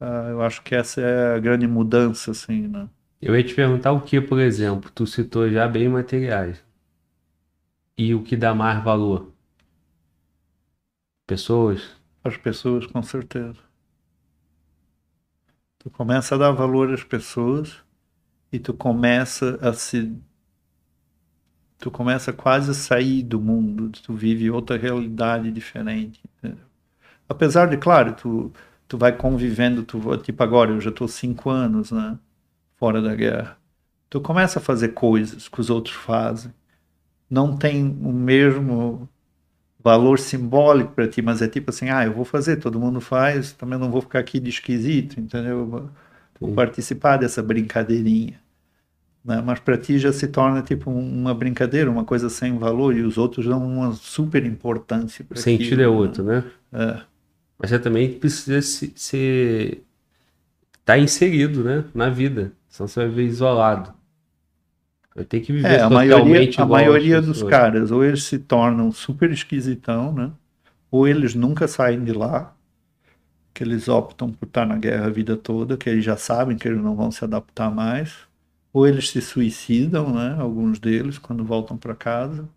Uh, 0.01 0.29
eu 0.31 0.41
acho 0.41 0.61
que 0.63 0.75
essa 0.75 1.01
é 1.01 1.35
a 1.35 1.39
grande 1.39 1.67
mudança, 1.67 2.31
assim, 2.31 2.67
né? 2.67 2.89
Eu 3.21 3.35
ia 3.37 3.43
te 3.43 3.55
perguntar 3.55 3.93
o 3.93 4.01
que, 4.01 4.19
por 4.19 4.39
exemplo, 4.39 4.91
tu 4.93 5.07
citou 5.07 5.49
já 5.49 5.67
bem 5.67 5.87
materiais. 5.87 6.61
E 7.97 8.13
o 8.13 8.23
que 8.23 8.35
dá 8.35 8.53
mais 8.53 8.83
valor? 8.83 9.31
Pessoas? 11.25 11.95
As 12.23 12.35
pessoas, 12.35 12.85
com 12.85 13.01
certeza. 13.01 13.59
Tu 15.79 15.89
começa 15.89 16.35
a 16.35 16.37
dar 16.37 16.51
valor 16.51 16.93
às 16.93 17.03
pessoas 17.03 17.81
e 18.51 18.59
tu 18.59 18.73
começa 18.73 19.57
a 19.61 19.73
se 19.73 20.13
tu 21.83 21.91
começa 21.91 22.31
quase 22.31 22.71
a 22.71 22.73
sair 22.73 23.23
do 23.23 23.41
mundo, 23.41 23.89
tu 23.89 24.13
vive 24.13 24.49
outra 24.49 24.77
realidade 24.77 25.51
diferente. 25.51 26.21
Entendeu? 26.37 26.65
Apesar 27.29 27.67
de, 27.67 27.77
claro, 27.77 28.13
tu 28.15 28.53
tu 28.87 28.97
vai 28.97 29.15
convivendo, 29.17 29.83
tu, 29.83 30.17
tipo 30.17 30.43
agora, 30.43 30.71
eu 30.71 30.81
já 30.81 30.91
estou 30.91 31.07
cinco 31.07 31.49
anos, 31.49 31.91
né, 31.91 32.17
fora 32.77 33.01
da 33.01 33.15
guerra. 33.15 33.57
Tu 34.09 34.21
começa 34.21 34.59
a 34.59 34.61
fazer 34.61 34.89
coisas 34.89 35.49
que 35.49 35.61
os 35.61 35.69
outros 35.71 35.95
fazem. 35.95 36.53
Não 37.29 37.57
tem 37.57 37.85
o 37.85 38.13
mesmo 38.13 39.09
valor 39.83 40.19
simbólico 40.19 40.93
para 40.93 41.07
ti, 41.07 41.21
mas 41.23 41.41
é 41.41 41.47
tipo 41.49 41.71
assim, 41.71 41.89
ah, 41.89 42.05
eu 42.05 42.13
vou 42.13 42.25
fazer, 42.25 42.57
todo 42.57 42.79
mundo 42.79 43.01
faz, 43.01 43.53
também 43.53 43.79
não 43.79 43.91
vou 43.91 44.01
ficar 44.01 44.19
aqui 44.19 44.39
de 44.39 44.49
esquisito, 44.49 45.19
entendeu? 45.19 45.67
Vou, 45.67 45.91
vou 46.39 46.53
participar 46.53 47.17
dessa 47.17 47.43
brincadeirinha. 47.43 48.42
Né? 49.23 49.41
Mas 49.45 49.59
para 49.59 49.77
ti 49.77 49.97
já 49.97 50.11
se 50.11 50.27
torna 50.27 50.61
tipo 50.61 50.91
uma 50.91 51.33
brincadeira, 51.33 51.89
uma 51.89 52.03
coisa 52.03 52.29
sem 52.29 52.57
valor, 52.57 52.95
e 52.95 53.01
os 53.01 53.17
outros 53.17 53.45
dão 53.45 53.65
uma 53.65 53.93
super 53.93 54.45
importância. 54.45 55.25
O 55.29 55.37
sentido 55.37 55.73
aquilo, 55.73 55.81
é 55.81 55.87
outro, 55.87 56.23
né? 56.23 56.43
né? 56.71 56.97
É. 56.97 57.01
Mas 57.57 57.69
você 57.69 57.79
também 57.79 58.11
precisa 58.11 58.61
se, 58.61 58.91
se 58.95 59.81
tá 60.83 60.97
inserido, 60.97 61.63
né, 61.63 61.85
na 61.93 62.09
vida. 62.09 62.51
Senão 62.67 62.87
você 62.87 62.99
vai 62.99 63.09
viver 63.09 63.25
isolado. 63.25 63.93
Vai 65.15 65.23
ter 65.23 65.39
que 65.41 65.53
viver 65.53 65.67
é, 65.67 65.81
a 65.81 65.89
maioria, 65.89 66.49
a 66.57 66.65
maioria 66.65 67.21
dos 67.21 67.43
caras, 67.43 67.91
ou 67.91 68.03
eles 68.03 68.23
se 68.23 68.39
tornam 68.39 68.91
super 68.91 69.31
esquisitão, 69.31 70.11
né? 70.11 70.31
Ou 70.89 71.07
eles 71.07 71.35
nunca 71.35 71.67
saem 71.67 72.03
de 72.03 72.11
lá, 72.11 72.53
que 73.53 73.63
eles 73.63 73.87
optam 73.87 74.31
por 74.31 74.47
estar 74.47 74.65
na 74.65 74.75
guerra 74.75 75.05
a 75.05 75.09
vida 75.09 75.37
toda, 75.37 75.77
que 75.77 75.87
eles 75.87 76.03
já 76.03 76.17
sabem 76.17 76.57
que 76.57 76.67
eles 76.67 76.81
não 76.81 76.95
vão 76.95 77.11
se 77.11 77.23
adaptar 77.23 77.69
mais. 77.69 78.27
Ou 78.73 78.87
eles 78.87 79.09
se 79.09 79.21
suicidam, 79.21 80.13
né? 80.13 80.35
Alguns 80.39 80.79
deles, 80.79 81.17
quando 81.17 81.45
voltam 81.45 81.77
para 81.77 81.95
casa 81.95 82.49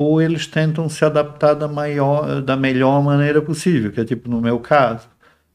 ou 0.00 0.22
eles 0.22 0.46
tentam 0.46 0.88
se 0.88 1.04
adaptar 1.04 1.52
da, 1.52 1.68
maior, 1.68 2.40
da 2.40 2.56
melhor 2.56 3.02
maneira 3.02 3.42
possível, 3.42 3.92
que 3.92 4.00
é 4.00 4.04
tipo 4.04 4.30
no 4.30 4.40
meu 4.40 4.58
caso. 4.58 5.06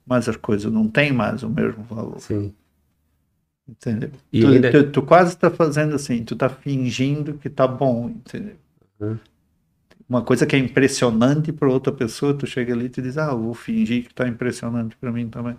Mas 0.06 0.30
as 0.30 0.36
coisas 0.36 0.72
não 0.72 0.88
têm 0.88 1.12
mais 1.12 1.42
o 1.42 1.50
mesmo 1.50 1.84
valor. 1.86 2.20
Sim. 2.20 2.54
Entendeu? 3.68 4.12
E 4.32 4.42
tu, 4.42 4.48
ainda... 4.48 4.72
tu, 4.72 4.92
tu 4.92 5.02
quase 5.02 5.32
está 5.32 5.50
fazendo 5.50 5.96
assim, 5.96 6.24
tu 6.24 6.36
está 6.36 6.48
fingindo 6.48 7.34
que 7.34 7.48
está 7.48 7.68
bom, 7.68 8.08
entendeu? 8.10 8.56
Uhum. 9.00 9.18
Uma 10.08 10.22
coisa 10.22 10.46
que 10.46 10.56
é 10.56 10.60
impressionante 10.60 11.52
para 11.52 11.68
outra 11.68 11.92
pessoa, 11.92 12.32
tu 12.36 12.46
chega 12.46 12.72
ali 12.72 12.86
e 12.86 12.90
tu 12.90 13.02
diz, 13.02 13.18
ah, 13.18 13.32
eu 13.32 13.42
vou 13.42 13.56
fingir 13.56 14.04
que 14.04 14.12
está 14.12 14.28
impressionante 14.28 14.96
para 14.96 15.12
mim 15.12 15.28
também. 15.28 15.58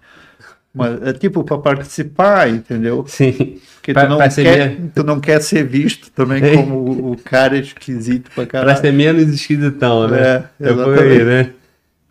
Mas 0.77 1.01
é 1.03 1.13
tipo 1.15 1.43
para 1.43 1.57
participar, 1.57 2.51
entendeu? 2.51 3.03
Sim. 3.09 3.59
Porque 3.77 3.95
pra, 3.95 4.05
tu, 4.05 4.11
não 4.11 4.19
quer, 4.29 4.77
tu 4.95 5.05
não 5.05 5.21
quer 5.21 5.41
ser 5.41 5.65
visto 5.65 6.11
também 6.11 6.55
como 6.55 7.13
o 7.13 7.17
cara 7.17 7.57
esquisito 7.57 8.31
pra 8.35 8.45
caralho. 8.45 8.73
Pra 8.73 8.83
ser 8.83 8.93
menos 8.93 9.23
esquisitão, 9.33 10.07
né? 10.07 10.45
É, 10.61 10.69
é 10.69 10.75
por 10.75 10.99
aí, 10.99 11.25
né? 11.25 11.51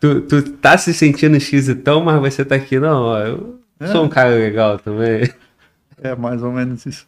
Tu, 0.00 0.20
tu 0.22 0.42
tá 0.42 0.76
se 0.76 0.92
sentindo 0.92 1.36
esquisitão, 1.36 2.02
mas 2.02 2.18
você 2.20 2.44
tá 2.44 2.56
aqui, 2.56 2.80
não, 2.80 3.02
ó, 3.02 3.18
eu 3.20 3.60
é. 3.78 3.86
sou 3.86 4.04
um 4.04 4.08
cara 4.08 4.30
legal 4.30 4.80
também. 4.80 5.30
É 6.02 6.16
mais 6.16 6.42
ou 6.42 6.50
menos 6.50 6.84
isso. 6.84 7.06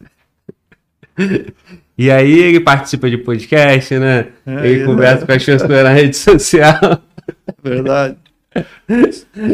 E 1.99 2.09
aí 2.09 2.39
ele 2.39 2.61
participa 2.61 3.11
de 3.11 3.19
podcast, 3.19 3.99
né? 3.99 4.29
É, 4.47 4.65
ele 4.65 4.85
conversa 4.85 5.27
com 5.27 5.33
as 5.33 5.45
pessoas 5.45 5.83
na 5.83 5.91
rede 5.91 6.15
social. 6.17 7.03
Verdade. 7.61 8.17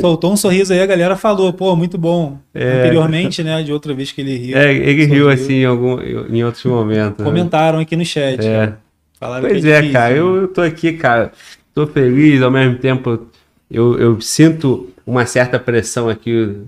Soltou 0.01 0.33
um 0.33 0.37
sorriso 0.37 0.73
aí, 0.73 0.81
a 0.81 0.87
galera 0.87 1.17
falou, 1.17 1.53
pô, 1.53 1.75
muito 1.75 1.97
bom. 1.99 2.39
É... 2.55 2.81
Anteriormente, 2.81 3.43
né, 3.43 3.63
de 3.63 3.73
outra 3.73 3.95
vez 3.95 4.13
que 4.13 4.21
ele 4.21 4.37
riu. 4.37 4.57
É, 4.57 4.73
ele 4.73 5.05
riu 5.05 5.29
assim 5.29 5.55
em, 5.55 5.65
algum, 5.65 6.01
em 6.01 6.45
outros 6.45 6.65
momentos. 6.65 7.19
Né? 7.19 7.25
Comentaram 7.25 7.79
né? 7.79 7.83
aqui 7.83 7.97
no 7.97 8.05
chat. 8.05 8.45
É. 8.47 8.73
Falaram 9.19 9.49
pois 9.49 9.65
é, 9.65 9.91
cara, 9.91 10.15
eu, 10.15 10.43
eu 10.43 10.49
tô 10.49 10.61
aqui, 10.61 10.93
cara, 10.93 11.33
tô 11.75 11.87
feliz, 11.87 12.43
ao 12.43 12.51
mesmo 12.51 12.77
tempo 12.79 13.27
eu, 13.71 13.99
eu 13.99 14.21
sinto 14.21 14.91
uma 15.07 15.27
certa 15.27 15.59
pressão 15.59 16.09
aqui 16.09 16.63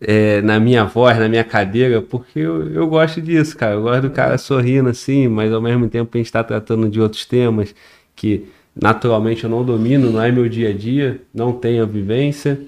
é, 0.00 0.40
na 0.42 0.58
minha 0.60 0.84
voz, 0.84 1.18
na 1.18 1.28
minha 1.28 1.44
cadeira, 1.44 2.00
porque 2.02 2.38
eu, 2.38 2.68
eu 2.72 2.86
gosto 2.86 3.20
disso, 3.20 3.56
cara. 3.56 3.74
Eu 3.74 3.82
gosto 3.82 4.02
do 4.02 4.10
cara 4.10 4.38
sorrindo 4.38 4.88
assim, 4.88 5.28
mas 5.28 5.52
ao 5.52 5.60
mesmo 5.60 5.88
tempo 5.88 6.10
a 6.12 6.18
gente 6.18 6.26
está 6.26 6.42
tratando 6.42 6.88
de 6.88 7.00
outros 7.00 7.24
temas 7.24 7.74
que 8.14 8.46
naturalmente 8.80 9.44
eu 9.44 9.50
não 9.50 9.64
domino, 9.64 10.10
não 10.10 10.22
é 10.22 10.30
meu 10.30 10.48
dia 10.48 10.70
a 10.70 10.72
dia, 10.72 11.20
não 11.34 11.52
tenho 11.52 11.82
a 11.82 11.86
vivência 11.86 12.60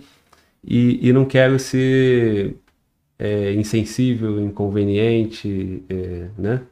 e, 0.64 1.08
e 1.08 1.12
não 1.12 1.24
quero 1.24 1.58
ser 1.58 2.56
é, 3.18 3.52
insensível, 3.54 4.40
inconveniente, 4.40 5.82
é, 5.88 6.28
né? 6.38 6.62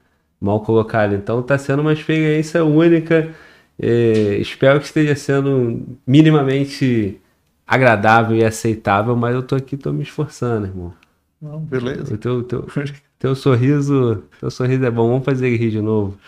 mal 0.40 0.60
colocado. 0.62 1.14
Então 1.14 1.40
está 1.40 1.58
sendo 1.58 1.80
uma 1.82 1.92
experiência 1.92 2.64
única. 2.64 3.34
É, 3.78 4.36
espero 4.38 4.80
que 4.80 4.86
esteja 4.86 5.14
sendo 5.14 5.98
minimamente 6.06 7.20
agradável 7.66 8.36
e 8.36 8.44
aceitável, 8.44 9.14
mas 9.14 9.34
eu 9.34 9.42
tô 9.42 9.54
aqui, 9.54 9.76
tô 9.76 9.92
me 9.92 10.02
esforçando, 10.02 10.66
irmão. 10.66 10.94
Não, 11.40 11.60
beleza. 11.60 12.14
O 12.14 12.18
teu, 12.18 12.42
teu, 12.42 12.66
teu 13.18 13.34
sorriso, 13.34 14.24
teu 14.40 14.50
sorriso 14.50 14.84
é 14.84 14.90
bom. 14.90 15.08
Vamos 15.08 15.24
fazer 15.24 15.48
ele 15.48 15.56
rir 15.56 15.70
de 15.70 15.80
novo. 15.80 16.18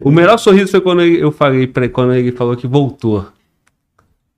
O 0.00 0.10
melhor 0.10 0.38
sorriso 0.38 0.70
foi 0.70 0.80
quando 0.80 1.02
eu 1.02 1.32
falei 1.32 1.66
pra, 1.66 1.88
quando 1.88 2.14
ele 2.14 2.32
falou 2.32 2.56
que 2.56 2.66
voltou. 2.66 3.26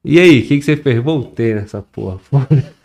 E 0.04 0.18
aí, 0.18 0.40
o 0.40 0.46
que, 0.46 0.58
que 0.58 0.62
você 0.62 0.76
fez? 0.76 1.02
Voltei 1.02 1.54
nessa 1.54 1.82
porra. 1.82 2.20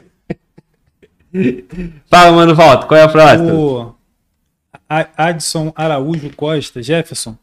Fala, 2.09 2.31
mano, 2.31 2.55
volta. 2.55 2.85
Qual 2.87 2.99
é 2.99 3.03
a 3.03 3.07
próxima? 3.07 3.53
O 3.53 3.95
Adson 4.87 5.71
Araújo 5.75 6.29
Costa, 6.35 6.81
Jefferson. 6.81 7.37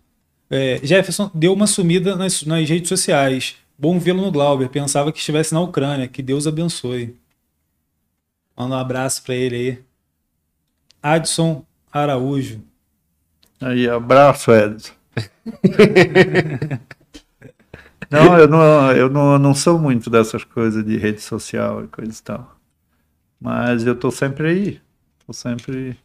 É, 0.49 0.81
Jefferson 0.83 1.31
deu 1.33 1.52
uma 1.52 1.67
sumida 1.67 2.17
nas, 2.17 2.42
nas 2.42 2.68
redes 2.68 2.89
sociais. 2.89 3.57
Bom 3.78 3.99
vê-lo 3.99 4.20
no 4.20 4.31
Glauber. 4.31 4.68
Pensava 4.68 5.10
que 5.12 5.18
estivesse 5.18 5.55
na 5.55 5.60
Ucrânia. 5.60 6.09
Que 6.09 6.23
Deus 6.23 6.47
abençoe. 6.47 7.17
Manda 8.57 8.75
um 8.75 8.78
abraço 8.78 9.23
pra 9.23 9.34
ele 9.34 9.57
aí. 9.57 9.78
Adson 11.02 11.65
Araújo. 11.92 12.60
Aí, 13.60 13.89
abraço, 13.89 14.52
Edson. 14.52 15.00
não, 18.11 18.39
eu 18.39 18.49
não, 18.49 18.93
eu 18.93 19.11
não, 19.11 19.39
não 19.39 19.55
sou 19.55 19.79
muito 19.79 20.11
dessas 20.11 20.45
coisas 20.45 20.85
de 20.85 20.97
rede 20.97 21.21
social 21.21 21.85
e 21.85 21.89
coisa 21.89 22.19
e 22.19 22.23
tal. 22.23 22.57
Mas 23.41 23.87
eu 23.87 23.97
tô 23.99 24.11
sempre 24.11 24.49
aí. 24.49 24.81
Tô 25.27 25.33
sempre, 25.33 25.97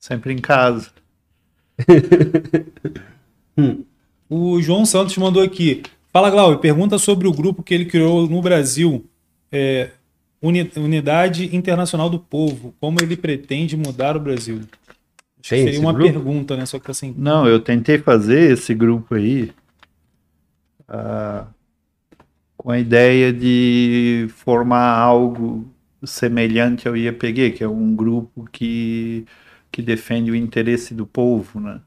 sempre 0.00 0.34
em 0.34 0.38
casa. 0.38 0.92
O 4.28 4.60
João 4.62 4.86
Santos 4.86 5.16
mandou 5.16 5.42
aqui. 5.42 5.82
Fala, 6.12 6.30
Glauber. 6.30 6.58
Pergunta 6.58 6.98
sobre 6.98 7.26
o 7.28 7.32
grupo 7.32 7.62
que 7.62 7.74
ele 7.74 7.84
criou 7.84 8.28
no 8.28 8.40
Brasil. 8.40 9.04
É, 9.50 9.90
Uni- 10.40 10.70
Unidade 10.76 11.54
Internacional 11.54 12.08
do 12.08 12.18
Povo. 12.18 12.74
Como 12.80 12.98
ele 13.02 13.16
pretende 13.16 13.76
mudar 13.76 14.16
o 14.16 14.20
Brasil? 14.20 14.60
Tem 15.48 15.64
seria 15.64 15.80
uma 15.80 15.92
grupo? 15.92 16.12
pergunta, 16.12 16.56
né? 16.56 16.66
Só 16.66 16.78
que 16.78 16.90
assim. 16.90 17.12
Não, 17.16 17.46
eu 17.48 17.60
tentei 17.60 17.98
fazer 17.98 18.52
esse 18.52 18.74
grupo 18.74 19.14
aí 19.14 19.52
ah, 20.88 21.52
com 22.56 22.70
a 22.70 22.78
ideia 22.78 23.32
de 23.32 24.26
formar 24.30 24.96
algo 24.96 25.68
semelhante 26.04 26.88
ao 26.88 26.96
IAPG, 26.96 27.52
que 27.52 27.64
é 27.64 27.68
um 27.68 27.94
grupo 27.94 28.44
que, 28.52 29.26
que 29.70 29.82
defende 29.82 30.30
o 30.30 30.36
interesse 30.36 30.94
do 30.94 31.06
povo, 31.06 31.60
né? 31.60 31.80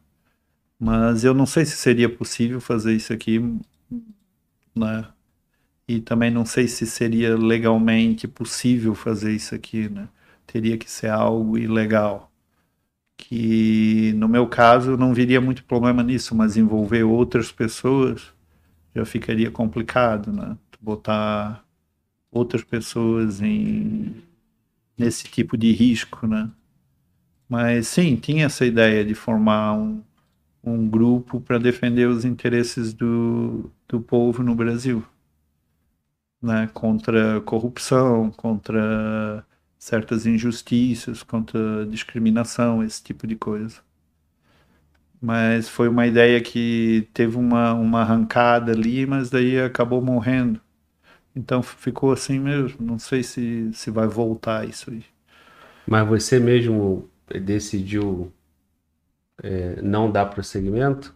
Mas 0.79 1.23
eu 1.23 1.33
não 1.33 1.45
sei 1.45 1.65
se 1.65 1.77
seria 1.77 2.09
possível 2.09 2.61
fazer 2.61 2.95
isso 2.95 3.13
aqui, 3.13 3.39
né? 4.75 5.07
E 5.87 6.01
também 6.01 6.31
não 6.31 6.45
sei 6.45 6.67
se 6.67 6.87
seria 6.87 7.37
legalmente 7.37 8.27
possível 8.27 8.95
fazer 8.95 9.33
isso 9.35 9.55
aqui, 9.55 9.89
né? 9.89 10.09
Teria 10.47 10.77
que 10.77 10.89
ser 10.91 11.09
algo 11.09 11.57
ilegal 11.57 12.31
que 13.17 14.13
no 14.13 14.27
meu 14.27 14.47
caso 14.47 14.97
não 14.97 15.13
viria 15.13 15.41
muito 15.41 15.63
problema 15.63 16.03
nisso, 16.03 16.35
mas 16.35 16.57
envolver 16.57 17.03
outras 17.03 17.51
pessoas 17.51 18.33
já 18.95 19.05
ficaria 19.05 19.51
complicado, 19.51 20.31
né? 20.31 20.57
Botar 20.81 21.63
outras 22.31 22.63
pessoas 22.63 23.41
em 23.41 24.23
nesse 24.97 25.25
tipo 25.25 25.57
de 25.57 25.71
risco, 25.73 26.27
né? 26.27 26.49
Mas 27.49 27.87
sim, 27.87 28.15
tinha 28.15 28.45
essa 28.45 28.65
ideia 28.65 29.03
de 29.05 29.13
formar 29.15 29.73
um, 29.73 30.01
um 30.63 30.87
grupo 30.89 31.41
para 31.41 31.57
defender 31.59 32.07
os 32.07 32.25
interesses 32.25 32.93
do, 32.93 33.71
do 33.87 34.01
povo 34.01 34.43
no 34.43 34.55
Brasil, 34.55 35.05
né? 36.41 36.69
Contra 36.73 37.41
corrupção, 37.41 38.31
contra 38.31 39.45
certas 39.77 40.25
injustiças, 40.25 41.23
contra 41.23 41.85
discriminação, 41.85 42.83
esse 42.83 43.03
tipo 43.03 43.27
de 43.27 43.35
coisa. 43.35 43.81
Mas 45.21 45.67
foi 45.69 45.87
uma 45.87 46.05
ideia 46.05 46.39
que 46.41 47.07
teve 47.13 47.37
uma, 47.37 47.73
uma 47.73 48.01
arrancada 48.01 48.71
ali, 48.71 49.05
mas 49.05 49.29
daí 49.29 49.59
acabou 49.59 50.01
morrendo. 50.01 50.59
Então 51.35 51.61
ficou 51.61 52.11
assim 52.11 52.39
mesmo. 52.39 52.77
Não 52.79 52.99
sei 52.99 53.23
se, 53.23 53.69
se 53.73 53.89
vai 53.89 54.07
voltar 54.07 54.67
isso 54.67 54.91
aí. 54.91 55.03
Mas 55.87 56.07
você 56.07 56.39
mesmo 56.39 57.09
decidiu 57.43 58.31
é, 59.41 59.81
não 59.81 60.11
dar 60.11 60.25
prosseguimento? 60.27 61.13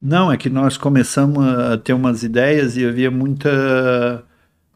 Não, 0.00 0.32
é 0.32 0.36
que 0.36 0.48
nós 0.48 0.76
começamos 0.78 1.46
a 1.46 1.76
ter 1.76 1.92
umas 1.92 2.22
ideias 2.22 2.76
e 2.76 2.86
havia 2.86 3.10
muita 3.10 4.24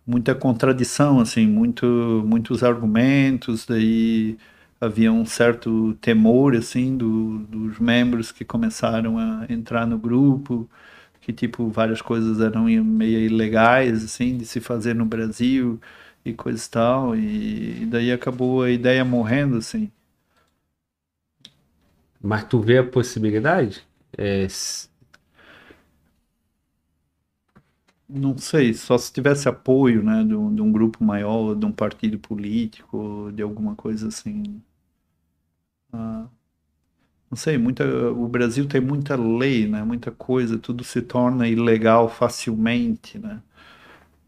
muita 0.07 0.35
contradição, 0.35 1.21
assim, 1.21 1.47
muito, 1.47 1.87
muitos 2.27 2.63
argumentos, 2.63 3.67
daí 3.67 4.37
havia 4.81 5.13
um 5.13 5.25
certo 5.25 5.95
temor, 6.01 6.55
assim, 6.57 6.97
do, 6.97 7.39
dos 7.49 7.79
membros 7.79 8.31
que 8.33 8.45
começaram 8.45 9.19
a 9.19 9.47
entrar 9.49 9.87
no 9.87 9.99
grupo, 9.99 10.69
que, 11.21 11.33
tipo, 11.33 11.69
várias 11.71 12.03
coisas 12.03 12.41
eram 12.41 12.65
meio 12.65 13.21
ilegais, 13.21 14.05
assim, 14.05 14.37
de 14.37 14.47
se 14.47 14.61
fazer 14.61 14.95
no 14.95 15.07
Brasil 15.07 15.81
e 16.25 16.33
coisa 16.35 16.65
e 16.67 16.71
tal, 16.71 17.17
e, 17.17 17.83
e 17.83 17.87
daí 17.87 18.13
acabou 18.13 18.63
a 18.63 18.71
ideia 18.71 19.05
morrendo, 19.05 19.57
assim. 19.59 19.91
Mas 22.23 22.45
tu 22.45 22.59
vê 22.61 22.79
a 22.79 22.85
possibilidade? 22.85 23.87
É, 24.17 24.47
Não 28.15 28.39
sei, 28.39 28.73
só 28.73 28.97
se 28.97 29.13
tivesse 29.13 29.47
apoio, 29.47 30.03
né, 30.03 30.25
de 30.25 30.35
um, 30.35 30.55
de 30.55 30.63
um 30.63 30.73
grupo 30.73 31.05
maior, 31.05 31.55
de 31.55 31.67
um 31.67 31.73
partido 31.73 32.19
político, 32.19 33.31
de 33.35 33.43
alguma 33.43 33.75
coisa 33.77 34.09
assim. 34.09 34.63
Ah, 35.93 36.29
não 37.31 37.37
sei, 37.37 37.59
muita, 37.59 37.85
o 38.13 38.29
Brasil 38.29 38.67
tem 38.69 38.81
muita 38.81 39.17
lei, 39.17 39.67
né, 39.67 39.83
muita 39.83 40.11
coisa, 40.13 40.59
tudo 40.59 40.85
se 40.85 41.03
torna 41.03 41.49
ilegal 41.49 42.09
facilmente, 42.09 43.19
né. 43.19 43.43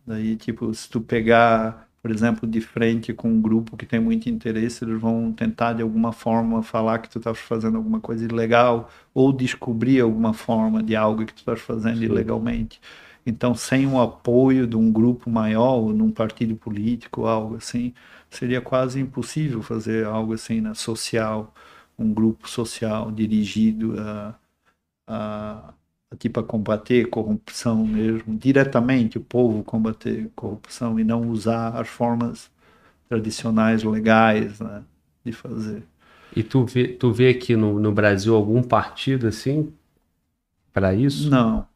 Daí, 0.06 0.36
tipo, 0.36 0.72
se 0.74 0.88
tu 0.90 1.00
pegar, 1.00 1.88
por 2.02 2.10
exemplo, 2.10 2.48
de 2.48 2.60
frente 2.60 3.12
com 3.14 3.30
um 3.30 3.40
grupo 3.42 3.76
que 3.76 3.86
tem 3.86 4.00
muito 4.00 4.28
interesse, 4.30 4.84
eles 4.84 5.00
vão 5.00 5.32
tentar 5.32 5.74
de 5.74 5.82
alguma 5.82 6.12
forma 6.12 6.62
falar 6.62 7.00
que 7.00 7.10
tu 7.10 7.18
estás 7.18 7.38
fazendo 7.38 7.76
alguma 7.78 8.00
coisa 8.00 8.24
ilegal 8.24 8.90
ou 9.14 9.32
descobrir 9.32 10.00
alguma 10.00 10.32
forma 10.34 10.82
de 10.82 10.96
algo 10.96 11.26
que 11.26 11.34
tu 11.34 11.38
estás 11.38 11.60
fazendo 11.60 11.98
Sim. 11.98 12.04
ilegalmente. 12.04 12.80
Então, 13.26 13.54
sem 13.54 13.86
o 13.88 14.00
apoio 14.00 14.66
de 14.66 14.76
um 14.76 14.92
grupo 14.92 15.28
maior, 15.30 15.76
ou 15.80 15.92
num 15.92 16.12
partido 16.12 16.56
político, 16.56 17.26
algo 17.26 17.56
assim, 17.56 17.92
seria 18.30 18.60
quase 18.60 19.00
impossível 19.00 19.62
fazer 19.62 20.06
algo 20.06 20.34
assim, 20.34 20.60
né, 20.60 20.74
social, 20.74 21.52
um 21.98 22.12
grupo 22.14 22.48
social 22.48 23.10
dirigido 23.12 24.00
a, 24.00 24.34
a, 25.08 25.74
a, 26.12 26.16
tipo 26.16 26.40
a 26.40 26.44
combater 26.44 27.08
corrupção 27.10 27.86
mesmo, 27.86 28.36
diretamente 28.38 29.18
o 29.18 29.22
povo 29.22 29.64
combater 29.64 30.30
corrupção 30.36 30.98
e 31.00 31.04
não 31.04 31.28
usar 31.30 31.80
as 31.80 31.88
formas 31.88 32.50
tradicionais 33.08 33.82
legais, 33.84 34.60
né, 34.60 34.84
de 35.24 35.32
fazer. 35.32 35.82
E 36.34 36.42
tu 36.42 36.64
vê, 36.64 36.88
tu 36.88 37.12
vê 37.12 37.30
aqui 37.30 37.56
no, 37.56 37.80
no 37.80 37.92
Brasil 37.92 38.34
algum 38.34 38.62
partido 38.62 39.26
assim 39.26 39.72
para 40.72 40.94
isso? 40.94 41.30
Não, 41.30 41.68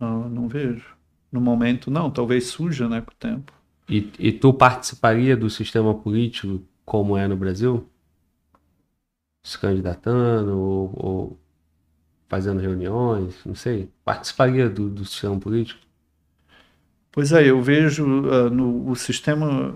não, 0.00 0.28
não 0.28 0.48
vejo. 0.48 0.96
No 1.30 1.40
momento, 1.40 1.90
não. 1.90 2.10
Talvez 2.10 2.46
surja, 2.46 2.88
né, 2.88 3.00
com 3.00 3.12
o 3.12 3.14
tempo. 3.14 3.52
E, 3.88 4.10
e 4.18 4.32
tu 4.32 4.52
participaria 4.52 5.36
do 5.36 5.50
sistema 5.50 5.94
político 5.94 6.62
como 6.84 7.16
é 7.16 7.28
no 7.28 7.36
Brasil? 7.36 7.86
Se 9.44 9.58
candidatando 9.58 10.58
ou, 10.58 10.90
ou 10.94 11.38
fazendo 12.28 12.60
reuniões, 12.60 13.44
não 13.44 13.54
sei. 13.54 13.90
Participaria 14.04 14.68
do, 14.68 14.88
do 14.88 15.04
sistema 15.04 15.38
político? 15.38 15.80
Pois 17.12 17.32
é, 17.32 17.48
eu 17.48 17.60
vejo 17.60 18.04
uh, 18.04 18.48
no 18.50 18.88
o 18.88 18.94
sistema 18.94 19.74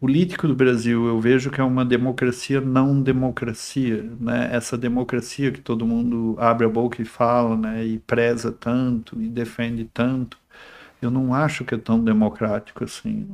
político 0.00 0.48
do 0.48 0.54
Brasil, 0.54 1.06
eu 1.06 1.20
vejo 1.20 1.50
que 1.50 1.60
é 1.60 1.64
uma 1.64 1.84
democracia 1.84 2.60
não 2.60 3.02
democracia, 3.02 4.02
né? 4.20 4.48
Essa 4.54 4.76
democracia 4.78 5.52
que 5.52 5.60
todo 5.60 5.86
mundo 5.86 6.36
abre 6.38 6.66
a 6.66 6.68
boca 6.68 7.02
e 7.02 7.04
fala, 7.04 7.56
né? 7.56 7.84
E 7.86 7.98
preza 8.00 8.50
tanto 8.52 9.20
e 9.22 9.28
defende 9.28 9.84
tanto, 9.86 10.38
eu 11.02 11.10
não 11.10 11.34
acho 11.34 11.64
que 11.64 11.74
é 11.74 11.78
tão 11.78 12.02
democrático 12.04 12.84
assim. 12.84 13.28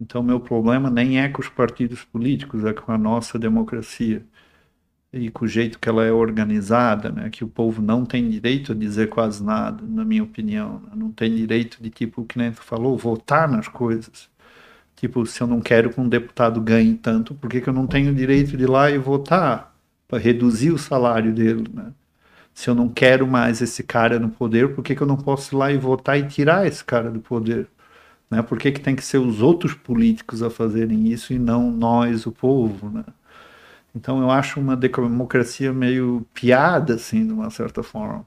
Então, 0.00 0.22
meu 0.22 0.40
problema 0.40 0.90
nem 0.90 1.20
é 1.20 1.28
com 1.28 1.40
os 1.42 1.48
partidos 1.48 2.04
políticos, 2.04 2.64
é 2.64 2.72
com 2.74 2.92
a 2.92 2.98
nossa 2.98 3.38
democracia 3.38 4.24
e 5.12 5.30
com 5.30 5.44
o 5.44 5.48
jeito 5.48 5.78
que 5.78 5.88
ela 5.88 6.04
é 6.04 6.12
organizada, 6.12 7.10
né? 7.10 7.30
Que 7.30 7.44
o 7.44 7.48
povo 7.48 7.80
não 7.82 8.04
tem 8.04 8.28
direito 8.28 8.72
a 8.72 8.74
dizer 8.74 9.08
quase 9.10 9.42
nada, 9.44 9.84
na 9.86 10.04
minha 10.04 10.24
opinião. 10.24 10.80
né? 10.80 10.90
Não 10.96 11.12
tem 11.12 11.34
direito 11.34 11.82
de, 11.82 11.90
tipo, 11.90 12.22
o 12.22 12.26
que 12.26 12.38
nem 12.38 12.52
tu 12.52 12.62
falou, 12.62 12.96
votar 12.98 13.48
nas 13.48 13.68
coisas. 13.68 14.30
Tipo, 14.96 15.26
se 15.26 15.40
eu 15.42 15.46
não 15.46 15.60
quero 15.60 15.90
que 15.90 16.00
um 16.00 16.08
deputado 16.08 16.60
ganhe 16.60 16.94
tanto, 16.94 17.34
por 17.34 17.50
que, 17.50 17.60
que 17.60 17.68
eu 17.68 17.72
não 17.74 17.86
tenho 17.86 18.14
direito 18.14 18.56
de 18.56 18.64
ir 18.64 18.70
lá 18.70 18.90
e 18.90 18.98
votar 18.98 19.74
para 20.08 20.18
reduzir 20.18 20.70
o 20.70 20.78
salário 20.78 21.32
dele, 21.34 21.68
né? 21.72 21.92
Se 22.54 22.70
eu 22.70 22.74
não 22.74 22.88
quero 22.88 23.26
mais 23.26 23.60
esse 23.60 23.82
cara 23.82 24.18
no 24.18 24.30
poder, 24.30 24.74
por 24.74 24.84
que, 24.84 24.94
que 24.94 25.02
eu 25.02 25.06
não 25.06 25.16
posso 25.16 25.54
ir 25.54 25.58
lá 25.58 25.72
e 25.72 25.78
votar 25.78 26.18
e 26.18 26.26
tirar 26.28 26.66
esse 26.66 26.84
cara 26.84 27.10
do 27.10 27.20
poder? 27.20 27.68
Né? 28.30 28.42
Por 28.42 28.58
que, 28.58 28.72
que 28.72 28.80
tem 28.80 28.96
que 28.96 29.04
ser 29.04 29.18
os 29.18 29.42
outros 29.42 29.74
políticos 29.74 30.42
a 30.42 30.50
fazerem 30.50 31.08
isso 31.08 31.32
e 31.32 31.38
não 31.38 31.70
nós, 31.70 32.26
o 32.26 32.32
povo, 32.32 32.90
né? 32.90 33.04
Então 33.94 34.20
eu 34.20 34.30
acho 34.30 34.60
uma 34.60 34.76
democracia 34.76 35.72
meio 35.72 36.26
piada, 36.34 36.94
assim, 36.94 37.26
de 37.26 37.32
uma 37.32 37.50
certa 37.50 37.82
forma. 37.82 38.26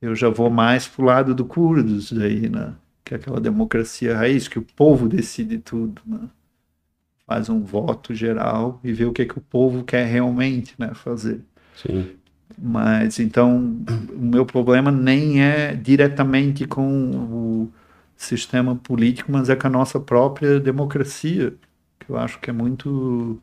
Eu 0.00 0.14
já 0.16 0.28
vou 0.28 0.50
mais 0.50 0.88
pro 0.88 1.04
lado 1.04 1.34
do 1.34 1.44
Curdos 1.44 2.12
daí, 2.12 2.48
né? 2.48 2.74
Que 3.04 3.14
é 3.14 3.16
aquela 3.16 3.40
democracia 3.40 4.16
raiz, 4.16 4.48
que 4.48 4.58
o 4.58 4.62
povo 4.62 5.08
decide 5.08 5.58
tudo, 5.58 6.02
né? 6.06 6.28
faz 7.26 7.48
um 7.48 7.62
voto 7.62 8.14
geral 8.14 8.80
e 8.84 8.92
vê 8.92 9.04
o 9.04 9.12
que, 9.12 9.24
que 9.24 9.38
o 9.38 9.40
povo 9.40 9.84
quer 9.84 10.04
realmente 10.06 10.74
né, 10.78 10.92
fazer. 10.94 11.40
Sim. 11.74 12.10
Mas 12.58 13.18
então 13.18 13.74
o 14.12 14.18
meu 14.18 14.44
problema 14.44 14.92
nem 14.92 15.42
é 15.42 15.74
diretamente 15.74 16.66
com 16.66 17.10
o 17.10 17.72
sistema 18.16 18.76
político, 18.76 19.32
mas 19.32 19.48
é 19.48 19.56
com 19.56 19.66
a 19.66 19.70
nossa 19.70 19.98
própria 19.98 20.60
democracia, 20.60 21.54
que 21.98 22.10
eu 22.10 22.16
acho 22.18 22.38
que 22.40 22.50
é 22.50 22.52
muito 22.52 23.40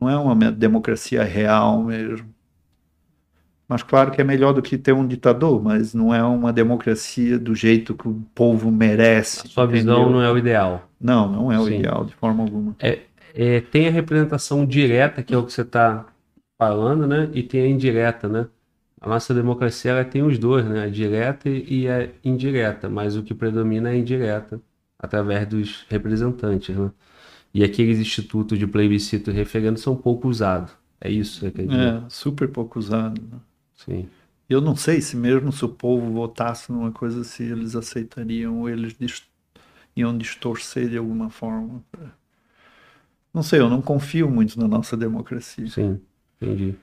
não 0.00 0.10
é 0.10 0.16
uma 0.16 0.34
democracia 0.52 1.22
real 1.24 1.82
mesmo. 1.82 2.33
Mas 3.68 3.82
claro 3.82 4.10
que 4.10 4.20
é 4.20 4.24
melhor 4.24 4.52
do 4.52 4.60
que 4.60 4.76
ter 4.76 4.92
um 4.92 5.06
ditador, 5.06 5.62
mas 5.62 5.94
não 5.94 6.14
é 6.14 6.22
uma 6.22 6.52
democracia 6.52 7.38
do 7.38 7.54
jeito 7.54 7.94
que 7.94 8.06
o 8.06 8.22
povo 8.34 8.70
merece. 8.70 9.46
A 9.46 9.50
sua 9.50 9.66
visão 9.66 10.02
entendeu? 10.02 10.12
não 10.12 10.22
é 10.22 10.30
o 10.30 10.36
ideal. 10.36 10.88
Não, 11.00 11.30
não 11.30 11.52
é 11.52 11.58
o 11.58 11.64
Sim. 11.64 11.78
ideal 11.78 12.04
de 12.04 12.14
forma 12.14 12.42
alguma. 12.42 12.76
É, 12.78 13.60
tem 13.60 13.88
a 13.88 13.90
representação 13.90 14.64
direta, 14.64 15.22
que 15.22 15.34
é 15.34 15.38
o 15.38 15.44
que 15.44 15.52
você 15.52 15.62
está 15.62 16.06
falando, 16.58 17.06
né? 17.06 17.28
E 17.32 17.42
tem 17.42 17.62
a 17.62 17.66
indireta, 17.66 18.28
né? 18.28 18.46
A 19.00 19.08
nossa 19.08 19.34
democracia 19.34 19.90
ela 19.90 20.04
tem 20.04 20.22
os 20.22 20.38
dois, 20.38 20.64
né? 20.64 20.84
A 20.84 20.88
direta 20.88 21.48
e 21.48 21.88
a 21.88 22.08
indireta, 22.22 22.88
mas 22.88 23.16
o 23.16 23.22
que 23.22 23.34
predomina 23.34 23.90
é 23.90 23.92
a 23.92 23.96
indireta, 23.96 24.60
através 24.98 25.46
dos 25.46 25.84
representantes, 25.88 26.74
né? 26.76 26.90
E 27.52 27.62
aqueles 27.62 27.98
institutos 27.98 28.58
de 28.58 28.66
plebiscito 28.66 29.30
e 29.30 29.34
referendo 29.34 29.78
são 29.78 29.94
pouco 29.96 30.28
usados. 30.28 30.72
É 31.00 31.10
isso 31.10 31.48
dizer? 31.50 31.70
É, 31.70 32.02
super 32.08 32.48
pouco 32.48 32.78
usado. 32.78 33.20
né? 33.20 33.38
Sim. 33.84 34.08
Eu 34.48 34.60
não 34.60 34.76
sei 34.76 35.00
se 35.00 35.16
mesmo 35.16 35.50
se 35.52 35.64
o 35.64 35.68
povo 35.68 36.12
votasse 36.12 36.70
numa 36.70 36.92
coisa, 36.92 37.24
se 37.24 37.42
eles 37.42 37.74
aceitariam 37.76 38.60
ou 38.60 38.68
eles 38.68 38.94
dis- 38.94 39.24
iam 39.96 40.16
distorcer 40.16 40.88
de 40.90 40.98
alguma 40.98 41.30
forma. 41.30 41.84
Não 43.32 43.42
sei, 43.42 43.60
eu 43.60 43.68
não 43.68 43.82
confio 43.82 44.30
muito 44.30 44.58
na 44.58 44.68
nossa 44.68 44.96
democracia. 44.96 45.66
Sim, 45.68 46.00
entendi. 46.40 46.76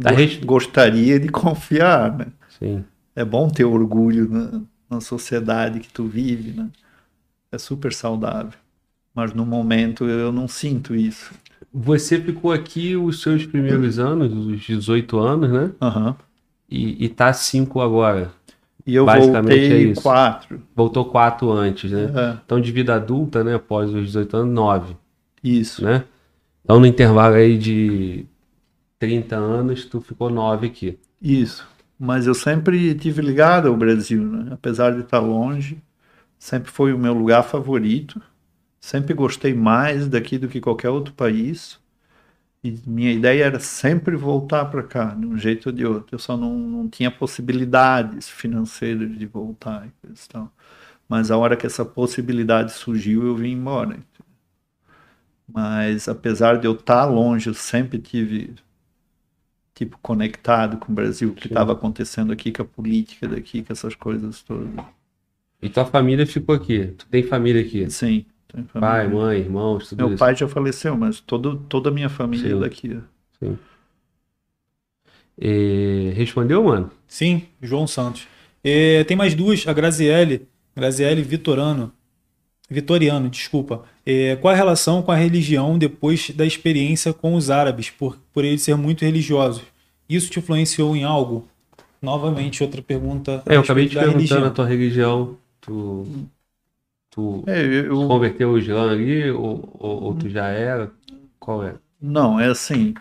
Gos- 0.00 0.16
res- 0.16 0.36
Gostaria 0.44 1.18
de 1.20 1.28
confiar, 1.28 2.16
né? 2.16 2.26
Sim. 2.58 2.84
É 3.14 3.24
bom 3.24 3.48
ter 3.50 3.64
orgulho 3.64 4.28
na, 4.28 4.62
na 4.90 5.00
sociedade 5.00 5.80
que 5.80 5.88
tu 5.92 6.06
vive, 6.06 6.52
né? 6.52 6.70
É 7.52 7.58
super 7.58 7.92
saudável. 7.94 8.58
Mas 9.14 9.34
no 9.34 9.46
momento 9.46 10.06
eu 10.06 10.32
não 10.32 10.48
sinto 10.48 10.94
isso. 10.94 11.34
Você 11.72 12.20
ficou 12.20 12.52
aqui 12.52 12.96
os 12.96 13.22
seus 13.22 13.46
primeiros 13.46 13.98
anos, 13.98 14.32
os 14.32 14.60
18 14.60 15.18
anos, 15.18 15.50
né? 15.50 15.70
Aham. 15.80 16.16
E, 16.68 17.04
e 17.04 17.08
tá 17.08 17.32
5 17.32 17.80
agora. 17.80 18.30
E 18.86 18.94
eu 18.94 19.04
Basicamente 19.04 19.54
é 19.56 19.60
voltei 19.68 19.90
isso. 19.92 20.02
quatro. 20.02 20.62
Voltou 20.74 21.04
4 21.04 21.50
antes, 21.52 21.90
né? 21.92 22.10
É, 22.14 22.38
Então, 22.44 22.60
de 22.60 22.72
vida 22.72 22.94
adulta, 22.94 23.44
né? 23.44 23.54
Após 23.54 23.90
os 23.94 24.06
18 24.06 24.36
anos, 24.36 24.54
9, 24.54 24.96
isso. 25.44 25.84
né? 25.84 26.04
Então, 26.64 26.80
no 26.80 26.86
intervalo 26.86 27.34
aí 27.36 27.56
de 27.58 28.24
30 28.98 29.36
anos, 29.36 29.84
tu 29.84 30.00
ficou 30.00 30.28
9 30.30 30.66
aqui. 30.66 30.98
Isso. 31.20 31.66
Mas 31.98 32.26
eu 32.26 32.34
sempre 32.34 32.94
tive 32.94 33.20
ligado 33.22 33.68
ao 33.68 33.76
Brasil, 33.76 34.22
né? 34.22 34.48
Apesar 34.52 34.92
de 34.92 35.00
estar 35.00 35.18
longe, 35.20 35.78
sempre 36.38 36.70
foi 36.70 36.92
o 36.92 36.98
meu 36.98 37.12
lugar 37.12 37.42
favorito. 37.44 38.20
Sempre 38.80 39.14
gostei 39.14 39.54
mais 39.54 40.08
daqui 40.08 40.38
do 40.38 40.48
que 40.48 40.60
qualquer 40.60 40.90
outro 40.90 41.14
país. 41.14 41.78
E 42.64 42.72
minha 42.86 43.12
ideia 43.12 43.44
era 43.46 43.60
sempre 43.60 44.16
voltar 44.16 44.66
para 44.66 44.82
cá, 44.82 45.14
de 45.14 45.26
um 45.26 45.38
jeito 45.38 45.68
ou 45.68 45.72
de 45.72 45.86
outro. 45.86 46.14
Eu 46.14 46.18
só 46.18 46.36
não, 46.36 46.58
não 46.58 46.88
tinha 46.88 47.10
possibilidades 47.10 48.28
financeiras 48.28 49.16
de 49.18 49.26
voltar 49.26 49.86
e 49.86 50.08
e 50.08 50.28
tal. 50.28 50.52
Mas 51.08 51.30
a 51.30 51.38
hora 51.38 51.56
que 51.56 51.66
essa 51.66 51.84
possibilidade 51.84 52.72
surgiu, 52.72 53.26
eu 53.26 53.36
vim 53.36 53.52
embora. 53.52 53.98
Mas 55.46 56.08
apesar 56.08 56.58
de 56.58 56.66
eu 56.66 56.72
estar 56.72 57.04
longe, 57.04 57.48
eu 57.48 57.54
sempre 57.54 57.98
tive 57.98 58.54
tipo 59.74 59.98
conectado 59.98 60.78
com 60.78 60.92
o 60.92 60.94
Brasil, 60.94 61.30
o 61.30 61.34
que 61.34 61.46
estava 61.48 61.72
acontecendo 61.72 62.32
aqui, 62.32 62.52
com 62.52 62.62
a 62.62 62.64
política 62.64 63.26
daqui, 63.26 63.62
com 63.62 63.72
essas 63.72 63.94
coisas 63.94 64.42
todas. 64.42 64.70
E 65.62 65.68
tua 65.70 65.84
família 65.86 66.26
ficou 66.26 66.54
aqui. 66.54 66.88
Tu 66.88 67.06
tem 67.06 67.22
família 67.22 67.62
aqui? 67.62 67.90
Sim. 67.90 68.26
Pai, 68.72 69.08
mãe, 69.08 69.38
irmãos, 69.38 69.88
tudo 69.88 69.98
Meu 69.98 70.08
isso. 70.08 70.18
pai 70.18 70.34
já 70.34 70.48
faleceu, 70.48 70.96
mas 70.96 71.20
todo, 71.20 71.56
toda 71.68 71.90
a 71.90 71.92
minha 71.92 72.08
família 72.08 72.50
Sim. 72.50 72.56
é 72.56 72.60
daqui. 72.60 73.00
E... 75.38 76.12
Respondeu, 76.14 76.62
mano? 76.64 76.90
Sim, 77.06 77.42
João 77.62 77.86
Santos. 77.86 78.26
É, 78.62 79.04
tem 79.04 79.16
mais 79.16 79.34
duas, 79.34 79.66
a 79.66 79.72
Graziele, 79.72 80.46
Graziele 80.76 81.22
Vitorano, 81.22 81.92
Vitoriano, 82.70 83.28
desculpa. 83.28 83.82
É, 84.06 84.36
qual 84.36 84.54
a 84.54 84.56
relação 84.56 85.02
com 85.02 85.10
a 85.10 85.16
religião 85.16 85.76
depois 85.76 86.30
da 86.30 86.46
experiência 86.46 87.12
com 87.12 87.34
os 87.34 87.50
árabes, 87.50 87.90
por, 87.90 88.16
por 88.32 88.44
eles 88.44 88.62
ser 88.62 88.76
muito 88.76 89.04
religiosos? 89.04 89.62
Isso 90.08 90.30
te 90.30 90.38
influenciou 90.38 90.94
em 90.94 91.02
algo? 91.02 91.48
Novamente, 92.00 92.62
outra 92.62 92.80
pergunta. 92.80 93.42
É, 93.46 93.56
eu 93.56 93.60
acabei 93.60 93.88
te 93.88 93.96
perguntando 93.96 94.46
a 94.46 94.50
tua 94.50 94.66
religião. 94.66 95.36
Tu, 95.60 96.06
tu 97.10 97.44
É, 97.46 97.60
eu, 97.64 97.84
eu- 97.86 98.08
converteu 98.08 98.50
o 98.52 98.58
Islã 98.58 98.90
ali 98.92 99.30
ou, 99.30 99.68
ou, 99.78 100.02
ou 100.04 100.14
tu 100.14 100.28
já 100.28 100.48
era? 100.48 100.90
Qual 101.38 101.64
é? 101.64 101.74
Não, 102.00 102.38
é 102.40 102.46
assim. 102.48 102.94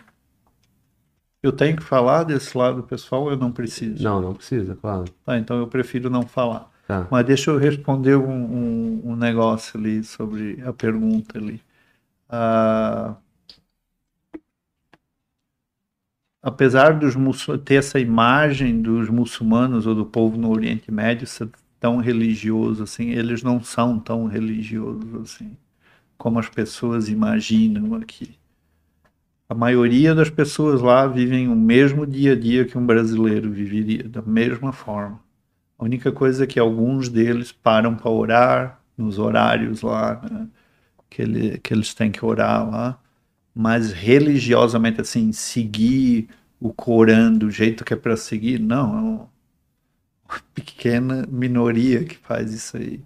Eu 1.41 1.51
tenho 1.53 1.77
que 1.77 1.83
falar 1.83 2.23
desse 2.23 2.57
lado 2.57 2.83
pessoal 2.83 3.23
ou 3.23 3.31
eu 3.31 3.37
não 3.37 3.51
preciso? 3.51 4.03
Não, 4.03 4.21
não 4.21 4.33
precisa, 4.33 4.75
claro. 4.75 5.05
Tá, 5.25 5.37
então 5.37 5.57
eu 5.57 5.67
prefiro 5.67 6.09
não 6.09 6.23
falar. 6.23 6.69
Tá. 6.85 7.07
Mas 7.09 7.25
deixa 7.25 7.49
eu 7.51 7.57
responder 7.57 8.15
um, 8.17 8.29
um, 8.29 9.01
um 9.11 9.15
negócio 9.15 9.79
ali 9.79 10.03
sobre 10.03 10.61
a 10.65 10.73
pergunta 10.73 11.37
ali. 11.37 11.61
Ah, 12.29 13.15
apesar 16.41 16.99
dos 16.99 17.15
ter 17.63 17.75
essa 17.75 17.97
imagem 17.99 18.81
dos 18.81 19.09
muçulmanos 19.09 19.85
ou 19.87 19.95
do 19.95 20.05
povo 20.05 20.37
no 20.37 20.51
Oriente 20.51 20.91
Médio 20.91 21.25
tão 21.79 21.97
religioso 21.97 22.83
assim, 22.83 23.11
eles 23.11 23.43
não 23.43 23.61
são 23.63 23.99
tão 23.99 24.25
religiosos 24.25 25.15
assim 25.15 25.55
como 26.19 26.37
as 26.37 26.49
pessoas 26.49 27.07
imaginam 27.07 27.95
aqui. 27.95 28.37
A 29.47 29.55
maioria 29.55 30.13
das 30.13 30.29
pessoas 30.29 30.81
lá 30.81 31.07
vivem 31.07 31.47
o 31.47 31.55
mesmo 31.55 32.05
dia 32.05 32.33
a 32.33 32.35
dia 32.35 32.65
que 32.65 32.77
um 32.77 32.85
brasileiro 32.85 33.49
viveria, 33.49 34.03
da 34.03 34.21
mesma 34.21 34.73
forma. 34.73 35.19
A 35.77 35.85
única 35.85 36.11
coisa 36.11 36.43
é 36.43 36.47
que 36.47 36.59
alguns 36.59 37.07
deles 37.07 37.53
param 37.53 37.95
para 37.95 38.11
orar 38.11 38.81
nos 38.97 39.17
horários 39.17 39.81
lá, 39.81 40.21
né, 40.29 40.47
que, 41.09 41.21
ele, 41.21 41.57
que 41.59 41.73
eles 41.73 41.93
têm 41.93 42.11
que 42.11 42.23
orar 42.23 42.69
lá, 42.69 42.99
mas 43.55 43.93
religiosamente, 43.93 44.99
assim, 45.01 45.31
seguir 45.31 46.27
o 46.59 46.73
Corão 46.73 47.33
do 47.33 47.49
jeito 47.49 47.85
que 47.85 47.93
é 47.93 47.97
para 47.97 48.17
seguir, 48.17 48.59
não, 48.59 49.23
é 49.23 49.27
pequena 50.53 51.25
minoria 51.29 52.03
que 52.03 52.17
faz 52.17 52.53
isso 52.53 52.77
aí. 52.77 53.01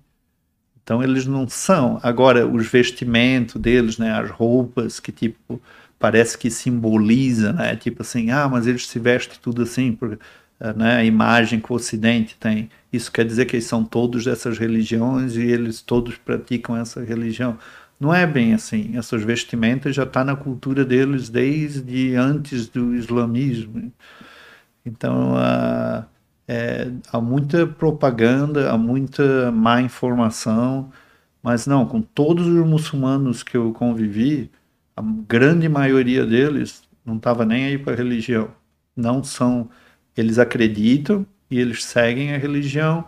Então 0.84 1.02
eles 1.02 1.26
não 1.26 1.48
são. 1.48 2.00
Agora, 2.04 2.46
os 2.46 2.68
vestimentos 2.68 3.60
deles, 3.62 3.98
né, 3.98 4.12
as 4.12 4.30
roupas 4.30 5.00
que 5.00 5.12
tipo 5.12 5.62
parece 5.98 6.38
que 6.38 6.50
simboliza, 6.50 7.54
né, 7.54 7.78
tipo 7.78 8.02
assim, 8.02 8.30
ah, 8.30 8.50
mas 8.50 8.68
eles 8.68 8.88
se 8.88 9.00
vestem 9.00 9.38
tudo 9.42 9.62
assim, 9.62 9.94
porque 9.94 10.18
né, 10.76 10.98
a 10.98 11.04
imagem 11.04 11.60
que 11.60 11.72
o 11.72 11.76
Ocidente 11.76 12.38
tem. 12.40 12.70
Isso 12.92 13.12
quer 13.12 13.26
dizer 13.26 13.46
que 13.46 13.56
eles 13.56 13.66
são 13.66 13.84
todos 13.84 14.26
dessas 14.26 14.58
religiões 14.58 15.36
e 15.36 15.42
eles 15.42 15.82
todos 15.82 16.18
praticam 16.18 16.78
essa 16.78 17.04
religião. 17.04 17.58
Não 18.00 18.14
é 18.14 18.26
bem 18.28 18.54
assim. 18.54 18.92
Essas 18.98 19.24
vestimentas 19.24 19.96
já 19.96 20.04
está 20.04 20.24
na 20.24 20.36
cultura 20.36 20.86
deles 20.86 21.30
desde 21.30 22.16
antes 22.16 22.68
do 22.68 22.94
islamismo. 22.96 23.92
Então, 24.86 25.36
ah, 25.38 26.06
é, 26.48 26.92
há 27.12 27.22
muita 27.22 27.66
propaganda, 27.66 28.72
há 28.72 28.78
muita 28.78 29.52
má 29.52 29.82
informação, 29.82 30.92
mas 31.42 31.68
não, 31.68 31.86
com 31.86 32.02
todos 32.02 32.48
os 32.48 32.66
muçulmanos 32.66 33.44
que 33.44 33.58
eu 33.58 33.72
convivi, 33.74 34.50
a 34.96 35.02
grande 35.28 35.68
maioria 35.68 36.26
deles 36.26 36.84
não 37.06 37.18
estava 37.18 37.46
nem 37.46 37.66
aí 37.66 37.78
para 37.78 37.94
a 37.94 37.96
religião. 37.96 38.50
Não 38.96 39.24
são 39.24 39.70
eles 40.16 40.38
acreditam 40.38 41.26
e 41.50 41.60
eles 41.60 41.84
seguem 41.84 42.34
a 42.34 42.38
religião, 42.38 43.04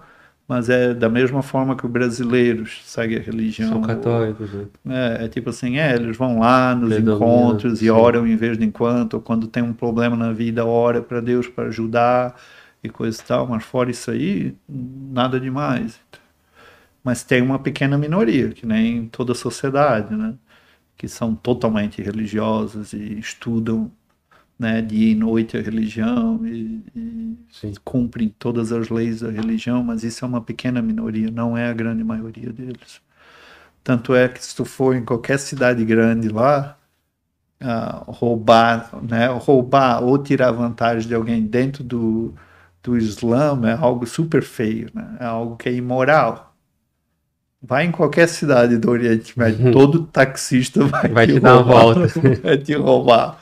mas 0.48 0.70
é 0.70 0.94
da 0.94 1.10
mesma 1.10 1.42
forma 1.42 1.76
que 1.76 1.86
os 1.86 1.92
brasileiros 1.92 2.82
seguem 2.86 3.18
a 3.18 3.22
religião. 3.22 3.70
São 3.70 3.82
católicos, 3.82 4.50
né? 4.52 4.66
É, 5.20 5.26
é 5.26 5.28
tipo 5.28 5.50
assim, 5.50 5.78
é, 5.78 5.96
eles 5.96 6.18
vão 6.18 6.40
lá 6.40 6.76
nos 6.76 6.90
Predomina, 6.94 7.16
encontros 7.16 7.80
sim. 7.80 7.86
e 7.86 7.90
oram 7.92 8.28
em 8.28 8.36
vez 8.36 8.58
de 8.58 8.66
enquanto, 8.66 9.16
ou 9.16 9.22
quando 9.22 9.48
tem 9.48 9.64
um 9.64 9.74
problema 9.74 10.16
na 10.16 10.32
vida, 10.32 10.66
ora 10.66 11.02
para 11.02 11.22
Deus 11.22 11.48
para 11.48 11.66
ajudar 11.66 12.36
e 12.86 12.90
coisa 12.90 13.22
e 13.22 13.26
tal, 13.26 13.48
mas 13.48 13.64
fora 13.64 13.92
isso 13.92 14.12
aí, 14.12 14.56
nada 14.68 15.40
demais. 15.40 16.00
Mas 17.04 17.24
tem 17.24 17.42
uma 17.42 17.60
pequena 17.60 17.98
minoria, 17.98 18.50
que 18.50 18.66
nem 18.66 19.08
toda 19.08 19.34
a 19.34 19.36
sociedade, 19.36 20.16
né? 20.16 20.36
Que 20.98 21.08
são 21.08 21.36
totalmente 21.36 22.02
religiosas 22.02 22.94
e 22.94 23.20
estudam 23.20 23.92
né, 24.58 24.82
dia 24.82 25.12
e 25.12 25.16
noite 25.16 25.58
a 25.58 25.62
religião 25.62 26.46
e, 26.48 26.82
e 26.96 27.74
cumprem 27.84 28.30
todas 28.40 28.72
as 28.72 28.90
leis 28.90 29.20
da 29.22 29.30
religião, 29.30 29.84
mas 29.84 30.04
isso 30.04 30.24
é 30.24 30.28
uma 30.28 30.42
pequena 30.42 30.82
minoria, 30.82 31.30
não 31.32 31.58
é 31.58 31.70
a 31.70 31.74
grande 31.74 32.04
maioria 32.04 32.52
deles. 32.52 33.02
Tanto 33.84 34.16
é 34.16 34.28
que 34.30 34.44
se 34.44 34.56
tu 34.56 34.66
for 34.66 34.96
em 34.96 35.06
qualquer 35.06 35.40
cidade 35.40 35.84
grande 35.86 36.30
lá, 36.30 36.78
ah, 37.60 38.04
roubar, 38.08 38.90
né, 39.04 39.28
roubar 39.28 40.04
ou 40.04 40.18
tirar 40.18 40.52
vantagem 40.52 41.08
de 41.08 41.16
alguém 41.16 41.46
dentro 41.46 41.84
do, 41.84 42.34
do 42.86 42.98
Islã 42.98 43.60
é 43.66 43.74
algo 43.74 44.06
super 44.06 44.42
feio, 44.44 44.90
né? 44.94 45.06
É 45.20 45.26
algo 45.26 45.56
que 45.58 45.68
é 45.68 45.74
imoral. 45.74 46.54
Vai 47.62 47.86
em 47.86 47.92
qualquer 47.92 48.28
cidade 48.28 48.78
do 48.78 48.92
Oriente 48.92 49.38
Médio, 49.38 49.72
todo 49.72 50.04
taxista 50.04 50.84
vai, 50.86 51.10
Vai 51.10 51.26
te, 51.28 51.34
te 51.34 51.40
dar 51.40 51.56
uma 51.58 51.62
roubar, 51.64 52.08
volta. 52.08 52.20
vai 52.44 52.58
te 52.58 52.74
roubar 52.76 53.40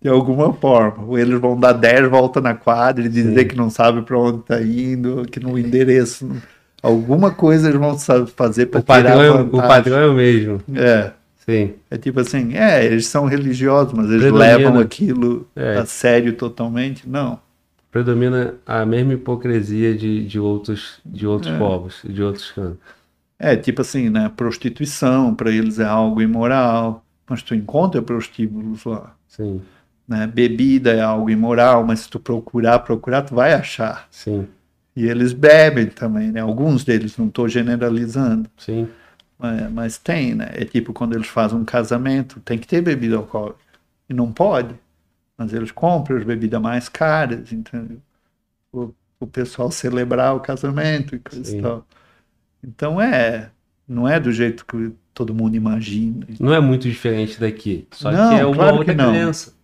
de 0.00 0.08
alguma 0.08 0.52
forma. 0.54 1.04
Ou 1.04 1.18
eles 1.18 1.38
vão 1.38 1.58
dar 1.58 1.72
10 1.72 2.08
voltas 2.08 2.42
na 2.42 2.54
quadra 2.54 3.04
e 3.04 3.08
dizer 3.08 3.40
Sim. 3.42 3.48
que 3.48 3.56
não 3.56 3.68
sabe 3.68 4.00
para 4.02 4.18
onde 4.18 4.38
está 4.38 4.62
indo, 4.62 5.26
que 5.30 5.38
no 5.38 5.58
endereço. 5.58 6.30
Alguma 6.82 7.30
coisa 7.32 7.68
eles 7.68 7.80
vão 7.80 7.98
fazer 8.28 8.66
para 8.66 8.80
tirar 8.80 9.22
é, 9.24 9.30
o 9.30 9.50
padrão 9.50 9.98
é 9.98 10.06
o 10.08 10.14
mesmo. 10.14 10.60
É, 10.74 11.10
Sim. 11.44 11.74
é 11.90 11.98
tipo 11.98 12.20
assim, 12.20 12.54
é, 12.54 12.86
eles 12.86 13.06
são 13.06 13.26
religiosos, 13.26 13.92
mas 13.92 14.06
eles 14.06 14.20
Predomina. 14.22 14.44
levam 14.56 14.78
aquilo 14.78 15.46
É. 15.56 15.78
a 15.78 15.84
sério 15.84 16.32
totalmente? 16.34 17.06
Não. 17.08 17.38
Predomina 17.90 18.54
a 18.66 18.84
mesma 18.84 19.14
hipocrisia 19.14 19.96
de, 19.96 20.24
de 20.26 20.38
outros, 20.38 21.00
de 21.04 21.26
outros 21.26 21.52
É. 21.52 21.58
povos, 21.58 22.02
de 22.04 22.22
outros 22.22 22.50
cantos. 22.52 22.78
É, 23.38 23.56
tipo 23.56 23.80
assim, 23.82 24.10
né? 24.10 24.28
Prostituição 24.36 25.34
para 25.34 25.50
eles 25.50 25.78
é 25.78 25.84
algo 25.84 26.20
imoral, 26.20 27.04
mas 27.28 27.42
tu 27.42 27.54
encontra 27.54 28.02
prostíbulos 28.02 28.84
lá. 28.84 29.14
Sim, 29.28 29.62
Né? 30.06 30.26
Bebida 30.26 30.92
é 30.92 31.00
algo 31.00 31.30
imoral, 31.30 31.84
mas 31.84 32.00
se 32.00 32.10
tu 32.10 32.18
procurar, 32.18 32.78
procurar, 32.80 33.22
tu 33.22 33.34
vai 33.34 33.52
achar. 33.52 34.08
sim, 34.10 34.48
E 34.96 35.06
eles 35.06 35.32
bebem 35.32 35.86
também, 35.86 36.32
né? 36.32 36.40
Alguns 36.40 36.84
deles, 36.84 37.16
não 37.16 37.28
estou 37.28 37.48
generalizando, 37.48 38.50
sim. 38.56 38.88
mas, 39.38 39.70
mas 39.72 39.98
tem, 39.98 40.34
né? 40.34 40.48
É 40.52 40.64
tipo 40.64 40.92
quando 40.92 41.14
eles 41.14 41.28
fazem 41.28 41.58
um 41.58 41.64
casamento, 41.64 42.40
tem 42.40 42.58
que 42.58 42.66
ter 42.66 42.80
bebida 42.82 43.16
alcoólica. 43.16 43.58
E 44.08 44.14
não 44.14 44.32
pode. 44.32 44.74
Mas 45.38 45.52
eles 45.54 45.70
compram 45.70 46.18
as 46.18 46.24
bebidas 46.24 46.60
mais 46.60 46.88
caras, 46.88 47.52
entendeu? 47.52 48.00
O, 48.72 48.92
o 49.20 49.26
pessoal 49.26 49.70
celebrar 49.70 50.34
o 50.36 50.40
casamento 50.40 51.14
e 51.14 51.20
coisa 51.20 51.44
Sim. 51.44 51.58
e 51.58 51.62
tal. 51.62 51.86
Então 52.62 53.00
é, 53.00 53.50
não 53.88 54.08
é 54.08 54.20
do 54.20 54.32
jeito 54.32 54.66
que 54.66 54.92
todo 55.14 55.34
mundo 55.34 55.56
imagina. 55.56 56.26
Não 56.40 56.52
é 56.54 56.60
muito 56.60 56.88
diferente 56.88 57.40
daqui. 57.40 57.86
Só 57.92 58.10
Não, 58.12 58.30
que 58.30 58.40
é 58.40 58.46
uma 58.46 58.54
claro 58.56 58.76
outra 58.78 58.94
crença. 58.94 59.54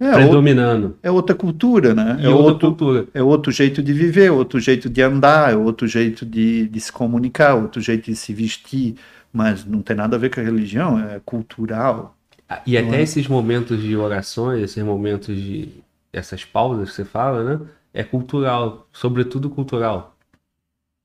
É, 0.00 0.12
ou- 0.12 0.14
predominando. 0.14 0.98
é 1.02 1.10
outra 1.10 1.34
cultura, 1.36 1.94
né? 1.94 2.16
E 2.20 2.24
É 2.24 2.28
outra 2.28 2.52
outro, 2.52 2.68
cultura. 2.70 3.08
é 3.12 3.22
outro 3.22 3.52
jeito 3.52 3.82
de 3.82 3.92
viver, 3.92 4.30
outro 4.30 4.58
jeito 4.58 4.88
de 4.88 5.02
andar, 5.02 5.52
é 5.52 5.56
outro 5.56 5.86
jeito 5.86 6.24
de, 6.24 6.66
de 6.68 6.80
se 6.80 6.90
comunicar, 6.90 7.54
outro 7.54 7.82
jeito 7.82 8.06
de 8.06 8.16
se 8.16 8.32
vestir, 8.32 8.96
mas 9.32 9.64
não 9.64 9.82
tem 9.82 9.94
nada 9.94 10.16
a 10.16 10.18
ver 10.18 10.30
com 10.34 10.40
a 10.40 10.42
religião, 10.44 10.98
é 10.98 11.20
cultural. 11.20 12.16
Ah, 12.50 12.62
E 12.66 12.76
até 12.78 13.00
é? 13.00 13.02
esses 13.02 13.28
momentos 13.28 13.80
de 13.82 13.96
orações, 13.96 14.62
esses 14.62 14.82
momentos 14.84 15.36
de. 15.36 15.82
essas 16.12 16.44
pausas 16.44 16.90
que 16.90 16.96
você 16.96 17.04
fala, 17.06 17.58
né? 17.58 17.70
É 17.94 18.04
cultural, 18.04 18.88
sobretudo 18.92 19.50
cultural. 19.50 20.16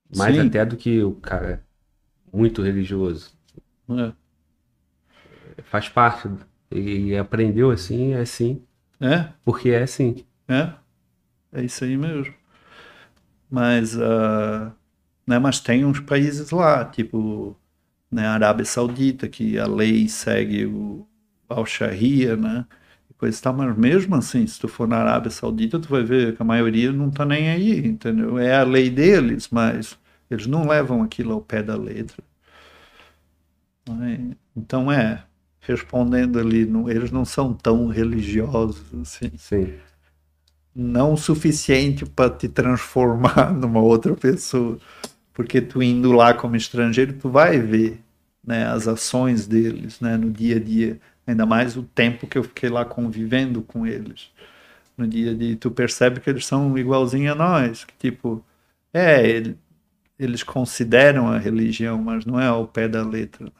Mais 0.09 0.35
Sim. 0.35 0.39
até 0.39 0.65
do 0.65 0.77
que 0.77 1.03
o 1.03 1.13
cara 1.15 1.63
muito 2.33 2.61
religioso. 2.61 3.33
né? 3.87 4.15
Faz 5.63 5.89
parte. 5.89 6.29
Ele 6.71 7.17
aprendeu 7.17 7.71
assim, 7.71 8.13
é 8.13 8.21
assim, 8.21 8.61
É, 8.99 9.33
porque 9.45 9.69
é 9.71 9.83
assim. 9.83 10.25
é, 10.47 10.73
é 11.53 11.63
isso 11.65 11.83
aí 11.83 11.97
mesmo. 11.97 12.33
Mas, 13.49 13.97
ah, 13.99 14.73
né, 15.27 15.39
mas 15.39 15.59
tem 15.59 15.85
uns 15.85 15.99
países 15.99 16.51
lá, 16.51 16.85
tipo, 16.85 17.55
né, 18.11 18.27
Arábia 18.27 18.65
Saudita, 18.65 19.29
que 19.29 19.59
a 19.59 19.67
lei 19.67 20.07
segue 20.09 20.65
o 20.67 21.07
Al-Sharia, 21.49 22.35
né? 22.37 22.65
e 23.23 23.31
tal, 23.41 23.53
mas 23.53 23.75
mesmo 23.77 24.15
assim, 24.15 24.45
se 24.45 24.59
tu 24.59 24.67
for 24.67 24.87
na 24.87 24.97
Arábia 24.97 25.31
Saudita, 25.31 25.79
tu 25.79 25.87
vai 25.89 26.03
ver 26.03 26.35
que 26.35 26.41
a 26.41 26.45
maioria 26.45 26.91
não 26.91 27.09
tá 27.09 27.25
nem 27.25 27.49
aí, 27.49 27.85
entendeu? 27.87 28.37
É 28.37 28.55
a 28.57 28.63
lei 28.63 28.89
deles, 28.89 29.49
mas 29.51 29.97
eles 30.29 30.45
não 30.47 30.67
levam 30.67 31.01
aquilo 31.01 31.33
ao 31.33 31.41
pé 31.41 31.63
da 31.63 31.75
letra. 31.75 32.23
Né? 33.87 34.35
Então 34.55 34.91
é, 34.91 35.25
respondendo 35.61 36.39
ali, 36.39 36.65
não- 36.65 36.89
eles 36.89 37.11
não 37.11 37.25
são 37.25 37.53
tão 37.53 37.87
religiosos 37.87 38.93
assim 39.01 39.31
Sim. 39.37 39.79
não 40.73 41.13
o 41.13 41.17
suficiente 41.17 42.05
para 42.05 42.29
te 42.29 42.47
transformar 42.49 43.53
numa 43.55 43.81
outra 43.81 44.13
pessoa. 44.15 44.77
Porque 45.33 45.61
tu 45.61 45.83
indo 45.83 46.11
lá 46.11 46.33
como 46.33 46.55
estrangeiro, 46.55 47.13
tu 47.13 47.29
vai 47.29 47.59
ver 47.59 48.01
né, 48.45 48.65
as 48.67 48.87
ações 48.87 49.47
deles 49.47 49.99
né, 49.99 50.17
no 50.17 50.31
dia 50.31 50.57
a 50.57 50.59
dia. 50.59 50.99
Ainda 51.27 51.45
mais 51.45 51.75
o 51.75 51.83
tempo 51.83 52.27
que 52.27 52.37
eu 52.37 52.43
fiquei 52.43 52.69
lá 52.69 52.85
convivendo 52.85 53.61
com 53.61 53.85
eles. 53.85 54.29
No 54.97 55.07
dia 55.07 55.33
dia, 55.35 55.55
tu 55.57 55.71
percebe 55.71 56.19
que 56.19 56.29
eles 56.29 56.45
são 56.45 56.77
igualzinho 56.77 57.31
a 57.31 57.35
nós. 57.35 57.83
Que 57.83 57.93
tipo, 58.11 58.43
é, 58.93 59.27
ele- 59.27 59.57
eles 60.17 60.43
consideram 60.43 61.27
a 61.27 61.37
religião, 61.37 61.97
mas 62.01 62.25
não 62.25 62.39
é 62.39 62.47
ao 62.47 62.67
pé 62.67 62.87
da 62.87 63.03
letra. 63.03 63.51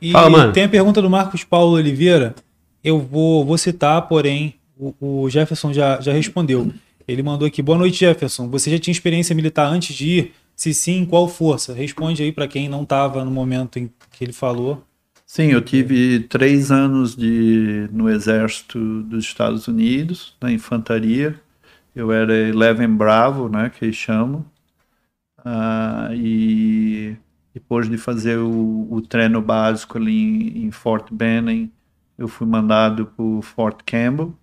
E 0.00 0.12
Fala, 0.12 0.30
mano. 0.30 0.52
tem 0.52 0.64
a 0.64 0.68
pergunta 0.68 1.02
do 1.02 1.10
Marcos 1.10 1.42
Paulo 1.44 1.72
Oliveira. 1.72 2.34
Eu 2.84 3.00
vou, 3.00 3.44
vou 3.44 3.58
citar, 3.58 4.02
porém, 4.02 4.54
o, 4.78 4.94
o 5.24 5.30
Jefferson 5.30 5.72
já, 5.72 6.00
já 6.00 6.12
respondeu. 6.12 6.72
Ele 7.06 7.22
mandou 7.22 7.48
aqui: 7.48 7.60
Boa 7.60 7.76
noite, 7.76 7.98
Jefferson. 7.98 8.48
Você 8.48 8.70
já 8.70 8.78
tinha 8.78 8.92
experiência 8.92 9.34
militar 9.34 9.66
antes 9.66 9.96
de 9.96 10.08
ir? 10.08 10.34
Se 10.54 10.72
sim, 10.74 11.04
qual 11.04 11.28
força? 11.28 11.72
Responde 11.72 12.22
aí 12.22 12.32
para 12.32 12.46
quem 12.48 12.68
não 12.68 12.82
estava 12.82 13.24
no 13.24 13.30
momento 13.30 13.78
em 13.78 13.90
que 14.18 14.24
ele 14.24 14.32
falou. 14.32 14.84
Sim, 15.24 15.52
eu 15.52 15.62
tive 15.62 16.20
três 16.20 16.72
anos 16.72 17.14
de, 17.14 17.88
no 17.92 18.10
exército 18.10 19.02
dos 19.04 19.24
Estados 19.24 19.68
Unidos, 19.68 20.36
na 20.40 20.50
infantaria. 20.50 21.40
Eu 21.94 22.10
era 22.10 22.34
Eleven 22.34 22.88
Bravo, 22.96 23.48
né, 23.48 23.70
que 23.70 23.84
eles 23.84 23.96
chamam. 23.96 24.44
Ah, 25.44 26.10
e 26.14 27.16
depois 27.54 27.88
de 27.88 27.96
fazer 27.96 28.38
o, 28.38 28.88
o 28.90 29.00
treino 29.02 29.40
básico 29.40 29.98
ali 29.98 30.12
em, 30.12 30.66
em 30.66 30.70
Fort 30.72 31.12
Benning, 31.12 31.70
eu 32.18 32.26
fui 32.28 32.46
mandado 32.46 33.06
para 33.06 33.42
Fort 33.42 33.82
Campbell, 33.86 34.34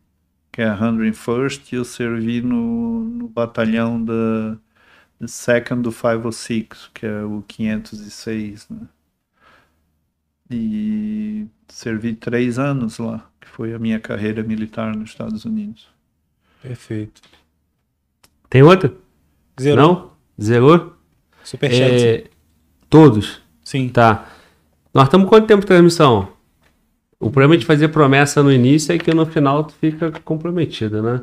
que 0.51 0.61
é 0.61 0.67
a 0.69 0.75
101st, 0.75 1.73
e 1.73 1.75
eu 1.75 1.85
servi 1.85 2.41
no, 2.41 3.01
no 3.03 3.27
batalhão 3.27 4.03
da 4.03 4.57
Second 5.27 5.81
do 5.83 5.91
506, 5.91 6.91
que 6.93 7.05
é 7.05 7.23
o 7.23 7.43
506, 7.47 8.69
né? 8.69 8.87
E 10.49 11.47
servi 11.67 12.13
três 12.13 12.59
anos 12.59 12.99
lá, 12.99 13.27
que 13.41 13.47
foi 13.47 13.73
a 13.73 13.79
minha 13.79 13.99
carreira 13.99 14.43
militar 14.43 14.95
nos 14.95 15.09
Estados 15.09 15.45
Unidos. 15.45 15.87
Perfeito. 16.61 17.21
Tem 18.49 18.61
outra? 18.61 18.93
Zerou. 19.59 19.87
Não? 19.87 20.11
Zerou? 20.41 20.93
Superchat. 21.43 22.07
É, 22.07 22.23
todos. 22.89 23.41
Sim. 23.63 23.89
Tá. 23.89 24.29
Nós 24.93 25.05
estamos 25.05 25.27
quanto 25.27 25.47
tempo 25.47 25.61
de 25.61 25.67
transmissão? 25.67 26.29
O 27.19 27.31
problema 27.31 27.57
de 27.57 27.65
fazer 27.65 27.87
promessa 27.89 28.43
no 28.43 28.51
início 28.51 28.93
é 28.93 28.97
que 28.97 29.13
no 29.13 29.25
final 29.25 29.63
tu 29.63 29.73
fica 29.73 30.11
comprometido, 30.23 31.01
né? 31.01 31.21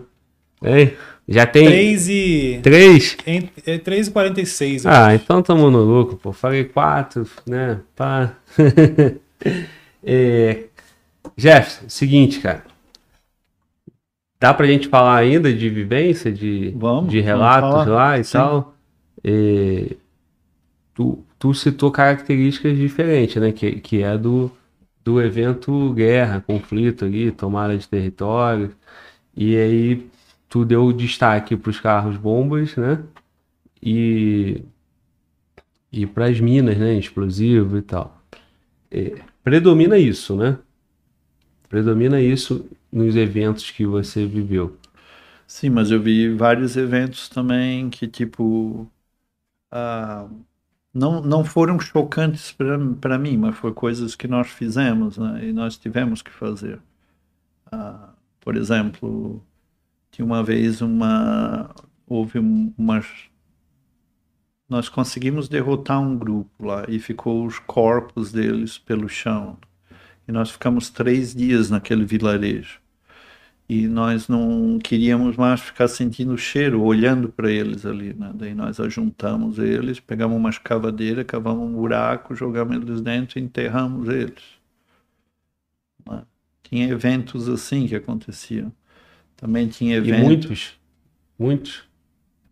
Hein? 0.64 0.92
Já 1.28 1.46
tem 1.46 1.66
3 1.66 2.08
e. 2.08 2.60
três? 2.62 3.16
em- 3.26 3.48
É 3.64 3.78
3 3.78 4.08
e 4.08 4.10
46. 4.10 4.86
Ah, 4.86 5.14
então 5.14 5.42
tamo 5.42 5.70
no 5.70 5.82
lucro, 5.82 6.16
pô. 6.16 6.32
Falei 6.32 6.64
quatro, 6.64 7.26
né? 7.46 7.80
Pá. 7.94 8.34
é... 10.02 10.64
Jefferson, 11.36 11.88
seguinte, 11.88 12.40
cara. 12.40 12.64
Dá 14.40 14.52
pra 14.52 14.66
gente 14.66 14.88
falar 14.88 15.16
ainda 15.16 15.52
de 15.52 15.68
vivência, 15.70 16.32
de, 16.32 16.70
Vamos, 16.76 17.10
de 17.10 17.20
relatos 17.20 17.86
lá 17.86 18.18
e 18.18 18.24
Sim. 18.24 18.32
tal? 18.32 18.74
É, 19.22 19.94
Tu, 20.94 21.24
tu 21.38 21.54
citou 21.54 21.90
características 21.90 22.76
diferentes, 22.76 23.36
né? 23.36 23.52
Que, 23.52 23.80
que 23.80 24.02
é 24.02 24.16
do, 24.18 24.50
do 25.04 25.20
evento 25.22 25.92
guerra, 25.94 26.42
conflito 26.46 27.04
ali, 27.04 27.30
tomada 27.30 27.76
de 27.76 27.88
território. 27.88 28.72
E 29.36 29.56
aí 29.56 30.06
tu 30.52 30.66
deu 30.66 30.92
destaque 30.92 31.56
para 31.56 31.70
os 31.70 31.80
carros 31.80 32.18
bombas, 32.18 32.76
né? 32.76 33.02
E, 33.82 34.62
e 35.90 36.06
para 36.06 36.26
as 36.26 36.40
minas, 36.40 36.76
né? 36.78 36.94
Explosivo 36.94 37.78
e 37.78 37.82
tal. 37.82 38.20
É, 38.90 39.16
predomina 39.44 39.98
isso, 39.98 40.36
né? 40.36 40.58
Predomina 41.68 42.20
isso 42.20 42.68
nos 42.92 43.16
eventos 43.16 43.70
que 43.70 43.86
você 43.86 44.26
viveu. 44.26 44.76
Sim, 45.46 45.70
mas 45.70 45.90
eu 45.90 46.00
vi 46.02 46.34
vários 46.34 46.76
eventos 46.76 47.28
também 47.28 47.90
que, 47.90 48.08
tipo, 48.08 48.90
ah, 49.70 50.28
não, 50.94 51.22
não 51.22 51.44
foram 51.44 51.80
chocantes 51.80 52.52
para 53.00 53.18
mim, 53.18 53.36
mas 53.38 53.56
foi 53.56 53.72
coisas 53.74 54.16
que 54.16 54.28
nós 54.28 54.48
fizemos, 54.50 55.18
né? 55.18 55.46
E 55.48 55.52
nós 55.52 55.78
tivemos 55.78 56.22
que 56.22 56.30
fazer. 56.32 56.80
Ah, 57.72 58.14
por 58.40 58.56
exemplo, 58.56 59.44
Tinha 60.12 60.24
uma 60.26 60.44
vez 60.44 60.82
uma. 60.82 61.74
Houve 62.06 62.38
um- 62.38 62.72
umas. 62.78 63.06
Nós 64.68 64.88
conseguimos 64.88 65.48
derrotar 65.48 66.00
um 66.00 66.16
grupo 66.16 66.64
lá 66.66 66.84
e 66.88 66.98
ficou 66.98 67.44
os 67.46 67.58
corpos 67.58 68.32
deles 68.32 68.78
pelo 68.78 69.08
chão. 69.08 69.58
E 70.28 70.32
nós 70.32 70.50
ficamos 70.50 70.90
três 70.90 71.34
dias 71.34 71.70
naquele 71.70 72.04
vilarejo. 72.04 72.80
E 73.68 73.88
nós 73.88 74.28
não 74.28 74.78
queríamos 74.82 75.36
mais 75.36 75.60
ficar 75.60 75.88
sentindo 75.88 76.34
o 76.34 76.38
cheiro, 76.38 76.82
olhando 76.82 77.28
para 77.30 77.50
eles 77.50 77.86
ali. 77.86 78.12
Né? 78.14 78.32
Daí 78.34 78.54
nós 78.54 78.78
ajuntamos 78.80 79.58
eles, 79.58 80.00
pegamos 80.00 80.36
uma 80.36 80.50
escavadeira, 80.50 81.24
cavamos 81.24 81.68
um 81.68 81.74
buraco, 81.74 82.34
jogamos 82.34 82.76
eles 82.76 83.00
dentro 83.00 83.38
e 83.38 83.42
enterramos 83.42 84.08
eles. 84.08 84.42
Né? 86.06 86.24
Tinha 86.62 86.88
eventos 86.88 87.48
assim 87.48 87.86
que 87.86 87.94
aconteciam. 87.96 88.72
Também 89.42 89.68
tinha 89.68 89.96
E 90.02 90.12
eventos. 90.12 90.12
muitos, 90.12 90.78
muitos, 91.38 91.88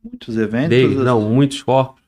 muitos 0.02 0.36
eventos. 0.36 0.97
assim. 0.99 1.05
não, 1.05 1.20
muitos 1.31 1.62
corpos. 1.62 2.02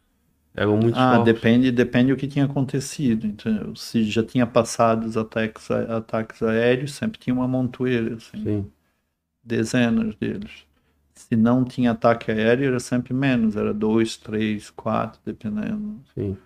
Eram 0.55 0.77
muitos 0.79 1.05
Ah, 1.05 1.07
corpos. 1.07 1.43
depende, 1.43 1.71
depende 1.73 2.13
do 2.13 2.19
que 2.19 2.29
tinha 2.29 2.45
acontecido. 2.45 3.27
Então, 3.27 3.75
se 3.75 4.05
já 4.05 4.23
tinha 4.25 4.47
passado 4.47 5.05
os 5.07 5.17
ataques, 5.17 5.71
ataques 5.71 6.43
aéreos, 6.43 6.93
sempre 6.95 7.19
tinha 7.19 7.35
uma 7.35 7.49
montoeira, 7.49 8.17
assim, 8.17 8.45
Sim, 8.45 8.73
dezenas 9.45 10.15
deles. 10.17 10.67
Se 11.15 11.37
não 11.37 11.65
tinha 11.65 11.93
ataque 11.93 12.31
aéreo, 12.33 12.69
era 12.69 12.81
sempre 12.81 13.15
menos, 13.15 13.57
era 13.57 13.75
dois, 13.75 14.17
três, 14.17 14.71
quatro, 14.71 15.21
dependendo. 15.25 16.03
sim. 16.15 16.43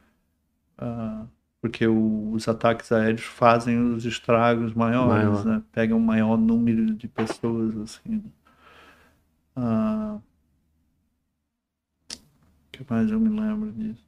Ah, 0.78 1.26
porque 1.60 1.86
o- 1.86 2.32
os 2.32 2.48
ataques 2.48 2.92
aéreos 2.92 3.22
fazem 3.24 3.78
os 3.94 4.04
estragos 4.04 4.74
maiores, 4.74 5.42
Maior. 5.42 5.46
né? 5.46 5.62
Pegam 5.72 5.98
um 5.98 6.00
maior 6.00 6.36
número 6.36 6.94
de 6.94 7.08
pessoas, 7.08 7.76
assim. 7.78 8.22
Ah, 9.56 10.20
o 10.20 10.22
que 12.70 12.84
mais 12.88 13.10
eu 13.10 13.18
me 13.18 13.28
lembro 13.28 13.72
disso? 13.72 14.04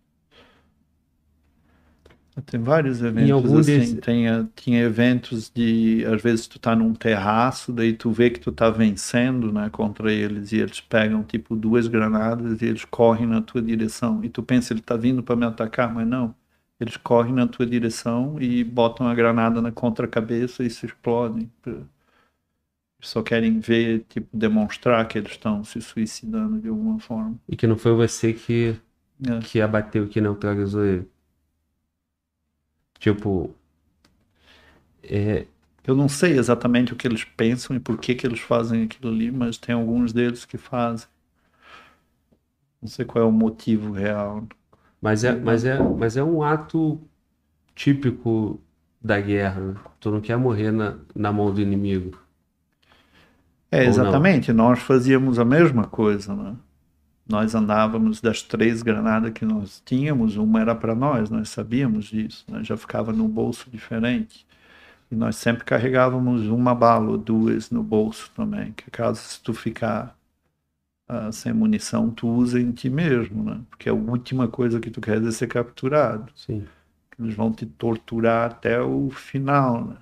Tem 2.46 2.60
vários 2.62 3.02
eventos 3.02 3.52
assim, 3.52 3.56
desses- 3.56 3.94
tem, 4.00 4.28
ah, 4.28 4.46
tinha 4.54 4.80
eventos 4.80 5.50
de, 5.50 6.04
às 6.06 6.22
vezes 6.22 6.46
tu 6.46 6.58
tá 6.58 6.74
num 6.76 6.94
terraço, 6.94 7.72
daí 7.72 7.92
tu 7.92 8.12
vê 8.12 8.30
que 8.30 8.38
tu 8.38 8.52
tá 8.52 8.70
vencendo, 8.70 9.52
né, 9.52 9.68
contra 9.70 10.12
eles, 10.12 10.52
e 10.52 10.58
eles 10.58 10.80
pegam 10.80 11.24
tipo 11.24 11.56
duas 11.56 11.88
granadas 11.88 12.62
e 12.62 12.66
eles 12.66 12.84
correm 12.84 13.26
na 13.26 13.42
tua 13.42 13.60
direção, 13.60 14.22
e 14.24 14.28
tu 14.28 14.40
pensa, 14.42 14.72
ele 14.72 14.80
tá 14.80 14.96
vindo 14.96 15.20
para 15.22 15.34
me 15.34 15.44
atacar, 15.46 15.92
mas 15.92 16.06
não. 16.06 16.32
Eles 16.80 16.96
correm 16.96 17.34
na 17.34 17.46
tua 17.46 17.66
direção 17.66 18.40
e 18.40 18.62
botam 18.64 19.08
a 19.08 19.14
granada 19.14 19.60
na 19.62 19.72
contra-cabeça 19.72 20.62
e 20.64 20.70
se 20.70 20.86
explodem. 20.86 21.50
Só 23.00 23.22
querem 23.22 23.58
ver, 23.60 24.04
tipo, 24.08 24.28
demonstrar 24.36 25.06
que 25.08 25.18
eles 25.18 25.32
estão 25.32 25.64
se 25.64 25.80
suicidando 25.80 26.60
de 26.60 26.68
alguma 26.68 26.98
forma. 27.00 27.36
E 27.48 27.56
que 27.56 27.66
não 27.66 27.76
foi 27.76 27.92
você 27.92 28.32
que, 28.32 28.80
É. 29.26 29.40
que 29.40 29.60
abateu, 29.60 30.08
que 30.08 30.20
neutralizou 30.20 30.84
ele. 30.84 31.08
Tipo, 33.00 33.54
é, 35.02 35.46
Eu 35.84 35.96
não 35.96 36.08
sei 36.08 36.38
exatamente 36.38 36.92
o 36.92 36.96
que 36.96 37.06
eles 37.08 37.24
pensam 37.24 37.74
e 37.74 37.80
por 37.80 37.98
que 37.98 38.14
que 38.14 38.26
eles 38.26 38.40
fazem 38.40 38.82
aquilo 38.84 39.10
ali, 39.12 39.30
mas 39.30 39.56
tem 39.56 39.74
alguns 39.74 40.12
deles 40.12 40.44
que 40.44 40.58
fazem. 40.58 41.08
Não 42.82 42.88
sei 42.88 43.04
qual 43.04 43.24
é 43.24 43.28
o 43.28 43.30
motivo 43.30 43.92
real. 43.92 44.44
Mas 45.00 45.24
é, 45.24 45.34
mas 45.34 45.64
é, 45.64 45.78
mas 45.78 46.16
é 46.16 46.22
um 46.24 46.42
ato 46.42 47.00
típico 47.74 48.60
da 49.00 49.20
guerra. 49.20 49.60
né? 49.60 49.74
Tu 50.00 50.10
não 50.10 50.20
quer 50.20 50.36
morrer 50.36 50.70
na, 50.72 50.96
na 51.14 51.32
mão 51.32 51.52
do 51.52 51.60
inimigo. 51.60 52.18
É, 53.70 53.84
exatamente. 53.84 54.52
Nós 54.52 54.80
fazíamos 54.80 55.38
a 55.38 55.44
mesma 55.44 55.84
coisa, 55.84 56.34
né? 56.34 56.56
Nós 57.28 57.54
andávamos 57.54 58.20
das 58.22 58.42
três 58.42 58.82
granadas 58.82 59.32
que 59.32 59.44
nós 59.44 59.82
tínhamos, 59.84 60.36
uma 60.36 60.60
era 60.60 60.74
para 60.74 60.94
nós, 60.94 61.28
nós 61.28 61.50
sabíamos 61.50 62.06
disso, 62.06 62.44
né? 62.48 62.64
Já 62.64 62.76
ficava 62.76 63.12
no 63.12 63.28
bolso 63.28 63.70
diferente. 63.70 64.46
E 65.10 65.14
nós 65.14 65.36
sempre 65.36 65.64
carregávamos 65.64 66.46
uma 66.46 66.74
bala 66.74 67.10
ou 67.10 67.18
duas 67.18 67.70
no 67.70 67.82
bolso 67.82 68.30
também, 68.34 68.72
que 68.72 68.90
caso 68.90 69.20
se 69.20 69.42
tu 69.42 69.54
ficar 69.54 70.17
ah, 71.08 71.32
sem 71.32 71.52
munição, 71.52 72.10
tu 72.10 72.28
usa 72.28 72.60
em 72.60 72.72
ti 72.72 72.90
mesmo, 72.90 73.42
né? 73.44 73.62
Porque 73.70 73.88
a 73.88 73.94
última 73.94 74.48
coisa 74.48 74.80
que 74.80 74.90
tu 74.90 75.00
queres 75.00 75.26
é 75.28 75.32
ser 75.32 75.48
capturado. 75.48 76.32
Sim. 76.34 76.68
Eles 77.18 77.34
vão 77.36 77.52
te 77.52 77.66
torturar 77.66 78.50
até 78.52 78.80
o 78.82 79.10
final, 79.10 79.84
né? 79.86 79.96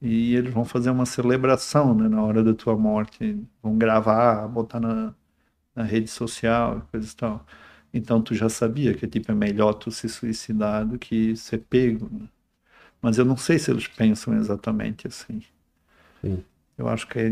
E 0.00 0.34
eles 0.34 0.52
vão 0.52 0.64
fazer 0.64 0.90
uma 0.90 1.06
celebração, 1.06 1.94
né, 1.94 2.08
na 2.08 2.22
hora 2.22 2.42
da 2.42 2.52
tua 2.54 2.76
morte. 2.76 3.40
Vão 3.62 3.78
gravar, 3.78 4.48
botar 4.48 4.80
na, 4.80 5.14
na 5.76 5.84
rede 5.84 6.08
social, 6.10 6.82
coisa 6.92 7.10
e 7.12 7.16
tal. 7.16 7.46
Então 7.94 8.22
tu 8.22 8.34
já 8.34 8.48
sabia 8.48 8.94
que 8.94 9.06
tipo, 9.08 9.32
é 9.32 9.36
melhor 9.36 9.74
tu 9.74 9.90
se 9.92 10.08
suicidar 10.08 10.86
do 10.86 10.98
que 10.98 11.36
ser 11.36 11.58
pego, 11.60 12.08
né? 12.12 12.28
Mas 13.02 13.18
eu 13.18 13.24
não 13.26 13.36
sei 13.36 13.58
se 13.58 13.70
eles 13.70 13.88
pensam 13.88 14.34
exatamente 14.36 15.06
assim. 15.08 15.42
Sim. 16.20 16.44
Eu 16.76 16.88
acho 16.88 17.06
que, 17.08 17.18
é- 17.18 17.30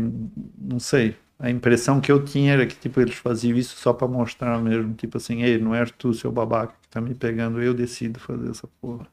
não 0.57 0.79
sei. 0.79 1.15
A 1.41 1.49
impressão 1.49 1.99
que 1.99 2.09
eu 2.09 2.23
tinha 2.23 2.53
era 2.53 2.65
que 2.65 2.75
tipo, 2.75 3.01
eles 3.01 3.15
faziam 3.15 3.57
isso 3.57 3.75
só 3.75 3.91
pra 3.91 4.07
mostrar 4.07 4.61
mesmo. 4.61 4.93
Tipo 4.93 5.17
assim, 5.17 5.43
ei, 5.43 5.57
não 5.57 5.75
és 5.75 5.91
tu, 5.91 6.13
seu 6.13 6.31
babaca, 6.31 6.73
que 6.81 6.87
tá 6.87 7.01
me 7.01 7.13
pegando, 7.15 7.61
eu 7.61 7.73
decido 7.73 8.17
fazer 8.19 8.49
essa 8.49 8.67
porra. 8.79 9.07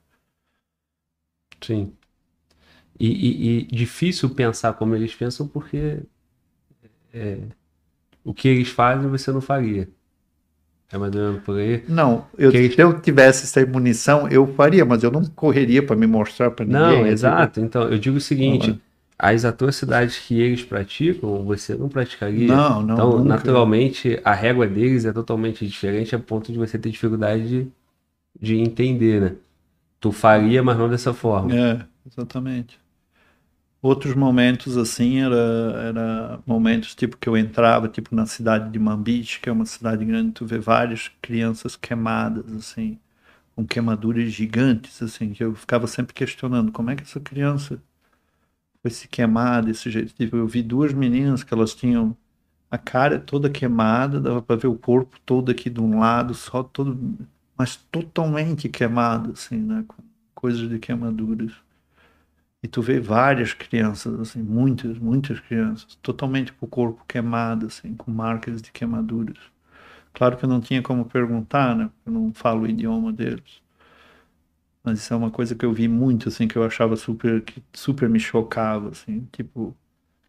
Sim. 1.60 1.96
E, 2.98 3.06
e- 3.06 3.58
e 3.60 3.62
difícil 3.66 4.30
pensar 4.34 4.74
como 4.74 4.94
eles 4.94 5.14
pensam 5.14 5.46
porque 5.46 6.00
é, 7.12 7.38
o 8.24 8.34
que 8.34 8.48
eles 8.48 8.68
fazem 8.70 9.08
você 9.10 9.32
não 9.32 9.40
faria. 9.40 9.88
É 10.90 10.96
mais 10.96 11.14
ou 11.14 11.20
menos 11.22 11.42
por 11.44 11.58
aí. 11.58 11.82
Não, 11.88 12.26
eu, 12.38 12.50
Que- 12.50 12.70
se 12.70 12.80
eu 12.80 12.98
tivesse 13.00 13.46
sem 13.46 13.66
munição, 13.66 14.26
eu 14.28 14.46
faria, 14.54 14.84
mas 14.86 15.02
eu 15.02 15.10
não 15.10 15.22
correria 15.24 15.84
pra 15.84 15.94
me 15.94 16.06
mostrar 16.06 16.50
pra 16.50 16.64
ninguém. 16.64 16.80
Não, 16.80 17.02
né? 17.02 17.10
exato. 17.10 17.60
Então, 17.60 17.82
eu 17.90 17.98
digo 17.98 18.16
o 18.16 18.20
seguinte: 18.20 18.70
Não, 18.70 18.80
as 19.18 19.44
atrocidades 19.44 20.18
que 20.18 20.40
eles 20.40 20.64
praticam, 20.64 21.44
você 21.44 21.74
não 21.76 21.88
praticaria. 21.88 22.46
Não, 22.46 22.82
não, 22.82 22.94
Então, 22.94 23.10
nunca. 23.10 23.24
naturalmente, 23.24 24.20
a 24.24 24.34
régua 24.34 24.66
deles 24.66 25.04
é 25.04 25.12
totalmente 25.12 25.66
diferente 25.66 26.14
a 26.14 26.18
ponto 26.18 26.52
de 26.52 26.58
você 26.58 26.78
ter 26.78 26.90
dificuldade 26.90 27.48
de, 27.48 27.72
de 28.40 28.56
entender, 28.58 29.20
né? 29.20 29.36
Tu 30.00 30.12
faria, 30.12 30.62
mas 30.62 30.78
não 30.78 30.88
dessa 30.90 31.14
forma. 31.14 31.56
É, 31.56 31.86
exatamente. 32.06 32.78
Outros 33.80 34.14
momentos 34.14 34.76
assim 34.76 35.20
era, 35.20 35.36
era 35.36 36.40
momentos 36.44 36.94
tipo 36.96 37.16
que 37.16 37.28
eu 37.28 37.36
entrava 37.36 37.88
tipo 37.88 38.14
na 38.14 38.26
cidade 38.26 38.70
de 38.72 38.78
Manbij, 38.78 39.38
que 39.40 39.48
é 39.48 39.52
uma 39.52 39.66
cidade 39.66 40.04
grande, 40.04 40.32
tu 40.32 40.44
vê 40.44 40.58
várias 40.58 41.08
crianças 41.22 41.76
queimadas 41.76 42.52
assim, 42.52 42.98
com 43.56 43.66
queimaduras 43.66 44.32
gigantes 44.32 45.02
assim, 45.02 45.32
que 45.32 45.44
eu 45.44 45.54
ficava 45.54 45.86
sempre 45.88 46.14
questionando 46.14 46.72
como 46.72 46.90
é 46.90 46.96
que 46.96 47.02
essa 47.04 47.20
criança 47.20 47.82
foi 48.82 48.90
se 48.90 49.08
queimar 49.08 49.64
desse 49.64 49.90
jeito. 49.90 50.14
Tipo, 50.14 50.36
eu 50.36 50.46
vi 50.46 50.62
duas 50.62 50.92
meninas 50.92 51.42
que 51.44 51.54
elas 51.54 51.74
tinham 51.74 52.16
a 52.70 52.78
cara 52.78 53.18
toda 53.20 53.50
queimada, 53.50 54.20
dava 54.20 54.42
para 54.42 54.56
ver 54.56 54.68
o 54.68 54.78
corpo 54.78 55.18
todo 55.26 55.50
aqui 55.50 55.70
de 55.70 55.80
um 55.80 55.98
lado, 56.00 56.34
só 56.34 56.62
todo, 56.62 56.98
mas 57.56 57.76
totalmente 57.90 58.68
queimado 58.68 59.32
assim, 59.32 59.58
né, 59.58 59.84
com 59.88 60.02
coisas 60.34 60.68
de 60.68 60.78
queimaduras. 60.78 61.52
E 62.62 62.68
tu 62.68 62.82
vê 62.82 62.98
várias 63.00 63.52
crianças, 63.52 64.18
assim, 64.20 64.42
muitas, 64.42 64.98
muitas 64.98 65.38
crianças, 65.40 65.96
totalmente 66.02 66.52
com 66.52 66.66
o 66.66 66.68
corpo 66.68 67.04
queimado, 67.06 67.66
assim, 67.66 67.94
com 67.94 68.10
marcas 68.10 68.60
de 68.60 68.72
queimaduras. 68.72 69.38
Claro 70.14 70.36
que 70.36 70.44
eu 70.44 70.48
não 70.48 70.60
tinha 70.60 70.82
como 70.82 71.04
perguntar, 71.06 71.76
né? 71.76 71.90
Eu 72.06 72.12
não 72.12 72.32
falo 72.34 72.62
o 72.62 72.68
idioma 72.68 73.12
deles. 73.12 73.62
Mas 74.88 75.00
isso 75.00 75.12
é 75.12 75.16
uma 75.16 75.30
coisa 75.30 75.54
que 75.54 75.66
eu 75.66 75.72
vi 75.72 75.86
muito, 75.86 76.28
assim, 76.28 76.48
que 76.48 76.56
eu 76.56 76.64
achava 76.64 76.96
super, 76.96 77.42
que 77.42 77.62
super 77.74 78.08
me 78.08 78.18
chocava, 78.18 78.88
assim, 78.90 79.28
tipo, 79.30 79.76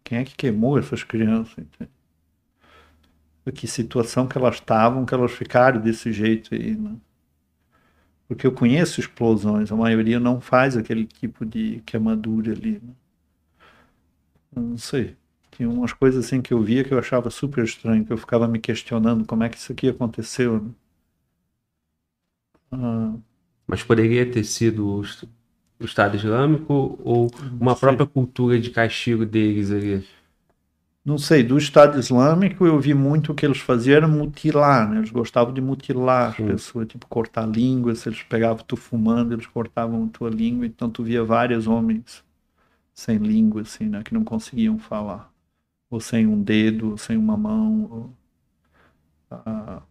quem 0.04 0.18
é 0.20 0.26
que 0.26 0.36
queimou 0.36 0.78
essas 0.78 1.02
crianças? 1.04 1.66
Que 3.54 3.68
situação 3.68 4.28
que 4.28 4.38
elas 4.38 4.56
estavam, 4.56 5.06
que 5.06 5.14
elas 5.14 5.32
ficaram 5.32 5.80
desse 5.82 6.12
jeito 6.12 6.54
aí, 6.54 6.76
né? 6.76 6.96
Porque 8.28 8.46
eu 8.46 8.52
conheço 8.52 9.00
explosões, 9.00 9.72
a 9.72 9.76
maioria 9.76 10.20
não 10.20 10.42
faz 10.42 10.76
aquele 10.78 11.06
tipo 11.06 11.46
de 11.46 11.82
queimadura 11.86 12.52
ali. 12.52 12.82
Né? 12.84 12.94
Não 14.56 14.78
sei. 14.78 15.16
Tinha 15.52 15.70
umas 15.70 15.94
coisas 15.94 16.26
assim 16.26 16.42
que 16.42 16.54
eu 16.54 16.62
via 16.62 16.84
que 16.84 16.94
eu 16.94 17.00
achava 17.00 17.30
super 17.30 17.64
estranho, 17.64 18.06
que 18.06 18.14
eu 18.14 18.18
ficava 18.18 18.48
me 18.48 18.60
questionando 18.60 19.26
como 19.26 19.44
é 19.44 19.50
que 19.50 19.58
isso 19.58 19.72
aqui 19.72 19.90
aconteceu. 19.90 20.62
Né? 20.62 20.72
Ah, 22.72 23.14
Mas 23.70 23.84
poderia 23.84 24.30
ter 24.32 24.46
sido 24.46 24.88
o, 24.88 25.04
est- 25.04 25.26
o 25.82 25.86
Estado 25.86 26.18
Islâmico 26.18 27.00
ou 27.04 27.30
uma 27.60 27.76
própria 27.78 28.08
cultura 28.08 28.60
de 28.60 28.72
castigo 28.72 29.26
deles 29.26 29.72
ali. 29.72 30.06
Não 31.04 31.18
sei, 31.18 31.44
do 31.44 31.58
Estado 31.58 31.98
Islâmico 32.00 32.66
eu 32.66 32.80
vi 32.80 32.94
muito 32.94 33.32
o 33.32 33.36
que 33.36 33.46
eles 33.46 33.58
faziam 33.60 33.96
era 33.98 34.08
mutilar, 34.08 34.90
né? 34.90 34.98
Eles 35.00 35.10
gostavam 35.12 35.54
de 35.54 35.62
mutilar 35.62 36.30
as 36.32 36.38
Sim. 36.38 36.42
pessoas, 36.42 36.88
tipo 36.88 37.08
cortar 37.08 37.44
a 37.44 37.48
língua, 37.48 37.96
se 37.96 38.08
eles 38.10 38.22
pegavam 38.24 38.64
tu 38.66 38.76
fumando, 38.78 39.34
eles 39.34 39.48
cortavam 39.48 40.08
tua 40.08 40.30
língua, 40.30 40.66
então 40.66 40.90
tu 40.90 41.04
via 41.04 41.24
vários 41.24 41.68
homens 41.68 42.24
sem 42.94 43.18
língua, 43.20 43.62
assim, 43.64 43.86
né? 43.90 44.04
Que 44.04 44.14
não 44.14 44.24
conseguiam 44.26 44.80
falar. 44.80 45.32
ou 45.90 46.00
sem 46.02 46.28
um 46.28 46.42
dedo, 46.44 46.92
ou 46.92 46.98
sem 47.00 47.18
uma 47.18 47.38
mão. 47.38 47.90
Ou, 47.92 48.16
ah, 49.32 49.82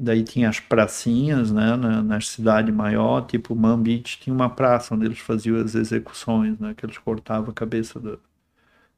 daí 0.00 0.24
tinha 0.24 0.48
as 0.48 0.60
pracinhas, 0.60 1.52
né, 1.52 1.76
na, 1.76 2.02
na 2.02 2.20
cidade 2.20 2.72
maior, 2.72 3.22
tipo 3.26 3.54
Mambit 3.54 4.18
tinha 4.20 4.34
uma 4.34 4.48
praça 4.50 4.94
onde 4.94 5.06
eles 5.06 5.18
faziam 5.18 5.56
as 5.58 5.74
execuções, 5.74 6.58
né, 6.58 6.74
que 6.74 6.84
eles 6.86 6.98
cortavam 6.98 7.50
a 7.50 7.54
cabeça 7.54 8.00
do, 8.00 8.20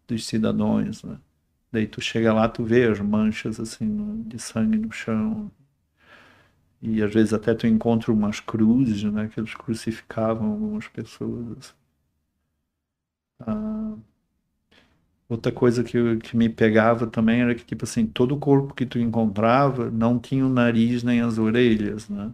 dos 0.08 0.26
cidadãos, 0.26 1.02
né. 1.04 1.18
Daí 1.72 1.86
tu 1.86 2.00
chega 2.00 2.32
lá, 2.34 2.48
tu 2.48 2.64
vê 2.64 2.86
as 2.86 3.00
manchas 3.00 3.60
assim 3.60 4.22
de 4.28 4.38
sangue 4.38 4.78
no 4.78 4.92
chão. 4.92 5.50
E 6.82 7.02
às 7.02 7.14
vezes 7.14 7.32
até 7.32 7.54
tu 7.54 7.66
encontra 7.66 8.12
umas 8.12 8.38
cruzes, 8.40 9.02
né, 9.04 9.26
que 9.26 9.40
eles 9.40 9.54
crucificavam 9.54 10.50
algumas 10.52 10.86
pessoas. 10.86 11.56
Assim. 11.58 11.72
Ah, 13.40 13.96
Outra 15.32 15.50
coisa 15.50 15.82
que, 15.82 16.18
que 16.18 16.36
me 16.36 16.46
pegava 16.46 17.06
também 17.06 17.40
era 17.40 17.54
que, 17.54 17.64
tipo 17.64 17.84
assim, 17.84 18.06
todo 18.06 18.34
o 18.34 18.38
corpo 18.38 18.74
que 18.74 18.84
tu 18.84 18.98
encontrava 18.98 19.90
não 19.90 20.18
tinha 20.18 20.44
o 20.44 20.48
nariz 20.50 21.02
nem 21.02 21.22
as 21.22 21.38
orelhas, 21.38 22.06
né? 22.06 22.30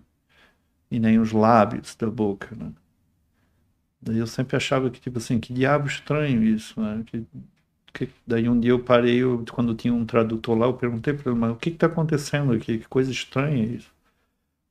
E 0.91 0.99
nem 0.99 1.21
os 1.21 1.31
lábios 1.31 1.95
da 1.95 2.11
boca, 2.11 2.57
né? 2.57 2.73
Daí 4.03 4.19
eu 4.19 4.27
sempre 4.27 4.57
achava 4.57 4.91
que, 4.91 5.01
tipo 5.01 5.19
assim, 5.19 5.39
que 5.39 5.53
diabo 5.53 5.87
estranho 5.87 6.43
isso, 6.43 6.81
né? 6.81 7.05
Que, 7.07 7.25
que, 7.95 8.11
daí 8.27 8.49
um 8.49 8.59
dia 8.59 8.73
eu 8.73 8.81
parei, 8.81 9.19
eu, 9.19 9.45
quando 9.53 9.77
tinha 9.77 9.95
um 9.95 10.05
tradutor 10.05 10.59
lá, 10.59 10.67
eu 10.67 10.75
perguntei 10.75 11.15
para 11.15 11.31
ele, 11.31 11.39
mas 11.39 11.53
o 11.53 11.57
que 11.57 11.71
está 11.71 11.87
acontecendo 11.87 12.53
aqui? 12.53 12.79
Que 12.79 12.89
coisa 12.89 13.13
estranha 13.13 13.65
isso. 13.65 13.93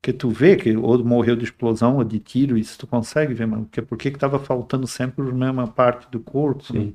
Porque 0.01 0.11
tu 0.11 0.30
vê 0.30 0.57
que 0.57 0.75
ou 0.75 1.01
morreu 1.01 1.38
de 1.38 1.45
explosão 1.45 1.95
ou 1.95 2.03
de 2.03 2.19
tiro, 2.19 2.57
isso 2.57 2.77
tu 2.77 2.88
consegue 2.88 3.33
ver, 3.33 3.47
mas 3.47 3.65
por 3.88 3.97
que 3.97 4.09
estava 4.09 4.38
faltando 4.38 4.85
sempre 4.85 5.30
a 5.30 5.33
mesma 5.33 5.65
parte 5.65 6.11
do 6.11 6.19
corpo? 6.19 6.73
Né? 6.73 6.93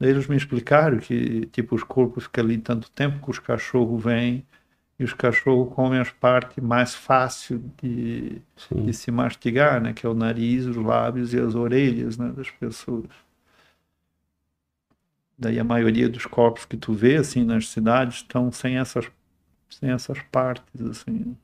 Daí 0.00 0.10
eles 0.10 0.26
me 0.26 0.36
explicaram 0.36 0.98
que, 0.98 1.44
tipo, 1.52 1.74
os 1.74 1.84
corpos 1.84 2.24
ficam 2.24 2.42
ali 2.42 2.56
tanto 2.56 2.90
tempo 2.90 3.22
que 3.22 3.30
os 3.30 3.38
cachorros 3.38 4.02
vêm 4.02 4.46
e 4.98 5.04
os 5.04 5.12
cachorros 5.12 5.74
comem 5.74 6.00
as 6.00 6.10
partes 6.10 6.62
mais 6.64 6.94
fáceis 6.94 7.60
de, 7.82 8.40
de, 8.70 8.92
se 8.94 9.10
mastigar, 9.10 9.80
né? 9.80 9.92
Que 9.92 10.06
é 10.06 10.08
o 10.08 10.14
nariz, 10.14 10.64
os 10.64 10.76
lábios 10.76 11.34
e 11.34 11.38
as 11.38 11.54
orelhas, 11.54 12.16
né? 12.16 12.32
Das 12.32 12.50
pessoas. 12.50 13.10
Daí 15.38 15.58
a 15.58 15.64
maioria 15.64 16.08
dos 16.08 16.24
corpos 16.26 16.64
que 16.64 16.76
tu 16.78 16.94
vê, 16.94 17.16
assim, 17.16 17.44
nas 17.44 17.68
cidades 17.68 18.16
estão 18.16 18.50
sem 18.50 18.78
essas, 18.78 19.10
sem 19.68 19.90
essas 19.90 20.18
partes, 20.30 20.80
assim. 20.80 21.36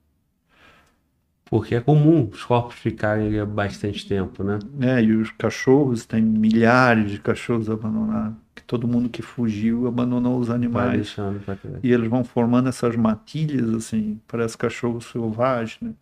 Porque 1.49 1.77
é 1.77 1.81
comum 1.81 2.29
os 2.33 2.43
corpos 2.45 2.75
ficarem 2.75 3.45
bastante 3.47 4.07
tempo, 4.07 4.43
né? 4.43 4.59
É, 4.81 5.01
e 5.01 5.13
os 5.13 5.31
cachorros, 5.31 6.05
tem 6.05 6.21
milhares 6.21 7.11
de 7.11 7.21
cachorros 7.21 7.71
abandonados. 7.71 8.37
Que 8.55 8.65
todo 8.65 8.89
mundo 8.89 9.09
que 9.09 9.23
fugiu 9.23 9.87
abandonou 9.87 10.41
os 10.41 10.51
animais. 10.51 10.87
Vai 10.87 10.97
deixando, 10.97 11.41
vai 11.47 11.59
e 11.83 11.93
eles 11.93 12.09
vão 12.09 12.25
formando 12.25 12.69
essas 12.69 12.97
matilhas, 12.97 13.73
assim, 13.73 14.21
parece 14.27 14.59
cachorro 14.59 15.01
selvagem, 15.01 15.79
né? 15.83 15.93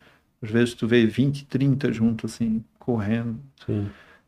Às 0.42 0.50
vezes 0.50 0.74
tu 0.74 0.86
vê 0.86 1.04
20, 1.06 1.44
30 1.46 1.92
juntos, 1.92 2.34
assim, 2.34 2.64
correndo. 2.78 3.36
Sim. 3.66 3.86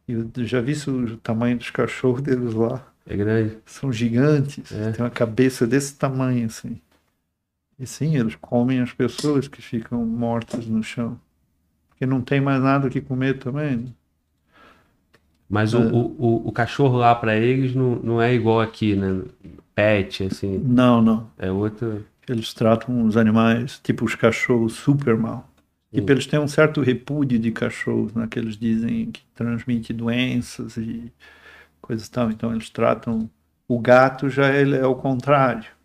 E 0.08 0.12
eu 0.12 0.30
já 0.38 0.60
vi 0.60 0.74
o 0.88 1.16
tamanho 1.16 1.56
dos 1.56 1.70
cachorros 1.70 2.20
deles 2.20 2.52
lá. 2.52 2.86
É 3.06 3.16
grande. 3.16 3.58
São 3.64 3.92
gigantes. 3.92 4.70
É. 4.72 4.92
Tem 4.92 5.04
uma 5.04 5.10
cabeça 5.10 5.66
desse 5.66 5.94
tamanho, 5.94 6.46
assim. 6.46 6.80
E 7.78 7.86
sim, 7.86 8.16
eles 8.16 8.34
comem 8.36 8.80
as 8.80 8.92
pessoas 8.92 9.48
que 9.48 9.60
ficam 9.60 10.04
mortas 10.04 10.66
no 10.66 10.82
chão. 10.82 11.20
Porque 11.88 12.06
não 12.06 12.20
tem 12.20 12.40
mais 12.40 12.62
nada 12.62 12.88
que 12.88 13.00
comer 13.00 13.38
também. 13.38 13.76
Né? 13.76 13.92
Mas 15.48 15.74
é. 15.74 15.78
o, 15.78 15.96
o, 15.96 16.48
o, 16.48 16.52
cachorro 16.52 16.96
lá 16.96 17.14
para 17.14 17.36
eles 17.36 17.74
não, 17.74 17.96
não 17.96 18.22
é 18.22 18.34
igual 18.34 18.60
aqui, 18.60 18.96
né? 18.96 19.22
Pet, 19.74 20.24
assim. 20.24 20.58
Não, 20.58 21.00
não. 21.00 21.30
É 21.38 21.50
outro. 21.50 22.04
Eles 22.28 22.52
tratam 22.52 23.04
os 23.04 23.16
animais, 23.16 23.78
tipo 23.82 24.04
os 24.04 24.14
cachorros, 24.14 24.72
super 24.72 25.16
mal. 25.16 25.48
E 25.92 25.96
tipo, 25.96 26.10
eles 26.10 26.26
têm 26.26 26.40
um 26.40 26.48
certo 26.48 26.80
repúdio 26.80 27.38
de 27.38 27.52
cachorros, 27.52 28.12
né? 28.12 28.26
Que 28.28 28.38
eles 28.38 28.56
dizem 28.56 29.10
que 29.12 29.22
transmite 29.34 29.92
doenças 29.92 30.76
e 30.76 31.12
coisas 31.80 32.08
tal. 32.08 32.30
Então 32.30 32.52
eles 32.52 32.68
tratam. 32.70 33.30
O 33.68 33.78
gato 33.78 34.28
já 34.28 34.52
ele 34.52 34.76
é 34.76 34.86
o 34.86 34.94
contrário. 34.94 35.75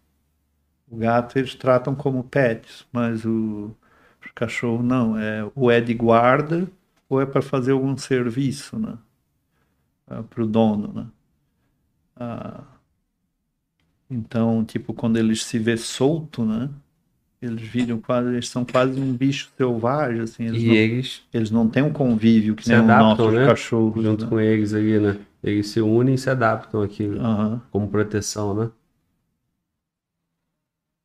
O 0.92 0.98
gato 0.98 1.40
eles 1.40 1.56
tratam 1.56 1.96
como 1.96 2.22
pets, 2.22 2.86
mas 2.92 3.24
o, 3.24 3.72
o 3.72 4.34
cachorro 4.36 4.84
não. 4.84 5.18
É, 5.18 5.50
ou 5.56 5.72
é 5.72 5.80
de 5.80 5.94
guarda 5.94 6.68
ou 7.08 7.22
é 7.22 7.26
para 7.26 7.42
fazer 7.42 7.72
algum 7.72 7.96
serviço, 7.96 8.78
né? 8.78 8.98
Ah, 10.06 10.22
para 10.22 10.44
o 10.44 10.48
dono, 10.48 10.92
né? 10.94 11.06
Ah, 12.18 12.64
então, 14.10 14.66
tipo, 14.66 14.94
quando 14.94 15.16
eles 15.16 15.46
se 15.46 15.58
vê 15.58 15.78
solto, 15.78 16.44
né? 16.44 16.70
Eles 17.42 17.62
viram 17.62 18.00
quase, 18.00 18.28
eles 18.30 18.50
são 18.50 18.66
quase 18.66 19.00
um 19.00 19.14
bicho 19.14 19.50
selvagem, 19.58 20.22
assim. 20.22 20.46
Eles 20.46 20.62
e 20.62 20.68
não, 20.68 20.74
eles... 20.76 21.22
Eles 21.34 21.52
não 21.52 21.70
têm 21.70 21.84
um 21.84 21.94
convívio 21.94 22.54
que 22.54 22.68
nem 22.68 22.78
adaptam, 22.78 23.12
os 23.12 23.18
nossos 23.18 23.34
né? 23.34 23.46
cachorros. 23.46 24.04
Junto 24.04 24.26
né? 24.26 24.30
com 24.30 24.40
eles 24.40 24.74
ali, 24.74 25.00
né? 25.00 25.18
Eles 25.42 25.70
se 25.70 25.82
unem 25.82 26.16
e 26.16 26.18
se 26.18 26.30
adaptam 26.30 26.84
aqui 26.84 27.06
uhum. 27.06 27.60
como 27.72 27.88
proteção, 27.88 28.54
né? 28.54 28.70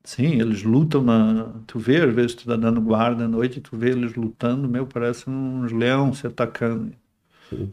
Sim, 0.07 0.41
eles 0.41 0.63
lutam 0.63 1.03
na. 1.03 1.53
Tu 1.67 1.81
vê, 1.81 2.01
às 2.01 2.15
vezes 2.15 2.37
tu 2.37 2.47
tá 2.47 2.55
dando 2.55 2.81
guarda 2.81 3.25
à 3.25 3.29
noite, 3.29 3.61
tu 3.61 3.77
vê 3.77 3.91
eles 3.91 4.15
lutando, 4.15 4.69
meu, 4.69 4.87
parece 4.87 5.29
uns 5.29 5.73
leões 5.73 6.19
se 6.19 6.29
atacando. 6.29 6.95
Sim. 7.51 7.73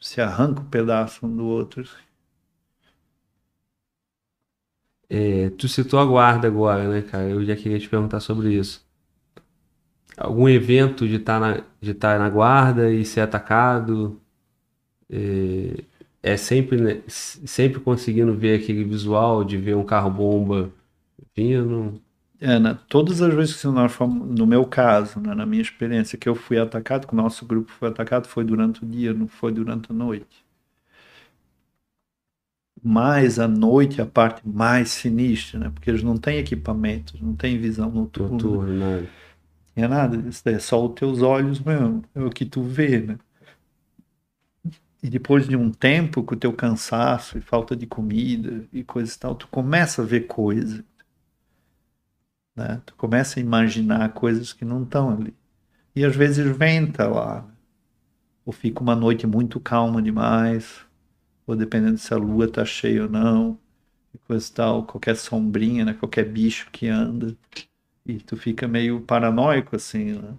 Se 0.00 0.20
arranca 0.20 0.60
um 0.60 0.64
pedaço 0.66 1.26
um 1.26 1.36
do 1.36 1.44
outro. 1.44 1.82
Assim. 1.82 1.90
É, 5.10 5.50
tu 5.50 5.66
citou 5.66 5.98
a 5.98 6.04
guarda 6.04 6.46
agora, 6.46 6.88
né, 6.88 7.02
cara? 7.02 7.28
Eu 7.28 7.44
já 7.44 7.56
queria 7.56 7.80
te 7.80 7.88
perguntar 7.88 8.20
sobre 8.20 8.54
isso. 8.54 8.86
Algum 10.16 10.48
evento 10.48 11.06
de 11.08 11.16
estar 11.16 11.40
tá 11.40 11.40
na, 11.40 11.64
de 11.80 11.90
estar 11.90 12.12
tá 12.16 12.18
na 12.20 12.30
guarda 12.30 12.92
e 12.92 13.04
ser 13.04 13.22
atacado? 13.22 14.20
É, 15.10 15.84
é 16.22 16.36
sempre, 16.36 16.80
né, 16.80 17.02
sempre 17.08 17.80
conseguindo 17.80 18.34
ver 18.34 18.60
aquele 18.60 18.84
visual 18.84 19.42
de 19.44 19.56
ver 19.56 19.76
um 19.76 19.84
carro-bomba 19.84 20.72
vindo. 21.36 22.02
É, 22.40 22.58
né, 22.58 22.78
todas 22.88 23.22
as 23.22 23.32
vezes 23.34 23.60
que 23.60 23.66
nós 23.68 23.92
fomos, 23.92 24.38
no 24.38 24.46
meu 24.46 24.66
caso, 24.66 25.20
né, 25.20 25.34
na 25.34 25.46
minha 25.46 25.62
experiência, 25.62 26.18
que 26.18 26.28
eu 26.28 26.34
fui 26.34 26.58
atacado, 26.58 27.06
que 27.06 27.14
o 27.14 27.16
nosso 27.16 27.46
grupo 27.46 27.72
foi 27.72 27.88
atacado, 27.88 28.28
foi 28.28 28.44
durante 28.44 28.84
o 28.84 28.86
dia, 28.86 29.14
não 29.14 29.26
foi 29.28 29.52
durante 29.52 29.90
a 29.90 29.94
noite. 29.94 30.44
Mas 32.82 33.38
a 33.38 33.48
noite 33.48 34.00
é 34.00 34.04
a 34.04 34.06
parte 34.06 34.46
mais 34.46 34.90
sinistra, 34.90 35.58
né? 35.58 35.70
Porque 35.70 35.90
eles 35.90 36.02
não 36.02 36.16
têm 36.16 36.38
equipamentos, 36.38 37.20
não 37.20 37.34
têm 37.34 37.58
visão 37.58 37.90
noturna. 37.90 38.32
Noturno. 38.32 38.74
Não 38.74 39.08
é 39.84 39.88
nada, 39.88 40.16
isso 40.28 40.48
é 40.48 40.58
só 40.58 40.86
os 40.86 40.94
teus 40.94 41.20
olhos 41.20 41.60
mesmo, 41.60 42.02
é 42.14 42.20
o 42.22 42.30
que 42.30 42.46
tu 42.46 42.62
vê, 42.62 43.00
né? 43.00 43.18
E 45.02 45.10
depois 45.10 45.46
de 45.46 45.56
um 45.56 45.70
tempo, 45.70 46.22
com 46.22 46.34
o 46.34 46.38
teu 46.38 46.52
cansaço 46.52 47.38
e 47.38 47.40
falta 47.40 47.76
de 47.76 47.86
comida 47.86 48.64
e 48.72 48.82
coisa 48.82 49.14
e 49.14 49.18
tal, 49.18 49.34
tu 49.34 49.46
começa 49.48 50.02
a 50.02 50.04
ver 50.04 50.26
coisas 50.26 50.82
né? 52.56 52.80
Tu 52.86 52.94
começa 52.96 53.38
a 53.38 53.42
imaginar 53.42 54.08
coisas 54.12 54.52
que 54.52 54.64
não 54.64 54.82
estão 54.82 55.10
ali. 55.10 55.34
E 55.94 56.04
às 56.04 56.16
vezes 56.16 56.44
venta 56.56 57.06
lá. 57.06 57.46
Ou 58.44 58.52
fica 58.52 58.80
uma 58.80 58.96
noite 58.96 59.26
muito 59.26 59.60
calma 59.60 60.00
demais. 60.02 60.80
Ou 61.46 61.54
dependendo 61.54 61.98
se 61.98 62.12
a 62.14 62.16
lua 62.16 62.48
tá 62.48 62.64
cheia 62.64 63.02
ou 63.02 63.08
não. 63.10 63.58
E 64.14 64.18
coisa 64.18 64.50
tal. 64.54 64.84
Qualquer 64.84 65.16
sombrinha, 65.16 65.84
né? 65.84 65.94
Qualquer 65.94 66.24
bicho 66.24 66.70
que 66.72 66.88
anda. 66.88 67.36
E 68.06 68.18
tu 68.18 68.36
fica 68.36 68.66
meio 68.68 69.00
paranoico 69.00 69.76
assim, 69.76 70.12
né? 70.12 70.34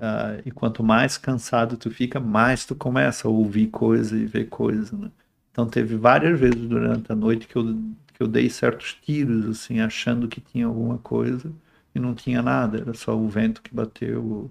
Uh, 0.00 0.40
e 0.46 0.50
quanto 0.50 0.82
mais 0.82 1.18
cansado 1.18 1.76
tu 1.76 1.90
fica, 1.90 2.18
mais 2.18 2.64
tu 2.64 2.74
começa 2.74 3.28
a 3.28 3.30
ouvir 3.30 3.66
coisa 3.68 4.16
e 4.16 4.24
ver 4.24 4.48
coisa, 4.48 4.96
né? 4.96 5.10
Então 5.52 5.68
teve 5.68 5.94
várias 5.96 6.40
vezes 6.40 6.56
durante 6.68 7.12
a 7.12 7.14
noite 7.14 7.46
que 7.46 7.54
eu 7.56 7.78
eu 8.22 8.28
dei 8.28 8.50
certos 8.50 8.94
tiros, 8.94 9.46
assim, 9.46 9.80
achando 9.80 10.28
que 10.28 10.40
tinha 10.40 10.66
alguma 10.66 10.98
coisa 10.98 11.50
e 11.94 11.98
não 11.98 12.14
tinha 12.14 12.42
nada, 12.42 12.78
era 12.78 12.94
só 12.94 13.16
o 13.16 13.28
vento 13.28 13.62
que 13.62 13.74
bateu, 13.74 14.50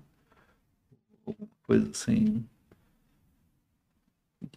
coisa 1.64 1.90
assim. 1.92 2.44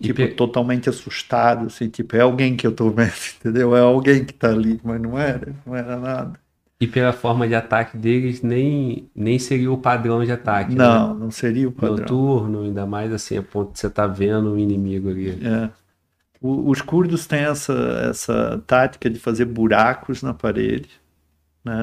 Tipo, 0.00 0.16
pe... 0.16 0.28
totalmente 0.34 0.88
assustado, 0.88 1.66
assim, 1.66 1.88
tipo, 1.88 2.16
é 2.16 2.20
alguém 2.20 2.56
que 2.56 2.66
eu 2.66 2.74
tô 2.74 2.90
vendo, 2.90 3.12
entendeu? 3.38 3.76
É 3.76 3.80
alguém 3.80 4.24
que 4.24 4.32
tá 4.32 4.48
ali, 4.48 4.80
mas 4.82 5.00
não 5.00 5.18
era, 5.18 5.54
não 5.66 5.76
era 5.76 5.96
nada. 5.98 6.40
E 6.80 6.86
pela 6.86 7.12
forma 7.12 7.46
de 7.46 7.54
ataque 7.54 7.96
deles, 7.96 8.42
nem, 8.42 9.08
nem 9.14 9.38
seria 9.38 9.70
o 9.70 9.78
padrão 9.78 10.24
de 10.24 10.32
ataque. 10.32 10.74
Não, 10.74 11.14
né? 11.14 11.20
não 11.20 11.30
seria 11.30 11.68
o 11.68 11.72
padrão. 11.72 11.98
Noturno, 11.98 12.62
ainda 12.64 12.84
mais 12.84 13.12
assim, 13.12 13.36
a 13.36 13.42
ponto 13.42 13.72
de 13.72 13.78
você 13.78 13.86
estar 13.86 14.08
tá 14.08 14.12
vendo 14.12 14.52
o 14.52 14.58
inimigo 14.58 15.08
ali. 15.08 15.30
É. 15.46 15.70
Os 16.42 16.82
curdos 16.82 17.26
têm 17.26 17.44
essa, 17.44 17.72
essa 18.10 18.62
tática 18.66 19.08
de 19.08 19.18
fazer 19.18 19.44
buracos 19.44 20.22
na 20.22 20.34
parede. 20.34 20.90
Né? 21.64 21.74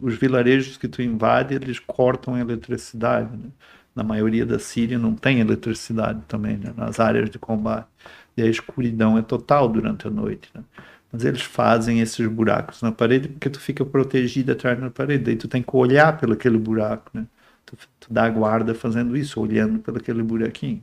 Os 0.00 0.14
vilarejos 0.16 0.76
que 0.76 0.86
tu 0.86 1.02
invade, 1.02 1.54
eles 1.54 1.80
cortam 1.80 2.34
a 2.34 2.40
eletricidade. 2.40 3.36
Né? 3.36 3.50
Na 3.94 4.04
maioria 4.04 4.46
da 4.46 4.58
Síria 4.58 4.98
não 4.98 5.14
tem 5.14 5.40
eletricidade 5.40 6.22
também, 6.28 6.56
né? 6.56 6.72
nas 6.76 7.00
áreas 7.00 7.28
de 7.30 7.38
combate. 7.38 7.88
E 8.36 8.42
a 8.42 8.46
escuridão 8.46 9.18
é 9.18 9.22
total 9.22 9.68
durante 9.68 10.06
a 10.06 10.10
noite. 10.10 10.48
Né? 10.54 10.62
Mas 11.10 11.24
eles 11.24 11.42
fazem 11.42 12.00
esses 12.00 12.26
buracos 12.26 12.82
na 12.82 12.92
parede 12.92 13.28
porque 13.28 13.50
tu 13.50 13.60
fica 13.60 13.84
protegido 13.84 14.52
atrás 14.52 14.78
da 14.80 14.90
parede. 14.90 15.24
Daí 15.24 15.36
tu 15.36 15.48
tem 15.48 15.62
que 15.62 15.76
olhar 15.76 16.18
pelo 16.18 16.32
aquele 16.32 16.58
buraco, 16.58 17.10
né? 17.14 17.26
Tu, 17.64 17.76
tu 18.00 18.12
dá 18.12 18.28
guarda 18.28 18.74
fazendo 18.74 19.16
isso, 19.16 19.40
olhando 19.40 19.78
pelo 19.78 19.98
aquele 19.98 20.22
buraquinho. 20.24 20.82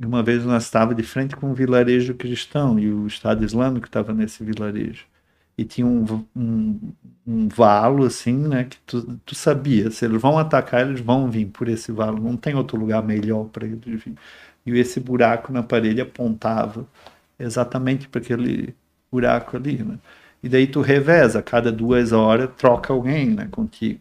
Uma 0.00 0.22
vez 0.22 0.44
nós 0.44 0.64
estávamos 0.64 0.96
de 0.96 1.02
frente 1.02 1.36
com 1.36 1.50
um 1.50 1.54
vilarejo 1.54 2.14
cristão 2.14 2.78
e 2.78 2.92
o 2.92 3.06
Estado 3.06 3.44
Islâmico 3.44 3.86
estava 3.86 4.12
nesse 4.12 4.44
vilarejo. 4.44 5.06
E 5.56 5.64
tinha 5.64 5.86
um, 5.86 6.24
um, 6.34 6.92
um 7.26 7.48
valo, 7.48 8.04
assim, 8.04 8.36
né? 8.36 8.64
Que 8.64 8.76
tu, 8.86 9.20
tu 9.24 9.34
sabia, 9.34 9.90
se 9.90 10.04
eles 10.04 10.20
vão 10.20 10.36
atacar, 10.38 10.80
eles 10.86 11.00
vão 11.00 11.30
vir 11.30 11.46
por 11.46 11.68
esse 11.68 11.92
valo. 11.92 12.20
Não 12.20 12.36
tem 12.36 12.54
outro 12.56 12.76
lugar 12.78 13.02
melhor 13.04 13.44
para 13.46 13.66
eles 13.66 13.80
vir. 13.84 14.14
E 14.66 14.72
esse 14.78 14.98
buraco 15.00 15.52
na 15.52 15.62
parede 15.62 16.00
apontava 16.00 16.86
exatamente 17.38 18.08
para 18.08 18.20
aquele 18.20 18.74
buraco 19.12 19.56
ali, 19.56 19.82
né? 19.82 19.98
E 20.42 20.48
daí 20.48 20.66
tu 20.66 20.80
reveza, 20.82 21.42
cada 21.42 21.72
duas 21.72 22.12
horas 22.12 22.50
troca 22.56 22.92
alguém, 22.92 23.30
né, 23.30 23.48
contigo. 23.50 24.00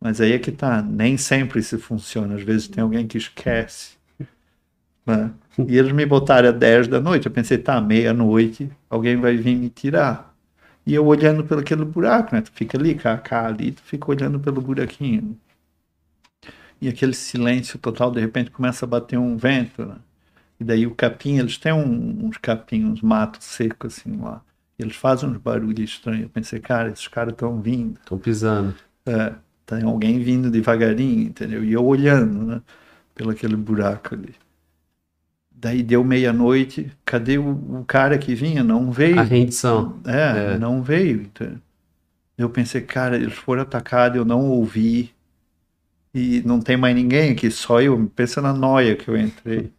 Mas 0.00 0.20
aí 0.20 0.32
é 0.32 0.38
que 0.38 0.52
tá, 0.52 0.82
nem 0.82 1.18
sempre 1.18 1.60
isso 1.60 1.78
funciona. 1.78 2.36
Às 2.36 2.42
vezes 2.42 2.68
tem 2.68 2.82
alguém 2.82 3.06
que 3.06 3.18
esquece. 3.18 3.97
Né? 5.08 5.30
E 5.66 5.76
eles 5.76 5.92
me 5.92 6.06
botaram 6.06 6.50
às 6.50 6.54
10 6.54 6.88
da 6.88 7.00
noite. 7.00 7.26
Eu 7.26 7.32
pensei, 7.32 7.58
tá, 7.58 7.80
meia-noite, 7.80 8.70
alguém 8.88 9.16
vai 9.16 9.36
vir 9.36 9.56
me 9.56 9.68
tirar. 9.70 10.34
E 10.86 10.94
eu 10.94 11.04
olhando 11.06 11.44
pelo 11.44 11.60
aquele 11.60 11.84
buraco, 11.84 12.34
né? 12.34 12.40
Tu 12.42 12.52
fica 12.52 12.78
ali, 12.78 12.94
cá, 12.94 13.18
cá, 13.18 13.46
ali, 13.46 13.72
tu 13.72 13.82
fica 13.82 14.10
olhando 14.10 14.38
pelo 14.38 14.60
buraquinho. 14.60 15.36
E 16.80 16.88
aquele 16.88 17.12
silêncio 17.12 17.78
total, 17.78 18.10
de 18.10 18.20
repente 18.20 18.50
começa 18.50 18.84
a 18.86 18.88
bater 18.88 19.18
um 19.18 19.36
vento, 19.36 19.84
né? 19.84 19.96
E 20.60 20.64
daí 20.64 20.86
o 20.86 20.94
capim, 20.94 21.38
eles 21.38 21.58
têm 21.58 21.72
um, 21.72 22.26
uns 22.26 22.36
capinhos, 22.36 22.92
uns 22.92 23.02
matos 23.02 23.46
secos 23.46 23.98
assim 23.98 24.16
lá. 24.16 24.42
Eles 24.78 24.96
fazem 24.96 25.28
uns 25.28 25.38
barulhos 25.38 25.90
estranhos. 25.90 26.22
Eu 26.22 26.28
pensei, 26.28 26.60
cara, 26.60 26.90
esses 26.90 27.08
caras 27.08 27.32
estão 27.32 27.60
vindo. 27.60 27.98
Estão 27.98 28.18
pisando. 28.18 28.74
É, 29.04 29.34
tem 29.66 29.82
alguém 29.82 30.20
vindo 30.20 30.50
devagarinho, 30.50 31.28
entendeu? 31.28 31.64
E 31.64 31.72
eu 31.72 31.84
olhando, 31.84 32.44
né? 32.44 32.62
Pelo 33.14 33.30
aquele 33.30 33.56
buraco 33.56 34.14
ali. 34.14 34.34
Daí 35.60 35.82
deu 35.82 36.04
meia-noite, 36.04 36.92
cadê 37.04 37.36
o, 37.36 37.50
o, 37.50 37.84
cara 37.84 38.16
que 38.16 38.32
vinha? 38.32 38.62
Não 38.62 38.92
veio. 38.92 39.18
A 39.18 39.24
rendição. 39.24 39.98
É, 40.06 40.54
é. 40.54 40.58
não 40.58 40.80
veio. 40.82 41.22
Então, 41.22 41.60
eu 42.36 42.48
pensei, 42.48 42.80
cara, 42.80 43.16
eles 43.16 43.34
foram 43.34 43.62
atacados, 43.62 44.16
eu 44.16 44.24
não 44.24 44.48
ouvi. 44.48 45.12
E 46.14 46.42
não 46.46 46.60
tem 46.60 46.76
mais 46.76 46.94
ninguém 46.94 47.32
aqui, 47.32 47.50
só 47.50 47.82
eu. 47.82 48.08
Pensa 48.14 48.40
na 48.40 48.52
noia 48.52 48.94
que 48.94 49.08
eu 49.08 49.16
entrei. 49.16 49.72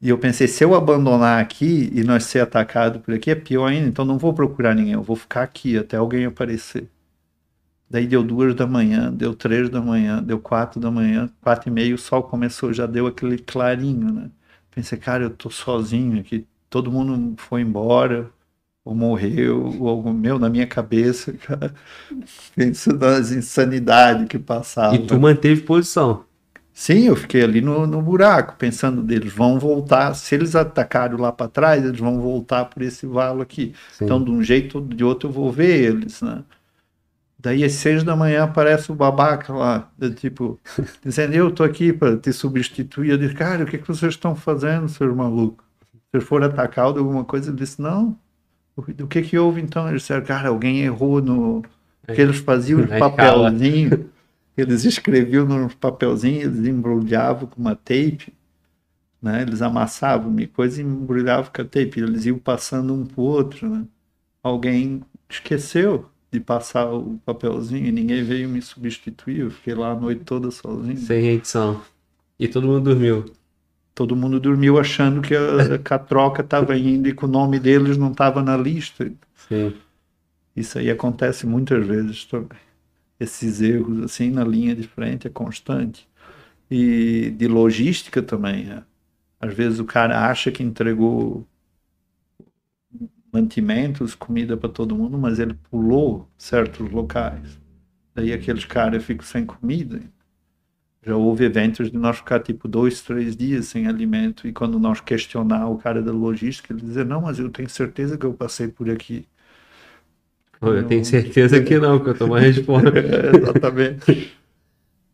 E 0.00 0.08
eu 0.10 0.16
pensei, 0.16 0.46
se 0.46 0.62
eu 0.62 0.76
abandonar 0.76 1.42
aqui 1.42 1.90
e 1.92 2.04
nós 2.04 2.22
ser 2.24 2.38
atacado 2.38 3.00
por 3.00 3.12
aqui, 3.12 3.32
é 3.32 3.34
pior 3.34 3.66
ainda, 3.66 3.88
então 3.88 4.04
não 4.04 4.16
vou 4.16 4.32
procurar 4.32 4.76
ninguém, 4.76 4.92
eu 4.92 5.02
vou 5.02 5.16
ficar 5.16 5.42
aqui 5.42 5.76
até 5.76 5.96
alguém 5.96 6.24
aparecer. 6.24 6.88
Daí 7.90 8.06
deu 8.06 8.22
duas 8.22 8.54
da 8.54 8.64
manhã, 8.66 9.12
deu 9.12 9.34
três 9.34 9.68
da 9.68 9.80
manhã, 9.80 10.22
deu 10.22 10.38
quatro 10.38 10.78
da 10.78 10.88
manhã, 10.88 11.28
quatro 11.40 11.68
e 11.68 11.72
meia, 11.72 11.92
o 11.94 11.98
sol 11.98 12.22
começou, 12.22 12.72
já 12.72 12.86
deu 12.86 13.08
aquele 13.08 13.38
clarinho, 13.38 14.12
né? 14.12 14.30
Pensei, 14.78 14.96
cara, 14.96 15.24
eu 15.24 15.30
tô 15.30 15.50
sozinho 15.50 16.20
aqui, 16.20 16.46
todo 16.70 16.92
mundo 16.92 17.34
foi 17.36 17.62
embora, 17.62 18.30
ou 18.84 18.94
morreu, 18.94 19.74
ou 19.76 19.88
algo 19.88 20.12
meu 20.12 20.38
na 20.38 20.48
minha 20.48 20.68
cabeça, 20.68 21.32
cara. 21.32 21.74
Penso 22.54 22.92
nas 22.92 23.32
insanidades 23.32 24.28
que 24.28 24.38
passavam. 24.38 24.94
E 24.94 25.04
tu 25.04 25.18
manteve 25.18 25.62
posição. 25.62 26.22
Sim, 26.72 27.08
eu 27.08 27.16
fiquei 27.16 27.42
ali 27.42 27.60
no, 27.60 27.88
no 27.88 28.00
buraco, 28.00 28.54
pensando 28.56 29.02
deles, 29.02 29.32
vão 29.32 29.58
voltar, 29.58 30.14
se 30.14 30.36
eles 30.36 30.54
atacaram 30.54 31.18
lá 31.18 31.32
para 31.32 31.48
trás, 31.48 31.84
eles 31.84 31.98
vão 31.98 32.20
voltar 32.20 32.66
por 32.66 32.80
esse 32.80 33.04
valo 33.04 33.42
aqui. 33.42 33.74
Sim. 33.90 34.04
Então, 34.04 34.22
de 34.22 34.30
um 34.30 34.40
jeito 34.44 34.78
ou 34.78 34.84
de 34.86 35.02
outro, 35.02 35.28
eu 35.28 35.32
vou 35.32 35.50
ver 35.50 35.74
eles, 35.74 36.22
né? 36.22 36.44
Daí, 37.40 37.62
às 37.62 37.72
seis 37.72 38.02
da 38.02 38.16
manhã, 38.16 38.44
aparece 38.44 38.90
o 38.90 38.94
babaca 38.94 39.52
lá, 39.52 39.90
tipo, 40.16 40.58
dizendo, 41.04 41.34
eu 41.34 41.50
tô 41.52 41.62
aqui 41.62 41.92
para 41.92 42.16
te 42.16 42.32
substituir. 42.32 43.10
Eu 43.10 43.18
disse, 43.18 43.34
cara, 43.34 43.64
o 43.64 43.66
que, 43.66 43.78
que 43.78 43.86
vocês 43.86 44.14
estão 44.14 44.34
fazendo, 44.34 44.88
seus 44.88 45.14
malucos? 45.14 45.64
Vocês 46.10 46.24
foram 46.24 46.46
atacar 46.46 46.92
de 46.92 46.98
alguma 46.98 47.24
coisa? 47.24 47.50
Ele 47.50 47.58
disse, 47.58 47.80
não. 47.80 48.18
O 48.76 49.06
que 49.06 49.22
que 49.22 49.38
houve, 49.38 49.60
então? 49.60 49.88
Eles 49.88 50.02
disseram, 50.02 50.24
cara, 50.24 50.48
alguém 50.48 50.80
errou 50.80 51.20
no... 51.20 51.62
que 52.06 52.20
eles 52.20 52.38
faziam 52.38 52.80
os 52.82 52.86
papelzinhos 52.86 54.06
eles 54.58 54.84
escreviam 54.84 55.46
nos 55.46 55.74
papelzinhos, 55.74 56.56
eles 56.56 56.66
embrulhavam 56.66 57.46
com 57.48 57.60
uma 57.60 57.76
tape, 57.76 58.34
né? 59.22 59.42
Eles 59.42 59.62
amassavam 59.62 60.30
uma 60.30 60.46
coisa 60.48 60.82
e 60.82 60.84
embrulhavam 60.84 61.52
com 61.54 61.62
a 61.62 61.64
tape. 61.64 62.00
Eles 62.00 62.26
iam 62.26 62.38
passando 62.40 62.92
um 62.92 63.06
para 63.06 63.20
o 63.20 63.24
outro, 63.24 63.70
né? 63.70 63.84
Alguém 64.42 65.02
esqueceu 65.28 66.10
de 66.30 66.40
passar 66.40 66.92
o 66.92 67.18
papelzinho 67.24 67.86
e 67.86 67.92
ninguém 67.92 68.22
veio 68.22 68.48
me 68.48 68.60
substituir. 68.60 69.40
Eu 69.40 69.50
fiquei 69.50 69.74
lá 69.74 69.92
a 69.92 69.94
noite 69.94 70.24
toda 70.24 70.50
sozinho. 70.50 70.96
Sem 70.96 71.28
edição. 71.28 71.80
E 72.38 72.46
todo 72.46 72.66
mundo 72.66 72.80
dormiu. 72.80 73.24
Todo 73.94 74.14
mundo 74.14 74.38
dormiu 74.38 74.78
achando 74.78 75.20
que 75.20 75.34
a, 75.34 75.98
troca 75.98 76.42
estava 76.42 76.76
indo 76.76 77.08
e 77.08 77.14
que 77.14 77.24
o 77.24 77.28
nome 77.28 77.58
deles 77.58 77.96
não 77.96 78.12
estava 78.12 78.42
na 78.42 78.56
lista. 78.56 79.10
Sim. 79.48 79.74
Isso 80.54 80.78
aí 80.78 80.90
acontece 80.90 81.46
muitas 81.46 81.84
vezes 81.86 82.24
também 82.24 82.58
esses 83.18 83.60
erros 83.60 84.04
assim 84.04 84.30
na 84.30 84.44
linha 84.44 84.74
de 84.74 84.86
frente 84.86 85.26
é 85.26 85.30
constante. 85.30 86.08
E 86.70 87.30
de 87.36 87.48
logística 87.48 88.22
também. 88.22 88.70
É. 88.70 88.82
Às 89.40 89.54
vezes 89.54 89.78
o 89.78 89.84
cara 89.84 90.28
acha 90.28 90.50
que 90.50 90.62
entregou 90.62 91.46
mantimentos, 93.32 94.14
comida 94.14 94.56
para 94.56 94.68
todo 94.68 94.96
mundo, 94.96 95.18
mas 95.18 95.38
ele 95.38 95.54
pulou 95.70 96.28
certos 96.36 96.90
locais. 96.90 97.60
Daí 98.14 98.32
aqueles 98.32 98.64
caras 98.64 99.04
ficam 99.04 99.24
sem 99.24 99.44
comida. 99.44 100.00
Já 101.02 101.16
houve 101.16 101.44
eventos 101.44 101.90
de 101.90 101.96
nós 101.96 102.18
ficar 102.18 102.40
tipo 102.40 102.66
dois, 102.68 103.00
três 103.00 103.36
dias 103.36 103.66
sem 103.66 103.86
alimento 103.86 104.46
e 104.48 104.52
quando 104.52 104.78
nós 104.78 105.00
questionar 105.00 105.68
o 105.68 105.78
cara 105.78 106.02
da 106.02 106.12
logística, 106.12 106.72
ele 106.72 106.82
dizer, 106.82 107.06
não, 107.06 107.22
mas 107.22 107.38
eu 107.38 107.48
tenho 107.48 107.68
certeza 107.68 108.18
que 108.18 108.26
eu 108.26 108.34
passei 108.34 108.68
por 108.68 108.90
aqui. 108.90 109.26
Eu 110.60 110.86
tenho 110.86 111.04
certeza 111.04 111.62
que 111.62 111.78
não, 111.78 112.02
que 112.02 112.10
eu 112.10 112.18
tô 112.18 112.26
mais 112.26 112.56
resposta. 112.56 112.88
é, 112.98 113.36
exatamente. 113.36 114.36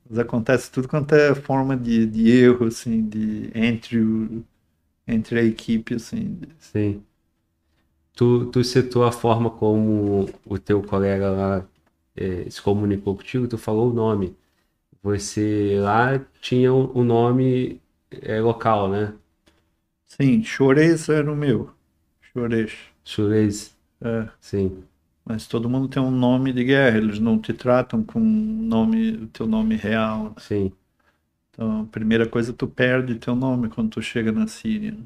Mas 0.09 0.19
acontece 0.19 0.71
tudo 0.71 0.89
quanto 0.89 1.15
é 1.15 1.35
forma 1.35 1.77
de, 1.77 2.07
de 2.07 2.31
erro, 2.31 2.67
assim, 2.67 3.07
de, 3.07 3.51
entre, 3.55 3.99
o, 4.01 4.43
entre 5.07 5.39
a 5.39 5.45
equipe, 5.45 5.95
assim. 5.95 6.39
Sim. 6.59 7.03
Tu, 8.15 8.47
tu 8.47 8.63
citou 8.65 9.05
a 9.05 9.13
forma 9.13 9.51
como 9.51 10.29
o 10.47 10.59
teu 10.59 10.83
colega 10.83 11.31
lá 11.31 11.67
é, 12.17 12.49
se 12.49 12.63
comunicou 12.63 13.17
contigo, 13.17 13.49
tu 13.49 13.59
falou 13.59 13.91
o 13.91 13.95
nome. 13.95 14.37
Você 15.03 15.77
lá 15.81 16.19
tinha 16.41 16.73
um, 16.73 17.01
um 17.01 17.05
nome 17.05 17.81
é, 18.11 18.41
local, 18.41 18.89
né? 18.89 19.15
Sim, 20.07 20.43
Chores 20.45 21.09
era 21.09 21.31
o 21.31 21.37
meu. 21.37 21.71
Chores. 22.33 22.73
Chores. 23.05 23.77
É. 24.01 24.29
Sim. 24.41 24.85
Mas 25.25 25.47
todo 25.47 25.69
mundo 25.69 25.89
tem 25.89 26.03
um 26.03 26.11
nome 26.11 26.53
de 26.53 26.63
guerra, 26.65 26.99
eles 26.99 27.19
não 27.19 27.39
te 27.39 27.53
tratam 27.53 28.05
com 28.05 28.21
nome, 28.21 29.13
o 29.13 29.27
teu 29.29 29.47
nome 29.47 29.75
real. 29.75 30.25
Né? 30.25 30.33
Sim. 30.39 30.73
Então, 31.51 31.83
a 31.83 31.85
primeira 31.87 32.29
coisa, 32.29 32.53
tu 32.53 32.67
perde 32.67 33.15
teu 33.17 33.35
nome 33.35 33.69
quando 33.69 33.91
tu 33.91 34.03
chega 34.03 34.31
na 34.31 34.47
Síria. 34.47 34.93
Né? 34.93 35.05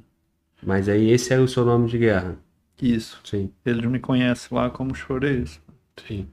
Mas 0.63 0.89
aí 0.89 1.11
esse 1.11 1.33
é 1.33 1.39
o 1.39 1.47
seu 1.47 1.65
nome 1.65 1.89
de 1.89 1.99
guerra. 1.99 2.37
Isso. 2.81 3.21
Sim. 3.25 3.51
Eles 3.65 3.85
me 3.85 3.99
conhecem 3.99 4.57
lá 4.57 4.71
como 4.71 4.95
Chores. 4.95 5.61
Sim. 6.07 6.29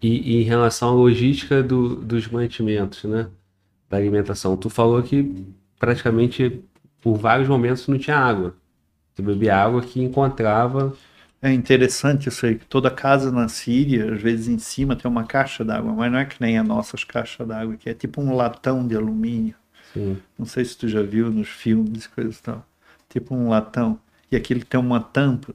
E, 0.00 0.32
e, 0.32 0.42
em 0.42 0.44
relação 0.44 0.90
à 0.90 0.92
logística 0.92 1.62
do, 1.62 1.96
dos 1.96 2.28
mantimentos, 2.28 3.04
né? 3.04 3.28
Da 3.88 3.96
alimentação, 3.96 4.56
tu 4.56 4.68
falou 4.68 5.02
que 5.02 5.46
praticamente 5.78 6.62
por 7.00 7.16
vários 7.16 7.48
momentos 7.48 7.86
não 7.88 7.98
tinha 7.98 8.16
água. 8.16 8.54
Tu 9.14 9.22
bebia 9.22 9.56
água 9.56 9.80
que 9.80 10.02
encontrava 10.02 10.94
é 11.44 11.52
interessante 11.52 12.30
isso 12.30 12.46
aí, 12.46 12.54
que 12.54 12.64
toda 12.64 12.90
casa 12.90 13.30
na 13.30 13.48
Síria, 13.48 14.14
às 14.14 14.22
vezes 14.22 14.48
em 14.48 14.58
cima 14.58 14.96
tem 14.96 15.10
uma 15.10 15.24
caixa 15.24 15.62
d'água, 15.62 15.92
mas 15.92 16.10
não 16.10 16.18
é 16.18 16.24
que 16.24 16.40
nem 16.40 16.56
as 16.56 16.66
nossas 16.66 17.04
caixas 17.04 17.46
d'água, 17.46 17.76
que 17.76 17.90
é 17.90 17.92
tipo 17.92 18.22
um 18.22 18.34
latão 18.34 18.86
de 18.88 18.96
alumínio. 18.96 19.54
Sim. 19.92 20.16
Não 20.38 20.46
sei 20.46 20.64
se 20.64 20.74
tu 20.74 20.88
já 20.88 21.02
viu 21.02 21.30
nos 21.30 21.50
filmes, 21.50 22.06
coisas 22.06 22.40
tal. 22.40 22.66
Tipo 23.10 23.34
um 23.34 23.50
latão. 23.50 24.00
E 24.34 24.36
aquilo 24.36 24.64
tem 24.64 24.80
uma 24.80 25.00
tampa. 25.00 25.54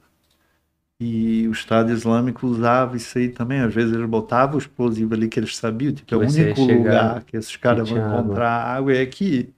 E 0.98 1.46
o 1.48 1.52
Estado 1.52 1.92
Islâmico 1.92 2.46
usava 2.46 2.96
isso 2.96 3.18
aí 3.18 3.28
também. 3.28 3.60
Às 3.60 3.74
vezes 3.74 3.94
eles 3.94 4.08
botavam 4.08 4.56
o 4.56 4.58
explosivo 4.58 5.14
ali 5.14 5.28
que 5.28 5.38
eles 5.38 5.56
sabiam. 5.56 5.92
Tipo, 5.92 6.14
é 6.14 6.16
o 6.16 6.20
único 6.20 6.62
lugar 6.62 7.22
que 7.24 7.36
esses 7.36 7.56
caras 7.56 7.88
vão 7.88 7.98
encontrar 7.98 8.50
água. 8.50 8.76
água 8.76 8.92
é 8.94 9.02
aqui. 9.02 9.52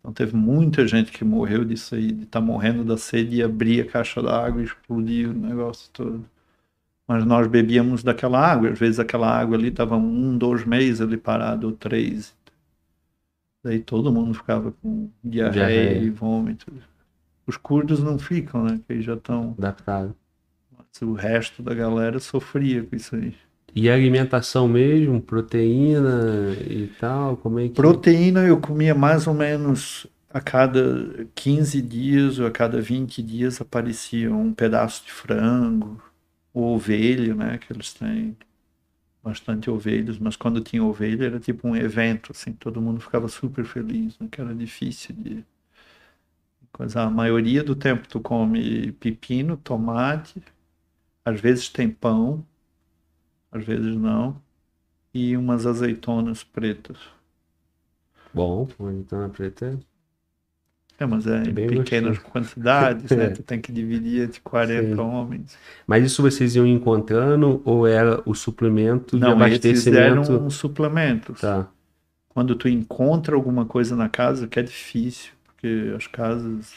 Então 0.00 0.12
teve 0.12 0.36
muita 0.36 0.86
gente 0.86 1.12
que 1.12 1.24
morreu 1.24 1.64
disso 1.64 1.94
aí, 1.94 2.12
de 2.12 2.24
estar 2.24 2.40
tá 2.40 2.44
morrendo 2.44 2.84
da 2.84 2.96
sede 2.96 3.36
e 3.36 3.42
abrir 3.42 3.82
a 3.82 3.84
caixa 3.84 4.20
d'água 4.22 4.60
e 4.60 4.64
explodir 4.64 5.28
o 5.28 5.32
negócio 5.32 5.90
todo. 5.92 6.24
Mas 7.06 7.24
nós 7.24 7.46
bebíamos 7.46 8.02
daquela 8.02 8.38
água, 8.40 8.70
às 8.70 8.78
vezes 8.78 8.98
aquela 8.98 9.28
água 9.28 9.56
ali 9.56 9.68
estava 9.68 9.96
um, 9.96 10.36
dois 10.36 10.64
meses 10.64 11.00
ali 11.00 11.16
parado, 11.16 11.68
ou 11.68 11.72
três. 11.72 12.34
Daí 13.62 13.80
todo 13.80 14.12
mundo 14.12 14.34
ficava 14.34 14.72
com 14.72 15.08
diarreia, 15.22 15.52
diarreia. 15.52 15.98
e 16.04 16.10
vômito. 16.10 16.72
Os 17.48 17.56
curdos 17.56 18.02
não 18.02 18.18
ficam, 18.18 18.62
né? 18.62 18.78
Que 18.86 19.00
já 19.00 19.14
estão. 19.14 19.54
Adaptado. 19.56 20.14
O 21.00 21.14
resto 21.14 21.62
da 21.62 21.74
galera 21.74 22.18
sofria 22.20 22.82
com 22.82 22.94
isso 22.94 23.16
aí. 23.16 23.34
E 23.74 23.88
a 23.88 23.94
alimentação 23.94 24.68
mesmo, 24.68 25.20
proteína 25.20 26.54
e 26.68 26.88
tal, 26.98 27.36
como 27.36 27.58
é 27.60 27.68
que... 27.68 27.74
Proteína 27.74 28.40
eu 28.40 28.60
comia 28.60 28.94
mais 28.94 29.26
ou 29.26 29.34
menos 29.34 30.06
a 30.30 30.40
cada 30.40 31.26
15 31.34 31.80
dias 31.82 32.38
ou 32.38 32.46
a 32.46 32.50
cada 32.50 32.80
20 32.80 33.22
dias 33.22 33.60
aparecia 33.60 34.34
um 34.34 34.52
pedaço 34.52 35.04
de 35.04 35.12
frango, 35.12 36.02
ou 36.52 36.74
ovelha, 36.74 37.34
né, 37.34 37.58
que 37.58 37.72
eles 37.72 37.92
têm 37.92 38.36
bastante 39.22 39.70
ovelhas, 39.70 40.18
mas 40.18 40.34
quando 40.34 40.60
tinha 40.60 40.82
ovelha 40.82 41.26
era 41.26 41.38
tipo 41.38 41.68
um 41.68 41.76
evento, 41.76 42.32
assim, 42.32 42.52
todo 42.52 42.80
mundo 42.80 43.00
ficava 43.00 43.28
super 43.28 43.64
feliz, 43.64 44.18
né, 44.18 44.26
que 44.30 44.40
era 44.40 44.54
difícil 44.54 45.14
de 45.16 45.44
coisa. 46.78 47.02
A 47.02 47.10
maioria 47.10 47.62
do 47.64 47.76
tempo 47.76 48.08
tu 48.08 48.20
come 48.20 48.92
pepino, 48.92 49.56
tomate, 49.58 50.42
às 51.24 51.40
vezes 51.40 51.68
tem 51.68 51.90
pão, 51.90 52.46
às 53.52 53.64
vezes 53.64 53.96
não, 53.96 54.40
e 55.14 55.36
umas 55.36 55.66
azeitonas 55.66 56.44
pretas. 56.44 56.98
Bom, 58.32 58.68
uma 58.78 58.90
azeitona 58.90 59.28
preta 59.28 59.78
é, 60.98 61.06
mas 61.06 61.26
é, 61.28 61.42
em 61.44 61.54
pequenas 61.54 62.18
gostoso. 62.18 62.32
quantidades, 62.32 63.10
né? 63.12 63.30
Tu 63.30 63.42
tem 63.44 63.60
que 63.60 63.70
dividir 63.70 64.22
entre 64.24 64.40
40 64.40 64.96
Sim. 64.96 65.00
homens. 65.00 65.56
Mas 65.86 66.04
isso 66.04 66.20
vocês 66.22 66.56
iam 66.56 66.66
encontrando 66.66 67.62
ou 67.64 67.86
era 67.86 68.20
o 68.26 68.34
suplemento 68.34 69.16
Não, 69.16 69.28
de 69.28 69.32
abastecimento? 69.44 69.94
Não, 69.94 70.34
eram 70.34 70.46
um 70.46 70.50
suplementos. 70.50 71.40
Tá. 71.40 71.68
Quando 72.28 72.56
tu 72.56 72.68
encontra 72.68 73.36
alguma 73.36 73.64
coisa 73.64 73.94
na 73.94 74.08
casa, 74.08 74.48
que 74.48 74.58
é 74.58 74.62
difícil, 74.62 75.32
porque 75.58 75.94
as 75.96 76.06
casas 76.06 76.74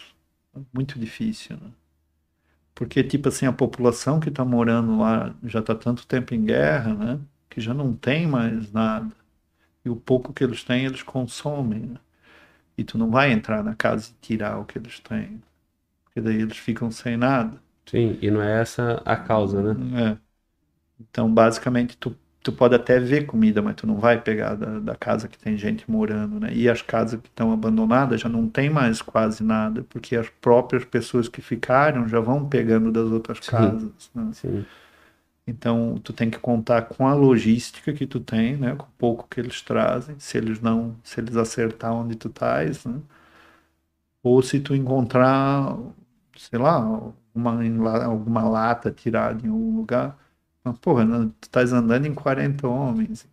é 0.55 0.59
muito 0.73 0.99
difícil, 0.99 1.57
né? 1.57 1.71
Porque, 2.75 3.03
tipo 3.03 3.27
assim, 3.29 3.45
a 3.45 3.53
população 3.53 4.19
que 4.19 4.29
está 4.29 4.43
morando 4.45 4.97
lá 4.99 5.35
já 5.43 5.59
está 5.59 5.75
tanto 5.75 6.07
tempo 6.07 6.33
em 6.33 6.45
guerra, 6.45 6.93
né? 6.95 7.19
Que 7.49 7.61
já 7.61 7.73
não 7.73 7.93
tem 7.95 8.27
mais 8.27 8.71
nada. 8.71 9.11
E 9.85 9.89
o 9.89 9.95
pouco 9.95 10.33
que 10.33 10.43
eles 10.43 10.63
têm, 10.63 10.85
eles 10.85 11.03
consomem, 11.03 11.81
né? 11.81 11.97
E 12.77 12.83
tu 12.83 12.97
não 12.97 13.11
vai 13.11 13.31
entrar 13.33 13.63
na 13.63 13.75
casa 13.75 14.11
e 14.11 14.15
tirar 14.21 14.59
o 14.59 14.65
que 14.65 14.77
eles 14.79 14.99
têm. 15.01 15.41
Porque 16.05 16.21
daí 16.21 16.41
eles 16.41 16.57
ficam 16.57 16.91
sem 16.91 17.17
nada. 17.17 17.61
Sim, 17.87 18.17
e 18.21 18.31
não 18.31 18.41
é 18.41 18.61
essa 18.61 18.95
a 19.05 19.15
causa, 19.17 19.61
né? 19.75 19.83
É. 20.17 20.31
Então, 20.99 21.33
basicamente, 21.33 21.97
tu, 21.97 22.15
tu 22.43 22.51
pode 22.51 22.75
até 22.75 22.99
ver 22.99 23.25
comida, 23.25 23.61
mas 23.61 23.75
tu 23.75 23.85
não 23.85 23.97
vai 23.97 24.19
pegar 24.19 24.55
da, 24.55 24.79
da 24.79 24.95
casa 24.95 25.27
que 25.27 25.37
tem 25.37 25.57
gente 25.57 25.89
morando, 25.89 26.39
né? 26.39 26.51
E 26.53 26.69
as 26.69 26.81
casas 26.81 27.19
que 27.21 27.27
estão 27.27 27.51
abandonadas 27.51 28.21
já 28.21 28.29
não 28.29 28.47
tem 28.47 28.69
mais 28.69 29.01
quase 29.01 29.43
nada, 29.43 29.83
porque 29.89 30.15
as 30.15 30.29
próprias 30.29 30.83
pessoas 30.85 31.27
que 31.27 31.41
ficaram 31.41 32.07
já 32.07 32.19
vão 32.19 32.47
pegando 32.47 32.91
das 32.91 33.11
outras 33.11 33.39
Sim. 33.39 33.51
casas. 33.51 34.11
Né? 34.15 34.29
Sim. 34.33 34.65
Então, 35.45 35.95
tu 36.03 36.13
tem 36.13 36.29
que 36.29 36.39
contar 36.39 36.83
com 36.83 37.07
a 37.07 37.13
logística 37.13 37.93
que 37.93 38.07
tu 38.07 38.19
tem, 38.19 38.57
né? 38.57 38.75
Com 38.75 38.85
o 38.85 38.91
pouco 38.97 39.27
que 39.29 39.39
eles 39.39 39.61
trazem, 39.61 40.15
se 40.19 40.37
eles 40.37 40.61
não, 40.61 40.95
se 41.03 41.19
eles 41.19 41.35
acertar 41.35 41.93
onde 41.93 42.15
tu 42.15 42.27
estás, 42.27 42.85
né? 42.85 42.99
Ou 44.23 44.41
se 44.41 44.59
tu 44.59 44.75
encontrar, 44.75 45.77
sei 46.37 46.59
lá, 46.59 46.79
uma, 47.33 48.03
alguma 48.05 48.43
lata 48.47 48.91
tirada 48.91 49.45
em 49.45 49.49
algum 49.49 49.77
lugar. 49.77 50.17
Mas, 50.63 50.77
porra, 50.77 51.05
não, 51.05 51.29
tu 51.29 51.43
estás 51.43 51.73
andando 51.73 52.05
em 52.05 52.13
40 52.13 52.67
homens. 52.67 53.27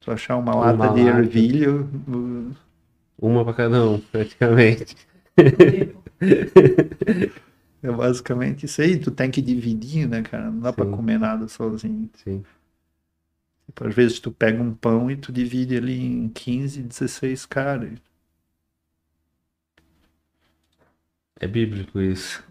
Tu 0.00 0.10
achar 0.10 0.36
uma, 0.36 0.54
uma 0.54 0.72
lata 0.72 0.94
de 0.94 1.04
lata. 1.04 1.18
ervilha... 1.18 1.68
Uma 3.18 3.44
para 3.44 3.54
cada 3.54 3.88
um, 3.88 4.00
praticamente. 4.00 4.96
É 7.82 7.90
basicamente 7.90 8.66
isso 8.66 8.82
aí, 8.82 8.98
tu 8.98 9.10
tem 9.10 9.30
que 9.30 9.40
dividir, 9.40 10.06
né, 10.06 10.22
cara? 10.22 10.50
Não 10.50 10.60
dá 10.60 10.70
Sim. 10.70 10.76
pra 10.76 10.86
comer 10.86 11.18
nada 11.18 11.48
sozinho. 11.48 12.10
Sim. 12.14 12.44
Tipo, 13.66 13.88
às 13.88 13.94
vezes 13.94 14.20
tu 14.20 14.30
pega 14.30 14.62
um 14.62 14.74
pão 14.74 15.10
e 15.10 15.16
tu 15.16 15.32
divide 15.32 15.76
ali 15.76 15.98
em 15.98 16.28
15, 16.28 16.82
16 16.82 17.46
caras. 17.46 17.98
É 21.36 21.46
bíblico 21.46 22.00
isso. 22.00 22.44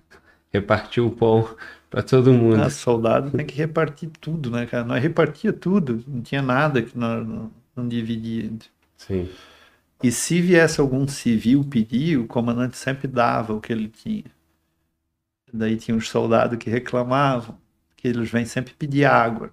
Repartir 0.52 1.04
o 1.04 1.12
pão 1.12 1.56
para 1.90 2.03
todo 2.03 2.32
mundo. 2.32 2.61
Ah, 2.61 2.69
soldado 2.69 3.32
tem 3.32 3.45
que 3.45 3.56
repartir 3.56 4.09
tudo, 4.22 4.51
né, 4.51 4.66
cara? 4.66 4.84
Nós 4.84 5.01
repartia 5.01 5.51
tudo, 5.51 6.03
não 6.08 6.22
tinha 6.22 6.42
nada 6.42 6.82
que 6.82 6.98
nós 6.98 7.27
não, 7.27 7.51
não 7.76 7.88
dividia. 7.88 8.51
Sim. 8.95 9.30
E 10.01 10.11
se 10.11 10.42
viesse 10.42 10.80
algum 10.80 11.08
civil 11.08 11.64
pedir, 11.64 12.18
o 12.18 12.27
comandante 12.27 12.77
sempre 12.77 13.08
dava 13.08 13.53
o 13.53 13.59
que 13.59 13.74
ele 13.74 13.90
tinha. 13.90 14.32
Daí 15.51 15.76
tinha 15.77 15.98
uns 15.98 16.09
soldados 16.09 16.58
que 16.58 16.69
reclamavam 16.69 17.58
que 17.98 18.08
eles 18.08 18.30
vêm 18.30 18.45
sempre 18.45 18.74
pedir 18.74 19.03
água. 19.06 19.51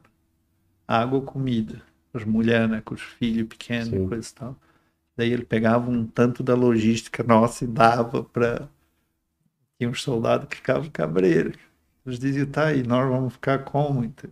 Água 0.86 1.18
ou 1.18 1.24
comida. 1.24 1.82
As 2.14 2.24
mulheres, 2.24 2.70
né, 2.70 2.80
com 2.84 2.94
os 2.94 3.02
filhos 3.02 3.48
pequenos 3.48 3.88
e 3.88 4.06
coisa 4.06 4.28
e 4.28 4.34
tal. 4.34 4.56
Daí 5.16 5.32
ele 5.32 5.44
pegava 5.44 5.90
um 5.90 6.06
tanto 6.06 6.42
da 6.42 6.54
logística 6.54 7.22
nossa 7.24 7.64
e 7.64 7.66
dava 7.66 8.22
para. 8.22 8.68
Tinha 9.78 9.90
uns 9.90 10.02
soldados 10.02 10.48
que 10.48 10.56
ficavam 10.56 10.88
cabreiros. 10.90 11.56
Eles 12.06 12.18
diziam, 12.18 12.46
tá, 12.46 12.72
e 12.72 12.82
nós 12.82 13.08
vamos 13.08 13.32
ficar 13.34 13.58
como? 13.64 14.04
Então. 14.04 14.30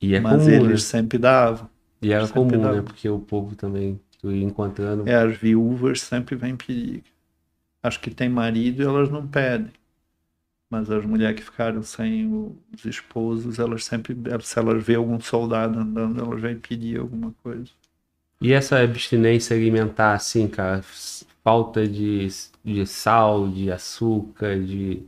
E 0.00 0.14
é 0.14 0.20
Mas 0.20 0.32
comum, 0.42 0.48
eles 0.48 0.82
né? 0.82 0.88
sempre 0.88 1.18
davam. 1.18 1.68
E 2.02 2.12
era 2.12 2.28
comum, 2.28 2.50
davam. 2.50 2.76
né? 2.76 2.82
Porque 2.82 3.08
o 3.08 3.18
povo 3.18 3.56
também, 3.56 4.00
tu 4.20 4.30
ia 4.30 4.44
encontrando. 4.44 5.08
É, 5.08 5.14
as 5.14 5.36
viúvas 5.36 6.00
sempre 6.02 6.36
vêm 6.36 6.56
pedir. 6.56 7.02
As 7.82 7.96
que 7.96 8.10
têm 8.10 8.28
marido, 8.28 8.82
elas 8.82 9.10
não 9.10 9.26
pedem. 9.26 9.72
Mas 10.70 10.90
as 10.90 11.04
mulheres 11.04 11.36
que 11.36 11.44
ficaram 11.44 11.82
sem 11.82 12.26
os 12.72 12.84
esposos, 12.84 13.58
elas 13.58 13.84
sempre, 13.84 14.16
se 14.42 14.58
elas 14.58 14.84
vê 14.84 14.96
algum 14.96 15.20
soldado 15.20 15.78
andando, 15.78 16.22
elas 16.24 16.40
vêm 16.40 16.58
pedir 16.58 16.98
alguma 16.98 17.32
coisa. 17.42 17.70
E 18.40 18.52
essa 18.52 18.78
abstinência 18.80 19.56
alimentar, 19.56 20.14
assim, 20.14 20.46
cara, 20.48 20.82
falta 21.42 21.86
de, 21.86 22.26
de 22.64 22.86
sal, 22.86 23.48
de 23.48 23.70
açúcar, 23.70 24.58
de, 24.60 25.02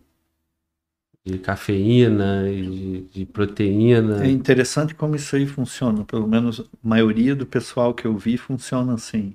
de 1.24 1.38
cafeína, 1.38 2.44
de, 2.44 3.02
de 3.02 3.26
proteína. 3.26 4.24
É 4.24 4.30
interessante 4.30 4.94
como 4.94 5.14
isso 5.14 5.36
aí 5.36 5.46
funciona. 5.46 6.04
Pelo 6.04 6.26
menos 6.26 6.60
a 6.60 6.64
maioria 6.82 7.34
do 7.34 7.46
pessoal 7.46 7.92
que 7.92 8.06
eu 8.06 8.16
vi 8.16 8.36
funciona 8.36 8.94
assim. 8.94 9.34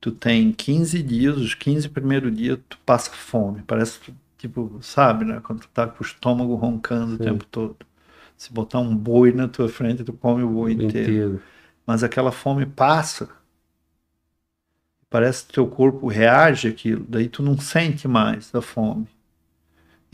Tu 0.00 0.10
tem 0.10 0.52
15 0.52 1.02
dias, 1.02 1.36
os 1.36 1.54
15 1.54 1.88
primeiros 1.88 2.34
dias 2.34 2.58
tu 2.68 2.78
passa 2.84 3.10
fome. 3.10 3.62
Parece 3.66 4.00
tipo, 4.38 4.78
sabe, 4.82 5.24
né? 5.24 5.40
Quando 5.42 5.60
tu 5.60 5.68
tá 5.68 5.86
com 5.86 6.02
o 6.02 6.06
estômago 6.06 6.54
roncando 6.54 7.16
Sim. 7.16 7.22
o 7.22 7.24
tempo 7.24 7.44
todo. 7.46 7.76
Se 8.36 8.52
botar 8.52 8.80
um 8.80 8.94
boi 8.96 9.32
na 9.32 9.48
tua 9.48 9.68
frente, 9.68 10.04
tu 10.04 10.12
come 10.12 10.42
o 10.42 10.48
boi 10.48 10.72
inteiro. 10.72 10.90
inteiro. 10.90 11.42
Mas 11.86 12.02
aquela 12.02 12.32
fome 12.32 12.66
passa. 12.66 13.28
Parece 15.08 15.46
que 15.46 15.52
teu 15.52 15.66
corpo 15.66 16.08
reage 16.08 16.68
àquilo. 16.68 17.06
Daí 17.08 17.28
tu 17.28 17.42
não 17.42 17.56
sente 17.58 18.08
mais 18.08 18.54
a 18.54 18.60
fome. 18.60 19.06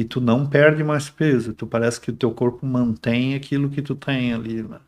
E 0.00 0.04
tu 0.04 0.20
não 0.20 0.48
perde 0.48 0.82
mais 0.84 1.10
peso. 1.10 1.54
Tu 1.54 1.66
parece 1.66 2.00
que 2.00 2.10
o 2.10 2.16
teu 2.16 2.32
corpo 2.32 2.66
mantém 2.66 3.34
aquilo 3.34 3.70
que 3.70 3.82
tu 3.82 3.94
tem 3.94 4.32
ali, 4.32 4.62
né? 4.62 4.80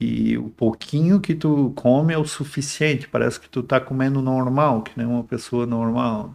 E 0.00 0.36
o 0.38 0.48
pouquinho 0.48 1.20
que 1.20 1.34
tu 1.34 1.72
come 1.76 2.14
é 2.14 2.18
o 2.18 2.24
suficiente. 2.24 3.08
Parece 3.08 3.38
que 3.38 3.48
tu 3.48 3.62
tá 3.62 3.80
comendo 3.80 4.22
normal, 4.22 4.82
que 4.82 4.92
nem 4.96 5.06
uma 5.06 5.24
pessoa 5.24 5.66
normal 5.66 6.34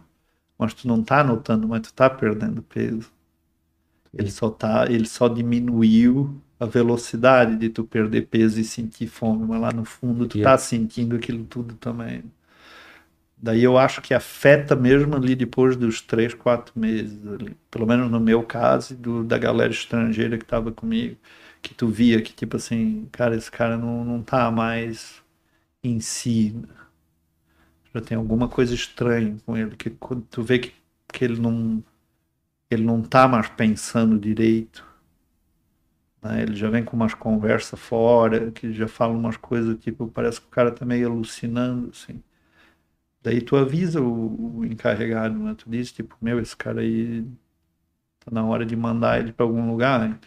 mas 0.58 0.74
tu 0.74 0.88
não 0.88 1.02
tá 1.02 1.22
notando, 1.22 1.68
mas 1.68 1.82
tu 1.82 1.92
tá 1.92 2.08
perdendo 2.08 2.62
peso. 2.62 3.10
Ele 4.12 4.30
só 4.30 4.50
tá, 4.50 4.90
ele 4.90 5.06
só 5.06 5.28
diminuiu 5.28 6.40
a 6.58 6.64
velocidade 6.64 7.56
de 7.56 7.68
tu 7.68 7.84
perder 7.84 8.28
peso 8.28 8.58
e 8.58 8.64
sentir 8.64 9.06
fome, 9.08 9.46
mas 9.46 9.60
lá 9.60 9.72
no 9.72 9.84
fundo 9.84 10.26
tu 10.26 10.38
tá 10.38 10.56
sentindo 10.56 11.16
aquilo 11.16 11.44
tudo 11.44 11.74
também. 11.74 12.24
Daí 13.36 13.62
eu 13.62 13.76
acho 13.78 14.00
que 14.02 14.14
afeta 14.14 14.74
mesmo 14.74 15.14
ali 15.16 15.34
depois 15.36 15.76
dos 15.76 16.00
três, 16.00 16.32
quatro 16.34 16.78
meses, 16.78 17.18
ali. 17.26 17.56
pelo 17.70 17.86
menos 17.86 18.10
no 18.10 18.18
meu 18.20 18.42
caso, 18.42 18.96
do, 18.96 19.22
da 19.24 19.36
galera 19.38 19.70
estrangeira 19.72 20.38
que 20.38 20.44
tava 20.44 20.72
comigo, 20.72 21.16
que 21.62 21.74
tu 21.74 21.88
via 21.88 22.22
que 22.22 22.32
tipo 22.32 22.56
assim, 22.56 23.06
cara, 23.12 23.36
esse 23.36 23.50
cara 23.50 23.76
não, 23.76 24.04
não 24.04 24.22
tá 24.22 24.50
mais 24.50 25.22
em 25.84 26.00
si, 26.00 26.54
já 27.94 28.00
tem 28.00 28.16
alguma 28.16 28.48
coisa 28.48 28.74
estranha 28.74 29.36
com 29.44 29.56
ele, 29.56 29.76
que 29.76 29.90
quando 29.90 30.22
tu 30.30 30.42
vê 30.42 30.58
que, 30.58 30.72
que 31.12 31.24
ele 31.24 31.40
não 31.40 31.82
ele 32.70 32.84
não 32.84 33.02
tá 33.02 33.28
mais 33.28 33.48
pensando 33.50 34.18
direito, 34.18 34.84
né? 36.22 36.42
ele 36.42 36.54
já 36.56 36.68
vem 36.70 36.84
com 36.84 36.96
umas 36.96 37.14
conversas 37.14 37.78
fora, 37.78 38.50
que 38.50 38.72
já 38.72 38.88
fala 38.88 39.12
umas 39.14 39.36
coisas, 39.36 39.78
tipo, 39.78 40.08
parece 40.08 40.40
que 40.40 40.46
o 40.46 40.50
cara 40.50 40.70
tá 40.72 40.84
meio 40.84 41.10
alucinando, 41.10 41.90
assim. 41.90 42.22
Daí 43.26 43.40
tu 43.42 43.56
avisa 43.56 44.00
o, 44.00 44.58
o 44.60 44.64
encarregado, 44.64 45.36
né? 45.36 45.54
Tu 45.58 45.68
diz, 45.68 45.90
tipo, 45.92 46.16
meu, 46.22 46.38
esse 46.40 46.56
cara 46.56 46.80
aí 46.80 47.24
tá 48.20 48.30
na 48.30 48.44
hora 48.44 48.66
de 48.66 48.76
mandar 48.76 49.20
ele 49.20 49.32
para 49.32 49.44
algum 49.46 49.68
lugar, 49.70 50.00
né? 50.08 50.18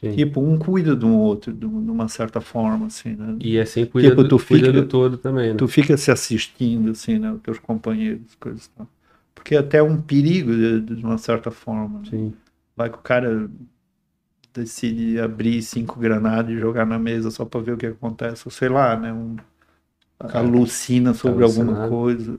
Sim. 0.00 0.14
Tipo, 0.16 0.40
um 0.40 0.58
cuida 0.58 0.94
do 0.94 1.08
outro, 1.08 1.52
de 1.52 1.66
um- 1.66 1.90
uma 1.90 2.08
certa 2.08 2.40
forma, 2.40 2.86
assim, 2.86 3.14
né? 3.16 3.36
E 3.40 3.58
assim 3.58 3.84
cuida, 3.86 4.10
Tipo, 4.10 4.24
do, 4.24 4.38
fica- 4.38 4.72
do 4.72 4.86
todo 4.88 5.18
também, 5.18 5.50
né? 5.52 5.58
Tu 5.58 5.66
fica 5.68 5.96
se 5.96 6.10
assistindo, 6.10 6.90
assim, 6.90 7.18
né? 7.18 7.32
Os 7.32 7.40
teus 7.42 7.58
companheiros, 7.58 8.34
coisas 8.36 8.66
e 8.66 8.70
tal. 8.70 8.88
Porque 9.34 9.54
é 9.54 9.58
até 9.58 9.82
um 9.82 10.00
perigo, 10.00 10.52
de, 10.54 10.80
de 10.96 11.04
uma 11.04 11.18
certa 11.18 11.50
forma. 11.50 12.00
né? 12.00 12.06
Sim. 12.10 12.34
Vai 12.76 12.90
que 12.90 12.96
o 12.98 13.02
cara 13.02 13.48
decide 14.52 15.18
abrir 15.20 15.62
cinco 15.62 15.98
granadas 15.98 16.52
e 16.54 16.58
jogar 16.58 16.84
na 16.86 16.98
mesa 16.98 17.30
só 17.30 17.44
pra 17.44 17.60
ver 17.60 17.72
o 17.72 17.76
que 17.78 17.86
acontece, 17.86 18.42
ou 18.46 18.50
sei 18.52 18.68
lá, 18.68 18.96
né? 18.96 19.12
Um, 19.12 19.36
alucina 20.20 21.14
sobre 21.14 21.44
alguma 21.44 21.76
Alucinado. 21.76 21.88
coisa. 21.88 22.38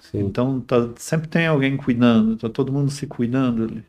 Sim. 0.00 0.20
Então 0.30 0.60
tá- 0.60 0.94
sempre 0.96 1.28
tem 1.28 1.46
alguém 1.46 1.76
cuidando, 1.76 2.36
tá 2.36 2.48
todo 2.48 2.72
mundo 2.72 2.90
se 2.90 3.06
cuidando 3.06 3.64
ali. 3.64 3.84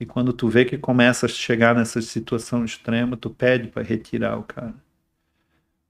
E 0.00 0.06
quando 0.06 0.32
tu 0.32 0.48
vê 0.48 0.64
que 0.64 0.78
começa 0.78 1.26
a 1.26 1.28
chegar 1.30 1.74
nessa 1.76 2.02
situação 2.02 2.64
extrema, 2.64 3.16
tu 3.16 3.30
pede 3.30 3.68
para 3.68 3.82
retirar 3.82 4.38
o 4.38 4.44
cara. 4.44 4.74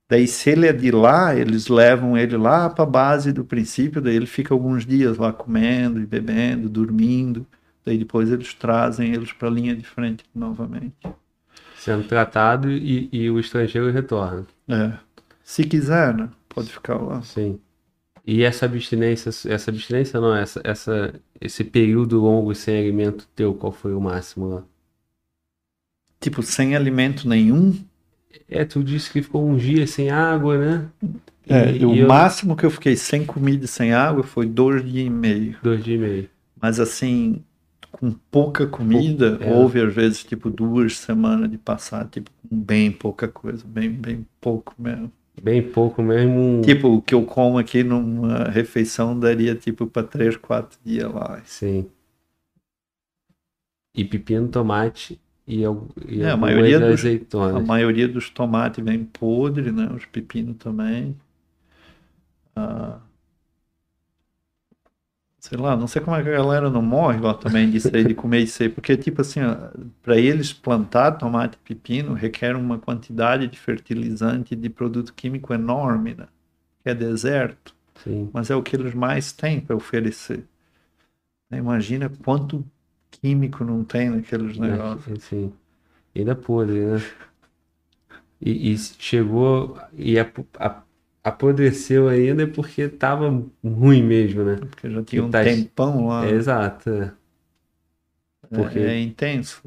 Daí 0.08 0.28
se 0.28 0.50
ele 0.50 0.66
é 0.66 0.72
de 0.72 0.90
lá, 0.90 1.34
eles 1.34 1.68
levam 1.68 2.16
ele 2.16 2.36
lá 2.36 2.68
para 2.68 2.84
a 2.84 2.86
base 2.86 3.32
do 3.32 3.44
princípio, 3.44 4.00
daí 4.00 4.14
ele 4.14 4.26
fica 4.26 4.52
alguns 4.54 4.84
dias 4.86 5.16
lá 5.16 5.32
comendo 5.32 6.00
e 6.00 6.06
bebendo, 6.06 6.68
dormindo. 6.68 7.46
Daí 7.84 7.98
depois 7.98 8.30
eles 8.30 8.52
trazem 8.54 9.12
eles 9.12 9.32
para 9.32 9.48
a 9.48 9.50
linha 9.50 9.74
de 9.74 9.84
frente 9.84 10.24
novamente. 10.34 10.94
Sendo 11.74 12.04
tratado 12.08 12.70
e, 12.70 13.10
e 13.12 13.30
o 13.30 13.38
estrangeiro 13.38 13.90
retorna. 13.90 14.46
É. 14.68 14.98
Se 15.44 15.64
quiser, 15.64 16.14
né? 16.16 16.28
Pode 16.48 16.70
ficar 16.72 16.96
lá. 16.96 17.22
Sim. 17.22 17.58
E 18.26 18.42
essa 18.44 18.66
abstinência, 18.66 19.30
essa 19.50 19.70
abstinência 19.70 20.20
não, 20.20 20.34
essa, 20.34 20.60
essa, 20.64 21.14
esse 21.40 21.64
período 21.64 22.20
longo 22.20 22.54
sem 22.54 22.78
alimento 22.78 23.26
teu, 23.34 23.52
qual 23.54 23.72
foi 23.72 23.94
o 23.94 24.00
máximo 24.00 24.46
lá? 24.48 24.64
Tipo, 26.20 26.42
sem 26.42 26.76
alimento 26.76 27.28
nenhum. 27.28 27.76
É, 28.48 28.64
tu 28.64 28.82
disse 28.82 29.10
que 29.10 29.22
ficou 29.22 29.46
um 29.46 29.56
dia 29.56 29.86
sem 29.86 30.10
água, 30.10 30.56
né? 30.56 30.88
É, 31.48 31.72
E- 31.76 31.84
o 31.84 31.94
e 31.94 31.98
eu- 32.00 32.08
máximo 32.08 32.56
que 32.56 32.64
eu 32.64 32.70
fiquei 32.70 32.96
sem 32.96 33.26
comida 33.26 33.64
e 33.64 33.68
sem 33.68 33.92
água 33.92 34.22
foi 34.22 34.46
dois 34.46 34.84
dias 34.84 35.06
e 35.06 35.10
meio. 35.10 35.58
Dois 35.62 35.82
dias 35.82 35.98
e 36.00 36.02
meio. 36.02 36.30
Mas 36.60 36.78
assim, 36.78 37.42
com 37.90 38.12
pouca 38.30 38.66
comida, 38.66 39.36
é. 39.40 39.52
houve 39.52 39.80
às 39.80 39.92
vezes 39.92 40.22
tipo 40.22 40.48
duas 40.48 40.96
semanas 40.96 41.50
de 41.50 41.58
passar, 41.58 42.06
tipo, 42.08 42.30
com 42.48 42.56
bem 42.56 42.92
pouca 42.92 43.26
coisa, 43.26 43.64
bem, 43.66 43.90
bem 43.90 44.26
pouco 44.40 44.74
mesmo. 44.78 45.10
Bem 45.40 45.62
pouco 45.72 46.02
mesmo. 46.02 46.60
Tipo, 46.62 46.88
o 46.88 47.02
que 47.02 47.14
eu 47.14 47.24
como 47.24 47.58
aqui 47.58 47.82
numa 47.82 48.44
refeição 48.44 49.18
daria 49.18 49.54
tipo 49.54 49.86
para 49.86 50.06
três, 50.06 50.36
quatro 50.36 50.78
dias 50.84 51.12
lá. 51.12 51.40
Sim. 51.44 51.88
E 53.94 54.04
pepino, 54.04 54.48
tomate 54.48 55.20
e, 55.46 55.62
e 56.08 56.22
É, 56.22 56.30
a 56.30 56.36
maioria 56.36 56.78
dos- 56.78 56.88
A 56.88 56.92
azeitonas. 56.92 57.66
maioria 57.66 58.08
dos 58.08 58.30
tomates 58.30 58.82
vem 58.84 59.04
podre, 59.04 59.70
né? 59.72 59.90
Os 59.94 60.06
pepinos 60.06 60.56
também. 60.56 61.16
Ah, 62.56 63.00
sei 65.42 65.58
lá, 65.58 65.76
não 65.76 65.88
sei 65.88 66.00
como 66.00 66.16
é 66.16 66.22
que 66.22 66.28
a 66.28 66.32
galera 66.32 66.70
não 66.70 66.80
morre 66.80 67.18
lá 67.18 67.34
também 67.34 67.68
disso 67.68 67.90
aí, 67.92 68.04
de 68.04 68.14
comer 68.14 68.38
isso 68.42 68.62
aí, 68.62 68.68
porque 68.68 68.96
tipo 68.96 69.20
assim, 69.20 69.40
para 70.00 70.16
eles 70.16 70.52
plantar 70.52 71.12
tomate 71.12 71.56
e 71.56 71.68
pepino 71.74 72.14
requer 72.14 72.54
uma 72.54 72.78
quantidade 72.78 73.48
de 73.48 73.58
fertilizante 73.58 74.54
de 74.54 74.70
produto 74.70 75.12
químico 75.12 75.52
enorme, 75.52 76.14
né? 76.14 76.28
Que 76.84 76.90
é 76.90 76.94
deserto, 76.94 77.74
Sim. 78.04 78.30
mas 78.32 78.50
é 78.50 78.54
o 78.54 78.62
que 78.62 78.76
eles 78.76 78.94
mais 78.94 79.32
têm 79.32 79.60
para 79.60 79.74
oferecer. 79.74 80.44
Imagina 81.52 82.08
quanto 82.24 82.64
químico 83.10 83.64
não 83.64 83.82
tem 83.82 84.10
naqueles 84.10 84.56
negócios. 84.56 85.24
Sim. 85.24 85.52
Ainda 86.14 86.36
podre, 86.36 86.86
né? 86.86 86.98
E, 88.40 88.72
e 88.72 88.78
chegou 88.78 89.78
e 89.92 90.18
apo- 90.18 90.46
a- 90.58 90.82
apodreceu 91.22 92.08
ainda 92.08 92.46
porque 92.46 92.88
tava 92.88 93.28
ruim 93.64 94.02
mesmo, 94.02 94.42
né? 94.44 94.56
Porque 94.56 94.90
já 94.90 95.02
tinha 95.02 95.24
um 95.24 95.30
tá- 95.30 95.44
tempão 95.44 96.06
lá. 96.08 96.26
É, 96.26 96.30
exato. 96.30 96.90
é. 96.90 97.12
Porque- 98.50 98.78
É, 98.78 98.94
é 98.96 99.00
intenso. 99.00 99.62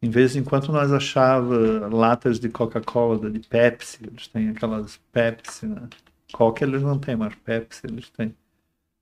Em 0.00 0.10
vez 0.10 0.34
em 0.34 0.42
quando 0.42 0.72
nós 0.72 0.92
achava 0.92 1.88
latas 1.88 2.40
de 2.40 2.48
Coca-Cola, 2.48 3.30
de 3.30 3.38
Pepsi, 3.40 3.98
eles 4.04 4.26
têm 4.26 4.48
aquelas 4.48 4.96
Pepsi, 5.12 5.66
né? 5.66 5.88
Coca 6.32 6.64
eles 6.64 6.82
não 6.82 6.98
têm, 6.98 7.14
mas 7.14 7.34
Pepsi 7.36 7.82
eles 7.86 8.08
têm. 8.10 8.34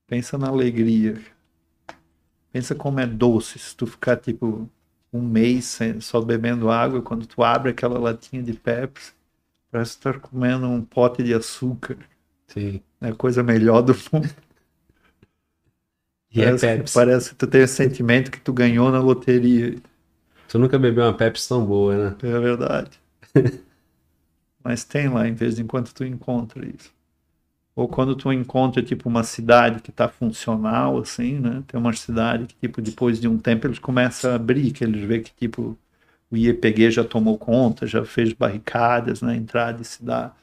Pensa 0.06 0.36
na 0.36 0.48
alegria. 0.48 1.16
Pensa 2.52 2.74
como 2.74 3.00
é 3.00 3.06
doce 3.06 3.58
se 3.58 3.74
tu 3.76 3.86
ficar 3.86 4.16
tipo 4.16 4.68
um 5.12 5.22
mês 5.22 5.64
sem- 5.66 6.00
só 6.00 6.20
bebendo 6.20 6.70
água, 6.70 7.00
quando 7.00 7.26
tu 7.26 7.42
abre 7.42 7.70
aquela 7.70 7.98
latinha 7.98 8.42
de 8.42 8.52
Pepsi, 8.52 9.12
parece 9.70 9.92
estar 9.92 10.20
comendo 10.20 10.66
um 10.68 10.84
pote 10.84 11.22
de 11.22 11.34
açúcar. 11.34 11.98
Sim. 12.48 12.82
É 13.00 13.08
a 13.08 13.14
coisa 13.14 13.42
melhor 13.42 13.82
do 13.82 13.94
mundo. 14.12 14.28
E 16.32 16.42
é 16.42 16.52
parece, 16.52 16.66
Pepsi. 16.66 16.92
parece 16.92 17.30
que 17.30 17.36
tu 17.36 17.46
tem 17.46 17.62
o 17.62 17.68
sentimento 17.68 18.30
que 18.30 18.40
tu 18.40 18.52
ganhou 18.52 18.90
na 18.90 19.00
loteria. 19.00 19.76
Tu 20.48 20.58
nunca 20.58 20.78
bebeu 20.78 21.04
uma 21.04 21.16
Pepsi 21.16 21.48
tão 21.48 21.64
boa, 21.66 22.10
né? 22.12 22.16
É 22.22 22.40
verdade. 22.40 22.90
Mas 24.62 24.84
tem 24.84 25.08
lá, 25.08 25.26
em 25.26 25.34
vez 25.34 25.58
em 25.58 25.66
quando 25.66 25.92
tu 25.92 26.04
encontra 26.04 26.66
isso. 26.66 26.92
Ou 27.76 27.88
quando 27.88 28.16
tu 28.16 28.32
encontra, 28.32 28.82
tipo, 28.82 29.08
uma 29.08 29.24
cidade 29.24 29.82
que 29.82 29.92
tá 29.92 30.08
funcional, 30.08 30.98
assim, 30.98 31.40
né? 31.40 31.64
Tem 31.66 31.80
uma 31.80 31.92
cidade 31.94 32.46
que, 32.46 32.56
tipo, 32.56 32.82
depois 32.82 33.20
de 33.20 33.28
um 33.28 33.38
tempo 33.38 33.66
eles 33.66 33.78
começam 33.78 34.32
a 34.32 34.36
abrir, 34.36 34.72
que 34.72 34.84
eles 34.84 35.02
veem 35.06 35.22
que, 35.22 35.32
tipo, 35.34 35.78
o 36.30 36.36
IEPG 36.36 36.90
já 36.90 37.04
tomou 37.04 37.38
conta, 37.38 37.86
já 37.86 38.04
fez 38.04 38.32
barricadas 38.32 39.22
na 39.22 39.36
entrada 39.36 39.82
e 39.82 39.84
cidade, 39.84 40.34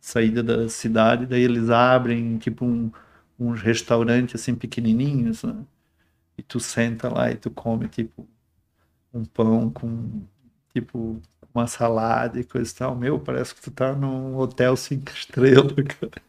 saída 0.00 0.42
da 0.42 0.68
cidade, 0.68 1.26
daí 1.26 1.42
eles 1.42 1.70
abrem, 1.70 2.38
tipo, 2.38 2.64
um, 2.64 2.90
uns 3.38 3.60
restaurantes, 3.62 4.40
assim, 4.40 4.54
pequenininhos, 4.54 5.44
né? 5.44 5.56
E 6.38 6.42
tu 6.42 6.60
senta 6.60 7.08
lá 7.12 7.30
e 7.30 7.36
tu 7.36 7.50
come, 7.50 7.88
tipo, 7.88 8.28
um 9.12 9.24
pão 9.24 9.70
com, 9.70 10.22
tipo, 10.74 11.20
uma 11.54 11.66
salada 11.66 12.38
e 12.40 12.44
coisa 12.44 12.70
e 12.70 12.74
tal. 12.74 12.96
Meu, 12.96 13.18
parece 13.20 13.54
que 13.54 13.62
tu 13.62 13.70
tá 13.70 13.94
num 13.94 14.36
hotel 14.36 14.76
cinco 14.76 15.10
estrelas, 15.14 15.72
cara. 15.74 16.22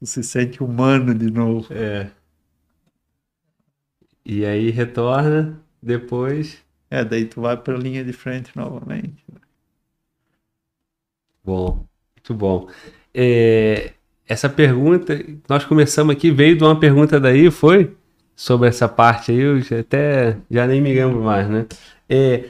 Tu 0.00 0.06
se 0.06 0.22
sente 0.22 0.62
humano 0.62 1.14
de 1.14 1.30
novo. 1.30 1.72
É. 1.72 2.10
E 4.24 4.44
aí 4.44 4.70
retorna 4.70 5.58
depois. 5.82 6.65
É, 6.90 7.04
daí 7.04 7.26
tu 7.26 7.40
vai 7.40 7.56
pra 7.56 7.76
linha 7.76 8.04
de 8.04 8.12
frente 8.12 8.50
novamente. 8.56 9.24
Bom, 11.44 11.86
muito 12.16 12.34
bom. 12.34 12.68
É, 13.14 13.92
essa 14.28 14.48
pergunta, 14.48 15.18
nós 15.48 15.64
começamos 15.64 16.14
aqui, 16.14 16.30
veio 16.30 16.56
de 16.56 16.64
uma 16.64 16.78
pergunta 16.78 17.20
daí, 17.20 17.50
foi? 17.50 17.96
Sobre 18.34 18.68
essa 18.68 18.88
parte 18.88 19.32
aí, 19.32 19.38
eu 19.38 19.60
já 19.60 19.80
até 19.80 20.36
já 20.50 20.66
nem 20.66 20.80
me 20.80 20.92
lembro 20.92 21.22
mais, 21.22 21.48
né? 21.48 21.66
É, 22.08 22.44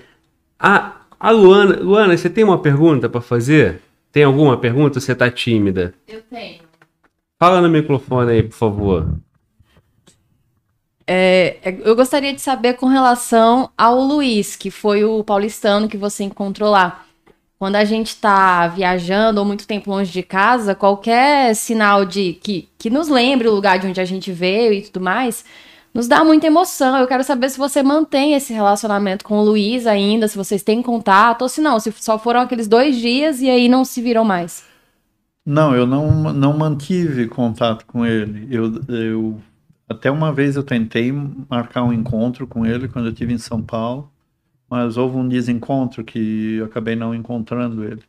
a, 0.58 1.02
a 1.20 1.30
Luana, 1.30 1.76
Luana, 1.80 2.16
você 2.16 2.28
tem 2.28 2.42
uma 2.42 2.60
pergunta 2.60 3.08
para 3.08 3.20
fazer? 3.20 3.80
Tem 4.10 4.24
alguma 4.24 4.58
pergunta 4.58 4.98
ou 4.98 5.00
você 5.00 5.14
tá 5.14 5.30
tímida? 5.30 5.94
Eu 6.08 6.22
tenho. 6.22 6.62
Fala 7.38 7.60
no 7.60 7.68
microfone 7.68 8.32
aí, 8.32 8.42
por 8.42 8.54
favor. 8.54 9.18
É, 11.06 11.58
é, 11.62 11.76
eu 11.84 11.94
gostaria 11.94 12.34
de 12.34 12.40
saber 12.40 12.74
com 12.74 12.86
relação 12.86 13.70
ao 13.78 14.00
Luiz, 14.00 14.56
que 14.56 14.70
foi 14.70 15.04
o 15.04 15.22
paulistano 15.22 15.88
que 15.88 15.96
você 15.96 16.24
encontrou 16.24 16.70
lá. 16.70 17.04
Quando 17.58 17.76
a 17.76 17.84
gente 17.84 18.08
está 18.08 18.66
viajando 18.66 19.40
ou 19.40 19.46
muito 19.46 19.66
tempo 19.66 19.90
longe 19.90 20.12
de 20.12 20.22
casa, 20.22 20.74
qualquer 20.74 21.54
sinal 21.54 22.04
de 22.04 22.34
que, 22.34 22.68
que 22.76 22.90
nos 22.90 23.08
lembre 23.08 23.48
o 23.48 23.54
lugar 23.54 23.78
de 23.78 23.86
onde 23.86 24.00
a 24.00 24.04
gente 24.04 24.30
veio 24.30 24.74
e 24.74 24.82
tudo 24.82 25.02
mais, 25.02 25.42
nos 25.94 26.06
dá 26.06 26.22
muita 26.22 26.48
emoção. 26.48 26.98
Eu 26.98 27.06
quero 27.06 27.24
saber 27.24 27.48
se 27.48 27.56
você 27.56 27.82
mantém 27.82 28.34
esse 28.34 28.52
relacionamento 28.52 29.24
com 29.24 29.38
o 29.38 29.44
Luiz 29.44 29.86
ainda, 29.86 30.28
se 30.28 30.36
vocês 30.36 30.62
têm 30.62 30.82
contato, 30.82 31.42
ou 31.42 31.48
se 31.48 31.62
não, 31.62 31.80
se 31.80 31.90
só 31.92 32.18
foram 32.18 32.40
aqueles 32.40 32.68
dois 32.68 32.96
dias 32.96 33.40
e 33.40 33.48
aí 33.48 33.68
não 33.68 33.84
se 33.84 34.02
viram 34.02 34.24
mais. 34.24 34.62
Não, 35.46 35.74
eu 35.74 35.86
não, 35.86 36.34
não 36.34 36.58
mantive 36.58 37.26
contato 37.28 37.86
com 37.86 38.04
ele. 38.04 38.48
Eu, 38.50 38.80
eu 38.88 39.40
até 39.88 40.10
uma 40.10 40.32
vez 40.32 40.56
eu 40.56 40.62
tentei 40.62 41.12
marcar 41.48 41.84
um 41.84 41.92
encontro 41.92 42.46
com 42.46 42.66
ele 42.66 42.88
quando 42.88 43.06
eu 43.06 43.12
estive 43.12 43.32
em 43.32 43.38
São 43.38 43.62
Paulo, 43.62 44.10
mas 44.68 44.96
houve 44.96 45.16
um 45.16 45.28
desencontro 45.28 46.04
que 46.04 46.56
eu 46.56 46.66
acabei 46.66 46.96
não 46.96 47.14
encontrando 47.14 47.84
ele. 47.84 48.02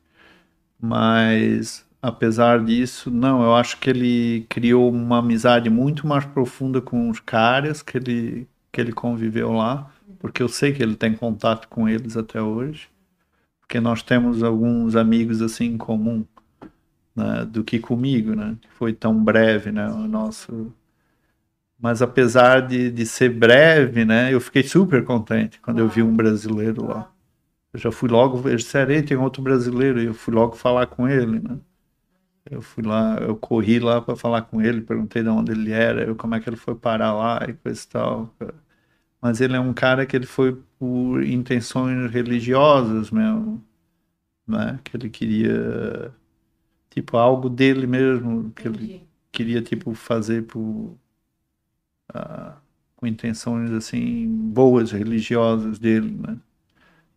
Mas 0.79 1.85
apesar 2.01 2.63
disso, 2.63 3.11
não, 3.11 3.43
eu 3.43 3.55
acho 3.55 3.79
que 3.79 3.89
ele 3.89 4.45
criou 4.49 4.91
uma 4.91 5.19
amizade 5.19 5.69
muito 5.69 6.07
mais 6.07 6.25
profunda 6.25 6.81
com 6.81 7.09
os 7.09 7.19
caras 7.19 7.81
que 7.81 7.97
ele 7.97 8.47
que 8.71 8.81
ele 8.81 8.91
conviveu 8.93 9.53
lá, 9.53 9.89
porque 10.19 10.43
eu 10.43 10.47
sei 10.49 10.71
que 10.73 10.83
ele 10.83 10.95
tem 10.95 11.15
contato 11.15 11.67
com 11.67 11.89
eles 11.89 12.15
até 12.17 12.41
hoje, 12.41 12.89
porque 13.61 13.79
nós 13.79 14.03
temos 14.03 14.43
alguns 14.43 14.95
amigos 14.95 15.41
assim 15.41 15.65
em 15.67 15.77
comum 15.77 16.25
né, 17.15 17.45
do 17.45 17.63
que 17.63 17.79
comigo, 17.79 18.35
né? 18.35 18.55
Foi 18.77 18.93
tão 18.93 19.23
breve, 19.23 19.71
né? 19.71 19.87
O 19.89 20.07
nosso 20.07 20.71
Mas 21.79 22.01
apesar 22.01 22.61
de, 22.67 22.91
de 22.91 23.05
ser 23.05 23.29
breve, 23.29 24.03
né, 24.05 24.33
eu 24.33 24.41
fiquei 24.41 24.63
super 24.63 25.03
contente 25.05 25.59
quando 25.61 25.79
eu 25.79 25.87
vi 25.87 26.01
um 26.03 26.15
brasileiro 26.15 26.85
lá. 26.87 27.11
Eu 27.73 27.79
já 27.79 27.91
fui 27.91 28.09
logo, 28.09 28.47
eles 28.49 28.63
disseram, 28.63 28.91
"Ei, 28.93 29.03
tem 29.03 29.17
outro 29.17 29.41
brasileiro, 29.43 30.01
e 30.01 30.05
eu 30.07 30.13
fui 30.13 30.33
logo 30.33 30.55
falar 30.55 30.87
com 30.87 31.07
ele, 31.07 31.39
né. 31.39 31.59
Eu 32.49 32.61
fui 32.61 32.83
lá, 32.83 33.17
eu 33.19 33.35
corri 33.35 33.79
lá 33.79 34.01
para 34.01 34.15
falar 34.15 34.43
com 34.43 34.61
ele, 34.61 34.81
perguntei 34.81 35.21
de 35.23 35.29
onde 35.29 35.51
ele 35.51 35.71
era, 35.71 36.03
eu, 36.05 36.15
como 36.15 36.35
é 36.35 36.39
que 36.39 36.49
ele 36.49 36.55
foi 36.57 36.75
parar 36.75 37.13
lá 37.13 37.39
e 37.47 37.53
coisa 37.53 37.83
e 37.83 37.87
tal. 37.89 38.35
Mas 39.21 39.41
ele 39.41 39.55
é 39.55 39.59
um 39.59 39.73
cara 39.73 40.05
que 40.05 40.15
ele 40.15 40.25
foi 40.25 40.55
por 40.79 41.23
intenções 41.23 42.11
religiosas 42.11 43.11
mesmo, 43.11 43.63
né? 44.47 44.79
Que 44.83 44.97
ele 44.97 45.09
queria 45.09 46.13
tipo 46.89 47.17
algo 47.17 47.49
dele 47.49 47.87
mesmo, 47.87 48.51
que 48.51 48.67
ele 48.67 48.77
Entendi. 48.85 49.01
queria 49.31 49.61
tipo 49.61 49.93
fazer 49.95 50.43
por 50.45 50.97
ah, 52.13 52.57
com 52.95 53.07
intenções 53.07 53.71
assim 53.71 54.27
boas 54.27 54.91
religiosas 54.91 55.79
dele, 55.79 56.11
né? 56.11 56.37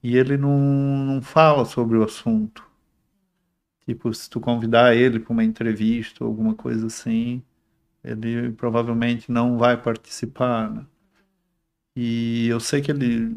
E 0.02 0.16
ele 0.16 0.36
não, 0.36 0.58
não 0.58 1.22
fala 1.22 1.64
sobre 1.64 1.98
o 1.98 2.04
assunto. 2.04 2.66
Tipo, 3.86 4.12
se 4.14 4.30
tu 4.30 4.40
convidar 4.40 4.94
ele 4.94 5.20
para 5.20 5.32
uma 5.32 5.44
entrevista 5.44 6.24
ou 6.24 6.30
alguma 6.30 6.54
coisa 6.54 6.86
assim, 6.86 7.42
ele 8.04 8.52
provavelmente 8.52 9.32
não 9.32 9.58
vai 9.58 9.76
participar, 9.80 10.70
né? 10.70 10.86
E 11.96 12.48
eu 12.48 12.60
sei 12.60 12.80
que 12.80 12.90
ele 12.90 13.36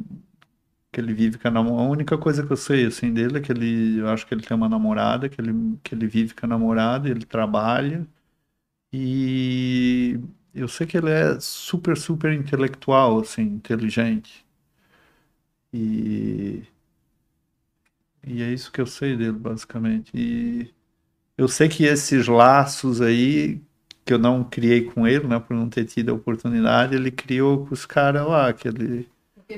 que 0.92 1.02
ele 1.02 1.14
vive 1.14 1.40
com 1.40 1.48
a 1.48 1.52
namorada. 1.52 1.88
A 1.88 1.92
única 1.92 2.18
coisa 2.18 2.46
que 2.46 2.54
eu 2.54 2.58
sei 2.58 2.86
assim 2.86 3.14
dele 3.14 3.40
é 3.40 3.42
que 3.42 3.52
ele, 3.52 4.00
eu 4.00 4.08
acho 4.10 4.28
que 4.28 4.34
ele 4.34 4.44
tem 4.44 4.56
uma 4.56 4.70
namorada, 4.70 5.28
que 5.30 5.42
ele 5.42 5.78
que 5.84 5.96
ele 5.96 6.08
vive 6.08 6.36
com 6.36 6.46
a 6.46 6.50
namorada, 6.50 7.10
ele 7.10 7.26
trabalha 7.26 8.08
e 8.94 10.20
eu 10.56 10.68
sei 10.68 10.88
que 10.88 10.98
ele 10.98 11.10
é 11.12 11.40
super 11.40 11.98
super 11.98 12.32
intelectual, 12.34 13.20
assim, 13.20 13.44
inteligente. 13.44 14.46
E 15.74 16.64
e 18.26 18.42
é 18.42 18.52
isso 18.54 18.72
que 18.72 18.80
eu 18.82 18.86
sei 18.88 19.16
dele, 19.18 19.34
basicamente. 19.34 20.12
E 20.16 20.72
eu 21.38 21.48
sei 21.48 21.70
que 21.70 21.86
esses 21.86 22.28
laços 22.28 23.02
aí, 23.02 23.62
que 24.06 24.14
eu 24.14 24.20
não 24.20 24.44
criei 24.44 24.84
com 24.86 25.08
ele, 25.08 25.28
né, 25.28 25.40
por 25.40 25.56
não 25.56 25.70
ter 25.70 25.86
tido 25.86 26.12
a 26.12 26.16
oportunidade, 26.16 26.96
ele 26.96 27.12
criou 27.12 27.66
com 27.68 27.74
os 27.74 27.86
caras 27.86 28.28
lá, 28.28 28.54
que 28.54 28.68
ele, 28.68 29.10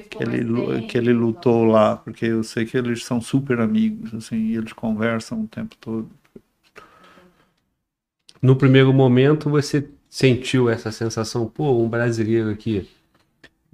que 0.10 0.24
ele, 0.24 0.84
que 0.84 0.98
ele 0.98 1.14
lutou 1.14 1.66
lá, 1.66 1.98
porque 1.98 2.26
eu 2.28 2.44
sei 2.44 2.66
que 2.66 2.78
eles 2.78 3.06
são 3.06 3.22
super 3.22 3.60
amigos, 3.62 4.14
assim, 4.16 4.38
e 4.38 4.58
eles 4.58 4.74
conversam 4.74 5.44
o 5.44 5.48
tempo 5.48 5.76
todo. 5.80 6.10
No 8.42 8.56
primeiro 8.58 8.94
momento, 8.94 9.50
você 9.50 9.90
sentiu 10.16 10.69
essa 10.69 10.94
sensação, 10.94 11.45
pô, 11.45 11.77
um 11.77 11.90
brasileiro 11.90 12.50
aqui. 12.50 12.88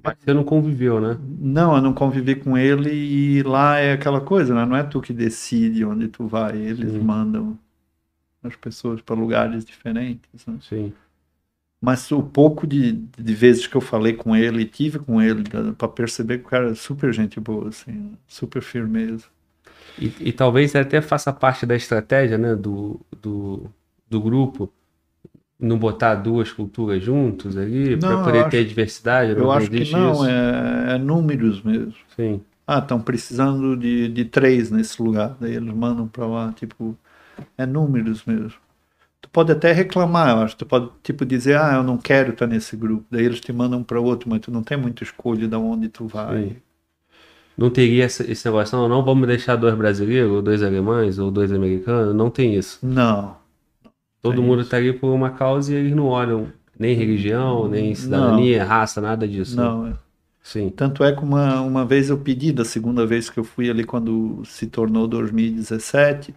Mas 0.03 0.17
você 0.19 0.33
não 0.33 0.43
conviveu, 0.43 0.99
né? 0.99 1.15
Não, 1.39 1.75
eu 1.75 1.81
não 1.83 1.93
convivi 1.93 2.33
com 2.33 2.57
ele 2.57 2.91
e 2.91 3.43
lá 3.43 3.77
é 3.77 3.93
aquela 3.93 4.19
coisa, 4.19 4.55
né? 4.55 4.65
Não 4.65 4.75
é 4.75 4.81
tu 4.81 4.99
que 4.99 5.13
decide 5.13 5.85
onde 5.85 6.07
tu 6.07 6.25
vai, 6.25 6.57
eles 6.57 6.93
Sim. 6.93 6.99
mandam 6.99 7.59
as 8.41 8.55
pessoas 8.55 9.01
para 9.01 9.13
lugares 9.13 9.63
diferentes, 9.63 10.43
né? 10.47 10.57
Sim. 10.67 10.91
Mas 11.79 12.11
o 12.11 12.23
pouco 12.23 12.65
de, 12.65 12.93
de 12.93 13.33
vezes 13.35 13.67
que 13.67 13.77
eu 13.77 13.81
falei 13.81 14.13
com 14.13 14.35
ele, 14.35 14.65
tive 14.65 14.97
com 14.97 15.21
ele, 15.21 15.43
para 15.77 15.87
perceber 15.87 16.39
que 16.39 16.45
o 16.45 16.49
cara 16.49 16.71
é 16.71 16.75
super 16.75 17.13
gente 17.13 17.39
boa, 17.39 17.69
assim, 17.69 18.17
super 18.27 18.63
firmeza. 18.63 19.25
E, 19.95 20.11
e 20.19 20.33
talvez 20.33 20.75
até 20.75 21.03
faça 21.03 21.31
parte 21.31 21.67
da 21.67 21.75
estratégia, 21.75 22.39
né, 22.39 22.55
do, 22.55 22.99
do, 23.21 23.69
do 24.09 24.19
grupo, 24.19 24.73
não 25.61 25.77
botar 25.77 26.15
duas 26.15 26.51
culturas 26.51 27.03
juntos 27.03 27.55
ali, 27.57 27.95
para 27.97 28.09
eu 28.11 28.23
poder 28.23 28.39
acho- 28.39 28.49
ter 28.49 28.65
diversidade. 28.65 29.31
Eu 29.31 29.37
não 29.39 29.51
acho 29.51 29.69
que 29.69 29.91
não, 29.91 30.13
isso. 30.13 30.25
é, 30.25 30.95
é 30.95 30.97
números 30.97 31.61
mesmo. 31.63 31.93
Sim. 32.15 32.41
Ah, 32.67 32.79
estão 32.79 33.01
precisando 33.01 33.75
de, 33.77 34.07
de 34.07 34.25
três 34.25 34.71
nesse 34.71 35.01
lugar, 35.01 35.35
daí 35.39 35.55
eles 35.55 35.73
mandam 35.73 36.07
para 36.07 36.25
lá, 36.25 36.51
tipo, 36.53 36.97
é 37.57 37.65
números 37.65 38.23
mesmo. 38.25 38.53
Tu 39.21 39.29
pode 39.29 39.51
até 39.51 39.71
reclamar, 39.71 40.29
eu 40.29 40.43
acho. 40.43 40.57
Tu 40.57 40.65
pode, 40.65 40.89
tipo, 41.03 41.25
dizer, 41.25 41.57
ah, 41.57 41.73
eu 41.75 41.83
não 41.83 41.97
quero 41.97 42.31
estar 42.31 42.47
nesse 42.47 42.75
grupo. 42.75 43.05
Daí 43.11 43.23
eles 43.25 43.39
te 43.39 43.53
mandam 43.53 43.83
para 43.83 43.99
outro, 43.99 44.29
mas 44.29 44.41
tu 44.41 44.51
não 44.51 44.63
tem 44.63 44.77
muita 44.77 45.03
escolha 45.03 45.47
de 45.47 45.55
onde 45.55 45.89
tu 45.89 46.07
vai. 46.07 46.43
Sim. 46.43 46.55
Não 47.57 47.69
teria 47.69 48.05
essa- 48.05 48.29
esse 48.29 48.45
negócio, 48.47 48.77
não, 48.77 48.87
não 48.89 49.03
vamos 49.03 49.27
deixar 49.27 49.55
dois 49.55 49.75
brasileiros, 49.75 50.31
ou 50.31 50.41
dois 50.41 50.63
alemães, 50.63 51.19
ou 51.19 51.29
dois 51.29 51.51
americanos, 51.51 52.15
não 52.15 52.29
tem 52.29 52.55
isso. 52.55 52.79
Não, 52.81 53.35
Todo 54.21 54.41
Tem 54.41 54.43
mundo 54.43 54.63
isso. 54.63 54.69
tá 54.69 54.77
ali 54.77 54.93
por 54.93 55.09
uma 55.13 55.31
causa 55.31 55.73
e 55.73 55.75
eles 55.77 55.95
não 55.95 56.05
olham 56.07 56.51
nem 56.79 56.95
religião, 56.95 57.67
nem 57.67 57.93
cidadania, 57.95 58.63
raça, 58.65 59.01
nada 59.01 59.27
disso. 59.27 59.61
né? 59.61 59.69
não. 59.69 59.87
é. 59.87 59.97
Sim. 60.41 60.69
Tanto 60.71 61.03
é 61.03 61.13
que 61.15 61.21
uma, 61.23 61.61
uma 61.61 61.85
vez 61.85 62.09
eu 62.09 62.17
pedi, 62.19 62.51
da 62.51 62.65
segunda 62.65 63.05
vez 63.05 63.29
que 63.29 63.39
eu 63.39 63.43
fui 63.43 63.69
ali, 63.69 63.83
quando 63.83 64.43
se 64.45 64.67
tornou 64.67 65.07
2017, 65.07 66.35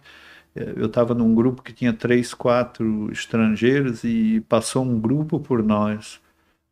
eh, 0.55 0.73
eu 0.77 0.87
estava 0.87 1.13
num 1.15 1.33
grupo 1.35 1.63
que 1.63 1.73
tinha 1.73 1.93
três, 1.93 2.33
quatro 2.33 3.11
estrangeiros 3.11 4.03
e 4.03 4.41
passou 4.49 4.83
um 4.85 4.99
grupo 4.99 5.39
por 5.39 5.63
nós, 5.63 6.21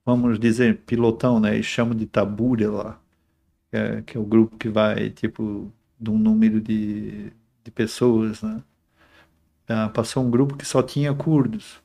vamos 0.05 0.39
dizer, 0.39 0.79
pilotão, 0.85 1.39
né? 1.39 1.57
E 1.59 1.63
chama 1.63 1.95
de 1.95 2.05
tabúria 2.07 2.71
lá, 2.71 3.01
que 3.71 3.77
é, 3.77 4.01
que 4.03 4.17
é 4.17 4.21
o 4.21 4.25
grupo 4.25 4.57
que 4.57 4.69
vai, 4.69 5.09
tipo, 5.11 5.71
de 5.99 6.09
um 6.11 6.17
número 6.19 6.61
de, 6.61 7.31
de 7.63 7.71
pessoas, 7.71 8.41
né? 8.43 8.63
Ah, 9.67 9.89
passou 9.89 10.23
um 10.23 10.29
grupo 10.31 10.55
que 10.57 10.65
só 10.65 10.83
tinha 10.83 11.13
curdos 11.13 11.81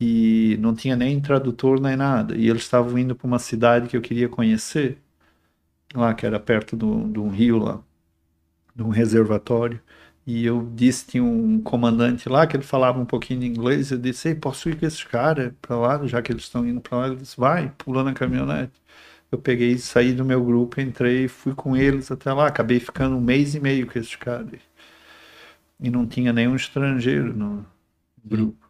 e 0.00 0.56
não 0.60 0.74
tinha 0.74 0.96
nem 0.96 1.20
tradutor 1.20 1.80
nem 1.80 1.96
nada. 1.96 2.36
E 2.36 2.48
eles 2.48 2.62
estavam 2.62 2.98
indo 2.98 3.14
para 3.16 3.26
uma 3.26 3.38
cidade 3.38 3.88
que 3.88 3.96
eu 3.96 4.02
queria 4.02 4.28
conhecer, 4.28 4.98
lá 5.94 6.14
que 6.14 6.26
era 6.26 6.40
perto 6.40 6.76
de 6.76 6.84
um 7.18 7.28
rio 7.30 7.58
lá, 7.58 7.82
de 8.74 8.82
um 8.82 8.88
reservatório. 8.90 9.80
E 10.26 10.44
eu 10.46 10.68
disse, 10.74 11.06
tinha 11.06 11.24
um 11.24 11.60
comandante 11.62 12.28
lá 12.28 12.46
que 12.46 12.56
ele 12.56 12.64
falava 12.64 13.00
um 13.00 13.06
pouquinho 13.06 13.40
de 13.40 13.46
inglês. 13.46 13.92
Eu 13.92 13.98
disse, 13.98 14.28
Ei, 14.30 14.34
posso 14.34 14.68
ir 14.68 14.78
com 14.78 14.86
esses 14.86 15.04
caras 15.04 15.52
para 15.62 15.76
lá, 15.76 16.06
já 16.06 16.22
que 16.22 16.32
eles 16.32 16.44
estão 16.44 16.66
indo 16.66 16.80
para 16.80 16.98
lá? 16.98 17.06
Ele 17.08 17.16
disse, 17.16 17.38
vai, 17.38 17.72
pula 17.78 18.02
na 18.04 18.12
caminhonete. 18.14 18.72
Eu 19.30 19.38
peguei, 19.38 19.78
saí 19.78 20.12
do 20.12 20.24
meu 20.24 20.44
grupo, 20.44 20.80
entrei 20.80 21.28
fui 21.28 21.54
com 21.54 21.76
eles 21.76 22.10
até 22.10 22.32
lá. 22.32 22.46
Acabei 22.48 22.80
ficando 22.80 23.16
um 23.16 23.20
mês 23.20 23.54
e 23.54 23.60
meio 23.60 23.86
com 23.86 23.98
esses 23.98 24.16
caras. 24.16 24.60
E 25.80 25.90
não 25.90 26.06
tinha 26.06 26.32
nenhum 26.32 26.56
estrangeiro 26.56 27.34
no 27.34 27.64
grupo. 28.24 28.66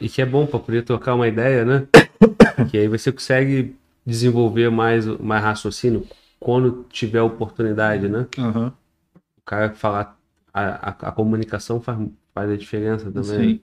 E 0.00 0.08
que 0.08 0.22
é 0.22 0.26
bom 0.26 0.46
para 0.46 0.60
poder 0.60 0.82
trocar 0.82 1.14
uma 1.14 1.26
ideia, 1.26 1.64
né? 1.64 1.86
que 2.70 2.78
aí 2.78 2.88
você 2.88 3.10
consegue 3.10 3.74
desenvolver 4.04 4.70
mais, 4.70 5.06
mais 5.06 5.42
raciocínio 5.42 6.06
quando 6.38 6.84
tiver 6.90 7.22
oportunidade, 7.22 8.08
né? 8.08 8.26
Aham. 8.38 8.72
O 9.38 9.42
cara 9.44 9.74
falar, 9.74 10.18
a, 10.52 10.90
a, 10.90 11.08
a 11.08 11.12
comunicação 11.12 11.80
faz, 11.80 11.98
faz 12.34 12.50
a 12.50 12.56
diferença 12.56 13.10
também. 13.10 13.54
Sim. 13.54 13.60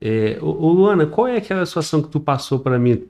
É, 0.00 0.38
ô, 0.40 0.46
ô, 0.46 0.72
Luana, 0.72 1.06
qual 1.06 1.28
é 1.28 1.36
aquela 1.36 1.64
situação 1.66 2.02
que 2.02 2.08
tu 2.08 2.18
passou 2.18 2.58
para 2.58 2.78
mim 2.78 3.06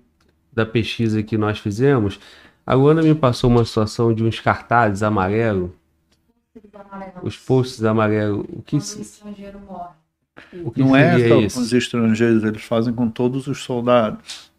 da 0.52 0.67
pesquisa 0.67 1.23
que 1.23 1.39
nós 1.39 1.59
fizemos? 1.59 2.19
A 2.67 2.75
Luana 2.75 3.02
me 3.02 3.15
passou 3.15 3.49
uma 3.49 3.65
situação 3.65 4.12
de 4.12 4.25
uns 4.25 4.41
cartazes 4.41 5.02
amarelos, 5.02 5.70
os 7.23 7.37
posts 7.37 7.85
amarelos. 7.85 8.47
O 8.51 8.62
que, 8.62 8.77
o 8.77 8.79
estrangeiro 8.79 9.61
morre. 9.61 9.95
o 10.65 10.70
que 10.70 10.81
Não 10.81 10.97
é 10.97 11.29
só 11.29 11.35
com 11.37 11.41
isso? 11.43 11.61
os 11.61 11.73
estrangeiros, 11.73 12.45
eles 12.45 12.62
fazem 12.62 12.95
com 12.95 13.11
todos 13.11 13.47
os 13.47 13.62
soldados. 13.62 14.51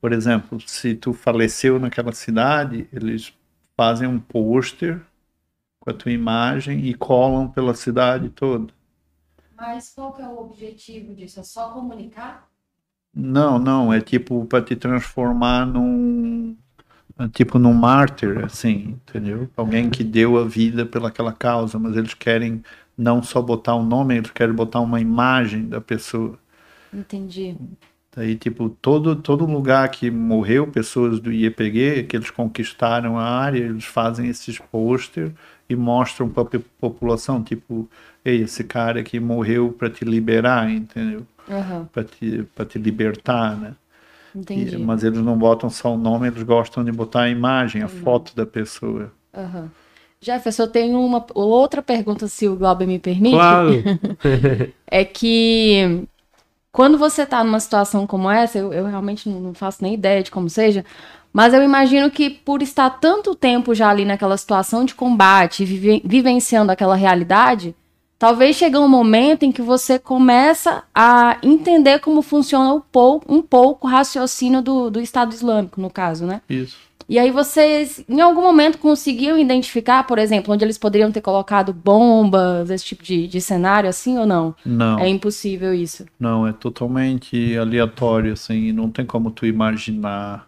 Por 0.00 0.12
exemplo, 0.12 0.60
se 0.60 0.94
tu 0.94 1.12
faleceu 1.12 1.78
naquela 1.78 2.12
cidade, 2.12 2.88
eles 2.92 3.32
fazem 3.76 4.08
um 4.08 4.18
pôster 4.18 5.00
com 5.80 5.90
a 5.90 5.94
tua 5.94 6.12
imagem 6.12 6.86
e 6.86 6.94
colam 6.94 7.48
pela 7.48 7.74
cidade 7.74 8.28
toda. 8.30 8.72
Mas 9.56 9.92
qual 9.94 10.12
que 10.12 10.22
é 10.22 10.28
o 10.28 10.38
objetivo 10.38 11.14
disso? 11.14 11.40
É 11.40 11.42
só 11.42 11.70
comunicar? 11.70 12.48
Não, 13.14 13.58
não, 13.58 13.92
é 13.92 14.00
tipo 14.00 14.44
para 14.46 14.64
te 14.64 14.76
transformar 14.76 15.66
num 15.66 16.56
tipo 17.32 17.58
num 17.58 17.74
mártir, 17.74 18.44
assim, 18.44 18.96
entendeu? 19.08 19.48
Alguém 19.56 19.90
que 19.90 20.04
deu 20.04 20.38
a 20.38 20.44
vida 20.44 20.86
pelaquela 20.86 21.32
causa, 21.32 21.78
mas 21.78 21.96
eles 21.96 22.14
querem 22.14 22.62
não 22.96 23.22
só 23.22 23.40
botar 23.42 23.74
o 23.74 23.82
nome, 23.82 24.16
eles 24.16 24.30
querem 24.30 24.54
botar 24.54 24.80
uma 24.80 25.00
imagem 25.00 25.68
da 25.68 25.80
pessoa. 25.80 26.38
Entendi. 26.92 27.56
Daí, 28.14 28.36
tipo, 28.36 28.68
todo, 28.68 29.14
todo 29.16 29.44
lugar 29.46 29.88
que 29.90 30.10
morreu 30.10 30.66
pessoas 30.66 31.20
do 31.20 31.30
IEPG, 31.30 32.04
que 32.04 32.16
eles 32.16 32.30
conquistaram 32.30 33.18
a 33.18 33.24
área, 33.24 33.58
eles 33.60 33.84
fazem 33.84 34.28
esses 34.28 34.58
pôster 34.58 35.32
e 35.68 35.76
mostram 35.76 36.28
para 36.28 36.42
a 36.42 36.60
população, 36.80 37.42
tipo, 37.44 37.88
ei, 38.24 38.42
esse 38.42 38.64
cara 38.64 39.00
aqui 39.00 39.20
morreu 39.20 39.72
para 39.72 39.90
te 39.90 40.04
liberar, 40.04 40.70
entendeu? 40.70 41.26
Aham, 41.48 41.88
Para 41.92 42.04
te, 42.04 42.42
para 42.54 42.64
te 42.66 42.78
libertar, 42.78 43.56
né? 43.56 43.74
E- 44.34 44.38
entendi. 44.38 44.78
mas 44.78 45.02
eles 45.04 45.20
não 45.20 45.36
botam 45.36 45.68
só 45.70 45.94
o 45.94 45.98
nome, 45.98 46.28
eles 46.28 46.42
gostam 46.42 46.84
de 46.84 46.92
botar 46.92 47.22
a 47.22 47.28
imagem, 47.30 47.82
a 47.82 47.88
foto 47.88 48.34
da 48.34 48.46
pessoa. 48.46 49.12
Aham. 49.34 49.70
Jefferson, 50.20 50.64
eu 50.64 50.68
tenho 50.68 51.00
uma 51.00 51.24
outra 51.32 51.80
pergunta, 51.80 52.26
se 52.26 52.48
o 52.48 52.56
Glauber 52.56 52.86
me 52.86 52.98
permite. 52.98 53.36
Claro, 53.36 53.70
É 54.90 55.04
que 55.04 56.06
quando 56.72 56.98
você 56.98 57.26
tá 57.26 57.44
numa 57.44 57.60
situação 57.60 58.06
como 58.06 58.30
essa, 58.30 58.58
eu, 58.58 58.72
eu 58.72 58.86
realmente 58.86 59.28
não, 59.28 59.40
não 59.40 59.54
faço 59.54 59.82
nem 59.82 59.94
ideia 59.94 60.22
de 60.22 60.30
como 60.30 60.48
seja, 60.48 60.84
mas 61.32 61.52
eu 61.54 61.62
imagino 61.62 62.10
que 62.10 62.30
por 62.30 62.62
estar 62.62 62.90
tanto 62.90 63.34
tempo 63.34 63.74
já 63.74 63.88
ali 63.90 64.04
naquela 64.04 64.36
situação 64.36 64.84
de 64.84 64.94
combate, 64.94 65.64
vive, 65.64 66.02
vivenciando 66.04 66.72
aquela 66.72 66.96
realidade, 66.96 67.74
talvez 68.18 68.56
chegue 68.56 68.76
um 68.76 68.88
momento 68.88 69.44
em 69.44 69.52
que 69.52 69.62
você 69.62 69.98
começa 69.98 70.82
a 70.94 71.38
entender 71.42 72.00
como 72.00 72.20
funciona 72.22 72.74
um 72.74 72.80
pouco, 72.80 73.32
um 73.32 73.40
pouco 73.40 73.86
o 73.86 73.90
raciocínio 73.90 74.60
do, 74.60 74.90
do 74.90 75.00
Estado 75.00 75.32
Islâmico, 75.32 75.80
no 75.80 75.90
caso, 75.90 76.26
né? 76.26 76.40
Isso. 76.48 76.88
E 77.08 77.18
aí 77.18 77.30
vocês, 77.30 78.04
em 78.06 78.20
algum 78.20 78.42
momento, 78.42 78.76
conseguiam 78.76 79.38
identificar, 79.38 80.06
por 80.06 80.18
exemplo, 80.18 80.52
onde 80.52 80.62
eles 80.62 80.76
poderiam 80.76 81.10
ter 81.10 81.22
colocado 81.22 81.72
bombas, 81.72 82.68
esse 82.68 82.84
tipo 82.84 83.02
de, 83.02 83.26
de 83.26 83.40
cenário, 83.40 83.88
assim 83.88 84.18
ou 84.18 84.26
não? 84.26 84.54
Não. 84.62 84.98
É 84.98 85.08
impossível 85.08 85.72
isso. 85.72 86.04
Não, 86.20 86.46
é 86.46 86.52
totalmente 86.52 87.56
aleatório, 87.56 88.34
assim, 88.34 88.72
não 88.72 88.90
tem 88.90 89.06
como 89.06 89.30
tu 89.30 89.46
imaginar. 89.46 90.47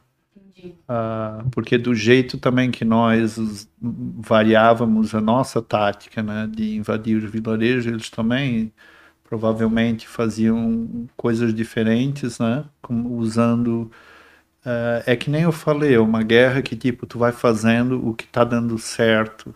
Ah, 0.88 1.44
porque 1.52 1.78
do 1.78 1.94
jeito 1.94 2.36
também 2.38 2.70
que 2.70 2.84
nós 2.84 3.38
os- 3.38 3.68
variávamos 3.80 5.14
a 5.14 5.20
nossa 5.20 5.62
tática, 5.62 6.22
né, 6.22 6.46
de 6.48 6.76
invadir 6.76 7.16
os 7.22 7.30
vilarejos, 7.30 7.86
eles 7.86 8.10
também 8.10 8.72
provavelmente 9.24 10.08
faziam 10.08 11.08
coisas 11.16 11.54
diferentes, 11.54 12.38
né, 12.40 12.64
como 12.82 13.16
usando 13.18 13.90
ah, 14.64 15.02
é 15.06 15.16
que 15.16 15.30
nem 15.30 15.42
eu 15.42 15.52
falei, 15.52 15.94
é 15.94 16.00
uma 16.00 16.22
guerra 16.22 16.62
que 16.62 16.76
tipo 16.76 17.06
tu 17.06 17.18
vai 17.18 17.32
fazendo 17.32 18.06
o 18.06 18.14
que 18.14 18.26
tá 18.26 18.44
dando 18.44 18.78
certo 18.78 19.54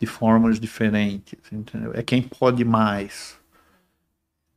de 0.00 0.06
formas 0.06 0.58
diferentes, 0.60 1.38
entendeu? 1.52 1.92
É 1.94 2.02
quem 2.02 2.22
pode 2.22 2.64
mais. 2.64 3.38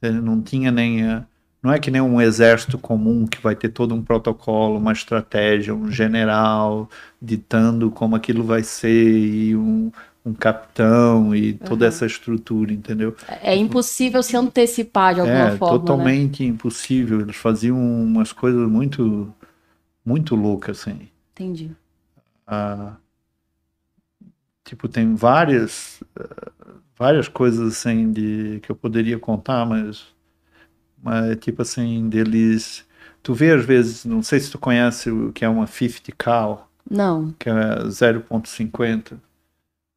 Não 0.01 0.41
tinha 0.41 0.71
nem 0.71 1.03
a- 1.05 1.27
não 1.65 1.73
é 1.73 1.79
que 1.79 1.89
nem 1.89 1.99
um 1.99 2.21
exército 2.21 2.77
comum 2.77 3.25
que 3.25 3.41
vai 3.41 3.55
ter 3.55 3.69
todo 3.69 3.95
um 3.95 4.01
protocolo, 4.03 4.77
uma 4.77 4.91
estratégia, 4.93 5.73
um 5.73 5.89
general 5.91 6.87
ditando 7.19 7.89
como 7.89 8.15
aquilo 8.15 8.43
vai 8.43 8.63
ser 8.63 9.17
e 9.17 9.55
um, 9.55 9.91
um 10.23 10.31
capitão 10.33 11.35
e 11.35 11.53
toda 11.53 11.87
essa 11.87 12.05
estrutura, 12.05 12.71
entendeu? 12.71 13.15
É 13.41 13.55
impossível 13.55 14.21
se 14.21 14.37
antecipar 14.37 15.15
de 15.15 15.21
alguma 15.21 15.47
É 15.47 15.57
forma, 15.57 15.73
né? 15.73 15.79
totalmente 15.79 16.43
impossível. 16.43 17.21
Eles 17.21 17.35
faziam 17.35 17.77
umas 17.77 18.31
coisas 18.31 18.69
muito, 18.69 19.33
muito 20.05 20.35
loucas, 20.35 20.81
assim. 20.81 21.09
Entendi. 21.33 21.71
Ah, 22.47 22.97
tipo, 24.63 24.87
tem 24.87 25.15
várias, 25.15 26.03
ah, 26.17 26.51
várias 26.97 27.27
coisas 27.27 27.73
assim 27.77 28.11
de 28.11 28.59
que 28.61 28.71
eu 28.71 28.75
poderia 28.75 29.19
contar, 29.19 29.65
mas, 29.65 30.07
mas 31.05 31.37
tipo 31.39 31.61
assim, 31.61 32.09
deles. 32.09 32.83
Tu 33.23 33.33
vê 33.33 33.51
às 33.53 33.65
vezes, 33.65 34.05
não 34.05 34.21
sei 34.23 34.39
se 34.39 34.51
tu 34.51 34.59
conhece 34.59 35.09
o 35.11 35.31
que 35.33 35.45
é 35.45 35.49
uma 35.49 35.67
50 35.67 36.11
cal, 36.17 36.69
Não. 36.89 37.33
que 37.39 37.49
é 37.49 37.53
0.50, 37.89 39.19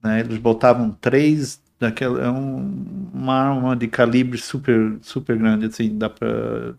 né? 0.03 0.21
Eles 0.21 0.39
botavam 0.39 0.91
três 0.93 1.61
daquela, 1.79 2.23
é 2.25 2.31
um, 2.31 3.11
uma 3.15 3.35
arma 3.35 3.77
de 3.77 3.89
calibre 3.89 4.39
super, 4.39 4.99
super 5.03 5.37
grande, 5.39 5.67
assim, 5.67 5.97
dá 5.99 6.11
pra, 6.11 6.75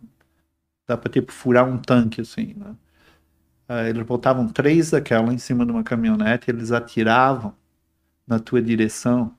dá 0.87 0.97
pra 0.97 1.11
tipo 1.11 1.31
furar 1.31 1.67
um 1.67 1.77
tanque, 1.77 2.21
assim, 2.21 2.55
né? 2.57 2.75
Eles 3.87 4.03
botavam 4.03 4.47
três 4.47 4.89
daquela 4.91 5.31
em 5.31 5.37
cima 5.37 5.63
de 5.65 5.71
uma 5.71 5.83
caminhonete, 5.83 6.49
eles 6.49 6.71
atiravam 6.71 7.53
na 8.27 8.39
tua 8.39 8.61
direção. 8.61 9.31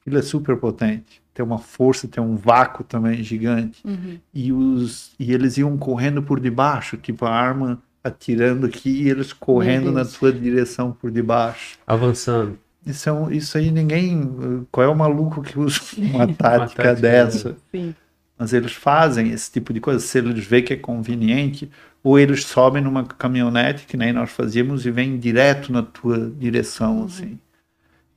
Aquilo 0.00 0.18
é 0.18 0.22
super 0.22 0.56
potente. 0.56 1.20
Tem 1.34 1.44
uma 1.44 1.58
força, 1.58 2.08
tem 2.08 2.22
um 2.22 2.36
vácuo 2.36 2.84
também 2.84 3.22
gigante. 3.22 3.80
Uhum. 3.84 4.18
E, 4.34 4.52
os, 4.52 5.12
e 5.18 5.32
eles 5.32 5.56
iam 5.58 5.76
correndo 5.76 6.22
por 6.22 6.40
debaixo, 6.40 6.96
tipo 6.96 7.24
a 7.24 7.30
arma 7.30 7.80
atirando 8.02 8.66
aqui 8.66 8.90
e 9.02 9.10
eles 9.10 9.32
correndo 9.32 9.92
na 9.92 10.04
tua 10.04 10.32
direção 10.32 10.92
por 10.92 11.10
debaixo. 11.10 11.78
Avançando. 11.86 12.58
Isso, 12.84 13.08
é 13.08 13.12
um- 13.12 13.30
isso 13.30 13.58
aí 13.58 13.70
ninguém. 13.70 14.66
Qual 14.72 14.86
é 14.86 14.88
o 14.88 14.96
maluco 14.96 15.42
que 15.42 15.58
usa 15.58 15.80
uma 15.98 16.26
tática 16.26 16.82
tática 16.82 16.94
dessa? 16.94 17.56
Sim. 17.70 17.94
Mas 18.38 18.54
eles 18.54 18.72
fazem 18.72 19.30
esse 19.32 19.52
tipo 19.52 19.70
de 19.72 19.80
coisa. 19.80 20.00
Se 20.00 20.16
eles 20.16 20.46
veem 20.46 20.64
que 20.64 20.72
é 20.72 20.76
conveniente, 20.76 21.70
ou 22.02 22.18
eles 22.18 22.44
sobem 22.46 22.82
numa 22.82 23.04
caminhonete, 23.04 23.86
que 23.86 23.98
nem 23.98 24.14
nós 24.14 24.30
fazíamos, 24.30 24.86
e 24.86 24.90
vêm 24.90 25.18
direto 25.18 25.70
na 25.70 25.82
tua 25.82 26.30
direção, 26.38 27.04
assim. 27.04 27.38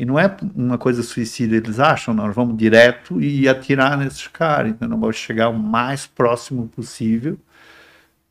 E 0.03 0.05
não 0.05 0.19
é 0.19 0.35
uma 0.53 0.77
coisa 0.77 1.01
suicida, 1.01 1.55
eles 1.55 1.79
acham, 1.79 2.13
nós 2.13 2.35
vamos 2.35 2.57
direto 2.57 3.21
e 3.21 3.47
atirar 3.47 3.97
nesses 3.97 4.27
caras, 4.27 4.71
então 4.71 4.85
não 4.85 4.99
vamos 4.99 5.15
chegar 5.15 5.47
o 5.47 5.57
mais 5.57 6.05
próximo 6.05 6.67
possível 6.67 7.39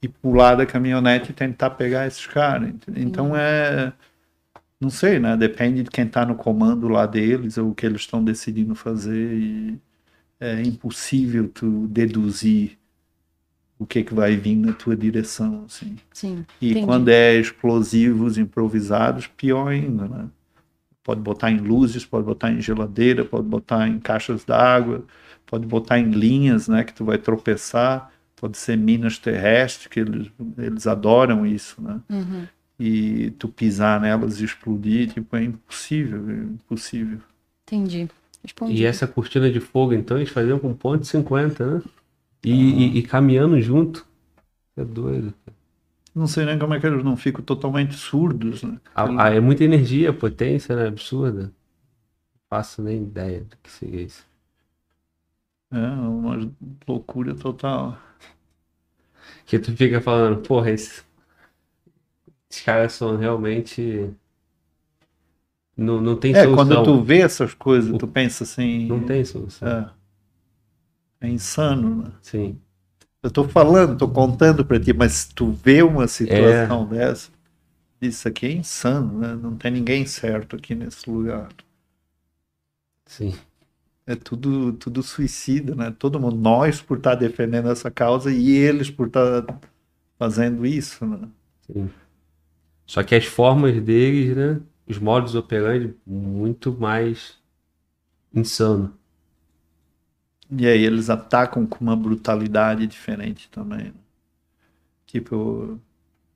e 0.03 0.07
pular 0.07 0.55
da 0.55 0.67
caminhonete 0.67 1.31
e 1.31 1.35
tentar 1.35 1.71
pegar 1.71 2.07
esses 2.07 2.27
caras. 2.27 2.75
Então 2.95 3.35
é. 3.35 3.91
Não 4.79 4.91
sei, 4.91 5.19
né? 5.19 5.35
Depende 5.35 5.83
de 5.83 5.91
quem 5.91 6.05
está 6.05 6.27
no 6.27 6.35
comando 6.35 6.89
lá 6.89 7.07
deles, 7.07 7.57
ou 7.57 7.71
o 7.71 7.75
que 7.75 7.87
eles 7.87 8.03
estão 8.03 8.23
decidindo 8.23 8.75
fazer. 8.75 9.33
E 9.33 9.79
é 10.41 10.61
impossível 10.61 11.49
tu 11.49 11.87
deduzir 11.87 12.77
o 13.79 13.87
que, 13.87 14.05
que 14.05 14.13
vai 14.13 14.37
vir 14.37 14.57
na 14.57 14.75
tua 14.75 14.95
direção, 14.95 15.65
assim. 15.67 15.97
Sim. 16.13 16.45
E 16.61 16.73
Entendi. 16.73 16.85
quando 16.85 17.09
é 17.09 17.37
explosivos 17.37 18.37
improvisados, 18.37 19.27
pior 19.27 19.69
ainda, 19.69 20.07
né? 20.07 20.27
Pode 21.05 21.21
botar 21.21 21.51
em 21.51 21.59
luzes, 21.59 22.05
pode 22.05 22.25
botar 22.25 22.53
em 22.53 22.61
geladeira, 22.61 23.25
pode 23.25 23.47
botar 23.47 23.89
em 23.89 23.99
caixas 23.99 24.45
d'água, 24.45 25.05
pode 25.47 25.67
botar 25.67 25.99
em 25.99 26.11
linhas, 26.11 26.69
né? 26.69 26.85
Que 26.85 26.95
tu 26.95 27.05
vai 27.05 27.19
tropeçar, 27.19 28.13
pode 28.37 28.57
ser 28.57 28.77
minas 28.77 29.19
terrestres, 29.19 29.89
que 29.89 30.01
eles, 30.01 30.31
eles 30.59 30.87
adoram 30.87 31.45
isso, 31.47 31.83
né? 31.83 32.01
Uhum. 32.11 32.47
E 32.79 33.31
tu 33.39 33.49
pisar 33.49 34.01
nelas 34.01 34.41
e 34.41 34.45
explodir, 34.45 35.13
tipo, 35.13 35.37
é 35.37 35.45
impossível, 35.45 36.29
é 36.31 36.35
impossível. 36.35 37.19
Entendi. 37.67 38.09
Respondi. 38.43 38.75
E 38.75 38.85
essa 38.85 39.07
cortina 39.07 39.51
de 39.51 39.61
fogo, 39.61 39.93
então, 39.93 40.17
eles 40.17 40.31
faziam 40.31 40.59
com 40.59 40.75
ponto 40.75 41.07
50, 41.07 41.79
né? 41.79 41.83
E, 42.45 42.51
e- 42.53 42.99
e 42.99 43.03
caminhando 43.03 43.61
junto. 43.61 44.07
É 44.77 44.85
doido. 44.85 45.35
Não 46.15 46.27
sei 46.27 46.45
nem 46.45 46.59
como 46.59 46.75
é 46.75 46.81
que 46.81 46.87
eles 46.87 47.03
não 47.05 47.17
ficam 47.17 47.43
totalmente 47.43 47.95
surdos, 47.95 48.63
né? 48.63 48.79
A- 48.95 49.25
a- 49.25 49.31
é 49.35 49.41
muita 49.41 49.65
energia, 49.65 50.13
potência, 50.13 50.77
né? 50.77 50.87
Absurda. 50.89 51.45
Não 51.45 51.53
faço 52.49 52.83
nem 52.83 53.03
ideia 53.03 53.45
do 53.45 53.57
que 53.63 53.71
seria 53.71 54.03
isso. 54.03 54.27
É 55.73 55.77
uma 55.77 56.37
loucura 56.87 57.35
total. 57.35 57.99
Que 59.47 59.59
tu 59.59 59.75
fica 59.77 60.01
falando, 60.01 60.41
porra, 60.47 60.71
esses, 60.71 61.05
esses 62.51 62.63
caras 62.65 62.93
são 62.93 63.17
realmente. 63.17 64.15
Não, 65.77 66.01
não 66.01 66.17
tem 66.17 66.33
É, 66.35 66.45
solução. 66.45 66.55
quando 66.55 66.85
tu 66.85 67.03
vê 67.03 67.19
essas 67.21 67.55
coisas, 67.55 67.97
tu 67.99 68.07
pensa 68.07 68.45
assim. 68.45 68.87
Não 68.87 69.01
tem 69.05 69.25
solução. 69.25 69.69
É, 69.69 71.27
é 71.27 71.29
insano, 71.29 72.03
né? 72.05 72.13
Sim. 72.23 72.61
Eu 73.23 73.31
tô 73.31 73.49
falando, 73.49 73.97
tô 73.97 74.09
contando 74.09 74.65
pra 74.65 74.81
ti, 74.81 74.93
mas 74.93 75.27
tu 75.27 75.53
vê 75.53 75.83
uma 75.83 76.09
situação 76.09 76.85
dessa, 76.87 77.31
isso 78.01 78.27
aqui 78.27 78.47
é 78.47 78.53
insano, 78.53 79.21
né? 79.21 79.35
Não 79.35 79.57
tem 79.57 79.71
ninguém 79.71 80.05
certo 80.05 80.57
aqui 80.57 80.75
nesse 80.75 81.09
lugar. 81.09 81.49
Sim. 83.07 83.33
É 84.05 84.17
tudo, 84.17 84.73
tudo 84.73 85.03
suicida, 85.03 85.77
né? 85.77 85.95
Todo 85.97 86.19
mundo, 86.19 86.37
nós 86.37 86.83
por 86.83 86.99
estar 86.99 87.15
defendendo 87.15 87.71
essa 87.71 87.91
causa 87.91 88.33
e 88.33 88.51
eles 88.51 88.91
por 88.91 89.07
estar 89.07 89.45
fazendo 90.19 90.67
isso, 90.67 91.07
né? 91.07 91.29
Sim. 91.67 91.89
Só 92.85 93.05
que 93.05 93.15
as 93.15 93.25
formas 93.25 93.81
deles, 93.81 94.37
né? 94.37 94.61
Os 94.89 94.99
modos 94.99 95.37
operandi, 95.37 95.95
muito 96.05 96.73
mais 96.73 97.39
insano. 98.35 98.93
E 100.57 100.69
aí 100.69 100.85
eles 100.85 101.11
atacam 101.11 101.67
com 101.67 101.81
uma 101.83 101.97
brutalidade 101.97 102.87
diferente 102.87 103.49
também. 103.51 103.87
né? 103.87 103.95
Tipo, 105.07 105.79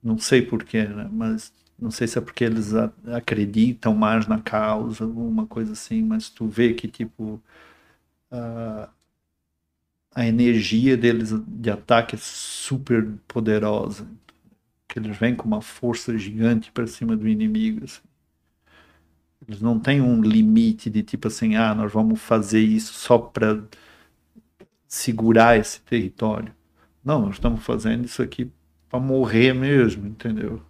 não 0.03 0.17
sei 0.19 0.41
porquê, 0.41 0.85
né? 0.85 1.09
Mas 1.11 1.53
não 1.79 1.91
sei 1.91 2.07
se 2.07 2.17
é 2.17 2.21
porque 2.21 2.43
eles 2.43 2.73
acreditam 3.15 3.95
mais 3.95 4.27
na 4.27 4.41
causa, 4.41 5.03
alguma 5.05 5.47
coisa 5.47 5.73
assim, 5.73 6.03
mas 6.03 6.29
tu 6.29 6.47
vê 6.47 6.73
que, 6.73 6.87
tipo, 6.87 7.41
a, 8.31 8.89
a 10.13 10.25
energia 10.27 10.97
deles 10.97 11.29
de 11.47 11.69
ataque 11.69 12.15
é 12.15 12.19
super 12.19 13.07
poderosa. 13.27 14.05
Que 14.87 14.99
eles 14.99 15.17
vêm 15.17 15.35
com 15.35 15.47
uma 15.47 15.61
força 15.61 16.17
gigante 16.17 16.71
para 16.71 16.87
cima 16.87 17.17
do 17.17 17.27
inimigo, 17.27 17.85
assim. 17.85 18.01
Eles 19.47 19.61
não 19.61 19.79
têm 19.79 20.01
um 20.01 20.21
limite 20.21 20.89
de 20.89 21.03
tipo 21.03 21.27
assim, 21.27 21.55
ah, 21.55 21.73
nós 21.73 21.91
vamos 21.91 22.19
fazer 22.19 22.59
isso 22.59 22.93
só 22.93 23.17
para 23.17 23.61
segurar 24.87 25.57
esse 25.57 25.81
território. 25.81 26.53
Não, 27.03 27.21
nós 27.21 27.35
estamos 27.35 27.63
fazendo 27.63 28.05
isso 28.05 28.21
aqui 28.21 28.51
para 28.89 28.99
morrer 28.99 29.53
mesmo, 29.53 30.07
entendeu? 30.07 30.61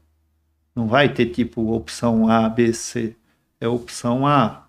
Não 0.75 0.87
vai 0.87 1.11
ter 1.11 1.27
tipo 1.27 1.73
opção 1.73 2.29
A, 2.29 2.47
B, 2.49 2.73
C. 2.73 3.15
É 3.59 3.67
opção 3.67 4.27
A. 4.27 4.67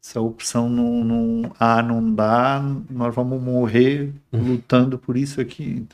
essa 0.00 0.20
opção 0.20 0.68
não, 0.68 1.02
não, 1.02 1.52
ah, 1.58 1.82
não 1.82 2.14
dá, 2.14 2.62
nós 2.88 3.14
vamos 3.14 3.42
morrer 3.42 4.12
lutando 4.32 4.98
por 4.98 5.16
isso 5.16 5.40
aqui. 5.40 5.86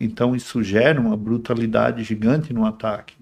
Então 0.00 0.34
isso 0.34 0.62
gera 0.62 1.00
uma 1.00 1.16
brutalidade 1.16 2.02
gigante 2.02 2.52
no 2.52 2.64
ataque. 2.64 3.14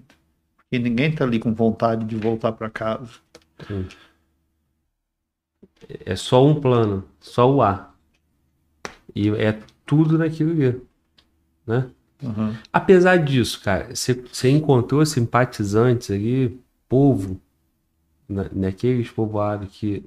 Porque 0.57 0.79
ninguém 0.79 1.11
está 1.11 1.25
ali 1.25 1.37
com 1.37 1.53
vontade 1.53 2.05
de 2.05 2.15
voltar 2.15 2.51
para 2.53 2.69
casa. 2.69 3.11
É 6.05 6.15
só 6.15 6.45
um 6.45 6.59
plano, 6.59 7.03
só 7.19 7.49
o 7.49 7.61
A. 7.61 7.93
E 9.15 9.29
é 9.29 9.59
tudo 9.85 10.17
naquilo 10.17 10.51
ali, 10.51 10.81
né? 11.67 11.91
Uhum. 12.21 12.53
Apesar 12.73 13.17
disso, 13.17 13.61
cara, 13.63 13.89
você 13.95 14.49
encontrou 14.49 15.05
simpatizantes 15.05 16.11
ali, 16.11 16.59
povo, 16.89 17.41
na, 18.29 18.49
naqueles 18.53 19.09
povoados 19.11 19.69
que 19.77 20.03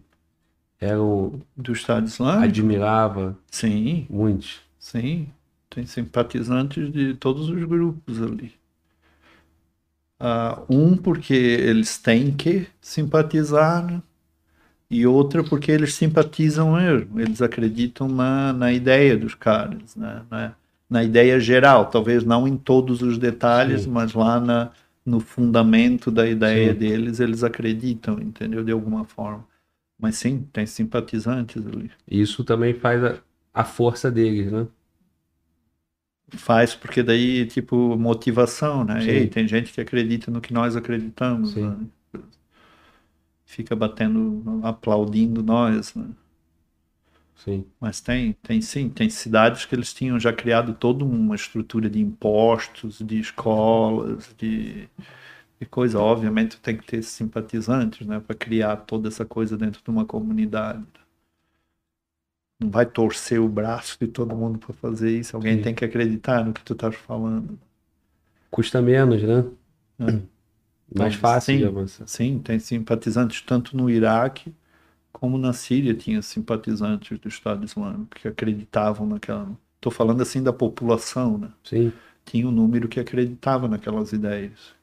eram 0.81 1.41
Do 1.57 1.73
Estado 1.73 2.07
Islâmico? 2.07 2.45
admirava 2.45 3.39
Sim, 3.51 4.09
muitos. 4.09 4.63
sim. 4.79 5.33
Tem 5.71 5.87
simpatizantes 5.87 6.93
de 6.93 7.15
todos 7.15 7.49
os 7.49 7.65
grupos 7.65 8.21
ali. 8.21 8.53
Ah, 10.19 10.63
um 10.71 10.97
porque 10.97 11.35
eles 11.35 11.99
têm 11.99 12.35
que 12.35 12.67
simpatizar, 12.81 13.85
né? 13.85 14.03
E 14.93 15.07
outra 15.07 15.43
porque 15.43 15.73
eles 15.73 15.95
simpatizam 15.95 16.75
mesmo. 16.75 17.19
Eles 17.19 17.41
acreditam 17.41 18.07
na, 18.07 18.53
na 18.53 18.71
ideia 18.71 19.17
dos 19.17 19.35
caras, 19.35 19.97
né? 19.97 20.23
na, 20.31 20.55
na 20.89 21.03
ideia 21.03 21.41
geral. 21.41 21.87
Talvez 21.87 22.23
não 22.25 22.47
em 22.47 22.59
todos 22.59 23.01
os 23.01 23.17
detalhes, 23.17 23.83
Sim. 23.83 23.91
mas 23.91 24.13
lá 24.13 24.39
na, 24.39 24.71
no 25.05 25.19
fundamento 25.19 26.11
da 26.11 26.29
ideia 26.29 26.75
Sim. 26.75 26.79
deles, 26.79 27.21
eles 27.21 27.43
acreditam, 27.43 28.21
entendeu? 28.21 28.63
De 28.63 28.71
alguma 28.71 29.05
forma. 29.05 29.47
Mas 29.99 30.17
sim, 30.17 30.47
tem 30.53 30.67
simpatizantes 30.67 31.67
ali. 31.67 31.91
Isso 32.07 32.45
também 32.45 32.75
faz 32.75 33.03
a, 33.03 33.19
a 33.55 33.65
força 33.65 34.11
deles, 34.11 34.53
né? 34.53 34.67
Faz 36.35 36.75
porque 36.75 37.03
daí, 37.03 37.47
tipo, 37.47 37.97
motivação, 37.97 38.85
né? 38.85 39.01
Sim. 39.01 39.09
Ei, 39.09 39.27
tem 39.27 39.49
gente 39.49 39.73
que 39.73 39.81
acredita 39.81 40.31
no 40.31 40.41
que 40.41 40.53
nós 40.53 40.77
acreditamos, 40.77 41.53
Sim. 41.53 41.63
né? 41.67 41.77
Fica 43.53 43.77
batendo, 43.77 44.43
aplaudindo 44.63 45.43
nós, 45.43 45.95
né? 45.95 46.07
Sim. 47.37 47.67
Mas 47.79 48.01
tem, 48.01 48.33
tem 48.43 48.63
sim, 48.63 48.89
tem 48.89 49.11
cidades 49.11 49.67
que 49.67 49.75
eles 49.75 49.93
tinham 49.93 50.19
já 50.19 50.33
criado 50.33 50.73
toda 50.73 51.05
uma 51.05 51.35
estrutura 51.35 51.91
de 51.91 52.01
impostos, 52.01 53.01
de 53.01 53.21
escolas, 53.21 54.35
de, 54.39 54.89
de 55.61 55.67
coisa. 55.67 56.01
Obviamente 56.01 56.59
tem 56.63 56.79
que 56.79 56.87
ter 56.87 57.03
simpatizantes, 57.03 58.07
né, 58.07 58.21
para 58.21 58.35
criar 58.35 58.77
toda 58.77 59.09
essa 59.09 59.27
coisa 59.27 59.55
dentro 59.55 59.83
de 59.85 59.91
uma 59.91 60.07
comunidade. 60.07 60.87
Não 62.59 62.71
vai 62.71 62.87
torcer 62.87 63.39
o 63.39 63.49
braço 63.51 63.99
de 64.01 64.07
todo 64.07 64.35
mundo 64.35 64.59
para 64.59 64.73
fazer 64.73 65.11
isso. 65.11 65.37
Alguém 65.37 65.59
Sim. 65.59 65.63
tem 65.63 65.75
que 65.75 65.85
acreditar 65.85 66.43
no 66.43 66.55
que 66.55 66.65
tu 66.65 66.73
estás 66.73 66.95
falando. 66.95 67.59
Custa 68.51 68.81
menos, 68.81 69.23
né? 69.23 69.45
É. 69.99 70.33
Mais 70.95 71.15
fácil 71.15 71.55
de 71.55 71.61
sim. 71.61 71.67
avançar. 71.67 72.07
Sim, 72.07 72.39
tem 72.39 72.59
simpatizantes 72.59 73.43
tanto 73.43 73.77
no 73.77 73.89
Iraque 73.89 74.53
como 75.13 75.39
na 75.39 75.53
Síria 75.53 75.95
tinha 75.95 76.21
simpatizantes 76.21 77.19
do 77.19 77.29
Estado 77.29 77.65
Islâmico 77.65 78.17
que 78.17 78.27
acreditavam 78.27 79.07
naquela. 79.07 79.51
Estou 79.77 79.93
falando 79.93 80.21
assim 80.21 80.43
da 80.43 80.53
população, 80.53 81.39
né? 81.39 81.49
Sim. 81.63 81.93
Tinha 82.25 82.49
um 82.49 82.51
número 82.51 82.89
que 82.89 82.99
acreditava 82.99 83.69
naquelas 83.69 84.13
ideias. 84.13 84.75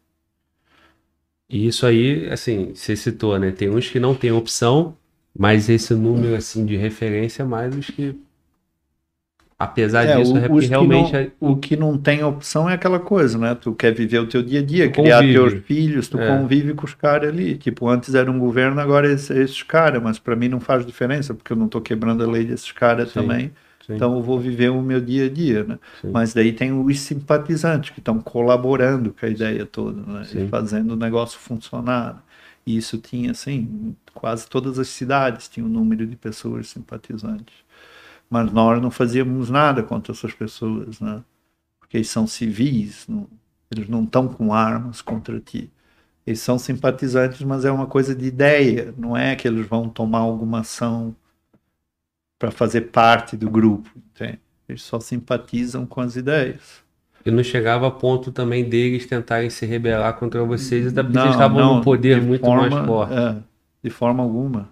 E 1.50 1.68
isso 1.68 1.86
aí, 1.86 2.30
assim, 2.30 2.74
você 2.76 2.96
citou, 2.96 3.38
né? 3.40 3.52
Tem 3.52 3.70
uns 3.70 3.90
que 3.90 4.00
não 4.00 4.14
tem 4.14 4.32
opção, 4.32 4.96
mas 5.38 5.68
esse 5.68 5.94
número, 5.96 6.36
assim, 6.36 6.66
de 6.66 6.78
referência 6.78 7.42
é 7.44 7.46
mais 7.46 7.76
os 7.76 7.88
que. 7.88 8.16
Apesar 9.62 10.06
É, 10.06 10.16
disso, 10.16 10.34
o- 10.34 10.38
é 10.38 10.48
porque 10.48 10.62
que 10.62 10.68
realmente. 10.70 11.12
não- 11.12 11.20
é- 11.20 11.32
O 11.42 11.56
que 11.58 11.76
não 11.76 11.98
tem 11.98 12.24
opção 12.24 12.70
é 12.70 12.76
aquela 12.76 12.98
coisa, 13.00 13.38
né? 13.38 13.54
Tu 13.56 13.74
quer 13.74 13.94
viver 13.94 14.20
o 14.20 14.26
teu 14.28 14.42
dia 14.42 14.62
a 14.62 14.64
dia, 14.66 14.90
Tu 14.90 15.02
criar 15.02 15.18
convive. 15.20 15.34
teus 15.34 15.54
filhos, 15.66 16.08
tu 16.08 16.18
É. 16.18 16.28
convive 16.28 16.74
com 16.74 16.86
os 16.86 16.94
caras 16.94 17.28
ali. 17.30 17.58
Tipo, 17.58 17.90
antes 17.90 18.16
era 18.16 18.32
um 18.32 18.40
governo, 18.40 18.80
agora 18.80 19.10
é 19.10 19.14
esse- 19.14 19.34
é 19.34 19.42
esses 19.42 19.62
caras, 19.62 20.02
mas 20.02 20.18
para 20.18 20.34
mim 20.34 20.48
não 20.48 20.62
faz 20.62 20.86
diferença, 20.86 21.34
porque 21.34 21.52
eu 21.52 21.58
não 21.58 21.68
tô 21.68 21.82
quebrando 21.82 22.24
a 22.24 22.28
lei 22.28 22.46
desses 22.46 22.72
caras 22.72 23.12
também. 23.12 23.52
sim, 23.86 23.96
Então 23.96 24.16
eu 24.16 24.22
vou 24.22 24.40
viver 24.40 24.70
o 24.70 24.82
meu 24.82 25.02
dia 25.02 25.26
a 25.26 25.30
dia, 25.30 25.64
né? 25.66 25.78
sim. 26.00 26.10
Mas 26.10 26.34
daí 26.34 26.54
tem 26.54 26.72
os 26.72 27.00
simpatizantes 27.02 27.90
que 27.90 28.00
estão 28.00 28.18
colaborando 28.20 29.14
com 29.20 29.26
a 29.26 29.30
ideia 29.30 29.66
toda, 29.66 30.02
né? 30.10 30.24
Sim. 30.24 30.46
E 30.46 30.48
fazendo 30.48 30.92
o 30.92 30.96
negócio 30.96 31.38
funcionar. 31.38 32.24
E 32.66 32.78
isso 32.78 32.98
tinha, 33.00 33.32
assim, 33.32 33.94
quase 34.14 34.48
todas 34.48 34.78
as 34.80 34.88
cidades 34.88 35.48
tinham 35.50 35.68
um 35.68 35.72
número 35.72 36.06
de 36.08 36.16
pessoas 36.16 36.70
simpatizantes. 36.70 37.56
Mas 38.30 38.52
nós 38.52 38.82
não 38.82 38.92
fazíamos 38.92 39.50
nada 39.50 39.82
contra 39.82 40.12
essas 40.14 40.34
pessoas, 40.34 41.00
né? 41.00 41.24
Porque 41.80 41.98
eles 41.98 42.10
são 42.10 42.28
civis, 42.28 43.06
não- 43.08 43.28
eles 43.72 43.88
não 43.90 44.04
estão 44.04 44.28
com 44.28 44.54
armas 44.54 45.02
contra 45.02 45.40
ti. 45.40 45.70
Eles 46.28 46.40
são 46.42 46.60
simpatizantes, 46.60 47.42
mas 47.42 47.66
é 47.66 47.72
uma 47.72 47.88
coisa 47.88 48.14
de 48.14 48.26
ideia, 48.26 48.94
não 48.98 49.18
é 49.18 49.36
que 49.36 49.48
eles 49.48 49.66
vão 49.68 49.90
tomar 49.90 50.20
alguma 50.20 50.60
ação 50.60 51.16
para 52.38 52.52
fazer 52.52 52.82
parte 52.92 53.36
do 53.36 53.50
grupo, 53.50 53.90
entende? 54.14 54.40
Eles 54.68 54.84
só 54.84 55.00
simpatizam 55.00 55.86
com 55.86 56.00
as 56.02 56.16
ideias. 56.16 56.84
E 57.26 57.32
não 57.32 57.44
chegava 57.44 57.88
a 57.88 57.92
ponto 57.92 58.32
também 58.32 58.70
deles 58.70 59.06
tentarem 59.08 59.50
se 59.50 59.66
rebelar 59.66 60.14
contra 60.14 60.44
vocês, 60.44 60.88
até 60.88 61.02
porque 61.02 61.18
Não, 61.18 61.24
eles 61.26 61.36
estavam 61.36 61.60
não, 61.60 61.76
num 61.78 61.82
poder 61.82 62.20
de 62.22 62.26
muito 62.26 62.46
forma- 62.46 62.70
mais 62.70 62.86
forte. 62.88 63.14
é, 63.14 63.36
de 63.84 63.90
forma 63.90 64.24
alguma. 64.24 64.70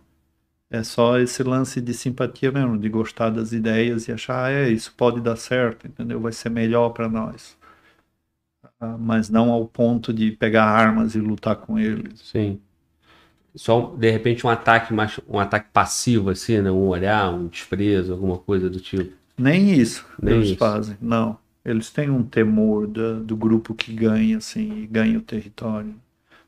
É 0.70 0.82
só 0.82 1.20
esse 1.20 1.44
lance 1.44 1.82
de 1.82 1.94
simpatia 1.94 2.54
mesmo, 2.54 2.78
de 2.78 2.88
gostar 2.88 3.30
das 3.32 3.52
ideias 3.52 4.08
e 4.08 4.14
achar, 4.14 4.46
ah, 4.46 4.50
é, 4.50 4.70
isso 4.70 4.94
pode 4.96 5.20
dar 5.20 5.36
certo, 5.36 5.86
entendeu? 5.88 6.22
Vai 6.22 6.32
ser 6.32 6.50
melhor 6.50 6.92
para 6.92 7.10
nós. 7.10 7.58
Ah, 8.80 8.98
Mas 8.98 9.30
não 9.30 9.52
ao 9.52 9.68
ponto 9.68 10.12
de 10.12 10.32
pegar 10.32 10.66
armas 10.66 11.14
e 11.14 11.20
lutar 11.20 11.56
com 11.58 11.78
eles. 11.78 12.26
Sim. 12.32 12.62
Só, 13.56 13.96
de 13.96 14.12
repente, 14.12 14.46
um 14.46 14.50
ataque 14.50 14.94
mais, 14.94 15.20
um 15.28 15.40
ataque 15.40 15.70
passivo, 15.74 16.30
assim, 16.32 16.62
né? 16.62 16.72
Um 16.72 16.88
olhar, 16.90 17.34
um 17.34 17.48
desprezo, 17.48 18.14
alguma 18.14 18.38
coisa 18.40 18.70
do 18.70 18.80
tipo. 18.80 19.16
Nem 19.38 19.72
isso 19.80 20.06
Nem 20.22 20.42
eles 20.42 20.52
isso. 20.52 20.60
fazem, 20.60 20.96
não. 21.02 21.40
Eles 21.66 21.90
têm 21.92 22.10
um 22.10 22.24
temor 22.24 22.88
da- 22.88 23.20
do 23.20 23.36
grupo 23.36 23.74
que 23.74 23.92
ganha, 23.94 24.38
assim, 24.38 24.82
e 24.84 24.88
ganha 24.88 25.18
o 25.18 25.22
território. 25.22 25.96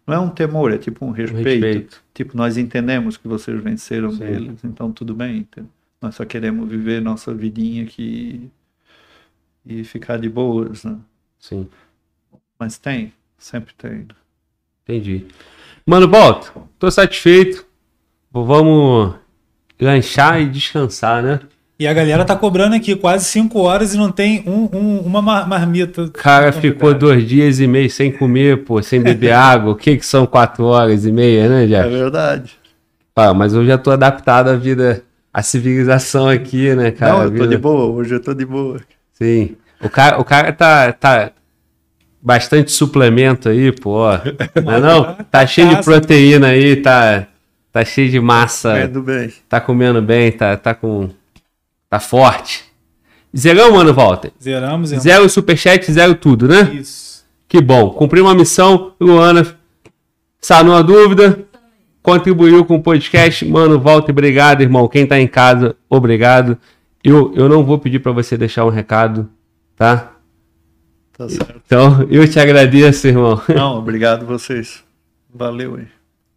Não 0.09 0.15
é 0.15 0.19
um 0.19 0.29
temor, 0.29 0.71
é 0.73 0.77
tipo 0.77 1.05
um 1.05 1.09
Um 1.09 1.11
respeito. 1.11 1.43
respeito. 1.65 2.03
Tipo, 2.13 2.35
nós 2.37 2.57
entendemos 2.57 3.17
que 3.17 3.27
vocês 3.27 3.61
venceram 3.61 4.11
Sim. 4.11 4.17
deles, 4.19 4.63
então 4.63 4.91
tudo 4.91 5.13
bem. 5.13 5.37
entendeu? 5.39 5.69
Nós 6.01 6.15
só 6.15 6.25
queremos 6.25 6.69
viver 6.69 7.01
nossa 7.01 7.33
vidinha 7.33 7.83
aqui 7.83 8.49
e 9.65 9.83
ficar 9.83 10.17
de 10.17 10.29
boas, 10.29 10.83
né? 10.83 10.97
Sim. 11.39 11.67
Mas 12.57 12.77
tem, 12.77 13.13
sempre 13.37 13.73
tem. 13.75 14.07
Entendi. 14.83 15.25
Mano, 15.85 16.07
Balto, 16.07 16.51
tô 16.77 16.89
satisfeito. 16.89 17.65
Vamos 18.31 19.15
lanchar 19.79 20.41
e 20.41 20.47
descansar, 20.49 21.23
né? 21.23 21.39
E 21.79 21.87
a 21.87 21.93
galera 21.93 22.25
tá 22.25 22.35
cobrando 22.35 22.75
aqui 22.75 22.93
quase 22.95 23.23
5 23.25 23.57
horas 23.59 23.93
e 23.93 23.97
não 23.97 24.11
tem 24.11 24.43
um- 24.45 24.67
um- 24.77 24.99
uma 24.99 25.21
mar- 25.21 25.47
marmita. 25.47 26.03
O 26.03 26.11
cara 26.11 26.51
ficou 26.51 26.93
dois 26.93 27.25
dias 27.25 27.61
e 27.61 27.67
meio 27.67 27.89
sem 27.89 28.11
comer, 28.11 28.65
pô, 28.65 28.81
sem 28.83 29.01
beber 29.01 29.31
água. 29.33 29.71
O 29.71 29.75
que 29.75 29.95
que 29.95 30.05
são 30.05 30.25
quatro 30.25 30.65
horas 30.65 31.05
e 31.05 31.11
meia, 31.11 31.47
né, 31.47 31.63
É 31.63 31.67
Jeff? 31.67 31.89
verdade. 31.89 32.51
Ah, 33.15 33.33
mas 33.33 33.53
eu 33.53 33.65
já 33.65 33.77
tô 33.77 33.91
adaptado 33.91 34.49
à 34.49 34.55
vida, 34.55 35.03
à 35.33 35.41
civilização 35.41 36.27
aqui, 36.27 36.73
né, 36.75 36.91
cara? 36.91 37.13
não, 37.13 37.23
eu 37.23 37.27
tô 37.31 37.33
vida- 37.35 37.47
de 37.47 37.57
boa, 37.57 37.85
hoje 37.85 38.13
eu 38.13 38.21
tô 38.21 38.33
de 38.33 38.45
boa. 38.45 38.79
Sim. 39.13 39.55
O 39.81 39.89
cara, 39.89 40.19
o 40.19 40.25
cara 40.25 40.51
tá, 40.51 40.91
tá 40.91 41.31
bastante 42.21 42.71
suplemento 42.73 43.47
aí, 43.47 43.71
pô. 43.71 44.03
Não 44.63 44.73
é 44.73 44.79
não? 44.81 45.15
Tá 45.31 45.45
cheio 45.47 45.69
de 45.77 45.83
proteína 45.83 46.47
aí, 46.47 46.75
tá, 46.77 47.25
tá 47.71 47.85
cheio 47.85 48.09
de 48.09 48.19
massa. 48.19 48.83
Indo 48.83 49.01
bem. 49.01 49.31
Tá 49.47 49.61
comendo 49.61 50.01
bem, 50.01 50.29
tá, 50.31 50.57
tá 50.57 50.73
com. 50.73 51.09
Tá 51.89 51.99
forte. 51.99 52.65
Zerão, 53.35 53.73
mano, 53.73 53.93
Walter. 53.93 54.31
Zeramos, 54.41 54.91
irmão. 54.91 55.03
Zero 55.03 55.29
superchat, 55.29 55.91
zero 55.91 56.15
tudo, 56.15 56.47
né? 56.47 56.71
Isso. 56.73 57.25
Que 57.47 57.61
bom. 57.61 57.91
Cumpriu 57.91 58.25
uma 58.25 58.35
missão. 58.35 58.93
Luana 58.99 59.57
sanou 60.39 60.75
a 60.75 60.81
dúvida. 60.81 61.39
Contribuiu 62.01 62.63
com 62.65 62.75
o 62.75 62.81
podcast. 62.81 63.45
Mano, 63.45 63.79
Walter, 63.79 64.11
obrigado, 64.11 64.61
irmão. 64.61 64.87
Quem 64.87 65.05
tá 65.05 65.19
em 65.19 65.27
casa, 65.27 65.75
obrigado. 65.89 66.57
Eu, 67.03 67.33
eu 67.35 67.47
não 67.47 67.63
vou 67.63 67.77
pedir 67.77 67.99
pra 67.99 68.11
você 68.11 68.37
deixar 68.37 68.65
um 68.65 68.69
recado, 68.69 69.29
tá? 69.75 70.11
Tá 71.17 71.27
certo. 71.27 71.61
Então, 71.65 72.07
eu 72.09 72.27
te 72.27 72.39
agradeço, 72.39 73.07
irmão. 73.07 73.41
Não, 73.49 73.77
obrigado 73.77 74.25
vocês. 74.25 74.83
Valeu 75.33 75.75
aí. 75.75 75.87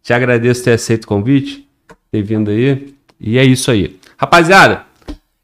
Te 0.01 0.13
agradeço 0.13 0.63
ter 0.63 0.73
aceito 0.73 1.05
o 1.05 1.07
convite, 1.07 1.67
ter 2.11 2.21
vindo 2.21 2.51
aí. 2.51 2.93
E 3.19 3.37
é 3.37 3.45
isso 3.45 3.71
aí. 3.71 3.97
Rapaziada, 4.17 4.85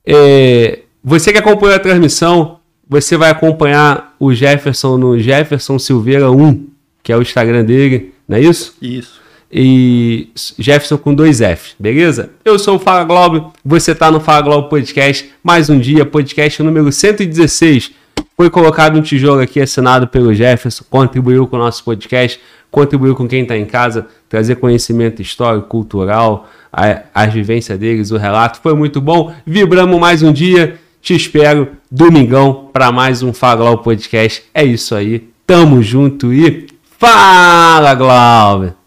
é, 0.06 0.80
você 1.04 1.32
que 1.32 1.38
acompanhou 1.38 1.76
a 1.76 1.80
transmissão, 1.80 2.60
você 2.88 3.16
vai 3.16 3.30
acompanhar 3.30 4.16
o 4.20 4.34
Jefferson 4.34 4.98
no 4.98 5.20
Jefferson 5.20 5.78
Silveira 5.78 6.32
1, 6.32 6.68
que 7.04 7.12
é 7.12 7.18
o 7.18 7.22
Instagram 7.22 7.64
dele, 7.64 8.14
não 8.28 8.38
é 8.38 8.42
isso? 8.42 8.76
Isso. 8.82 9.20
e 9.52 10.30
Jefferson 10.58 10.98
com 10.98 11.14
dois 11.14 11.42
F, 11.42 11.74
beleza? 11.80 12.32
Eu 12.44 12.60
sou 12.60 12.76
o 12.76 12.80
Fala 12.80 13.04
Globo, 13.04 13.54
você 13.64 13.96
tá 13.96 14.12
no 14.12 14.20
Fala 14.20 14.42
Globo 14.42 14.70
Podcast, 14.70 15.32
mais 15.44 15.70
um 15.70 15.80
dia, 15.80 16.06
podcast 16.06 16.62
número 16.62 16.92
116. 16.92 17.92
Foi 18.36 18.50
colocado 18.50 18.98
um 18.98 19.02
tijolo 19.02 19.42
aqui 19.42 19.60
assinado 19.60 20.08
pelo 20.08 20.34
Jefferson, 20.34 20.84
contribuiu 20.90 21.48
com 21.48 21.56
o 21.56 21.60
nosso 21.60 21.84
podcast, 21.84 22.40
contribuiu 22.72 23.16
com 23.16 23.28
quem 23.28 23.42
está 23.42 23.58
em 23.58 23.66
casa, 23.66 24.08
trazer 24.28 24.56
conhecimento 24.56 25.22
histórico, 25.22 25.68
cultural, 25.68 26.48
a, 26.72 27.02
as 27.14 27.34
vivências 27.34 27.78
deles, 27.78 28.12
o 28.12 28.18
relato. 28.18 28.60
Foi 28.62 28.74
muito 28.74 29.02
bom. 29.02 29.34
Vibramos 29.46 30.00
mais 30.00 30.24
um 30.24 30.32
dia. 30.32 30.80
Te 31.02 31.16
espero 31.16 31.70
domingão 31.90 32.70
para 32.74 32.92
mais 32.92 33.24
um 33.24 33.34
Fala 33.34 33.78
Podcast. 33.78 34.44
É 34.54 34.64
isso 34.64 34.96
aí. 34.96 35.30
Tamo 35.48 35.82
junto 35.82 36.34
e 36.34 36.68
fala, 36.98 37.96
Glauber! 37.96 38.79